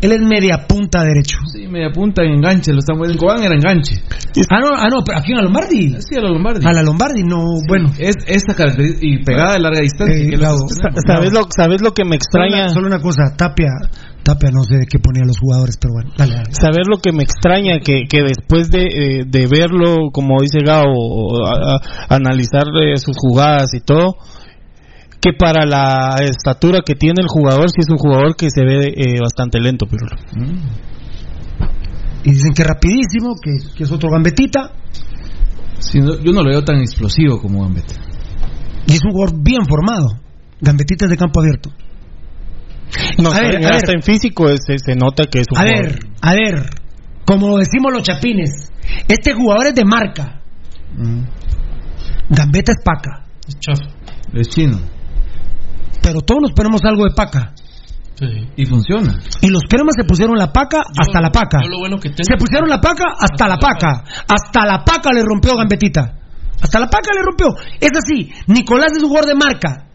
él- 0.00 0.12
es 0.12 0.20
media 0.22 0.66
punta 0.66 1.04
derecho. 1.04 1.36
Sí, 1.52 1.68
media 1.68 1.90
punta 1.92 2.22
en 2.22 2.36
enganche. 2.36 2.72
Lo 2.72 2.78
están 2.78 2.96
en 3.04 3.18
Cobán 3.18 3.42
era 3.42 3.54
enganche. 3.54 3.96
Ah, 4.48 4.60
no, 4.60 4.68
ah, 4.74 4.86
no, 4.90 5.02
pero 5.04 5.18
aquí 5.18 5.32
en 5.32 5.36
la 5.38 5.42
Lombardi. 5.44 5.94
Sí, 6.00 6.14
a 6.16 6.20
la 6.22 6.30
Lombardi. 6.30 6.66
A 6.66 6.72
la 6.72 6.82
Lombardi, 6.82 7.22
no, 7.22 7.44
bueno. 7.68 7.92
Es 7.98 8.14
esa 8.26 8.54
característica 8.56 9.06
y 9.06 9.22
pegada 9.24 9.52
de 9.54 9.60
larga 9.60 9.80
distancia. 9.80 10.16
Eh. 10.16 10.38
¿Sabes 11.06 11.32
lo, 11.34 11.40
¿Sabes 11.54 11.82
lo 11.82 11.92
que 11.92 12.04
me 12.04 12.16
Solo 12.18 12.44
extraña? 12.46 12.64
una, 12.64 12.68
solo 12.70 12.86
una 12.86 13.00
cosa, 13.00 13.24
Tapia, 13.36 13.68
Tapia 14.26 14.50
no 14.52 14.64
sé 14.64 14.74
de 14.78 14.86
qué 14.86 14.98
ponía 14.98 15.22
los 15.24 15.38
jugadores, 15.38 15.76
pero 15.80 15.94
bueno, 15.94 16.10
dale, 16.18 16.34
dale. 16.34 16.50
Saber 16.52 16.82
lo 16.90 16.98
que 16.98 17.12
me 17.12 17.22
extraña, 17.22 17.78
que, 17.78 18.02
que 18.10 18.22
después 18.22 18.70
de, 18.70 18.86
eh, 18.86 19.24
de 19.24 19.46
verlo, 19.46 20.10
como 20.12 20.40
dice 20.40 20.58
Gao, 20.66 20.82
a- 21.46 21.76
a- 21.76 22.14
analizar 22.16 22.64
eh, 22.82 22.96
sus 22.96 23.16
jugadas 23.16 23.72
y 23.74 23.80
todo, 23.80 24.16
que 25.20 25.30
para 25.32 25.64
la 25.64 26.16
estatura 26.20 26.80
que 26.84 26.94
tiene 26.96 27.22
el 27.22 27.28
jugador, 27.28 27.70
sí 27.70 27.76
es 27.78 27.88
un 27.88 27.98
jugador 27.98 28.34
que 28.36 28.50
se 28.50 28.64
ve 28.64 28.92
eh, 28.96 29.20
bastante 29.20 29.60
lento, 29.60 29.86
pero 29.88 30.06
Y 32.24 32.30
dicen 32.32 32.52
que 32.54 32.64
rapidísimo, 32.64 33.34
que, 33.40 33.52
que 33.76 33.84
es 33.84 33.92
otro 33.92 34.10
gambetita. 34.10 34.72
yo 35.94 36.32
no 36.32 36.42
lo 36.42 36.50
veo 36.50 36.64
tan 36.64 36.80
explosivo 36.80 37.40
como 37.40 37.62
Gambetta. 37.62 37.94
Y 38.88 38.92
es 38.94 39.00
un 39.04 39.12
jugador 39.12 39.40
bien 39.42 39.64
formado. 39.64 40.18
Gambetita 40.60 41.04
es 41.04 41.10
de 41.10 41.16
campo 41.16 41.40
abierto. 41.40 41.70
No, 43.18 43.30
A 43.32 43.40
ver, 43.40 43.46
hasta, 43.56 43.58
a 43.58 43.60
ver. 43.60 43.74
hasta 43.74 43.92
en 43.92 44.02
físico 44.02 44.46
se, 44.56 44.78
se 44.78 44.94
nota 44.94 45.24
que 45.30 45.40
es 45.40 45.46
un 45.50 45.58
A 45.58 45.60
jugador. 45.62 45.82
ver, 45.86 45.98
a 46.22 46.32
ver, 46.34 46.70
como 47.26 47.58
decimos 47.58 47.92
los 47.92 48.02
chapines, 48.02 48.70
este 49.08 49.32
jugador 49.34 49.66
es 49.68 49.74
de 49.74 49.84
marca. 49.84 50.40
Gambetta 52.28 52.72
es 52.72 52.78
paca. 52.84 53.24
Es 53.46 53.58
chafa. 53.60 53.84
Es 54.34 54.48
chino. 54.48 54.78
Pero 56.02 56.20
todos 56.20 56.40
nos 56.42 56.52
ponemos 56.52 56.80
algo 56.84 57.04
de 57.04 57.14
paca. 57.14 57.52
Sí. 58.18 58.26
Y 58.56 58.64
funciona. 58.66 59.18
Y 59.42 59.48
los 59.48 59.62
cremas 59.68 59.94
se 59.98 60.04
pusieron 60.04 60.36
la 60.38 60.52
paca 60.52 60.82
hasta 60.98 61.20
la 61.20 61.30
paca. 61.30 61.58
Yo 61.62 61.68
lo 61.68 61.78
bueno 61.80 61.96
que 61.98 62.08
tengo. 62.08 62.24
Se 62.24 62.36
pusieron 62.36 62.68
la 62.68 62.80
paca 62.80 63.04
hasta 63.20 63.46
la 63.48 63.58
paca. 63.58 64.04
Hasta 64.26 64.64
la 64.66 64.84
paca 64.84 65.10
le 65.12 65.22
rompió 65.22 65.54
Gambetita. 65.56 66.14
Hasta 66.62 66.80
la 66.80 66.86
paca 66.88 67.10
le 67.14 67.22
rompió. 67.22 67.48
Es 67.80 67.90
así. 67.96 68.32
Nicolás 68.46 68.92
es 68.96 69.02
un 69.02 69.08
jugador 69.10 69.28
de 69.28 69.34
marca. 69.34 69.86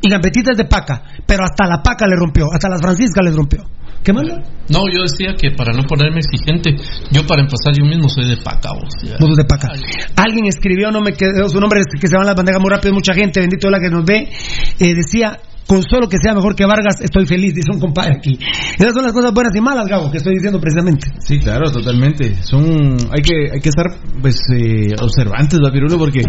Y 0.00 0.08
Gambetita 0.08 0.52
es 0.52 0.56
de 0.56 0.64
paca. 0.64 1.02
Pero 1.26 1.44
hasta 1.44 1.66
la 1.66 1.82
paca 1.82 2.06
le 2.06 2.16
rompió. 2.16 2.46
Hasta 2.52 2.68
las 2.68 2.80
Franciscas 2.80 3.24
le 3.24 3.32
rompió. 3.32 3.64
¿Qué 4.02 4.14
más? 4.14 4.24
No, 4.70 4.88
yo 4.90 5.02
decía 5.02 5.34
que 5.36 5.50
para 5.50 5.74
no 5.74 5.82
ponerme 5.82 6.20
exigente, 6.20 6.74
yo 7.10 7.26
para 7.26 7.42
empezar 7.42 7.74
yo 7.76 7.84
mismo 7.84 8.08
soy 8.08 8.28
de 8.28 8.38
paca. 8.38 8.72
vos, 8.72 8.88
ya. 9.02 9.16
Vos 9.20 9.28
sos 9.28 9.36
de 9.36 9.44
paca. 9.44 9.68
Alguien 10.16 10.46
escribió, 10.46 10.90
no 10.90 11.02
me 11.02 11.12
quedó 11.12 11.48
su 11.50 11.60
nombre, 11.60 11.82
que 12.00 12.08
se 12.08 12.16
van 12.16 12.24
las 12.24 12.34
bandejas 12.34 12.62
muy 12.62 12.70
rápido, 12.70 12.94
mucha 12.94 13.12
gente, 13.12 13.40
bendito 13.40 13.68
la 13.68 13.78
que 13.78 13.90
nos 13.90 14.04
ve, 14.06 14.30
eh, 14.78 14.94
decía, 14.94 15.38
con 15.70 15.82
solo 15.84 16.08
que 16.08 16.16
sea 16.20 16.34
mejor 16.34 16.56
que 16.56 16.66
Vargas, 16.66 17.00
estoy 17.00 17.26
feliz, 17.26 17.54
dice 17.54 17.70
un 17.72 17.78
compadre 17.78 18.16
aquí. 18.18 18.36
Esas 18.76 18.92
son 18.92 19.04
las 19.04 19.12
cosas 19.12 19.32
buenas 19.32 19.54
y 19.54 19.60
malas, 19.60 19.86
Gabo, 19.86 20.10
que 20.10 20.16
estoy 20.18 20.34
diciendo 20.34 20.58
precisamente. 20.60 21.06
Sí, 21.20 21.38
claro, 21.38 21.70
totalmente. 21.70 22.34
Son, 22.42 22.64
hay 22.64 23.22
que, 23.22 23.52
hay 23.54 23.60
que 23.60 23.68
estar, 23.68 23.86
pues, 24.20 24.40
eh, 24.52 24.96
observantes, 25.00 25.60
¿va, 25.64 25.70
Pirulo? 25.70 25.96
Porque, 25.96 26.22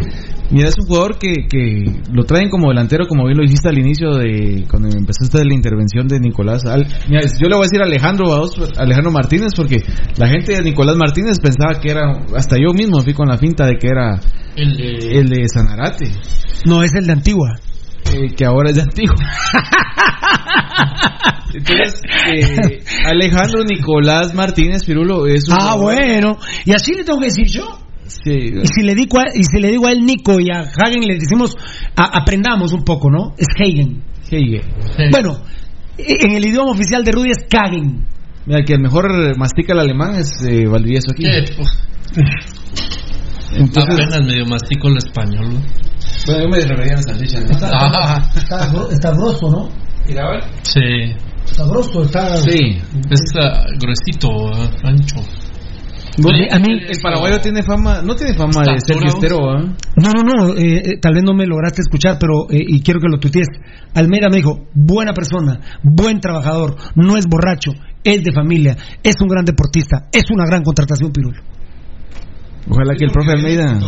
mira, 0.52 0.70
es 0.70 0.78
un 0.78 0.86
jugador 0.86 1.18
que, 1.18 1.48
que 1.50 1.86
lo 2.14 2.24
traen 2.24 2.52
como 2.52 2.70
delantero, 2.70 3.08
como 3.08 3.26
bien 3.26 3.38
lo 3.40 3.44
hiciste 3.44 3.68
al 3.70 3.80
inicio 3.80 4.14
de, 4.14 4.64
cuando 4.70 4.90
empezaste 4.96 5.44
la 5.44 5.56
intervención 5.56 6.08
de 6.08 6.20
Nicolás. 6.20 6.64
Al- 6.66 6.86
mira, 7.10 7.22
yo 7.22 7.50
le 7.50 7.56
voy 7.56 7.64
a 7.64 7.68
decir 7.68 7.82
a 7.82 7.86
Alejandro, 7.86 8.32
a 8.34 8.40
vos, 8.42 8.54
Alejandro 8.78 9.12
Martínez, 9.12 9.54
porque 9.58 9.78
la 10.18 10.28
gente 10.28 10.54
de 10.54 10.62
Nicolás 10.62 10.98
Martínez 10.98 11.40
pensaba 11.42 11.80
que 11.82 11.90
era, 11.92 12.04
hasta 12.38 12.58
yo 12.58 12.74
mismo 12.74 13.00
fui 13.02 13.16
con 13.16 13.28
la 13.28 13.40
finta 13.40 13.66
de 13.66 13.78
que 13.80 13.88
era 13.88 14.20
El 14.56 14.78
de- 14.78 15.20
el 15.20 15.30
de 15.30 15.48
Sanarate, 15.48 16.12
No, 16.68 16.84
es 16.84 16.94
el 16.94 17.08
de 17.08 17.14
Antigua. 17.14 17.58
Eh, 18.14 18.34
que 18.36 18.46
ahora 18.46 18.70
es 18.70 18.76
de 18.76 18.82
antiguo. 18.84 19.16
Entonces, 21.54 22.02
eh, 22.34 22.80
Alejandro 23.06 23.64
Nicolás 23.64 24.34
Martínez, 24.34 24.84
Pirulo, 24.86 25.28
es 25.28 25.48
un 25.50 25.56
Ah, 25.60 25.72
jugador- 25.74 25.82
bueno. 25.84 26.38
Y 26.66 26.72
así 26.74 26.94
le 26.94 27.04
tengo 27.04 27.20
que 27.20 27.26
decir 27.26 27.48
yo. 27.48 27.78
Sí, 28.06 28.32
Y 28.32 28.68
si 28.68 28.84
le 28.84 28.96
digo 28.96 29.20
a, 29.20 29.26
y 29.34 29.44
si 29.44 29.60
le 29.62 29.70
digo 29.70 29.88
a 29.88 29.92
él 29.92 30.06
Nico 30.06 30.40
y 30.40 30.50
a 30.52 30.60
Hagen 30.62 31.02
le 31.06 31.16
decimos 31.16 31.56
a- 31.96 32.18
aprendamos 32.20 32.74
un 32.74 32.84
poco, 32.84 33.10
¿no? 33.10 33.34
Es 33.38 33.48
Hagen. 33.60 34.04
Hege. 34.30 34.62
Bueno, 35.12 35.38
e- 35.98 36.26
en 36.26 36.32
el 36.32 36.46
idioma 36.46 36.72
oficial 36.72 37.04
de 37.04 37.12
Rudy 37.12 37.32
es 37.32 37.46
Kagen. 37.50 38.06
Mira, 38.46 38.64
que 38.66 38.74
el 38.74 38.82
mejor 38.82 39.38
mastica 39.38 39.74
el 39.74 39.80
alemán 39.80 40.16
es 40.16 40.32
eh, 40.46 40.66
Valdivieso 40.68 41.08
aquí. 41.14 41.26
Eh, 41.26 41.46
pues, 41.56 41.70
Entonces, 43.56 43.94
apenas 43.94 44.22
medio 44.26 44.46
mastico 44.46 44.88
el 44.88 44.98
español. 44.98 45.54
¿no? 45.54 45.62
Bueno, 46.27 46.43
yo 46.43 46.49
me 46.49 46.60
refería 46.60 46.93
a 46.93 46.95
la 46.98 47.02
salchicha, 47.03 47.39
¿no? 47.41 47.48
Ah, 47.61 48.31
Está, 48.35 48.72
gro- 48.72 48.91
está 48.91 49.11
grosso, 49.11 49.49
¿no? 49.49 49.69
sí. 50.64 51.15
Está 51.45 51.65
grosso, 51.65 52.03
está... 52.03 52.38
Sí. 52.38 52.77
Es 53.10 53.22
ah, 53.41 53.64
gruesito, 53.80 54.30
ah, 54.53 54.69
ancho. 54.84 55.15
A 56.52 56.60
mí- 56.60 56.77
el 56.89 56.99
paraguayo 57.02 57.39
tiene 57.39 57.64
fama, 57.64 58.02
no 58.02 58.15
tiene 58.15 58.34
fama 58.34 58.64
de 58.64 58.80
ser 58.81 58.98
fiestero, 58.99 59.49
¿ah? 59.49 59.61
No, 59.95 60.10
no, 60.11 60.23
no, 60.23 60.57
eh, 60.57 60.77
eh, 60.85 60.98
tal 61.02 61.14
vez 61.14 61.23
no 61.23 61.34
me 61.34 61.45
lograste 61.45 61.81
escuchar, 61.81 62.18
pero, 62.19 62.49
eh, 62.49 62.64
y 62.68 62.81
quiero 62.81 62.99
que 62.99 63.07
lo 63.10 63.18
tuitees. 63.18 63.48
Almeida 63.93 64.27
me 64.30 64.38
dijo, 64.38 64.68
buena 64.73 65.14
persona, 65.14 65.60
buen 65.84 66.19
trabajador, 66.19 66.76
no 66.95 67.18
es 67.18 67.26
borracho, 67.27 67.72
es 68.03 68.23
de 68.23 68.31
familia, 68.34 68.76
es 69.03 69.15
un 69.22 69.27
gran 69.30 69.45
deportista, 69.45 70.07
es 70.11 70.23
una 70.31 70.45
gran 70.45 70.64
contratación, 70.64 71.11
Pirulo. 71.11 71.41
Ojalá 72.70 72.94
que 72.96 73.06
el 73.06 73.12
profe 73.12 73.32
Almeida, 73.32 73.80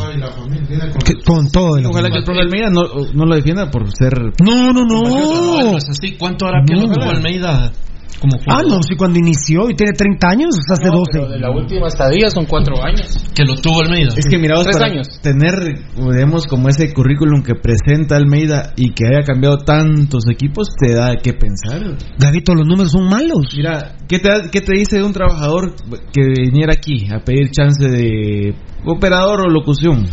con 1.25 1.51
todo. 1.51 1.77
el 1.77 1.85
ojalá 1.85 2.09
que 2.09 2.17
el 2.17 2.23
profe 2.23 2.41
Almeida 2.41 2.69
no, 2.69 2.81
no 3.13 3.25
lo 3.25 3.35
defienda 3.35 3.69
por 3.69 3.85
ser. 3.95 4.13
No, 4.43 4.73
no, 4.73 4.83
No, 4.85 5.01
no. 5.01 5.71
no 5.71 5.77
es 5.77 5.89
así. 5.89 6.17
¿Cuánto 6.17 6.45
hará 6.47 6.63
que 6.65 6.73
lo 6.75 6.91
tuvo 6.91 7.09
Almeida 7.09 7.71
como 8.19 8.37
Ah, 8.47 8.61
no, 8.67 8.81
si 8.83 8.95
cuando 8.95 9.19
inició 9.19 9.69
y 9.69 9.75
tiene 9.75 9.93
30 9.93 10.27
años, 10.27 10.55
hace 10.71 10.89
12. 10.89 11.39
la 11.39 11.51
última 11.51 11.87
estadía 11.87 12.29
son 12.29 12.45
cuatro 12.45 12.75
años. 12.83 13.07
Que 13.35 13.43
lo 13.43 13.55
tuvo 13.55 13.81
Almeida. 13.81 14.13
Es 14.15 14.25
que 14.27 14.37
mira, 14.37 14.55
vos, 14.55 14.65
Tres 14.65 14.77
para 14.77 14.91
años. 14.91 15.07
tener, 15.21 15.53
digamos, 15.95 16.45
como 16.47 16.69
ese 16.69 16.93
currículum 16.93 17.43
que 17.43 17.55
presenta 17.55 18.15
Almeida 18.15 18.73
y 18.75 18.91
que 18.93 19.05
haya 19.07 19.25
cambiado 19.25 19.57
tantos 19.59 20.23
equipos, 20.31 20.69
te 20.79 20.93
da 20.95 21.15
que 21.17 21.33
pensar. 21.33 21.81
Gavito, 22.17 22.53
los 22.55 22.67
números 22.67 22.91
son 22.91 23.05
malos. 23.09 23.53
Mira, 23.55 23.95
¿qué 24.07 24.19
te, 24.19 24.29
qué 24.51 24.61
te 24.61 24.73
dice 24.73 24.97
de 24.97 25.03
un 25.03 25.13
trabajador 25.13 25.75
que 26.11 26.21
viniera 26.41 26.73
aquí 26.73 27.07
a 27.13 27.19
pedir 27.23 27.51
chance 27.51 27.83
de 27.87 28.53
operador 28.85 29.41
o 29.41 29.49
locución? 29.49 30.05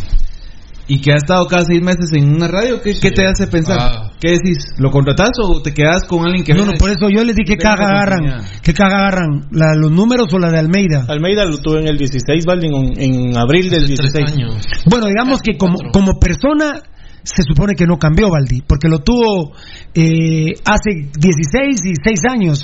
Y 0.93 1.01
que 1.01 1.13
ha 1.13 1.17
estado 1.19 1.47
cada 1.47 1.65
seis 1.65 1.81
meses 1.81 2.11
en 2.15 2.35
una 2.35 2.49
radio, 2.49 2.83
¿qué, 2.83 2.99
qué 2.99 3.13
te 3.13 3.25
hace 3.25 3.47
pensar? 3.47 3.79
Ah. 3.81 4.11
¿Qué 4.21 4.31
decís? 4.33 4.75
¿Lo 4.77 4.91
contratás 4.91 5.31
o 5.41 5.63
te 5.63 5.73
quedas 5.73 6.03
con 6.03 6.27
alguien 6.27 6.43
que 6.43 6.53
No, 6.53 6.67
no, 6.67 6.73
por 6.73 6.91
eso 6.91 7.09
yo 7.09 7.23
les 7.23 7.37
dije 7.37 7.57
que 7.57 7.65
Venga, 7.65 7.77
caga 7.77 7.91
agarran, 7.91 8.45
que 8.61 8.75
caga 8.75 8.97
agarran, 8.97 9.47
la, 9.53 9.77
los 9.77 9.93
números 9.93 10.27
o 10.35 10.39
la 10.41 10.51
de 10.51 10.59
Almeida. 10.59 11.07
Almeida 11.07 11.45
lo 11.45 11.59
tuvo 11.59 11.79
en 11.79 11.87
el 11.87 11.97
16, 11.97 12.45
Valdin, 12.45 12.73
en, 12.99 13.37
abril 13.37 13.71
del 13.71 13.85
Hace 13.85 13.95
tres 13.95 14.33
años. 14.33 14.67
Bueno, 14.87 15.07
digamos 15.07 15.41
que 15.43 15.57
como, 15.57 15.79
como 15.93 16.19
persona 16.19 16.83
se 17.23 17.45
supone 17.45 17.77
que 17.77 17.87
no 17.87 17.97
cambió 17.97 18.29
Valdi, 18.29 18.63
porque 18.67 18.89
lo 18.89 18.99
tuvo 18.99 19.53
eh, 19.95 20.55
hace 20.65 21.09
16 21.17 21.81
y 21.85 21.93
6 22.03 22.21
años. 22.29 22.59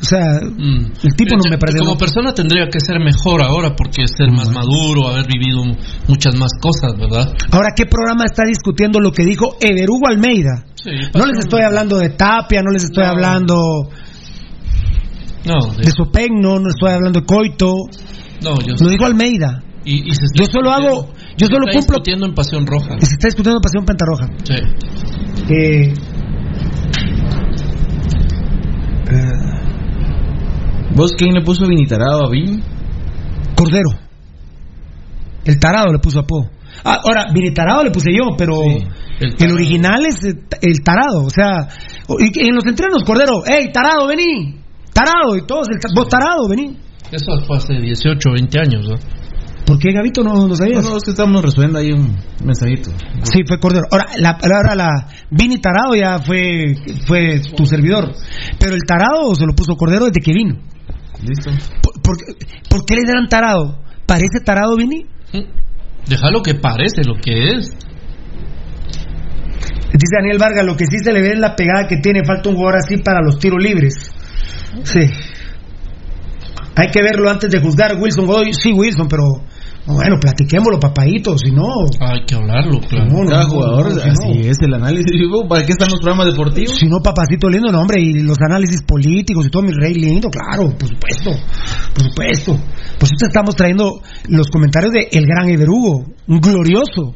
O 0.00 0.04
sea, 0.04 0.40
Mm. 0.40 0.92
el 1.02 1.14
tipo 1.16 1.34
no 1.36 1.50
me 1.50 1.58
parece... 1.58 1.78
Como 1.80 1.96
persona 1.98 2.32
tendría 2.32 2.68
que 2.70 2.78
ser 2.78 3.00
mejor 3.00 3.42
ahora 3.42 3.74
porque 3.74 4.06
ser 4.06 4.30
más 4.30 4.48
maduro, 4.48 5.08
haber 5.08 5.26
vivido 5.26 5.62
muchas 6.06 6.38
más 6.38 6.52
cosas, 6.60 6.96
¿verdad? 6.96 7.34
Ahora, 7.50 7.70
¿qué 7.74 7.84
programa 7.84 8.24
está 8.24 8.44
discutiendo 8.46 9.00
lo 9.00 9.10
que 9.10 9.24
dijo 9.24 9.56
Everugo 9.60 10.06
Almeida? 10.06 10.64
Sí, 10.76 10.90
No 11.14 11.26
les 11.26 11.38
estoy 11.40 11.62
hablando 11.62 11.98
de 11.98 12.10
Tapia, 12.10 12.62
no 12.62 12.70
les 12.70 12.84
estoy 12.84 13.02
hablando 13.04 13.56
No, 15.46 15.74
de- 15.76 15.84
de 15.84 15.90
Sopegno, 15.90 16.58
no 16.60 16.68
estoy 16.68 16.90
hablando 16.92 17.20
de 17.20 17.26
Coito. 17.26 17.72
No, 18.42 18.54
yo 18.64 18.74
Lo 18.80 18.90
dijo 18.90 19.04
Almeida. 19.06 19.62
Y, 19.84 20.08
y 20.08 20.14
se 20.14 20.26
Yo 20.38 20.44
solo 20.52 20.70
hago, 20.70 21.12
yo 21.38 21.46
solo 21.46 21.66
está 21.66 21.78
cumplo. 21.78 21.94
discutiendo 21.96 22.26
en 22.26 22.34
Pasión 22.34 22.66
Roja. 22.66 22.96
Se 23.00 23.14
está 23.14 23.28
discutiendo 23.28 23.58
en 23.58 23.62
Pasión 23.62 23.84
Pentarroja. 23.84 24.28
Sí. 24.44 24.54
Eh, 25.50 25.94
¿Vos 30.98 31.12
quién 31.16 31.32
le 31.32 31.42
puso 31.42 31.64
vinitarado 31.64 32.26
a 32.26 32.28
Vini? 32.28 32.60
Cordero. 33.54 33.90
El 35.44 35.56
tarado 35.60 35.92
le 35.92 36.00
puso 36.00 36.18
apodo. 36.18 36.50
Ah, 36.84 36.98
ahora, 37.04 37.26
Vini 37.32 37.52
Tarado 37.52 37.84
le 37.84 37.92
puse 37.92 38.10
yo, 38.12 38.36
pero 38.36 38.62
el, 38.64 39.52
original 39.52 40.04
es 40.06 40.24
el 40.24 40.82
tarado. 40.82 41.22
O 41.24 41.30
sea, 41.30 41.68
y 42.18 42.48
en 42.48 42.54
los 42.54 42.66
entrenos, 42.66 43.04
Cordero, 43.04 43.42
hey, 43.46 43.70
tarado, 43.72 44.08
vení. 44.08 44.60
Tarado, 44.92 45.36
y 45.36 45.46
todos, 45.46 45.68
el 45.70 45.78
vos 45.94 46.08
tarado, 46.08 46.48
vení. 46.48 46.76
Eso 47.12 47.30
fue 47.46 47.58
hace 47.58 47.74
18, 47.74 48.18
20 48.32 48.58
años, 48.58 48.88
¿no? 48.88 48.96
¿Por 49.66 49.78
qué, 49.78 49.92
Gavito, 49.92 50.24
no, 50.24 50.48
no 50.48 50.54
sabías? 50.56 50.82
No, 50.82 50.90
no, 50.90 50.96
es 50.96 51.04
que 51.04 51.10
estamos 51.10 51.42
resolviendo 51.42 51.78
ahí 51.78 51.92
un 51.92 52.16
mensajito. 52.44 52.90
Sí, 53.22 53.42
fue 53.46 53.60
Cordero. 53.60 53.84
Ahora, 53.92 54.06
la, 54.18 54.30
ahora 54.30 54.74
la 54.74 54.88
Vini 55.30 55.58
Tarado 55.58 55.94
ya 55.94 56.18
fue, 56.18 56.74
fue 57.06 57.40
tu 57.56 57.66
servidor. 57.66 58.12
Pero 58.58 58.74
el 58.74 58.82
tarado 58.82 59.32
se 59.36 59.46
lo 59.46 59.54
puso 59.54 59.76
Cordero 59.76 60.06
desde 60.06 60.20
que 60.20 60.32
vino. 60.32 60.56
Listo. 61.22 61.50
¿Por, 61.82 62.02
por, 62.02 62.16
por 62.68 62.84
qué 62.84 62.94
le 62.94 63.02
dirán 63.02 63.28
tarado? 63.28 63.82
¿Parece 64.06 64.40
tarado, 64.44 64.76
Vini? 64.76 65.06
Deja 66.06 66.30
lo 66.30 66.42
que 66.42 66.54
parece, 66.54 67.04
lo 67.04 67.14
que 67.14 67.50
es. 67.50 67.76
Dice 69.92 70.16
Daniel 70.16 70.38
Vargas, 70.38 70.64
lo 70.64 70.76
que 70.76 70.86
sí 70.86 70.98
se 71.02 71.12
le 71.12 71.20
ve 71.20 71.32
es 71.32 71.38
la 71.38 71.56
pegada 71.56 71.86
que 71.86 71.96
tiene. 71.96 72.24
Falta 72.24 72.48
un 72.48 72.56
jugador 72.56 72.78
así 72.78 72.98
para 72.98 73.20
los 73.20 73.38
tiros 73.38 73.62
libres. 73.62 74.12
Sí. 74.84 75.00
Hay 76.76 76.90
que 76.92 77.02
verlo 77.02 77.28
antes 77.28 77.50
de 77.50 77.60
juzgar. 77.60 77.96
Wilson 77.98 78.26
Godoy, 78.26 78.52
sí, 78.54 78.72
Wilson, 78.72 79.08
pero 79.08 79.24
bueno, 79.94 80.16
platiquémoslo, 80.20 80.78
papadito, 80.78 81.36
si 81.38 81.50
no. 81.50 81.64
Hay 82.00 82.24
que 82.26 82.34
hablarlo, 82.34 82.78
claro. 82.80 83.06
No, 83.10 83.24
no, 83.24 83.30
Cada 83.30 83.42
no, 83.44 83.48
jugador, 83.50 83.94
no, 83.94 84.00
si 84.00 84.08
así 84.08 84.28
no. 84.28 84.50
es 84.50 84.56
el 84.60 84.74
análisis. 84.74 85.12
¿Para 85.48 85.64
qué 85.64 85.72
están 85.72 85.88
los 85.90 86.00
programas 86.00 86.26
deportivos? 86.26 86.76
Si 86.76 86.86
no, 86.86 86.98
papacito 87.02 87.48
lindo, 87.48 87.72
no, 87.72 87.80
hombre, 87.80 88.00
y 88.00 88.12
los 88.22 88.36
análisis 88.40 88.82
políticos 88.82 89.46
y 89.46 89.50
todo, 89.50 89.62
mi 89.62 89.72
rey 89.72 89.94
lindo, 89.94 90.28
claro, 90.30 90.70
por 90.78 90.88
supuesto, 90.88 91.30
por 91.94 92.04
supuesto. 92.04 92.52
Por 92.98 93.04
eso 93.08 93.26
estamos 93.26 93.56
trayendo 93.56 94.00
los 94.28 94.48
comentarios 94.48 94.92
de 94.92 95.08
el 95.10 95.24
gran 95.24 95.48
Everugo, 95.48 96.04
un 96.26 96.40
glorioso. 96.40 97.14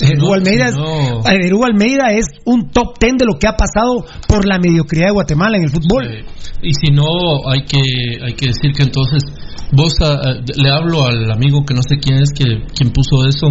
Everugo 0.00 0.30
no, 0.30 0.34
Almeida, 0.34 0.66
si 0.66 0.72
es, 0.72 0.76
no- 0.78 1.22
Everugo 1.30 1.64
Almeida 1.66 2.10
es 2.12 2.26
un 2.44 2.70
top 2.70 2.98
ten 2.98 3.16
de 3.16 3.24
lo 3.24 3.38
que 3.38 3.46
ha 3.46 3.56
pasado 3.56 4.04
por 4.26 4.44
la 4.44 4.58
mediocridad 4.58 5.06
de 5.06 5.12
Guatemala 5.12 5.56
en 5.58 5.62
el 5.64 5.70
fútbol. 5.70 6.24
Y 6.62 6.72
si 6.74 6.90
no, 6.92 7.04
hay 7.48 7.64
que, 7.64 7.78
hay 8.24 8.32
que 8.34 8.46
decir 8.46 8.72
que 8.76 8.82
entonces 8.82 9.22
vos 9.72 9.92
a- 10.00 10.14
a- 10.14 10.34
le 10.56 10.70
hablo 10.70 11.06
al 11.06 11.30
amigo 11.30 11.64
que 11.66 11.74
no 11.74 11.82
sé 11.82 11.98
quién 11.98 12.18
es 12.18 12.30
que 12.32 12.44
quien 12.74 12.90
puso 12.90 13.26
eso 13.28 13.48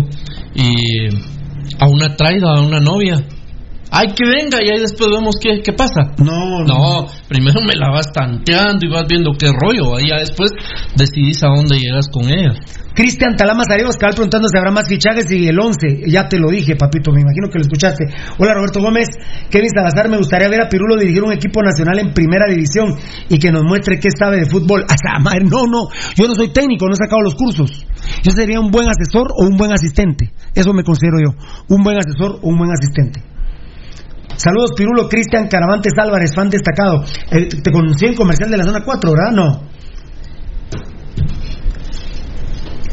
y 0.56 1.08
a 1.80 1.88
una 1.88 2.16
traida, 2.16 2.56
a 2.56 2.62
una 2.62 2.80
novia. 2.80 3.18
Ay, 3.92 4.08
que 4.16 4.26
venga 4.26 4.58
y 4.64 4.70
ahí 4.70 4.80
después 4.80 5.10
vemos 5.10 5.36
qué, 5.42 5.62
qué 5.64 5.74
pasa. 5.74 6.14
No, 6.18 6.64
No, 6.64 7.08
primero 7.28 7.62
me 7.62 7.76
la 7.76 7.90
vas 7.92 8.12
tanteando 8.12 8.86
y 8.86 8.90
vas 8.90 9.06
viendo 9.08 9.32
qué 9.38 9.52
rollo. 9.52 9.96
Ahí 9.96 10.10
ya 10.10 10.18
después 10.18 10.52
decidís 10.96 11.44
a 11.44 11.48
dónde 11.48 11.78
llegas 11.78 12.08
con 12.12 12.26
ella. 12.26 12.54
Cristian 12.96 13.36
Talamas 13.36 13.68
Areos, 13.70 13.98
cabal 13.98 14.16
preguntando 14.16 14.48
si 14.48 14.58
habrá 14.58 14.72
más 14.72 14.88
fichajes 14.88 15.30
y 15.30 15.48
el 15.48 15.60
11. 15.60 16.08
Ya 16.08 16.30
te 16.30 16.40
lo 16.40 16.50
dije, 16.50 16.78
papito, 16.78 17.12
me 17.12 17.22
imagino 17.22 17.50
que 17.52 17.60
lo 17.60 17.64
escuchaste. 17.64 18.06
Hola, 18.38 18.54
Roberto 18.54 18.80
Gómez. 18.80 19.08
Kevin 19.52 19.70
Salazar, 19.70 20.10
me 20.10 20.18
gustaría 20.18 20.48
ver 20.48 20.62
a 20.62 20.70
Pirulo 20.70 20.96
dirigir 20.96 21.22
un 21.22 21.34
equipo 21.34 21.62
nacional 21.62 22.00
en 22.00 22.14
primera 22.14 22.48
división 22.48 22.96
y 23.28 23.38
que 23.38 23.52
nos 23.52 23.64
muestre 23.64 24.00
qué 24.00 24.08
sabe 24.18 24.38
de 24.38 24.46
fútbol. 24.46 24.86
A 24.90 24.96
esa 24.96 25.20
madre, 25.20 25.44
no, 25.44 25.68
no. 25.68 25.90
Yo 26.16 26.26
no 26.26 26.36
soy 26.36 26.54
técnico, 26.54 26.88
no 26.88 26.94
he 26.94 26.96
sacado 26.96 27.22
los 27.22 27.36
cursos. 27.36 27.86
Yo 28.24 28.32
sería 28.32 28.62
un 28.62 28.72
buen 28.72 28.88
asesor 28.88 29.28
o 29.36 29.46
un 29.46 29.58
buen 29.58 29.74
asistente. 29.74 30.32
Eso 30.54 30.72
me 30.74 30.84
considero 30.84 31.18
yo. 31.20 31.36
Un 31.68 31.84
buen 31.84 31.98
asesor 31.98 32.40
o 32.42 32.48
un 32.48 32.58
buen 32.58 32.72
asistente. 32.72 33.35
Saludos, 34.38 34.72
Pirulo, 34.76 35.08
Cristian 35.08 35.48
Caravantes 35.48 35.94
Álvarez, 35.98 36.32
fan 36.36 36.50
destacado. 36.50 37.04
Eh, 37.32 37.48
te 37.48 37.72
conocí 37.72 38.06
en 38.06 38.16
comercial 38.16 38.50
de 38.50 38.58
la 38.58 38.64
zona 38.64 38.84
4, 38.84 39.12
¿verdad? 39.12 39.32
No. 39.32 39.62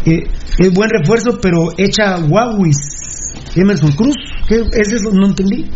Eh, 0.05 0.23
es 0.59 0.73
buen 0.73 0.91
refuerzo, 0.91 1.39
pero 1.41 1.69
echa 1.77 2.19
Huawis. 2.19 2.77
Emerson 3.55 3.93
Cruz, 3.93 4.17
¿qué 4.49 4.63
es 4.73 4.93
eso? 4.93 5.11
No 5.13 5.27
entendí. 5.27 5.71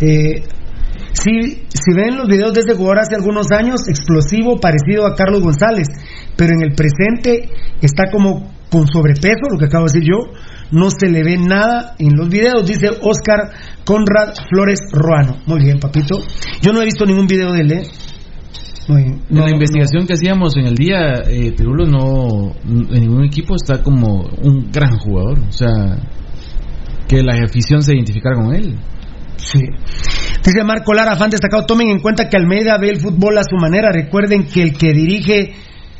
Eh, 0.00 0.44
si, 1.12 1.66
si 1.68 1.94
ven 1.94 2.16
los 2.16 2.28
videos 2.28 2.54
de 2.54 2.60
este 2.60 2.74
jugador 2.74 3.00
hace 3.00 3.16
algunos 3.16 3.50
años, 3.50 3.88
explosivo, 3.88 4.60
parecido 4.60 5.06
a 5.06 5.14
Carlos 5.14 5.42
González, 5.42 5.88
pero 6.36 6.54
en 6.54 6.62
el 6.62 6.74
presente 6.74 7.48
está 7.80 8.04
como 8.10 8.52
con 8.70 8.86
sobrepeso, 8.86 9.48
lo 9.50 9.58
que 9.58 9.64
acabo 9.64 9.86
de 9.86 9.92
decir 9.92 10.08
yo, 10.08 10.32
no 10.70 10.90
se 10.90 11.08
le 11.08 11.22
ve 11.22 11.38
nada 11.38 11.94
en 11.98 12.16
los 12.16 12.28
videos, 12.28 12.66
dice 12.66 12.88
Oscar 12.88 13.50
Conrad 13.84 14.34
Flores 14.50 14.80
Roano. 14.92 15.38
Muy 15.46 15.64
bien, 15.64 15.78
papito. 15.78 16.18
Yo 16.60 16.72
no 16.72 16.82
he 16.82 16.84
visto 16.84 17.06
ningún 17.06 17.26
video 17.26 17.52
de 17.52 17.60
él, 17.60 17.72
¿eh? 17.72 17.82
Muy 18.88 19.02
bien. 19.02 19.22
En 19.28 19.36
la 19.36 19.50
investigación 19.50 20.06
que 20.06 20.14
hacíamos 20.14 20.56
en 20.56 20.66
el 20.66 20.74
día, 20.74 21.22
eh, 21.26 21.52
Pirulo 21.52 21.84
no, 21.84 22.54
en 22.64 23.00
ningún 23.00 23.24
equipo 23.24 23.54
está 23.54 23.82
como 23.82 24.28
un 24.42 24.70
gran 24.72 24.96
jugador. 24.98 25.40
O 25.40 25.52
sea, 25.52 25.68
que 27.06 27.22
la 27.22 27.34
afición 27.44 27.82
se 27.82 27.94
identificara 27.94 28.36
con 28.36 28.54
él. 28.54 28.78
Sí. 29.36 29.60
Dice 30.44 30.64
Marco 30.64 30.94
Lara, 30.94 31.16
fan 31.16 31.30
destacado, 31.30 31.64
tomen 31.66 31.88
en 31.88 32.00
cuenta 32.00 32.28
que 32.28 32.36
Almeida 32.36 32.78
ve 32.78 32.90
el 32.90 33.00
fútbol 33.00 33.36
a 33.38 33.42
su 33.42 33.56
manera. 33.56 33.90
Recuerden 33.92 34.44
que 34.44 34.62
el 34.62 34.72
que 34.72 34.92
dirige 34.92 35.54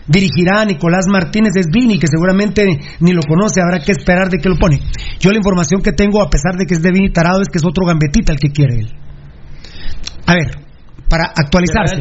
dirigirá 0.08 0.62
a 0.62 0.64
Nicolás 0.64 1.06
Martínez 1.08 1.52
es 1.56 1.66
Vini, 1.72 1.98
que 1.98 2.06
seguramente 2.08 2.64
ni 3.00 3.12
lo 3.12 3.20
conoce, 3.22 3.60
habrá 3.60 3.78
que 3.84 3.92
esperar 3.92 4.28
de 4.30 4.38
que 4.38 4.48
lo 4.48 4.56
pone. 4.56 4.80
Yo 5.20 5.30
la 5.30 5.36
información 5.36 5.82
que 5.82 5.92
tengo, 5.92 6.22
a 6.22 6.28
pesar 6.30 6.56
de 6.58 6.66
que 6.66 6.74
es 6.74 6.82
de 6.82 6.90
Vini 6.90 7.10
Tarado, 7.12 7.40
es 7.42 7.48
que 7.48 7.58
es 7.58 7.64
otro 7.64 7.86
gambetita 7.86 8.32
el 8.32 8.38
que 8.38 8.50
quiere 8.50 8.76
él. 8.80 8.88
A 10.26 10.34
ver, 10.34 10.50
para 11.08 11.24
actualizarse. 11.34 11.96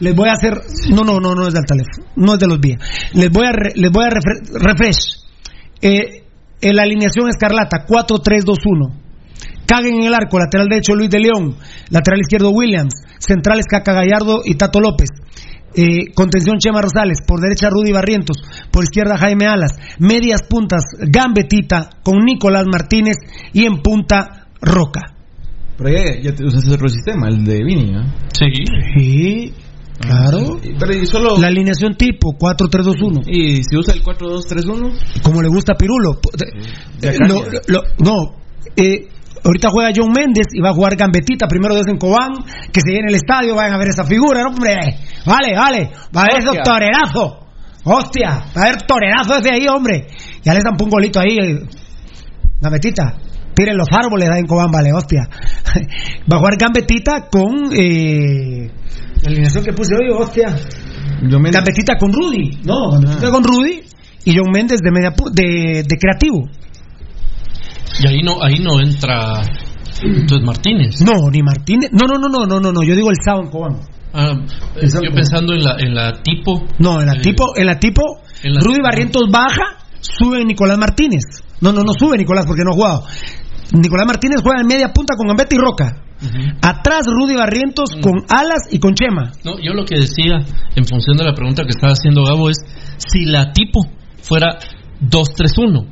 Les 0.00 0.14
voy 0.14 0.28
a 0.28 0.32
hacer. 0.32 0.54
No, 0.90 1.02
no, 1.02 1.18
no, 1.20 1.34
no 1.34 1.48
es 1.48 1.54
del 1.54 1.64
teléfono. 1.64 2.06
No 2.16 2.34
es 2.34 2.38
de 2.40 2.46
los 2.46 2.60
vías. 2.60 2.78
Les 3.14 3.30
voy 3.30 3.46
a, 3.46 3.52
re- 3.52 3.72
les 3.74 3.90
voy 3.90 4.04
a 4.04 4.08
refre- 4.10 4.48
refresh. 4.60 5.24
Eh, 5.82 6.22
en 6.60 6.76
la 6.76 6.82
alineación 6.82 7.28
escarlata, 7.28 7.84
4-3-2-1. 7.86 9.00
Caguen 9.66 9.94
en 10.00 10.06
el 10.06 10.14
arco, 10.14 10.38
lateral 10.38 10.68
derecho 10.68 10.94
Luis 10.94 11.10
de 11.10 11.18
León, 11.20 11.56
lateral 11.90 12.20
izquierdo 12.20 12.50
Williams, 12.50 12.94
centrales 13.18 13.64
Caca 13.66 13.92
Gallardo 13.92 14.42
y 14.44 14.54
Tato 14.56 14.78
López. 14.78 15.08
Eh, 15.76 16.12
contención 16.14 16.58
Chema 16.58 16.80
Rosales, 16.80 17.18
por 17.26 17.40
derecha 17.40 17.68
Rudy 17.70 17.92
Barrientos, 17.92 18.36
por 18.70 18.84
izquierda 18.84 19.16
Jaime 19.18 19.46
Alas, 19.46 19.72
medias 19.98 20.42
puntas 20.48 20.84
Gambetita 21.00 21.90
con 22.02 22.24
Nicolás 22.24 22.64
Martínez 22.70 23.16
y 23.52 23.64
en 23.64 23.82
punta 23.82 24.46
Roca. 24.60 25.00
Pero 25.76 25.90
ya, 25.90 26.20
ya 26.22 26.34
te 26.34 26.44
usas 26.44 26.68
otro 26.68 26.88
sistema, 26.88 27.28
el 27.28 27.44
de 27.44 27.64
Vini, 27.64 27.90
¿no? 27.90 28.04
Sí. 28.32 28.46
Sí, 28.96 29.52
claro. 29.98 30.60
Pero 30.78 30.94
y 30.94 31.04
solo. 31.06 31.36
La 31.38 31.48
alineación 31.48 31.96
tipo 31.96 32.30
4-3-2-1. 32.38 33.22
Y 33.26 33.62
si 33.64 33.76
usa 33.76 33.94
el 33.94 34.02
4-2-3-1, 34.02 34.92
Como 35.22 35.42
le 35.42 35.48
gusta 35.48 35.72
a 35.72 35.76
Pirulo. 35.76 36.20
Eh, 37.02 37.16
cambia. 37.18 37.26
lo- 37.26 37.42
lo- 37.66 37.82
no, 37.98 38.36
eh, 38.76 39.08
ahorita 39.44 39.68
juega 39.70 39.90
John 39.94 40.10
Méndez 40.12 40.46
y 40.52 40.60
va 40.60 40.70
a 40.70 40.72
jugar 40.74 40.96
Gambetita. 40.96 41.46
Primero 41.46 41.74
Dios 41.74 41.86
en 41.88 41.98
Cobán, 41.98 42.32
que 42.72 42.80
se 42.80 42.90
llene 42.92 43.08
el 43.08 43.14
estadio, 43.16 43.54
vayan 43.54 43.74
a 43.74 43.78
ver 43.78 43.88
esa 43.88 44.04
figura, 44.04 44.42
¿no, 44.42 44.48
hombre? 44.50 44.74
Vale, 45.26 45.54
vale, 45.56 45.90
va 46.16 46.22
a 46.22 46.24
haber 46.24 46.42
torerazo. 46.64 47.40
Hostia, 47.84 48.30
va 48.56 48.62
a 48.62 48.64
haber 48.68 48.82
torerazo 48.82 49.34
desde 49.36 49.50
ahí, 49.54 49.66
hombre. 49.68 50.06
Ya 50.42 50.54
le 50.54 50.60
dan 50.64 50.74
un 50.80 50.88
golito 50.88 51.20
ahí. 51.20 51.36
eh. 51.38 51.60
Gambetita, 52.60 53.18
tiren 53.54 53.76
los 53.76 53.88
árboles 53.92 54.28
ahí 54.30 54.40
en 54.40 54.46
Cobán, 54.46 54.70
vale, 54.70 54.92
hostia. 54.92 55.28
Va 56.32 56.36
a 56.36 56.38
jugar 56.38 56.56
Gambetita 56.58 57.28
con 57.30 57.70
eh, 57.72 58.70
la 59.22 59.26
alineación 59.30 59.64
que 59.64 59.72
puse 59.72 59.94
hoy, 59.94 60.08
hostia. 60.10 60.54
Gambetita 61.58 61.96
con 61.98 62.12
Rudy, 62.12 62.58
no, 62.64 62.90
Gambetita 62.92 63.30
con 63.30 63.44
Rudy 63.44 63.80
y 64.24 64.34
John 64.36 64.50
Méndez 64.50 64.80
de 64.82 64.90
media 64.90 65.10
pu- 65.14 65.30
de, 65.30 65.82
de 65.86 65.96
creativo. 65.98 66.48
Y 68.02 68.08
ahí 68.08 68.22
no, 68.22 68.42
ahí 68.42 68.58
no 68.60 68.80
entra 68.80 69.42
entonces 70.02 70.44
Martínez. 70.44 71.00
No, 71.00 71.30
ni 71.30 71.42
Martínez. 71.42 71.90
No, 71.92 72.06
no, 72.06 72.18
no, 72.18 72.28
no, 72.28 72.46
no, 72.46 72.60
no, 72.60 72.72
no. 72.72 72.82
Yo 72.82 72.94
digo 72.94 73.10
el 73.10 73.16
sábado 73.24 73.44
en 73.44 73.50
Cobán. 73.50 73.80
Ah, 74.12 74.32
eh, 74.76 74.86
yo 74.92 75.10
pensando 75.14 75.54
en 75.54 75.62
la, 75.62 75.76
en 75.78 75.94
la 75.94 76.12
tipo. 76.22 76.64
No, 76.78 77.00
en 77.00 77.06
la 77.06 77.14
eh, 77.14 77.20
tipo, 77.20 77.56
en 77.56 77.66
la 77.66 77.78
tipo, 77.78 78.02
en 78.42 78.52
la- 78.54 78.60
Rudy 78.60 78.80
Barrientos 78.80 79.24
baja, 79.30 79.78
sube 80.00 80.44
Nicolás 80.44 80.78
Martínez. 80.78 81.22
No, 81.60 81.72
no, 81.72 81.82
no 81.82 81.92
sube 81.98 82.16
Nicolás 82.18 82.44
porque 82.46 82.62
no 82.64 82.70
ha 82.72 82.74
jugado. 82.74 83.02
Nicolás 83.72 84.06
Martínez 84.06 84.40
juega 84.42 84.60
en 84.60 84.66
media 84.66 84.92
punta 84.92 85.14
con 85.16 85.26
Gambetta 85.26 85.54
y 85.54 85.58
Roca. 85.58 86.00
Atrás 86.62 87.06
Rudy 87.06 87.34
Barrientos 87.34 87.90
Mm. 87.96 88.00
con 88.00 88.12
Alas 88.28 88.68
y 88.70 88.78
con 88.78 88.94
Chema. 88.94 89.32
No, 89.44 89.58
yo 89.60 89.72
lo 89.74 89.84
que 89.84 89.96
decía, 89.96 90.38
en 90.76 90.84
función 90.84 91.16
de 91.16 91.24
la 91.24 91.34
pregunta 91.34 91.64
que 91.64 91.70
estaba 91.70 91.92
haciendo 91.92 92.24
Gabo, 92.24 92.50
es 92.50 92.58
si 92.98 93.24
la 93.26 93.52
tipo 93.52 93.80
fuera 94.22 94.58
2-3-1. 95.00 95.86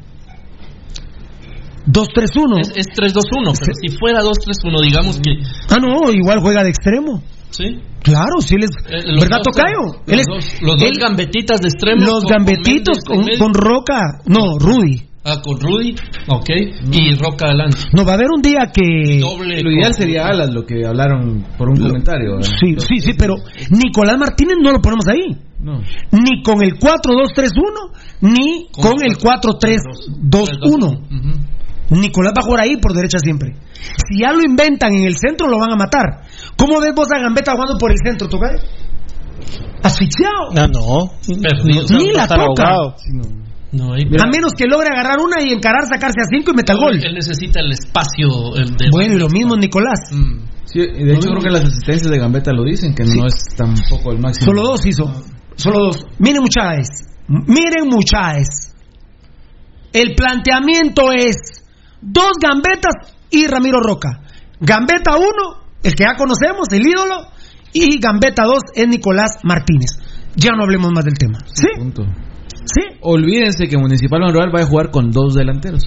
2-3-1. 1.86 2.61
Es, 2.61 2.73
es 2.77 2.86
3-2-1, 2.97 3.59
pero 3.59 3.73
si 3.81 3.89
fuera 3.99 4.20
2-3-1, 4.20 4.83
digamos 4.85 5.20
que. 5.20 5.33
Ah, 5.70 5.78
no, 5.81 6.11
igual 6.12 6.41
juega 6.41 6.62
de 6.62 6.70
extremo. 6.70 7.23
Sí. 7.51 7.65
Claro, 8.02 8.41
sí, 8.41 8.55
él 8.57 8.65
es. 8.65 8.70
Eh, 8.89 9.02
los 9.12 9.23
¿Verdad, 9.25 9.39
dos, 9.44 9.55
Tocayo? 9.55 9.83
Los, 9.85 10.09
Él 10.09 10.20
es- 10.20 10.27
dos, 10.27 10.62
los 10.62 10.77
dos 10.81 10.91
él- 10.91 10.99
gambetitas 10.99 11.61
de 11.61 11.69
extremo. 11.69 12.01
Los 12.05 12.25
con- 12.25 12.31
gambetitos 12.33 12.99
con 13.07 13.19
con, 13.25 13.39
con. 13.39 13.55
Roca. 13.55 14.01
No, 14.27 14.59
Rudy. 14.59 15.02
Ah, 15.25 15.41
con 15.41 15.61
Rudy. 15.61 15.94
Ok. 16.28 16.49
Y 16.91 17.15
Roca 17.15 17.47
adelante. 17.47 17.77
No, 17.93 18.05
va 18.05 18.12
a 18.12 18.15
haber 18.15 18.27
un 18.35 18.43
día 18.43 18.70
que. 18.75 19.20
Doble. 19.20 19.62
Lo 19.62 19.70
ideal 19.70 19.93
con- 19.93 19.94
sería 19.94 20.27
Alas, 20.27 20.51
lo 20.52 20.65
que 20.67 20.85
hablaron 20.85 21.44
por 21.59 21.69
un 21.69 21.77
comentario. 21.77 22.36
¿verdad? 22.39 22.51
Sí, 22.61 22.75
sí, 22.78 22.99
sí, 23.01 23.12
pero 23.17 23.35
Nicolás 23.70 24.19
Martínez 24.19 24.57
no 24.61 24.73
lo 24.73 24.81
ponemos 24.81 25.07
ahí. 25.07 25.36
No. 25.61 25.78
Ni 26.11 26.43
con 26.43 26.61
el 26.65 26.73
4-2-3-1, 26.77 27.93
ni 28.23 28.67
con, 28.73 28.94
el 29.05 29.17
4-3-2-1. 29.17 30.99
Nicolás 32.01 32.33
va 32.37 32.43
a 32.43 32.45
jugar 32.45 32.61
ahí 32.65 32.77
por 32.77 32.95
derecha 32.95 33.19
siempre. 33.19 33.55
Si 34.09 34.21
ya 34.21 34.33
lo 34.33 34.43
inventan 34.43 34.95
en 34.95 35.05
el 35.05 35.17
centro, 35.17 35.49
lo 35.49 35.59
van 35.59 35.73
a 35.73 35.77
matar. 35.77 36.23
¿Cómo 36.57 36.81
ves 36.81 36.93
vos 36.95 37.09
a 37.15 37.19
Gambetta 37.19 37.53
jugando 37.53 37.77
por 37.79 37.91
el 37.91 37.99
centro, 38.05 38.29
Tocay? 38.29 38.57
Asfixiado. 39.83 40.55
Ah, 40.57 40.69
no. 40.73 41.11
Perdido. 41.27 41.99
Ni 41.99 42.12
la 42.12 42.27
toca. 42.27 42.95
No, 43.73 43.95
A 43.95 44.27
menos 44.31 44.53
que 44.57 44.67
logre 44.67 44.89
agarrar 44.93 45.19
una 45.19 45.43
y 45.43 45.51
encarar, 45.51 45.87
sacarse 45.91 46.21
a 46.21 46.29
cinco 46.29 46.53
y 46.53 46.57
meter 46.57 46.77
gol. 46.77 47.01
Él 47.03 47.15
necesita 47.15 47.61
el 47.61 47.73
espacio. 47.73 48.55
El 48.55 48.77
de... 48.77 48.89
Bueno, 48.91 49.15
y 49.15 49.19
lo 49.19 49.29
mismo 49.29 49.57
Nicolás. 49.57 49.99
Mm. 50.12 50.53
Sí, 50.67 50.81
de 50.81 51.15
hecho 51.15 51.29
creo 51.29 51.43
que 51.43 51.51
las 51.51 51.65
asistencias 51.65 52.11
de 52.11 52.19
Gambetta 52.19 52.53
lo 52.53 52.65
dicen, 52.65 52.95
que 52.95 53.05
no 53.05 53.27
es 53.27 53.45
tampoco 53.57 54.12
el 54.12 54.21
máximo. 54.21 54.47
Solo 54.47 54.62
dos 54.62 54.87
hizo. 54.87 55.05
Solo 55.57 55.87
dos. 55.87 56.07
Miren, 56.19 56.43
muchachos. 56.43 56.89
Miren, 57.29 57.89
muchachos. 57.89 58.73
El 59.93 60.15
planteamiento 60.15 61.12
es 61.12 61.61
dos 62.02 62.32
gambetas 62.42 62.94
y 63.31 63.47
Ramiro 63.47 63.78
Roca. 63.81 64.20
Gambeta 64.60 65.16
1, 65.16 65.26
el 65.82 65.94
que 65.94 66.05
ya 66.05 66.14
conocemos, 66.16 66.68
el 66.72 66.86
ídolo. 66.86 67.28
Y 67.72 67.98
Gambeta 67.98 68.44
2 68.44 68.58
es 68.74 68.86
Nicolás 68.89 69.39
Martínez. 69.44 69.98
Ya 70.36 70.50
no 70.56 70.64
hablemos 70.64 70.90
más 70.92 71.05
del 71.05 71.14
tema. 71.16 71.39
¿Sí? 71.47 71.68
Punto. 71.78 72.05
¿Sí? 72.66 72.82
Olvídense 73.00 73.66
que 73.66 73.78
Municipal 73.78 74.20
Manuel 74.20 74.55
va 74.55 74.60
a 74.60 74.66
jugar 74.66 74.90
con 74.90 75.10
dos 75.10 75.34
delanteros. 75.34 75.82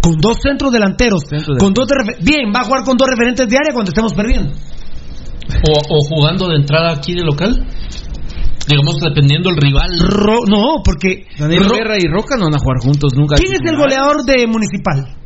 Con 0.00 0.16
dos 0.18 0.38
centros 0.42 0.72
delanteros. 0.72 1.22
Centro 1.28 1.56
con 1.58 1.74
dos 1.74 1.86
de 1.88 1.94
Bien, 2.22 2.52
va 2.54 2.60
a 2.60 2.64
jugar 2.64 2.84
con 2.84 2.96
dos 2.96 3.08
referentes 3.10 3.48
de 3.48 3.56
área 3.56 3.72
cuando 3.74 3.90
estemos 3.90 4.14
perdiendo. 4.14 4.52
O, 5.68 5.72
o 5.96 6.00
jugando 6.08 6.48
de 6.48 6.56
entrada 6.56 6.92
aquí 6.92 7.14
de 7.14 7.22
local. 7.22 7.66
Digamos, 8.68 9.00
dependiendo 9.00 9.50
el 9.50 9.56
rival. 9.56 9.90
Ro- 9.98 10.46
no, 10.48 10.82
porque. 10.84 11.26
Daniel 11.38 11.64
Ro- 11.64 11.74
Guerra 11.76 11.96
y 11.98 12.06
Roca 12.06 12.36
no 12.36 12.44
van 12.44 12.54
a 12.54 12.58
jugar 12.58 12.78
juntos 12.82 13.12
nunca. 13.16 13.34
¿Quién 13.36 13.52
es 13.54 13.60
el 13.70 13.76
goleador 13.76 14.24
de 14.24 14.46
Municipal? 14.46 15.16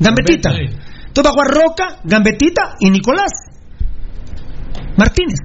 Gambetita. 0.00 0.50
Entonces 0.50 1.24
va 1.24 1.28
a 1.28 1.32
jugar 1.32 1.48
Roca, 1.48 2.00
Gambetita 2.04 2.76
y 2.80 2.90
Nicolás 2.90 3.30
Martínez. 4.96 5.38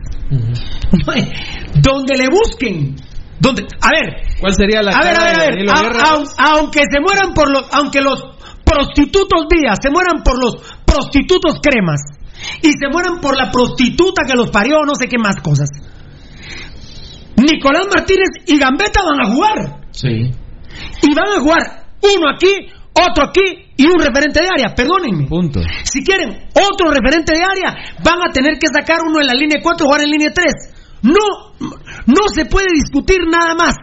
Hay- 1.08 1.32
Donde 1.82 2.18
le 2.18 2.28
busquen. 2.30 2.96
Donde, 3.40 3.64
a 3.82 3.90
ver, 3.92 4.24
¿Cuál 4.40 4.54
sería 4.54 4.82
la 4.82 4.92
a 4.92 5.04
ver, 5.04 5.20
a 5.20 5.24
ver, 5.26 5.70
a 5.70 5.82
ver. 5.82 5.98
A- 6.00 6.14
a- 6.38 6.52
aunque 6.58 6.80
se 6.90 7.00
mueran 7.02 7.34
por 7.34 7.52
los, 7.52 7.66
aunque 7.74 8.02
los 8.02 8.24
prostitutos 8.64 9.46
días 9.50 9.78
se 9.82 9.90
mueran 9.92 10.24
por 10.24 10.42
los 10.42 10.56
prostitutos 10.86 11.60
cremas 11.62 12.00
y 12.62 12.72
se 12.72 12.88
mueran 12.92 13.20
por 13.20 13.38
la 13.38 13.52
prostituta 13.52 14.24
que 14.26 14.36
los 14.36 14.50
parió, 14.52 14.78
no 14.86 14.96
sé 14.96 15.08
qué 15.08 15.18
más 15.18 15.36
cosas. 15.42 15.70
Nicolás 17.38 17.86
Martínez 17.94 18.30
y 18.48 18.58
Gambetta 18.58 19.02
van 19.04 19.22
a 19.22 19.34
jugar. 19.34 19.80
Sí. 19.92 20.32
Y 21.02 21.14
van 21.14 21.38
a 21.38 21.42
jugar 21.42 21.86
uno 22.02 22.30
aquí, 22.36 22.68
otro 22.96 23.26
aquí 23.26 23.74
y 23.76 23.86
un 23.88 24.00
referente 24.00 24.42
de 24.42 24.48
área, 24.48 24.74
perdónenme. 24.74 25.28
Punto. 25.28 25.60
Si 25.84 26.04
quieren 26.04 26.48
otro 26.56 26.92
referente 26.92 27.36
de 27.36 27.44
área, 27.44 27.96
van 28.04 28.22
a 28.24 28.32
tener 28.32 28.58
que 28.58 28.68
sacar 28.72 29.00
uno 29.06 29.20
en 29.20 29.28
la 29.28 29.34
línea 29.34 29.60
4 29.62 29.84
y 29.84 29.88
jugar 29.88 30.02
en 30.02 30.12
línea 30.12 30.32
3. 30.34 30.46
No, 31.04 31.54
no 32.06 32.28
se 32.34 32.46
puede 32.46 32.68
discutir 32.74 33.20
nada 33.30 33.54
más. 33.54 33.76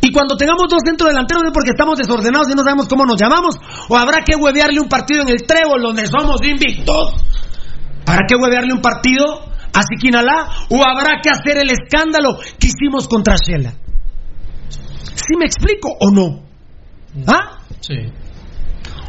Y 0.00 0.12
cuando 0.12 0.36
tengamos 0.36 0.66
dos 0.70 0.80
centros 0.86 1.10
delanteros 1.10 1.42
es 1.46 1.52
porque 1.52 1.70
estamos 1.70 1.98
desordenados 1.98 2.48
y 2.50 2.54
no 2.54 2.62
sabemos 2.62 2.86
cómo 2.86 3.04
nos 3.04 3.20
llamamos. 3.20 3.56
O 3.88 3.96
habrá 3.96 4.22
que 4.22 4.36
huevearle 4.36 4.80
un 4.80 4.88
partido 4.88 5.22
en 5.22 5.28
el 5.30 5.42
trébol 5.42 5.82
donde 5.82 6.06
somos 6.06 6.40
invictos. 6.44 7.14
¿Habrá 8.06 8.26
que 8.28 8.36
huevearle 8.36 8.72
un 8.72 8.80
partido 8.80 9.24
a 9.72 9.82
Siquinalá? 9.82 10.68
¿O 10.70 10.80
habrá 10.84 11.20
que 11.20 11.30
hacer 11.30 11.58
el 11.58 11.70
escándalo 11.70 12.38
que 12.58 12.68
hicimos 12.68 13.08
contra 13.08 13.34
Shela? 13.36 13.74
¿Sí 14.68 15.36
me 15.36 15.46
explico 15.46 15.88
o 15.98 16.10
no? 16.10 16.44
¿Ah? 17.26 17.53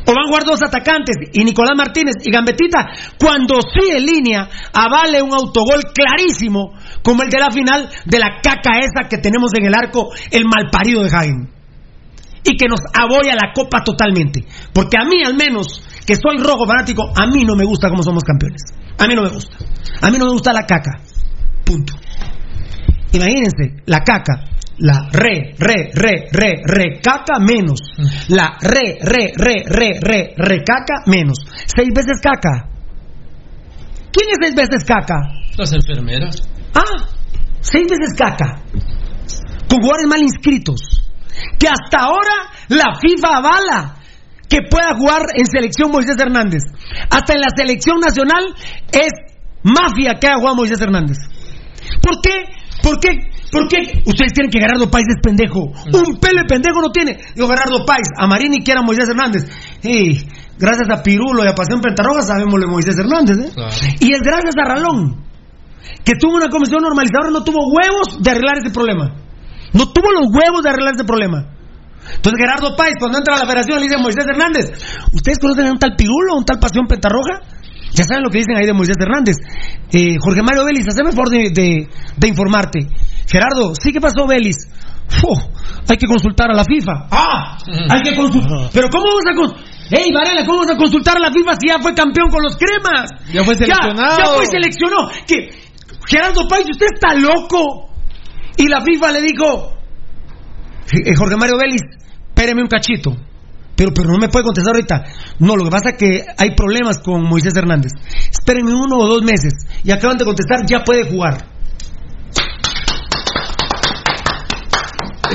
O 0.07 0.13
van 0.13 0.25
a 0.25 0.27
jugar 0.27 0.43
dos 0.45 0.61
atacantes 0.61 1.15
y 1.33 1.43
Nicolás 1.43 1.73
Martínez 1.75 2.15
y 2.23 2.31
Gambetita 2.31 2.91
cuando 3.17 3.59
sí 3.61 3.89
en 3.89 4.05
línea 4.05 4.47
avale 4.71 5.21
un 5.21 5.33
autogol 5.33 5.81
clarísimo 5.93 6.73
como 7.01 7.23
el 7.23 7.29
de 7.29 7.39
la 7.39 7.49
final 7.49 7.89
de 8.05 8.19
la 8.19 8.39
caca 8.41 8.79
esa 8.79 9.09
que 9.09 9.17
tenemos 9.17 9.51
en 9.55 9.65
el 9.65 9.73
arco, 9.73 10.11
el 10.29 10.45
malparido 10.45 11.03
de 11.03 11.09
Jaime. 11.09 11.49
Y 12.43 12.55
que 12.55 12.67
nos 12.67 12.79
aboya 12.93 13.33
la 13.33 13.51
copa 13.55 13.83
totalmente. 13.83 14.45
Porque 14.71 14.97
a 15.01 15.05
mí 15.05 15.23
al 15.25 15.33
menos, 15.33 15.81
que 16.05 16.13
soy 16.13 16.37
rojo 16.37 16.67
fanático, 16.67 17.11
a 17.15 17.25
mí 17.25 17.43
no 17.43 17.55
me 17.55 17.65
gusta 17.65 17.89
cómo 17.89 18.03
somos 18.03 18.23
campeones. 18.23 18.61
A 18.99 19.07
mí 19.07 19.15
no 19.15 19.23
me 19.23 19.29
gusta. 19.29 19.57
A 20.01 20.11
mí 20.11 20.17
no 20.19 20.25
me 20.25 20.31
gusta 20.31 20.53
la 20.53 20.67
caca. 20.67 21.01
Punto. 21.63 21.93
Imagínense, 23.11 23.81
la 23.87 24.01
caca. 24.01 24.54
La 24.77 25.07
re, 25.11 25.55
re, 25.57 25.91
re, 25.93 26.27
re, 26.31 26.61
re, 26.63 26.99
caca 27.01 27.39
menos. 27.39 27.79
La 28.27 28.57
re, 28.59 28.97
re, 29.01 29.31
re, 29.35 29.63
re, 29.65 29.99
re, 30.01 30.33
re, 30.35 30.63
caca 30.63 31.03
menos. 31.05 31.37
Seis 31.65 31.89
veces 31.95 32.19
caca. 32.21 32.69
¿Quién 34.11 34.29
es 34.31 34.37
seis 34.41 34.55
veces 34.55 34.83
caca? 34.85 35.15
Las 35.57 35.71
enfermeras. 35.71 36.41
Ah, 36.73 37.07
seis 37.61 37.87
veces 37.89 38.15
caca. 38.17 38.61
Con 39.69 39.79
jugadores 39.79 40.07
mal 40.07 40.21
inscritos. 40.21 41.01
Que 41.57 41.67
hasta 41.67 42.03
ahora 42.03 42.51
la 42.69 42.97
FIFA 42.99 43.37
avala 43.37 43.95
que 44.49 44.59
pueda 44.69 44.95
jugar 44.95 45.23
en 45.35 45.45
selección 45.45 45.91
Moisés 45.91 46.17
Hernández. 46.19 46.63
Hasta 47.09 47.33
en 47.33 47.41
la 47.41 47.49
selección 47.55 47.99
nacional 47.99 48.43
es 48.91 49.11
mafia 49.63 50.15
que 50.19 50.27
ha 50.27 50.35
jugado 50.35 50.55
Moisés 50.55 50.79
Hernández. 50.79 51.17
¿Por 52.01 52.21
qué? 52.21 52.45
¿Por 52.81 52.99
qué? 52.99 53.34
¿Por 53.55 53.67
qué? 53.69 54.01
Ustedes 54.05 54.33
tienen 54.33 54.51
que 54.51 54.59
Gerardo 54.59 54.89
Páez 54.91 55.05
es 55.09 55.21
pendejo. 55.21 55.59
Un 55.61 56.17
pelo 56.19 56.41
de 56.41 56.47
pendejo 56.47 56.81
no 56.81 56.91
tiene. 56.91 57.17
Digo, 57.35 57.47
Gerardo 57.47 57.85
Páez, 57.85 58.07
a 58.17 58.27
Marini 58.27 58.59
que 58.63 58.71
era 58.71 58.81
Moisés 58.81 59.07
Hernández. 59.09 59.43
Gracias 60.57 60.89
a 60.89 61.03
Pirulo 61.03 61.43
y 61.43 61.47
a 61.47 61.53
Pasión 61.53 61.81
Pentarroja 61.81 62.21
sabemos 62.21 62.59
de 62.61 62.67
Moisés 62.67 62.95
Hernández. 62.97 63.37
¿eh? 63.39 63.51
Claro. 63.53 63.75
Y 63.99 64.13
es 64.13 64.21
gracias 64.21 64.55
a 64.57 64.63
Ralón, 64.67 65.23
que 66.03 66.13
tuvo 66.19 66.35
una 66.35 66.49
comisión 66.49 66.81
normalizadora, 66.81 67.29
no 67.29 67.43
tuvo 67.43 67.59
huevos 67.71 68.21
de 68.23 68.31
arreglar 68.31 68.57
ese 68.59 68.71
problema. 68.71 69.15
No 69.73 69.91
tuvo 69.91 70.11
los 70.11 70.27
huevos 70.31 70.63
de 70.63 70.69
arreglar 70.69 70.93
ese 70.95 71.03
problema. 71.03 71.51
Entonces 72.15 72.39
Gerardo 72.39 72.75
Páez, 72.77 72.93
cuando 72.99 73.17
entra 73.17 73.35
a 73.35 73.39
la 73.39 73.45
federación, 73.45 73.79
le 73.79 73.83
dice 73.85 73.95
a 73.95 74.01
Moisés 74.01 74.25
Hernández, 74.25 74.65
¿ustedes 75.11 75.39
conocen 75.39 75.65
a 75.67 75.71
un 75.71 75.79
tal 75.79 75.95
Pirulo, 75.97 76.33
a 76.33 76.37
un 76.37 76.45
tal 76.45 76.59
Pasión 76.59 76.85
Pentarroja? 76.87 77.41
Ya 77.91 78.03
saben 78.03 78.23
lo 78.23 78.29
que 78.29 78.39
dicen 78.39 78.55
ahí 78.57 78.65
de 78.65 78.73
Moisés 78.73 78.95
Hernández. 78.99 79.35
Eh, 79.91 80.15
Jorge 80.19 80.41
Mario 80.43 80.65
Vélez, 80.65 80.85
hazme 80.87 81.09
el 81.09 81.15
favor 81.15 81.29
de, 81.29 81.49
de- 81.49 81.87
de 82.17 82.27
informarte. 82.27 82.79
Gerardo, 83.27 83.73
¿sí 83.75 83.91
qué 83.91 83.99
pasó, 83.99 84.27
Vélez? 84.27 84.55
Hay 85.87 85.97
que 85.97 86.07
consultar 86.07 86.49
a 86.51 86.53
la 86.53 86.63
FIFA. 86.63 87.07
¡Ah! 87.11 87.57
Hay 87.89 88.01
que 88.01 88.15
consultar. 88.15 88.69
¿Pero 88.73 88.89
cómo 88.89 89.05
vamos 89.05 89.23
a 89.31 89.35
consultar? 89.35 89.65
¡Ey, 89.91 90.11
Varela, 90.11 90.45
cómo 90.45 90.59
vamos 90.59 90.73
a 90.73 90.77
consultar 90.77 91.17
a 91.17 91.19
la 91.19 91.31
FIFA 91.31 91.53
si 91.59 91.67
ya 91.67 91.79
fue 91.79 91.93
campeón 91.93 92.29
con 92.29 92.41
los 92.41 92.57
cremas! 92.57 93.11
Ya 93.31 93.43
fue 93.43 93.55
seleccionado. 93.55 94.17
Ya, 94.17 94.25
fue 94.25 94.45
seleccionado. 94.45 95.09
Que 95.27 95.49
Gerardo 96.07 96.47
Páez, 96.47 96.65
usted 96.71 96.87
está 96.93 97.13
loco. 97.13 97.91
Y 98.57 98.67
la 98.67 98.81
FIFA 98.81 99.11
le 99.11 99.21
dijo, 99.21 99.73
eh, 100.91 101.15
Jorge 101.15 101.35
Mario 101.35 101.57
Vélez, 101.57 101.81
espéreme 102.29 102.61
un 102.61 102.67
cachito. 102.67 103.15
Pero, 103.75 103.91
pero 103.93 104.09
no 104.09 104.17
me 104.17 104.29
puede 104.29 104.45
contestar 104.45 104.73
ahorita. 104.73 105.03
No, 105.39 105.55
lo 105.55 105.65
que 105.65 105.69
pasa 105.69 105.89
es 105.89 105.97
que 105.97 106.25
hay 106.37 106.55
problemas 106.55 106.99
con 106.99 107.23
Moisés 107.23 107.53
Hernández. 107.55 107.91
Espérenme 108.31 108.71
uno 108.73 108.97
o 108.97 109.07
dos 109.07 109.21
meses. 109.23 109.53
Y 109.83 109.91
acaban 109.91 110.17
de 110.17 110.23
contestar, 110.23 110.65
ya 110.65 110.83
puede 110.83 111.03
jugar. 111.03 111.54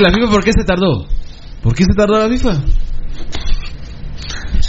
¿La 0.01 0.11
FIFA 0.11 0.31
por 0.31 0.43
qué 0.43 0.53
se 0.53 0.65
tardó? 0.65 1.07
¿Por 1.63 1.75
qué 1.75 1.85
se 1.85 1.95
tardó 1.95 2.19
la 2.19 2.29
FIFA? 2.29 2.53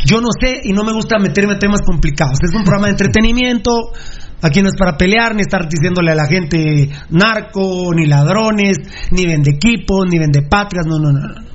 Yo 0.05 0.19
no 0.19 0.27
sé 0.37 0.59
y 0.63 0.73
no 0.73 0.83
me 0.83 0.91
gusta 0.91 1.19
meterme 1.19 1.53
en 1.53 1.59
temas 1.59 1.81
complicados. 1.85 2.39
Es 2.43 2.53
un 2.53 2.63
programa 2.63 2.87
de 2.87 2.91
entretenimiento. 2.91 3.71
Aquí 4.41 4.61
no 4.61 4.67
es 4.67 4.75
para 4.77 4.97
pelear, 4.97 5.35
ni 5.35 5.41
estar 5.41 5.69
diciéndole 5.69 6.11
a 6.11 6.15
la 6.15 6.25
gente 6.25 6.89
narco, 7.11 7.93
ni 7.95 8.07
ladrones, 8.07 8.77
ni 9.11 9.25
vende 9.25 9.51
equipos, 9.51 10.05
ni 10.09 10.19
vende 10.19 10.41
patrias. 10.41 10.85
No, 10.85 10.97
no, 10.99 11.11
no. 11.11 11.50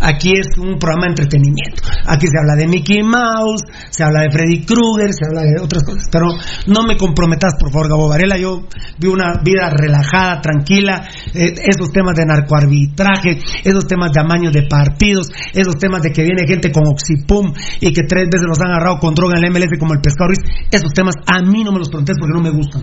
Aquí 0.00 0.32
es 0.32 0.56
un 0.58 0.78
programa 0.78 1.06
de 1.06 1.22
entretenimiento. 1.22 1.82
Aquí 2.06 2.26
se 2.26 2.38
habla 2.38 2.56
de 2.56 2.66
Mickey 2.68 3.02
Mouse, 3.02 3.62
se 3.90 4.02
habla 4.02 4.22
de 4.22 4.30
Freddy 4.30 4.64
Krueger, 4.64 5.12
se 5.12 5.26
habla 5.26 5.42
de 5.42 5.60
otras 5.60 5.82
cosas. 5.84 6.04
Pero 6.10 6.26
no 6.66 6.82
me 6.86 6.96
comprometas, 6.96 7.54
por 7.58 7.70
favor, 7.72 7.88
Gabo 7.88 8.08
Varela. 8.08 8.38
Yo 8.38 8.62
vi 8.98 9.08
una 9.08 9.34
vida 9.44 9.70
relajada, 9.70 10.40
tranquila. 10.40 11.08
Eh, 11.34 11.54
esos 11.66 11.92
temas 11.92 12.14
de 12.16 12.24
narcoarbitraje, 12.26 13.38
esos 13.64 13.86
temas 13.86 14.12
de 14.12 14.20
amaños 14.20 14.52
de 14.52 14.62
partidos, 14.62 15.28
esos 15.52 15.76
temas 15.76 16.02
de 16.02 16.12
que 16.12 16.22
viene 16.22 16.46
gente 16.46 16.72
con 16.72 16.86
Oxipum 16.86 17.52
y 17.80 17.92
que 17.92 18.02
tres 18.02 18.28
veces 18.32 18.46
los 18.46 18.60
han 18.60 18.72
agarrado 18.72 18.98
con 18.98 19.14
droga 19.14 19.38
en 19.38 19.44
el 19.44 19.50
MLS 19.52 19.78
como 19.78 19.94
el 19.94 20.00
pescado 20.00 20.28
Ruiz. 20.28 20.40
Esos 20.70 20.92
temas 20.92 21.14
a 21.26 21.40
mí 21.40 21.64
no 21.64 21.72
me 21.72 21.78
los 21.78 21.88
preguntes 21.88 22.16
porque 22.18 22.34
no 22.34 22.42
me 22.42 22.50
gustan. 22.50 22.82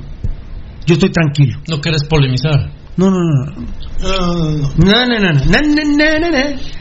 yo 0.86 0.94
estoy 0.94 1.12
tranquilo. 1.12 1.60
No 1.68 1.80
quieres 1.80 2.04
polemizar. 2.06 2.72
No, 2.98 3.12
no, 3.12 3.20
no. 3.20 3.46
No, 4.02 4.12
no, 4.12 4.52
no. 4.52 4.70
No, 4.78 5.06
no, 5.06 5.20
no, 5.20 5.34
no, 5.34 5.62
no, 5.62 6.20
no, 6.20 6.32
no. 6.32 6.78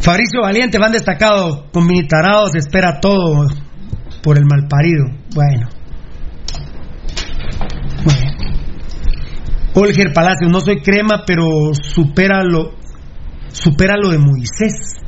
Fabricio 0.00 0.42
Valiente, 0.42 0.78
van 0.78 0.92
destacado 0.92 1.70
con 1.72 1.86
Minitarados, 1.86 2.56
espera 2.56 2.98
todo 3.00 3.46
por 4.22 4.36
el 4.36 4.44
malparido. 4.44 5.04
Bueno. 5.34 5.68
Bueno. 8.04 8.32
Olger 9.74 10.12
Palacios, 10.12 10.50
no 10.50 10.60
soy 10.60 10.82
crema, 10.82 11.22
pero 11.26 11.72
supera 11.72 12.42
lo, 12.42 12.72
supera 13.52 13.94
lo 13.96 14.10
de 14.10 14.18
Moisés. 14.18 14.98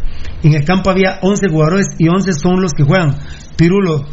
En 0.42 0.54
el 0.54 0.64
campo 0.64 0.90
había 0.90 1.18
11 1.22 1.48
jugadores 1.48 1.86
y 1.98 2.08
11 2.08 2.32
son 2.32 2.60
los 2.60 2.72
que 2.72 2.84
juegan. 2.84 3.16
Pirulo, 3.56 4.04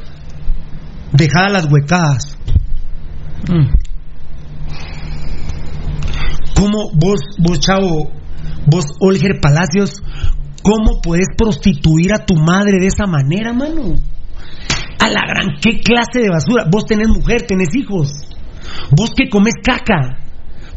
dejada 1.14 1.50
las 1.50 1.72
huecadas. 1.72 2.38
Mm. 3.50 3.68
¿Cómo 6.56 6.92
vos, 6.93 7.19
vos 7.40 7.60
chavo, 7.60 8.11
vos 8.68 8.86
Olger 9.00 9.40
Palacios, 9.42 10.02
cómo 10.64 11.02
puedes 11.02 11.28
prostituir 11.38 12.14
a 12.14 12.26
tu 12.26 12.36
madre 12.36 12.80
de 12.80 12.88
esa 12.88 13.06
manera, 13.08 13.54
mano? 13.54 13.96
A 15.00 15.08
la 15.10 15.22
gran, 15.28 15.56
¿qué 15.62 15.80
clase 15.80 16.20
de 16.20 16.30
basura? 16.30 16.66
Vos 16.72 16.86
tenés 16.86 17.08
mujer, 17.08 17.44
tenés 17.48 17.70
hijos. 17.76 18.12
Vos 18.96 19.12
que 19.16 19.30
comes 19.30 19.54
caca. 19.64 20.18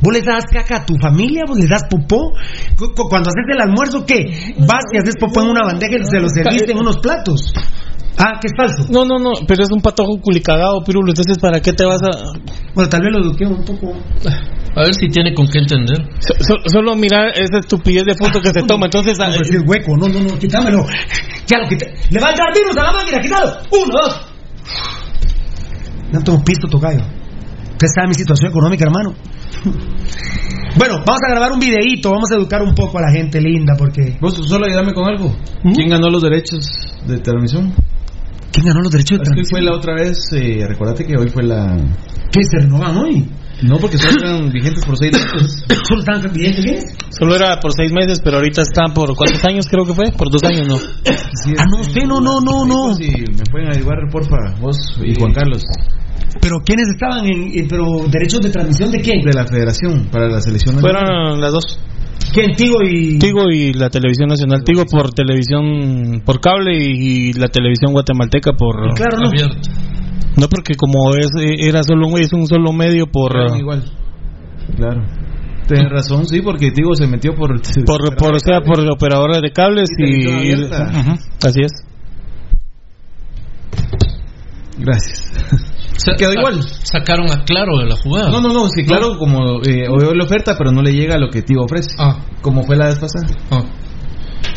Vos 0.00 0.12
les 0.12 0.24
das 0.24 0.44
caca 0.46 0.78
a 0.78 0.86
tu 0.86 0.96
familia, 1.00 1.42
vos 1.46 1.58
les 1.58 1.68
das 1.68 1.84
popó. 1.88 2.32
Cu- 2.76 2.92
cu- 2.94 3.08
Cuando 3.08 3.28
haces 3.30 3.44
el 3.52 3.60
almuerzo, 3.60 4.04
¿qué? 4.06 4.54
Vas 4.58 4.84
y 4.92 4.98
haces 4.98 5.14
popó 5.20 5.42
en 5.42 5.48
una 5.50 5.62
bandeja 5.64 5.96
y 5.96 6.04
se 6.04 6.20
lo 6.20 6.28
serviste 6.28 6.72
en 6.72 6.78
unos 6.78 6.98
platos. 6.98 7.52
Ah, 8.16 8.38
que 8.40 8.46
es 8.46 8.52
falso. 8.56 8.86
No, 8.92 9.04
no, 9.04 9.18
no, 9.18 9.32
pero 9.46 9.62
es 9.64 9.70
un 9.72 9.80
patojo 9.80 10.20
culicagado, 10.20 10.82
Pirulo. 10.84 11.10
Entonces, 11.10 11.38
¿para 11.38 11.60
qué 11.60 11.72
te 11.72 11.84
vas 11.84 12.00
a.? 12.02 12.10
Bueno, 12.74 12.88
tal 12.88 13.00
vez 13.02 13.12
lo 13.12 13.18
eduqué 13.20 13.44
un 13.46 13.64
poco. 13.64 13.92
A 14.76 14.82
ver 14.82 14.94
si 14.94 15.08
tiene 15.08 15.34
con 15.34 15.46
qué 15.48 15.58
entender. 15.58 15.98
So- 16.20 16.34
so- 16.40 16.62
solo 16.66 16.94
mirar 16.96 17.28
esa 17.36 17.58
estupidez 17.58 18.04
de 18.04 18.14
foto 18.14 18.40
que 18.40 18.50
se 18.50 18.62
toma. 18.62 18.86
Entonces, 18.86 19.18
No, 19.18 19.26
pues, 19.26 19.48
sí 19.48 19.56
es 19.56 19.62
hueco. 19.66 19.96
No, 19.96 20.08
no, 20.08 20.20
no, 20.20 20.38
quítamelo. 20.38 20.84
Ya 21.46 21.58
lo 21.58 21.68
quité. 21.68 21.92
Le 22.10 22.20
va 22.20 22.28
a 22.28 22.30
entrar 22.30 22.52
virus 22.54 22.76
a 22.76 22.82
la 22.84 22.92
máquina, 22.92 23.20
quítalo. 23.20 23.52
Uno, 23.72 23.92
dos. 24.00 24.20
No 26.12 26.20
tengo 26.22 26.44
pisto, 26.44 26.68
tocayo. 26.68 27.00
Usted 27.72 27.88
sabe 27.94 28.08
mi 28.08 28.14
situación 28.14 28.50
económica, 28.50 28.84
hermano. 28.84 29.14
Bueno, 30.76 30.96
vamos 31.06 31.20
a 31.24 31.30
grabar 31.30 31.52
un 31.52 31.60
videíto, 31.60 32.10
vamos 32.10 32.28
a 32.32 32.34
educar 32.34 32.60
un 32.60 32.74
poco 32.74 32.98
a 32.98 33.02
la 33.02 33.12
gente 33.12 33.40
linda, 33.40 33.74
porque... 33.78 34.16
Vos 34.20 34.34
solo 34.44 34.66
ayúdame 34.66 34.92
con 34.92 35.04
algo. 35.06 35.32
¿Quién 35.72 35.88
ganó 35.88 36.08
los 36.10 36.20
derechos 36.20 36.66
de 37.06 37.18
transmisión? 37.20 37.72
¿Quién 38.54 38.66
ganó 38.66 38.80
los 38.82 38.90
derechos 38.92 39.18
de 39.18 39.22
Es 39.24 39.28
que 39.30 39.40
hoy 39.40 39.44
transmisión? 39.44 39.50
fue 39.50 39.62
la 39.62 39.76
otra 39.76 39.94
vez, 39.94 40.18
eh, 40.32 40.64
recordate 40.68 41.04
que 41.04 41.16
hoy 41.16 41.28
fue 41.28 41.42
la... 41.42 41.76
¿Qué 42.32 42.40
se 42.44 42.58
renovan 42.62 42.96
hoy? 42.96 43.28
No, 43.62 43.78
porque 43.78 43.98
solo 43.98 44.14
eran 44.20 44.50
vigentes 44.50 44.84
por 44.84 44.96
seis 44.98 45.12
meses. 45.12 45.64
¿Solo 45.88 46.00
están 46.00 46.32
vigentes, 46.32 46.64
qué? 46.64 46.78
Solo 47.10 47.36
era 47.36 47.58
por 47.60 47.72
seis 47.72 47.92
meses, 47.92 48.20
pero 48.22 48.36
ahorita 48.36 48.62
están 48.62 48.92
por 48.94 49.14
cuántos 49.16 49.44
años, 49.44 49.66
creo 49.68 49.84
que 49.86 49.94
fue. 49.94 50.10
Por 50.16 50.30
dos 50.30 50.42
años, 50.44 50.66
¿no? 50.68 50.76
Ah, 51.58 51.64
no 51.70 51.82
sé, 51.84 52.00
no, 52.06 52.20
no, 52.20 52.40
no, 52.40 52.64
no. 52.66 52.94
Si 52.94 53.08
me 53.08 53.44
pueden 53.50 53.68
ayudar, 53.72 53.98
porfa, 54.10 54.36
vos 54.60 54.76
y 55.02 55.14
Juan 55.18 55.32
Carlos. 55.32 55.62
Pero 56.40 56.56
¿quiénes 56.64 56.88
estaban 56.88 57.24
en... 57.26 57.56
en- 57.58 57.68
pero 57.68 57.84
derechos 58.10 58.40
de 58.40 58.50
transmisión 58.50 58.90
de 58.90 59.00
quién? 59.00 59.20
De 59.24 59.32
la 59.32 59.46
federación, 59.46 60.08
para 60.10 60.28
la 60.28 60.40
selección. 60.40 60.78
Fueron 60.80 61.40
las 61.40 61.52
dos. 61.52 61.78
¿Quién? 62.34 62.56
Tigo 62.56 62.78
y... 62.82 63.18
Tigo 63.18 63.48
y 63.48 63.72
la 63.72 63.90
televisión 63.90 64.28
nacional. 64.28 64.64
Tigo 64.64 64.84
por 64.84 65.12
televisión 65.12 66.22
por 66.24 66.40
cable 66.40 66.76
y, 66.76 67.28
y 67.28 67.32
la 67.34 67.46
televisión 67.46 67.92
guatemalteca 67.92 68.52
por. 68.54 68.92
Claro, 68.94 69.18
no. 69.18 69.28
Abierto. 69.28 69.70
No, 70.36 70.48
porque 70.48 70.74
como 70.74 71.14
es 71.14 71.30
eh, 71.40 71.68
era 71.68 71.84
solo 71.84 72.08
un, 72.08 72.18
es 72.18 72.32
un 72.32 72.46
solo 72.48 72.72
medio 72.72 73.06
por. 73.06 73.36
Uh, 73.36 73.56
igual. 73.56 73.84
Claro. 74.76 75.06
Tienes 75.68 75.90
razón, 75.90 76.26
sí, 76.26 76.42
porque 76.42 76.72
Tigo 76.72 76.94
se 76.94 77.06
metió 77.06 77.34
por... 77.34 77.58
por, 77.86 78.16
por, 78.16 78.34
o 78.34 78.38
sea, 78.38 78.60
por 78.60 78.80
operadores 78.90 79.40
de 79.40 79.50
cables 79.50 79.88
Y 79.96 80.26
y. 80.26 80.52
así 81.42 81.60
es. 81.62 81.72
Gracias. 84.78 85.70
Sa- 85.96 86.12
Quedó 86.18 86.32
sa- 86.32 86.38
igual. 86.38 86.62
Sacaron 86.82 87.30
a 87.30 87.44
Claro 87.44 87.78
de 87.78 87.86
la 87.86 87.96
jugada. 87.96 88.30
No, 88.30 88.40
no, 88.40 88.52
no, 88.52 88.68
sí, 88.68 88.84
claro, 88.84 89.16
como 89.18 89.60
eh, 89.62 89.88
obvio 89.88 90.14
la 90.14 90.24
oferta, 90.24 90.54
pero 90.58 90.70
no 90.72 90.82
le 90.82 90.92
llega 90.92 91.14
a 91.14 91.18
lo 91.18 91.28
que 91.30 91.42
Tigo 91.42 91.64
ofrece. 91.64 91.94
Ah. 91.98 92.18
Como 92.42 92.62
fue 92.64 92.76
la 92.76 92.86
vez 92.86 92.98
pasada. 92.98 93.26
Ah. 93.50 93.62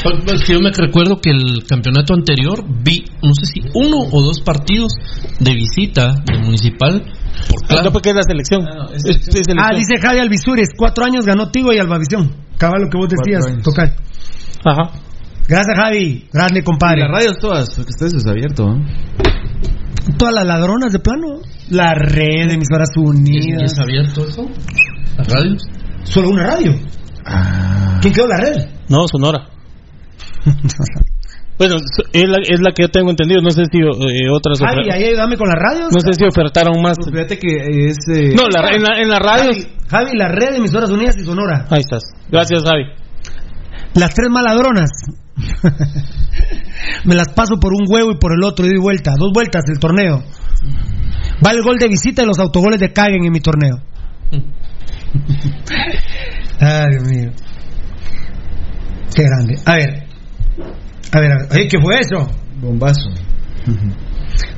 Pues, 0.04 0.16
pues, 0.26 0.44
que 0.44 0.54
yo 0.54 0.60
me 0.60 0.72
recuerdo 0.72 1.20
que 1.22 1.30
el 1.32 1.64
campeonato 1.68 2.14
anterior 2.14 2.64
vi, 2.84 3.06
no 3.24 3.34
sé 3.34 3.46
si 3.46 3.62
uno 3.74 3.98
o 4.12 4.22
dos 4.22 4.42
partidos 4.42 4.94
de 5.40 5.54
visita 5.54 6.16
de 6.26 6.38
municipal 6.40 7.02
por 7.02 7.64
Ah, 7.64 7.68
Claro. 7.68 7.84
No, 7.86 7.92
porque 7.92 8.10
es 8.10 8.16
la 8.16 8.24
selección. 8.24 8.62
Es- 8.94 9.06
es 9.06 9.26
selección. 9.26 9.60
Ah, 9.60 9.70
dice 9.76 10.00
Javi 10.02 10.20
Alvisures, 10.20 10.70
cuatro 10.78 11.06
años 11.06 11.26
ganó 11.26 11.50
Tigo 11.52 11.72
y 11.74 11.78
Albavisión. 11.80 12.32
Cabal 12.58 12.82
lo 12.84 12.90
que 12.90 12.98
vos 12.98 13.08
decías, 13.10 13.46
tocar. 13.64 13.96
Ajá. 14.66 14.92
Gracias, 15.48 15.78
Javi. 15.80 16.28
Grande, 16.34 16.60
Y 16.60 16.64
compadre. 16.64 17.02
las 17.02 17.12
radios 17.12 17.38
todas, 17.40 17.70
porque 17.74 17.90
ustedes 17.92 18.14
es 18.16 18.26
abierto, 18.28 18.66
¿no? 18.68 18.86
Todas 20.18 20.34
las 20.36 20.46
ladronas 20.46 20.92
de 20.94 21.00
plano. 21.00 21.40
La 21.70 21.94
red 21.94 22.48
de 22.48 22.54
emisoras 22.54 22.90
¿Y 22.96 23.00
unidas. 23.00 23.72
es 23.74 23.80
abierto 23.80 24.26
eso? 24.28 24.48
¿Las 25.18 25.28
radios? 25.28 25.64
Solo 26.04 26.30
una 26.30 26.44
radio. 26.48 26.74
Ah. 27.26 27.98
¿Quién 28.02 28.14
quedó 28.14 28.28
la 28.28 28.38
red? 28.38 28.70
No, 28.90 29.08
Sonora. 29.08 29.50
Bueno, 31.60 31.74
es 32.14 32.30
la, 32.30 32.38
es 32.44 32.60
la 32.62 32.72
que 32.72 32.84
yo 32.84 32.90
tengo 32.92 33.10
entendido. 33.10 33.42
No 33.42 33.50
sé 33.50 33.64
si 33.72 33.80
eh, 33.80 34.30
otras. 34.32 34.60
Javi, 34.60 34.84
ofer- 34.88 34.94
ahí 34.94 35.04
ayúdame 35.06 35.38
con 35.38 35.48
las 35.48 35.58
radios. 35.58 35.92
No 35.92 36.00
sé 36.02 36.14
si 36.14 36.24
ofertaron 36.24 36.80
más. 36.84 36.98
Pues 37.00 37.10
fíjate 37.12 37.40
que 37.40 37.88
es... 37.88 37.98
eh, 38.14 38.36
No, 38.38 38.44
la, 38.48 38.70
en, 38.76 38.84
la, 38.84 39.02
en 39.02 39.10
la 39.10 39.18
radio. 39.18 39.46
Javi, 39.52 39.68
Javi, 39.90 40.12
la 40.20 40.28
red 40.28 40.52
de 40.52 40.58
emisoras 40.58 40.92
unidas 40.92 41.16
y 41.18 41.26
Sonora. 41.26 41.66
Ahí 41.72 41.80
estás. 41.80 42.04
Gracias, 42.30 42.62
Javi. 42.62 42.84
Las 43.96 44.14
tres 44.14 44.30
maladronas. 44.30 44.90
Me 47.06 47.16
las 47.16 47.30
paso 47.30 47.60
por 47.60 47.74
un 47.74 47.86
huevo 47.88 48.12
y 48.12 48.18
por 48.18 48.34
el 48.34 48.44
otro, 48.44 48.66
y 48.66 48.70
doy 48.70 48.80
vuelta. 48.80 49.14
Dos 49.18 49.32
vueltas 49.34 49.64
el 49.72 49.80
torneo. 49.80 50.24
Va 51.46 51.52
el 51.52 51.62
gol 51.62 51.78
de 51.78 51.88
visita 51.88 52.24
y 52.24 52.26
los 52.26 52.40
autogoles 52.40 52.80
de 52.80 52.92
Caguen 52.92 53.26
en 53.26 53.32
mi 53.32 53.40
torneo. 53.40 53.78
Ay, 56.60 56.86
Dios 56.92 57.04
mío. 57.04 57.32
Qué 59.16 59.24
grande. 59.24 59.56
A 59.66 59.76
ver. 59.76 60.08
A 61.12 61.20
ver, 61.20 61.32
a 61.32 61.38
ver. 61.38 61.48
Oye, 61.52 61.68
¿qué 61.68 61.80
fue 61.80 62.00
eso? 62.00 62.28
Bombazo. 62.60 63.10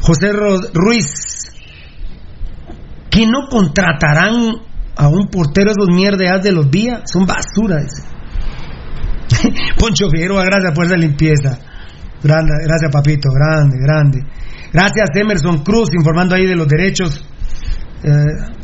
José 0.02 0.32
Ruiz. 0.74 1.52
Que 3.10 3.26
no 3.26 3.48
contratarán 3.50 4.62
a 4.96 5.08
un 5.08 5.28
portero 5.30 5.72
esos 5.72 5.88
mierdeas 5.94 6.42
de 6.44 6.52
los 6.52 6.70
días. 6.70 7.02
Son 7.06 7.26
basura, 7.26 7.78
dice. 7.82 8.04
Poncho 9.80 10.10
Figueroa, 10.10 10.44
gracias 10.44 10.74
por 10.74 10.86
esa 10.86 10.98
limpieza. 10.98 11.60
Grande, 12.24 12.52
gracias, 12.66 12.92
papito. 12.92 13.30
Grande, 13.34 13.78
grande. 13.80 14.20
Gracias, 14.74 15.10
Emerson 15.16 15.64
Cruz, 15.64 15.90
informando 15.94 16.36
ahí 16.36 16.46
de 16.46 16.56
los 16.56 16.68
derechos. 16.68 17.24
Eh, 18.04 18.56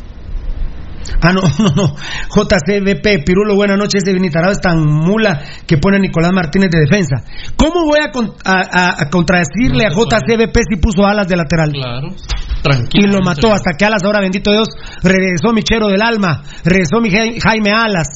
Ah, 1.22 1.32
no, 1.32 1.42
no, 1.60 1.70
no. 1.76 1.96
JCBP, 2.30 3.24
Pirulo, 3.26 3.54
buenas 3.56 3.78
noches. 3.78 4.02
Ese 4.04 4.12
Vinitarado 4.14 4.52
es 4.52 4.60
tan 4.60 4.80
mula 4.84 5.40
que 5.68 5.78
pone 5.78 5.98
a 5.98 6.00
Nicolás 6.00 6.32
Martínez 6.34 6.70
de 6.72 6.80
defensa. 6.80 7.18
¿Cómo 7.56 7.86
voy 7.86 8.00
a, 8.00 8.12
con- 8.12 8.34
a, 8.44 9.02
a- 9.04 9.10
contradecirle 9.12 9.86
a 9.86 9.90
JCBP 9.92 10.58
si 10.68 10.78
puso 10.80 11.06
alas 11.06 11.28
de 11.28 11.36
lateral? 11.38 11.72
Claro. 11.72 12.08
Y 12.10 12.62
Tranquilo. 12.64 13.14
lo 13.20 13.22
mató 13.22 13.54
hasta 13.54 13.74
que 13.78 13.86
Alas, 13.86 14.02
ahora 14.04 14.20
bendito 14.22 14.52
Dios, 14.52 14.68
regresó 15.04 15.54
mi 15.54 15.62
chero 15.62 15.88
del 15.90 16.02
alma, 16.02 16.42
regresó 16.64 17.00
mi 17.00 17.10
Jai- 17.12 17.40
Jaime 17.40 17.72
Alas. 17.72 18.08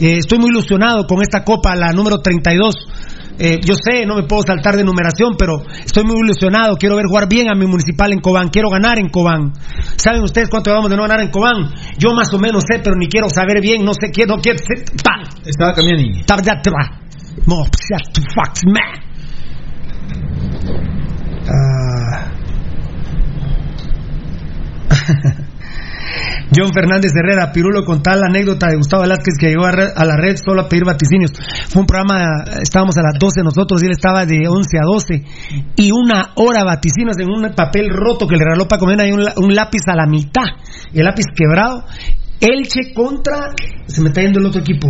Eh, 0.00 0.18
estoy 0.18 0.38
muy 0.40 0.50
ilusionado 0.50 1.06
con 1.06 1.22
esta 1.22 1.44
copa, 1.44 1.76
la 1.76 1.92
número 1.92 2.18
32. 2.18 2.74
Eh, 3.38 3.60
yo 3.64 3.74
sé, 3.74 4.04
no 4.06 4.16
me 4.16 4.24
puedo 4.24 4.42
saltar 4.42 4.76
de 4.76 4.84
numeración, 4.84 5.34
pero 5.38 5.62
estoy 5.84 6.04
muy 6.04 6.16
ilusionado. 6.22 6.76
Quiero 6.76 6.96
ver 6.96 7.06
jugar 7.06 7.28
bien 7.28 7.50
a 7.50 7.54
mi 7.54 7.66
municipal 7.66 8.12
en 8.12 8.20
Cobán. 8.20 8.48
Quiero 8.48 8.68
ganar 8.70 8.98
en 8.98 9.08
Cobán. 9.08 9.52
¿Saben 9.96 10.22
ustedes 10.22 10.48
cuánto 10.48 10.70
vamos 10.70 10.90
de 10.90 10.96
no 10.96 11.02
ganar 11.02 11.20
en 11.20 11.30
Cobán? 11.30 11.72
Yo 11.98 12.12
más 12.14 12.32
o 12.32 12.38
menos 12.38 12.64
sé, 12.70 12.80
pero 12.82 12.96
ni 12.96 13.08
quiero 13.08 13.28
saber 13.28 13.60
bien. 13.60 13.84
No 13.84 13.94
sé 13.94 14.10
qué, 14.12 14.26
no 14.26 14.36
quiero. 14.36 14.58
Estaba 15.44 15.72
Camiani. 15.74 16.22
Tabdatra. 16.24 17.00
Mo, 17.46 17.64
psa, 17.64 17.96
tu 18.12 18.22
fax, 18.34 18.62
ma. 18.66 18.80
Ah. 21.48 22.28
John 26.54 26.70
Fernández 26.74 27.12
Herrera, 27.14 27.50
Pirulo 27.52 27.84
con 27.84 28.02
tal 28.02 28.22
anécdota 28.22 28.68
de 28.68 28.76
Gustavo 28.76 29.02
Velázquez 29.02 29.34
que 29.38 29.48
llegó 29.48 29.64
a, 29.66 29.72
re- 29.72 29.92
a 29.94 30.04
la 30.04 30.16
red 30.16 30.36
solo 30.36 30.62
a 30.62 30.68
pedir 30.68 30.84
vaticinios. 30.84 31.32
Fue 31.68 31.80
un 31.80 31.86
programa, 31.86 32.44
estábamos 32.62 32.96
a 32.98 33.02
las 33.02 33.14
12 33.18 33.42
nosotros 33.42 33.82
y 33.82 33.86
él 33.86 33.92
estaba 33.92 34.26
de 34.26 34.46
11 34.48 34.78
a 34.78 34.84
12 34.86 35.22
y 35.76 35.90
una 35.92 36.30
hora 36.36 36.64
vaticinios 36.64 37.16
en 37.18 37.28
un 37.30 37.54
papel 37.54 37.88
roto 37.90 38.26
que 38.26 38.36
le 38.36 38.44
regaló 38.44 38.68
Paco 38.68 38.86
Mena 38.86 39.06
y 39.06 39.12
un, 39.12 39.24
la- 39.24 39.34
un 39.36 39.54
lápiz 39.54 39.82
a 39.86 39.94
la 39.96 40.06
mitad, 40.06 40.44
y 40.92 40.98
el 40.98 41.04
lápiz 41.04 41.24
quebrado. 41.34 41.84
Elche 42.40 42.92
contra, 42.92 43.50
se 43.86 44.00
me 44.02 44.08
está 44.08 44.20
yendo 44.22 44.40
el 44.40 44.46
otro 44.46 44.60
equipo. 44.60 44.88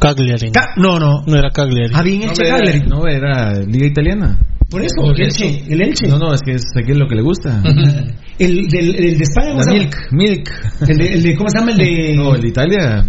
Cagliari. 0.00 0.50
Ca- 0.52 0.74
no, 0.76 0.98
no. 0.98 1.22
No 1.26 1.36
era 1.36 1.50
Cagliari. 1.50 1.92
Ah, 1.94 2.02
bien 2.02 2.20
No, 2.20 2.26
Elche 2.32 2.42
era, 2.46 2.56
Cagliari. 2.56 2.80
no, 2.88 3.06
era 3.08 3.52
Liga 3.60 3.86
Italiana. 3.86 4.38
Por 4.74 4.82
eso, 4.82 5.12
el 5.14 5.22
Elche, 5.22 5.62
el 5.72 5.80
Elche. 5.82 6.08
No, 6.08 6.18
no, 6.18 6.34
es 6.34 6.40
que 6.44 6.52
es 6.54 6.62
aquí 6.76 6.90
es 6.90 6.98
lo 6.98 7.06
que 7.06 7.14
le 7.14 7.22
gusta. 7.22 7.62
El, 8.38 8.66
del, 8.66 8.96
el 8.96 9.16
de 9.18 9.22
España, 9.22 9.50
¿cómo 9.50 9.58
La 9.58 9.62
se 9.62 9.70
llama? 9.70 9.84
Milk, 9.84 9.96
Milk. 10.10 10.50
El 10.88 10.96
de, 10.98 11.06
el 11.14 11.22
de- 11.22 11.36
¿cómo 11.36 11.48
se 11.48 11.58
llama? 11.60 11.70
El 11.70 11.78
de 11.78 12.14
No, 12.16 12.34
el 12.34 12.40
de 12.40 12.48
Italia. 12.48 13.04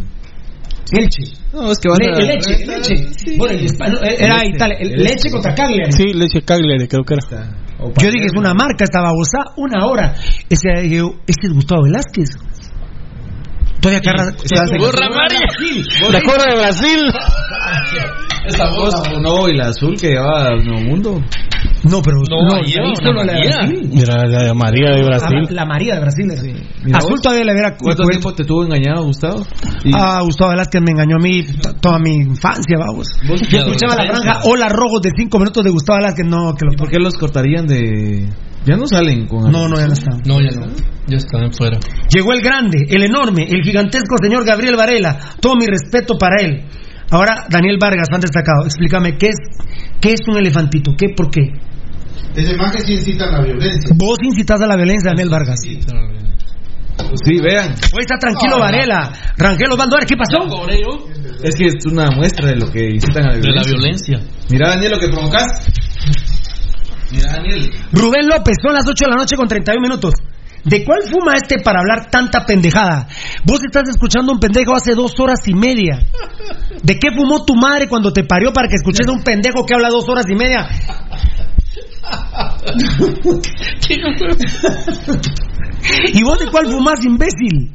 Elche. 0.91 1.33
No, 1.51 1.71
es 1.71 1.79
que 1.79 1.89
Le- 1.89 2.05
a... 2.05 2.19
el 2.19 2.27
Leche, 2.27 2.61
el 2.61 2.67
Leche. 2.69 3.37
Bueno, 3.39 3.59
el 3.59 3.91
no, 3.91 4.01
era. 4.03 4.45
Italia. 4.45 4.77
El 4.79 4.93
El 4.93 5.03
Leche 5.03 5.31
contra 5.31 5.55
Cagliari. 5.55 5.91
Sí, 5.91 6.13
leche 6.13 6.41
Cagliari, 6.43 6.87
creo 6.87 7.03
que 7.03 7.15
era. 7.15 7.57
Yo 7.79 8.11
dije, 8.11 8.25
es 8.27 8.33
una 8.37 8.53
marca, 8.53 8.83
esta 8.83 9.01
babosa, 9.01 9.51
una 9.57 9.87
hora. 9.87 10.13
Yo, 10.87 11.15
este 11.25 11.47
es 11.47 11.53
Gustavo 11.53 11.81
Velázquez. 11.85 12.29
Todavía 13.81 14.01
carra. 14.01 14.29
Esa 14.43 14.77
Gorra 14.77 15.07
amarilla. 15.07 16.11
La 16.11 16.21
corra 16.21 16.45
de 16.51 16.55
Brasil. 16.55 17.01
Esa 18.47 18.69
voz. 18.69 18.93
No, 19.21 19.49
y 19.49 19.57
la 19.57 19.69
azul 19.69 19.95
que 19.99 20.09
llevaba 20.09 20.49
a 20.49 20.55
Nuevo 20.55 20.81
Mundo. 20.87 21.21
No, 21.89 22.01
pero 22.01 22.17
No, 22.29 22.47
no, 22.49 22.55
ahí 22.55 22.65
ahí 22.65 22.73
era 22.73 22.95
solo 22.95 23.21
una 23.21 23.25
la 23.25 23.33
María. 23.33 24.45
La 24.45 24.53
María 24.53 24.89
de 24.91 25.01
Ah, 25.01 25.05
Brasil. 25.05 25.47
La 25.49 25.65
María 25.65 25.93
de 25.95 25.99
Brasil. 26.01 26.25
Mira 26.83 26.97
Azul 26.97 27.21
todavía 27.21 27.45
le 27.45 27.51
hubiera 27.53 27.77
¿Cuánto 27.77 28.03
cu- 28.03 28.09
tiempo 28.09 28.33
te 28.33 28.43
tuvo 28.43 28.63
engañado, 28.65 29.03
Gustavo? 29.05 29.43
Ah, 29.93 30.19
Gustavo 30.23 30.51
Velázquez 30.51 30.81
me 30.81 30.91
engañó 30.91 31.15
a 31.17 31.19
mí 31.19 31.43
toda 31.81 31.99
mi 31.99 32.15
infancia, 32.15 32.77
vamos. 32.79 33.07
Vos- 33.27 33.41
Yo 33.49 33.57
escuchaba 33.59 33.95
la 33.95 34.07
franja 34.11 34.39
Hola 34.45 34.67
Rojos 34.69 35.01
de 35.01 35.11
5 35.15 35.37
minutos 35.39 35.63
de 35.63 35.69
Gustavo 35.71 35.97
Velázquez, 35.99 36.25
no, 36.27 36.53
que 36.55 36.65
¿Y 36.65 36.71
lo 36.71 36.77
por 36.77 36.89
qué 36.89 36.97
los 36.99 37.13
cortarían 37.15 37.65
de...? 37.67 38.27
Ya 38.65 38.75
no 38.77 38.87
salen 38.87 39.27
con... 39.27 39.51
No, 39.51 39.67
no, 39.67 39.77
ya 39.77 39.85
no 39.85 39.93
está. 39.93 40.09
No, 40.25 40.41
ya 40.41 40.49
no. 40.59 40.65
Ya 41.07 41.17
están 41.17 41.53
fuera. 41.53 41.77
Llegó 42.11 42.33
el 42.33 42.41
grande, 42.41 42.85
el 42.89 43.03
enorme, 43.03 43.43
el 43.47 43.61
gigantesco 43.63 44.15
señor 44.19 44.43
Gabriel 44.43 44.75
Varela. 44.75 45.19
Todo 45.39 45.55
mi 45.55 45.67
respeto 45.67 46.17
para 46.17 46.41
él. 46.41 46.63
Ahora, 47.11 47.45
Daniel 47.47 47.77
Vargas, 47.79 48.07
fan 48.09 48.19
destacado, 48.21 48.65
explícame, 48.65 49.15
¿qué 49.19 49.27
es, 49.27 49.35
qué 50.01 50.13
es 50.13 50.21
un 50.27 50.37
elefantito? 50.37 50.93
¿Qué, 50.97 51.09
¿Por 51.15 51.29
qué? 51.29 51.51
Ese 52.35 52.55
más 52.57 52.75
que 52.75 52.81
sí 52.81 52.93
incita 52.93 53.25
a 53.25 53.31
la 53.31 53.41
violencia. 53.41 53.89
Vos 53.95 54.17
incitas 54.23 54.61
a 54.61 54.67
la 54.67 54.75
violencia, 54.75 55.11
Daniel 55.11 55.29
Vargas. 55.29 55.59
Sí, 57.23 57.39
vean. 57.41 57.75
Hoy 57.93 58.01
está 58.01 58.17
tranquilo 58.17 58.59
Varela. 58.59 59.11
Rangel 59.37 59.71
Osvaldo, 59.71 59.97
¿qué 60.07 60.15
pasó? 60.15 60.37
Es 61.43 61.55
que 61.55 61.67
es 61.67 61.85
una 61.85 62.09
muestra 62.11 62.49
de 62.49 62.55
lo 62.55 62.69
que 62.71 62.89
incitan 62.89 63.25
a 63.25 63.31
la 63.31 63.37
De 63.37 63.51
la 63.51 63.61
violencia. 63.63 64.17
violencia. 64.17 64.47
Mira, 64.49 64.69
Daniel, 64.69 64.91
lo 64.91 64.99
que 64.99 65.07
provocas. 65.09 65.67
Mira, 67.11 67.31
Daniel. 67.33 67.69
Rubén 67.91 68.27
López, 68.27 68.57
son 68.61 68.73
las 68.73 68.85
8 68.87 69.05
de 69.05 69.09
la 69.11 69.17
noche 69.17 69.35
con 69.35 69.47
31 69.47 69.81
minutos. 69.81 70.13
¿De 70.63 70.83
cuál 70.83 71.01
fuma 71.03 71.35
este 71.35 71.59
para 71.59 71.79
hablar 71.79 72.09
tanta 72.09 72.43
pendejada? 72.43 73.07
Vos 73.45 73.59
estás 73.63 73.87
escuchando 73.87 74.31
un 74.31 74.39
pendejo 74.39 74.73
hace 74.75 74.95
dos 74.95 75.11
horas 75.19 75.39
y 75.45 75.53
media. 75.53 75.99
¿De 76.81 76.97
qué 76.97 77.11
fumó 77.15 77.45
tu 77.45 77.53
madre 77.55 77.87
cuando 77.87 78.11
te 78.11 78.23
parió 78.23 78.51
para 78.51 78.67
que 78.67 78.75
escuches 78.75 79.07
a 79.07 79.11
un 79.11 79.21
pendejo 79.23 79.63
que 79.65 79.75
habla 79.75 79.89
dos 79.89 80.09
horas 80.09 80.25
y 80.27 80.35
media? 80.35 80.67
¿Y 86.13 86.23
vos 86.23 86.39
de 86.39 86.47
cuál 86.47 86.67
fumás, 86.67 87.03
imbécil? 87.05 87.71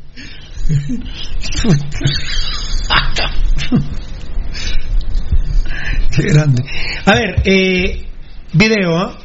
Qué 6.16 6.22
grande. 6.22 6.62
A 7.06 7.14
ver, 7.14 7.42
eh, 7.44 8.06
video, 8.52 8.96
¿ah? 8.96 9.16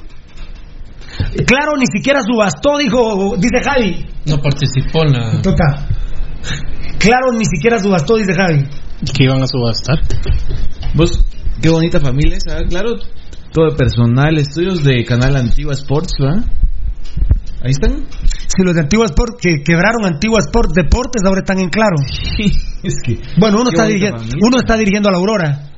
Claro, 1.46 1.78
ni 1.78 1.86
siquiera 1.88 2.22
subastó, 2.22 2.78
dijo, 2.78 3.36
dice 3.38 3.64
Javi. 3.64 4.06
No 4.26 4.42
participó 4.42 5.04
en 5.04 5.14
la. 5.14 5.42
Toca. 5.42 5.88
Claro, 7.00 7.32
ni 7.32 7.46
siquiera 7.46 7.80
subastó, 7.80 8.16
dice 8.18 8.34
Javi. 8.34 8.68
Que 9.14 9.24
iban 9.24 9.42
a 9.42 9.48
subastar. 9.48 10.00
Vos, 10.94 11.24
qué 11.62 11.70
bonita 11.70 12.00
familia 12.00 12.38
esa, 12.38 12.64
claro. 12.68 12.96
Todo 13.56 13.72
de 13.72 13.78
personal, 13.78 14.38
estudios 14.38 14.84
de 14.84 15.06
Canal 15.06 15.38
Antigua 15.38 15.72
Sports, 15.72 16.12
¿va? 16.20 16.44
Ahí 17.64 17.72
están. 17.72 18.04
Si 18.52 18.62
los 18.66 18.76
de 18.76 18.82
Antigua 18.82 19.06
Sport 19.06 19.40
que 19.40 19.64
quebraron 19.64 20.04
Antigua 20.04 20.40
Sport 20.46 20.76
Deportes 20.76 21.24
ahora 21.26 21.40
están 21.40 21.60
en 21.60 21.70
claro. 21.70 21.96
es 22.84 22.96
que. 23.02 23.18
Bueno, 23.40 23.62
uno 23.62 23.70
está, 23.72 23.86
dirigiendo, 23.86 24.20
uno 24.42 24.58
está 24.60 24.76
dirigiendo 24.76 25.08
a 25.08 25.14
la 25.14 25.20
Aurora. 25.20 25.72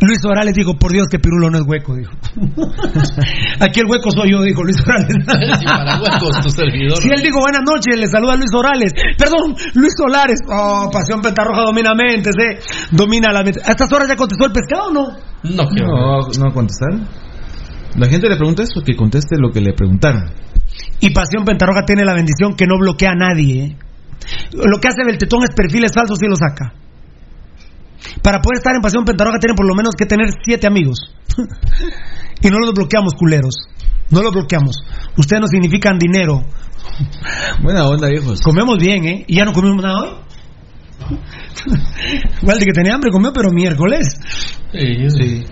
Luis 0.00 0.24
Orales 0.24 0.54
dijo, 0.54 0.78
por 0.78 0.92
Dios 0.92 1.08
que 1.10 1.18
Pirulo 1.18 1.50
no 1.50 1.58
es 1.58 1.64
hueco, 1.66 1.94
dijo. 1.94 2.12
Aquí 3.60 3.80
el 3.80 3.86
hueco 3.86 4.10
soy 4.12 4.32
yo, 4.32 4.40
dijo 4.40 4.64
Luis 4.64 4.80
Orales. 4.80 5.26
Para 5.64 6.00
huecos, 6.00 6.40
tu 6.42 6.48
servidor. 6.48 7.02
Si 7.02 7.08
él 7.10 7.20
dijo 7.20 7.38
buenas 7.38 7.62
noches, 7.68 8.00
le 8.00 8.06
saluda 8.06 8.36
Luis 8.36 8.50
Orales. 8.54 8.92
Perdón, 9.18 9.54
Luis 9.74 9.92
Solares. 9.94 10.40
Oh, 10.48 10.88
Pasión 10.90 11.20
Pentarroja 11.20 11.60
domina 11.66 11.90
mentes, 11.94 12.34
eh. 12.40 12.60
Domina 12.92 13.30
la 13.30 13.42
mente. 13.44 13.60
¿A 13.62 13.72
estas 13.72 13.92
horas 13.92 14.08
ya 14.08 14.16
contestó 14.16 14.46
el 14.46 14.52
pescado 14.52 14.88
o 14.88 14.92
no? 14.92 15.33
No, 15.44 15.68
que 15.68 15.84
No, 15.84 16.20
no 16.38 16.52
contestaron. 16.52 17.06
La 17.96 18.08
gente 18.08 18.28
le 18.28 18.36
pregunta 18.36 18.62
eso, 18.62 18.82
que 18.84 18.96
conteste 18.96 19.36
lo 19.38 19.50
que 19.50 19.60
le 19.60 19.72
preguntaron. 19.72 20.24
Y 21.00 21.10
Pasión 21.10 21.44
Pentarroja 21.44 21.82
tiene 21.84 22.04
la 22.04 22.14
bendición 22.14 22.54
que 22.56 22.66
no 22.66 22.78
bloquea 22.78 23.10
a 23.12 23.14
nadie, 23.14 23.64
eh. 23.64 23.78
Lo 24.52 24.80
que 24.80 24.88
hace 24.88 25.04
Beltetón 25.04 25.44
es 25.44 25.50
perfiles 25.54 25.92
falsos 25.94 26.18
y 26.22 26.26
lo 26.26 26.34
saca. 26.34 26.72
Para 28.22 28.40
poder 28.40 28.58
estar 28.58 28.74
en 28.74 28.80
Pasión 28.80 29.04
Pentarroja 29.04 29.38
tienen 29.38 29.54
por 29.54 29.66
lo 29.66 29.74
menos 29.74 29.94
que 29.96 30.06
tener 30.06 30.28
siete 30.42 30.66
amigos. 30.66 30.98
y 32.40 32.48
no 32.48 32.58
los 32.58 32.72
bloqueamos, 32.72 33.14
culeros. 33.14 33.54
No 34.10 34.22
los 34.22 34.32
bloqueamos. 34.32 34.82
Ustedes 35.16 35.40
no 35.40 35.46
significan 35.46 35.98
dinero. 35.98 36.42
Buena 37.62 37.86
onda, 37.86 38.08
viejos. 38.08 38.40
Comemos 38.40 38.78
bien, 38.78 39.04
¿eh? 39.04 39.24
¿Y 39.26 39.36
ya 39.36 39.44
no 39.44 39.52
comimos 39.52 39.82
nada 39.82 40.02
hoy? 40.02 40.24
Igual 42.42 42.58
de 42.58 42.64
que 42.66 42.72
tenía 42.72 42.94
hambre, 42.94 43.10
comió, 43.10 43.32
pero 43.32 43.50
miércoles. 43.50 44.06
Sí, 44.72 45.08
Sí. 45.10 45.44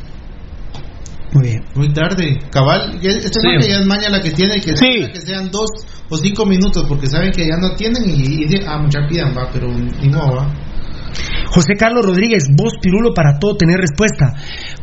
Muy 1.34 1.48
bien. 1.48 1.60
Muy 1.74 1.90
tarde. 1.94 2.38
Cabal, 2.50 2.98
este 3.02 3.28
Sí. 3.28 3.48
que 3.58 3.68
ya 3.70 3.78
es 3.78 3.86
maña 3.86 4.10
la 4.10 4.20
que 4.20 4.32
tiene, 4.32 4.60
que, 4.60 4.76
Sí. 4.76 5.06
que 5.12 5.20
sean 5.20 5.50
dos 5.50 5.66
o 6.10 6.16
cinco 6.18 6.44
minutos, 6.44 6.84
porque 6.86 7.06
saben 7.06 7.32
que 7.32 7.42
ya 7.48 7.56
no 7.56 7.74
tienen 7.74 8.02
y, 8.06 8.12
y 8.12 8.44
dicen, 8.46 8.68
ah, 8.68 8.76
mucha 8.78 9.00
pidan, 9.08 9.34
va, 9.34 9.48
pero 9.50 9.68
ni 9.68 10.08
modo, 10.10 10.36
va. 10.36 10.54
José 11.48 11.74
Carlos 11.78 12.04
Rodríguez, 12.04 12.44
vos 12.54 12.74
pirulo 12.82 13.14
para 13.14 13.38
todo 13.38 13.56
tener 13.56 13.78
respuesta. 13.78 14.34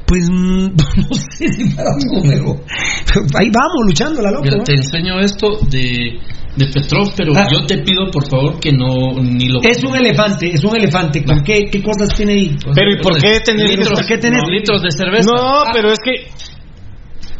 Pues 0.08 0.28
mm, 0.30 0.66
no 0.98 1.14
sé 1.14 1.50
si 1.50 1.70
para 1.76 1.90
todo, 1.92 2.22
pero 2.24 3.26
ahí 3.38 3.50
vamos 3.52 3.86
luchando 3.86 4.22
la 4.22 4.32
loca. 4.32 4.46
Mira, 4.46 4.58
¿no? 4.58 4.64
te 4.64 4.74
enseño 4.74 5.20
esto 5.20 5.48
de, 5.70 6.20
de 6.56 6.66
Petrov, 6.68 7.14
pero 7.16 7.32
Ah. 7.36 7.48
yo 7.52 7.66
te 7.66 7.78
pido 7.80 8.10
por 8.12 8.28
favor 8.30 8.60
que 8.60 8.72
no 8.72 9.14
ni 9.22 9.48
lo. 9.48 9.62
Es 9.62 9.84
un 9.84 9.96
elefante, 9.96 10.50
es 10.54 10.64
un 10.64 10.76
elefante. 10.76 11.24
¿Con 11.24 11.44
qué, 11.44 11.66
qué 11.72 11.82
cosas 11.82 12.10
tiene 12.16 12.34
ahí? 12.34 12.58
Pero 12.76 12.92
¿y 12.92 13.02
por 13.02 13.18
qué 13.22 13.40
tenés 13.40 13.70
litros, 13.70 13.90
¿por 14.00 14.06
qué 14.08 14.18
tenés- 14.20 14.48
litros 14.50 14.82
de 14.82 14.92
cerveza? 14.92 15.30
No, 15.34 15.64
pero 15.74 15.92
es 15.92 16.00
que. 16.04 16.28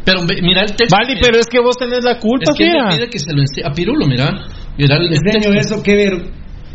Pero 0.06 0.22
mira 0.24 0.62
el 0.62 0.76
texto. 0.76 0.96
Vale, 0.96 1.18
pero 1.22 1.38
es 1.38 1.48
que 1.48 1.60
vos 1.60 1.76
tenés 1.78 2.00
la 2.04 2.18
culpa, 2.18 2.52
es 2.52 2.58
que 2.58 2.72
pide 2.96 3.10
que 3.10 3.20
se 3.20 3.34
lo 3.34 3.42
enseñe 3.42 3.66
a 3.66 3.72
Pirulo, 3.74 4.08
mira. 4.08 4.30
Mira 4.78 4.96
el, 4.96 5.04
Le 5.04 5.08
el 5.10 5.14
enseño 5.26 5.54
texto. 5.54 5.76
eso, 5.76 5.84
qué, 5.84 5.96
ver, 5.96 6.14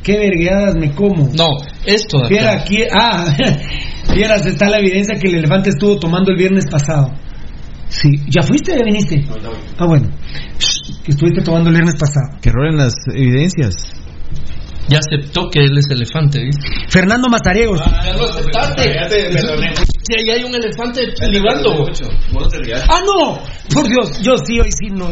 qué 0.02 0.18
vergueadas 0.18 0.74
me 0.76 0.94
como. 0.94 1.28
No, 1.34 1.48
esto 1.86 2.18
de 2.20 2.28
Viera 2.28 2.52
acá. 2.52 2.62
aquí, 2.62 2.78
ah, 2.92 3.24
vieras, 4.14 4.44
está 4.46 4.68
la 4.68 4.78
evidencia 4.78 5.18
que 5.18 5.28
el 5.28 5.36
elefante 5.36 5.70
estuvo 5.70 5.96
tomando 5.98 6.30
el 6.30 6.36
viernes 6.36 6.64
pasado. 6.70 7.10
Sí, 7.94 8.10
¿ya 8.28 8.42
fuiste 8.42 8.72
o 8.72 8.76
ya 8.76 8.82
viniste? 8.84 9.24
Ah, 9.78 9.86
bueno, 9.86 10.10
Shh, 10.58 11.02
que 11.04 11.12
estuviste 11.12 11.42
tomando 11.42 11.70
el 11.70 11.76
viernes 11.76 11.94
pasado. 11.94 12.40
Que 12.42 12.50
rolen 12.50 12.76
las 12.76 12.94
evidencias. 13.14 13.76
Ya 14.88 14.98
aceptó 14.98 15.48
que 15.48 15.60
él 15.60 15.78
es 15.78 15.86
elefante, 15.88 16.42
¿viste? 16.42 16.66
Fernando 16.88 17.28
Mazariegos, 17.28 17.80
Ya 17.80 18.12
lo 18.14 18.24
aceptaste. 18.24 18.82
Si 20.02 20.14
ahí 20.18 20.30
hay 20.30 20.44
un 20.44 20.54
elefante 20.54 21.02
libando. 21.30 21.86
Ah, 22.88 23.00
no, 23.06 23.38
por 23.72 23.88
Dios, 23.88 24.20
yo 24.22 24.32
sí, 24.44 24.58
hoy 24.58 24.72
sí 24.72 24.90
no. 24.90 25.10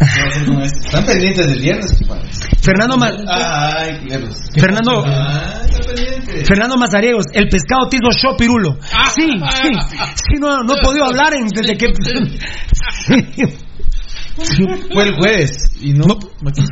Están 0.00 1.04
pendientes 1.04 1.46
del 1.46 1.58
viernes, 1.60 1.98
compadre. 1.98 2.30
Fernando, 2.62 2.96
Ma- 2.96 3.10
Ay. 3.28 4.00
Fernando, 4.58 5.04
Ah. 5.06 5.62
Fernando 6.46 6.76
Mazariegos, 6.76 7.26
el 7.32 7.48
pescado 7.48 7.88
te 7.88 7.96
hizo 7.96 8.10
show 8.12 8.36
pirulo. 8.36 8.76
Sí, 9.14 9.28
sí, 9.62 9.68
sí, 10.14 10.34
no, 10.40 10.62
no 10.62 10.74
he 10.76 10.80
podido 10.82 11.04
hablar 11.06 11.34
en- 11.34 11.48
desde 11.48 11.76
que. 11.76 11.86
Sí. 13.06 13.42
Fue 14.92 15.02
el 15.08 15.14
jueves. 15.16 15.58
Y 15.80 15.94
no, 15.94 16.04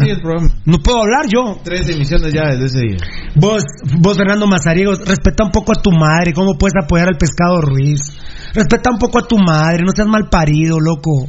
el 0.06 0.20
programa. 0.20 0.48
No 0.64 0.78
puedo 0.78 0.98
hablar 1.02 1.26
yo. 1.26 1.60
Tres 1.64 1.88
emisiones 1.88 2.32
ya 2.32 2.44
desde 2.50 2.66
ese 2.66 2.78
día. 2.80 2.96
Vos, 3.34 3.62
vos 3.98 4.16
Fernando 4.16 4.46
Mazariegos, 4.46 5.00
respeta 5.04 5.42
un 5.44 5.50
poco 5.50 5.72
a 5.72 5.82
tu 5.82 5.90
madre. 5.90 6.32
¿Cómo 6.32 6.56
puedes 6.56 6.74
apoyar 6.80 7.08
al 7.08 7.16
pescado 7.18 7.60
Ruiz? 7.60 8.16
Respeta 8.54 8.90
un 8.92 8.98
poco 8.98 9.18
a 9.18 9.22
tu 9.26 9.36
madre, 9.38 9.82
no 9.84 9.90
seas 9.94 10.06
mal 10.06 10.28
parido, 10.30 10.78
loco. 10.78 11.26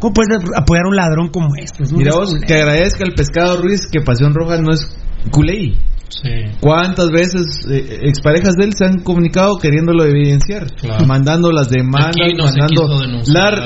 ¿Cómo 0.00 0.12
puedes 0.14 0.30
apoyar 0.56 0.86
a 0.86 0.88
un 0.88 0.96
ladrón 0.96 1.28
como 1.28 1.48
este? 1.56 1.84
Es 1.84 1.92
Mira 1.92 2.12
vos, 2.16 2.34
que 2.46 2.54
agradezca 2.54 3.04
al 3.06 3.14
pescado 3.14 3.60
Ruiz 3.62 3.86
que 3.86 4.00
Pasión 4.00 4.34
Roja 4.34 4.60
no 4.60 4.72
es 4.72 4.80
culey. 5.30 5.78
¿Cuántas 6.60 7.08
veces 7.10 7.64
eh, 7.70 8.00
exparejas 8.02 8.54
de 8.58 8.64
él 8.64 8.74
se 8.74 8.84
han 8.84 8.98
comunicado 9.00 9.58
queriéndolo 9.58 10.04
evidenciar? 10.04 10.66
Mandando 11.06 11.52
las 11.52 11.70
demandas, 11.70 12.16
no 12.36 12.44
mandando 12.44 12.82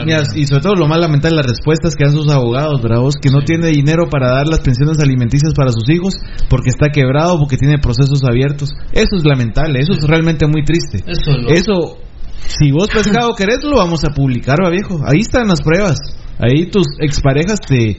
mira, 0.05 0.23
y 0.35 0.47
sobre 0.47 0.63
todo 0.63 0.75
lo 0.75 0.87
más 0.87 0.99
lamentable 1.01 1.37
las 1.37 1.47
respuestas 1.47 1.97
que 1.97 2.05
dan 2.05 2.13
sus 2.13 2.29
abogados, 2.29 2.83
bravos, 2.83 3.15
que 3.21 3.31
no 3.31 3.41
tiene 3.43 3.69
dinero 3.69 4.11
para 4.11 4.29
dar 4.31 4.47
las 4.47 4.61
pensiones 4.61 4.99
alimenticias 5.01 5.55
para 5.55 5.73
sus 5.73 5.89
hijos 5.89 6.15
porque 6.51 6.69
está 6.69 6.91
quebrado, 6.91 7.39
porque 7.39 7.57
tiene 7.57 7.79
procesos 7.79 8.23
abiertos. 8.25 8.75
Eso 8.93 9.17
es 9.17 9.25
lamentable, 9.25 9.81
eso 9.81 9.93
es 9.93 10.07
realmente 10.07 10.47
muy 10.47 10.65
triste. 10.65 10.99
Eso 11.07 11.31
es 11.31 11.43
lo- 11.43 11.49
Eso, 11.49 11.99
si 12.47 12.71
vos 12.71 12.89
pescado 12.89 13.35
querés, 13.35 13.59
lo 13.63 13.77
vamos 13.77 14.05
a 14.05 14.13
publicar, 14.13 14.57
va 14.63 14.71
viejo. 14.71 15.01
Ahí 15.07 15.21
están 15.21 15.49
las 15.49 15.63
pruebas. 15.63 15.99
Ahí 16.39 16.71
tus 16.71 16.87
exparejas 17.01 17.61
te 17.61 17.99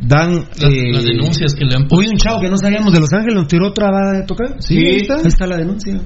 dan 0.00 0.48
eh, 0.60 0.92
las 0.92 1.04
denuncias 1.04 1.54
que 1.54 1.64
le 1.64 1.74
han 1.76 1.88
Hoy 1.90 2.08
un 2.08 2.16
chavo 2.16 2.40
que 2.40 2.50
no 2.50 2.58
sabíamos 2.58 2.92
de 2.92 3.00
Los 3.00 3.12
Ángeles 3.12 3.34
nos 3.34 3.46
tiró 3.46 3.68
otra 3.68 3.90
vara 3.90 4.18
de 4.18 4.26
tocar. 4.26 4.56
Sí, 4.58 4.76
ahí 4.76 4.96
está. 4.96 5.16
Ahí 5.16 5.26
está 5.26 5.46
la 5.46 5.56
denuncia. 5.56 6.00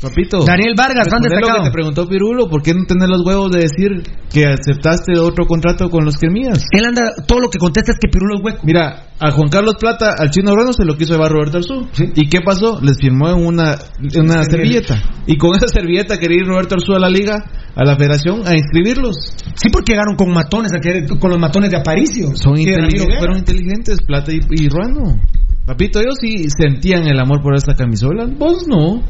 Papito. 0.00 0.44
Daniel 0.44 0.74
Vargas, 0.76 1.08
fan 1.08 1.22
responder 1.22 1.40
lo 1.40 1.46
destacado. 1.46 1.62
que 1.62 1.70
te 1.70 1.72
preguntó 1.72 2.08
Pirulo, 2.08 2.48
¿por 2.48 2.62
qué 2.62 2.74
no 2.74 2.84
tener 2.84 3.08
los 3.08 3.24
huevos 3.24 3.50
de 3.50 3.60
decir 3.60 4.02
que 4.30 4.44
aceptaste 4.44 5.18
otro 5.18 5.46
contrato 5.46 5.88
con 5.88 6.04
los 6.04 6.16
Quemías? 6.16 6.64
Él 6.72 6.84
anda, 6.84 7.14
todo 7.26 7.40
lo 7.40 7.48
que 7.48 7.58
contesta 7.58 7.92
es 7.92 7.98
que 7.98 8.08
Pirulo 8.08 8.36
es 8.36 8.44
hueco. 8.44 8.60
Mira, 8.64 9.08
a 9.18 9.30
Juan 9.30 9.48
Carlos 9.48 9.76
Plata, 9.78 10.14
al 10.18 10.30
Chino 10.30 10.52
Bruno 10.52 10.72
se 10.72 10.84
lo 10.84 10.96
quiso 10.96 11.14
llevar 11.14 11.30
Roberto 11.30 11.58
Arzú. 11.58 11.86
¿Y 12.14 12.28
qué 12.28 12.40
pasó? 12.40 12.80
Les 12.82 12.98
firmó 13.00 13.30
en 13.30 13.46
una, 13.46 13.78
una 14.16 14.44
servilleta. 14.44 15.00
Y 15.26 15.38
con 15.38 15.56
esa 15.56 15.68
servilleta 15.68 16.18
quería 16.18 16.38
ir 16.38 16.46
Roberto 16.46 16.74
Arzú 16.74 16.94
a 16.94 16.98
la 16.98 17.08
liga, 17.08 17.44
a 17.74 17.84
la 17.84 17.96
federación, 17.96 18.46
a 18.46 18.54
inscribirlos. 18.54 19.16
Sí, 19.54 19.70
porque 19.72 19.92
llegaron 19.92 20.16
con 20.16 20.32
matones, 20.32 20.72
con 21.18 21.30
los 21.30 21.38
matones 21.38 21.70
de 21.70 21.76
Aparicio. 21.76 22.34
Son 22.34 22.58
inteligentes, 22.58 23.18
fueron 23.18 23.38
inteligentes, 23.38 23.98
Plata 24.06 24.32
y, 24.32 24.40
y 24.50 24.68
Ruano. 24.68 25.20
Papito, 25.66 26.00
ellos 26.00 26.16
sí 26.20 26.44
sentían 26.50 27.06
el 27.06 27.18
amor 27.18 27.40
por 27.40 27.54
esta 27.56 27.74
camisola. 27.74 28.26
Vos 28.26 28.66
no. 28.68 29.02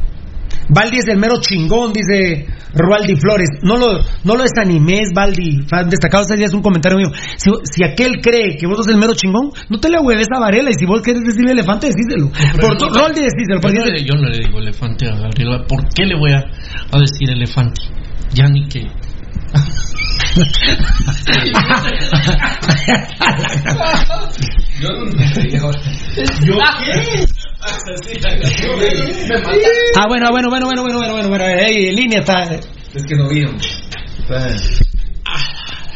Baldi 0.68 0.98
es 0.98 1.08
el 1.08 1.18
mero 1.18 1.40
chingón, 1.40 1.92
dice 1.92 2.47
Rualdi 2.74 3.16
Flores. 3.16 3.48
No 3.62 3.76
lo, 3.76 4.00
no 4.24 4.36
lo 4.36 4.42
desanimes, 4.42 5.10
Baldi. 5.14 5.62
Fan 5.68 5.89
destacado, 5.89 6.24
ese 6.24 6.36
día 6.36 6.47
es 6.47 6.55
un 6.55 6.62
comentario 6.62 6.98
mío. 6.98 7.08
Si, 7.36 7.50
si 7.64 7.84
aquel 7.84 8.20
cree 8.23 8.56
que 8.56 8.66
vos 8.66 8.78
sos 8.78 8.89
el 8.89 8.97
mero 8.97 9.14
chingón, 9.14 9.50
no 9.68 9.78
te 9.78 9.89
le 9.89 9.98
hueves 9.98 10.28
a 10.34 10.40
Varela. 10.40 10.70
Y 10.70 10.74
si 10.74 10.86
vos 10.86 11.02
quieres 11.02 11.23
decirle 11.23 11.52
elefante, 11.52 11.89
decíselo. 11.89 12.31
Por 12.60 12.76
tu, 12.76 12.89
Rualdi, 12.89 13.20
decíselo. 13.20 13.56
Yo 13.56 13.60
porque 13.60 13.78
no, 13.78 13.86
le, 13.86 14.05
yo 14.05 14.14
no 14.14 14.28
le 14.28 14.39
digo 14.39 14.58
elefante 14.58 15.06
a 15.08 15.16
Gabriela. 15.16 15.64
¿Por 15.68 15.89
qué 15.94 16.05
le 16.05 16.18
voy 16.18 16.32
a, 16.32 16.39
a 16.39 16.98
decir 16.98 17.31
elefante? 17.31 17.82
Ya 18.32 18.48
ni 18.48 18.66
que. 18.68 18.89
Yo 20.34 20.42
no 24.92 25.70
¿Yo 26.44 26.58
qué? 26.84 27.24
Ah, 29.96 30.06
bueno, 30.08 30.30
bueno, 30.30 30.50
bueno, 30.50 30.66
bueno, 30.66 30.82
bueno, 30.82 30.98
bueno, 30.98 31.14
bueno, 31.14 31.28
bueno. 31.28 31.44
En 31.44 31.94
línea 31.94 32.18
está. 32.20 32.52
Es 32.94 33.04
que 33.06 33.14
no 33.14 33.28
vieron. 33.28 33.56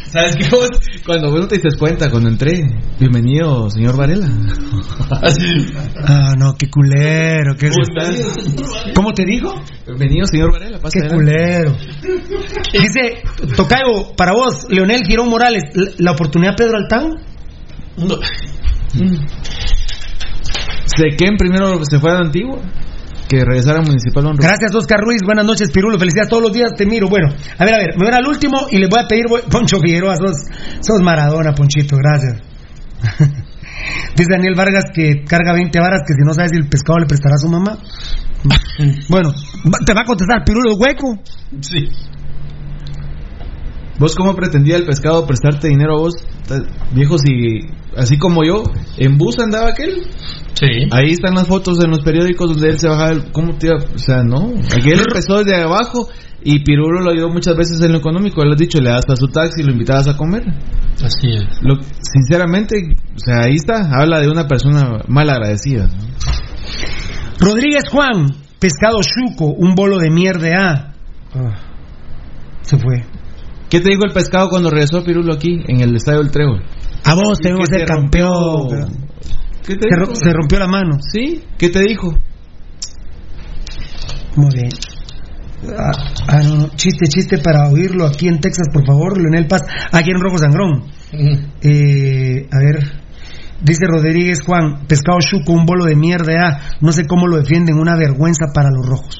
¿Sabes 0.09 0.37
qué 0.37 0.49
vos? 0.51 0.69
Cuando 1.05 1.31
vos 1.31 1.41
no 1.41 1.49
te 1.49 1.57
diste 1.57 1.77
cuenta, 1.79 2.11
cuando 2.11 2.31
entré, 2.31 2.53
bienvenido, 2.99 3.69
señor 3.71 3.97
Varela. 3.97 4.29
Ah, 6.07 6.35
no, 6.39 6.55
qué 6.57 6.69
culero. 6.71 7.55
Qué... 7.59 7.69
¿Cómo 7.71 7.83
estás? 7.83 8.93
¿Cómo 8.95 9.13
te 9.13 9.25
dijo? 9.25 9.55
Bienvenido, 9.87 10.27
señor 10.27 10.53
Varela. 10.53 10.79
Pasa 10.79 11.01
Qué 11.01 11.07
adelante. 11.07 11.33
culero. 11.33 11.77
Dice, 12.73 13.23
Tocayo, 13.57 14.15
para 14.17 14.33
vos, 14.33 14.67
Leonel 14.69 15.05
Girón 15.07 15.29
Morales, 15.29 15.65
¿la, 15.99 16.13
oportunidad 16.13 16.57
Pedro 16.57 16.79
Altán? 16.79 17.11
Sé 20.85 21.17
que 21.17 21.25
en 21.27 21.37
primero 21.37 21.85
se 21.85 21.99
fue 21.99 22.11
a 22.11 22.15
la 22.15 22.21
antigua, 22.21 22.59
que 23.29 23.45
regresara 23.45 23.83
Municipal 23.83 24.25
Honro. 24.27 24.39
Gracias, 24.41 24.75
Oscar 24.75 25.01
Ruiz. 25.01 25.21
Buenas 25.25 25.45
noches, 25.45 25.71
Pirulo. 25.71 25.99
Felicidades 25.99 26.31
todos 26.31 26.43
los 26.43 26.53
días. 26.53 26.73
Te 26.77 26.87
miro. 26.87 27.09
Bueno, 27.09 27.29
a 27.29 27.65
ver, 27.65 27.75
a 27.75 27.79
ver. 27.79 27.91
Me 27.99 28.07
voy 28.07 28.15
al 28.15 28.27
último 28.27 28.67
y 28.71 28.79
les 28.79 28.89
voy 28.89 29.01
a 29.01 29.07
pedir, 29.07 29.27
Poncho 29.51 29.79
Figueroa, 29.79 30.17
sos, 30.17 30.37
sos 30.81 31.01
Maradona, 31.03 31.53
Ponchito. 31.53 31.97
Gracias. 31.97 32.41
Dice 34.17 34.31
Daniel 34.31 34.55
Vargas 34.57 34.87
que 34.93 35.25
carga 35.25 35.53
20 35.53 35.79
varas, 35.79 36.03
que 36.07 36.15
si 36.15 36.27
no 36.27 36.35
sabes 36.35 36.51
si 36.51 36.57
el 36.57 36.69
pescado 36.69 36.99
le 36.99 37.07
prestará 37.07 37.35
a 37.35 37.39
su 37.39 37.49
mamá. 37.49 37.79
Bueno, 39.09 39.33
te 39.85 39.93
va 39.93 40.03
a 40.03 40.05
contestar 40.05 40.45
Pirulo 40.45 40.77
hueco. 40.77 41.19
Sí. 41.61 41.89
¿Vos 43.99 44.15
cómo 44.15 44.35
pretendía 44.37 44.77
el 44.77 44.85
pescado 44.85 45.27
prestarte 45.27 45.67
dinero 45.67 45.97
a 45.97 46.01
vos? 46.03 46.15
Viejo, 46.93 47.19
si 47.19 47.59
así 47.99 48.17
como 48.19 48.45
yo, 48.45 48.63
en 48.97 49.19
bus 49.19 49.39
andaba 49.39 49.69
aquel. 49.71 50.03
Sí. 50.55 50.67
Ahí 50.91 51.13
están 51.13 51.35
las 51.35 51.47
fotos 51.47 51.83
en 51.85 51.91
los 51.91 52.01
periódicos 52.01 52.51
donde 52.53 52.71
él 52.71 52.79
se 52.79 52.89
bajaba. 52.89 53.11
el- 53.11 53.31
¿Cómo 53.33 53.57
te 53.59 53.67
iba? 53.67 53.77
O 53.77 53.99
sea, 53.99 54.23
no. 54.25 54.53
Aquel 54.73 54.99
empezó 55.01 55.39
desde 55.43 55.63
abajo 55.63 56.09
y 56.43 56.65
Pirulo 56.65 57.01
lo 57.01 57.11
ayudó 57.11 57.29
muchas 57.29 57.57
veces 57.57 57.81
en 57.83 57.93
lo 57.93 57.99
económico. 57.99 58.43
Él 58.43 58.53
has 58.53 58.59
dicho, 58.59 58.81
le 58.81 58.91
das 58.91 59.05
a 59.09 59.17
su 59.17 59.29
taxi 59.29 59.61
y 59.61 59.65
lo 59.65 59.73
invitabas 59.73 60.09
a 60.09 60.17
comer. 60.17 60.43
Así 61.05 61.29
es. 61.33 61.45
Lo, 61.63 61.77
sinceramente, 62.01 62.77
o 63.15 63.19
sea, 63.19 63.43
ahí 63.45 63.55
está. 63.55 63.89
Habla 63.93 64.21
de 64.21 64.29
una 64.29 64.49
persona 64.49 64.99
mal 65.07 65.29
agradecida. 65.31 65.87
¿no? 65.87 66.09
Rodríguez 67.41 67.85
Juan, 67.91 68.27
pescado 68.59 68.99
chuco, 69.03 69.47
un 69.53 69.75
bolo 69.75 69.99
de 69.99 70.11
mierda. 70.11 70.95
Ah. 71.35 71.55
Se 72.63 72.77
fue. 72.79 73.05
¿Qué 73.71 73.81
te 73.81 73.91
dijo 73.91 74.05
el 74.05 74.13
pescado 74.13 74.49
cuando 74.49 74.71
regresó 74.71 75.05
Pirulo 75.05 75.35
aquí 75.35 75.61
en 75.69 75.81
el 75.83 75.95
estadio 75.95 76.21
del 76.21 76.31
Trébol? 76.31 76.63
A 77.05 77.15
vos 77.15 77.39
¿Y 77.41 77.43
tenemos 77.43 77.69
qué 77.69 77.75
que 77.75 77.79
ser 77.81 77.87
te 77.89 77.95
campeón. 77.95 78.71
rompió? 78.71 78.89
¿Qué 79.67 79.77
te 79.77 79.89
Se, 79.89 80.01
dijo? 80.01 80.15
se 80.15 80.33
rompió 80.33 80.59
la 80.59 80.67
mano. 80.67 80.99
¿Sí? 81.01 81.43
¿Qué 81.57 81.69
te 81.71 81.81
dijo? 81.83 82.09
Muy 84.37 84.49
bien. 84.55 84.71
Ah, 85.77 85.91
ah, 86.29 86.41
no, 86.43 86.55
no. 86.57 86.69
Chiste, 86.77 87.07
chiste 87.09 87.39
para 87.39 87.69
oírlo 87.69 88.07
aquí 88.07 88.29
en 88.29 88.41
Texas, 88.41 88.69
por 88.73 88.87
favor, 88.87 89.19
Leonel 89.21 89.47
Paz. 89.49 89.63
Aquí 89.93 90.11
en 90.11 90.21
Rojo 90.21 90.39
Sangrón. 90.39 90.85
Eh, 91.63 92.47
a 92.51 92.59
ver. 92.59 92.93
Dice 93.61 93.87
Rodríguez 93.89 94.41
Juan, 94.47 94.87
pescado 94.87 95.19
chuco, 95.21 95.53
un 95.53 95.67
bolo 95.67 95.85
de 95.85 95.97
mierda. 95.97 96.33
ah, 96.47 96.61
no 96.81 96.93
sé 96.93 97.07
cómo 97.09 97.27
lo 97.27 97.39
defienden, 97.39 97.77
una 97.77 97.97
vergüenza 97.97 98.47
para 98.55 98.69
los 98.71 98.87
rojos. 98.87 99.17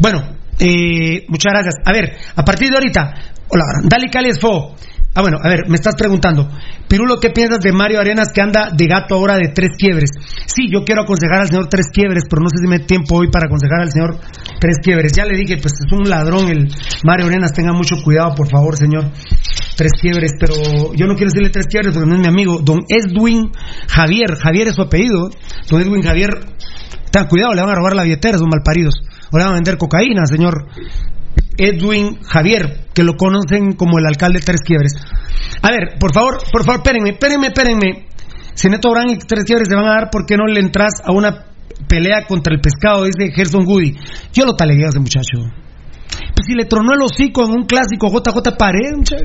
Bueno, 0.00 0.22
eh, 0.62 1.24
muchas 1.28 1.52
gracias. 1.52 1.74
A 1.84 1.92
ver, 1.92 2.16
a 2.36 2.44
partir 2.44 2.70
de 2.70 2.76
ahorita, 2.76 3.14
hola, 3.48 3.64
Dali 3.84 4.08
Cali 4.08 4.32
Fo. 4.32 4.76
Ah, 5.14 5.20
bueno, 5.20 5.36
a 5.42 5.48
ver, 5.48 5.68
me 5.68 5.74
estás 5.74 5.94
preguntando, 5.94 6.48
Pirulo, 6.88 7.20
¿qué 7.20 7.28
piensas 7.30 7.60
de 7.60 7.70
Mario 7.70 8.00
Arenas 8.00 8.28
que 8.32 8.40
anda 8.40 8.70
de 8.72 8.86
gato 8.86 9.14
ahora 9.14 9.36
de 9.36 9.48
tres 9.48 9.72
quiebres? 9.76 10.08
Sí, 10.46 10.68
yo 10.72 10.84
quiero 10.84 11.02
aconsejar 11.02 11.40
al 11.40 11.48
señor 11.48 11.68
Tres 11.68 11.86
Quiebres, 11.92 12.24
pero 12.30 12.40
no 12.40 12.48
sé 12.48 12.62
si 12.62 12.68
me 12.68 12.78
tiempo 12.78 13.16
hoy 13.16 13.28
para 13.30 13.46
aconsejar 13.46 13.80
al 13.82 13.90
señor 13.90 14.16
Tres 14.58 14.76
Quiebres. 14.82 15.12
Ya 15.12 15.26
le 15.26 15.36
dije, 15.36 15.58
pues 15.58 15.74
es 15.84 15.92
un 15.92 16.08
ladrón 16.08 16.48
el 16.48 16.68
Mario 17.04 17.26
Arenas, 17.26 17.52
tenga 17.52 17.72
mucho 17.72 17.96
cuidado, 18.02 18.34
por 18.34 18.48
favor, 18.48 18.76
señor 18.76 19.10
Tres 19.76 19.92
Quiebres, 20.00 20.32
pero 20.38 20.54
yo 20.94 21.06
no 21.06 21.14
quiero 21.14 21.30
decirle 21.30 21.50
Tres 21.50 21.66
Quiebres 21.66 21.92
porque 21.92 22.08
no 22.08 22.14
es 22.14 22.20
mi 22.20 22.28
amigo, 22.28 22.60
don 22.62 22.80
Edwin 22.88 23.50
Javier, 23.88 24.36
Javier 24.36 24.68
es 24.68 24.76
su 24.76 24.82
apellido, 24.82 25.28
don 25.68 25.82
Edwin 25.82 26.02
Javier, 26.02 26.30
tengan 27.10 27.28
cuidado, 27.28 27.52
le 27.52 27.60
van 27.60 27.70
a 27.70 27.74
robar 27.74 27.94
la 27.94 28.04
billetera, 28.04 28.38
son 28.38 28.48
malparidos, 28.48 28.94
van 29.32 29.48
a 29.48 29.52
vender 29.52 29.78
cocaína, 29.78 30.26
señor 30.26 30.66
Edwin 31.56 32.20
Javier, 32.22 32.86
que 32.94 33.04
lo 33.04 33.14
conocen 33.14 33.72
como 33.72 33.98
el 33.98 34.06
alcalde 34.06 34.40
de 34.40 34.44
Tres 34.44 34.60
Quiebres. 34.64 34.94
A 35.62 35.70
ver, 35.70 35.98
por 35.98 36.12
favor, 36.12 36.38
por 36.50 36.64
favor, 36.64 36.80
espérenme, 36.80 37.10
espérenme, 37.10 37.46
espérenme. 37.48 38.06
Si 38.54 38.68
Neto 38.68 38.90
Brand 38.90 39.10
y 39.10 39.18
Tres 39.18 39.44
Quiebres 39.44 39.68
se 39.68 39.74
van 39.74 39.86
a 39.86 39.94
dar, 40.00 40.10
¿por 40.10 40.26
qué 40.26 40.36
no 40.36 40.46
le 40.46 40.60
entras 40.60 40.94
a 41.04 41.12
una 41.12 41.46
pelea 41.88 42.26
contra 42.26 42.54
el 42.54 42.60
pescado? 42.60 43.04
Dice 43.04 43.32
Gerson 43.34 43.64
Goody. 43.64 43.96
Yo 44.32 44.44
lo 44.44 44.54
talegué 44.54 44.84
a 44.84 44.88
ese 44.88 45.00
muchacho. 45.00 45.38
Pues 46.34 46.46
si 46.46 46.54
le 46.54 46.64
tronó 46.64 46.94
el 46.94 47.02
hocico 47.02 47.44
en 47.44 47.52
un 47.52 47.64
clásico 47.64 48.08
JJ 48.08 48.56
Pared, 48.58 48.96
muchacho. 48.96 49.24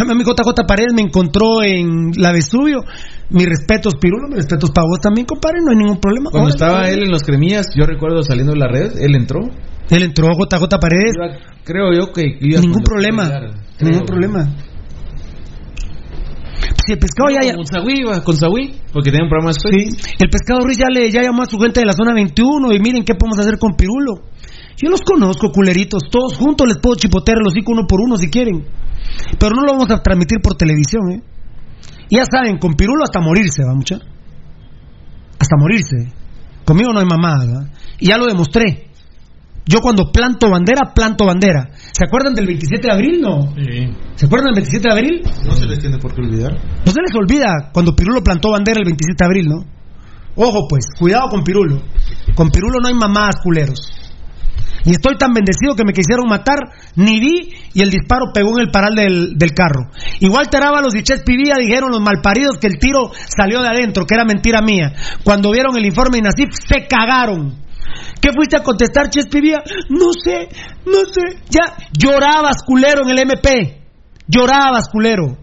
Cambio, 0.00 0.16
mi 0.16 0.24
JJ 0.24 0.64
Paredes 0.66 0.92
me 0.94 1.02
encontró 1.02 1.62
en 1.62 2.12
la 2.16 2.32
Vesubio. 2.32 2.80
Mis 3.28 3.46
respetos, 3.46 3.94
Pirulo, 4.00 4.28
mis 4.28 4.36
respetos 4.38 4.70
para 4.70 4.86
vos 4.86 4.98
también, 5.00 5.26
compadre, 5.26 5.58
no 5.62 5.70
hay 5.72 5.76
ningún 5.76 6.00
problema. 6.00 6.30
Cuando 6.30 6.48
estaba 6.48 6.88
él 6.88 7.02
en 7.02 7.10
los 7.10 7.22
cremillas, 7.22 7.66
yo 7.76 7.84
recuerdo 7.84 8.22
saliendo 8.22 8.52
de 8.54 8.58
la 8.58 8.68
red, 8.68 8.96
él 8.98 9.14
entró. 9.14 9.40
Él 9.90 10.02
entró 10.02 10.28
JJ 10.28 10.68
Paredes. 10.80 11.12
Creo 11.64 11.92
yo 11.92 12.12
que 12.12 12.22
iba 12.40 12.60
Ningún 12.60 12.80
los 12.80 12.88
problema. 12.88 13.28
Ningún 13.80 14.06
problema. 14.06 14.48
Si 16.86 16.92
el 16.92 16.98
pescado 16.98 17.28
ya, 17.30 17.46
ya- 17.46 17.54
Con 17.54 17.90
iba, 17.90 18.24
con 18.24 18.36
porque 18.92 19.10
tenía 19.10 19.24
un 19.24 19.28
programa 19.28 19.52
después. 19.52 19.74
Sí, 19.74 20.14
el 20.18 20.30
pescado 20.30 20.60
Ruiz 20.60 20.78
ya 20.78 20.88
le 20.88 21.10
ya 21.10 21.22
llamó 21.22 21.42
a 21.42 21.46
su 21.46 21.58
gente 21.58 21.80
de 21.80 21.86
la 21.86 21.92
zona 21.92 22.14
21 22.14 22.72
y 22.72 22.80
miren 22.80 23.04
qué 23.04 23.14
podemos 23.14 23.38
hacer 23.38 23.58
con 23.58 23.76
Pirulo. 23.76 24.24
Yo 24.82 24.88
los 24.88 25.02
conozco, 25.02 25.50
culeritos, 25.52 26.04
todos 26.10 26.38
juntos 26.38 26.66
les 26.66 26.78
puedo 26.78 26.96
chipotear 26.96 27.36
el 27.38 27.46
hocico 27.46 27.72
uno 27.72 27.82
por 27.86 28.00
uno 28.00 28.16
si 28.16 28.30
quieren. 28.30 28.64
Pero 29.38 29.54
no 29.54 29.62
lo 29.62 29.72
vamos 29.72 29.90
a 29.90 30.02
transmitir 30.02 30.40
por 30.40 30.54
televisión, 30.54 31.12
¿eh? 31.12 31.22
Ya 32.10 32.24
saben, 32.24 32.58
con 32.58 32.74
Pirulo 32.74 33.04
hasta 33.04 33.20
morirse, 33.20 33.64
va 33.64 33.74
mucha. 33.74 33.96
Hasta 35.38 35.56
morirse. 35.58 36.12
Conmigo 36.64 36.92
no 36.92 37.00
hay 37.00 37.06
mamada, 37.06 37.46
¿va? 37.46 37.66
Y 37.98 38.08
ya 38.08 38.18
lo 38.18 38.26
demostré. 38.26 38.90
Yo 39.66 39.80
cuando 39.80 40.10
planto 40.10 40.50
bandera, 40.50 40.92
planto 40.92 41.24
bandera. 41.26 41.70
¿Se 41.76 42.04
acuerdan 42.04 42.34
del 42.34 42.46
27 42.46 42.86
de 42.86 42.92
abril? 42.92 43.20
No. 43.20 43.54
¿Se 44.16 44.26
acuerdan 44.26 44.46
del 44.46 44.64
27 44.64 44.88
de 44.88 44.92
abril? 44.92 45.22
No 45.46 45.54
se 45.54 45.66
les 45.66 45.78
tiene 45.78 45.98
por 45.98 46.12
qué 46.12 46.22
olvidar. 46.22 46.52
No 46.84 46.90
se 46.90 47.00
les 47.00 47.14
olvida 47.14 47.70
cuando 47.72 47.94
Pirulo 47.94 48.22
plantó 48.22 48.50
bandera 48.50 48.80
el 48.80 48.86
27 48.86 49.16
de 49.16 49.24
abril, 49.24 49.46
¿no? 49.48 49.64
Ojo 50.34 50.66
pues, 50.68 50.86
cuidado 50.98 51.28
con 51.28 51.44
Pirulo. 51.44 51.82
Con 52.34 52.50
Pirulo 52.50 52.78
no 52.80 52.88
hay 52.88 52.94
mamadas 52.94 53.36
culeros. 53.42 53.92
Y 54.84 54.90
estoy 54.90 55.16
tan 55.16 55.32
bendecido 55.32 55.74
que 55.76 55.84
me 55.84 55.92
quisieron 55.92 56.26
matar, 56.28 56.58
ni 56.96 57.20
vi 57.20 57.52
y 57.74 57.82
el 57.82 57.90
disparo 57.90 58.32
pegó 58.32 58.58
en 58.58 58.66
el 58.66 58.70
paral 58.70 58.94
del, 58.94 59.36
del 59.36 59.52
carro. 59.52 59.90
Igual 60.20 60.48
Terábalos 60.48 60.94
y 60.94 61.02
Chespivía 61.02 61.56
dijeron 61.58 61.90
los 61.90 62.00
malparidos 62.00 62.58
que 62.58 62.66
el 62.66 62.78
tiro 62.78 63.10
salió 63.28 63.60
de 63.60 63.68
adentro, 63.68 64.06
que 64.06 64.14
era 64.14 64.24
mentira 64.24 64.62
mía. 64.62 64.92
Cuando 65.24 65.50
vieron 65.50 65.76
el 65.76 65.86
informe 65.86 66.18
de 66.18 66.22
Nasif, 66.22 66.50
se 66.54 66.86
cagaron. 66.86 67.58
¿Qué 68.20 68.30
fuiste 68.32 68.56
a 68.56 68.62
contestar, 68.62 69.10
Chespivía? 69.10 69.62
No 69.88 70.12
sé, 70.12 70.48
no 70.86 71.04
sé. 71.10 71.42
Ya 71.48 71.74
llorabas, 71.92 72.62
culero, 72.64 73.02
en 73.04 73.10
el 73.10 73.18
MP. 73.18 73.82
Llorabas, 74.26 74.88
culero. 74.90 75.38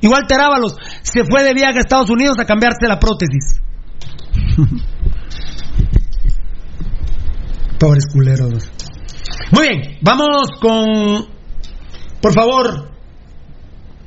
Igual 0.00 0.26
Terábalos 0.26 0.76
se 1.02 1.24
fue 1.24 1.42
de 1.42 1.54
viaje 1.54 1.78
a 1.78 1.80
Estados 1.80 2.10
Unidos 2.10 2.36
a 2.38 2.44
cambiarse 2.44 2.86
la 2.86 2.98
prótesis. 2.98 3.60
Pobres 7.78 8.06
culeros. 8.12 8.70
Muy 9.52 9.68
bien, 9.68 9.98
vamos 10.02 10.48
con. 10.60 11.26
Por 12.20 12.32
favor. 12.32 12.94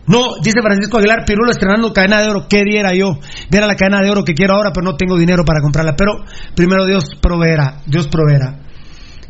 No, 0.07 0.38
dice 0.41 0.61
Francisco 0.61 0.98
Aguilar, 0.98 1.25
Pirulo 1.25 1.51
estrenando 1.51 1.91
cadena 1.91 2.22
de 2.22 2.30
oro. 2.30 2.48
¿Qué 2.48 2.64
diera 2.64 2.93
yo? 2.93 3.19
Viera 3.51 3.67
la 3.67 3.75
cadena 3.75 4.01
de 4.01 4.09
oro 4.09 4.24
que 4.24 4.33
quiero 4.33 4.56
ahora, 4.56 4.72
pero 4.74 4.85
no 4.85 4.95
tengo 4.95 5.17
dinero 5.17 5.43
para 5.43 5.61
comprarla. 5.61 5.95
Pero 5.98 6.24
primero 6.56 6.85
Dios 6.85 7.03
proveerá. 7.22 7.82
Dios 7.85 8.07
proveerá. 8.07 8.59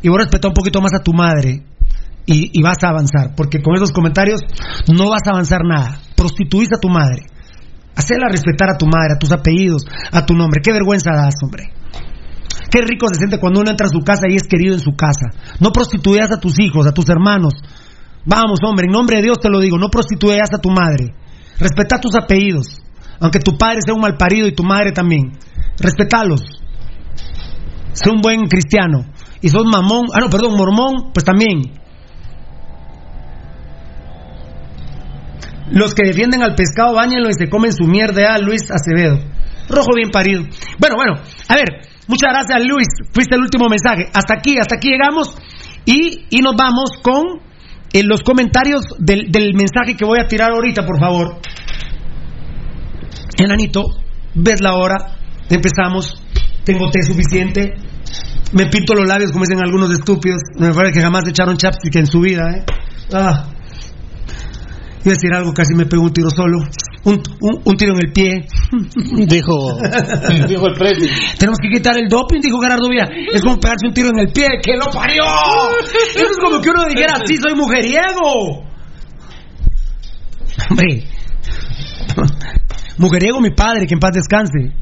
Y 0.02 0.08
vos 0.08 0.18
respeta 0.18 0.46
un 0.46 0.54
poquito 0.54 0.80
más 0.80 0.92
a 0.94 1.02
tu 1.02 1.12
madre. 1.12 1.64
Y, 2.26 2.56
y, 2.56 2.62
vas 2.62 2.76
a 2.84 2.90
avanzar. 2.90 3.34
Porque 3.36 3.60
con 3.60 3.74
esos 3.74 3.90
comentarios 3.90 4.40
no 4.86 5.10
vas 5.10 5.22
a 5.26 5.30
avanzar 5.30 5.62
nada. 5.64 5.98
Prostituís 6.14 6.68
a 6.72 6.78
tu 6.78 6.88
madre. 6.88 7.24
Hacela 7.96 8.28
respetar 8.30 8.70
a 8.70 8.78
tu 8.78 8.86
madre, 8.86 9.14
a 9.16 9.18
tus 9.18 9.32
apellidos, 9.32 9.84
a 10.12 10.24
tu 10.24 10.34
nombre. 10.34 10.60
Qué 10.62 10.70
vergüenza 10.70 11.10
das, 11.10 11.34
hombre. 11.42 11.72
Qué 12.70 12.80
rico 12.82 13.06
se 13.08 13.18
siente 13.18 13.38
cuando 13.38 13.60
uno 13.60 13.70
entra 13.70 13.86
a 13.86 13.90
su 13.90 14.00
casa 14.00 14.22
y 14.28 14.36
es 14.36 14.46
querido 14.46 14.74
en 14.74 14.80
su 14.80 14.94
casa. 14.94 15.30
No 15.60 15.70
prostituyas 15.70 16.30
a 16.30 16.40
tus 16.40 16.60
hijos, 16.60 16.86
a 16.86 16.92
tus 16.92 17.08
hermanos. 17.08 17.54
Vamos, 18.24 18.58
hombre, 18.62 18.86
en 18.86 18.92
nombre 18.92 19.16
de 19.16 19.22
Dios 19.22 19.38
te 19.40 19.48
lo 19.48 19.60
digo, 19.60 19.78
no 19.78 19.88
prostituyas 19.88 20.52
a 20.52 20.58
tu 20.58 20.70
madre. 20.70 21.14
Respeta 21.58 21.98
tus 21.98 22.14
apellidos. 22.14 22.66
Aunque 23.20 23.40
tu 23.40 23.56
padre 23.56 23.78
sea 23.84 23.94
un 23.94 24.02
mal 24.02 24.16
parido 24.16 24.46
y 24.46 24.54
tu 24.54 24.62
madre 24.64 24.92
también. 24.92 25.32
Respetalos. 25.78 26.42
Sé 27.92 28.10
un 28.10 28.20
buen 28.20 28.46
cristiano. 28.48 29.06
Y 29.40 29.48
sos 29.48 29.64
mamón, 29.64 30.08
ah 30.14 30.20
no, 30.20 30.28
perdón, 30.28 30.56
mormón, 30.56 31.10
pues 31.14 31.24
también. 31.24 31.78
Los 35.70 35.94
que 35.94 36.06
defienden 36.06 36.42
al 36.42 36.54
pescado, 36.54 36.94
bañenlo 36.94 37.28
y 37.28 37.34
se 37.34 37.48
comen 37.48 37.72
su 37.72 37.84
mierda, 37.84 38.38
Luis 38.38 38.70
Acevedo. 38.70 39.18
Rojo 39.68 39.94
bien 39.94 40.10
parido. 40.10 40.42
Bueno, 40.78 40.96
bueno, 40.96 41.14
a 41.48 41.54
ver, 41.54 41.88
muchas 42.08 42.32
gracias 42.32 42.66
Luis, 42.66 42.88
fuiste 43.12 43.36
el 43.36 43.42
último 43.42 43.68
mensaje. 43.68 44.10
Hasta 44.12 44.34
aquí, 44.34 44.58
hasta 44.58 44.76
aquí 44.76 44.88
llegamos 44.90 45.36
y, 45.84 46.26
y 46.30 46.40
nos 46.40 46.54
vamos 46.56 46.90
con 47.02 47.40
eh, 47.92 48.02
los 48.02 48.22
comentarios 48.22 48.82
del, 48.98 49.30
del, 49.30 49.54
mensaje 49.54 49.96
que 49.96 50.04
voy 50.04 50.18
a 50.20 50.26
tirar 50.26 50.50
ahorita, 50.50 50.84
por 50.84 50.98
favor. 50.98 51.40
Enanito, 53.38 53.84
ves 54.34 54.60
la 54.60 54.74
hora, 54.74 55.16
empezamos, 55.48 56.22
tengo 56.64 56.90
té 56.90 57.02
suficiente, 57.02 57.74
me 58.52 58.66
pinto 58.66 58.94
los 58.94 59.06
labios 59.06 59.32
como 59.32 59.44
dicen 59.44 59.62
algunos 59.62 59.90
estúpidos, 59.90 60.42
me 60.58 60.72
parece 60.74 60.94
que 60.94 61.02
jamás 61.02 61.26
echaron 61.28 61.56
chapstick 61.56 61.96
en 61.96 62.06
su 62.06 62.20
vida, 62.20 62.50
¿eh? 62.50 62.64
Ah. 63.12 63.46
Iba 65.04 65.12
a 65.12 65.14
decir 65.14 65.32
algo, 65.32 65.54
casi 65.54 65.74
me 65.74 65.86
pego 65.86 66.02
un 66.02 66.12
tiro 66.12 66.28
solo. 66.30 66.58
Un, 67.04 67.22
un, 67.40 67.62
un 67.64 67.76
tiro 67.76 67.92
en 67.92 68.06
el 68.06 68.12
pie. 68.12 68.46
Dijo, 69.28 69.78
dijo 70.48 70.66
el 70.66 70.74
precio. 70.74 71.08
Tenemos 71.38 71.58
que 71.62 71.68
quitar 71.70 71.96
el 71.96 72.08
doping, 72.08 72.40
dijo 72.40 72.60
Gerardo 72.60 72.88
Villa. 72.88 73.08
Es 73.32 73.42
como 73.42 73.58
pegarse 73.58 73.86
un 73.86 73.94
tiro 73.94 74.08
en 74.10 74.18
el 74.18 74.32
pie. 74.32 74.46
¡Que 74.62 74.72
lo 74.76 74.90
parió! 74.92 75.22
Eso 76.14 76.26
es 76.30 76.38
como 76.42 76.60
que 76.60 76.70
uno 76.70 76.84
dijera, 76.86 77.14
sí, 77.24 77.36
soy 77.36 77.54
mujeriego. 77.54 78.64
Hombre. 80.70 81.04
Mujeriego 82.98 83.40
mi 83.40 83.50
padre, 83.50 83.86
que 83.86 83.94
en 83.94 84.00
paz 84.00 84.12
descanse. 84.12 84.72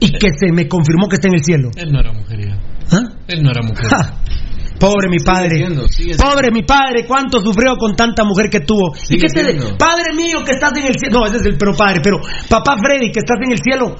Y 0.00 0.12
que 0.12 0.28
se 0.32 0.50
me 0.52 0.66
confirmó 0.66 1.08
que 1.08 1.16
está 1.16 1.28
en 1.28 1.34
el 1.34 1.44
cielo. 1.44 1.70
Él 1.76 1.92
no 1.92 2.00
era 2.00 2.12
mujeriego. 2.12 2.56
¿Ah? 2.90 3.02
Él 3.28 3.42
no 3.42 3.50
era 3.50 3.62
mujeriego. 3.62 3.96
Pobre 4.80 5.08
mi 5.10 5.18
padre. 5.18 5.56
Siendo, 5.56 5.86
sigue 5.88 6.16
Pobre 6.16 6.50
mi 6.50 6.62
padre, 6.62 7.06
cuánto 7.06 7.38
sufrió 7.40 7.76
con 7.76 7.94
tanta 7.94 8.24
mujer 8.24 8.48
que 8.48 8.60
tuvo. 8.60 8.94
Sigue 8.94 9.16
¿Y 9.16 9.20
qué 9.20 9.28
te 9.28 9.44
de, 9.44 9.74
Padre 9.76 10.14
mío 10.16 10.42
que 10.44 10.52
estás 10.52 10.72
en 10.76 10.86
el 10.86 10.94
cielo. 10.98 11.20
No, 11.20 11.26
ese 11.26 11.36
es 11.36 11.44
el 11.44 11.58
pero 11.58 11.76
padre, 11.76 12.00
pero 12.02 12.16
papá 12.48 12.76
Freddy 12.78 13.12
que 13.12 13.20
estás 13.20 13.36
en 13.44 13.52
el 13.52 13.58
cielo. 13.58 13.96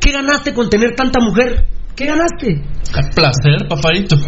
¿Qué 0.00 0.12
ganaste 0.12 0.54
con 0.54 0.70
tener 0.70 0.94
tanta 0.94 1.18
mujer? 1.20 1.66
¿Qué 1.96 2.06
ganaste? 2.06 2.46
El 2.46 3.10
placer, 3.14 3.68
papadito. 3.68 4.16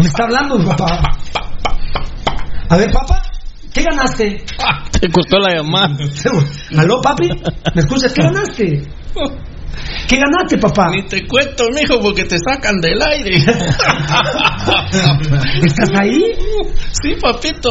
Me 0.00 0.06
está 0.06 0.24
hablando 0.24 0.62
papá. 0.64 1.00
A 2.68 2.76
ver, 2.76 2.90
papá. 2.92 3.22
¿Qué 3.72 3.82
ganaste? 3.82 4.44
Te 5.00 5.08
costó 5.10 5.38
la 5.38 5.54
llamada. 5.56 5.96
¿Aló, 6.78 7.00
papi? 7.00 7.28
¿Me 7.74 7.82
escuchas? 7.82 8.12
¿Qué 8.12 8.22
ganaste? 8.22 8.82
¿Qué 10.08 10.16
ganaste, 10.16 10.56
papá? 10.58 10.88
Ni 10.90 11.04
te 11.06 11.26
cuento, 11.26 11.64
mijo, 11.74 11.98
porque 12.00 12.24
te 12.24 12.38
sacan 12.38 12.80
del 12.80 13.00
aire. 13.02 13.36
¿Estás 15.64 15.90
ahí? 16.00 16.22
Sí, 17.02 17.16
papito. 17.20 17.70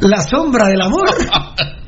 La 0.00 0.20
sombra 0.22 0.66
del 0.66 0.82
amor. 0.82 1.08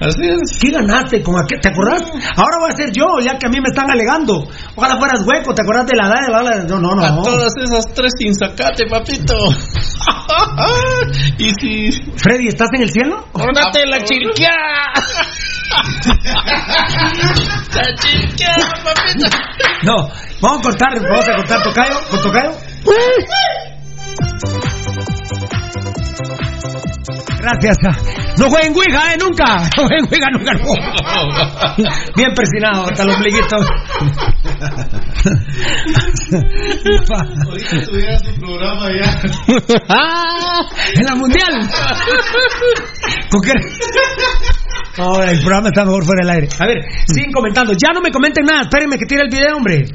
Así 0.00 0.28
es. 0.28 0.58
¿Qué 0.60 0.70
ganaste? 0.70 1.22
¿Con 1.22 1.34
aquel? 1.36 1.60
¿Te 1.60 1.68
acordás? 1.70 2.02
Ahora 2.36 2.58
voy 2.60 2.70
a 2.72 2.76
ser 2.76 2.92
yo, 2.92 3.06
ya 3.22 3.38
que 3.38 3.46
a 3.46 3.50
mí 3.50 3.60
me 3.60 3.68
están 3.68 3.90
alegando. 3.90 4.46
Ojalá 4.76 4.98
fueras 4.98 5.22
hueco, 5.26 5.54
¿te 5.54 5.62
acordás 5.62 5.86
de 5.86 5.96
la 5.96 6.06
edad? 6.06 6.26
De 6.26 6.32
la... 6.32 6.42
No, 6.64 6.78
no, 6.80 6.94
no. 6.94 7.02
A 7.04 7.22
todas 7.22 7.52
esas 7.64 7.86
tres 7.94 8.12
sin 8.18 8.34
sacate, 8.34 8.86
papito. 8.88 9.34
y 11.38 11.50
si. 11.60 11.90
Freddy, 12.16 12.48
¿estás 12.48 12.68
en 12.74 12.82
el 12.82 12.90
cielo? 12.90 13.24
¡Córnate 13.32 13.86
la 13.86 14.02
chirqueada! 14.04 14.92
No, 19.82 20.10
vamos 20.40 20.58
a 20.58 20.62
cortar, 20.62 21.00
vamos 21.00 21.28
a 21.28 21.36
cortar 21.36 21.62
tocayo, 21.62 22.00
con 22.10 22.22
tocayo. 22.22 22.52
Gracias. 27.40 27.78
No 28.38 28.50
jueguen 28.50 28.74
Ouija, 28.74 29.14
¿eh? 29.14 29.18
Nunca. 29.18 29.68
No 29.76 29.86
jueguen 29.86 30.04
Ouija, 30.10 30.28
nunca. 30.32 30.52
No. 30.54 30.72
Bien 32.16 32.34
persinado, 32.34 32.86
hasta 32.88 33.04
los 33.04 33.16
ombliguitos. 33.16 33.66
Programa 38.40 38.88
ya. 38.90 39.20
en 40.94 41.04
la 41.04 41.14
mundial. 41.14 41.68
¿Con 43.30 43.40
qué? 43.42 43.52
No, 44.98 45.22
el 45.22 45.38
programa 45.40 45.68
está 45.68 45.84
mejor 45.84 46.04
fuera 46.04 46.26
del 46.26 46.34
aire. 46.34 46.48
A 46.58 46.66
ver, 46.66 46.78
siguen 47.06 47.32
comentando. 47.32 47.72
Ya 47.72 47.92
no 47.92 48.00
me 48.00 48.10
comenten 48.10 48.44
nada. 48.44 48.62
Espérenme 48.62 48.98
que 48.98 49.06
tire 49.06 49.22
el 49.22 49.30
video, 49.30 49.56
hombre. 49.56 49.86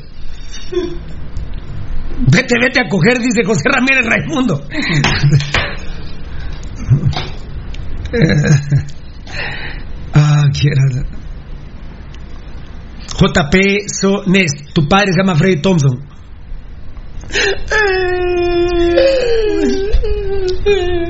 Vete, 2.31 2.55
vete 2.59 2.81
a 2.81 2.87
coger, 2.87 3.19
dice 3.19 3.43
José 3.43 3.69
Ramírez 3.69 4.05
Raimundo. 4.05 4.65
ah, 10.13 10.43
quiero. 10.53 11.05
JP 13.15 13.55
Sones, 13.87 14.51
tu 14.73 14.87
padre 14.87 15.11
se 15.13 15.19
llama 15.21 15.35
Freddy 15.35 15.61
Thompson. 15.61 15.99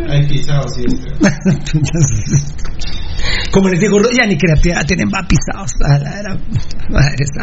Hay 0.09 0.27
pisado, 0.27 0.67
sí. 0.69 0.83
Como 3.51 3.69
les 3.69 3.79
digo, 3.79 3.97
ya 4.11 4.25
ni 4.25 4.37
creatividad 4.37 4.85
tienen 4.85 5.07
va 5.07 5.27
pisados. 5.27 5.71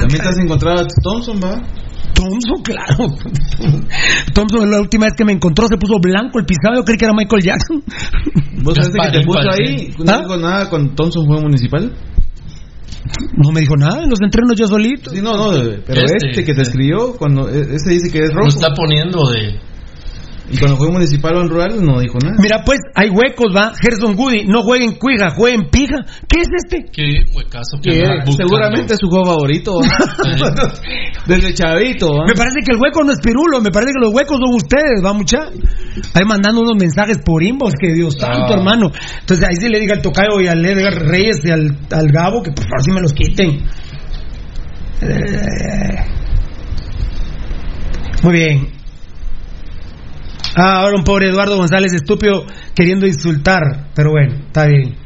También 0.00 0.22
te 0.22 0.28
has 0.28 0.38
encontrado 0.38 0.80
a 0.80 0.86
Thompson, 1.02 1.40
va. 1.42 1.62
Thompson, 2.14 2.62
claro. 2.62 3.06
Thompson, 4.34 4.70
la 4.70 4.80
última 4.80 5.06
vez 5.06 5.14
que 5.16 5.24
me 5.24 5.32
encontró 5.32 5.66
se 5.68 5.76
puso 5.76 5.98
blanco 6.00 6.38
el 6.38 6.44
pisado. 6.44 6.76
Yo 6.76 6.84
creí 6.84 6.98
que 6.98 7.04
era 7.04 7.14
Michael 7.14 7.42
Jackson. 7.42 7.82
¿Vos 8.62 8.74
sabés 8.74 8.90
que 8.90 9.18
te 9.18 9.24
puso 9.24 9.50
ahí? 9.50 9.94
¿No 9.98 10.12
¿Ah? 10.12 10.18
dijo 10.20 10.36
nada 10.36 10.68
cuando 10.68 10.94
Thompson 10.94 11.26
fue 11.26 11.40
municipal? 11.40 11.92
No 13.36 13.50
me 13.50 13.60
dijo 13.60 13.76
nada, 13.76 14.02
en 14.02 14.10
los 14.10 14.20
entrenos 14.20 14.56
yo 14.58 14.66
solito. 14.66 15.10
Sí, 15.10 15.20
no, 15.22 15.34
no, 15.34 15.50
pero 15.86 16.02
este, 16.04 16.30
este 16.30 16.44
que 16.44 16.54
te 16.54 16.62
escribió, 16.62 17.16
cuando 17.16 17.48
este 17.48 17.90
dice 17.90 18.10
que 18.12 18.24
es 18.24 18.30
rojo. 18.30 18.44
Lo 18.44 18.48
está 18.48 18.74
poniendo 18.74 19.30
de. 19.30 19.58
Y 20.52 20.58
cuando 20.58 20.76
fue 20.76 20.90
municipal 20.90 21.36
o 21.36 21.40
en 21.42 21.48
rural 21.48 21.84
no 21.84 22.00
dijo 22.00 22.18
nada. 22.18 22.34
Mira, 22.40 22.62
pues 22.66 22.80
hay 22.96 23.08
huecos, 23.08 23.54
va. 23.54 23.72
Gerson 23.80 24.16
Goody, 24.16 24.46
no 24.46 24.62
jueguen 24.62 24.96
cuija, 24.98 25.30
jueguen 25.30 25.70
pija. 25.70 25.98
¿Qué 26.28 26.40
es 26.40 26.48
este? 26.64 26.86
Qué 26.92 27.22
huecazo. 27.34 27.78
Que 27.80 28.02
seguramente 28.36 28.94
es 28.94 28.98
su 29.00 29.08
juego 29.08 29.26
favorito. 29.26 29.74
Desde 31.26 31.54
chavito. 31.54 32.08
¿va? 32.08 32.24
Me 32.26 32.34
parece 32.34 32.58
que 32.66 32.72
el 32.74 32.80
hueco 32.82 33.04
no 33.04 33.12
es 33.12 33.20
pirulo, 33.20 33.60
me 33.60 33.70
parece 33.70 33.92
que 33.92 34.00
los 34.04 34.12
huecos 34.12 34.38
son 34.40 34.54
ustedes, 34.54 35.04
va 35.04 35.12
mucha. 35.12 35.38
Ahí 36.14 36.24
mandando 36.26 36.62
unos 36.62 36.74
mensajes 36.80 37.18
por 37.24 37.42
inbox, 37.42 37.74
que 37.80 37.92
Dios 37.92 38.14
santo, 38.18 38.52
Ah. 38.52 38.56
hermano. 38.58 38.90
Entonces 39.20 39.46
ahí 39.48 39.54
sí 39.60 39.68
le 39.68 39.78
diga 39.78 39.94
al 39.94 40.02
Tocayo 40.02 40.40
y 40.40 40.48
al 40.48 40.64
Edgar 40.64 40.94
Reyes 41.06 41.40
y 41.44 41.50
al, 41.50 41.78
al 41.92 42.06
Gabo 42.10 42.42
que 42.42 42.50
por 42.50 42.64
favor 42.64 42.82
sí 42.82 42.90
me 42.90 43.00
los 43.00 43.12
quiten. 43.12 43.62
Eh, 45.02 46.04
Muy 48.22 48.32
bien. 48.34 48.79
Ah, 50.56 50.80
ahora 50.80 50.96
un 50.96 51.04
pobre 51.04 51.28
Eduardo 51.28 51.56
González 51.56 51.92
estúpido 51.92 52.44
queriendo 52.74 53.06
insultar, 53.06 53.90
pero 53.94 54.10
bueno, 54.10 54.34
está 54.46 54.66
bien. 54.66 54.96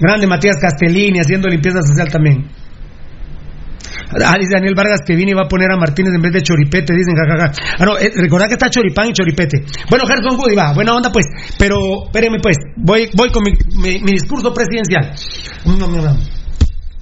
Grande 0.00 0.26
Matías 0.26 0.56
Castellini 0.60 1.18
haciendo 1.18 1.48
limpieza 1.48 1.82
social 1.82 2.08
también. 2.08 2.46
Ah, 4.24 4.36
dice 4.38 4.54
Daniel 4.54 4.74
Vargas 4.74 5.00
que 5.06 5.14
viene 5.14 5.32
y 5.32 5.34
va 5.34 5.42
a 5.42 5.48
poner 5.48 5.70
a 5.70 5.76
Martínez 5.76 6.14
en 6.14 6.22
vez 6.22 6.32
de 6.32 6.42
Choripete, 6.42 6.94
dicen 6.94 7.14
jajaja. 7.14 7.52
Ah, 7.78 7.84
no, 7.84 7.98
eh, 7.98 8.10
recordad 8.14 8.46
que 8.46 8.54
está 8.54 8.70
Choripán 8.70 9.08
y 9.08 9.12
Choripete. 9.12 9.64
Bueno, 9.90 10.06
Gerson 10.06 10.38
Woody, 10.38 10.54
va, 10.54 10.72
buena 10.72 10.94
onda 10.94 11.10
pues. 11.12 11.26
Pero, 11.58 12.06
espérenme 12.06 12.38
pues, 12.40 12.56
voy, 12.76 13.10
voy 13.14 13.30
con 13.30 13.42
mi, 13.42 13.52
discurso 14.12 14.54
presidencial. 14.54 15.12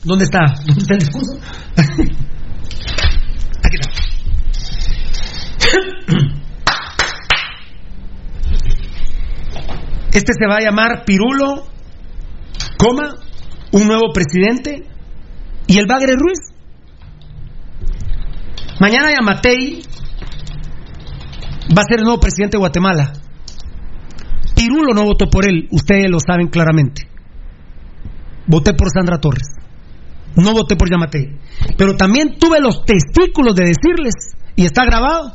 ¿Dónde 0.03 0.25
está? 0.25 0.55
¿Dónde 0.65 0.83
está 0.83 0.95
el 0.95 1.01
discurso? 1.01 1.39
Aquí 3.63 3.77
está. 3.81 3.91
Este 10.17 10.33
se 10.33 10.47
va 10.47 10.57
a 10.57 10.65
llamar 10.65 11.05
Pirulo, 11.05 11.67
coma, 12.79 13.17
un 13.73 13.87
nuevo 13.87 14.15
presidente 14.15 14.87
y 15.67 15.77
el 15.77 15.87
Bagre 15.87 16.15
Ruiz. 16.17 16.39
Mañana 18.81 19.11
Yamatei 19.13 19.83
va 21.77 21.83
a 21.83 21.87
ser 21.87 21.99
el 21.99 22.05
nuevo 22.05 22.19
presidente 22.19 22.57
de 22.57 22.61
Guatemala. 22.61 23.13
Pirulo 24.55 24.95
no 24.95 25.05
votó 25.05 25.27
por 25.29 25.47
él, 25.47 25.69
ustedes 25.71 26.11
lo 26.11 26.19
saben 26.19 26.49
claramente. 26.49 27.03
Voté 28.47 28.73
por 28.73 28.89
Sandra 28.91 29.21
Torres. 29.21 29.49
No 30.35 30.55
voté 30.55 30.77
por 30.77 30.91
Yamatei. 30.91 31.39
Pero 31.77 31.95
también 31.95 32.39
tuve 32.39 32.59
los 32.61 32.87
testículos 32.87 33.55
de 33.55 33.67
decirles, 33.67 34.15
y 34.57 34.65
está 34.65 34.87
grabado, 34.87 35.33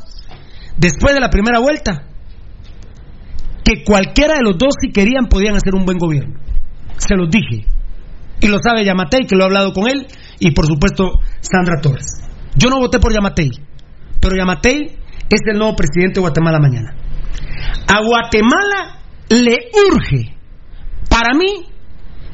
después 0.76 1.14
de 1.14 1.20
la 1.20 1.30
primera 1.30 1.60
vuelta, 1.60 2.08
que 3.64 3.84
cualquiera 3.84 4.34
de 4.34 4.42
los 4.44 4.58
dos, 4.58 4.74
si 4.80 4.90
querían, 4.90 5.26
podían 5.26 5.54
hacer 5.54 5.74
un 5.74 5.84
buen 5.84 5.98
gobierno. 5.98 6.38
Se 6.96 7.14
los 7.16 7.30
dije. 7.30 7.66
Y 8.40 8.48
lo 8.48 8.58
sabe 8.58 8.84
Yamatei, 8.84 9.26
que 9.26 9.36
lo 9.36 9.42
he 9.42 9.46
hablado 9.46 9.72
con 9.72 9.88
él, 9.88 10.06
y 10.40 10.50
por 10.50 10.66
supuesto 10.66 11.12
Sandra 11.40 11.80
Torres. 11.80 12.28
Yo 12.56 12.68
no 12.68 12.78
voté 12.78 12.98
por 12.98 13.12
Yamatei, 13.12 13.50
pero 14.20 14.36
Yamatei 14.36 14.96
es 15.28 15.40
el 15.50 15.58
nuevo 15.58 15.76
presidente 15.76 16.14
de 16.14 16.20
Guatemala 16.20 16.58
mañana. 16.58 16.94
A 17.86 18.00
Guatemala 18.04 18.98
le 19.28 19.56
urge, 19.88 20.36
para 21.08 21.34
mí, 21.36 21.66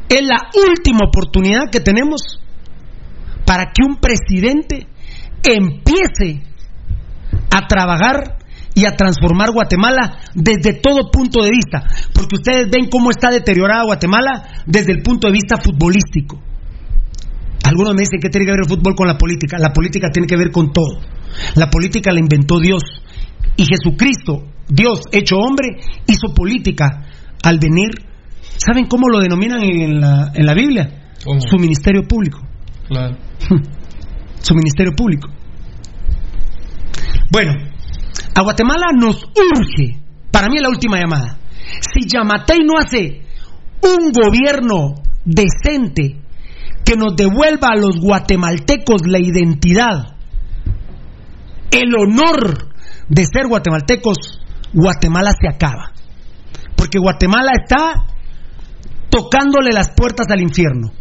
es 0.09 0.23
la 0.23 0.49
última 0.69 1.01
oportunidad 1.07 1.71
que 1.71 1.81
tenemos 1.81 2.41
para 3.45 3.73
que 3.73 3.85
un 3.87 3.97
presidente 3.97 4.87
empiece 5.43 6.43
a 7.51 7.67
trabajar 7.67 8.38
y 8.79 8.87
a 8.87 8.95
transformar 8.95 9.51
Guatemala 9.53 10.19
desde 10.35 10.75
todo 10.81 11.11
punto 11.11 11.43
de 11.43 11.51
vista, 11.51 11.83
porque 12.15 12.37
ustedes 12.37 12.71
ven 12.71 12.89
cómo 12.89 13.11
está 13.11 13.29
deteriorada 13.29 13.83
Guatemala 13.85 14.63
desde 14.67 14.93
el 14.93 15.03
punto 15.03 15.27
de 15.27 15.33
vista 15.33 15.57
futbolístico. 15.57 16.41
Algunos 17.65 17.95
me 17.95 18.03
dicen 18.03 18.21
que 18.21 18.29
tiene 18.29 18.47
que 18.47 18.53
ver 18.53 18.61
el 18.63 18.69
fútbol 18.69 18.95
con 18.95 19.09
la 19.09 19.19
política. 19.19 19.59
La 19.59 19.73
política 19.73 20.11
tiene 20.13 20.29
que 20.29 20.37
ver 20.37 20.53
con 20.53 20.73
todo. 20.73 21.01
La 21.57 21.69
política 21.69 22.13
la 22.13 22.21
inventó 22.21 22.61
Dios. 22.61 22.83
Y 23.57 23.65
Jesucristo, 23.65 24.45
Dios 24.69 25.01
hecho 25.11 25.37
hombre, 25.39 25.81
hizo 26.07 26.33
política 26.33 27.05
al 27.43 27.59
venir. 27.59 27.91
¿Saben 28.57 28.87
cómo 28.87 29.09
lo 29.09 29.19
denominan 29.19 29.61
en 29.65 30.01
la, 30.01 30.31
en 30.35 30.47
la 30.47 30.55
Biblia? 30.55 31.15
¿Cómo? 31.25 31.41
Su 31.41 31.59
ministerio 31.59 32.05
público. 32.05 32.41
Claro. 32.87 33.17
Su 34.41 34.55
ministerio 34.55 34.93
público. 34.97 35.29
Bueno, 37.31 37.53
a 38.35 38.43
Guatemala 38.43 38.87
nos 38.99 39.25
urge, 39.25 40.01
para 40.31 40.49
mí 40.49 40.57
es 40.57 40.63
la 40.63 40.69
última 40.69 40.99
llamada. 40.99 41.39
Si 41.81 42.09
Yamatei 42.09 42.59
no 42.65 42.79
hace 42.79 43.23
un 43.83 44.13
gobierno 44.13 44.95
decente 45.25 46.21
que 46.85 46.97
nos 46.97 47.17
devuelva 47.17 47.69
a 47.73 47.77
los 47.77 48.01
guatemaltecos 48.01 49.03
la 49.07 49.19
identidad, 49.19 50.17
el 51.71 51.95
honor 51.95 52.69
de 53.09 53.25
ser 53.25 53.47
guatemaltecos, 53.49 54.41
Guatemala 54.73 55.33
se 55.39 55.49
acaba. 55.49 55.93
Porque 56.77 56.99
Guatemala 56.99 57.53
está 57.63 58.05
tocándole 59.11 59.73
las 59.73 59.91
puertas 59.91 60.27
al 60.31 60.41
infierno. 60.41 60.93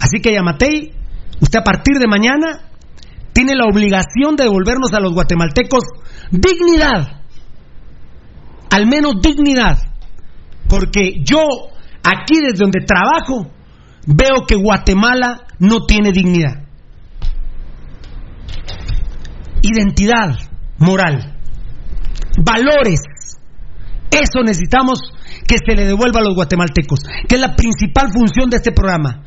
Así 0.00 0.20
que 0.20 0.32
Yamatei, 0.32 0.92
usted 1.40 1.58
a 1.58 1.64
partir 1.64 1.98
de 1.98 2.06
mañana 2.06 2.70
tiene 3.36 3.54
la 3.54 3.66
obligación 3.66 4.34
de 4.34 4.44
devolvernos 4.44 4.94
a 4.94 5.00
los 5.00 5.12
guatemaltecos 5.12 5.84
dignidad, 6.30 7.20
al 8.70 8.86
menos 8.86 9.20
dignidad, 9.20 9.76
porque 10.66 11.22
yo 11.22 11.42
aquí 12.02 12.40
desde 12.40 12.56
donde 12.56 12.86
trabajo 12.86 13.52
veo 14.06 14.46
que 14.48 14.54
Guatemala 14.54 15.48
no 15.58 15.84
tiene 15.84 16.12
dignidad. 16.12 16.64
Identidad 19.60 20.38
moral, 20.78 21.36
valores, 22.42 23.00
eso 24.10 24.42
necesitamos 24.46 25.12
que 25.46 25.56
se 25.58 25.76
le 25.76 25.84
devuelva 25.84 26.20
a 26.20 26.24
los 26.24 26.34
guatemaltecos, 26.34 27.00
que 27.28 27.34
es 27.34 27.40
la 27.40 27.54
principal 27.54 28.08
función 28.10 28.48
de 28.48 28.56
este 28.56 28.72
programa. 28.72 29.24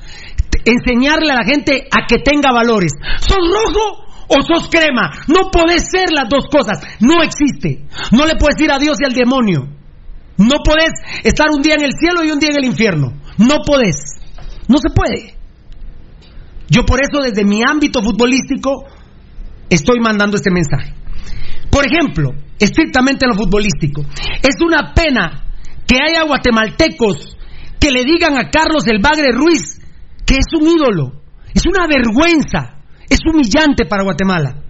Enseñarle 0.66 1.32
a 1.32 1.36
la 1.36 1.46
gente 1.46 1.88
a 1.92 2.06
que 2.08 2.20
tenga 2.24 2.52
valores. 2.52 2.94
¿Sos 3.20 3.38
rojo 3.38 4.06
o 4.28 4.36
sos 4.42 4.70
crema? 4.70 5.12
No 5.28 5.50
podés 5.52 5.84
ser 5.90 6.12
las 6.12 6.30
dos 6.30 6.46
cosas. 6.52 6.80
No 7.00 7.24
existe. 7.24 7.86
No 8.12 8.26
le 8.26 8.36
puedes 8.36 8.60
ir 8.62 8.72
a 8.72 8.80
Dios 8.80 8.98
y 9.02 9.06
al 9.06 9.14
demonio. 9.14 9.68
No 10.38 10.58
podés 10.64 10.94
estar 11.24 11.48
un 11.52 11.62
día 11.62 11.76
en 11.76 11.84
el 11.84 11.94
cielo 11.94 12.24
y 12.24 12.32
un 12.32 12.40
día 12.40 12.50
en 12.52 12.58
el 12.58 12.66
infierno. 12.66 13.14
No 13.38 13.58
podés. 13.66 14.20
No 14.68 14.78
se 14.78 14.90
puede. 14.90 15.36
Yo 16.70 16.86
por 16.86 17.00
eso 17.02 17.22
desde 17.22 17.44
mi 17.44 17.62
ámbito 17.68 18.02
futbolístico 18.02 18.86
estoy 19.70 20.00
mandando 20.00 20.38
este 20.38 20.52
mensaje. 20.52 20.94
Por 21.70 21.86
ejemplo, 21.86 22.32
estrictamente 22.60 23.26
en 23.26 23.32
lo 23.32 23.44
futbolístico, 23.44 24.02
es 24.42 24.62
una 24.62 24.94
pena 24.94 25.44
que 25.88 25.98
haya 25.98 26.24
guatemaltecos 26.24 27.38
que 27.80 27.92
le 27.92 28.04
digan 28.04 28.38
a 28.38 28.50
Carlos 28.50 28.86
el 28.88 29.00
Bagre 29.02 29.32
Ruiz 29.32 29.79
que 30.30 30.36
es 30.36 30.54
un 30.54 30.68
ídolo. 30.68 31.24
Es 31.56 31.64
una 31.66 31.88
vergüenza. 31.88 32.78
Es 33.10 33.20
humillante 33.26 33.86
para 33.86 34.04
Guatemala. 34.04 34.62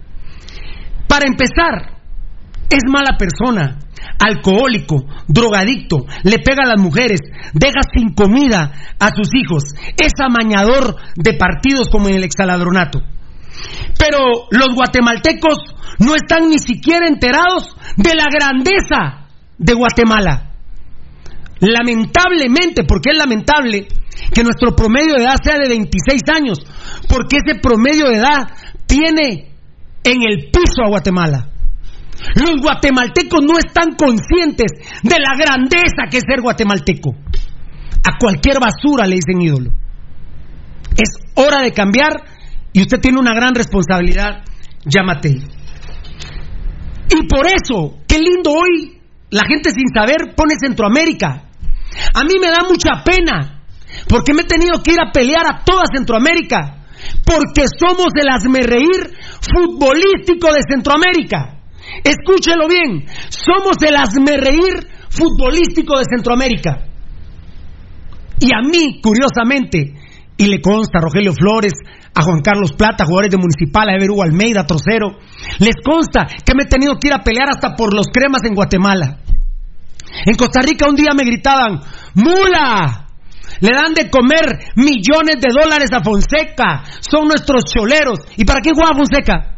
Para 1.06 1.26
empezar, 1.26 2.00
es 2.70 2.80
mala 2.88 3.18
persona, 3.18 3.78
alcohólico, 4.18 5.04
drogadicto, 5.28 6.06
le 6.22 6.38
pega 6.38 6.62
a 6.64 6.68
las 6.68 6.80
mujeres, 6.80 7.20
deja 7.52 7.80
sin 7.94 8.14
comida 8.14 8.72
a 8.98 9.08
sus 9.10 9.28
hijos, 9.34 9.74
es 9.98 10.12
amañador 10.24 10.96
de 11.16 11.34
partidos 11.34 11.90
como 11.90 12.08
en 12.08 12.14
el 12.14 12.24
exaladronato. 12.24 13.00
Pero 13.98 14.46
los 14.50 14.74
guatemaltecos 14.74 15.58
no 15.98 16.14
están 16.14 16.48
ni 16.48 16.58
siquiera 16.58 17.06
enterados 17.08 17.76
de 17.96 18.14
la 18.14 18.26
grandeza 18.32 19.26
de 19.58 19.74
Guatemala. 19.74 20.49
Lamentablemente, 21.60 22.84
porque 22.84 23.10
es 23.10 23.18
lamentable 23.18 23.86
que 24.32 24.42
nuestro 24.42 24.74
promedio 24.74 25.14
de 25.16 25.24
edad 25.24 25.36
sea 25.42 25.58
de 25.58 25.68
26 25.68 26.22
años, 26.34 26.58
porque 27.08 27.36
ese 27.36 27.60
promedio 27.60 28.08
de 28.08 28.16
edad 28.16 28.48
tiene 28.86 29.52
en 30.04 30.22
el 30.22 30.50
piso 30.50 30.82
a 30.84 30.88
Guatemala. 30.88 31.50
Los 32.34 32.60
guatemaltecos 32.60 33.40
no 33.42 33.58
están 33.58 33.96
conscientes 33.96 34.72
de 35.02 35.16
la 35.18 35.36
grandeza 35.36 36.08
que 36.10 36.18
es 36.18 36.24
ser 36.28 36.42
guatemalteco. 36.42 37.14
A 38.04 38.18
cualquier 38.18 38.58
basura 38.60 39.06
le 39.06 39.16
dicen 39.16 39.40
ídolo. 39.40 39.70
Es 40.96 41.16
hora 41.34 41.62
de 41.62 41.72
cambiar 41.72 42.24
y 42.72 42.82
usted 42.82 43.00
tiene 43.00 43.18
una 43.18 43.34
gran 43.34 43.54
responsabilidad, 43.54 44.44
llámate. 44.84 45.38
Y 47.10 47.26
por 47.26 47.46
eso, 47.46 47.98
qué 48.06 48.18
lindo 48.18 48.52
hoy, 48.52 49.00
la 49.30 49.42
gente 49.46 49.70
sin 49.70 49.88
saber 49.88 50.34
pone 50.36 50.54
Centroamérica. 50.60 51.49
A 52.14 52.24
mí 52.24 52.34
me 52.40 52.50
da 52.50 52.64
mucha 52.68 53.02
pena, 53.04 53.62
porque 54.08 54.34
me 54.34 54.42
he 54.42 54.46
tenido 54.46 54.82
que 54.82 54.92
ir 54.92 55.00
a 55.00 55.12
pelear 55.12 55.46
a 55.46 55.64
toda 55.64 55.82
Centroamérica, 55.94 56.86
porque 57.24 57.66
somos 57.78 58.08
el 58.14 58.28
asmerreír 58.28 59.16
futbolístico 59.40 60.52
de 60.52 60.60
Centroamérica. 60.68 61.60
Escúchelo 62.04 62.68
bien, 62.68 63.06
somos 63.28 63.76
el 63.82 63.96
asmerreír 63.96 64.86
futbolístico 65.08 65.98
de 65.98 66.04
Centroamérica. 66.04 66.86
Y 68.38 68.54
a 68.54 68.62
mí, 68.62 69.00
curiosamente, 69.02 69.94
y 70.36 70.46
le 70.46 70.62
consta 70.62 70.98
a 70.98 71.02
Rogelio 71.02 71.32
Flores, 71.34 71.74
a 72.14 72.22
Juan 72.22 72.40
Carlos 72.40 72.72
Plata, 72.72 73.04
jugadores 73.04 73.30
de 73.30 73.36
Municipal, 73.36 73.88
a 73.88 73.94
Ever 73.94 74.10
Hugo 74.10 74.22
Almeida, 74.22 74.64
Trocero, 74.64 75.18
les 75.58 75.76
consta 75.84 76.26
que 76.26 76.54
me 76.54 76.64
he 76.64 76.66
tenido 76.66 76.94
que 76.98 77.08
ir 77.08 77.14
a 77.14 77.22
pelear 77.22 77.50
hasta 77.50 77.76
por 77.76 77.94
los 77.94 78.06
cremas 78.06 78.42
en 78.44 78.54
Guatemala. 78.54 79.18
En 80.26 80.34
Costa 80.34 80.60
Rica 80.62 80.86
un 80.88 80.96
día 80.96 81.10
me 81.16 81.24
gritaban, 81.24 81.80
¡Mula! 82.14 83.06
Le 83.60 83.70
dan 83.74 83.92
de 83.92 84.08
comer 84.08 84.72
millones 84.76 85.36
de 85.38 85.48
dólares 85.52 85.90
a 85.92 86.02
Fonseca. 86.02 86.82
Son 87.00 87.28
nuestros 87.28 87.64
choleros. 87.64 88.18
¿Y 88.36 88.44
para 88.44 88.60
qué 88.60 88.70
juega 88.74 88.96
Fonseca? 88.96 89.56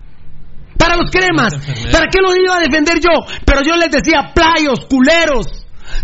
Para 0.77 0.97
los 0.97 1.11
cremas. 1.11 1.55
¿Para 1.93 2.09
qué 2.11 2.19
lo 2.21 2.35
iba 2.35 2.57
a 2.57 2.61
defender 2.61 2.99
yo? 2.99 3.23
Pero 3.45 3.61
yo 3.63 3.77
les 3.77 3.91
decía, 3.91 4.33
playos, 4.35 4.87
culeros. 4.91 5.47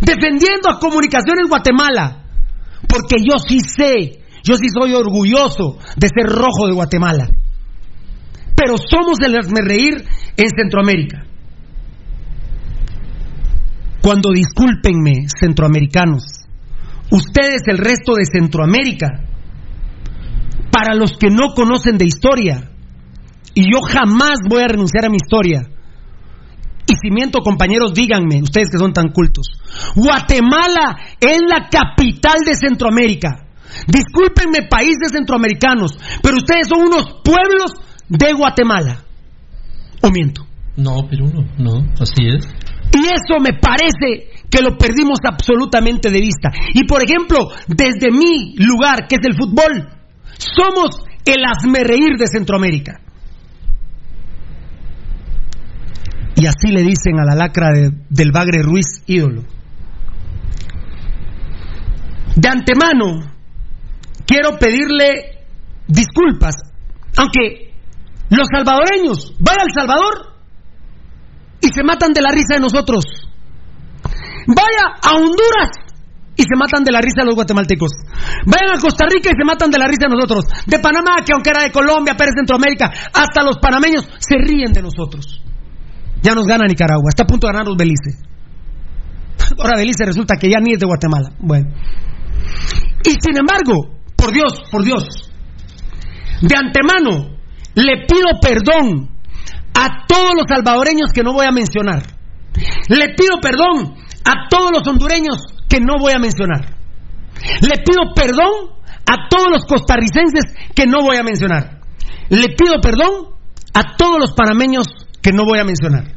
Defendiendo 0.01 0.71
a 0.71 0.79
Comunicaciones 0.79 1.49
Guatemala. 1.49 2.25
Porque 2.87 3.17
yo 3.19 3.39
sí 3.39 3.59
sé, 3.61 4.23
yo 4.45 4.55
sí 4.55 4.69
soy 4.71 4.95
orgulloso 4.95 5.79
de 5.97 6.09
ser 6.09 6.27
rojo 6.27 6.69
de 6.69 6.75
Guatemala. 6.75 7.29
Pero 8.55 8.77
somos 8.79 9.19
el 9.21 9.35
reír 9.67 10.05
en 10.37 10.49
Centroamérica. 10.57 11.25
Cuando 14.03 14.31
discúlpenme, 14.33 15.27
centroamericanos, 15.29 16.47
ustedes 17.11 17.63
el 17.67 17.79
resto 17.79 18.15
de 18.15 18.25
Centroamérica, 18.25 19.25
para 20.71 20.95
los 20.95 21.17
que 21.19 21.31
no 21.31 21.55
conocen 21.55 21.99
de 21.99 22.07
historia, 22.07 22.71
y 23.55 23.63
yo 23.73 23.81
jamás 23.81 24.39
voy 24.49 24.63
a 24.63 24.69
renunciar 24.69 25.07
a 25.07 25.11
mi 25.11 25.17
historia, 25.17 25.69
y 26.89 26.95
si 27.03 27.11
miento, 27.11 27.41
compañeros, 27.41 27.93
díganme, 27.93 28.41
ustedes 28.43 28.71
que 28.71 28.79
son 28.79 28.95
tan 28.95 29.11
cultos, 29.11 29.47
Guatemala 29.95 30.97
es 31.21 31.39
la 31.47 31.69
capital 31.69 32.41
de 32.47 32.55
Centroamérica. 32.55 33.45
Discúlpenme, 33.87 34.67
países 34.69 35.13
centroamericanos, 35.13 35.99
pero 36.23 36.39
ustedes 36.39 36.69
son 36.69 36.81
unos 36.81 37.21
pueblos 37.23 37.73
de 38.09 38.33
Guatemala. 38.33 39.05
¿O 40.01 40.11
miento? 40.11 40.47
No, 40.77 41.07
pero 41.11 41.27
no, 41.27 41.45
no, 41.59 41.93
así 42.01 42.27
es. 42.27 42.49
Y 42.93 43.07
eso 43.07 43.41
me 43.41 43.59
parece 43.59 44.31
que 44.51 44.63
lo 44.63 44.77
perdimos 44.79 45.19
absolutamente 45.25 46.11
de 46.11 46.21
vista. 46.21 46.51
Y 46.75 46.85
por 46.85 47.03
ejemplo, 47.03 47.39
desde 47.67 48.11
mi 48.11 48.55
lugar, 48.57 49.07
que 49.09 49.17
es 49.17 49.27
el 49.27 49.37
fútbol, 49.37 49.89
somos 50.39 51.05
el 51.25 51.45
reír 51.85 52.17
de 52.19 52.27
Centroamérica. 52.27 53.01
Y 56.37 56.47
así 56.47 56.69
le 56.69 56.83
dicen 56.83 57.19
a 57.19 57.25
la 57.25 57.35
lacra 57.35 57.71
de, 57.73 57.91
del 58.09 58.31
Bagre 58.33 58.63
Ruiz 58.63 59.03
ídolo. 59.07 59.43
De 62.37 62.49
antemano, 62.49 63.33
quiero 64.25 64.57
pedirle 64.59 65.45
disculpas, 65.89 66.55
aunque 67.17 67.75
los 68.31 68.47
salvadoreños, 68.55 69.35
vaya 69.41 69.63
al 69.63 69.73
Salvador 69.75 70.38
y 71.61 71.69
se 71.69 71.83
matan 71.83 72.13
de 72.13 72.23
la 72.23 72.31
risa 72.31 72.55
de 72.55 72.61
nosotros. 72.61 73.05
Vaya 74.47 74.97
a 75.03 75.15
Honduras 75.15 75.89
y 76.39 76.43
se 76.43 76.57
matan 76.57 76.85
de 76.85 76.93
la 76.93 77.01
risa 77.01 77.23
de 77.23 77.27
los 77.27 77.35
guatemaltecos. 77.35 77.91
Vayan 78.47 78.79
a 78.79 78.81
Costa 78.81 79.07
Rica 79.11 79.31
y 79.35 79.37
se 79.37 79.45
matan 79.45 79.71
de 79.71 79.79
la 79.79 79.87
risa 79.87 80.07
de 80.07 80.15
nosotros. 80.15 80.45
De 80.67 80.79
Panamá, 80.79 81.17
que 81.27 81.35
aunque 81.35 81.51
era 81.51 81.63
de 81.65 81.73
Colombia, 81.73 82.15
Pérez 82.15 82.35
Centroamérica, 82.37 82.87
hasta 83.13 83.43
los 83.43 83.59
panameños 83.59 84.09
se 84.19 84.39
ríen 84.39 84.73
de 84.73 84.83
nosotros. 84.83 85.43
Ya 86.23 86.35
nos 86.35 86.47
gana 86.47 86.65
Nicaragua, 86.67 87.11
está 87.11 87.25
a 87.25 87.27
punto 87.27 87.47
de 87.47 87.53
ganarnos 87.53 87.77
Belice. 87.77 88.23
Ahora 89.59 89.77
Belice 89.77 90.05
resulta 90.07 90.37
que 90.37 90.49
ya 90.49 90.61
ni 90.61 90.73
es 90.75 90.79
de 90.79 90.87
Guatemala. 90.87 91.31
Bueno. 91.41 91.75
Y 93.05 93.11
sin 93.11 93.37
embargo, 93.37 93.99
por 94.17 94.33
Dios, 94.33 94.63
por 94.71 94.85
Dios, 94.85 95.05
de 96.41 96.55
antemano 96.55 97.37
le 97.75 98.07
pido 98.07 98.39
perdón 98.41 99.18
a 99.79 100.07
todos 100.09 100.33
los 100.35 100.47
salvadoreños 100.49 101.13
que 101.15 101.23
no 101.23 101.33
voy 101.33 101.47
a 101.47 101.53
mencionar. 101.53 102.03
Le 102.89 103.15
pido 103.15 103.39
perdón 103.41 103.95
a 104.25 104.49
todos 104.51 104.73
los 104.73 104.87
hondureños 104.89 105.39
que 105.69 105.79
no 105.79 105.99
voy 106.01 106.13
a 106.15 106.19
mencionar. 106.19 106.75
Le 107.61 107.79
pido 107.87 108.13
perdón 108.13 108.75
a 109.07 109.29
todos 109.31 109.47
los 109.53 109.65
costarricenses 109.67 110.53
que 110.75 110.87
no 110.87 111.03
voy 111.03 111.17
a 111.17 111.23
mencionar. 111.23 111.79
Le 112.29 112.49
pido 112.57 112.81
perdón 112.83 113.37
a 113.73 113.97
todos 113.97 114.19
los 114.19 114.33
panameños 114.33 114.89
que 115.23 115.31
no 115.31 115.45
voy 115.45 115.61
a 115.61 115.65
mencionar. 115.65 116.13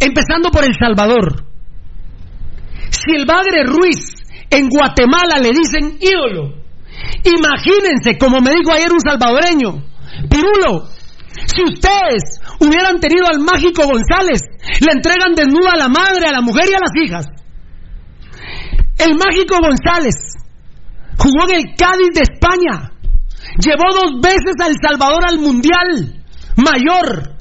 Empezando 0.00 0.50
por 0.50 0.64
El 0.64 0.74
Salvador. 0.74 1.46
Si 2.90 3.12
el 3.14 3.26
Bagre 3.26 3.62
Ruiz 3.64 4.16
en 4.50 4.68
Guatemala 4.68 5.38
le 5.40 5.50
dicen 5.50 5.98
ídolo, 6.00 6.56
imagínense, 7.22 8.18
como 8.18 8.40
me 8.40 8.50
dijo 8.50 8.72
ayer 8.72 8.92
un 8.92 9.00
salvadoreño, 9.00 9.93
Pirulo, 10.28 10.88
si 11.46 11.62
ustedes 11.62 12.40
hubieran 12.60 13.00
tenido 13.00 13.26
al 13.26 13.40
mágico 13.40 13.86
González, 13.86 14.40
le 14.80 14.92
entregan 14.92 15.34
desnuda 15.34 15.72
a 15.72 15.76
la 15.76 15.88
madre, 15.88 16.26
a 16.28 16.32
la 16.32 16.40
mujer 16.40 16.64
y 16.70 16.74
a 16.74 16.80
las 16.80 16.94
hijas. 16.94 17.26
El 18.98 19.16
mágico 19.16 19.58
González 19.60 20.14
jugó 21.18 21.48
en 21.48 21.56
el 21.56 21.74
Cádiz 21.76 22.10
de 22.14 22.22
España, 22.22 22.92
llevó 23.58 23.84
dos 23.92 24.20
veces 24.20 24.54
a 24.62 24.68
El 24.68 24.76
Salvador 24.80 25.24
al 25.26 25.38
Mundial 25.38 26.24
Mayor. 26.56 27.34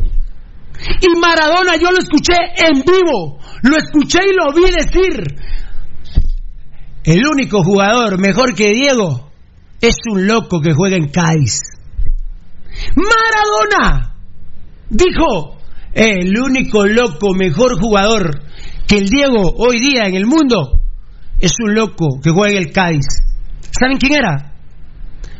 Y 1.01 1.19
Maradona 1.19 1.75
yo 1.77 1.91
lo 1.91 1.99
escuché 1.99 2.35
en 2.57 2.81
vivo, 2.81 3.39
lo 3.61 3.77
escuché 3.77 4.19
y 4.27 4.35
lo 4.35 4.51
vi 4.53 4.71
decir. 4.71 5.23
El 7.03 7.21
único 7.27 7.63
jugador 7.63 8.19
mejor 8.19 8.55
que 8.55 8.71
Diego 8.71 9.31
es 9.81 9.95
un 10.09 10.25
loco 10.25 10.61
que 10.61 10.73
juega 10.73 10.95
en 10.95 11.09
Cádiz. 11.09 11.72
Maradona 12.95 14.15
dijo, 14.89 15.57
el 15.93 16.37
único 16.37 16.85
loco 16.85 17.33
mejor 17.33 17.79
jugador 17.79 18.41
que 18.87 18.97
el 18.97 19.09
Diego 19.09 19.53
hoy 19.57 19.79
día 19.79 20.05
en 20.05 20.15
el 20.15 20.25
mundo 20.25 20.79
es 21.39 21.53
un 21.63 21.75
loco 21.75 22.19
que 22.21 22.31
juega 22.31 22.57
en 22.57 22.63
el 22.63 22.71
Cádiz. 22.71 23.05
¿Saben 23.71 23.97
quién 23.97 24.13
era? 24.13 24.53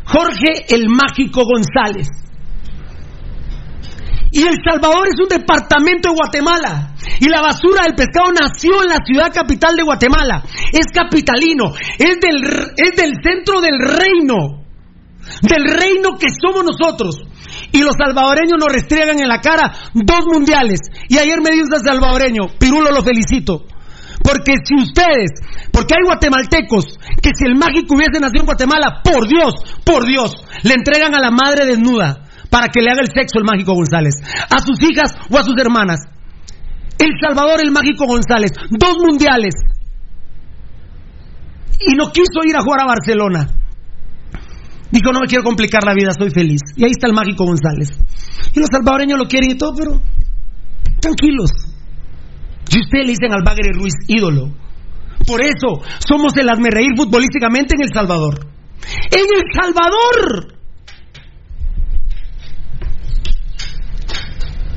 Jorge 0.06 0.66
el 0.70 0.88
Mágico 0.90 1.44
González. 1.46 2.08
Y 4.32 4.42
El 4.42 4.58
Salvador 4.68 5.08
es 5.08 5.20
un 5.22 5.30
departamento 5.30 6.10
de 6.10 6.16
Guatemala. 6.16 6.96
Y 7.20 7.30
la 7.30 7.42
basura 7.42 7.84
del 7.84 7.94
pescado 7.94 8.32
nació 8.32 8.82
en 8.82 8.90
la 8.90 8.98
ciudad 9.06 9.32
capital 9.32 9.76
de 9.76 9.84
Guatemala. 9.84 10.44
Es 10.72 10.88
capitalino. 10.92 11.66
Es 12.00 12.18
del, 12.20 12.44
es 12.76 12.96
del 12.98 13.14
centro 13.24 13.62
del 13.62 13.78
reino. 13.78 14.63
Del 15.42 15.64
reino 15.66 16.18
que 16.20 16.28
somos 16.30 16.64
nosotros. 16.64 17.22
Y 17.72 17.82
los 17.82 17.96
salvadoreños 17.98 18.58
nos 18.60 18.72
restriegan 18.72 19.20
en 19.20 19.28
la 19.28 19.42
cara 19.42 19.74
dos 19.94 20.26
mundiales. 20.26 20.80
Y 21.10 21.18
ayer 21.18 21.42
me 21.42 21.52
dijo 21.52 21.66
un 21.72 21.84
salvadoreño, 21.84 22.58
Pirulo 22.60 22.92
lo 22.92 23.04
felicito. 23.04 23.66
Porque 24.24 24.54
si 24.64 24.76
ustedes, 24.76 25.32
porque 25.72 25.96
hay 25.98 26.06
guatemaltecos 26.06 26.98
que 27.22 27.32
si 27.36 27.46
el 27.46 27.56
mágico 27.56 27.96
hubiese 27.96 28.22
nacido 28.22 28.42
en 28.42 28.46
Guatemala, 28.46 29.02
por 29.04 29.28
Dios, 29.28 29.54
por 29.84 30.06
Dios, 30.06 30.32
le 30.64 30.74
entregan 30.74 31.14
a 31.14 31.20
la 31.20 31.30
madre 31.30 31.66
desnuda 31.66 32.24
para 32.50 32.70
que 32.70 32.82
le 32.82 32.92
haga 32.92 33.02
el 33.02 33.12
sexo 33.12 33.40
el 33.40 33.46
mágico 33.46 33.74
González, 33.74 34.16
a 34.50 34.62
sus 34.62 34.82
hijas 34.84 35.18
o 35.30 35.38
a 35.38 35.44
sus 35.44 35.56
hermanas. 35.60 36.00
El 37.00 37.10
Salvador, 37.20 37.60
el 37.62 37.72
mágico 37.72 38.06
González, 38.06 38.52
dos 38.70 38.96
mundiales. 39.04 39.56
Y 41.80 41.96
no 41.96 42.12
quiso 42.12 42.46
ir 42.46 42.56
a 42.56 42.62
jugar 42.62 42.82
a 42.82 42.86
Barcelona. 42.86 43.63
Dijo, 44.94 45.12
no 45.12 45.22
me 45.22 45.26
quiero 45.26 45.44
complicar 45.44 45.84
la 45.84 45.96
vida, 45.96 46.12
estoy 46.12 46.30
feliz. 46.30 46.62
Y 46.78 46.84
ahí 46.84 46.92
está 46.92 47.08
el 47.08 47.14
mágico 47.14 47.46
González. 47.46 47.90
Y 48.54 48.60
los 48.60 48.70
salvadoreños 48.72 49.18
lo 49.18 49.26
quieren 49.26 49.50
y 49.50 49.58
todo, 49.58 49.74
pero 49.76 50.00
tranquilos. 51.02 51.50
Si 52.70 52.80
ustedes 52.80 53.06
le 53.08 53.12
dicen 53.14 53.34
al 53.34 53.42
Bagre 53.44 53.72
Ruiz 53.74 53.96
ídolo, 54.08 54.54
por 55.26 55.42
eso 55.42 55.82
somos 56.08 56.38
el 56.38 56.48
reír 56.48 56.92
futbolísticamente 56.96 57.74
en 57.76 57.82
El 57.82 57.90
Salvador. 57.92 58.46
En 59.10 59.26
El 59.36 59.44
Salvador. 59.60 60.60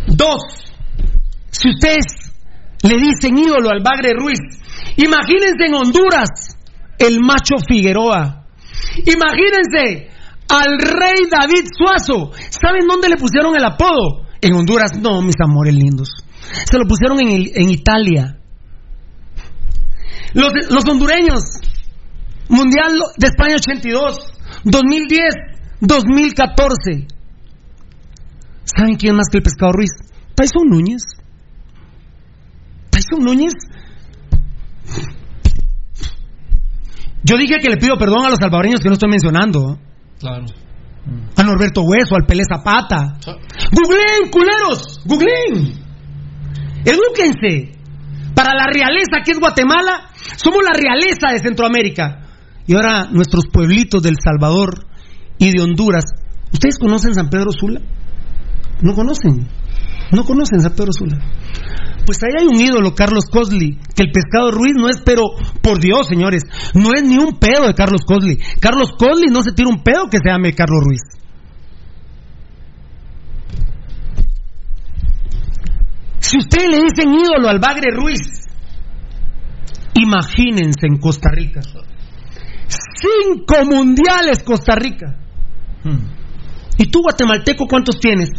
Dos, 0.06 0.40
si 1.50 1.68
ustedes 1.68 2.32
le 2.82 2.96
dicen 2.96 3.36
ídolo 3.36 3.68
al 3.68 3.82
Bagre 3.82 4.12
Ruiz, 4.16 4.40
imagínense 4.96 5.66
en 5.66 5.74
Honduras 5.74 6.56
el 6.98 7.20
macho 7.20 7.56
Figueroa. 7.68 8.45
Imagínense 9.05 10.10
al 10.48 10.78
rey 10.78 11.26
David 11.30 11.66
Suazo. 11.76 12.32
¿Saben 12.50 12.86
dónde 12.86 13.08
le 13.08 13.16
pusieron 13.16 13.56
el 13.56 13.64
apodo? 13.64 14.26
En 14.40 14.55
Honduras, 14.55 14.92
no, 15.00 15.22
mis 15.22 15.36
amores 15.42 15.74
lindos. 15.74 16.08
Se 16.70 16.78
lo 16.78 16.86
pusieron 16.86 17.18
en, 17.20 17.70
Italia. 17.70 18.38
Los, 20.34 20.52
los 20.70 20.84
hondureños, 20.88 21.42
Mundial 22.48 23.00
de 23.16 23.26
España 23.26 23.56
82, 23.56 24.18
2010, 24.64 25.20
2014. 25.80 27.06
¿Saben 28.64 28.96
quién 28.96 29.16
más 29.16 29.26
que 29.30 29.38
el 29.38 29.42
pescado 29.42 29.72
Ruiz? 29.72 29.90
Tyson 30.34 30.68
Núñez. 30.68 31.02
Tyson 32.90 33.24
Núñez. 33.24 33.55
Yo 37.26 37.36
dije 37.36 37.56
que 37.60 37.68
le 37.68 37.76
pido 37.76 37.98
perdón 37.98 38.24
a 38.24 38.30
los 38.30 38.38
salvadoreños 38.38 38.80
que 38.80 38.88
no 38.88 38.94
estoy 38.94 39.10
mencionando. 39.10 39.78
Claro. 40.20 40.46
A 41.36 41.42
Norberto 41.42 41.82
Hueso, 41.82 42.14
al 42.14 42.24
Pelé 42.24 42.44
Zapata. 42.48 43.18
¡Googleen, 43.72 44.30
culeros! 44.30 45.00
¡Googleen! 45.05 45.74
¡Edúquense! 46.84 47.72
Para 48.32 48.55
la 48.55 48.66
realeza 48.72 49.22
que 49.24 49.32
es 49.32 49.40
Guatemala, 49.40 50.10
Somos 50.36 50.62
la 50.62 50.72
realeza 50.72 51.32
de 51.32 51.40
Centroamérica. 51.40 52.22
Y 52.66 52.74
ahora 52.74 53.08
nuestros 53.10 53.46
pueblitos 53.52 54.02
del 54.02 54.16
Salvador 54.22 54.86
y 55.38 55.52
de 55.52 55.62
Honduras. 55.62 56.05
¿Ustedes 56.52 56.78
conocen 56.78 57.14
San 57.14 57.28
Pedro 57.28 57.50
Sula? 57.50 57.80
No 58.82 58.94
conocen. 58.94 59.48
No 60.12 60.24
conocen 60.24 60.60
San 60.60 60.72
Pedro 60.74 60.92
Sula. 60.92 61.18
Pues 62.06 62.22
ahí 62.22 62.30
hay 62.38 62.46
un 62.46 62.60
ídolo, 62.60 62.94
Carlos 62.94 63.24
Cosley, 63.28 63.80
que 63.94 64.04
el 64.04 64.12
pescado 64.12 64.52
Ruiz 64.52 64.74
no 64.76 64.88
es, 64.88 64.98
pero 65.04 65.22
por 65.60 65.80
Dios, 65.80 66.06
señores, 66.06 66.44
no 66.72 66.90
es 66.94 67.02
ni 67.02 67.18
un 67.18 67.36
pedo 67.40 67.66
de 67.66 67.74
Carlos 67.74 68.02
Cosley. 68.06 68.38
Carlos 68.60 68.92
Cosley 68.96 69.28
no 69.28 69.42
se 69.42 69.50
tira 69.50 69.68
un 69.68 69.82
pedo 69.82 70.08
que 70.08 70.18
se 70.18 70.30
llame 70.30 70.54
Carlos 70.54 70.84
Ruiz. 70.84 71.02
Si 76.20 76.38
ustedes 76.38 76.70
le 76.70 76.78
dicen 76.78 77.12
ídolo 77.12 77.48
al 77.48 77.58
Bagre 77.58 77.90
Ruiz, 77.92 78.46
imagínense 79.94 80.86
en 80.86 80.98
Costa 80.98 81.30
Rica. 81.32 81.60
Cinco 82.68 83.64
mundiales 83.64 84.44
Costa 84.44 84.76
Rica. 84.76 85.16
¿Y 86.78 86.90
tú, 86.90 87.02
guatemalteco, 87.02 87.66
cuántos 87.66 87.98
tienes? 87.98 88.30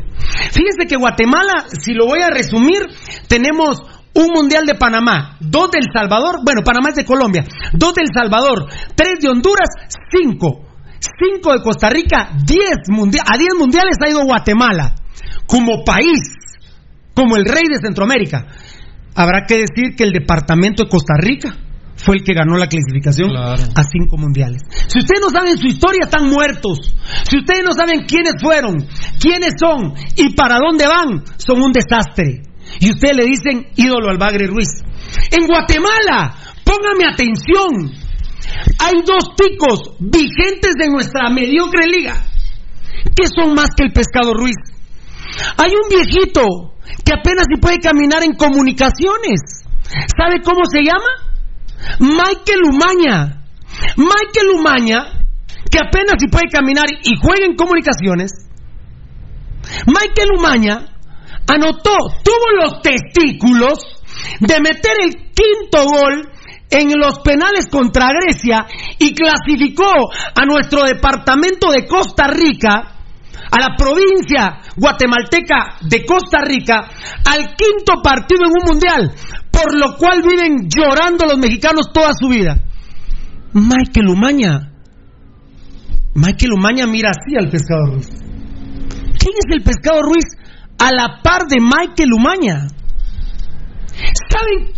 Fíjense 0.51 0.85
que 0.87 0.95
Guatemala, 0.95 1.65
si 1.81 1.93
lo 1.93 2.05
voy 2.05 2.21
a 2.21 2.29
resumir, 2.29 2.85
tenemos 3.27 3.81
un 4.13 4.31
mundial 4.33 4.65
de 4.65 4.75
Panamá, 4.75 5.37
dos 5.39 5.69
del 5.71 5.85
Salvador, 5.93 6.39
bueno, 6.43 6.61
Panamá 6.63 6.89
es 6.89 6.95
de 6.95 7.05
Colombia, 7.05 7.43
dos 7.73 7.93
del 7.93 8.07
Salvador, 8.13 8.67
tres 8.95 9.19
de 9.21 9.29
Honduras, 9.29 9.69
cinco. 10.11 10.63
Cinco 10.99 11.53
de 11.53 11.61
Costa 11.61 11.89
Rica, 11.89 12.31
diez 12.43 12.79
a 12.89 13.37
diez 13.37 13.53
mundiales 13.57 13.97
ha 14.03 14.09
ido 14.09 14.25
Guatemala, 14.25 14.95
como 15.45 15.83
país, 15.83 16.19
como 17.13 17.35
el 17.35 17.45
rey 17.45 17.63
de 17.69 17.79
Centroamérica. 17.79 18.47
Habrá 19.13 19.45
que 19.45 19.57
decir 19.57 19.95
que 19.95 20.03
el 20.03 20.11
departamento 20.11 20.83
de 20.83 20.89
Costa 20.89 21.13
Rica 21.19 21.55
fue 21.97 22.17
el 22.17 22.23
que 22.23 22.33
ganó 22.33 22.57
la 22.57 22.67
clasificación 22.67 23.35
a 23.35 23.83
cinco 23.91 24.17
mundiales. 24.17 24.61
Si 24.87 24.99
ustedes 24.99 25.21
no 25.21 25.29
saben 25.29 25.57
su 25.57 25.67
historia, 25.67 26.05
están 26.05 26.29
muertos. 26.29 26.93
Si 27.29 27.37
ustedes 27.39 27.63
no 27.65 27.73
saben 27.73 28.05
quiénes 28.05 28.35
fueron, 28.41 28.77
quiénes 29.19 29.53
son 29.59 29.93
y 30.15 30.33
para 30.33 30.59
dónde 30.59 30.87
van, 30.87 31.23
son 31.37 31.61
un 31.61 31.71
desastre. 31.71 32.43
Y 32.79 32.91
ustedes 32.91 33.17
le 33.17 33.25
dicen 33.25 33.67
ídolo 33.75 34.09
al 34.09 34.17
Bagre 34.17 34.47
Ruiz. 34.47 34.69
En 35.31 35.47
Guatemala, 35.47 36.35
póngame 36.63 37.05
atención, 37.11 37.91
hay 38.79 39.01
dos 39.05 39.35
ticos 39.35 39.95
vigentes 39.99 40.73
de 40.77 40.89
nuestra 40.89 41.29
mediocre 41.29 41.85
liga 41.87 42.23
que 43.15 43.27
son 43.27 43.53
más 43.53 43.69
que 43.75 43.85
el 43.85 43.93
pescado 43.93 44.33
Ruiz. 44.33 44.55
Hay 45.57 45.71
un 45.71 45.89
viejito 45.89 46.43
que 47.03 47.13
apenas 47.13 47.45
si 47.51 47.59
puede 47.59 47.77
caminar 47.77 48.23
en 48.23 48.33
comunicaciones. 48.33 49.65
¿Sabe 50.17 50.41
cómo 50.43 50.61
se 50.69 50.83
llama? 50.83 51.26
Michael 51.99 52.63
Umaña. 52.63 53.43
Michael 53.95 54.49
Umaña, 54.55 55.25
que 55.69 55.79
apenas 55.79 56.15
si 56.19 56.27
puede 56.27 56.49
caminar 56.51 56.85
y 57.03 57.15
juega 57.21 57.45
en 57.45 57.55
comunicaciones. 57.55 58.31
Michael 59.85 60.29
Umaña 60.37 60.97
anotó, 61.47 61.95
tuvo 62.23 62.61
los 62.61 62.81
testículos 62.81 63.79
de 64.39 64.59
meter 64.59 64.97
el 65.01 65.13
quinto 65.33 65.85
gol 65.85 66.31
en 66.69 66.99
los 66.99 67.19
penales 67.19 67.67
contra 67.69 68.09
Grecia 68.11 68.65
y 68.99 69.13
clasificó 69.13 69.91
a 70.35 70.45
nuestro 70.45 70.83
departamento 70.83 71.71
de 71.71 71.85
Costa 71.85 72.27
Rica, 72.27 72.93
a 73.49 73.59
la 73.61 73.75
provincia 73.77 74.59
guatemalteca 74.75 75.77
de 75.81 76.05
Costa 76.05 76.41
Rica, 76.41 76.89
al 77.25 77.55
quinto 77.55 78.01
partido 78.03 78.41
en 78.45 78.51
un 78.51 78.65
mundial, 78.65 79.13
por 79.57 79.75
lo 79.75 79.97
cual 79.97 80.21
viven 80.21 80.69
llorando 80.69 81.25
los 81.25 81.39
mexicanos 81.39 81.91
toda 81.91 82.11
su 82.13 82.29
vida. 82.29 82.57
Michael 83.53 84.09
Umaña. 84.09 84.71
Michael 86.13 86.53
Umaña 86.53 86.85
mira 86.85 87.09
así 87.09 87.35
al 87.35 87.49
pescado 87.49 87.87
Ruiz. 87.87 88.07
¿Quién 88.09 89.33
es 89.33 89.55
el 89.55 89.63
pescado 89.63 90.01
Ruiz 90.03 90.25
a 90.77 90.91
la 90.91 91.21
par 91.23 91.43
de 91.49 91.57
Michael 91.59 92.13
Umaña? 92.13 92.67
¿Saben 94.29 94.73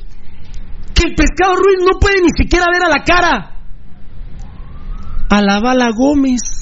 que 0.93 1.07
el 1.07 1.15
pescado 1.15 1.55
Ruiz 1.55 1.79
no 1.79 1.99
puede 1.99 2.21
ni 2.21 2.29
siquiera 2.37 2.65
ver 2.71 2.83
a 2.83 2.89
la 2.89 3.03
cara 3.03 3.55
a 5.29 5.41
la 5.41 5.59
bala 5.59 5.89
Gómez? 5.93 6.58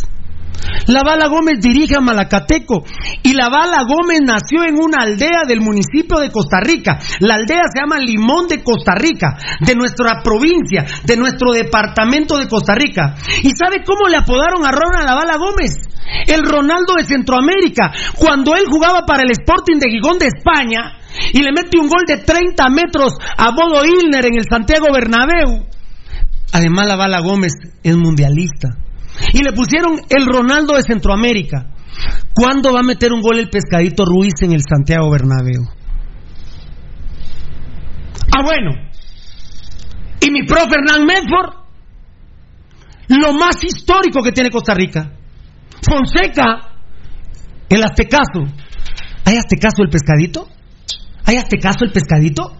La 0.87 1.03
Bala 1.03 1.27
Gómez 1.27 1.59
dirige 1.59 1.95
a 1.95 2.01
Malacateco 2.01 2.83
y 3.23 3.33
la 3.33 3.49
Bala 3.49 3.83
Gómez 3.83 4.19
nació 4.23 4.63
en 4.63 4.75
una 4.75 5.03
aldea 5.03 5.43
del 5.47 5.61
municipio 5.61 6.19
de 6.19 6.31
Costa 6.31 6.59
Rica. 6.61 6.99
La 7.19 7.35
aldea 7.35 7.63
se 7.73 7.81
llama 7.81 7.99
Limón 7.99 8.47
de 8.47 8.63
Costa 8.63 8.93
Rica, 8.95 9.37
de 9.59 9.75
nuestra 9.75 10.21
provincia, 10.23 10.85
de 11.03 11.17
nuestro 11.17 11.51
departamento 11.51 12.37
de 12.37 12.47
Costa 12.47 12.73
Rica. 12.75 13.15
¿Y 13.43 13.51
sabe 13.51 13.83
cómo 13.85 14.07
le 14.07 14.17
apodaron 14.17 14.65
a 14.65 14.71
Ronald 14.71 15.05
La 15.05 15.15
Bala 15.15 15.37
Gómez? 15.37 15.71
El 16.25 16.43
Ronaldo 16.43 16.93
de 16.97 17.03
Centroamérica. 17.03 17.91
Cuando 18.15 18.55
él 18.55 18.63
jugaba 18.69 19.01
para 19.05 19.23
el 19.23 19.31
Sporting 19.31 19.79
de 19.79 19.89
Gijón 19.89 20.19
de 20.19 20.27
España 20.27 20.99
y 21.33 21.41
le 21.41 21.51
mete 21.51 21.77
un 21.77 21.89
gol 21.89 22.05
de 22.07 22.17
30 22.17 22.69
metros 22.69 23.13
a 23.37 23.51
Bodo 23.51 23.83
Ilner 23.85 24.25
en 24.25 24.37
el 24.37 24.45
Santiago 24.49 24.87
Bernabéu. 24.93 25.65
Además, 26.53 26.87
la 26.87 26.95
Bala 26.95 27.19
Gómez 27.19 27.51
es 27.83 27.95
mundialista. 27.95 28.86
Y 29.33 29.43
le 29.43 29.51
pusieron 29.53 29.99
el 30.09 30.25
Ronaldo 30.25 30.75
de 30.75 30.83
Centroamérica. 30.83 31.73
¿Cuándo 32.33 32.73
va 32.73 32.81
a 32.81 32.83
meter 32.83 33.11
un 33.11 33.21
gol 33.21 33.39
el 33.39 33.49
pescadito 33.49 34.05
Ruiz 34.05 34.35
en 34.41 34.53
el 34.53 34.61
Santiago 34.61 35.09
Bernabéu? 35.09 35.63
Ah, 38.35 38.43
bueno. 38.43 38.71
Y 40.21 40.31
mi 40.31 40.43
profe 40.43 40.75
Hernán 40.75 41.05
Medford, 41.05 41.53
lo 43.07 43.33
más 43.33 43.63
histórico 43.63 44.21
que 44.21 44.31
tiene 44.31 44.51
Costa 44.51 44.73
Rica. 44.73 45.13
Fonseca, 45.81 46.79
el 47.69 47.83
Aztecaso. 47.83 48.43
¿Hay 49.25 49.37
Aztecaso 49.37 49.83
el 49.83 49.89
pescadito? 49.89 50.47
¿Hay 51.25 51.37
Aztecaso 51.37 51.85
el 51.85 51.91
pescadito? 51.91 52.53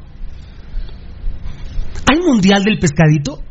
¿Hay 2.10 2.20
mundial 2.20 2.64
del 2.64 2.80
pescadito? 2.80 3.42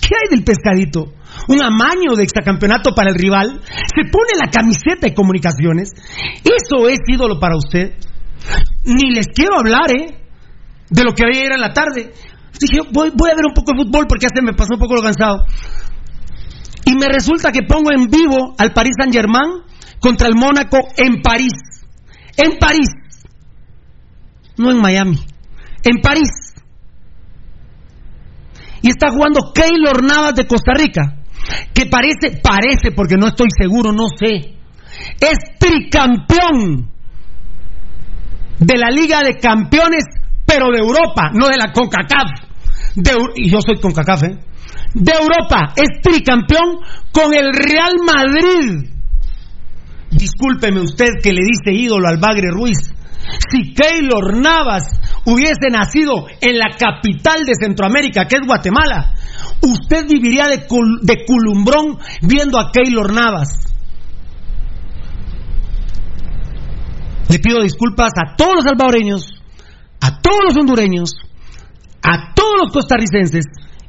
¿Qué 0.00 0.14
hay 0.14 0.36
del 0.36 0.44
pescadito? 0.44 1.12
Un 1.48 1.62
amaño 1.62 2.14
de 2.14 2.22
extracampeonato 2.22 2.94
para 2.94 3.10
el 3.10 3.16
rival, 3.16 3.60
se 3.64 4.10
pone 4.10 4.32
la 4.38 4.50
camiseta 4.50 5.06
de 5.06 5.14
comunicaciones. 5.14 5.92
¿Eso 6.44 6.88
es 6.88 6.98
ídolo 7.06 7.40
para 7.40 7.56
usted? 7.56 7.94
Ni 8.84 9.10
les 9.10 9.28
quiero 9.28 9.58
hablar, 9.58 9.90
¿eh? 9.90 10.22
De 10.90 11.02
lo 11.02 11.12
que 11.12 11.24
había 11.24 11.46
ir 11.46 11.52
en 11.52 11.60
la 11.60 11.72
tarde. 11.72 12.12
Dije, 12.60 12.80
voy, 12.92 13.12
voy 13.14 13.30
a 13.30 13.34
ver 13.34 13.46
un 13.46 13.54
poco 13.54 13.72
de 13.72 13.84
fútbol 13.84 14.06
porque 14.08 14.26
hace 14.26 14.42
me 14.42 14.52
pasó 14.52 14.74
un 14.74 14.80
poco 14.80 14.94
lo 14.94 15.02
cansado. 15.02 15.44
Y 16.84 16.94
me 16.94 17.06
resulta 17.08 17.50
que 17.50 17.62
pongo 17.62 17.90
en 17.92 18.08
vivo 18.08 18.54
al 18.58 18.72
Paris 18.72 18.94
Saint 18.98 19.12
Germain 19.12 19.62
contra 20.00 20.28
el 20.28 20.34
Mónaco 20.34 20.78
en 20.96 21.22
París. 21.22 21.52
En 22.36 22.58
París. 22.58 22.88
No 24.56 24.70
en 24.70 24.80
Miami. 24.80 25.18
En 25.82 26.00
París. 26.02 26.54
Y 28.82 28.88
está 28.88 29.10
jugando 29.10 29.52
Keylor 29.54 30.02
Navas 30.02 30.34
de 30.34 30.46
Costa 30.46 30.72
Rica 30.74 31.17
que 31.72 31.86
parece, 31.86 32.40
parece, 32.42 32.92
porque 32.94 33.16
no 33.16 33.28
estoy 33.28 33.48
seguro, 33.56 33.92
no 33.92 34.06
sé, 34.08 34.54
es 35.20 35.38
tricampeón 35.58 36.90
de 38.58 38.76
la 38.76 38.90
Liga 38.90 39.22
de 39.22 39.38
Campeones, 39.38 40.04
pero 40.44 40.70
de 40.70 40.78
Europa, 40.78 41.30
no 41.32 41.48
de 41.48 41.56
la 41.56 41.72
CONCACAF. 41.72 42.48
De, 42.96 43.12
y 43.36 43.50
yo 43.50 43.58
soy 43.60 43.80
CONCACAF, 43.80 44.22
¿eh? 44.24 44.38
De 44.94 45.12
Europa, 45.12 45.74
es 45.76 46.00
tricampeón 46.02 46.78
con 47.12 47.34
el 47.34 47.52
Real 47.52 47.94
Madrid. 48.04 48.90
Discúlpeme 50.10 50.80
usted 50.80 51.20
que 51.22 51.32
le 51.32 51.42
dice 51.42 51.72
ídolo 51.72 52.08
al 52.08 52.18
Bagre 52.18 52.50
Ruiz. 52.50 52.78
Si 53.50 53.74
Keylor 53.74 54.36
Navas 54.40 54.84
hubiese 55.28 55.70
nacido 55.70 56.26
en 56.40 56.58
la 56.58 56.76
capital 56.78 57.44
de 57.44 57.52
Centroamérica, 57.60 58.26
que 58.26 58.36
es 58.36 58.46
Guatemala, 58.46 59.14
usted 59.62 60.06
viviría 60.08 60.46
de, 60.48 60.66
de 61.02 61.24
culumbrón 61.26 61.98
viendo 62.22 62.58
a 62.58 62.70
Keylor 62.72 63.12
Navas. 63.12 63.48
Le 67.28 67.38
pido 67.38 67.62
disculpas 67.62 68.12
a 68.16 68.36
todos 68.36 68.56
los 68.56 68.64
salvadoreños, 68.64 69.26
a 70.00 70.20
todos 70.20 70.40
los 70.48 70.56
hondureños, 70.56 71.10
a 72.02 72.32
todos 72.34 72.56
los 72.62 72.72
costarricenses 72.72 73.44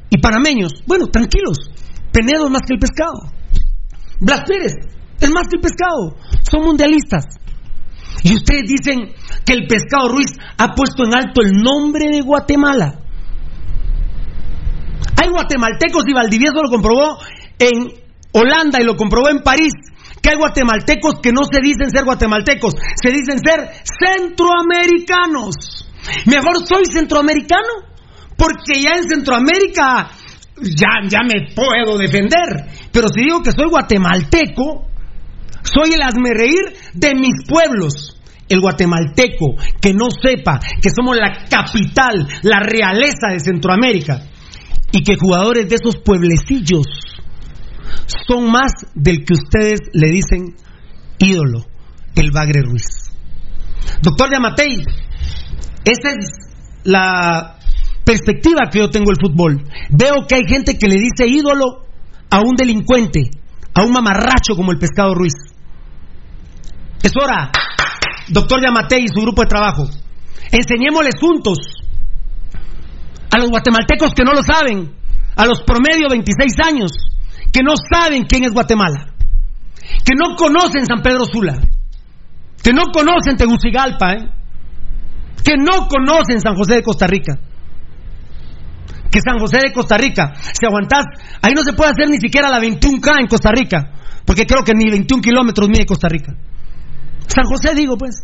y 0.09 0.17
panameños. 0.17 0.83
Bueno, 0.85 1.07
tranquilos, 1.07 1.71
Penedo 2.11 2.49
más 2.49 2.61
que 2.67 2.73
el 2.73 2.79
pescado. 2.79 3.31
Blas 4.19 4.41
Pérez 4.47 4.73
es 5.19 5.29
más 5.31 5.47
que 5.47 5.57
el 5.57 5.61
pescado. 5.61 6.17
Son 6.49 6.63
mundialistas. 6.63 7.25
Y 8.23 8.35
ustedes 8.35 8.63
dicen 8.67 9.13
que 9.45 9.53
el 9.53 9.67
pescado 9.67 10.09
Ruiz 10.09 10.31
ha 10.57 10.75
puesto 10.75 11.05
en 11.05 11.13
alto 11.13 11.41
el 11.41 11.51
nombre 11.51 12.09
de 12.09 12.21
Guatemala. 12.21 12.99
Hay 15.21 15.29
guatemaltecos 15.29 16.03
y 16.07 16.13
Valdivieso 16.13 16.61
lo 16.61 16.69
comprobó 16.69 17.17
en 17.57 17.93
Holanda 18.31 18.79
y 18.81 18.85
lo 18.85 18.95
comprobó 18.95 19.29
en 19.29 19.39
París. 19.39 19.73
Que 20.21 20.31
hay 20.31 20.37
guatemaltecos 20.37 21.19
que 21.21 21.31
no 21.31 21.43
se 21.43 21.61
dicen 21.61 21.89
ser 21.89 22.03
guatemaltecos, 22.03 22.75
se 23.01 23.09
dicen 23.09 23.39
ser 23.39 23.69
centroamericanos. 23.83 25.87
Mejor 26.25 26.65
soy 26.65 26.85
centroamericano 26.85 27.67
Porque 28.37 28.81
ya 28.81 28.91
en 28.97 29.09
Centroamérica 29.09 30.11
ya, 30.61 31.07
ya 31.07 31.19
me 31.23 31.53
puedo 31.53 31.97
defender. 31.97 32.67
Pero 32.91 33.07
si 33.09 33.23
digo 33.23 33.43
que 33.43 33.51
soy 33.51 33.69
guatemalteco, 33.69 34.88
soy 35.73 35.93
el 35.93 36.35
reír 36.35 36.73
de 36.93 37.15
mis 37.15 37.45
pueblos. 37.47 38.15
El 38.47 38.61
guatemalteco 38.61 39.57
que 39.79 39.93
no 39.93 40.07
sepa 40.09 40.59
que 40.81 40.89
somos 40.89 41.15
la 41.15 41.45
capital, 41.47 42.27
la 42.41 42.59
realeza 42.59 43.27
de 43.31 43.39
Centroamérica 43.39 44.23
y 44.91 45.03
que 45.03 45.17
jugadores 45.17 45.69
de 45.69 45.75
esos 45.75 45.97
pueblecillos 45.97 46.87
son 48.27 48.51
más 48.51 48.71
del 48.95 49.23
que 49.23 49.33
ustedes 49.33 49.81
le 49.93 50.09
dicen 50.09 50.55
ídolo, 51.19 51.65
el 52.15 52.31
Bagre 52.31 52.61
Ruiz. 52.63 53.11
Doctor 54.01 54.31
Yamatei, 54.31 54.83
esa 55.85 56.09
es 56.11 56.27
la 56.83 57.59
perspectiva 58.03 58.69
que 58.71 58.79
yo 58.79 58.89
tengo 58.89 59.11
del 59.11 59.21
fútbol. 59.21 59.63
Veo 59.91 60.25
que 60.27 60.35
hay 60.35 60.43
gente 60.47 60.77
que 60.77 60.87
le 60.87 60.95
dice 60.95 61.27
ídolo 61.27 61.85
a 62.29 62.39
un 62.41 62.55
delincuente, 62.55 63.29
a 63.73 63.83
un 63.83 63.91
mamarracho 63.91 64.55
como 64.55 64.71
el 64.71 64.79
pescado 64.79 65.13
Ruiz. 65.13 65.33
Es 67.01 67.13
hora, 67.21 67.51
doctor 68.27 68.61
Yamatei 68.61 69.05
y 69.05 69.07
su 69.07 69.21
grupo 69.21 69.43
de 69.43 69.47
trabajo, 69.47 69.87
enseñémosles 70.51 71.15
juntos 71.19 71.57
a 73.31 73.37
los 73.37 73.49
guatemaltecos 73.49 74.13
que 74.13 74.23
no 74.23 74.33
lo 74.33 74.43
saben, 74.43 74.93
a 75.35 75.45
los 75.45 75.61
promedio 75.61 76.09
26 76.09 76.53
años, 76.65 76.91
que 77.51 77.61
no 77.63 77.73
saben 77.77 78.23
quién 78.23 78.43
es 78.43 78.51
Guatemala, 78.51 79.13
que 80.03 80.13
no 80.17 80.35
conocen 80.35 80.85
San 80.85 81.01
Pedro 81.01 81.25
Sula, 81.25 81.61
que 82.61 82.73
no 82.73 82.91
conocen 82.91 83.37
Tegucigalpa, 83.37 84.13
¿eh? 84.13 84.29
que 85.43 85.53
no 85.57 85.87
conocen 85.87 86.41
San 86.41 86.55
José 86.55 86.75
de 86.75 86.83
Costa 86.83 87.07
Rica. 87.07 87.39
Que 89.09 89.21
San 89.21 89.39
José 89.39 89.57
de 89.63 89.73
Costa 89.73 89.97
Rica, 89.97 90.33
si 90.35 90.65
aguantás, 90.65 91.05
ahí 91.41 91.53
no 91.55 91.63
se 91.63 91.73
puede 91.73 91.91
hacer 91.91 92.09
ni 92.09 92.17
siquiera 92.17 92.49
la 92.49 92.59
21K 92.59 93.21
en 93.21 93.27
Costa 93.27 93.51
Rica, 93.51 93.91
porque 94.25 94.45
creo 94.45 94.63
que 94.63 94.73
ni 94.75 94.89
21 94.89 95.21
kilómetros 95.21 95.67
mide 95.69 95.85
Costa 95.85 96.07
Rica. 96.07 96.35
San 97.29 97.45
José, 97.45 97.75
digo, 97.75 97.95
pues. 97.97 98.21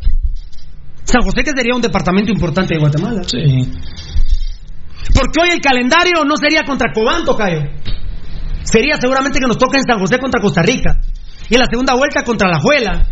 San 1.03 1.21
José 1.21 1.43
que 1.43 1.51
sería 1.51 1.75
un 1.75 1.81
departamento 1.81 2.31
importante 2.31 2.73
de 2.73 2.79
Guatemala. 2.79 3.21
Sí. 3.23 3.71
Porque 5.13 5.41
hoy 5.41 5.49
el 5.53 5.61
calendario 5.61 6.25
no 6.25 6.35
sería 6.35 6.63
contra 6.65 6.91
Cobán, 6.91 7.23
Tocayo. 7.23 7.61
Sería 8.63 8.95
seguramente 8.99 9.39
que 9.39 9.47
nos 9.47 9.57
toca 9.57 9.77
en 9.77 9.83
San 9.87 9.99
José 9.99 10.17
contra 10.17 10.41
Costa 10.41 10.63
Rica. 10.63 10.99
Y 11.49 11.57
la 11.57 11.67
segunda 11.69 11.93
vuelta 11.93 12.23
contra 12.23 12.49
la 12.49 12.59
Juela. 12.59 13.07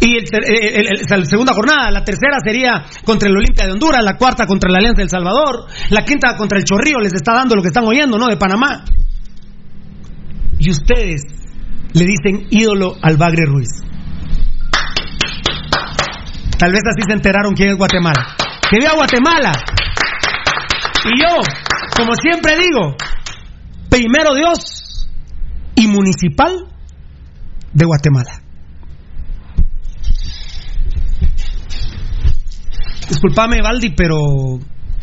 Y 0.00 0.20
la 0.20 1.24
segunda 1.24 1.52
jornada, 1.54 1.90
la 1.90 2.04
tercera 2.04 2.36
sería 2.44 2.84
contra 3.04 3.28
el 3.28 3.36
Olimpia 3.36 3.66
de 3.66 3.72
Honduras, 3.72 4.04
la 4.04 4.16
cuarta 4.16 4.46
contra 4.46 4.70
la 4.70 4.78
Alianza 4.78 5.00
del 5.00 5.10
Salvador, 5.10 5.66
la 5.90 6.04
quinta 6.04 6.36
contra 6.36 6.58
el 6.58 6.64
Chorrillo, 6.64 7.00
les 7.00 7.14
está 7.14 7.32
dando 7.32 7.56
lo 7.56 7.62
que 7.62 7.68
están 7.68 7.84
oyendo, 7.84 8.18
¿no? 8.18 8.26
De 8.26 8.36
Panamá. 8.36 8.84
Y 10.58 10.70
ustedes 10.70 11.22
le 11.92 12.04
dicen 12.04 12.46
ídolo 12.50 12.96
al 13.00 13.16
Bagre 13.16 13.46
Ruiz. 13.46 13.68
Tal 16.58 16.72
vez 16.72 16.80
así 16.90 17.02
se 17.06 17.12
enteraron 17.12 17.54
quién 17.54 17.70
es 17.70 17.76
Guatemala. 17.76 18.34
¡Que 18.70 18.78
viva 18.78 18.94
Guatemala! 18.94 19.52
Y 21.04 21.20
yo, 21.20 21.36
como 21.96 22.14
siempre 22.14 22.56
digo, 22.56 22.96
primero 23.90 24.34
Dios 24.34 25.08
y 25.74 25.86
municipal 25.86 26.66
de 27.72 27.84
Guatemala. 27.84 28.42
Disculpame, 33.08 33.60
Valdi, 33.62 33.90
pero 33.90 34.16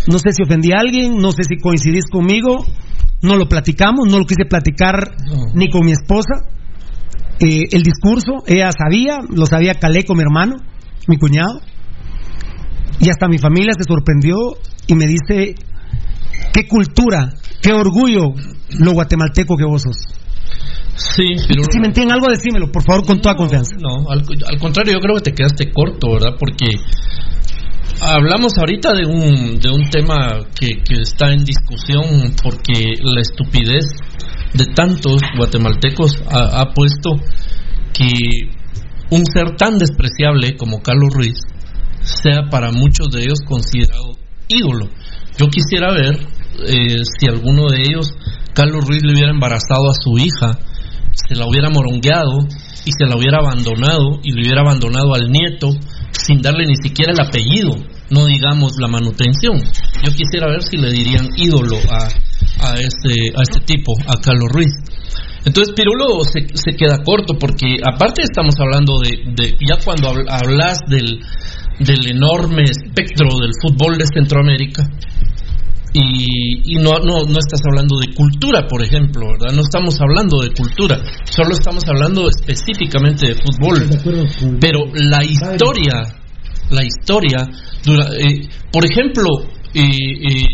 no 0.07 0.19
sé 0.19 0.31
si 0.33 0.43
ofendí 0.43 0.71
a 0.73 0.79
alguien, 0.79 1.17
no 1.17 1.31
sé 1.31 1.43
si 1.43 1.57
coincidís 1.57 2.05
conmigo, 2.11 2.65
no 3.21 3.37
lo 3.37 3.47
platicamos, 3.47 4.09
no 4.09 4.17
lo 4.17 4.25
quise 4.25 4.45
platicar 4.49 5.15
ni 5.53 5.69
con 5.69 5.85
mi 5.85 5.91
esposa. 5.91 6.33
Eh, 7.39 7.63
el 7.71 7.83
discurso, 7.83 8.43
ella 8.45 8.71
sabía, 8.71 9.19
lo 9.29 9.45
sabía 9.45 9.75
Caleco, 9.75 10.15
mi 10.15 10.21
hermano, 10.21 10.57
mi 11.07 11.17
cuñado, 11.17 11.61
y 12.99 13.09
hasta 13.09 13.27
mi 13.27 13.37
familia 13.37 13.73
se 13.77 13.83
sorprendió 13.83 14.35
y 14.87 14.95
me 14.95 15.05
dice, 15.07 15.55
qué 16.53 16.67
cultura, 16.67 17.33
qué 17.61 17.73
orgullo 17.73 18.33
lo 18.79 18.91
guatemalteco 18.93 19.57
que 19.57 19.65
vos 19.65 19.83
sos. 19.83 19.97
Sí, 20.95 21.35
pero... 21.47 21.63
Si 21.71 21.79
me 21.79 21.87
entienden 21.87 22.13
algo, 22.13 22.29
decímelo, 22.29 22.71
por 22.71 22.83
favor, 22.83 23.05
con 23.05 23.19
toda 23.19 23.35
confianza. 23.35 23.75
No, 23.79 24.09
al, 24.09 24.23
al, 24.45 24.59
contrario, 24.59 24.93
yo 24.93 24.99
creo 24.99 25.15
que 25.15 25.31
te 25.31 25.33
quedaste 25.33 25.71
corto, 25.71 26.13
¿verdad? 26.13 26.35
Porque 26.39 26.67
hablamos 27.99 28.57
ahorita 28.57 28.93
de 28.93 29.05
un, 29.05 29.59
de 29.59 29.69
un 29.69 29.89
tema 29.89 30.39
que, 30.57 30.83
que 30.83 31.01
está 31.01 31.31
en 31.31 31.43
discusión 31.43 32.35
porque 32.43 32.95
la 33.01 33.21
estupidez 33.21 33.85
de 34.53 34.65
tantos 34.73 35.21
guatemaltecos 35.35 36.21
ha, 36.29 36.61
ha 36.61 36.73
puesto 36.73 37.15
que 37.93 38.07
un 39.13 39.25
ser 39.25 39.55
tan 39.57 39.77
despreciable 39.77 40.57
como 40.57 40.81
Carlos 40.81 41.13
Ruiz 41.13 41.37
sea 42.01 42.49
para 42.49 42.71
muchos 42.71 43.11
de 43.11 43.21
ellos 43.21 43.39
considerado 43.45 44.17
ídolo. 44.47 44.89
Yo 45.37 45.47
quisiera 45.47 45.93
ver 45.93 46.15
eh, 46.65 47.03
si 47.05 47.27
alguno 47.27 47.69
de 47.69 47.81
ellos, 47.81 48.09
Carlos 48.53 48.85
Ruiz, 48.85 49.03
le 49.03 49.13
hubiera 49.13 49.31
embarazado 49.31 49.89
a 49.89 49.93
su 49.93 50.17
hija, 50.17 50.57
se 51.13 51.35
la 51.35 51.45
hubiera 51.45 51.69
morongueado 51.69 52.39
y 52.85 52.91
se 52.91 53.05
la 53.05 53.15
hubiera 53.15 53.37
abandonado 53.37 54.19
y 54.23 54.31
le 54.31 54.41
hubiera 54.41 54.61
abandonado 54.61 55.13
al 55.13 55.31
nieto 55.31 55.69
sin 56.11 56.41
darle 56.41 56.65
ni 56.65 56.75
siquiera 56.75 57.13
el 57.13 57.21
apellido, 57.21 57.71
no 58.09 58.25
digamos 58.25 58.73
la 58.79 58.87
manutención. 58.87 59.61
Yo 60.03 60.11
quisiera 60.11 60.47
ver 60.47 60.63
si 60.63 60.77
le 60.77 60.91
dirían 60.91 61.29
ídolo 61.37 61.77
a, 61.89 62.07
a, 62.67 62.73
este, 62.79 63.29
a 63.35 63.41
este 63.43 63.59
tipo, 63.65 63.93
a 64.07 64.19
Carlos 64.21 64.49
Ruiz. 64.51 64.73
Entonces 65.45 65.73
Pirulo 65.75 66.23
se, 66.23 66.47
se 66.53 66.71
queda 66.77 67.03
corto 67.03 67.37
porque 67.37 67.75
aparte 67.83 68.23
estamos 68.23 68.55
hablando 68.59 68.99
de, 68.99 69.33
de 69.33 69.57
ya 69.59 69.77
cuando 69.83 70.09
hablas 70.29 70.79
del, 70.87 71.19
del 71.79 72.11
enorme 72.11 72.63
espectro 72.63 73.27
del 73.39 73.51
fútbol 73.61 73.97
de 73.97 74.05
Centroamérica, 74.13 74.83
y, 75.93 76.73
y 76.73 76.75
no, 76.79 76.97
no, 76.99 77.23
no, 77.23 77.37
estás 77.37 77.61
hablando 77.69 77.99
de 77.99 78.13
cultura, 78.15 78.67
por 78.67 78.83
ejemplo, 78.83 79.27
¿verdad? 79.27 79.53
No 79.53 79.61
estamos 79.61 79.95
hablando 80.01 80.41
de 80.41 80.49
cultura, 80.51 80.99
solo 81.23 81.51
estamos 81.51 81.83
hablando 81.87 82.27
específicamente 82.27 83.27
de 83.27 83.35
fútbol. 83.35 83.87
Pero 84.59 84.85
la 84.93 85.23
historia, 85.23 86.01
la 86.71 86.83
historia, 86.83 87.47
dura, 87.85 88.07
eh, 88.17 88.49
por 88.71 88.83
ejemplo, 88.89 89.27
eh, 89.75 89.83
eh, 89.83 90.45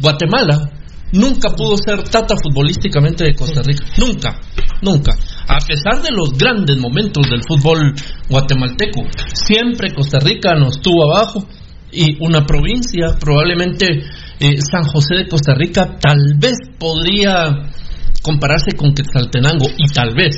Guatemala 0.00 0.68
nunca 1.12 1.50
pudo 1.56 1.76
ser 1.76 2.02
tata 2.04 2.34
futbolísticamente 2.42 3.24
de 3.24 3.34
Costa 3.34 3.62
Rica, 3.62 3.86
nunca, 3.98 4.40
nunca. 4.80 5.12
A 5.48 5.58
pesar 5.58 6.02
de 6.02 6.10
los 6.10 6.36
grandes 6.36 6.76
momentos 6.78 7.28
del 7.28 7.42
fútbol 7.42 7.94
guatemalteco, 8.28 9.02
siempre 9.32 9.94
Costa 9.94 10.18
Rica 10.18 10.54
nos 10.54 10.80
tuvo 10.80 11.12
abajo 11.12 11.46
y 11.92 12.16
una 12.24 12.46
provincia, 12.46 13.18
probablemente 13.20 14.02
eh, 14.40 14.56
San 14.60 14.84
José 14.84 15.16
de 15.16 15.28
Costa 15.28 15.54
Rica, 15.54 15.98
tal 16.00 16.34
vez 16.38 16.56
podría 16.78 17.70
compararse 18.22 18.72
con 18.76 18.94
Quetzaltenango 18.94 19.66
y 19.76 19.92
tal 19.92 20.14
vez. 20.14 20.36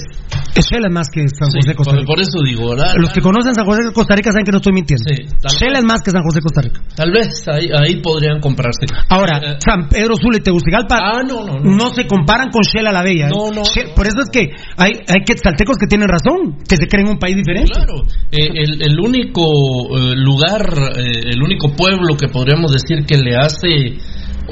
Shell 0.54 0.84
es 0.86 0.92
más 0.92 1.08
que 1.12 1.20
San 1.28 1.50
José 1.50 1.70
de 1.70 1.74
Costa 1.74 1.92
Rica. 1.92 2.06
Por, 2.06 2.20
eso 2.20 2.38
digo, 2.44 2.70
¿verdad? 2.70 2.94
Los 2.96 3.12
que 3.12 3.20
conocen 3.20 3.54
San 3.54 3.66
José 3.66 3.82
Costa 3.92 4.16
Rica 4.16 4.30
saben 4.30 4.44
que 4.44 4.52
no 4.52 4.58
estoy 4.58 4.72
mintiendo. 4.72 5.04
Sí, 5.04 5.66
es 5.66 5.84
más 5.84 6.00
que 6.02 6.10
San 6.10 6.22
José 6.22 6.40
Costa 6.40 6.62
Rica. 6.62 6.80
Tal 6.96 7.10
vez 7.12 7.46
ahí, 7.48 7.68
ahí 7.74 8.00
podrían 8.00 8.40
compararse. 8.40 8.86
Ahora, 9.10 9.38
eh, 9.38 9.56
San 9.58 9.88
Pedro 9.88 10.14
Sula 10.16 10.38
y 10.38 10.40
Tegucigalpa 10.40 10.96
ah, 10.96 11.22
no, 11.26 11.44
no, 11.44 11.60
no, 11.60 11.76
no, 11.76 11.90
se 11.94 12.06
comparan 12.06 12.50
con 12.50 12.62
Shell 12.62 12.86
a 12.86 12.92
la 12.92 13.02
Bella. 13.02 13.26
¿eh? 13.26 13.30
No, 13.30 13.50
no, 13.50 13.62
Por 13.94 14.06
eso 14.06 14.22
es 14.22 14.30
que 14.30 14.50
hay, 14.76 14.92
hay 15.08 15.24
quetzaltecos 15.26 15.76
que 15.76 15.86
tienen 15.86 16.08
razón, 16.08 16.58
que 16.68 16.76
se 16.76 16.86
creen 16.86 17.08
un 17.08 17.18
país 17.18 17.36
diferente. 17.36 17.72
Claro, 17.72 18.02
eh, 18.30 18.48
el, 18.54 18.82
el, 18.82 19.00
único 19.00 19.42
eh, 19.42 20.14
lugar, 20.16 20.64
el 20.96 21.42
único 21.42 21.74
pueblo 21.74 22.16
que 22.16 22.28
podríamos 22.28 22.72
decir 22.72 23.04
que 23.06 23.18
le 23.18 23.36
hace 23.36 23.98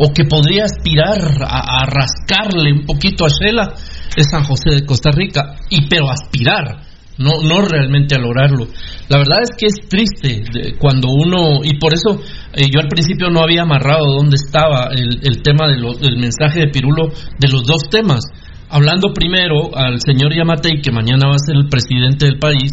o 0.03 0.13
que 0.13 0.25
podría 0.25 0.65
aspirar 0.65 1.21
a, 1.47 1.87
rascarle 1.87 2.73
un 2.73 2.85
poquito 2.85 3.25
a 3.25 3.29
Shela 3.29 3.73
es 4.17 4.27
San 4.29 4.43
José 4.43 4.75
de 4.75 4.85
Costa 4.85 5.13
Rica, 5.13 5.55
y 5.71 5.87
pero 5.87 6.11
aspirar, 6.11 6.83
no, 7.19 7.41
no 7.41 7.63
realmente 7.63 8.17
a 8.17 8.19
lograrlo. 8.19 8.67
La 9.09 9.19
verdad 9.19 9.39
es 9.43 9.51
que 9.57 9.67
es 9.67 9.89
triste 9.89 10.43
de, 10.53 10.75
cuando 10.77 11.09
uno, 11.09 11.63
y 11.63 11.79
por 11.79 11.95
eso 11.95 12.21
eh, 12.53 12.67
yo 12.69 12.81
al 12.81 12.89
principio 12.89 13.31
no 13.31 13.43
había 13.43 13.63
amarrado 13.63 14.07
dónde 14.19 14.35
estaba 14.35 14.91
el, 14.93 15.41
tema 15.43 15.69
del 15.69 16.19
mensaje 16.19 16.61
de 16.61 16.69
Pirulo 16.69 17.13
de 17.39 17.49
los 17.49 17.63
dos 17.65 17.89
temas. 17.89 18.25
Hablando 18.71 19.13
primero 19.13 19.77
al 19.77 20.01
señor 20.01 20.35
Yamatei, 20.35 20.81
que 20.81 20.91
mañana 20.91 21.29
va 21.29 21.37
a 21.37 21.47
ser 21.47 21.55
el 21.55 21.69
presidente 21.69 22.27
del 22.27 22.41
país, 22.41 22.73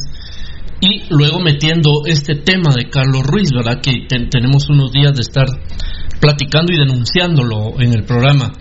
y 0.82 1.04
luego 1.14 1.40
metiendo 1.40 1.92
este 2.08 2.36
tema 2.36 2.74
de 2.74 2.90
Carlos 2.90 3.22
Ruiz, 3.24 3.52
¿verdad? 3.52 3.82
Que 3.82 4.08
ten, 4.08 4.30
tenemos 4.30 4.68
unos 4.70 4.92
días 4.92 5.14
de 5.14 5.22
estar 5.22 5.46
platicando 6.20 6.74
y 6.74 6.78
denunciándolo 6.78 7.80
en 7.80 7.94
el 7.94 8.04
programa. 8.04 8.52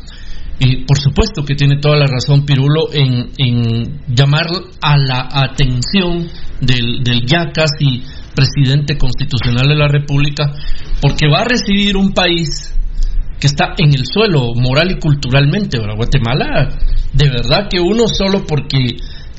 Y 0.61 0.85
por 0.85 0.99
supuesto 0.99 1.45
que 1.45 1.55
tiene 1.55 1.79
toda 1.79 1.97
la 1.97 2.07
razón 2.07 2.45
Pirulo 2.45 2.93
en, 2.93 3.31
en 3.39 4.01
llamar 4.09 4.47
a 4.81 4.97
la 4.97 5.29
atención 5.31 6.29
del, 6.61 7.05
del, 7.05 7.25
ya 7.25 7.53
casi 7.53 8.03
presidente 8.35 8.97
constitucional 8.99 9.69
de 9.69 9.77
la 9.77 9.89
República, 9.89 10.53
porque 11.01 11.29
va 11.29 11.41
a 11.41 11.45
recibir 11.45 11.97
un 11.97 12.13
país 12.13 12.75
que 13.41 13.47
está 13.47 13.75
en 13.77 13.95
el 13.95 14.05
suelo 14.05 14.53
moral 14.55 14.91
y 14.91 14.99
culturalmente. 14.99 15.79
¿verdad? 15.79 15.97
Guatemala, 15.97 16.69
de 17.13 17.31
verdad 17.31 17.69
que 17.71 17.81
uno 17.81 18.09
solo 18.09 18.45
porque 18.47 18.97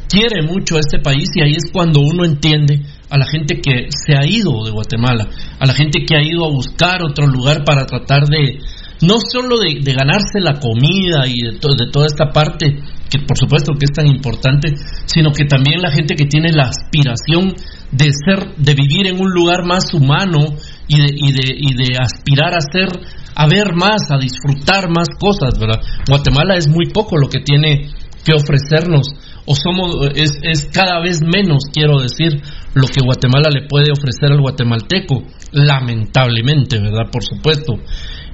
quiere 0.10 0.42
mucho 0.42 0.78
a 0.78 0.80
este 0.80 1.00
país 1.00 1.30
y 1.36 1.42
ahí 1.42 1.52
es 1.52 1.70
cuando 1.72 2.00
uno 2.00 2.24
entiende 2.24 2.82
a 3.10 3.18
la 3.18 3.26
gente 3.26 3.60
que 3.62 3.88
se 3.90 4.16
ha 4.16 4.26
ido 4.26 4.64
de 4.64 4.72
Guatemala, 4.72 5.28
a 5.60 5.66
la 5.66 5.74
gente 5.74 6.06
que 6.06 6.16
ha 6.16 6.22
ido 6.22 6.46
a 6.46 6.52
buscar 6.52 7.02
otro 7.04 7.28
lugar 7.28 7.64
para 7.66 7.86
tratar 7.86 8.26
de, 8.28 8.60
no 9.02 9.18
solo 9.20 9.58
de, 9.60 9.82
ganarse 9.94 10.40
la 10.40 10.60
comida 10.60 11.26
y 11.28 11.42
de, 11.42 11.52
de 11.54 11.92
toda 11.92 12.06
esta 12.06 12.32
parte, 12.32 12.78
que 13.10 13.20
por 13.20 13.38
supuesto 13.38 13.74
que 13.74 13.86
es 13.86 13.92
tan 13.92 14.08
importante, 14.08 14.76
sino 15.06 15.32
que 15.32 15.46
también 15.46 15.82
la 15.82 15.92
gente 15.92 16.16
que 16.16 16.26
tiene 16.26 16.52
la 16.52 16.70
aspiración 16.70 17.56
de 17.92 18.12
ser, 18.12 18.56
de 18.58 18.76
vivir 18.76 19.08
en 19.08 19.20
un 19.20 19.32
lugar 19.32 19.66
más 19.66 19.94
humano 19.94 20.56
y 20.88 21.00
de, 21.00 21.08
y 21.16 21.32
de, 21.32 21.56
y 21.58 21.74
de 21.74 21.98
aspirar 22.00 22.54
a 22.54 22.62
ser, 22.62 22.88
a 23.36 23.48
ver 23.48 23.74
más, 23.74 24.12
a 24.12 24.18
disfrutar 24.18 24.90
más 24.90 25.08
cosas, 25.20 25.58
¿verdad? 25.60 25.82
Guatemala 26.08 26.56
es 26.56 26.68
muy 26.68 26.86
poco 26.94 27.18
lo 27.18 27.30
que 27.30 27.40
tiene 27.40 27.90
que 28.24 28.34
ofrecernos 28.34 29.08
o 29.46 29.56
somos 29.56 30.10
es, 30.16 30.38
es 30.44 30.66
cada 30.66 31.00
vez 31.02 31.22
menos 31.22 31.64
quiero 31.74 32.00
decir 32.00 32.42
lo 32.74 32.88
que 32.88 33.02
Guatemala 33.04 33.50
le 33.52 33.68
puede 33.68 33.92
ofrecer 33.92 34.32
al 34.32 34.42
guatemalteco 34.42 35.24
lamentablemente 35.52 36.80
verdad 36.80 37.10
por 37.12 37.24
supuesto. 37.24 37.74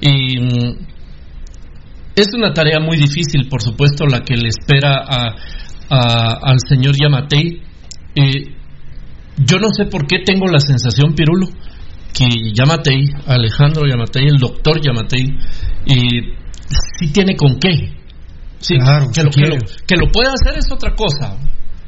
Y 0.00 0.38
mm, 0.38 0.86
es 2.16 2.28
una 2.34 2.52
tarea 2.52 2.80
muy 2.80 2.96
difícil 2.96 3.48
por 3.48 3.62
supuesto 3.62 4.06
la 4.06 4.20
que 4.20 4.36
le 4.36 4.48
espera 4.48 5.04
a, 5.08 5.34
al 5.88 6.58
señor 6.68 6.96
Yamatei. 7.00 7.62
Eh, 8.14 8.56
yo 9.38 9.58
no 9.58 9.68
sé 9.68 9.84
por 9.86 10.06
qué 10.06 10.18
tengo 10.24 10.46
la 10.46 10.60
sensación 10.60 11.14
Pirulo 11.14 11.46
que 12.12 12.26
Yamatei 12.54 13.10
Alejandro 13.26 13.86
Yamatei 13.86 14.26
el 14.26 14.38
doctor 14.38 14.80
Yamatei 14.80 15.24
y 15.86 16.20
sí 16.98 17.12
tiene 17.12 17.36
con 17.36 17.58
qué 17.58 17.92
Sí, 18.60 18.74
que, 18.78 19.22
lo, 19.22 19.30
que, 19.30 19.96
lo, 19.96 20.06
pueda 20.10 20.32
hacer 20.32 20.58
es 20.58 20.70
otra 20.72 20.94
cosa. 20.94 21.36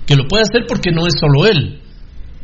Que 0.07 0.17
lo 0.17 0.27
puede 0.27 0.43
hacer 0.43 0.67
porque 0.69 0.91
no 0.91 1.07
es 1.07 1.15
solo 1.19 1.47
él. 1.47 1.81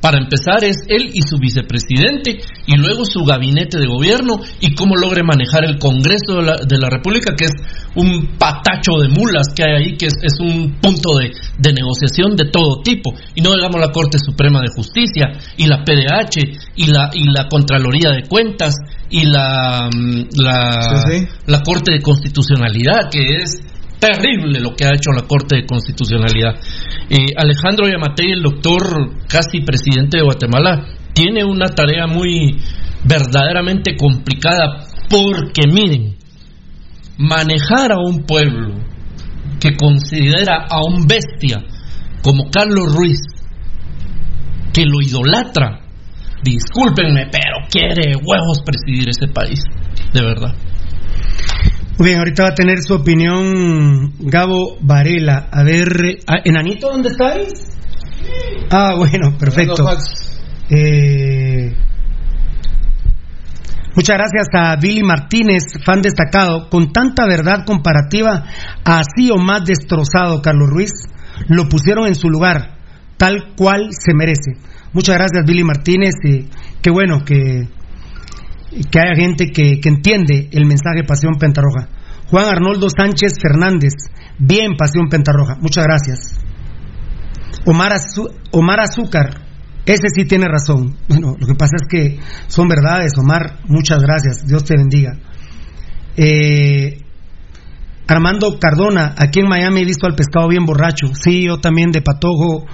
Para 0.04 0.18
empezar 0.18 0.62
es 0.64 0.76
él 0.86 1.12
y 1.14 1.22
su 1.22 1.38
vicepresidente 1.38 2.36
y 2.66 2.76
luego 2.76 3.06
su 3.06 3.24
gabinete 3.24 3.78
de 3.78 3.86
gobierno 3.86 4.38
y 4.60 4.74
cómo 4.74 4.96
logre 4.96 5.22
manejar 5.22 5.64
el 5.64 5.78
Congreso 5.78 6.42
de 6.68 6.76
la, 6.78 6.90
República, 6.90 7.34
que 7.34 7.46
es 7.46 7.52
un 7.94 8.36
patacho 8.36 9.00
de 9.00 9.08
mulas 9.08 9.46
que 9.56 9.62
hay 9.62 9.72
ahí, 9.72 9.96
que 9.96 10.04
es, 10.04 10.40
un 10.40 10.76
punto 10.78 11.16
de, 11.16 11.72
negociación 11.72 12.36
de 12.36 12.50
todo 12.50 12.82
tipo. 12.82 13.14
Y 13.34 13.40
no 13.40 13.54
digamos 13.54 13.80
la 13.80 13.92
Corte 13.92 14.18
Suprema 14.18 14.60
de 14.60 14.68
Justicia 14.76 15.40
y 15.56 15.68
la 15.68 15.82
PDH 15.82 16.74
y 16.76 16.86
la, 16.88 17.08
y 17.14 17.24
la 17.24 17.48
Contraloría 17.48 18.10
de 18.10 18.28
Cuentas 18.28 18.74
y 19.08 19.24
la, 19.24 19.88
mm, 19.90 20.26
la, 20.36 21.02
la 21.46 21.62
Corte 21.62 21.92
de 21.92 22.02
Constitucionalidad, 22.02 23.08
que 23.10 23.36
es 23.36 23.58
terrible 24.04 24.60
lo 24.60 24.74
que 24.76 24.84
ha 24.84 24.94
hecho 24.94 25.12
la 25.12 25.26
Corte 25.26 25.56
de 25.56 25.66
Constitucionalidad. 25.66 26.60
Alejandro 27.36 27.88
Yamatei, 27.88 28.32
el 28.32 28.42
doctor 28.42 28.82
casi 29.28 29.60
presidente 29.60 30.18
de 30.18 30.24
Guatemala, 30.24 30.84
tiene 31.14 31.44
una 31.44 31.68
tarea 31.68 32.06
muy 32.06 32.60
verdaderamente 33.04 33.96
complicada 33.96 34.86
porque 35.08 35.66
miren, 35.66 36.16
manejar 37.16 37.92
a 37.92 37.98
un 37.98 38.24
pueblo 38.24 38.74
que 39.60 39.76
considera 39.76 40.66
a 40.68 40.84
un 40.84 41.06
bestia 41.06 41.62
como 42.22 42.50
Carlos 42.50 42.94
Ruiz, 42.94 43.20
que 44.72 44.84
lo 44.84 45.00
idolatra, 45.00 45.80
discúlpenme, 46.42 47.28
pero 47.30 47.68
quiere 47.70 48.16
huevos 48.16 48.62
presidir 48.64 49.08
ese 49.08 49.28
país, 49.28 49.60
de 50.12 50.22
verdad. 50.22 50.54
Muy 51.96 52.08
bien, 52.08 52.18
ahorita 52.18 52.42
va 52.42 52.48
a 52.48 52.54
tener 52.54 52.82
su 52.82 52.92
opinión 52.92 54.14
Gabo 54.18 54.78
Varela. 54.80 55.48
A 55.52 55.62
ver, 55.62 56.18
ah, 56.26 56.40
¿Enanito 56.44 56.90
dónde 56.90 57.10
estáis? 57.10 57.52
Ah, 58.68 58.94
bueno, 58.96 59.38
perfecto. 59.38 59.86
Eh, 60.70 61.72
muchas 63.94 64.18
gracias 64.18 64.48
a 64.54 64.74
Billy 64.74 65.04
Martínez, 65.04 65.62
fan 65.84 66.02
destacado. 66.02 66.68
Con 66.68 66.92
tanta 66.92 67.26
verdad 67.26 67.64
comparativa, 67.64 68.44
así 68.84 69.30
o 69.30 69.36
más 69.36 69.64
destrozado 69.64 70.42
Carlos 70.42 70.70
Ruiz, 70.70 70.90
lo 71.46 71.68
pusieron 71.68 72.08
en 72.08 72.16
su 72.16 72.28
lugar, 72.28 72.76
tal 73.16 73.54
cual 73.56 73.90
se 73.90 74.14
merece. 74.14 74.56
Muchas 74.92 75.16
gracias 75.16 75.46
Billy 75.46 75.62
Martínez 75.62 76.14
y 76.24 76.48
qué 76.82 76.90
bueno 76.90 77.24
que 77.24 77.68
que 78.90 78.98
haya 78.98 79.14
gente 79.14 79.50
que, 79.52 79.80
entiende 79.84 80.48
el 80.52 80.66
mensaje 80.66 81.04
Pasión 81.06 81.34
Pentarroja. 81.38 81.88
Juan 82.26 82.46
Arnoldo 82.46 82.88
Sánchez 82.90 83.34
Fernández, 83.40 83.92
bien 84.38 84.76
Pasión 84.76 85.08
Pentarroja, 85.08 85.56
muchas 85.60 85.84
gracias. 85.84 86.40
Omar, 87.66 87.92
Omar 88.50 88.80
Azúcar, 88.80 89.42
ese 89.86 90.08
sí 90.14 90.24
tiene 90.24 90.46
razón. 90.48 90.96
Bueno, 91.08 91.34
lo 91.38 91.46
que 91.46 91.54
pasa 91.54 91.76
es 91.76 91.86
que 91.88 92.18
son 92.48 92.68
verdades, 92.68 93.12
Omar, 93.18 93.60
muchas 93.68 94.00
gracias, 94.02 94.46
Dios 94.46 94.64
te 94.64 94.76
bendiga. 94.76 95.18
Eh, 96.16 96.98
Armando 98.06 98.58
Cardona, 98.58 99.14
aquí 99.16 99.40
en 99.40 99.48
Miami 99.48 99.80
he 99.80 99.84
visto 99.84 100.06
al 100.06 100.14
pescado 100.14 100.48
bien 100.48 100.66
borracho. 100.66 101.06
Sí, 101.14 101.46
yo 101.46 101.58
también 101.58 101.90
de 101.90 102.02
patojo. 102.02 102.66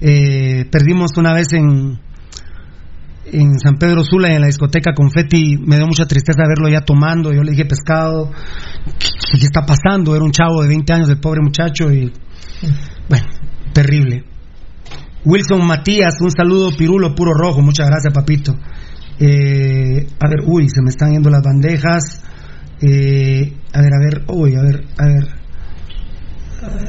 Eh, 0.00 0.64
perdimos 0.70 1.16
una 1.16 1.34
vez 1.34 1.52
en, 1.52 1.98
en 3.32 3.58
San 3.58 3.76
Pedro 3.78 4.02
Sula, 4.04 4.34
en 4.34 4.40
la 4.40 4.46
discoteca 4.46 4.92
Confetti, 4.94 5.56
me 5.58 5.76
dio 5.76 5.86
mucha 5.86 6.06
tristeza 6.06 6.42
verlo 6.48 6.68
ya 6.68 6.80
tomando. 6.80 7.32
Yo 7.32 7.42
le 7.42 7.52
dije, 7.52 7.64
pescado, 7.64 8.30
¿qué, 8.98 9.44
está 9.44 9.62
pasando? 9.66 10.14
Era 10.14 10.24
un 10.24 10.32
chavo 10.32 10.62
de 10.62 10.68
20 10.68 10.92
años, 10.92 11.08
el 11.08 11.20
pobre 11.20 11.40
muchacho, 11.42 11.92
y 11.92 12.12
bueno, 13.08 13.26
terrible. 13.72 14.24
Wilson 15.24 15.66
Matías, 15.66 16.20
un 16.20 16.30
saludo, 16.30 16.70
Pirulo, 16.76 17.14
puro 17.14 17.32
rojo, 17.32 17.60
muchas 17.60 17.88
gracias, 17.88 18.12
papito. 18.12 18.54
Eh, 19.20 20.06
a 20.20 20.28
ver, 20.28 20.44
uy, 20.46 20.68
se 20.68 20.80
me 20.82 20.90
están 20.90 21.12
yendo 21.12 21.28
las 21.30 21.42
bandejas. 21.42 22.22
Eh, 22.80 23.52
a 23.72 23.80
ver, 23.80 23.92
a 23.92 23.98
ver, 23.98 24.24
uy, 24.28 24.54
a 24.54 24.62
ver, 24.62 24.84
a 24.96 25.06
ver. 25.06 25.28
A 26.62 26.68
ver. 26.74 26.88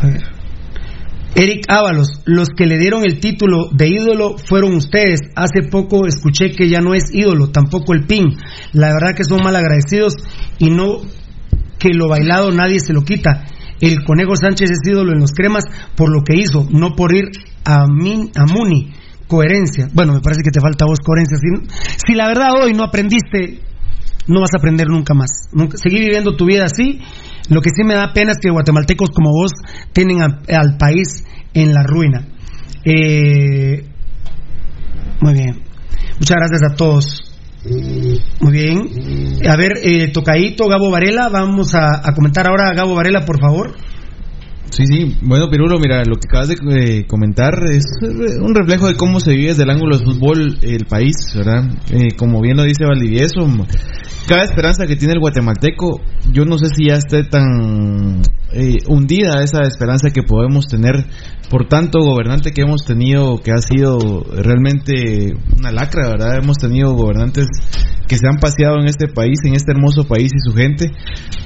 A 0.00 0.06
ver. 0.06 0.37
Eric 1.34 1.66
Ábalos, 1.68 2.08
los 2.24 2.48
que 2.48 2.66
le 2.66 2.78
dieron 2.78 3.04
el 3.04 3.20
título 3.20 3.68
de 3.70 3.88
ídolo 3.88 4.36
fueron 4.38 4.74
ustedes. 4.74 5.20
Hace 5.36 5.68
poco 5.70 6.06
escuché 6.06 6.50
que 6.50 6.68
ya 6.68 6.80
no 6.80 6.94
es 6.94 7.04
ídolo, 7.12 7.50
tampoco 7.50 7.92
el 7.92 8.06
PIN. 8.06 8.24
La 8.72 8.92
verdad 8.92 9.14
que 9.14 9.24
son 9.24 9.42
mal 9.42 9.54
agradecidos 9.54 10.14
y 10.58 10.70
no 10.70 11.00
que 11.78 11.90
lo 11.94 12.08
bailado 12.08 12.50
nadie 12.50 12.80
se 12.80 12.92
lo 12.92 13.02
quita. 13.02 13.44
El 13.80 14.02
Conejo 14.04 14.34
Sánchez 14.34 14.70
es 14.70 14.78
ídolo 14.90 15.12
en 15.12 15.20
los 15.20 15.32
cremas 15.32 15.64
por 15.94 16.10
lo 16.10 16.24
que 16.24 16.36
hizo, 16.36 16.66
no 16.70 16.96
por 16.96 17.14
ir 17.14 17.26
a, 17.64 17.82
a 17.82 18.46
Muni. 18.46 18.92
Coherencia. 19.28 19.88
Bueno, 19.92 20.14
me 20.14 20.20
parece 20.20 20.40
que 20.42 20.50
te 20.50 20.58
falta 20.58 20.86
vos 20.86 21.00
coherencia. 21.00 21.36
Si, 21.36 21.48
si, 22.06 22.14
la 22.14 22.28
verdad 22.28 22.48
hoy 22.62 22.72
no 22.72 22.82
aprendiste, 22.82 23.60
no 24.26 24.40
vas 24.40 24.54
a 24.54 24.56
aprender 24.56 24.88
nunca 24.88 25.12
más. 25.12 25.28
Nunca, 25.52 25.76
seguí 25.76 26.00
viviendo 26.00 26.34
tu 26.34 26.46
vida 26.46 26.64
así 26.64 26.98
lo 27.48 27.60
que 27.60 27.70
sí 27.70 27.84
me 27.84 27.94
da 27.94 28.12
pena 28.12 28.32
es 28.32 28.38
que 28.38 28.50
guatemaltecos 28.50 29.10
como 29.10 29.30
vos 29.30 29.52
tienen 29.92 30.22
al 30.22 30.76
país 30.76 31.24
en 31.54 31.72
la 31.72 31.82
ruina. 31.82 32.26
Eh, 32.84 33.84
muy 35.20 35.32
bien. 35.32 35.62
Muchas 36.18 36.36
gracias 36.36 36.72
a 36.72 36.76
todos. 36.76 37.24
Muy 38.40 38.52
bien. 38.52 39.38
A 39.48 39.56
ver, 39.56 39.72
eh, 39.82 40.08
Tocadito, 40.12 40.68
Gabo 40.68 40.90
Varela, 40.90 41.28
vamos 41.28 41.74
a, 41.74 42.02
comentar 42.14 42.46
ahora 42.46 42.70
a 42.70 42.74
Gabo 42.74 42.94
Varela, 42.94 43.24
por 43.24 43.40
favor. 43.40 43.76
Sí, 44.70 44.84
sí. 44.86 45.16
Bueno, 45.22 45.48
Pirulo, 45.50 45.78
mira, 45.78 46.02
lo 46.04 46.16
que 46.16 46.28
acabas 46.28 46.48
de 46.48 46.54
eh, 46.54 47.06
comentar 47.06 47.54
es 47.72 47.84
un 48.40 48.54
reflejo 48.54 48.88
de 48.88 48.94
cómo 48.94 49.18
se 49.20 49.32
vive 49.32 49.48
desde 49.48 49.62
el 49.62 49.70
ángulo 49.70 49.96
del 49.96 50.06
fútbol 50.06 50.58
el 50.62 50.84
país, 50.86 51.14
¿verdad? 51.34 51.64
Eh, 51.90 52.14
como 52.16 52.40
bien 52.40 52.56
lo 52.56 52.64
dice 52.64 52.84
Valdivieso, 52.84 53.46
cada 54.28 54.44
esperanza 54.44 54.86
que 54.86 54.96
tiene 54.96 55.14
el 55.14 55.20
guatemalteco, 55.20 56.02
yo 56.32 56.44
no 56.44 56.58
sé 56.58 56.66
si 56.76 56.88
ya 56.88 56.96
esté 56.96 57.24
tan 57.24 58.20
eh, 58.52 58.76
hundida 58.86 59.42
esa 59.42 59.62
esperanza 59.62 60.10
que 60.10 60.22
podemos 60.22 60.66
tener 60.66 61.06
por 61.48 61.66
tanto 61.66 62.00
gobernante 62.00 62.52
que 62.52 62.62
hemos 62.62 62.84
tenido, 62.84 63.38
que 63.38 63.52
ha 63.52 63.58
sido 63.58 64.24
realmente 64.30 65.34
una 65.58 65.72
lacra, 65.72 66.08
¿verdad? 66.08 66.38
Hemos 66.42 66.58
tenido 66.58 66.92
gobernantes 66.92 67.46
que 68.06 68.16
se 68.18 68.26
han 68.26 68.36
paseado 68.36 68.76
en 68.80 68.86
este 68.86 69.08
país, 69.08 69.38
en 69.44 69.54
este 69.54 69.72
hermoso 69.72 70.04
país 70.06 70.30
y 70.34 70.50
su 70.50 70.54
gente, 70.54 70.90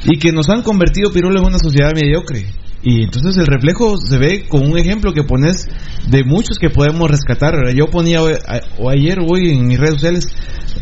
y 0.04 0.18
que 0.18 0.32
nos 0.32 0.48
han 0.48 0.62
convertido, 0.62 1.12
Pirulo, 1.12 1.40
en 1.40 1.46
una 1.46 1.58
sociedad 1.58 1.92
mediocre. 1.94 2.46
Y 2.82 3.04
entonces 3.04 3.36
el 3.38 3.46
reflejo 3.46 3.96
se 3.96 4.18
ve 4.18 4.46
con 4.48 4.66
un 4.68 4.76
ejemplo 4.78 5.12
que 5.12 5.22
pones 5.22 5.68
de 6.08 6.24
muchos 6.24 6.58
que 6.58 6.68
podemos 6.70 7.10
rescatar. 7.10 7.54
Yo 7.76 7.86
ponía 7.86 8.20
o 8.22 8.90
ayer 8.90 9.18
hoy 9.26 9.50
en 9.50 9.66
mis 9.68 9.78
redes 9.78 9.94
sociales 9.94 10.26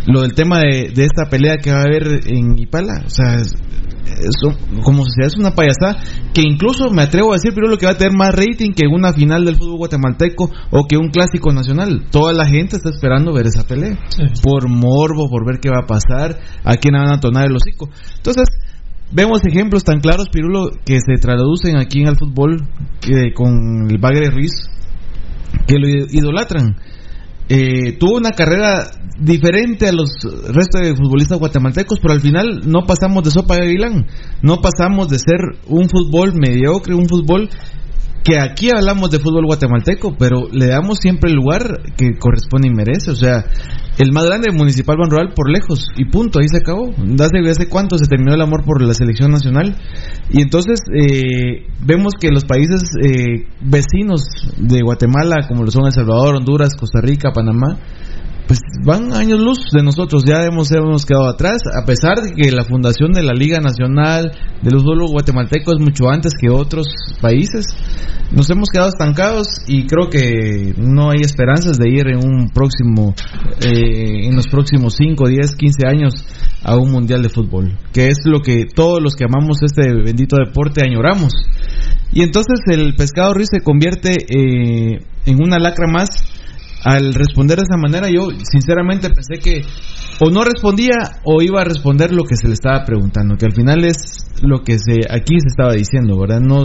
lo 0.06 0.22
del 0.22 0.32
tema 0.34 0.60
de, 0.60 0.92
esta 0.96 1.28
pelea 1.30 1.56
que 1.62 1.70
va 1.72 1.80
a 1.80 1.82
haber 1.82 2.20
en 2.26 2.58
Ipala. 2.58 3.02
O 3.06 3.10
sea, 3.10 3.34
es- 3.34 3.54
como 4.82 5.04
sociedad 5.04 5.28
es 5.28 5.36
una 5.36 5.54
payasada 5.54 6.02
que 6.34 6.42
incluso 6.42 6.90
me 6.90 7.02
atrevo 7.02 7.32
a 7.32 7.36
decir, 7.36 7.52
pero 7.54 7.68
lo 7.68 7.76
que 7.78 7.86
va 7.86 7.92
a 7.92 7.96
tener 7.98 8.12
más 8.16 8.34
rating 8.34 8.72
que 8.72 8.86
una 8.86 9.12
final 9.12 9.44
del 9.44 9.56
fútbol 9.56 9.76
guatemalteco 9.78 10.50
o 10.70 10.86
que 10.88 10.96
un 10.96 11.10
clásico 11.10 11.52
nacional. 11.52 12.06
Toda 12.10 12.32
la 12.32 12.46
gente 12.46 12.76
está 12.76 12.90
esperando 12.90 13.32
ver 13.32 13.46
esa 13.46 13.66
pelea. 13.66 13.98
Por 14.42 14.68
morbo, 14.68 15.28
por 15.30 15.46
ver 15.46 15.60
qué 15.60 15.68
va 15.70 15.82
a 15.84 15.86
pasar, 15.86 16.38
a 16.64 16.76
quién 16.76 16.94
van 16.94 17.12
a 17.12 17.20
tonar 17.20 17.46
el 17.46 17.54
hocico. 17.56 17.88
Entonces, 18.16 18.48
vemos 19.12 19.44
ejemplos 19.44 19.84
tan 19.84 20.00
claros, 20.00 20.28
Pirulo, 20.30 20.70
que 20.84 20.98
se 21.00 21.20
traducen 21.20 21.76
aquí 21.76 22.00
en 22.00 22.08
el 22.08 22.16
fútbol 22.16 22.62
eh, 23.08 23.32
con 23.34 23.90
el 23.90 23.98
Bagre 23.98 24.30
Ruiz, 24.30 24.52
que 25.66 25.78
lo 25.78 25.88
idolatran. 25.88 26.76
Eh, 27.48 27.96
tuvo 27.98 28.18
una 28.18 28.30
carrera 28.30 28.90
diferente 29.18 29.88
a 29.88 29.92
los 29.92 30.10
restos 30.22 30.80
de 30.82 30.94
futbolistas 30.94 31.38
guatemaltecos, 31.38 31.98
pero 32.00 32.14
al 32.14 32.20
final 32.20 32.60
no 32.64 32.86
pasamos 32.86 33.24
de 33.24 33.30
sopa 33.30 33.56
de 33.56 33.62
Aguilán, 33.62 34.06
no 34.42 34.60
pasamos 34.60 35.08
de 35.08 35.18
ser 35.18 35.40
un 35.66 35.88
fútbol 35.88 36.32
mediocre, 36.34 36.94
un 36.94 37.08
fútbol 37.08 37.50
que 38.22 38.36
aquí 38.40 38.70
hablamos 38.70 39.10
de 39.10 39.18
fútbol 39.18 39.46
guatemalteco, 39.46 40.16
pero 40.18 40.48
le 40.52 40.66
damos 40.66 40.98
siempre 40.98 41.30
el 41.30 41.36
lugar 41.36 41.82
que 41.96 42.18
corresponde 42.18 42.68
y 42.68 42.74
merece. 42.74 43.10
O 43.10 43.16
sea, 43.16 43.44
el 44.00 44.12
más 44.12 44.24
grande 44.24 44.50
municipal 44.50 44.96
Ban 44.98 45.10
Rural 45.10 45.34
por 45.34 45.50
lejos, 45.50 45.88
y 45.96 46.06
punto, 46.06 46.40
ahí 46.40 46.48
se 46.48 46.56
acabó. 46.56 46.88
¿Hace, 46.88 47.50
hace 47.50 47.68
cuánto 47.68 47.98
se 47.98 48.06
terminó 48.06 48.34
el 48.34 48.40
amor 48.40 48.64
por 48.64 48.80
la 48.80 48.94
selección 48.94 49.30
nacional? 49.30 49.76
Y 50.30 50.40
entonces 50.40 50.80
eh, 50.94 51.66
vemos 51.84 52.14
que 52.18 52.30
los 52.30 52.44
países 52.44 52.80
eh, 53.02 53.46
vecinos 53.60 54.22
de 54.56 54.80
Guatemala, 54.80 55.46
como 55.46 55.64
lo 55.64 55.70
son 55.70 55.84
El 55.84 55.92
Salvador, 55.92 56.36
Honduras, 56.36 56.74
Costa 56.78 57.00
Rica, 57.02 57.32
Panamá, 57.32 57.78
pues 58.50 58.62
van 58.84 59.12
años 59.12 59.38
luz 59.38 59.70
de 59.72 59.80
nosotros, 59.80 60.24
ya 60.26 60.44
hemos, 60.44 60.72
hemos 60.72 61.06
quedado 61.06 61.28
atrás, 61.28 61.62
a 61.72 61.86
pesar 61.86 62.16
de 62.20 62.32
que 62.32 62.50
la 62.50 62.64
fundación 62.64 63.12
de 63.12 63.22
la 63.22 63.32
Liga 63.32 63.60
Nacional 63.60 64.32
de 64.60 64.70
los 64.72 64.82
Fútbol 64.82 65.06
Guatemalteco 65.08 65.70
es 65.70 65.78
mucho 65.78 66.10
antes 66.10 66.32
que 66.36 66.50
otros 66.50 66.88
países. 67.20 67.66
Nos 68.32 68.50
hemos 68.50 68.68
quedado 68.74 68.88
estancados 68.88 69.46
y 69.68 69.86
creo 69.86 70.10
que 70.10 70.74
no 70.76 71.10
hay 71.10 71.20
esperanzas 71.20 71.78
de 71.78 71.90
ir 71.90 72.08
en 72.08 72.26
un 72.26 72.48
próximo, 72.48 73.14
eh, 73.60 74.26
en 74.26 74.34
los 74.34 74.48
próximos 74.48 74.96
5, 74.98 75.28
10, 75.28 75.54
15 75.54 75.86
años 75.86 76.26
a 76.64 76.76
un 76.76 76.90
mundial 76.90 77.22
de 77.22 77.28
fútbol, 77.28 77.78
que 77.92 78.08
es 78.08 78.18
lo 78.24 78.40
que 78.40 78.66
todos 78.66 79.00
los 79.00 79.14
que 79.14 79.26
amamos 79.26 79.58
este 79.62 79.92
bendito 79.94 80.34
deporte 80.44 80.82
añoramos. 80.82 81.34
Y 82.12 82.22
entonces 82.22 82.58
el 82.66 82.96
pescado 82.96 83.32
Ruiz 83.32 83.50
se 83.52 83.60
convierte 83.60 84.16
eh, 84.28 85.04
en 85.26 85.40
una 85.40 85.60
lacra 85.60 85.86
más 85.86 86.08
al 86.84 87.12
responder 87.14 87.58
de 87.58 87.64
esa 87.68 87.76
manera, 87.76 88.08
yo 88.08 88.28
sinceramente 88.50 89.10
pensé 89.10 89.38
que 89.38 89.62
o 90.20 90.30
no 90.30 90.44
respondía 90.44 91.20
o 91.24 91.42
iba 91.42 91.60
a 91.60 91.64
responder 91.64 92.12
lo 92.12 92.24
que 92.24 92.36
se 92.36 92.48
le 92.48 92.54
estaba 92.54 92.84
preguntando, 92.84 93.36
que 93.36 93.46
al 93.46 93.54
final 93.54 93.84
es 93.84 94.26
lo 94.42 94.62
que 94.62 94.78
se 94.78 95.00
aquí 95.10 95.34
se 95.40 95.48
estaba 95.48 95.74
diciendo, 95.74 96.18
¿verdad? 96.18 96.40
No, 96.40 96.64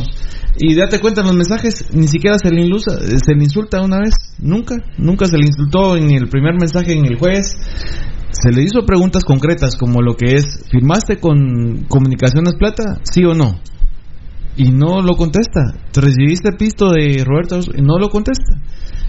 y 0.58 0.76
date 0.76 1.00
cuenta 1.00 1.22
en 1.22 1.28
los 1.28 1.36
mensajes, 1.36 1.94
ni 1.94 2.08
siquiera 2.08 2.38
se 2.40 2.50
le, 2.50 2.64
inlusa, 2.64 2.98
se 2.98 3.36
le 3.36 3.44
insulta 3.44 3.82
una 3.82 4.00
vez, 4.00 4.14
nunca, 4.40 4.76
nunca 4.98 5.26
se 5.26 5.38
le 5.38 5.46
insultó 5.46 5.98
en 5.98 6.12
el 6.12 6.30
primer 6.30 6.54
mensaje 6.54 6.94
en 6.94 7.06
el 7.06 7.18
juez. 7.18 7.58
Se 8.32 8.52
le 8.52 8.64
hizo 8.64 8.86
preguntas 8.86 9.24
concretas 9.24 9.76
como 9.78 10.02
lo 10.02 10.16
que 10.16 10.34
es, 10.34 10.66
¿firmaste 10.70 11.20
con 11.20 11.86
Comunicaciones 11.88 12.56
Plata? 12.56 13.00
¿Sí 13.04 13.24
o 13.24 13.34
no? 13.34 13.60
Y 14.58 14.72
no 14.72 15.02
lo 15.02 15.16
contesta. 15.16 15.62
¿Te 15.92 16.02
recibiste 16.02 16.52
pisto 16.54 16.92
de 16.92 17.24
Roberto? 17.26 17.60
Y 17.76 17.82
no 17.82 17.98
lo 17.98 18.10
contesta. 18.10 18.56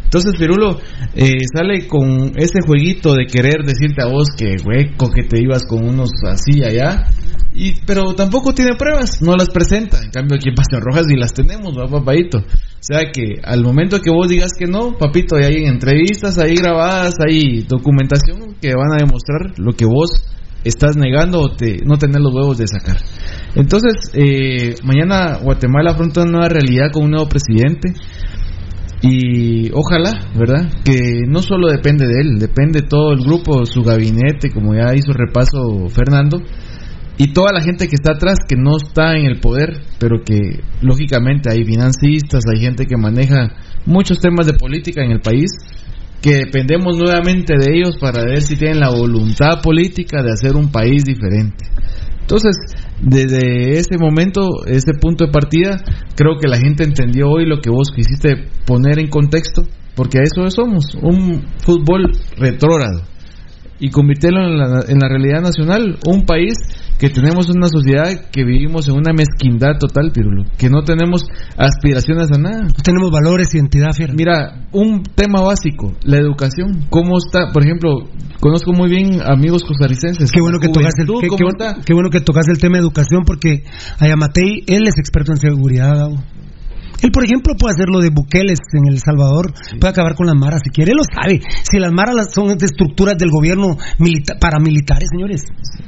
Entonces 0.07 0.35
Pirulo 0.39 0.79
eh, 1.15 1.33
sale 1.53 1.89
con 1.89 2.33
ese 2.37 2.61
jueguito 2.65 3.13
de 3.15 3.27
querer 3.27 3.65
decirte 3.65 4.03
a 4.03 4.07
vos 4.07 4.29
que 4.37 4.55
hueco 4.65 5.11
que 5.11 5.25
te 5.25 5.43
ibas 5.43 5.65
con 5.67 5.85
unos 5.85 6.11
así 6.25 6.63
allá, 6.63 7.09
y 7.53 7.73
pero 7.87 8.15
tampoco 8.15 8.53
tiene 8.53 8.77
pruebas, 8.77 9.21
no 9.21 9.35
las 9.35 9.49
presenta. 9.49 9.99
En 10.03 10.11
cambio 10.11 10.37
aquí 10.37 10.51
en 10.51 10.55
Pasión 10.55 10.83
Rojas 10.83 11.07
sí 11.09 11.17
las 11.17 11.33
tenemos, 11.33 11.73
va 11.77 11.89
papadito. 11.89 12.39
O 12.39 12.43
sea 12.81 13.11
que 13.11 13.41
al 13.43 13.65
momento 13.65 14.01
que 14.01 14.11
vos 14.11 14.29
digas 14.29 14.53
que 14.57 14.67
no, 14.67 14.97
papito, 14.97 15.37
hay 15.37 15.65
entrevistas 15.65 16.39
ahí 16.39 16.55
grabadas, 16.55 17.15
hay 17.27 17.63
documentación 17.63 18.57
que 18.61 18.75
van 18.77 18.93
a 18.93 19.05
demostrar 19.05 19.59
lo 19.59 19.73
que 19.73 19.87
vos 19.87 20.23
estás 20.65 20.97
negando 20.97 21.41
o 21.41 21.57
te, 21.57 21.79
no 21.85 21.97
tener 21.97 22.21
los 22.21 22.35
huevos 22.35 22.59
de 22.59 22.69
sacar. 22.69 22.99
Entonces, 23.55 24.11
eh, 24.13 24.75
mañana 24.85 25.39
Guatemala 25.43 25.93
afronta 25.93 26.23
una 26.23 26.33
nueva 26.33 26.49
realidad 26.49 26.91
con 26.93 27.05
un 27.05 27.13
nuevo 27.13 27.29
presidente 27.29 27.95
y 29.03 29.71
ojalá, 29.73 30.31
¿verdad? 30.35 30.71
Que 30.85 31.23
no 31.29 31.43
solo 31.43 31.69
depende 31.69 32.07
de 32.07 32.21
él, 32.21 32.39
depende 32.39 32.83
todo 32.83 33.13
el 33.13 33.21
grupo, 33.21 33.67
su 33.67 33.83
gabinete, 33.83 34.51
como 34.51 34.75
ya 34.75 34.95
hizo 34.95 35.13
repaso 35.13 35.89
Fernando, 35.89 36.43
y 37.19 37.33
toda 37.33 37.53
la 37.53 37.63
gente 37.63 37.89
que 37.89 37.95
está 37.95 38.13
atrás, 38.13 38.39
que 38.47 38.57
no 38.57 38.77
está 38.77 39.17
en 39.17 39.27
el 39.27 39.41
poder, 39.41 39.83
pero 39.99 40.23
que 40.25 40.61
lógicamente 40.83 41.51
hay 41.51 41.65
financistas, 41.65 42.45
hay 42.53 42.61
gente 42.61 42.87
que 42.87 42.97
maneja 42.97 43.49
muchos 43.87 44.21
temas 44.21 44.47
de 44.47 44.55
política 44.55 45.03
en 45.03 45.13
el 45.13 45.21
país, 45.21 45.51
que 46.21 46.35
dependemos 46.37 46.97
nuevamente 46.97 47.55
de 47.57 47.77
ellos 47.77 47.97
para 47.99 48.25
ver 48.25 48.43
si 48.43 48.57
tienen 48.57 48.81
la 48.81 48.91
voluntad 48.91 49.63
política 49.63 50.23
de 50.23 50.33
hacer 50.33 50.57
un 50.57 50.71
país 50.71 51.05
diferente. 51.05 51.67
Entonces, 52.27 52.57
desde 53.01 53.79
ese 53.79 53.99
momento, 53.99 54.67
ese 54.67 54.95
punto 55.01 55.27
de 55.27 55.31
partida, 55.31 55.77
creo 56.17 56.39
que 56.41 56.49
la 56.49 56.59
gente 56.59 56.83
entendió 56.83 57.29
hoy 57.29 57.47
lo 57.47 57.61
que 57.61 57.71
vos 57.71 57.93
quisiste 57.95 58.49
poner 58.67 58.99
en 58.99 59.07
contexto, 59.07 59.63
porque 59.95 60.19
a 60.19 60.23
eso 60.23 60.51
somos, 60.51 60.97
un 61.01 61.45
fútbol 61.59 62.11
retrógrado. 62.37 63.03
Y 63.79 63.91
convertirlo 63.91 64.41
en 64.41 64.59
la, 64.59 64.81
en 64.89 64.99
la 64.99 65.09
realidad 65.09 65.43
nacional, 65.43 65.99
un 66.07 66.25
país 66.25 66.55
que 66.99 67.11
tenemos 67.11 67.51
una 67.51 67.69
sociedad 67.69 68.31
que 68.31 68.45
vivimos 68.45 68.89
en 68.89 68.95
una 68.95 69.13
mezquindad 69.13 69.79
total, 69.79 70.13
Pirulo, 70.13 70.45
que 70.57 70.71
no 70.71 70.83
tenemos 70.83 71.27
aspiraciones 71.57 72.31
a 72.33 72.39
nada. 72.39 72.63
No 72.63 72.83
tenemos 72.83 73.11
valores, 73.11 73.55
identidad, 73.55 73.93
fiera. 73.93 74.15
Mira, 74.15 74.67
un 74.73 75.03
tema 75.03 75.43
básico, 75.43 75.95
la 76.05 76.19
educación. 76.19 76.87
¿Cómo 76.89 77.19
está? 77.19 77.53
Por 77.53 77.65
ejemplo, 77.65 78.09
conozco 78.41 78.73
muy 78.73 78.89
bien 78.89 79.21
amigos 79.23 79.63
costarricenses. 79.65 80.31
Qué 80.33 80.41
bueno 80.41 80.59
que 80.59 80.69
tocas 80.69 80.95
el, 80.99 81.07
qué, 81.07 81.29
qué 81.85 81.95
bueno 81.95 82.11
que 82.11 82.21
tocas 82.21 82.49
el 82.49 82.59
tema 82.59 82.77
de 82.77 82.83
educación 82.83 83.25
porque 83.27 83.65
Ayamatei, 83.99 84.65
él 84.67 84.87
es 84.87 84.99
experto 84.99 85.33
en 85.33 85.39
seguridad, 85.39 85.97
Gabo. 85.97 86.17
Él, 87.03 87.11
por 87.13 87.25
ejemplo, 87.25 87.55
puede 87.59 87.75
hacer 87.75 87.89
lo 87.89 88.01
de 88.01 88.11
Bukeles 88.11 88.59
en 88.73 88.93
El 88.93 88.99
Salvador, 89.01 89.53
puede 89.81 89.91
acabar 89.91 90.15
con 90.15 90.27
las 90.27 90.35
maras 90.37 90.61
si 90.65 90.71
quiere, 90.71 90.93
él 90.93 90.97
lo 90.99 91.05
sabe. 91.05 91.41
Si 91.71 91.79
las 91.79 91.93
maras 91.93 92.33
son 92.33 92.57
de 92.57 92.67
estructuras 92.67 93.17
del 93.19 93.31
gobierno 93.31 93.77
milita- 93.99 94.39
paramilitares, 94.41 95.09
señores. 95.11 95.43
Sí, 95.63 95.83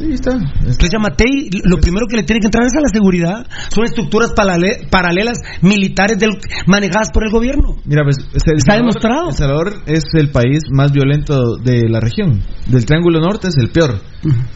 está. 0.00 0.32
Entonces, 0.32 0.90
Yamatei, 0.92 1.50
lo 1.64 1.76
primero 1.78 2.06
que 2.08 2.16
le 2.16 2.22
tiene 2.22 2.40
que 2.40 2.46
entrar 2.46 2.64
es 2.66 2.72
a 2.76 2.80
la 2.80 2.88
seguridad. 2.92 3.46
Son 3.74 3.84
estructuras 3.84 4.32
parale- 4.34 4.88
paralelas 4.90 5.38
militares 5.62 6.18
del- 6.18 6.38
manejadas 6.66 7.10
por 7.12 7.24
el 7.24 7.30
gobierno. 7.32 7.76
Mira, 7.84 8.02
pues, 8.04 8.16
el 8.18 8.24
Está 8.56 8.72
Salvador- 8.72 8.78
demostrado. 8.80 9.28
El 9.28 9.34
Salvador 9.34 9.72
es 9.86 10.04
el 10.14 10.28
país 10.30 10.60
más 10.70 10.92
violento 10.92 11.56
de 11.62 11.88
la 11.88 12.00
región. 12.00 12.42
Del 12.68 12.84
Triángulo 12.86 13.20
Norte 13.20 13.48
es 13.48 13.56
el 13.58 13.70
peor. 13.70 14.00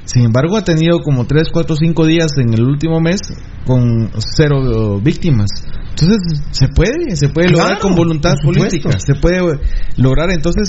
Sin 0.05 0.25
embargo, 0.25 0.57
ha 0.57 0.63
tenido 0.65 1.01
como 1.01 1.27
3, 1.27 1.49
4, 1.53 1.77
5 1.77 2.07
días 2.07 2.33
en 2.39 2.55
el 2.55 2.63
último 2.65 3.01
mes 3.01 3.21
con 3.67 4.11
cero 4.37 5.01
víctimas. 5.03 5.49
Entonces, 5.99 6.43
se 6.51 6.69
puede, 6.69 7.17
se 7.17 7.31
puede 7.31 7.49
lograr 7.49 7.69
Claro, 7.79 7.81
con 7.83 7.95
voluntad 7.97 8.35
política. 8.45 8.91
Se 8.99 9.15
puede 9.15 9.41
lograr. 9.97 10.31
Entonces, 10.31 10.69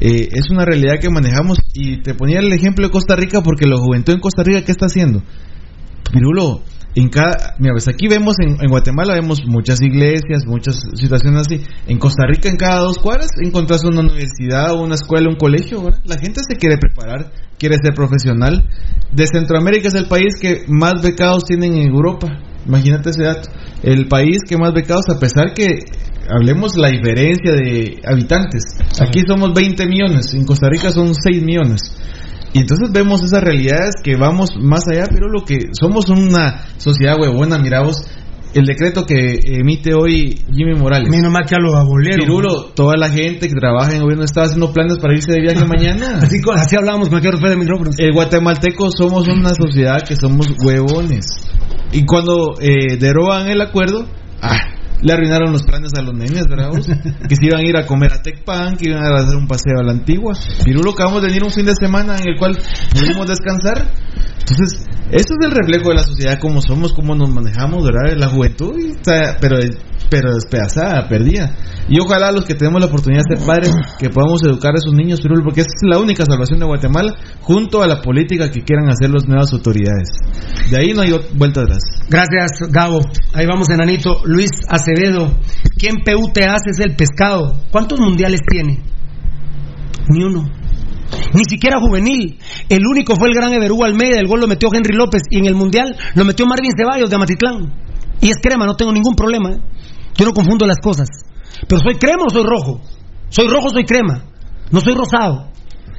eh, 0.00 0.28
es 0.30 0.50
una 0.50 0.64
realidad 0.64 1.00
que 1.00 1.10
manejamos. 1.10 1.58
Y 1.74 2.00
te 2.02 2.14
ponía 2.14 2.38
el 2.38 2.52
ejemplo 2.52 2.86
de 2.86 2.92
Costa 2.92 3.16
Rica 3.16 3.42
porque 3.42 3.66
la 3.66 3.76
juventud 3.76 4.07
en 4.12 4.20
Costa 4.20 4.42
Rica, 4.42 4.62
¿qué 4.64 4.72
está 4.72 4.86
haciendo? 4.86 5.22
Pirulo, 6.12 6.62
en 6.94 7.10
cada, 7.10 7.54
mira, 7.58 7.74
pues 7.74 7.86
aquí 7.86 8.08
vemos 8.08 8.36
en, 8.40 8.56
en 8.60 8.70
Guatemala 8.70 9.14
vemos 9.14 9.40
muchas 9.46 9.80
iglesias, 9.82 10.46
muchas 10.46 10.80
situaciones 10.94 11.42
así. 11.42 11.62
En 11.86 11.98
Costa 11.98 12.24
Rica, 12.26 12.48
en 12.48 12.56
cada 12.56 12.80
dos 12.80 12.98
cuadras, 12.98 13.30
encontrás 13.40 13.84
una 13.84 14.00
universidad, 14.00 14.74
una 14.74 14.94
escuela, 14.94 15.28
un 15.28 15.36
colegio. 15.36 15.82
¿verdad? 15.84 16.00
La 16.04 16.18
gente 16.18 16.40
se 16.48 16.56
quiere 16.56 16.76
preparar, 16.76 17.30
quiere 17.58 17.76
ser 17.82 17.94
profesional. 17.94 18.68
De 19.12 19.26
Centroamérica 19.26 19.88
es 19.88 19.94
el 19.94 20.06
país 20.06 20.34
que 20.40 20.64
más 20.66 21.00
becados 21.02 21.44
tienen 21.44 21.74
en 21.74 21.88
Europa. 21.88 22.28
Imagínate 22.66 23.10
ese 23.10 23.22
dato. 23.22 23.48
El 23.82 24.08
país 24.08 24.38
que 24.48 24.56
más 24.56 24.72
becados, 24.74 25.08
a 25.08 25.20
pesar 25.20 25.54
que 25.54 25.78
hablemos 26.28 26.76
la 26.76 26.88
diferencia 26.88 27.52
de 27.52 28.00
habitantes. 28.04 28.62
Aquí 29.00 29.22
somos 29.26 29.52
20 29.54 29.86
millones, 29.86 30.34
en 30.34 30.44
Costa 30.44 30.68
Rica 30.68 30.90
son 30.90 31.14
6 31.14 31.42
millones. 31.42 31.94
Y 32.52 32.60
entonces 32.60 32.90
vemos 32.92 33.22
esas 33.22 33.42
realidades 33.42 33.94
que 34.02 34.16
vamos 34.16 34.50
más 34.60 34.84
allá, 34.90 35.06
pero 35.12 35.28
lo 35.28 35.44
que 35.44 35.68
somos 35.78 36.08
una 36.08 36.66
sociedad 36.78 37.18
huevona, 37.20 37.58
mira 37.58 37.82
vos, 37.82 38.06
el 38.54 38.64
decreto 38.64 39.04
que 39.04 39.38
emite 39.44 39.94
hoy 39.94 40.40
Jimmy 40.52 40.74
Morales. 40.74 41.10
Menos 41.10 41.30
mal 41.30 41.44
que 41.44 41.54
ya 41.54 41.58
lo 41.60 41.76
abolieron. 41.76 42.20
Pirulo, 42.20 42.64
toda 42.74 42.96
la 42.96 43.10
gente 43.10 43.48
que 43.48 43.54
trabaja 43.54 43.90
en 43.90 43.96
el 43.96 44.02
gobierno 44.02 44.24
está 44.24 44.42
haciendo 44.42 44.72
planes 44.72 44.98
para 44.98 45.14
irse 45.14 45.32
de 45.32 45.40
viaje 45.40 45.64
mañana. 45.66 46.20
Así, 46.22 46.40
así 46.54 46.76
hablábamos 46.76 47.08
con 47.08 47.18
aquel 47.18 47.38
de 47.38 47.56
micrófonos. 47.56 47.98
El 47.98 48.12
guatemalteco 48.12 48.90
somos 48.90 49.28
una 49.28 49.50
sociedad 49.50 50.02
que 50.06 50.16
somos 50.16 50.48
huevones. 50.64 51.26
Y 51.92 52.04
cuando 52.04 52.54
eh, 52.60 52.96
derogan 52.98 53.48
el 53.48 53.60
acuerdo, 53.60 54.06
ah, 54.42 54.77
le 55.00 55.12
arruinaron 55.12 55.52
los 55.52 55.62
planes 55.62 55.90
a 55.96 56.02
los 56.02 56.14
nenes, 56.14 56.44
¿verdad? 56.48 56.70
vos? 56.70 56.86
que 57.28 57.36
se 57.36 57.46
iban 57.46 57.60
a 57.60 57.68
ir 57.68 57.76
a 57.76 57.86
comer 57.86 58.12
a 58.12 58.22
Tecpan, 58.22 58.76
que 58.76 58.90
iban 58.90 59.02
a 59.04 59.16
hacer 59.16 59.36
un 59.36 59.46
paseo 59.46 59.78
a 59.80 59.82
la 59.84 59.92
antigua. 59.92 60.34
Pirulo, 60.64 60.92
acabamos 60.92 61.22
de 61.22 61.28
venir 61.28 61.44
un 61.44 61.50
fin 61.50 61.66
de 61.66 61.74
semana 61.74 62.16
en 62.16 62.28
el 62.28 62.38
cual 62.38 62.58
pudimos 62.92 63.26
descansar. 63.28 63.86
Entonces, 64.40 64.86
eso 65.10 65.34
es 65.38 65.46
el 65.46 65.50
reflejo 65.50 65.90
de 65.90 65.94
la 65.96 66.02
sociedad, 66.02 66.38
cómo 66.40 66.60
somos, 66.62 66.92
cómo 66.94 67.14
nos 67.14 67.28
manejamos, 67.30 67.84
¿verdad? 67.84 68.16
La 68.16 68.28
juventud, 68.28 68.74
y 68.78 68.92
está- 68.92 69.36
pero, 69.40 69.58
pero 70.10 70.34
despedazada, 70.34 71.08
perdida. 71.08 71.54
Y 71.88 72.00
ojalá 72.00 72.32
los 72.32 72.44
que 72.44 72.54
tenemos 72.54 72.80
la 72.80 72.86
oportunidad 72.86 73.22
de 73.28 73.36
ser 73.36 73.46
padres, 73.46 73.72
que 73.98 74.10
podamos 74.10 74.42
educar 74.42 74.74
a 74.74 74.78
esos 74.78 74.92
niños, 74.92 75.20
Pirul, 75.20 75.42
porque 75.42 75.60
es 75.60 75.66
la 75.82 75.98
única 75.98 76.24
salvación 76.24 76.58
de 76.58 76.66
Guatemala, 76.66 77.14
junto 77.40 77.82
a 77.82 77.86
la 77.86 78.00
política 78.00 78.50
que 78.50 78.62
quieran 78.62 78.88
hacer 78.90 79.10
las 79.10 79.26
nuevas 79.26 79.52
autoridades. 79.52 80.08
De 80.70 80.76
ahí 80.76 80.92
no 80.92 81.02
hay 81.02 81.14
vuelta 81.34 81.62
atrás. 81.62 81.82
Gracias, 82.08 82.70
Gabo. 82.70 83.00
Ahí 83.32 83.46
vamos, 83.46 83.68
enanito. 83.70 84.20
Luis 84.24 84.50
Acevedo. 84.68 85.38
¿Quién 85.78 85.96
PU 86.04 86.30
te 86.32 86.44
hace 86.44 86.70
es 86.70 86.80
el 86.80 86.96
pescado? 86.96 87.60
¿Cuántos 87.70 88.00
mundiales 88.00 88.40
tiene? 88.48 88.82
Ni 90.08 90.24
uno. 90.24 90.44
Ni 91.34 91.44
siquiera 91.48 91.80
juvenil. 91.80 92.38
El 92.68 92.86
único 92.86 93.16
fue 93.16 93.28
el 93.28 93.34
gran 93.34 93.52
Everú 93.52 93.82
Almeida. 93.84 94.18
El 94.18 94.26
gol 94.26 94.40
lo 94.40 94.46
metió 94.46 94.68
Henry 94.72 94.94
López. 94.94 95.22
Y 95.30 95.38
en 95.38 95.46
el 95.46 95.54
mundial 95.54 95.96
lo 96.14 96.24
metió 96.24 96.46
Marvin 96.46 96.72
Ceballos 96.76 97.08
de 97.10 97.16
Amatitlán. 97.16 97.72
Y 98.20 98.30
es 98.30 98.38
crema, 98.42 98.66
no 98.66 98.74
tengo 98.74 98.92
ningún 98.92 99.14
problema. 99.14 99.50
¿eh? 99.52 99.60
Yo 100.18 100.26
no 100.26 100.32
confundo 100.32 100.66
las 100.66 100.78
cosas. 100.82 101.08
Pero 101.66 101.80
soy 101.80 101.94
crema 101.94 102.24
o 102.26 102.30
soy 102.30 102.44
rojo. 102.44 102.80
Soy 103.30 103.48
rojo, 103.48 103.70
soy 103.70 103.84
crema. 103.84 104.24
No 104.70 104.80
soy 104.80 104.94
rosado. 104.94 105.50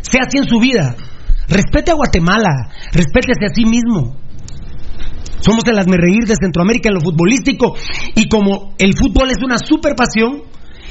Sea 0.02 0.22
así 0.28 0.38
en 0.38 0.48
su 0.48 0.60
vida. 0.60 0.96
Respete 1.48 1.92
a 1.92 1.96
Guatemala. 1.96 2.70
Respétese 2.92 3.46
a 3.46 3.54
sí 3.54 3.66
mismo. 3.66 4.18
Somos 5.40 5.64
el 5.68 5.78
reír 5.78 6.26
de 6.28 6.36
Centroamérica 6.36 6.90
en 6.90 6.96
lo 6.96 7.02
futbolístico 7.02 7.76
y 8.14 8.28
como 8.28 8.74
el 8.78 8.94
fútbol 8.98 9.32
es 9.32 9.42
una 9.42 9.58
super 9.58 9.96
pasión, 9.96 10.44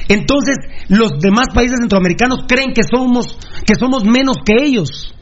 entonces 0.09 0.57
los 0.89 1.21
demás 1.21 1.49
países 1.53 1.77
centroamericanos 1.79 2.47
creen 2.49 2.73
que 2.73 2.81
somos 2.83 3.39
que 3.67 3.75
somos 3.75 4.05
menos 4.05 4.37
que 4.45 4.55
ellos. 4.65 5.15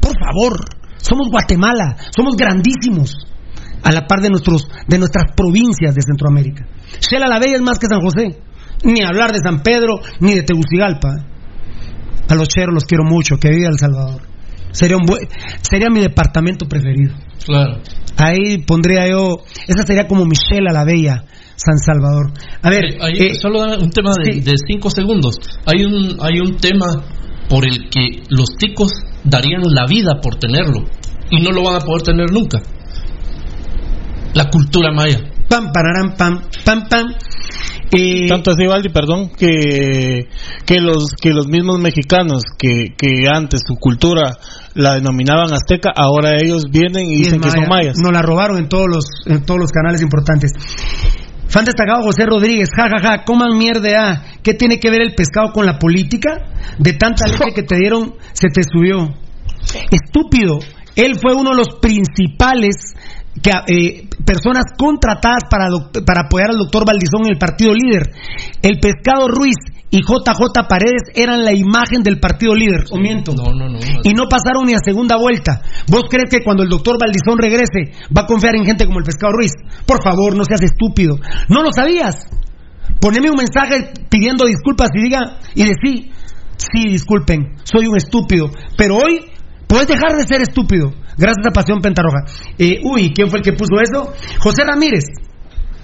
Por 0.00 0.12
favor, 0.12 0.64
somos 0.98 1.28
Guatemala, 1.30 1.96
somos 2.14 2.36
grandísimos 2.36 3.16
a 3.82 3.92
la 3.92 4.06
par 4.06 4.20
de 4.20 4.30
nuestros 4.30 4.68
de 4.86 4.98
nuestras 4.98 5.32
provincias 5.36 5.94
de 5.94 6.02
Centroamérica. 6.02 6.66
Shela 7.00 7.28
la 7.28 7.38
Bella 7.38 7.56
es 7.56 7.62
más 7.62 7.78
que 7.78 7.86
San 7.86 8.00
José, 8.00 8.38
ni 8.84 9.02
hablar 9.02 9.32
de 9.32 9.40
San 9.42 9.62
Pedro 9.62 10.00
ni 10.20 10.34
de 10.34 10.42
Tegucigalpa. 10.42 11.26
A 12.28 12.34
los 12.34 12.48
cheros 12.48 12.74
los 12.74 12.84
quiero 12.84 13.04
mucho, 13.04 13.36
que 13.38 13.50
viva 13.50 13.68
El 13.68 13.78
Salvador. 13.78 14.22
Sería 14.72 14.96
un 14.96 15.04
buen, 15.04 15.26
sería 15.62 15.88
mi 15.90 16.00
departamento 16.00 16.66
preferido. 16.66 17.14
Claro. 17.44 17.80
Ahí 18.16 18.58
pondría 18.58 19.08
yo, 19.08 19.38
esa 19.66 19.84
sería 19.84 20.06
como 20.06 20.24
Michelle 20.24 20.72
la 20.72 20.84
Bella, 20.84 21.24
San 21.56 21.78
Salvador. 21.78 22.32
A 22.62 22.70
ver, 22.70 22.84
Ahí, 23.00 23.14
eh, 23.18 23.34
solo 23.34 23.60
un 23.62 23.90
tema 23.90 24.12
de, 24.22 24.32
sí. 24.32 24.40
de 24.40 24.52
cinco 24.66 24.90
segundos. 24.90 25.36
Hay 25.66 25.84
un, 25.84 26.16
hay 26.20 26.38
un 26.38 26.56
tema 26.58 26.86
por 27.48 27.66
el 27.66 27.88
que 27.90 28.22
los 28.28 28.50
ticos 28.56 28.92
darían 29.24 29.62
la 29.64 29.86
vida 29.86 30.20
por 30.22 30.36
tenerlo 30.36 30.84
y 31.30 31.42
no 31.42 31.50
lo 31.50 31.64
van 31.64 31.76
a 31.76 31.80
poder 31.80 32.02
tener 32.02 32.30
nunca. 32.30 32.60
La 34.34 34.48
cultura 34.50 34.92
maya. 34.92 35.18
pam, 35.48 35.72
pararam, 35.72 36.14
pam, 36.16 36.42
pam, 36.64 36.88
pam. 36.88 37.06
Eh, 37.92 38.28
Tanto 38.28 38.52
así, 38.52 38.66
Valdi, 38.66 38.88
perdón, 38.90 39.30
que, 39.36 40.28
que, 40.64 40.80
los, 40.80 41.10
que 41.20 41.30
los 41.32 41.48
mismos 41.48 41.80
mexicanos 41.80 42.42
que, 42.56 42.94
que 42.96 43.26
antes 43.28 43.62
su 43.66 43.74
cultura 43.74 44.36
la 44.74 44.94
denominaban 44.94 45.52
azteca, 45.52 45.90
ahora 45.96 46.36
ellos 46.40 46.66
vienen 46.70 47.06
y 47.06 47.14
y 47.14 47.16
dicen 47.18 47.40
que 47.40 47.50
son 47.50 47.62
maya. 47.62 47.68
mayas. 47.68 47.96
Nos 48.00 48.12
la 48.12 48.22
robaron 48.22 48.58
en 48.58 48.68
todos 48.68 48.86
los, 48.88 49.04
en 49.26 49.42
todos 49.44 49.58
los 49.58 49.72
canales 49.72 50.02
importantes. 50.02 50.52
Fan 51.48 51.64
destacado 51.64 52.02
José 52.04 52.26
Rodríguez, 52.26 52.68
jajaja, 52.72 53.24
coman 53.24 53.58
mierda. 53.58 53.88
ah. 53.98 54.22
¿Qué 54.44 54.54
tiene 54.54 54.78
que 54.78 54.88
ver 54.88 55.00
el 55.00 55.16
pescado 55.16 55.50
con 55.52 55.66
la 55.66 55.80
política? 55.80 56.46
De 56.78 56.92
tanta 56.92 57.26
leche 57.26 57.52
que 57.52 57.64
te 57.64 57.76
dieron, 57.76 58.14
se 58.34 58.50
te 58.50 58.62
subió. 58.62 59.08
Estúpido. 59.90 60.60
Él 60.94 61.16
fue 61.20 61.34
uno 61.34 61.50
de 61.50 61.56
los 61.56 61.68
principales 61.80 62.94
que, 63.42 63.50
eh, 63.50 64.08
personas 64.24 64.64
contratadas 64.76 65.44
para, 65.50 65.68
para 66.04 66.26
apoyar 66.26 66.50
al 66.50 66.58
doctor 66.58 66.84
Valdizón 66.86 67.26
en 67.26 67.32
el 67.32 67.38
partido 67.38 67.72
líder. 67.74 68.10
El 68.62 68.78
pescado 68.80 69.28
Ruiz 69.28 69.56
y 69.90 70.02
JJ 70.02 70.68
Paredes 70.68 71.10
eran 71.14 71.44
la 71.44 71.52
imagen 71.52 72.02
del 72.02 72.20
partido 72.20 72.54
líder. 72.54 72.84
¿O 72.90 72.98
miento? 72.98 73.32
No, 73.34 73.52
no, 73.52 73.68
no. 73.68 73.78
y 74.04 74.14
no 74.14 74.28
pasaron 74.28 74.66
ni 74.66 74.74
a 74.74 74.78
segunda 74.84 75.16
vuelta. 75.16 75.62
¿Vos 75.88 76.04
crees 76.08 76.30
que 76.30 76.44
cuando 76.44 76.62
el 76.62 76.68
doctor 76.68 76.96
Valdizón 77.00 77.38
regrese 77.38 77.92
va 78.16 78.22
a 78.22 78.26
confiar 78.26 78.54
en 78.56 78.64
gente 78.64 78.86
como 78.86 78.98
el 78.98 79.04
Pescado 79.04 79.32
Ruiz? 79.32 79.52
Por 79.86 80.02
favor, 80.02 80.36
no 80.36 80.44
seas 80.44 80.62
estúpido. 80.62 81.16
¿No 81.48 81.62
lo 81.62 81.72
sabías? 81.72 82.26
Poneme 83.00 83.30
un 83.30 83.36
mensaje 83.36 83.92
pidiendo 84.08 84.46
disculpas 84.46 84.90
y 84.94 85.02
diga 85.02 85.38
y 85.54 85.64
decí, 85.64 86.10
sí, 86.56 86.88
disculpen, 86.88 87.56
soy 87.64 87.86
un 87.86 87.96
estúpido, 87.96 88.50
pero 88.76 88.96
hoy 88.96 89.30
puedes 89.66 89.86
dejar 89.86 90.16
de 90.16 90.26
ser 90.26 90.42
estúpido 90.42 90.92
gracias 91.20 91.46
a 91.46 91.52
Pasión 91.52 91.80
Pentarroja. 91.80 92.24
Eh, 92.58 92.80
uy, 92.82 93.12
¿quién 93.14 93.28
fue 93.28 93.38
el 93.38 93.44
que 93.44 93.52
puso 93.52 93.76
eso? 93.80 94.12
José 94.40 94.64
Ramírez. 94.64 95.04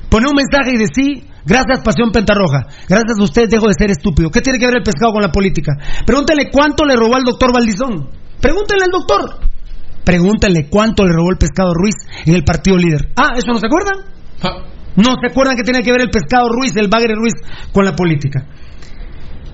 Pone 0.09 0.29
un 0.29 0.35
mensaje 0.35 0.75
y 0.75 0.79
decí, 0.79 1.29
gracias 1.45 1.83
Pasión 1.85 2.11
Pentarroja, 2.11 2.67
gracias 2.89 3.19
a 3.19 3.23
usted 3.23 3.49
dejo 3.49 3.67
de 3.67 3.75
ser 3.79 3.91
estúpido. 3.91 4.31
¿Qué 4.31 4.41
tiene 4.41 4.59
que 4.59 4.67
ver 4.67 4.77
el 4.77 4.83
pescado 4.83 5.13
con 5.13 5.23
la 5.23 5.31
política? 5.31 5.73
Pregúntele 6.07 6.51
cuánto 6.51 6.85
le 6.85 6.97
robó 6.97 7.17
al 7.17 7.25
doctor 7.25 7.53
Valdizón. 7.53 8.09
Pregúntele 8.41 8.85
al 8.85 8.91
doctor. 8.91 9.47
Pregúntale 10.05 10.69
cuánto 10.71 11.05
le 11.05 11.13
robó 11.13 11.31
el 11.31 11.39
pescado 11.39 11.75
Ruiz 11.75 11.97
en 12.25 12.35
el 12.35 12.45
partido 12.45 12.77
líder. 12.79 13.11
Ah, 13.17 13.35
¿eso 13.37 13.53
no 13.53 13.59
se 13.59 13.67
acuerdan? 13.67 14.07
No 14.95 15.15
se 15.21 15.31
acuerdan 15.31 15.57
que 15.57 15.65
tiene 15.65 15.83
que 15.83 15.91
ver 15.91 16.03
el 16.03 16.11
pescado 16.11 16.49
Ruiz, 16.49 16.75
el 16.77 16.89
bagre 16.89 17.15
Ruiz 17.15 17.35
con 17.73 17.85
la 17.85 17.95
política. 17.95 18.47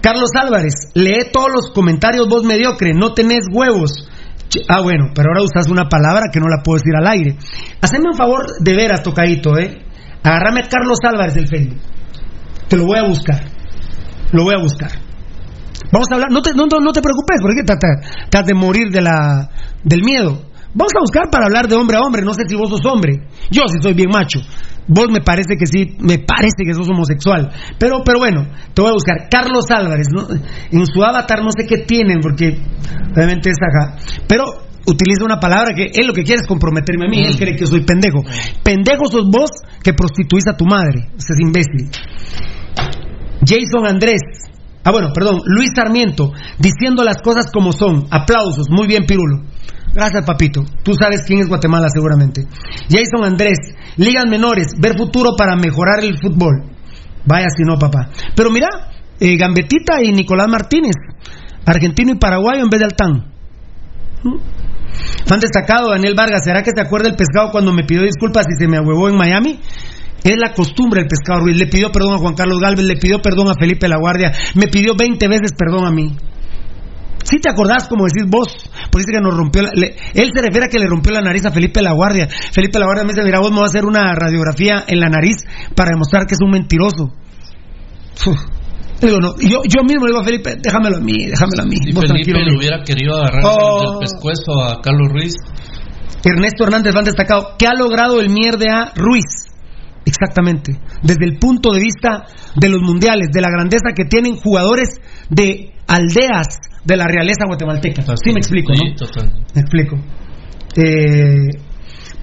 Carlos 0.03 0.31
Álvarez, 0.35 0.75
lee 0.95 1.31
todos 1.33 1.49
los 1.55 1.71
comentarios 1.73 2.29
vos 2.29 2.45
mediocre, 2.45 2.93
no 2.93 3.15
tenés 3.15 3.45
huevos. 3.53 4.09
Ah, 4.69 4.81
bueno, 4.83 5.11
pero 5.15 5.29
ahora 5.31 5.43
usas 5.43 5.71
una 5.71 5.89
palabra 5.89 6.25
que 6.33 6.41
no 6.41 6.47
la 6.49 6.63
puedo 6.63 6.79
decir 6.79 6.93
al 6.99 7.07
aire. 7.07 7.37
Haceme 7.81 8.11
un 8.11 8.17
favor 8.17 8.45
de 8.61 8.75
veras, 8.75 9.03
tocadito, 9.03 9.57
¿eh? 9.59 9.83
Agarrame 10.23 10.61
a 10.61 10.69
Carlos 10.69 10.99
Álvarez 11.05 11.35
del 11.35 11.49
Facebook. 11.49 11.79
Te 12.69 12.77
lo 12.77 12.87
voy 12.87 12.99
a 12.99 13.05
buscar. 13.09 13.41
Lo 14.33 14.45
voy 14.45 14.55
a 14.55 14.63
buscar. 14.63 14.91
Vamos 15.91 16.09
a 16.11 16.15
hablar, 16.15 16.31
no 16.31 16.41
te, 16.41 16.53
no, 16.55 16.67
no- 16.67 16.93
te 16.93 17.03
preocupes, 17.03 17.39
porque 17.43 17.61
has 18.39 18.47
de 18.47 18.55
morir 18.55 18.89
de 18.91 19.03
la, 19.03 19.51
del 19.85 20.03
miedo. 20.03 20.47
Vamos 20.75 20.93
a 20.97 21.01
buscar 21.01 21.29
para 21.31 21.47
hablar 21.47 21.69
de 21.69 21.75
hombre 21.77 21.99
a 21.99 22.01
hombre, 22.01 22.23
no 22.23 22.33
sé 22.33 22.45
si 22.49 22.55
vos 22.55 22.71
sos 22.71 22.81
hombre. 22.87 23.29
Yo 23.51 23.63
sí 23.69 23.77
soy 23.83 23.93
bien 23.93 24.09
macho. 24.11 24.41
Vos 24.89 25.09
me 25.11 25.21
parece 25.21 25.57
que 25.57 25.67
sí, 25.67 25.97
me 26.01 26.19
parece 26.19 26.65
que 26.65 26.75
sos 26.75 26.89
homosexual. 26.89 27.51
Pero, 27.79 28.03
pero 28.05 28.19
bueno, 28.19 28.47
te 28.75 28.83
voy 28.83 28.91
a 28.91 28.95
buscar. 28.95 29.29
Carlos 29.31 29.71
Álvarez, 29.71 30.09
¿no? 30.13 30.27
en 30.29 30.87
su 30.87 31.03
avatar 31.03 31.43
no 31.43 31.51
sé 31.57 31.67
qué 31.67 31.79
tienen, 31.79 32.21
porque 32.21 32.59
obviamente 33.15 33.51
es 33.51 33.57
acá. 33.57 33.97
Pero 34.27 34.45
utiliza 34.87 35.25
una 35.25 35.39
palabra 35.39 35.75
que 35.75 35.91
él 35.95 36.07
lo 36.07 36.13
que 36.13 36.25
quiere 36.25 36.41
es 36.41 36.47
comprometerme 36.47 37.07
a 37.07 37.09
mí. 37.09 37.25
Él 37.25 37.37
cree 37.39 37.57
que 37.57 37.67
soy 37.67 37.85
pendejo. 37.85 38.23
Pendejo 38.63 39.07
sos 39.07 39.27
vos 39.31 39.51
que 39.83 39.93
prostituís 39.93 40.47
a 40.49 40.57
tu 40.57 40.65
madre. 40.67 41.09
Ese 41.17 41.35
es 41.35 41.41
imbécil. 41.41 41.91
Jason 43.45 43.87
Andrés. 43.87 44.21
Ah, 44.85 44.91
bueno, 44.91 45.13
perdón, 45.15 45.41
Luis 45.45 45.71
Sarmiento, 45.77 46.33
diciendo 46.59 47.05
las 47.05 47.23
cosas 47.23 47.53
como 47.53 47.73
son. 47.73 48.07
Aplausos, 48.11 48.67
muy 48.69 48.89
bien, 48.89 49.05
Pirulo. 49.07 49.43
Gracias, 49.95 50.25
papito. 50.25 50.65
Tú 50.83 50.95
sabes 50.95 51.23
quién 51.27 51.41
es 51.41 51.49
Guatemala, 51.49 51.89
seguramente. 51.93 52.47
Jason 52.89 53.25
Andrés, 53.25 53.59
ligas 53.97 54.27
menores, 54.27 54.69
ver 54.79 54.97
futuro 54.97 55.31
para 55.37 55.55
mejorar 55.57 56.03
el 56.03 56.19
fútbol. 56.19 56.71
Vaya 57.25 57.49
si 57.55 57.63
no, 57.63 57.79
papá. 57.79 58.09
Pero 58.35 58.51
mira, 58.51 58.69
eh, 59.21 59.37
Gambetita 59.37 60.03
y 60.03 60.13
Nicolás 60.13 60.49
Martínez, 60.49 60.95
argentino 61.67 62.13
y 62.13 62.19
paraguayo 62.19 62.63
en 62.63 62.71
vez 62.71 62.81
de 62.81 62.87
Altán. 62.87 63.33
¿Mm? 64.25 65.41
Destacado, 65.41 65.91
Daniel 65.91 66.15
Vargas, 66.15 66.45
¿será 66.45 66.63
que 66.63 66.73
te 66.73 66.81
acuerda 66.81 67.09
el 67.09 67.17
pescado 67.17 67.51
cuando 67.51 67.73
me 67.73 67.85
pidió 67.85 68.03
disculpas 68.03 68.47
y 68.49 68.61
se 68.61 68.69
me 68.69 68.77
ahuevó 68.77 69.09
en 69.09 69.17
Miami? 69.17 69.61
Es 70.25 70.37
la 70.39 70.53
costumbre 70.53 71.01
el 71.03 71.09
pescado 71.09 71.41
Ruiz. 71.41 71.57
Le 71.57 71.67
pidió 71.67 71.91
perdón 71.91 72.15
a 72.15 72.19
Juan 72.19 72.35
Carlos 72.35 72.61
Galvez, 72.61 72.85
le 72.85 72.97
pidió 72.97 73.21
perdón 73.21 73.49
a 73.49 73.55
Felipe 73.59 73.89
La 73.89 73.97
Guardia, 73.97 74.33
me 74.55 74.69
pidió 74.69 74.95
20 74.97 75.27
veces 75.29 75.53
perdón 75.57 75.87
a 75.87 75.91
mí. 75.91 76.17
Si 77.33 77.39
te 77.41 77.49
acordás, 77.49 77.89
como 77.89 78.05
decís 78.05 78.29
vos, 78.29 78.49
dice 78.93 79.11
que 79.11 79.21
nos 79.23 79.35
rompió 79.35 79.63
la- 79.63 79.71
le- 79.75 79.97
él 80.13 80.31
se 80.35 80.43
refiere 80.43 80.67
a 80.67 80.69
que 80.69 80.79
le 80.79 80.87
rompió 80.87 81.13
la 81.13 81.23
nariz 81.23 81.47
a 81.47 81.51
Felipe 81.51 81.81
La 81.81 81.93
Guardia. 81.93 82.29
Felipe 82.53 82.79
La 82.79 82.85
Guardia 82.85 83.05
me 83.05 83.13
dice, 83.15 83.25
mira, 83.25 83.39
vos 83.41 83.51
me 83.51 83.61
vas 83.61 83.71
a 83.71 83.79
hacer 83.79 83.87
una 83.87 84.15
radiografía 84.15 84.85
en 84.87 85.01
la 85.01 85.09
nariz 85.09 85.37
para 85.75 85.93
demostrar 85.93 86.27
que 86.27 86.35
es 86.35 86.41
un 86.45 86.51
mentiroso. 86.51 87.09
Uf. 88.27 88.39
Digo, 89.01 89.17
no, 89.19 89.35
yo, 89.41 89.63
yo 89.67 89.83
mismo 89.83 90.05
le 90.05 90.13
digo 90.13 90.21
a 90.21 90.25
Felipe, 90.25 90.57
déjamelo 90.63 90.99
a 90.99 91.01
mí, 91.01 91.27
déjamelo 91.27 91.63
a 91.63 91.67
mí. 91.67 91.77
Vos 91.95 92.05
Felipe 92.07 92.33
le 92.39 92.55
hubiera 92.57 92.83
querido 92.85 93.17
agarrar 93.17 93.43
Oh. 93.47 93.81
del 93.81 93.99
pescuezo 94.01 94.63
a 94.63 94.81
Carlos 94.83 95.09
Ruiz, 95.11 95.33
Ernesto 96.25 96.65
Hernández 96.65 96.95
van 96.95 97.05
destacado. 97.05 97.57
¿Qué 97.59 97.67
ha 97.67 97.75
logrado 97.75 98.21
el 98.21 98.29
mierda 98.29 98.65
a 98.83 98.93
Ruiz? 98.95 99.25
Exactamente. 100.05 100.79
Desde 101.03 101.25
el 101.25 101.39
punto 101.39 101.73
de 101.73 101.81
vista 101.81 102.25
de 102.57 102.69
los 102.69 102.81
mundiales, 102.83 103.29
de 103.33 103.41
la 103.41 103.49
grandeza 103.51 103.93
que 103.97 104.05
tienen 104.05 104.37
jugadores 104.37 105.01
de 105.31 105.72
aldeas 105.95 106.59
de 106.85 106.97
la 106.97 107.07
realeza 107.07 107.45
guatemalteca. 107.47 108.03
Sí 108.03 108.33
me 108.33 108.41
explico, 108.41 108.73
Sí, 108.75 108.89
¿no? 108.89 108.95
totalmente. 108.97 109.41
Me 109.55 109.61
explico. 109.61 109.97
Eh, 110.77 111.59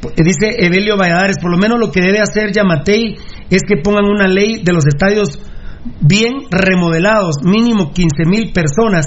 pues, 0.01 0.15
dice 0.15 0.55
Evelio 0.57 0.97
Valladares, 0.97 1.37
por 1.41 1.51
lo 1.51 1.57
menos 1.57 1.79
lo 1.79 1.91
que 1.91 2.01
debe 2.01 2.19
hacer 2.19 2.51
Yamatei 2.51 3.15
es 3.49 3.61
que 3.67 3.77
pongan 3.83 4.05
una 4.05 4.27
ley 4.27 4.61
de 4.63 4.73
los 4.73 4.85
estadios 4.87 5.39
bien 6.01 6.33
remodelados, 6.51 7.37
mínimo 7.43 7.91
15 7.91 8.25
mil 8.25 8.51
personas, 8.51 9.05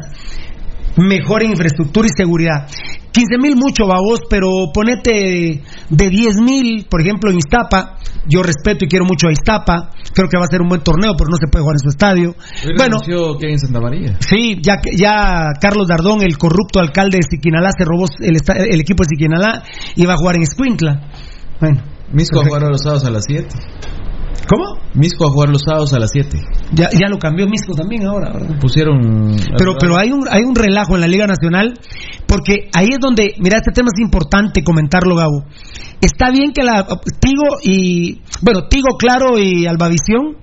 mejor 0.96 1.42
infraestructura 1.42 2.06
y 2.06 2.16
seguridad. 2.16 2.66
15 3.12 3.38
mil 3.38 3.56
mucho, 3.56 3.86
babos, 3.86 4.20
pero 4.28 4.48
ponete 4.72 5.62
de 5.90 6.08
10 6.08 6.36
mil, 6.42 6.86
por 6.88 7.00
ejemplo, 7.00 7.30
en 7.30 7.38
Iztapa. 7.38 7.98
Yo 8.26 8.42
respeto 8.42 8.84
y 8.84 8.88
quiero 8.88 9.04
mucho 9.04 9.28
a 9.28 9.32
Iztapa. 9.32 9.90
Creo 10.14 10.28
que 10.28 10.38
va 10.38 10.44
a 10.44 10.48
ser 10.48 10.62
un 10.62 10.68
buen 10.68 10.82
torneo, 10.82 11.12
pero 11.16 11.28
no 11.30 11.36
se 11.36 11.46
puede 11.48 11.62
jugar 11.62 11.76
en 11.76 11.80
su 11.80 11.88
estadio. 11.88 12.34
Bueno, 12.76 13.00
que 13.38 13.50
en 13.50 13.58
Santa 13.58 13.80
María. 13.80 14.16
Sí, 14.20 14.58
ya, 14.62 14.80
ya 14.96 15.52
Carlos 15.60 15.88
Dardón, 15.88 16.22
el 16.22 16.38
corrupto 16.38 16.80
alcalde 16.80 17.18
de 17.18 17.22
Siquinalá, 17.28 17.70
se 17.76 17.84
robó 17.84 18.06
el, 18.20 18.36
el 18.70 18.80
equipo 18.80 19.02
de 19.04 19.08
Siquinalá 19.10 19.62
y 19.94 20.06
va 20.06 20.14
a 20.14 20.16
jugar 20.16 20.36
en 20.36 20.42
Escuintla. 20.42 21.10
Bueno. 21.60 21.82
Misco 22.12 22.40
a 22.40 22.44
jugar 22.44 22.62
los 22.62 22.82
sábados 22.82 23.04
a 23.04 23.10
las 23.10 23.24
7. 23.26 23.48
¿Cómo? 24.48 24.78
Misco 24.94 25.26
a 25.26 25.30
jugar 25.30 25.48
los 25.50 25.62
sábados 25.66 25.92
a 25.94 25.98
las 25.98 26.10
7. 26.12 26.38
Ya, 26.72 26.88
ya 26.90 27.08
lo 27.08 27.18
cambió 27.18 27.46
Misco 27.46 27.74
también 27.74 28.06
ahora, 28.06 28.32
¿verdad? 28.32 28.58
Pusieron. 28.60 29.36
Pero, 29.56 29.74
pero 29.78 29.98
hay 29.98 30.12
un, 30.12 30.26
hay 30.30 30.42
un 30.42 30.54
relajo 30.54 30.94
en 30.94 31.00
la 31.00 31.06
Liga 31.06 31.26
Nacional, 31.26 31.74
porque 32.26 32.68
ahí 32.74 32.88
es 32.92 32.98
donde, 33.00 33.34
mira, 33.38 33.58
este 33.58 33.72
tema 33.72 33.88
es 33.94 34.00
importante 34.00 34.62
comentarlo, 34.62 35.16
Gabo. 35.16 35.44
Está 36.00 36.30
bien 36.30 36.52
que 36.52 36.62
la 36.62 36.86
Tigo 37.20 37.58
y, 37.62 38.20
bueno, 38.42 38.66
Tigo, 38.68 38.96
Claro 38.98 39.38
y 39.38 39.66
Albavisión 39.66 40.36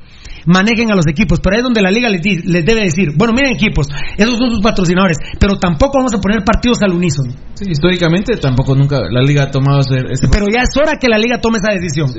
manejen 0.50 0.92
a 0.92 0.96
los 0.96 1.06
equipos, 1.08 1.40
pero 1.40 1.56
ahí 1.56 1.60
es 1.60 1.64
donde 1.64 1.82
la 1.82 1.92
liga 1.92 2.10
les, 2.10 2.22
di- 2.22 2.42
les 2.44 2.66
debe 2.66 2.82
decir, 2.82 3.14
bueno, 3.16 3.34
miren 3.34 3.54
equipos, 3.54 3.88
esos 4.18 4.38
son 4.38 4.50
sus 4.50 4.62
patrocinadores, 4.62 5.18
pero 5.40 5.58
tampoco 5.58 5.98
vamos 6.00 6.14
a 6.14 6.20
poner 6.20 6.44
partidos 6.44 6.82
al 6.82 6.92
unísono. 6.94 7.32
Sí, 7.54 7.66
históricamente 7.70 8.36
tampoco 8.38 8.76
nunca 8.76 9.00
la 9.10 9.22
liga 9.22 9.44
ha 9.44 9.52
tomado 9.52 9.82
ese. 9.82 10.00
ese- 10.12 10.28
Pero 10.30 10.46
ya 10.52 10.62
es 10.64 10.76
hora 10.76 10.98
que 11.00 11.08
la 11.08 11.18
liga 11.18 11.40
tome 11.40 11.60
esa 11.60 11.74
decisión, 11.74 12.10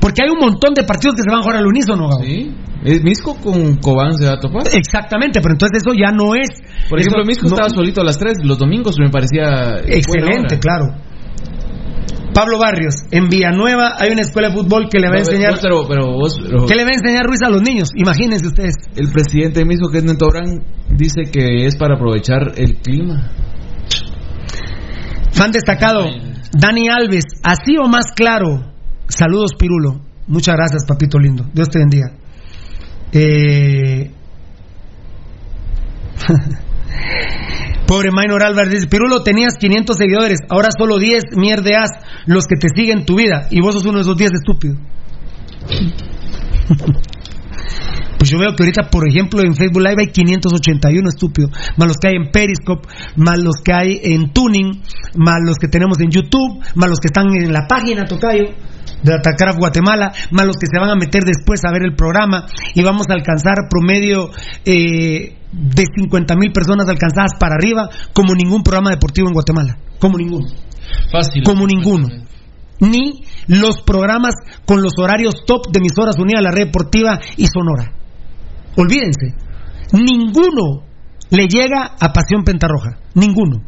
porque 0.00 0.22
hay 0.24 0.30
un 0.30 0.38
montón 0.38 0.72
de 0.74 0.84
partidos 0.84 1.16
que 1.16 1.22
se 1.22 1.30
van 1.30 1.40
a 1.40 1.42
jugar 1.42 1.56
al 1.58 1.66
unísono, 1.66 2.08
Gabo. 2.08 2.24
Sí. 2.24 2.54
Misco 3.02 3.34
con 3.36 3.76
Cobán 3.76 4.14
se 4.14 4.24
va 4.24 4.32
a 4.34 4.40
topar. 4.40 4.62
Exactamente, 4.72 5.40
pero 5.42 5.52
entonces 5.52 5.82
eso 5.84 5.92
ya 5.92 6.12
no 6.12 6.34
es. 6.34 6.48
Por 6.88 6.98
ejemplo, 6.98 7.20
eso 7.20 7.26
Misco 7.28 7.42
no- 7.42 7.48
estaba 7.54 7.68
solito 7.68 8.00
a 8.00 8.04
las 8.04 8.18
3, 8.18 8.36
los 8.42 8.56
domingos 8.56 8.96
me 8.98 9.10
parecía. 9.10 9.76
Excelente, 9.86 10.58
claro. 10.58 10.94
Pablo 12.32 12.58
Barrios, 12.58 12.94
en 13.10 13.28
Villanueva 13.28 13.94
hay 13.98 14.12
una 14.12 14.22
escuela 14.22 14.48
de 14.48 14.54
fútbol 14.54 14.88
que 14.90 14.98
le 15.00 15.08
va 15.08 15.16
a 15.16 15.18
enseñar. 15.18 15.58
Pero, 15.60 15.86
pero 15.88 16.12
vos. 16.12 16.38
pero- 16.42 16.66
¿Qué 16.66 16.74
le 16.74 16.84
va 16.84 16.90
a 16.90 16.94
enseñar 16.94 17.26
Ruiz 17.26 17.42
a 17.42 17.50
los 17.50 17.62
niños? 17.62 17.90
Imagínense 17.94 18.46
ustedes. 18.46 18.74
El 18.96 19.10
presidente 19.10 19.64
mismo, 19.64 19.88
que 19.90 19.98
es 19.98 20.04
Neto 20.04 20.28
Brand, 20.30 20.62
dice 20.96 21.22
que 21.32 21.66
es 21.66 21.76
para 21.76 21.96
aprovechar 21.96 22.52
el 22.56 22.76
clima. 22.76 23.32
Fan 25.32 25.52
destacado, 25.52 26.04
Dani 26.52 26.88
Alves, 26.88 27.24
así 27.42 27.76
o 27.76 27.88
más 27.88 28.12
claro. 28.14 28.72
Saludos, 29.08 29.52
Pirulo. 29.58 30.00
Muchas 30.26 30.54
gracias, 30.54 30.84
papito 30.86 31.18
lindo. 31.18 31.44
Dios 31.52 31.68
te 31.68 31.78
bendiga. 31.78 32.12
Eh... 33.12 34.10
Pobre 37.90 38.10
Minor 38.12 38.44
Álvarez 38.44 38.70
dice, 38.70 38.86
Pirulo, 38.86 39.24
tenías 39.24 39.54
500 39.58 39.96
seguidores, 39.96 40.38
ahora 40.48 40.68
solo 40.70 40.98
10 40.98 41.36
mierdeas 41.36 41.90
los 42.24 42.46
que 42.46 42.54
te 42.54 42.68
siguen 42.68 43.04
tu 43.04 43.16
vida 43.16 43.48
y 43.50 43.60
vos 43.60 43.74
sos 43.74 43.84
uno 43.84 43.96
de 43.98 44.02
esos 44.02 44.16
10 44.16 44.30
estúpidos. 44.34 44.78
Pues 48.20 48.28
yo 48.28 48.38
veo 48.38 48.54
que 48.54 48.64
ahorita, 48.64 48.90
por 48.90 49.08
ejemplo, 49.08 49.40
en 49.40 49.56
Facebook 49.56 49.80
Live 49.80 49.96
hay 49.96 50.12
581 50.12 51.08
estúpidos, 51.08 51.52
más 51.78 51.88
los 51.88 51.96
que 51.96 52.08
hay 52.08 52.16
en 52.16 52.30
Periscope, 52.30 52.86
más 53.16 53.38
los 53.38 53.62
que 53.64 53.72
hay 53.72 53.98
en 54.02 54.30
Tuning, 54.34 54.82
más 55.16 55.38
los 55.42 55.56
que 55.56 55.68
tenemos 55.68 55.98
en 56.00 56.10
YouTube, 56.10 56.60
más 56.74 56.90
los 56.90 57.00
que 57.00 57.06
están 57.06 57.32
en 57.34 57.50
la 57.50 57.66
página 57.66 58.04
Tocayo 58.04 58.52
de 59.02 59.14
Atacar 59.14 59.56
Guatemala, 59.56 60.12
más 60.32 60.44
los 60.44 60.56
que 60.56 60.66
se 60.70 60.78
van 60.78 60.90
a 60.90 60.96
meter 60.96 61.22
después 61.24 61.64
a 61.64 61.72
ver 61.72 61.80
el 61.82 61.96
programa 61.96 62.44
y 62.74 62.82
vamos 62.82 63.06
a 63.08 63.14
alcanzar 63.14 63.54
promedio 63.70 64.28
eh, 64.66 65.38
de 65.50 65.84
50 65.96 66.36
mil 66.36 66.52
personas 66.52 66.90
alcanzadas 66.90 67.32
para 67.40 67.54
arriba, 67.54 67.88
como 68.12 68.34
ningún 68.34 68.62
programa 68.62 68.90
deportivo 68.90 69.28
en 69.28 69.32
Guatemala, 69.32 69.78
como 69.98 70.18
ninguno. 70.18 70.46
Fácil. 71.10 71.42
Como 71.42 71.66
ninguno. 71.66 72.08
Ni 72.80 73.24
los 73.46 73.80
programas 73.80 74.34
con 74.66 74.82
los 74.82 74.92
horarios 74.98 75.36
top 75.46 75.72
de 75.72 75.78
emisoras 75.78 76.18
unidas 76.18 76.40
a 76.40 76.42
la 76.42 76.50
red 76.50 76.66
deportiva 76.66 77.18
y 77.38 77.46
Sonora. 77.46 77.94
Olvídense. 78.76 79.34
Ninguno 79.92 80.84
le 81.30 81.46
llega 81.48 81.92
a 82.00 82.12
Pasión 82.12 82.44
Pentarroja. 82.44 82.98
Ninguno. 83.14 83.62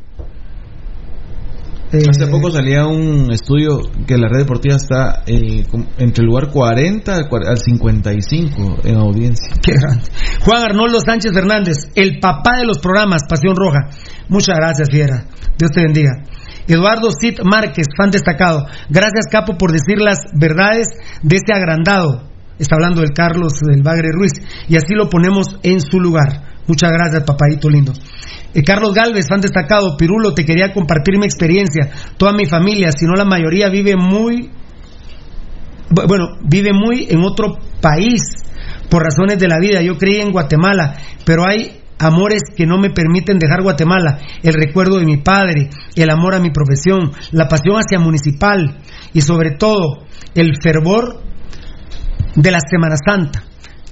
Eh, 1.93 2.05
Hace 2.09 2.27
poco 2.29 2.51
salía 2.51 2.87
un 2.87 3.31
estudio 3.31 3.81
que 4.07 4.17
la 4.17 4.27
red 4.29 4.39
deportiva 4.41 4.77
está 4.77 5.25
eh, 5.27 5.67
entre 5.99 6.23
el 6.23 6.27
lugar 6.27 6.49
40 6.51 7.15
al 7.15 7.29
cua- 7.29 7.47
al 7.47 7.59
55 7.59 8.79
en 8.85 8.97
audiencia. 8.97 9.55
Qué 9.63 9.73
grande. 9.75 10.05
Juan 10.43 10.63
Arnoldo 10.63 11.01
Sánchez 11.05 11.33
Fernández, 11.35 11.91
el 11.95 12.19
papá 12.19 12.57
de 12.59 12.65
los 12.65 12.79
programas 12.79 13.23
Pasión 13.29 13.55
Roja. 13.57 13.91
Muchas 14.29 14.57
gracias, 14.57 14.89
Fiera. 14.91 15.25
Dios 15.59 15.71
te 15.71 15.83
bendiga. 15.83 16.13
Eduardo 16.67 17.11
Cid 17.11 17.41
Márquez, 17.45 17.87
fan 17.99 18.11
destacado. 18.11 18.65
Gracias, 18.89 19.27
Capo, 19.31 19.59
por 19.59 19.71
decir 19.73 19.99
las 20.01 20.19
verdades 20.33 20.87
de 21.23 21.37
este 21.37 21.53
agrandado. 21.53 22.31
Está 22.63 22.77
hablando 22.77 23.01
del 23.01 23.11
Carlos 23.13 23.53
del 23.61 23.83
Bagre 23.83 24.09
Ruiz. 24.13 24.33
Y 24.69 24.77
así 24.77 24.95
lo 24.95 25.09
ponemos 25.11 25.47
en 25.63 25.81
su 25.81 25.99
lugar. 26.01 26.53
Muchas 26.67 26.91
gracias, 26.93 27.25
papadito 27.25 27.69
lindo. 27.69 27.93
Eh, 28.55 28.63
Carlos 28.63 28.95
Galvez, 28.95 29.27
fan 29.29 29.41
destacado. 29.41 29.97
Pirulo, 29.97 30.33
te 30.33 30.45
quería 30.45 30.73
compartir 30.73 31.19
mi 31.19 31.25
experiencia. 31.27 31.91
Toda 32.17 32.33
mi 32.33 32.47
familia, 32.47 32.91
si 32.93 33.05
no 33.05 33.15
la 33.15 33.25
mayoría, 33.25 33.69
vive 33.69 33.97
muy 33.97 34.51
Bu- 35.91 36.07
bueno, 36.07 36.25
vive 36.49 36.71
muy 36.73 37.07
en 37.11 37.23
otro 37.23 37.59
país 37.81 38.23
por 38.89 39.03
razones 39.03 39.39
de 39.39 39.49
la 39.49 39.59
vida. 39.59 39.83
Yo 39.83 39.99
creí 39.99 40.21
en 40.21 40.31
Guatemala, 40.33 40.95
pero 41.27 41.47
hay 41.47 41.81
amores 41.99 42.43
que 42.57 42.67
no 42.67 42.79
me 42.79 42.91
permiten 42.91 43.39
dejar 43.39 43.63
Guatemala. 43.63 44.19
El 44.43 44.55
recuerdo 44.55 44.99
de 44.99 45.05
mi 45.05 45.19
padre, 45.19 45.69
el 45.95 46.11
amor 46.11 46.35
a 46.35 46.41
mi 46.41 46.51
profesión, 46.51 47.13
la 47.33 47.47
pasión 47.49 47.77
hacia 47.77 47.99
municipal 47.99 48.79
y 49.13 49.21
sobre 49.21 49.51
todo 49.53 50.05
el 50.35 50.53
fervor 50.63 51.21
de 52.35 52.51
la 52.51 52.61
Semana 52.61 52.97
Santa. 53.05 53.43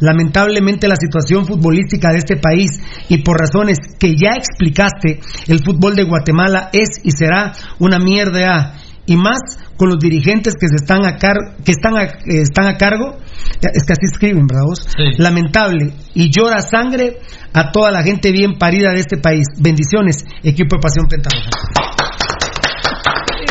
Lamentablemente 0.01 0.89
la 0.89 0.97
situación 0.97 1.45
futbolística 1.47 2.11
de 2.11 2.19
este 2.19 2.37
país 2.37 2.71
y 3.11 3.19
por 3.19 3.37
razones 3.39 3.77
que 3.99 4.15
ya 4.17 4.31
explicaste, 4.35 5.21
el 5.49 5.63
fútbol 5.63 5.95
de 5.95 6.05
Guatemala 6.05 6.71
es 6.73 6.89
y 7.05 7.11
será 7.11 7.53
una 7.79 7.99
mierda 7.99 8.75
y 9.05 9.17
más 9.17 9.41
con 9.77 9.89
los 9.91 9.99
dirigentes 9.99 10.55
que 10.59 10.69
se 10.69 10.77
están 10.77 11.05
a 11.05 11.17
car- 11.17 11.57
que 11.65 11.73
están 11.73 11.97
a, 11.97 12.05
eh, 12.05 12.41
están 12.43 12.67
a 12.67 12.77
cargo, 12.79 13.17
es 13.61 13.85
que 13.85 13.93
así 13.93 14.07
escriben, 14.11 14.47
¿verdad 14.47 14.65
vos? 14.67 14.87
Lamentable 15.19 15.93
y 16.15 16.31
llora 16.31 16.63
sangre 16.63 17.19
a 17.53 17.71
toda 17.73 17.91
la 17.91 18.03
gente 18.03 18.31
bien 18.33 18.57
parida 18.59 18.93
de 18.93 19.01
este 19.01 19.19
país. 19.19 19.45
Bendiciones, 19.59 20.25
equipo 20.43 20.77
de 20.77 20.81
Pasión 20.81 21.07
Pentarroja. 21.09 22.10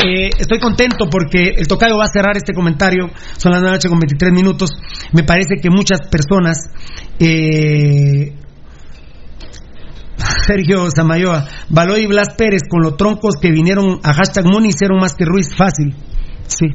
Eh, 0.05 0.29
estoy 0.37 0.59
contento 0.59 1.07
porque 1.09 1.55
el 1.57 1.67
tocayo 1.67 1.97
va 1.97 2.05
a 2.05 2.07
cerrar 2.07 2.37
este 2.37 2.53
comentario. 2.53 3.09
Son 3.37 3.51
las 3.51 3.61
9 3.61 3.61
de 3.61 3.65
la 3.65 3.71
noche 3.73 3.89
con 3.89 3.99
23 3.99 4.31
minutos. 4.31 4.69
Me 5.13 5.23
parece 5.23 5.55
que 5.61 5.69
muchas 5.69 5.99
personas. 6.09 6.69
eh, 7.19 8.35
Sergio 10.45 10.89
Samayoa, 10.93 11.47
Baloy 11.69 12.05
Blas 12.07 12.35
Pérez, 12.37 12.63
con 12.69 12.81
los 12.81 12.97
troncos 12.97 13.35
que 13.41 13.51
vinieron 13.51 13.99
a 14.03 14.13
hashtag 14.13 14.45
Money, 14.45 14.69
hicieron 14.69 14.97
más 14.99 15.13
que 15.15 15.25
Ruiz. 15.25 15.49
Fácil. 15.55 15.95
Sí. 16.47 16.67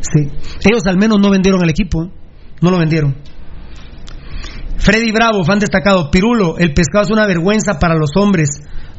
Sí. 0.00 0.28
Ellos 0.64 0.86
al 0.86 0.98
menos 0.98 1.18
no 1.20 1.30
vendieron 1.30 1.62
el 1.62 1.70
equipo. 1.70 2.04
¿eh? 2.04 2.10
No 2.60 2.70
lo 2.70 2.78
vendieron. 2.78 3.16
Freddy 4.78 5.12
Bravo, 5.12 5.44
fan 5.44 5.58
destacado. 5.58 6.10
Pirulo, 6.10 6.58
el 6.58 6.74
pescado 6.74 7.04
es 7.04 7.10
una 7.10 7.26
vergüenza 7.26 7.78
para 7.78 7.94
los 7.94 8.10
hombres, 8.16 8.50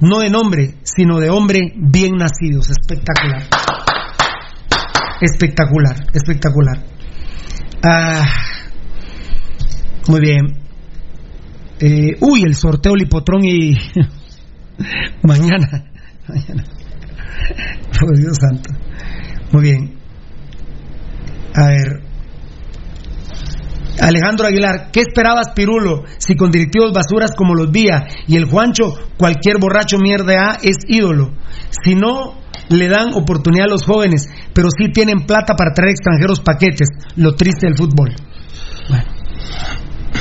no 0.01 0.19
de 0.19 0.29
nombre, 0.29 0.75
sino 0.83 1.19
de 1.19 1.29
hombre 1.29 1.73
bien 1.75 2.17
nacidos. 2.17 2.69
Espectacular. 2.69 3.43
Espectacular, 5.21 5.95
espectacular. 6.13 6.83
Ah, 7.83 8.25
muy 10.07 10.19
bien. 10.19 10.65
Eh, 11.79 12.17
uy, 12.21 12.43
el 12.43 12.55
sorteo 12.55 12.95
Lipotrón 12.95 13.43
y. 13.43 13.75
mañana. 15.23 15.91
Mañana. 16.27 16.63
Por 17.99 18.17
Dios 18.17 18.37
santo. 18.39 18.73
Muy 19.51 19.61
bien. 19.61 19.99
A 21.53 21.67
ver. 21.67 22.04
Alejandro 23.99 24.47
Aguilar, 24.47 24.89
¿qué 24.91 25.01
esperabas, 25.01 25.49
Pirulo? 25.55 26.03
Si 26.17 26.35
con 26.35 26.51
directivos 26.51 26.91
basuras 26.93 27.31
como 27.35 27.55
los 27.55 27.71
Vía 27.71 28.07
y 28.27 28.35
el 28.35 28.45
Juancho, 28.45 28.93
cualquier 29.17 29.57
borracho 29.59 29.97
mierda 29.97 30.51
A 30.51 30.57
es 30.61 30.77
ídolo. 30.87 31.31
Si 31.83 31.95
no, 31.95 32.35
le 32.69 32.87
dan 32.87 33.13
oportunidad 33.13 33.67
a 33.67 33.69
los 33.69 33.85
jóvenes, 33.85 34.27
pero 34.53 34.67
sí 34.69 34.91
tienen 34.91 35.25
plata 35.25 35.55
para 35.55 35.73
traer 35.73 35.91
extranjeros 35.91 36.41
paquetes. 36.41 36.89
Lo 37.15 37.35
triste 37.35 37.67
del 37.67 37.77
fútbol. 37.77 38.13
Bueno, 38.89 39.05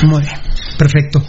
muy 0.06 0.22
bien, 0.22 0.36
perfecto. 0.78 1.22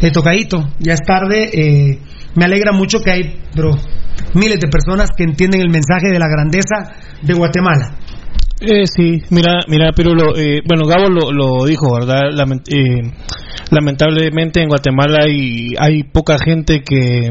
Eh, 0.00 0.10
tocadito, 0.10 0.68
ya 0.78 0.92
es 0.92 1.00
tarde. 1.00 1.50
eh, 1.52 2.00
me 2.34 2.44
alegra 2.44 2.72
mucho 2.72 3.00
que 3.00 3.10
hay, 3.10 3.40
pero 3.54 3.70
miles 4.34 4.60
de 4.60 4.68
personas 4.68 5.08
que 5.16 5.24
entienden 5.24 5.62
el 5.62 5.70
mensaje 5.70 6.10
de 6.10 6.18
la 6.18 6.28
grandeza 6.28 6.92
de 7.22 7.32
Guatemala. 7.32 7.96
Eh, 8.60 8.86
sí, 8.86 9.22
mira, 9.30 9.60
mira, 9.68 9.92
pero 9.94 10.12
eh, 10.34 10.62
bueno, 10.66 10.86
Gabo 10.86 11.08
lo, 11.10 11.30
lo 11.30 11.64
dijo, 11.66 11.92
¿verdad? 11.94 12.30
Lament- 12.32 12.66
eh, 12.72 13.02
lamentablemente 13.70 14.62
en 14.62 14.68
Guatemala 14.68 15.18
hay, 15.24 15.74
hay 15.78 16.04
poca 16.04 16.38
gente 16.38 16.82
que, 16.82 17.28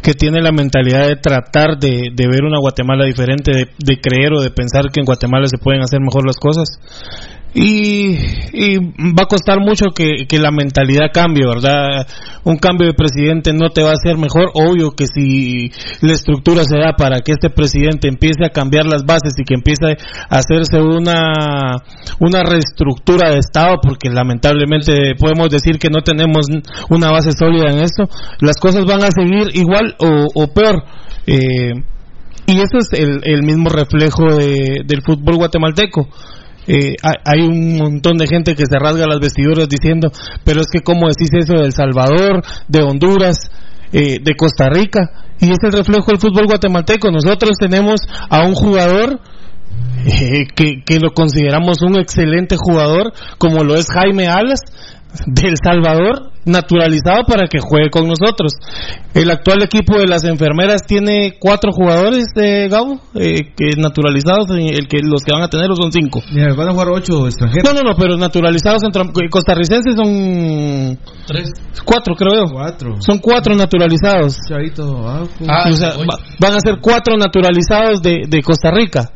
que 0.00 0.14
tiene 0.14 0.40
la 0.40 0.52
mentalidad 0.52 1.08
de 1.08 1.16
tratar 1.16 1.78
de, 1.80 2.10
de 2.14 2.26
ver 2.28 2.44
una 2.44 2.60
Guatemala 2.60 3.04
diferente, 3.04 3.50
de 3.78 4.00
creer 4.00 4.32
o 4.32 4.42
de 4.42 4.50
pensar 4.50 4.84
que 4.92 5.00
en 5.00 5.06
Guatemala 5.06 5.48
se 5.48 5.58
pueden 5.58 5.82
hacer 5.82 6.00
mejor 6.00 6.24
las 6.24 6.36
cosas. 6.36 6.68
Y, 7.56 8.16
y 8.52 8.78
va 8.78 9.22
a 9.22 9.26
costar 9.26 9.60
mucho 9.60 9.86
que, 9.94 10.26
la 10.38 10.50
mentalidad 10.50 11.06
cambie, 11.14 11.46
¿verdad? 11.46 12.04
Un 12.42 12.56
cambio 12.56 12.88
de 12.88 12.94
presidente 12.94 13.52
no 13.52 13.68
te 13.70 13.82
va 13.82 13.90
a 13.90 13.92
hacer 13.92 14.18
mejor. 14.18 14.50
Obvio 14.54 14.90
que 14.90 15.06
si 15.06 15.70
la 16.00 16.12
estructura 16.14 16.64
se 16.64 16.76
da 16.76 16.94
para 16.96 17.20
que 17.20 17.30
este 17.32 17.50
presidente 17.50 18.08
empiece 18.08 18.44
a 18.44 18.50
cambiar 18.50 18.86
las 18.86 19.04
bases 19.04 19.34
y 19.38 19.44
que 19.44 19.54
empiece 19.54 19.86
a 20.28 20.36
hacerse 20.36 20.80
una, 20.80 21.76
una 22.18 22.42
reestructura 22.42 23.30
de 23.30 23.38
Estado, 23.38 23.76
porque 23.80 24.10
lamentablemente 24.10 25.14
podemos 25.16 25.48
decir 25.48 25.78
que 25.78 25.90
no 25.90 26.00
tenemos 26.00 26.46
una 26.90 27.10
base 27.12 27.30
sólida 27.38 27.70
en 27.70 27.78
esto, 27.78 28.04
las 28.40 28.56
cosas 28.56 28.84
van 28.84 29.04
a 29.04 29.10
seguir 29.12 29.54
igual 29.54 29.94
o, 30.00 30.26
o 30.34 30.46
peor. 30.48 30.82
Eh, 31.28 31.72
y 32.46 32.56
eso 32.56 32.78
es 32.78 32.92
el, 32.92 33.20
el 33.24 33.42
mismo 33.42 33.70
reflejo 33.70 34.24
de- 34.36 34.80
del 34.84 35.02
fútbol 35.02 35.36
guatemalteco. 35.36 36.08
Eh, 36.66 36.94
hay, 37.02 37.40
un 37.40 37.76
montón 37.76 38.16
de 38.16 38.26
gente 38.26 38.54
que 38.54 38.64
se 38.66 38.78
rasga 38.78 39.06
las 39.06 39.20
vestiduras 39.20 39.68
diciendo, 39.68 40.10
pero 40.44 40.60
es 40.60 40.66
que 40.72 40.80
cómo 40.80 41.08
decís 41.08 41.30
eso 41.32 41.54
de 41.54 41.66
El 41.66 41.72
Salvador, 41.72 42.42
de 42.68 42.82
Honduras, 42.82 43.36
eh, 43.92 44.18
de 44.22 44.34
Costa 44.34 44.68
Rica, 44.70 45.10
y 45.40 45.50
es 45.50 45.58
el 45.62 45.72
reflejo 45.72 46.06
del 46.06 46.20
fútbol 46.20 46.46
guatemalteco. 46.46 47.10
Nosotros 47.10 47.56
tenemos 47.58 48.00
a 48.30 48.46
un 48.46 48.54
jugador 48.54 49.20
eh, 50.06 50.46
que, 50.54 50.82
que 50.84 51.00
lo 51.00 51.10
consideramos 51.10 51.82
un 51.82 51.96
excelente 51.98 52.56
jugador, 52.56 53.12
como 53.38 53.62
lo 53.62 53.74
es 53.74 53.86
Jaime 53.88 54.28
Alas, 54.28 54.60
del 55.26 55.54
Salvador, 55.62 56.30
naturalizado 56.44 57.24
para 57.26 57.46
que 57.48 57.58
juegue 57.60 57.88
con 57.90 58.06
nosotros. 58.06 58.52
El 59.14 59.30
actual 59.30 59.62
equipo 59.62 59.98
de 59.98 60.06
las 60.06 60.24
enfermeras 60.24 60.82
tiene 60.86 61.34
cuatro 61.38 61.70
jugadores 61.72 62.26
de 62.34 62.68
Gabo, 62.68 63.00
eh, 63.14 63.52
que 63.56 63.80
naturalizados, 63.80 64.50
eh, 64.50 64.74
el 64.76 64.88
que 64.88 64.98
los 65.02 65.22
que 65.22 65.32
van 65.32 65.42
a 65.42 65.48
tener 65.48 65.68
son 65.74 65.90
cinco. 65.92 66.20
Mira, 66.32 66.52
van 66.54 66.68
a 66.68 66.72
jugar 66.72 66.88
ocho 66.90 67.26
extranjeros. 67.26 67.64
No, 67.72 67.80
no, 67.80 67.90
no, 67.90 67.96
pero 67.96 68.16
naturalizados 68.16 68.82
centro- 68.82 69.10
costarricenses 69.30 69.94
son 69.96 70.98
Tres. 71.26 71.50
cuatro, 71.84 72.14
creo 72.14 72.34
yo. 72.46 72.52
Cuatro. 72.52 72.96
Son 73.00 73.18
cuatro 73.18 73.54
naturalizados. 73.54 74.36
Chavito. 74.48 75.04
Ah, 75.48 75.68
O 75.70 75.72
sea, 75.72 75.90
oye. 75.96 76.06
va- 76.06 76.18
van 76.40 76.52
a 76.54 76.60
ser 76.60 76.78
cuatro 76.80 77.16
naturalizados 77.16 78.02
de, 78.02 78.22
de 78.28 78.42
Costa 78.42 78.70
Rica. 78.70 79.10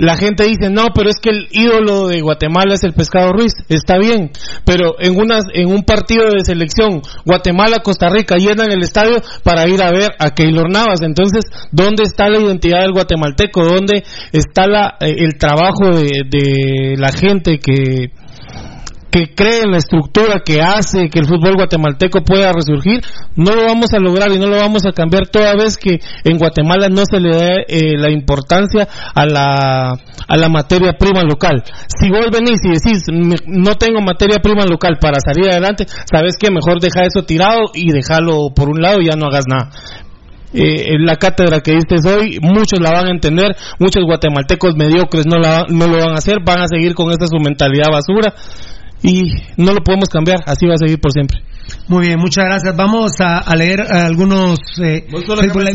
La 0.00 0.16
gente 0.16 0.44
dice, 0.44 0.70
no, 0.70 0.86
pero 0.94 1.10
es 1.10 1.16
que 1.20 1.28
el 1.28 1.48
ídolo 1.50 2.08
de 2.08 2.22
Guatemala 2.22 2.72
es 2.72 2.84
el 2.84 2.94
Pescado 2.94 3.32
Ruiz. 3.34 3.52
Está 3.68 3.98
bien, 3.98 4.30
pero 4.64 4.98
en, 4.98 5.14
unas, 5.20 5.44
en 5.52 5.68
un 5.68 5.82
partido 5.82 6.30
de 6.30 6.42
selección, 6.42 7.02
Guatemala-Costa 7.26 8.08
Rica 8.08 8.36
llenan 8.36 8.72
el 8.72 8.82
estadio 8.82 9.16
para 9.44 9.68
ir 9.68 9.82
a 9.82 9.90
ver 9.90 10.12
a 10.18 10.30
Keylor 10.30 10.70
Navas. 10.70 11.02
Entonces, 11.02 11.44
¿dónde 11.70 12.04
está 12.04 12.30
la 12.30 12.40
identidad 12.40 12.80
del 12.80 12.92
guatemalteco? 12.92 13.62
¿Dónde 13.62 14.02
está 14.32 14.66
la, 14.66 14.96
eh, 15.00 15.16
el 15.18 15.36
trabajo 15.36 15.94
de, 15.94 16.22
de 16.30 16.94
la 16.96 17.12
gente 17.12 17.58
que, 17.58 18.10
que 19.10 19.34
cree 19.34 19.62
en 19.64 19.72
la 19.72 19.78
estructura 19.78 20.40
que 20.44 20.60
hace 20.60 21.08
que 21.10 21.18
el 21.18 21.26
fútbol 21.26 21.54
guatemalteco 21.56 22.22
pueda 22.22 22.52
resurgir, 22.52 23.00
no 23.36 23.54
lo 23.54 23.64
vamos 23.64 23.92
a 23.92 23.98
lograr 23.98 24.30
y 24.32 24.38
no 24.38 24.46
lo 24.46 24.56
vamos 24.56 24.86
a 24.86 24.92
cambiar 24.92 25.26
toda 25.28 25.54
vez 25.56 25.76
que 25.76 25.98
en 26.24 26.38
Guatemala 26.38 26.88
no 26.88 27.02
se 27.04 27.18
le 27.20 27.34
dé 27.34 27.64
eh, 27.68 27.98
la 27.98 28.10
importancia 28.10 28.86
a 29.14 29.26
la, 29.26 29.90
a 29.92 30.36
la 30.36 30.48
materia 30.48 30.92
prima 30.92 31.22
local. 31.22 31.62
Si 31.98 32.08
vos 32.08 32.26
venís 32.32 32.60
y 32.62 32.68
decís, 32.68 33.02
"Me- 33.12 33.36
no 33.46 33.74
tengo 33.74 34.00
materia 34.00 34.38
prima 34.42 34.64
local 34.64 34.98
para 35.00 35.18
salir 35.20 35.50
adelante, 35.50 35.86
sabes 36.10 36.36
que 36.38 36.50
mejor 36.50 36.80
deja 36.80 37.02
eso 37.04 37.24
tirado 37.24 37.62
y 37.74 37.90
déjalo 37.92 38.50
por 38.54 38.68
un 38.70 38.80
lado 38.80 39.00
y 39.00 39.06
ya 39.10 39.16
no 39.16 39.26
hagas 39.26 39.44
nada. 39.48 39.70
Eh, 40.52 40.96
la 40.98 41.14
cátedra 41.16 41.60
que 41.60 41.72
diste 41.74 41.94
hoy, 42.08 42.38
muchos 42.42 42.80
la 42.80 42.90
van 42.90 43.06
a 43.06 43.10
entender, 43.12 43.54
muchos 43.78 44.04
guatemaltecos 44.04 44.74
mediocres 44.76 45.24
no, 45.26 45.38
la, 45.38 45.64
no 45.68 45.86
lo 45.86 45.98
van 45.98 46.10
a 46.10 46.18
hacer, 46.18 46.38
van 46.44 46.60
a 46.62 46.66
seguir 46.66 46.94
con 46.94 47.10
esta 47.12 47.26
su 47.28 47.38
mentalidad 47.38 47.86
basura 47.92 48.34
y 49.02 49.32
no 49.56 49.72
lo 49.72 49.80
podemos 49.82 50.08
cambiar, 50.08 50.38
así 50.46 50.66
va 50.66 50.74
a 50.74 50.78
seguir 50.78 51.00
por 51.00 51.12
siempre. 51.12 51.38
Muy 51.88 52.06
bien, 52.06 52.18
muchas 52.18 52.44
gracias. 52.46 52.76
Vamos 52.76 53.12
a, 53.20 53.38
a 53.38 53.54
leer 53.56 53.80
algunos 53.82 54.58
eh, 54.82 55.06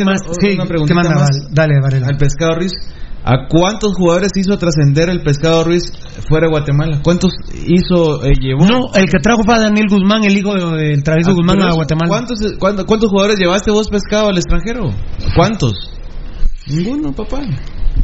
más. 0.05 0.21
Sí, 0.39 0.55
una 0.55 0.65
¿qué 0.85 0.93
manda? 0.93 1.15
más. 1.15 1.29
Dale, 1.51 1.75
Varela. 1.81 2.07
Al 2.07 2.17
Pescado 2.17 2.55
Ruiz. 2.55 2.73
¿A 3.27 3.47
cuántos 3.49 3.95
jugadores 3.95 4.29
hizo 4.35 4.55
trascender 4.59 5.09
el 5.09 5.23
Pescado 5.23 5.63
Ruiz 5.63 5.91
fuera 6.29 6.45
de 6.45 6.51
Guatemala? 6.51 6.99
¿Cuántos 7.03 7.31
hizo, 7.65 8.23
eh, 8.23 8.33
llevó? 8.39 8.65
No, 8.67 8.93
el 8.93 9.05
que 9.05 9.17
trajo 9.19 9.41
fue 9.43 9.55
a 9.55 9.59
Daniel 9.61 9.87
Guzmán, 9.89 10.23
el 10.25 10.37
hijo 10.37 10.53
de- 10.53 10.77
del 10.89 11.01
travieso 11.03 11.31
Ah, 11.31 11.33
Guzmán 11.33 11.61
a 11.63 11.73
Guatemala. 11.73 12.07
¿cuántos, 12.07 12.37
cuántos, 12.59 12.85
cuántos 12.85 13.09
jugadores 13.09 13.39
llevaste 13.39 13.71
vos 13.71 13.89
pescado 13.89 14.29
al 14.29 14.37
extranjero? 14.37 14.91
¿Cuántos? 15.35 15.73
Ninguno, 16.67 17.13
papá. 17.13 17.41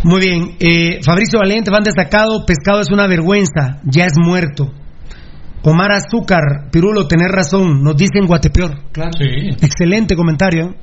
Muy 0.04 0.22
bien, 0.22 0.56
eh, 0.60 1.00
Fabricio 1.04 1.38
Valente, 1.40 1.70
van 1.70 1.84
destacado, 1.84 2.44
pescado 2.46 2.82
es 2.82 2.90
una 2.92 3.06
vergüenza, 3.06 3.80
ya 3.84 4.06
es 4.06 4.14
muerto. 4.18 4.72
Omar 5.64 5.92
Azúcar, 5.92 6.70
Pirulo, 6.72 7.08
tener 7.08 7.30
razón, 7.30 7.84
nos 7.84 7.96
dicen 7.96 8.26
Guatepeor. 8.26 8.92
Claro. 8.92 9.12
Sí. 9.18 9.50
Excelente 9.62 10.16
comentario. 10.16 10.76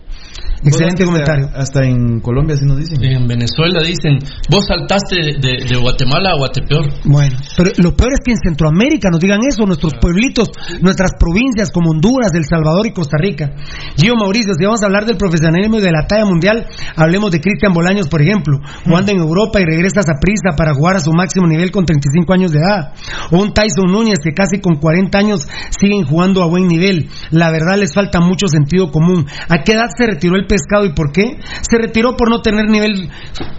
Excelente 0.65 1.02
hasta- 1.02 1.05
comentario. 1.05 1.49
Hasta 1.55 1.84
en 1.84 2.20
Colombia 2.20 2.55
así 2.57 2.65
nos 2.65 2.78
dicen. 2.78 3.02
En 3.05 3.26
Venezuela 3.26 3.81
dicen, 3.83 4.18
vos 4.50 4.67
saltaste 4.67 5.17
de, 5.17 5.33
de- 5.41 5.65
de 5.68 5.76
Guatemala 5.76 6.31
a 6.31 6.36
Guatepeor. 6.36 6.86
Bueno, 7.05 7.36
pero 7.57 7.70
lo 7.78 7.94
peor 7.94 8.12
es 8.15 8.20
que 8.25 8.33
en 8.33 8.39
Centroamérica 8.39 9.08
nos 9.10 9.20
digan 9.20 9.41
eso, 9.49 9.65
nuestros 9.67 9.94
pueblitos, 10.00 10.50
nuestras 10.81 11.12
provincias 11.18 11.70
como 11.70 11.91
Honduras, 11.91 12.33
El 12.34 12.44
Salvador 12.44 12.86
y 12.86 12.92
Costa 12.92 13.17
Rica. 13.18 13.50
Gio 13.97 14.15
Mauricio, 14.17 14.52
si 14.58 14.65
vamos 14.65 14.83
a 14.83 14.86
hablar 14.86 15.07
del 15.07 15.17
profesionalismo 15.17 15.78
y 15.78 15.83
de 15.83 15.92
la 15.92 16.07
talla 16.07 16.25
mundial, 16.25 16.67
hablemos 16.97 17.31
de 17.31 17.41
Cristian 17.41 17.73
Bolaños, 17.73 18.08
por 18.08 18.20
ejemplo, 18.23 18.58
jugando 18.84 19.12
en 19.12 19.18
Europa 19.18 19.60
y 19.60 19.65
regresa 19.65 20.00
a 20.00 20.18
prisa 20.20 20.57
para 20.57 20.75
jugar 20.75 20.97
a 20.97 21.00
su 21.00 21.12
máximo 21.12 21.47
nivel 21.47 21.70
con 21.70 21.84
35 21.84 22.33
años 22.33 22.52
de 22.52 22.58
edad. 22.58 22.92
O 23.31 23.41
un 23.42 23.52
Tyson 23.55 23.91
Núñez 23.92 24.18
que 24.23 24.33
casi 24.33 24.60
con 24.60 24.76
40 24.76 25.18
años 25.18 25.47
siguen 25.78 26.05
jugando 26.05 26.42
a 26.42 26.47
buen 26.47 26.67
nivel. 26.67 27.08
La 27.31 27.50
verdad 27.50 27.76
les 27.78 27.92
falta 27.94 28.20
mucho 28.20 28.47
sentido 28.49 28.91
común. 28.91 29.26
¿A 29.49 29.62
qué 29.65 29.73
edad 29.73 29.86
se 29.97 30.07
retiró 30.07 30.27
el 30.36 30.47
pescado 30.47 30.84
y 30.84 30.92
por 30.92 31.12
qué? 31.12 31.39
Se 31.62 31.78
retiró 31.78 32.16
por 32.16 32.31
no 32.31 32.40
tener 32.40 32.66
nivel, 32.68 33.10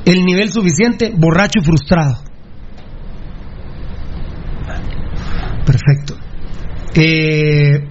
el 0.06 0.26
nivel 0.26 0.52
suficiente, 0.52 1.12
borracho 1.16 1.60
y 1.60 1.64
frustrado. 1.64 2.24
Perfecto. 5.66 6.16
Eh, 6.96 7.88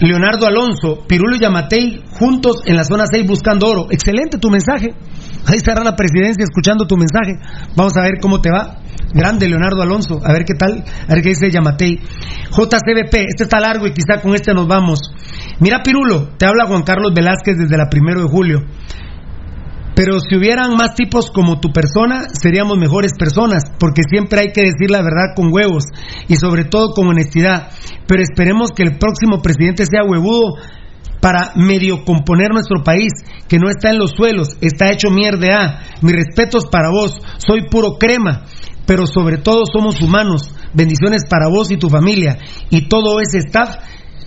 Leonardo 0.00 0.46
Alonso, 0.46 1.06
Pirulo 1.06 1.36
y 1.36 1.40
Yamatei 1.40 2.04
juntos 2.10 2.62
en 2.66 2.76
la 2.76 2.84
zona 2.84 3.04
6 3.10 3.26
buscando 3.26 3.68
oro. 3.68 3.86
Excelente 3.90 4.38
tu 4.38 4.50
mensaje. 4.50 4.94
Ahí 5.46 5.56
estará 5.56 5.84
la 5.84 5.94
presidencia 5.94 6.42
escuchando 6.42 6.86
tu 6.86 6.96
mensaje. 6.96 7.38
Vamos 7.76 7.96
a 7.96 8.02
ver 8.02 8.18
cómo 8.20 8.40
te 8.40 8.50
va. 8.50 8.78
Grande 9.14 9.48
Leonardo 9.48 9.80
Alonso. 9.80 10.18
A 10.24 10.32
ver 10.32 10.44
qué 10.44 10.54
tal. 10.54 10.84
A 11.08 11.14
ver 11.14 11.22
qué 11.22 11.30
dice 11.30 11.50
Yamatei. 11.50 12.00
JCBP, 12.50 13.14
este 13.28 13.44
está 13.44 13.60
largo 13.60 13.86
y 13.86 13.92
quizá 13.92 14.20
con 14.20 14.34
este 14.34 14.52
nos 14.54 14.66
vamos. 14.66 15.00
Mira 15.60 15.82
Pirulo, 15.82 16.30
te 16.36 16.46
habla 16.46 16.66
Juan 16.66 16.82
Carlos 16.82 17.12
Velázquez 17.14 17.56
desde 17.58 17.76
la 17.76 17.88
primero 17.88 18.20
de 18.22 18.28
julio. 18.28 18.60
Pero 19.94 20.18
si 20.20 20.36
hubieran 20.36 20.76
más 20.76 20.94
tipos 20.94 21.30
como 21.30 21.58
tu 21.58 21.72
persona, 21.72 22.26
seríamos 22.30 22.76
mejores 22.76 23.12
personas, 23.18 23.62
porque 23.78 24.02
siempre 24.06 24.40
hay 24.40 24.52
que 24.52 24.60
decir 24.60 24.90
la 24.90 25.00
verdad 25.00 25.32
con 25.34 25.50
huevos 25.50 25.84
y 26.28 26.36
sobre 26.36 26.64
todo 26.64 26.92
con 26.92 27.08
honestidad. 27.08 27.70
Pero 28.06 28.22
esperemos 28.22 28.72
que 28.72 28.82
el 28.82 28.98
próximo 28.98 29.40
presidente 29.40 29.86
sea 29.86 30.04
huevudo 30.04 30.56
para 31.20 31.52
medio 31.56 32.04
componer 32.04 32.50
nuestro 32.52 32.82
país, 32.82 33.12
que 33.48 33.58
no 33.58 33.68
está 33.68 33.90
en 33.90 33.98
los 33.98 34.12
suelos, 34.12 34.56
está 34.60 34.90
hecho 34.90 35.10
mierda. 35.10 35.80
Mis 36.02 36.14
respetos 36.14 36.66
para 36.66 36.90
vos, 36.90 37.20
soy 37.38 37.68
puro 37.68 37.98
crema, 37.98 38.44
pero 38.86 39.06
sobre 39.06 39.38
todo 39.38 39.64
somos 39.66 40.00
humanos. 40.00 40.54
Bendiciones 40.74 41.22
para 41.28 41.48
vos 41.48 41.70
y 41.70 41.76
tu 41.76 41.88
familia 41.88 42.38
y 42.70 42.88
todo 42.88 43.20
ese 43.20 43.38
staff 43.38 43.76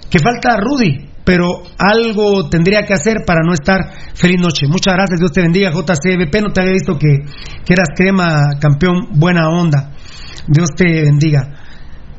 que 0.09 0.19
falta 0.19 0.57
Rudy, 0.57 1.09
pero 1.23 1.61
algo 1.77 2.49
tendría 2.49 2.83
que 2.83 2.93
hacer 2.93 3.17
para 3.25 3.41
no 3.45 3.53
estar 3.53 3.79
feliz 4.15 4.41
noche. 4.41 4.65
Muchas 4.67 4.95
gracias, 4.95 5.19
Dios 5.19 5.31
te 5.31 5.41
bendiga, 5.41 5.71
JCBP. 5.71 6.41
No 6.41 6.51
te 6.51 6.61
había 6.61 6.73
visto 6.73 6.97
que, 6.97 7.19
que 7.65 7.73
eras 7.73 7.89
crema, 7.95 8.57
campeón, 8.59 9.09
buena 9.13 9.47
onda. 9.49 9.91
Dios 10.47 10.69
te 10.75 11.03
bendiga. 11.03 11.59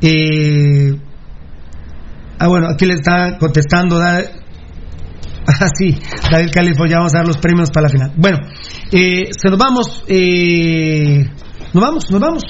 Eh, 0.01 0.93
ah, 2.39 2.47
bueno, 2.47 2.69
aquí 2.73 2.87
le 2.87 2.95
está 2.95 3.37
contestando. 3.39 4.01
ah, 5.47 5.69
sí, 5.77 5.99
David 6.31 6.51
Califo, 6.53 6.87
ya 6.87 6.99
vamos 6.99 7.15
a 7.15 7.19
dar 7.19 7.27
los 7.27 7.39
premios 7.39 7.71
para 7.71 7.85
la 7.85 7.89
final. 7.89 8.13
Bueno, 8.17 8.39
eh, 8.93 9.31
se 9.31 9.49
nos 9.49 9.59
vamos. 9.59 10.05
Eh, 10.09 11.25
nos 11.73 11.83
vamos, 11.83 12.11
nos 12.11 12.21
vamos. 12.21 12.43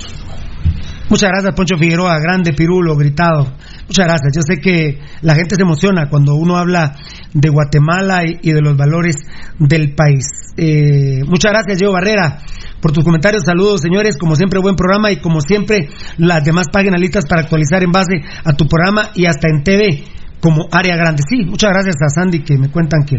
Muchas 1.09 1.29
gracias, 1.31 1.55
Poncho 1.55 1.77
Figueroa, 1.77 2.19
grande 2.21 2.53
Pirulo, 2.53 2.97
gritado. 2.97 3.53
Muchas 3.89 4.07
gracias. 4.07 4.33
Yo 4.33 4.43
sé 4.43 4.61
que 4.61 5.01
la 5.23 5.35
gente 5.35 5.57
se 5.57 5.63
emociona 5.63 6.09
cuando 6.09 6.35
uno 6.35 6.57
habla 6.57 6.95
de 7.35 7.49
Guatemala 7.49 8.23
y, 8.25 8.39
y 8.43 8.53
de 8.53 8.61
los 8.61 8.77
valores 8.77 9.17
del 9.59 9.95
país. 9.95 10.25
Eh, 10.57 11.23
muchas 11.27 11.53
gracias, 11.53 11.79
Diego 11.79 11.93
Barrera, 11.93 12.39
por 12.81 12.93
tus 12.93 13.05
comentarios. 13.05 13.43
Saludos, 13.45 13.81
señores. 13.81 14.17
Como 14.17 14.37
siempre, 14.37 14.61
buen 14.61 14.77
programa 14.77 15.11
y 15.11 15.17
como 15.17 15.41
siempre, 15.41 15.89
las 16.19 16.45
demás 16.45 16.67
páginas 16.73 17.01
listas 17.01 17.27
para 17.27 17.43
actualizar 17.43 17.83
en 17.83 17.91
base 17.91 18.23
a 18.45 18.53
tu 18.53 18.69
programa 18.69 19.11
y 19.15 19.27
hasta 19.27 19.49
en 19.49 19.65
TV 19.65 20.05
como 20.41 20.67
área 20.73 20.97
grande. 20.97 21.23
Sí, 21.29 21.45
muchas 21.45 21.71
gracias 21.71 21.97
a 22.03 22.09
Sandy 22.09 22.43
que 22.43 22.57
me 22.57 22.71
cuentan 22.71 23.05
que, 23.05 23.19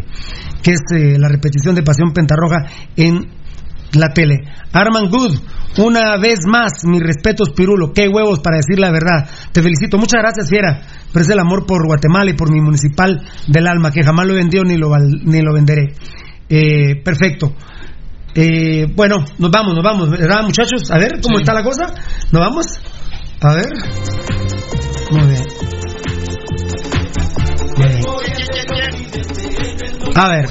que 0.61 0.71
es 0.71 0.81
eh, 0.95 1.17
la 1.19 1.27
repetición 1.29 1.75
de 1.75 1.83
Pasión 1.83 2.11
Pentarroja 2.13 2.65
en 2.95 3.29
la 3.93 4.13
tele. 4.13 4.39
Arman 4.71 5.09
Good, 5.09 5.37
una 5.77 6.17
vez 6.17 6.39
más, 6.47 6.83
mis 6.85 7.01
respetos, 7.01 7.51
Pirulo. 7.51 7.93
Qué 7.93 8.07
huevos 8.07 8.39
para 8.39 8.57
decir 8.57 8.79
la 8.79 8.91
verdad. 8.91 9.29
Te 9.51 9.61
felicito. 9.61 9.97
Muchas 9.97 10.21
gracias, 10.21 10.49
Fiera. 10.49 10.81
Pero 11.11 11.23
es 11.23 11.29
el 11.29 11.39
amor 11.39 11.65
por 11.65 11.85
Guatemala 11.85 12.31
y 12.31 12.35
por 12.35 12.51
mi 12.51 12.61
municipal 12.61 13.21
del 13.47 13.67
alma, 13.67 13.91
que 13.91 14.03
jamás 14.03 14.25
lo 14.27 14.33
he 14.33 14.37
vendido 14.37 14.63
ni 14.63 14.77
lo, 14.77 14.89
ni 14.97 15.41
lo 15.41 15.53
venderé. 15.53 15.93
Eh, 16.49 17.01
perfecto. 17.03 17.53
Eh, 18.33 18.87
bueno, 18.95 19.25
nos 19.39 19.51
vamos, 19.51 19.73
nos 19.75 19.83
vamos, 19.83 20.09
¿verdad, 20.09 20.43
muchachos? 20.43 20.89
A 20.89 20.97
ver, 20.97 21.19
¿cómo 21.21 21.39
está 21.39 21.53
la 21.53 21.63
cosa? 21.63 21.93
¿Nos 22.31 22.41
vamos? 22.41 22.65
A 23.41 23.55
ver. 23.55 23.67
Muy 25.11 25.27
bien. 25.29 25.70
A 30.15 30.29
ver. 30.29 30.45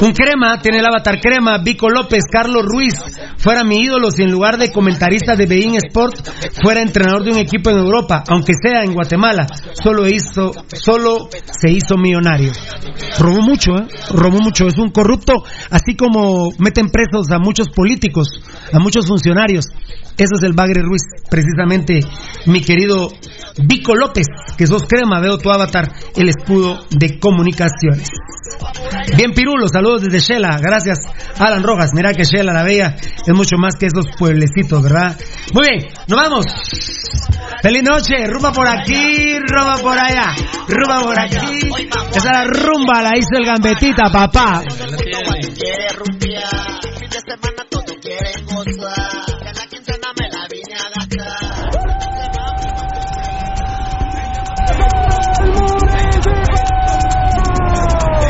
Un 0.00 0.12
crema, 0.12 0.60
tiene 0.60 0.78
el 0.78 0.86
avatar 0.86 1.20
crema, 1.20 1.58
Vico 1.58 1.88
López, 1.88 2.24
Carlos 2.30 2.64
Ruiz, 2.64 2.94
fuera 3.38 3.62
mi 3.62 3.78
ídolo 3.78 4.10
si 4.10 4.22
en 4.22 4.32
lugar 4.32 4.58
de 4.58 4.72
comentarista 4.72 5.36
de 5.36 5.46
Bein 5.46 5.76
Sport 5.76 6.16
fuera 6.62 6.82
entrenador 6.82 7.24
de 7.24 7.32
un 7.32 7.38
equipo 7.38 7.70
en 7.70 7.78
Europa, 7.78 8.24
aunque 8.28 8.52
sea 8.60 8.82
en 8.82 8.94
Guatemala, 8.94 9.46
solo 9.82 10.08
hizo, 10.08 10.52
solo 10.72 11.28
se 11.46 11.70
hizo 11.70 11.96
millonario. 11.96 12.52
Robó 13.18 13.42
mucho, 13.42 13.72
¿eh? 13.76 13.86
Robó 14.12 14.38
mucho, 14.38 14.66
es 14.66 14.78
un 14.78 14.90
corrupto, 14.90 15.34
así 15.70 15.94
como 15.94 16.50
meten 16.58 16.88
presos 16.88 17.30
a 17.30 17.38
muchos 17.38 17.68
políticos, 17.68 18.28
a 18.72 18.78
muchos 18.80 19.06
funcionarios. 19.06 19.66
Eso 20.16 20.34
es 20.36 20.42
el 20.42 20.52
Bagre 20.52 20.82
Ruiz, 20.82 21.02
precisamente, 21.30 22.00
mi 22.46 22.60
querido 22.60 23.08
Vico 23.64 23.94
López, 23.94 24.26
que 24.56 24.66
sos 24.66 24.84
crema, 24.86 25.20
veo 25.20 25.38
tu 25.38 25.50
avatar, 25.50 25.92
el 26.16 26.28
escudo 26.28 26.80
de 26.90 27.18
comunicaciones. 27.18 28.08
Bien, 29.16 29.32
Pirulo, 29.32 29.66
saludos 29.68 30.02
desde 30.02 30.18
Shela. 30.18 30.58
Gracias, 30.60 30.98
Alan 31.38 31.62
Rojas. 31.62 31.90
Mira 31.94 32.12
que 32.14 32.24
Shela, 32.24 32.52
la 32.52 32.62
Bella, 32.62 32.96
es 33.26 33.34
mucho 33.34 33.56
más 33.56 33.76
que 33.76 33.86
esos 33.86 34.06
pueblecitos, 34.18 34.82
¿verdad? 34.82 35.16
Muy 35.52 35.68
bien, 35.68 35.88
nos 36.06 36.20
vamos. 36.20 36.46
Feliz 37.62 37.82
noche, 37.82 38.26
rumba 38.26 38.52
por 38.52 38.66
aquí, 38.66 39.38
rumba 39.38 39.76
por 39.80 39.98
allá, 39.98 40.34
rumba 40.66 41.02
por 41.02 41.18
aquí. 41.18 41.70
Esa 42.14 42.32
la 42.32 42.44
rumba 42.44 43.02
la 43.02 43.16
hizo 43.16 43.36
el 43.38 43.44
gambetita, 43.44 44.10
papá. 44.10 44.62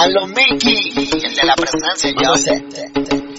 A 0.00 0.06
lo 0.06 0.28
Mickey, 0.28 0.92
el 0.94 1.34
de 1.34 1.44
la 1.44 1.56
presencia, 1.56 2.12
yo 2.22 2.34
sé. 2.36 3.27